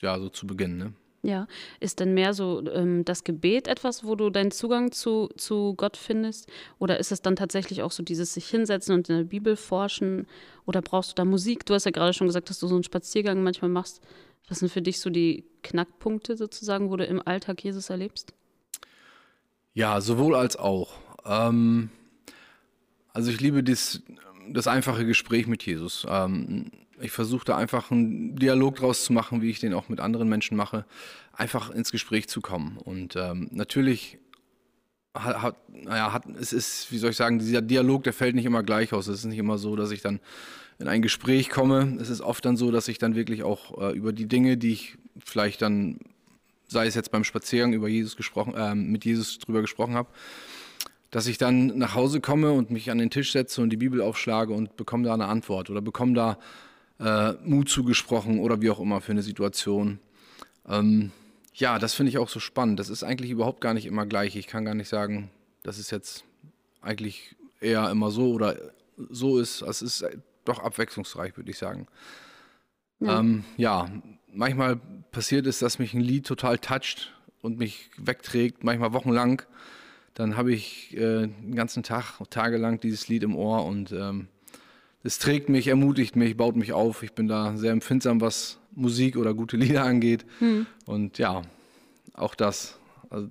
ja, 0.00 0.18
so 0.18 0.28
zu 0.28 0.46
beginnen. 0.46 0.78
Ne? 0.78 0.92
Ja, 1.22 1.46
ist 1.80 2.00
denn 2.00 2.14
mehr 2.14 2.32
so 2.32 2.64
ähm, 2.72 3.04
das 3.04 3.24
Gebet 3.24 3.68
etwas, 3.68 4.04
wo 4.04 4.14
du 4.14 4.30
deinen 4.30 4.50
Zugang 4.50 4.90
zu, 4.90 5.28
zu 5.36 5.74
Gott 5.76 5.98
findest? 5.98 6.48
Oder 6.78 6.98
ist 6.98 7.12
es 7.12 7.20
dann 7.20 7.36
tatsächlich 7.36 7.82
auch 7.82 7.92
so 7.92 8.02
dieses 8.02 8.32
sich 8.32 8.48
hinsetzen 8.48 8.94
und 8.94 9.10
in 9.10 9.16
der 9.18 9.24
Bibel 9.24 9.56
forschen? 9.56 10.26
Oder 10.64 10.80
brauchst 10.80 11.10
du 11.10 11.14
da 11.16 11.26
Musik? 11.26 11.66
Du 11.66 11.74
hast 11.74 11.84
ja 11.84 11.90
gerade 11.90 12.14
schon 12.14 12.26
gesagt, 12.26 12.48
dass 12.48 12.58
du 12.58 12.66
so 12.66 12.74
einen 12.74 12.84
Spaziergang 12.84 13.42
manchmal 13.42 13.70
machst. 13.70 14.00
Was 14.48 14.60
sind 14.60 14.72
für 14.72 14.80
dich 14.80 14.98
so 14.98 15.10
die 15.10 15.44
Knackpunkte 15.62 16.38
sozusagen, 16.38 16.90
wo 16.90 16.96
du 16.96 17.04
im 17.04 17.20
Alltag 17.26 17.62
Jesus 17.62 17.90
erlebst? 17.90 18.32
Ja, 19.74 20.00
sowohl 20.00 20.34
als 20.34 20.56
auch. 20.56 20.94
Ähm, 21.26 21.90
also 23.12 23.30
ich 23.30 23.40
liebe 23.40 23.62
das, 23.62 24.02
das 24.48 24.66
einfache 24.66 25.04
Gespräch 25.04 25.46
mit 25.46 25.64
Jesus. 25.64 26.06
Ähm, 26.08 26.70
ich 27.00 27.10
versuche 27.10 27.44
da 27.44 27.56
einfach 27.56 27.90
einen 27.90 28.36
Dialog 28.36 28.76
draus 28.76 29.04
zu 29.04 29.12
machen, 29.12 29.42
wie 29.42 29.50
ich 29.50 29.60
den 29.60 29.74
auch 29.74 29.88
mit 29.88 30.00
anderen 30.00 30.28
Menschen 30.28 30.56
mache, 30.56 30.84
einfach 31.32 31.70
ins 31.70 31.92
Gespräch 31.92 32.28
zu 32.28 32.40
kommen. 32.40 32.76
Und 32.78 33.16
ähm, 33.16 33.48
natürlich 33.52 34.18
hat, 35.14 35.42
hat, 35.42 35.56
naja, 35.72 36.12
hat, 36.12 36.24
es 36.38 36.52
ist, 36.52 36.92
wie 36.92 36.98
soll 36.98 37.10
ich 37.10 37.16
sagen, 37.16 37.38
dieser 37.38 37.62
Dialog, 37.62 38.04
der 38.04 38.12
fällt 38.12 38.34
nicht 38.34 38.44
immer 38.44 38.62
gleich 38.62 38.92
aus. 38.92 39.08
Es 39.08 39.20
ist 39.20 39.24
nicht 39.24 39.38
immer 39.38 39.58
so, 39.58 39.76
dass 39.76 39.90
ich 39.90 40.02
dann 40.02 40.20
in 40.78 40.88
ein 40.88 41.02
Gespräch 41.02 41.50
komme. 41.50 41.98
Es 42.00 42.08
ist 42.08 42.20
oft 42.20 42.44
dann 42.44 42.56
so, 42.56 42.70
dass 42.70 42.88
ich 42.88 42.98
dann 42.98 43.14
wirklich 43.14 43.42
auch 43.42 43.80
äh, 43.80 43.96
über 43.96 44.12
die 44.12 44.26
Dinge, 44.26 44.56
die 44.56 44.72
ich 44.72 44.98
vielleicht 45.24 45.62
dann, 45.62 45.98
sei 46.68 46.86
es 46.86 46.94
jetzt 46.94 47.10
beim 47.10 47.24
Spaziergang 47.24 47.72
über 47.72 47.88
Jesus 47.88 48.16
gesprochen, 48.16 48.54
äh, 48.54 48.74
mit 48.74 49.04
Jesus 49.04 49.38
drüber 49.38 49.60
gesprochen 49.60 49.94
habe, 49.94 50.08
dass 51.10 51.26
ich 51.26 51.38
dann 51.38 51.78
nach 51.78 51.94
Hause 51.94 52.20
komme 52.20 52.52
und 52.52 52.70
mich 52.70 52.90
an 52.90 52.98
den 52.98 53.10
Tisch 53.10 53.32
setze 53.32 53.60
und 53.62 53.70
die 53.70 53.76
Bibel 53.76 54.00
aufschlage 54.00 54.52
und 54.52 54.76
bekomme 54.76 55.04
da 55.04 55.14
eine 55.14 55.26
Antwort 55.26 55.68
oder 55.68 55.82
bekomme 55.82 56.14
da 56.14 56.38
äh, 57.00 57.32
Mut 57.44 57.68
zugesprochen 57.68 58.38
oder 58.38 58.60
wie 58.60 58.70
auch 58.70 58.80
immer 58.80 59.00
für 59.00 59.12
eine 59.12 59.22
Situation. 59.22 59.98
Ähm, 60.68 61.10
ja, 61.54 61.78
das 61.78 61.94
finde 61.94 62.10
ich 62.10 62.18
auch 62.18 62.28
so 62.28 62.40
spannend. 62.40 62.78
Das 62.78 62.88
ist 62.88 63.02
eigentlich 63.02 63.30
überhaupt 63.30 63.60
gar 63.60 63.74
nicht 63.74 63.86
immer 63.86 64.06
gleich. 64.06 64.36
Ich 64.36 64.46
kann 64.46 64.64
gar 64.64 64.74
nicht 64.74 64.88
sagen, 64.88 65.30
das 65.62 65.78
ist 65.78 65.90
jetzt 65.90 66.24
eigentlich 66.80 67.36
eher 67.60 67.90
immer 67.90 68.10
so 68.10 68.32
oder 68.32 68.56
so 68.96 69.38
ist. 69.38 69.62
Es 69.62 69.82
ist 69.82 70.06
doch 70.44 70.60
abwechslungsreich, 70.60 71.36
würde 71.36 71.50
ich 71.50 71.58
sagen. 71.58 71.86
Ja. 73.00 73.20
Ähm, 73.20 73.44
ja, 73.56 73.90
manchmal 74.32 74.76
passiert 75.10 75.46
es, 75.46 75.58
dass 75.58 75.78
mich 75.78 75.94
ein 75.94 76.00
Lied 76.00 76.26
total 76.26 76.58
toucht 76.58 77.14
und 77.42 77.58
mich 77.58 77.90
wegträgt, 77.96 78.62
manchmal 78.62 78.92
wochenlang. 78.92 79.42
Dann 80.14 80.36
habe 80.36 80.52
ich 80.52 80.94
äh, 80.96 81.26
den 81.26 81.54
ganzen 81.54 81.82
Tag, 81.82 82.18
tagelang 82.30 82.80
dieses 82.80 83.08
Lied 83.08 83.22
im 83.22 83.36
Ohr 83.36 83.64
und 83.64 83.92
ähm, 83.92 84.28
es 85.02 85.18
trägt 85.18 85.48
mich, 85.48 85.68
ermutigt 85.68 86.16
mich, 86.16 86.36
baut 86.36 86.56
mich 86.56 86.72
auf. 86.72 87.02
Ich 87.02 87.12
bin 87.12 87.26
da 87.26 87.56
sehr 87.56 87.72
empfindsam, 87.72 88.20
was 88.20 88.58
Musik 88.72 89.16
oder 89.16 89.34
gute 89.34 89.56
Lieder 89.56 89.84
angeht. 89.84 90.24
Hm. 90.38 90.66
Und 90.86 91.18
ja, 91.18 91.42
auch 92.14 92.34
das. 92.34 92.78
Also 93.08 93.28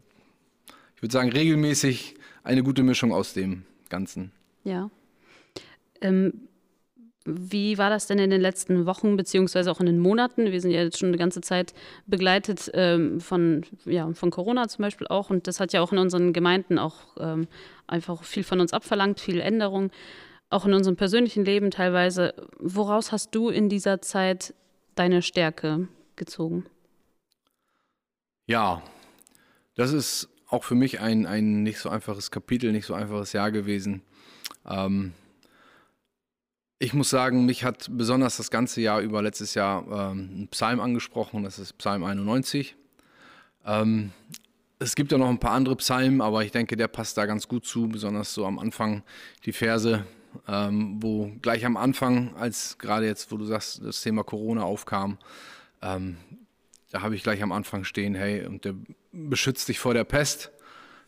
ich 0.95 1.01
würde 1.01 1.13
sagen, 1.13 1.31
regelmäßig 1.31 2.15
eine 2.43 2.63
gute 2.63 2.83
Mischung 2.83 3.13
aus 3.13 3.33
dem 3.33 3.63
Ganzen. 3.89 4.31
Ja. 4.63 4.89
Ähm, 6.01 6.33
wie 7.25 7.77
war 7.77 7.89
das 7.91 8.07
denn 8.07 8.17
in 8.17 8.31
den 8.31 8.41
letzten 8.41 8.85
Wochen, 8.85 9.15
beziehungsweise 9.15 9.69
auch 9.69 9.79
in 9.79 9.85
den 9.85 9.99
Monaten? 9.99 10.51
Wir 10.51 10.61
sind 10.61 10.71
ja 10.71 10.81
jetzt 10.81 10.97
schon 10.97 11.09
eine 11.09 11.17
ganze 11.17 11.41
Zeit 11.41 11.73
begleitet 12.07 12.71
ähm, 12.73 13.21
von, 13.21 13.63
ja, 13.85 14.11
von 14.13 14.31
Corona 14.31 14.67
zum 14.67 14.83
Beispiel 14.83 15.07
auch. 15.07 15.29
Und 15.29 15.45
das 15.45 15.59
hat 15.59 15.71
ja 15.73 15.81
auch 15.81 15.91
in 15.91 15.99
unseren 15.99 16.33
Gemeinden 16.33 16.79
auch 16.79 16.95
ähm, 17.19 17.47
einfach 17.85 18.23
viel 18.23 18.43
von 18.43 18.59
uns 18.59 18.73
abverlangt, 18.73 19.19
viel 19.19 19.39
Änderung 19.41 19.91
auch 20.49 20.65
in 20.65 20.73
unserem 20.73 20.95
persönlichen 20.95 21.45
Leben 21.45 21.71
teilweise. 21.71 22.33
Woraus 22.57 23.11
hast 23.11 23.35
du 23.35 23.49
in 23.49 23.69
dieser 23.69 24.01
Zeit 24.01 24.53
deine 24.95 25.21
Stärke 25.21 25.87
gezogen? 26.15 26.65
Ja, 28.47 28.81
das 29.75 29.93
ist 29.93 30.27
auch 30.47 30.63
für 30.63 30.75
mich 30.75 30.99
ein, 30.99 31.25
ein 31.25 31.63
nicht 31.63 31.79
so 31.79 31.89
einfaches 31.89 32.31
Kapitel, 32.31 32.71
nicht 32.71 32.87
so 32.87 32.95
einfaches 32.95 33.33
Jahr 33.33 33.51
gewesen. 33.51 34.01
Ähm, 34.67 35.13
ich 36.79 36.93
muss 36.93 37.09
sagen, 37.09 37.45
mich 37.45 37.63
hat 37.63 37.87
besonders 37.91 38.37
das 38.37 38.49
ganze 38.49 38.81
Jahr 38.81 39.01
über 39.01 39.21
letztes 39.21 39.53
Jahr 39.53 39.85
ähm, 39.91 40.43
ein 40.43 40.47
Psalm 40.47 40.79
angesprochen, 40.79 41.43
das 41.43 41.59
ist 41.59 41.73
Psalm 41.73 42.03
91. 42.03 42.75
Ähm, 43.65 44.11
es 44.79 44.95
gibt 44.95 45.11
ja 45.11 45.17
noch 45.17 45.29
ein 45.29 45.39
paar 45.39 45.51
andere 45.51 45.75
Psalmen, 45.75 46.21
aber 46.21 46.43
ich 46.43 46.51
denke, 46.51 46.77
der 46.77 46.87
passt 46.87 47.17
da 47.17 47.25
ganz 47.25 47.47
gut 47.47 47.65
zu, 47.65 47.89
besonders 47.89 48.33
so 48.33 48.45
am 48.45 48.57
Anfang 48.57 49.03
die 49.45 49.51
Verse 49.51 50.05
ähm, 50.47 50.97
wo 51.01 51.31
gleich 51.41 51.65
am 51.65 51.77
Anfang, 51.77 52.35
als 52.35 52.77
gerade 52.77 53.05
jetzt, 53.05 53.31
wo 53.31 53.37
du 53.37 53.45
sagst, 53.45 53.81
das 53.83 54.01
Thema 54.01 54.23
Corona 54.23 54.63
aufkam, 54.63 55.17
ähm, 55.81 56.17
da 56.91 57.01
habe 57.01 57.15
ich 57.15 57.23
gleich 57.23 57.43
am 57.43 57.51
Anfang 57.51 57.83
stehen, 57.83 58.15
hey, 58.15 58.45
und 58.45 58.65
der 58.65 58.75
beschützt 59.11 59.67
dich 59.67 59.79
vor 59.79 59.93
der 59.93 60.03
Pest, 60.03 60.51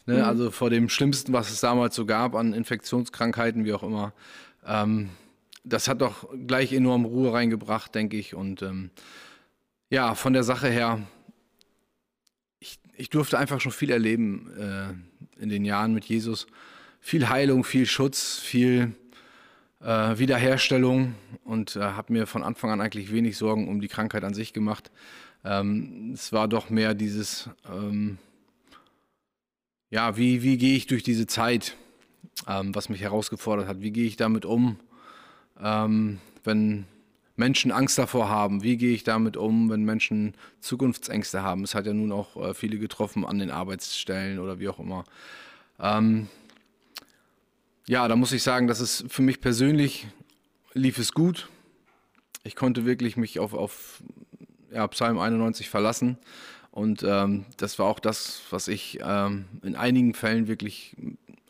ne? 0.05 0.17
mhm. 0.17 0.23
also 0.23 0.51
vor 0.51 0.69
dem 0.69 0.89
Schlimmsten, 0.89 1.33
was 1.33 1.49
es 1.49 1.61
damals 1.61 1.95
so 1.95 2.05
gab 2.05 2.35
an 2.35 2.53
Infektionskrankheiten, 2.53 3.65
wie 3.65 3.73
auch 3.73 3.83
immer. 3.83 4.13
Ähm, 4.65 5.09
das 5.63 5.87
hat 5.87 6.01
doch 6.01 6.27
gleich 6.47 6.73
enorm 6.73 7.05
Ruhe 7.05 7.33
reingebracht, 7.33 7.93
denke 7.93 8.17
ich. 8.17 8.33
Und 8.33 8.61
ähm, 8.61 8.89
ja, 9.89 10.15
von 10.15 10.33
der 10.33 10.43
Sache 10.43 10.69
her, 10.69 11.01
ich, 12.59 12.79
ich 12.95 13.09
durfte 13.09 13.37
einfach 13.37 13.61
schon 13.61 13.71
viel 13.71 13.91
erleben 13.91 14.51
äh, 14.57 15.41
in 15.41 15.49
den 15.49 15.65
Jahren 15.65 15.93
mit 15.93 16.05
Jesus. 16.05 16.47
Viel 16.99 17.29
Heilung, 17.29 17.63
viel 17.63 17.85
Schutz, 17.85 18.37
viel 18.39 18.95
äh, 19.83 20.17
Wiederherstellung 20.17 21.15
und 21.43 21.75
äh, 21.75 21.81
habe 21.81 22.13
mir 22.13 22.27
von 22.27 22.43
Anfang 22.43 22.71
an 22.71 22.81
eigentlich 22.81 23.11
wenig 23.11 23.37
Sorgen 23.37 23.67
um 23.67 23.81
die 23.81 23.87
Krankheit 23.87 24.23
an 24.23 24.33
sich 24.33 24.53
gemacht. 24.53 24.91
Ähm, 25.43 26.11
es 26.13 26.31
war 26.31 26.47
doch 26.47 26.69
mehr 26.69 26.93
dieses, 26.93 27.49
ähm, 27.69 28.17
ja, 29.89 30.17
wie, 30.17 30.43
wie 30.43 30.57
gehe 30.57 30.75
ich 30.75 30.87
durch 30.87 31.03
diese 31.03 31.27
Zeit, 31.27 31.75
ähm, 32.47 32.75
was 32.75 32.89
mich 32.89 33.01
herausgefordert 33.01 33.67
hat? 33.67 33.81
Wie 33.81 33.91
gehe 33.91 34.05
ich 34.05 34.17
damit 34.17 34.45
um, 34.45 34.77
ähm, 35.61 36.19
wenn 36.43 36.85
Menschen 37.35 37.71
Angst 37.71 37.97
davor 37.97 38.29
haben? 38.29 38.61
Wie 38.61 38.77
gehe 38.77 38.93
ich 38.93 39.03
damit 39.03 39.35
um, 39.35 39.69
wenn 39.69 39.83
Menschen 39.83 40.35
Zukunftsängste 40.59 41.41
haben? 41.41 41.63
Es 41.63 41.73
hat 41.73 41.87
ja 41.87 41.93
nun 41.93 42.11
auch 42.11 42.37
äh, 42.37 42.53
viele 42.53 42.77
getroffen 42.77 43.25
an 43.25 43.39
den 43.39 43.49
Arbeitsstellen 43.49 44.37
oder 44.39 44.59
wie 44.59 44.69
auch 44.69 44.79
immer. 44.79 45.05
Ja, 47.91 48.07
da 48.07 48.15
muss 48.15 48.31
ich 48.31 48.41
sagen, 48.41 48.67
dass 48.67 48.79
es 48.79 49.03
für 49.09 49.21
mich 49.21 49.41
persönlich 49.41 50.07
lief 50.73 50.97
es 50.97 51.11
gut. 51.11 51.49
Ich 52.45 52.55
konnte 52.55 52.85
wirklich 52.85 53.17
mich 53.17 53.37
auf, 53.37 53.53
auf 53.53 54.01
ja, 54.71 54.87
Psalm 54.87 55.19
91 55.19 55.69
verlassen. 55.69 56.17
Und 56.71 57.03
ähm, 57.03 57.43
das 57.57 57.79
war 57.79 57.87
auch 57.87 57.99
das, 57.99 58.43
was 58.49 58.69
ich 58.69 58.99
ähm, 59.03 59.43
in 59.61 59.75
einigen 59.75 60.13
Fällen 60.13 60.47
wirklich 60.47 60.95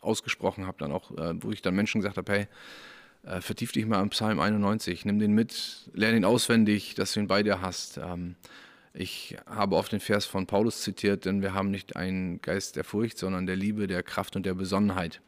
ausgesprochen 0.00 0.66
habe, 0.66 0.78
dann 0.80 0.90
auch, 0.90 1.12
äh, 1.12 1.40
wo 1.40 1.52
ich 1.52 1.62
dann 1.62 1.76
Menschen 1.76 2.00
gesagt 2.00 2.16
habe, 2.16 2.32
hey, 2.32 2.48
äh, 3.22 3.40
vertief 3.40 3.70
dich 3.70 3.86
mal 3.86 4.02
im 4.02 4.10
Psalm 4.10 4.40
91, 4.40 5.04
nimm 5.04 5.20
den 5.20 5.34
mit, 5.34 5.92
lerne 5.94 6.16
ihn 6.16 6.24
auswendig, 6.24 6.96
dass 6.96 7.12
du 7.12 7.20
ihn 7.20 7.28
bei 7.28 7.44
dir 7.44 7.60
hast. 7.60 7.98
Ähm, 7.98 8.34
ich 8.94 9.36
habe 9.46 9.76
oft 9.76 9.92
den 9.92 10.00
Vers 10.00 10.26
von 10.26 10.48
Paulus 10.48 10.82
zitiert, 10.82 11.24
denn 11.24 11.40
wir 11.40 11.54
haben 11.54 11.70
nicht 11.70 11.94
einen 11.94 12.42
Geist 12.42 12.74
der 12.74 12.82
Furcht, 12.82 13.16
sondern 13.16 13.46
der 13.46 13.54
Liebe, 13.54 13.86
der 13.86 14.02
Kraft 14.02 14.34
und 14.34 14.44
der 14.44 14.54
Besonnenheit 14.54 15.22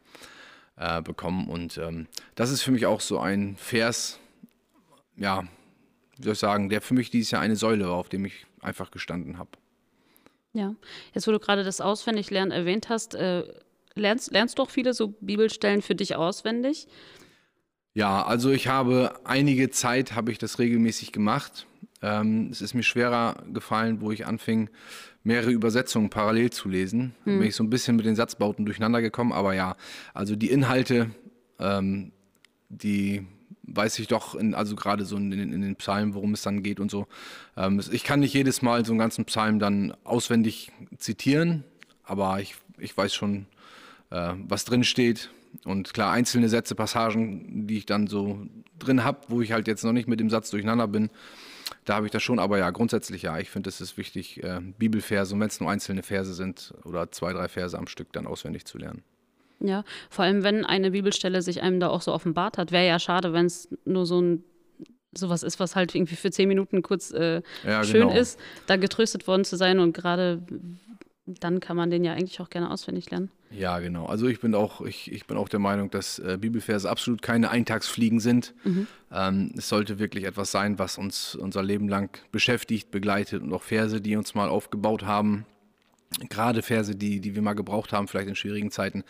äh, 0.76 1.02
bekommen. 1.02 1.48
Und 1.48 1.78
ähm, 1.78 2.06
das 2.34 2.51
ist 2.51 2.62
für 2.62 2.72
mich 2.72 2.86
auch 2.86 3.01
so 3.01 3.18
ein 3.18 3.56
Vers, 3.56 4.18
ja, 5.16 5.44
wie 6.16 6.24
soll 6.24 6.32
ich 6.32 6.38
sagen, 6.38 6.68
der 6.68 6.80
für 6.80 6.94
mich 6.94 7.10
dieses 7.10 7.30
Jahr 7.30 7.42
eine 7.42 7.56
Säule 7.56 7.86
war, 7.86 7.94
auf 7.94 8.09
dem 8.09 8.24
ich 8.24 8.46
einfach 8.60 8.90
gestanden 8.90 9.38
habe. 9.38 9.51
Ja, 10.52 10.74
jetzt 11.12 11.26
wo 11.26 11.32
du 11.32 11.40
gerade 11.40 11.64
das 11.64 11.80
Auswendiglernen 11.80 12.52
erwähnt 12.52 12.88
hast, 12.88 13.14
äh, 13.14 13.44
lernst, 13.96 14.30
lernst 14.32 14.59
du 14.59 14.62
auch 14.62 14.70
viele 14.70 14.94
so 14.94 15.09
Bibelstellen 15.20 15.82
für 15.82 15.94
dich 15.94 16.14
auswendig? 16.16 16.86
Ja, 17.94 18.24
also 18.24 18.51
ich 18.51 18.68
habe 18.68 19.20
einige 19.24 19.70
Zeit, 19.70 20.14
habe 20.14 20.32
ich 20.32 20.38
das 20.38 20.59
regelmäßig 20.59 21.12
gemacht. 21.12 21.66
Ähm, 22.02 22.48
es 22.51 22.60
ist 22.60 22.74
mir 22.74 22.82
schwerer 22.82 23.44
gefallen, 23.52 24.01
wo 24.01 24.10
ich 24.10 24.26
anfing 24.26 24.70
mehrere 25.24 25.51
Übersetzungen 25.51 26.10
parallel 26.10 26.51
zu 26.51 26.68
lesen. 26.68 27.14
Mhm. 27.24 27.38
Bin 27.38 27.48
ich 27.48 27.56
so 27.56 27.64
ein 27.64 27.70
bisschen 27.70 27.96
mit 27.96 28.06
den 28.06 28.14
Satzbauten 28.14 28.64
durcheinander 28.64 29.02
gekommen, 29.02 29.32
aber 29.32 29.55
ja, 29.55 29.76
also 30.12 30.36
die 30.36 30.51
Inhalte, 30.51 31.10
ähm, 31.59 32.12
die 32.68 33.26
weiß 33.66 33.98
ich 33.98 34.09
doch, 34.09 34.34
in, 34.34 34.55
also 34.55 34.76
gerade 34.76 35.06
so 35.06 35.16
in, 35.16 35.32
in, 35.32 35.62
den 35.62 35.76
Psalmen, 35.76 36.14
worum 36.14 36.34
es 36.34 36.42
dann 36.42 36.62
geht 36.62 36.80
und 36.80 36.90
so. 36.90 37.06
Ähm, 37.56 37.80
ich 37.90 38.05
kann 38.05 38.20
nicht 38.20 38.34
jedes 38.34 38.62
Mal 38.62 38.84
so 38.84 38.92
einen 38.92 38.98
ganzen 38.98 39.24
Psalm 39.24 39.59
dann 39.59 39.96
auswendig 40.05 40.70
zitieren, 40.98 41.64
aber 42.05 42.40
ich, 42.40 42.56
ich 42.78 42.96
weiß 42.96 43.14
schon, 43.14 43.46
äh, 44.10 44.34
was 44.46 44.66
drin 44.66 44.84
steht. 44.84 45.30
Und 45.64 45.94
klar, 45.94 46.12
einzelne 46.12 46.48
Sätze, 46.48 46.74
Passagen, 46.74 47.66
die 47.66 47.78
ich 47.78 47.86
dann 47.86 48.06
so 48.06 48.46
drin 48.78 49.05
habe, 49.05 49.20
wo 49.28 49.40
ich 49.40 49.52
halt 49.52 49.68
jetzt 49.68 49.84
noch 49.84 49.92
nicht 49.92 50.09
mit 50.09 50.20
dem 50.20 50.28
Satz 50.28 50.51
durcheinander 50.51 50.88
bin, 50.88 51.10
da 51.85 51.97
habe 51.97 52.07
ich 52.07 52.12
das 52.12 52.23
schon. 52.23 52.39
Aber 52.39 52.59
ja, 52.59 52.70
grundsätzlich 52.70 53.23
ja, 53.23 53.39
ich 53.39 53.51
finde, 53.51 53.69
es 53.69 53.81
ist 53.81 53.97
wichtig, 53.97 54.43
äh, 54.43 54.61
Bibelverse, 54.61 55.35
und 55.35 55.41
wenn 55.41 55.49
es 55.49 55.61
nur 55.61 55.70
einzelne 55.70 56.03
Verse 56.03 56.35
sind 56.35 56.74
oder 56.85 57.11
zwei, 57.12 57.32
drei 57.32 57.49
Verse 57.49 57.77
am 57.77 57.86
Stück, 57.86 58.12
dann 58.12 58.27
auswendig 58.27 58.65
zu 58.65 58.78
lernen. 58.78 59.03
Ja, 59.61 59.85
vor 60.11 60.24
allem, 60.24 60.43
wenn 60.43 60.65
eine 60.65 60.91
Bibelstelle 60.91 61.41
sich 61.41 61.62
einem 61.62 61.81
da 61.81 61.89
auch 61.89 62.03
so 62.03 62.12
offenbart 62.12 62.59
hat, 62.59 62.73
wäre 62.73 62.86
ja 62.86 62.99
schade, 62.99 63.32
wenn 63.32 63.47
es 63.47 63.69
nur 63.85 64.05
so 64.05 64.20
ein 64.20 64.45
sowas 65.16 65.45
ist, 65.45 65.61
was 65.61 65.77
halt 65.77 65.95
irgendwie 65.95 66.16
für 66.16 66.32
zehn 66.32 66.49
Minuten 66.49 66.82
kurz 66.82 67.12
äh, 67.12 67.41
ja, 67.65 67.85
schön 67.85 68.09
genau. 68.09 68.20
ist, 68.20 68.39
da 68.66 68.77
getröstet 68.77 69.28
worden 69.28 69.45
zu 69.45 69.57
sein 69.57 69.78
und 69.78 69.93
gerade 69.93 70.43
dann 71.27 71.61
kann 71.61 71.77
man 71.77 71.91
den 71.91 72.05
ja 72.05 72.12
eigentlich 72.12 72.41
auch 72.41 72.51
gerne 72.51 72.70
auswendig 72.70 73.11
lernen. 73.11 73.31
Ja, 73.56 73.78
genau. 73.78 74.06
Also 74.06 74.26
ich 74.26 74.40
bin 74.40 74.55
auch, 74.55 74.81
ich, 74.81 75.12
ich 75.12 75.26
bin 75.26 75.36
auch 75.36 75.48
der 75.48 75.60
Meinung, 75.60 75.90
dass 75.90 76.18
äh, 76.18 76.39
Bibelverse 76.40 76.89
absolut 76.89 77.22
keine 77.22 77.51
Eintagsfliegen 77.51 78.20
sind. 78.20 78.55
Mhm. 78.64 78.86
Ähm, 79.12 79.52
es 79.56 79.68
sollte 79.68 79.98
wirklich 79.98 80.24
etwas 80.24 80.51
sein, 80.51 80.78
was 80.78 80.98
uns 80.98 81.35
unser 81.35 81.62
Leben 81.62 81.89
lang 81.89 82.18
beschäftigt, 82.32 82.90
begleitet 82.90 83.43
und 83.43 83.52
auch 83.52 83.62
Verse, 83.62 84.01
die 84.01 84.16
uns 84.16 84.35
mal 84.35 84.48
aufgebaut 84.48 85.05
haben, 85.05 85.47
gerade 86.28 86.62
Verse, 86.62 86.94
die, 86.94 87.20
die 87.20 87.35
wir 87.35 87.43
mal 87.43 87.55
gebraucht 87.55 87.93
haben, 87.93 88.09
vielleicht 88.09 88.28
in 88.28 88.36
schwierigen 88.36 88.70
Zeiten, 88.70 89.05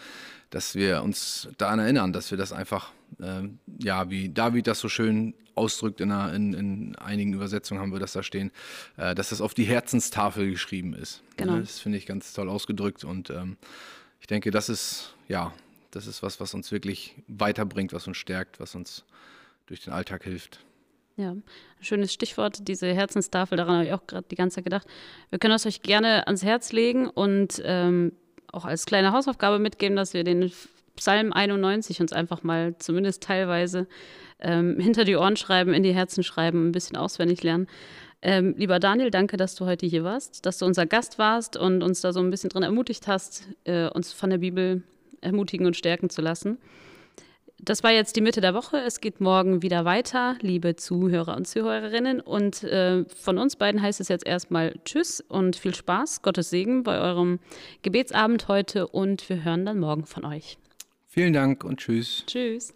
dass 0.51 0.75
wir 0.75 1.03
uns 1.03 1.49
daran 1.59 1.79
erinnern, 1.79 2.12
dass 2.12 2.31
wir 2.31 2.39
das 2.39 2.53
einfach, 2.53 2.93
äh, 3.21 3.49
ja, 3.79 4.11
wie 4.11 4.29
David 4.29 4.66
das 4.66 4.81
so 4.81 4.89
schön 4.89 5.35
ausdrückt, 5.55 6.01
in, 6.01 6.11
einer, 6.11 6.33
in, 6.35 6.55
in, 6.55 6.97
einigen 6.97 7.33
Übersetzungen 7.33 7.81
haben 7.81 7.93
wir 7.93 8.01
das 8.01 8.12
da 8.12 8.23
stehen, 8.23 8.51
äh, 8.97 9.15
dass 9.15 9.31
das 9.31 9.41
auf 9.41 9.55
die 9.55 9.65
Herzenstafel 9.65 10.51
geschrieben 10.51 10.95
ist. 10.95 11.23
Genau. 11.37 11.59
Das 11.59 11.79
finde 11.79 11.99
ich 11.99 12.07
ganz 12.07 12.33
toll 12.33 12.49
ausgedrückt 12.49 13.05
und 13.05 13.31
ähm, 13.31 13.57
ich 14.25 14.27
denke, 14.27 14.51
das 14.51 14.71
ist, 14.71 15.15
ja, 15.29 15.53
das 15.91 16.07
ist 16.07 16.23
was, 16.23 16.41
was 16.41 16.55
uns 16.55 16.73
wirklich 16.73 17.15
weiterbringt, 17.29 17.93
was 17.93 18.07
uns 18.07 18.17
stärkt, 18.17 18.59
was 18.59 18.75
uns 18.75 19.05
durch 19.67 19.81
den 19.81 19.93
Alltag 19.93 20.25
hilft. 20.25 20.61
Ja, 21.19 21.33
ein 21.33 21.43
schönes 21.83 22.11
Stichwort, 22.11 22.67
diese 22.67 22.87
Herzenstafel, 22.87 23.59
daran 23.59 23.75
habe 23.75 23.85
ich 23.85 23.93
auch 23.93 24.07
gerade 24.07 24.27
die 24.31 24.35
ganze 24.35 24.55
Zeit 24.55 24.65
gedacht. 24.65 24.87
Wir 25.29 25.39
können 25.39 25.53
es 25.53 25.67
euch 25.67 25.83
gerne 25.83 26.27
ans 26.27 26.43
Herz 26.43 26.73
legen 26.73 27.07
und 27.07 27.61
ähm, 27.67 28.13
auch 28.51 28.65
als 28.65 28.87
kleine 28.87 29.13
Hausaufgabe 29.13 29.59
mitgeben, 29.59 29.95
dass 29.95 30.15
wir 30.15 30.25
den 30.25 30.51
Psalm 30.97 31.31
91 31.31 32.01
uns 32.01 32.15
einfach 32.15 32.43
mal 32.43 32.79
zumindest 32.79 33.23
teilweise 33.23 33.87
ähm, 34.41 34.81
hinter 34.81 35.05
die 35.05 35.17
Ohren 35.17 35.37
schreiben, 35.37 35.75
in 35.75 35.83
die 35.83 35.93
Herzen 35.93 36.25
schreiben, 36.25 36.69
ein 36.69 36.73
bisschen 36.73 36.97
auswendig 36.97 37.43
lernen. 37.43 37.67
Ähm, 38.27 38.55
lieber 38.57 38.79
Daniel, 38.81 39.11
danke, 39.11 39.37
dass 39.37 39.55
du 39.55 39.67
heute 39.67 39.85
hier 39.85 40.03
warst, 40.03 40.47
dass 40.47 40.57
du 40.57 40.65
unser 40.65 40.87
Gast 40.87 41.19
warst 41.19 41.59
und 41.59 41.83
uns 41.83 42.01
da 42.01 42.15
so 42.15 42.21
ein 42.21 42.31
bisschen 42.31 42.49
drin 42.49 42.63
ermutigt 42.63 43.07
hast, 43.07 43.47
äh, 43.65 43.87
uns 43.89 44.15
von 44.15 44.31
der 44.31 44.39
Bibel 44.39 44.83
ermutigen 45.21 45.67
und 45.67 45.77
stärken 45.77 46.09
zu 46.09 46.23
lassen. 46.23 46.57
Das 47.59 47.83
war 47.83 47.93
jetzt 47.93 48.17
die 48.17 48.23
Mitte 48.23 48.41
der 48.41 48.55
Woche. 48.55 48.79
Es 48.79 49.03
geht 49.03 49.21
morgen 49.21 49.61
wieder 49.61 49.85
weiter, 49.85 50.37
liebe 50.41 50.75
Zuhörer 50.75 51.37
und 51.37 51.47
Zuhörerinnen. 51.47 52.21
Und 52.21 52.63
äh, 52.65 53.05
von 53.15 53.37
uns 53.37 53.57
beiden 53.57 53.83
heißt 53.83 54.01
es 54.01 54.09
jetzt 54.09 54.27
erstmal 54.27 54.75
Tschüss 54.87 55.21
und 55.21 55.57
viel 55.57 55.75
Spaß, 55.75 56.23
Gottes 56.23 56.49
Segen 56.49 56.83
bei 56.83 56.99
eurem 56.99 57.41
Gebetsabend 57.83 58.49
heute 58.49 58.89
und 58.89 59.29
wir 59.29 59.45
hören 59.45 59.67
dann 59.67 59.79
morgen 59.79 60.07
von 60.07 60.25
euch. 60.25 60.57
Vielen 61.09 61.35
Dank 61.35 61.63
und 61.63 61.79
Tschüss. 61.79 62.25
Tschüss. 62.27 62.75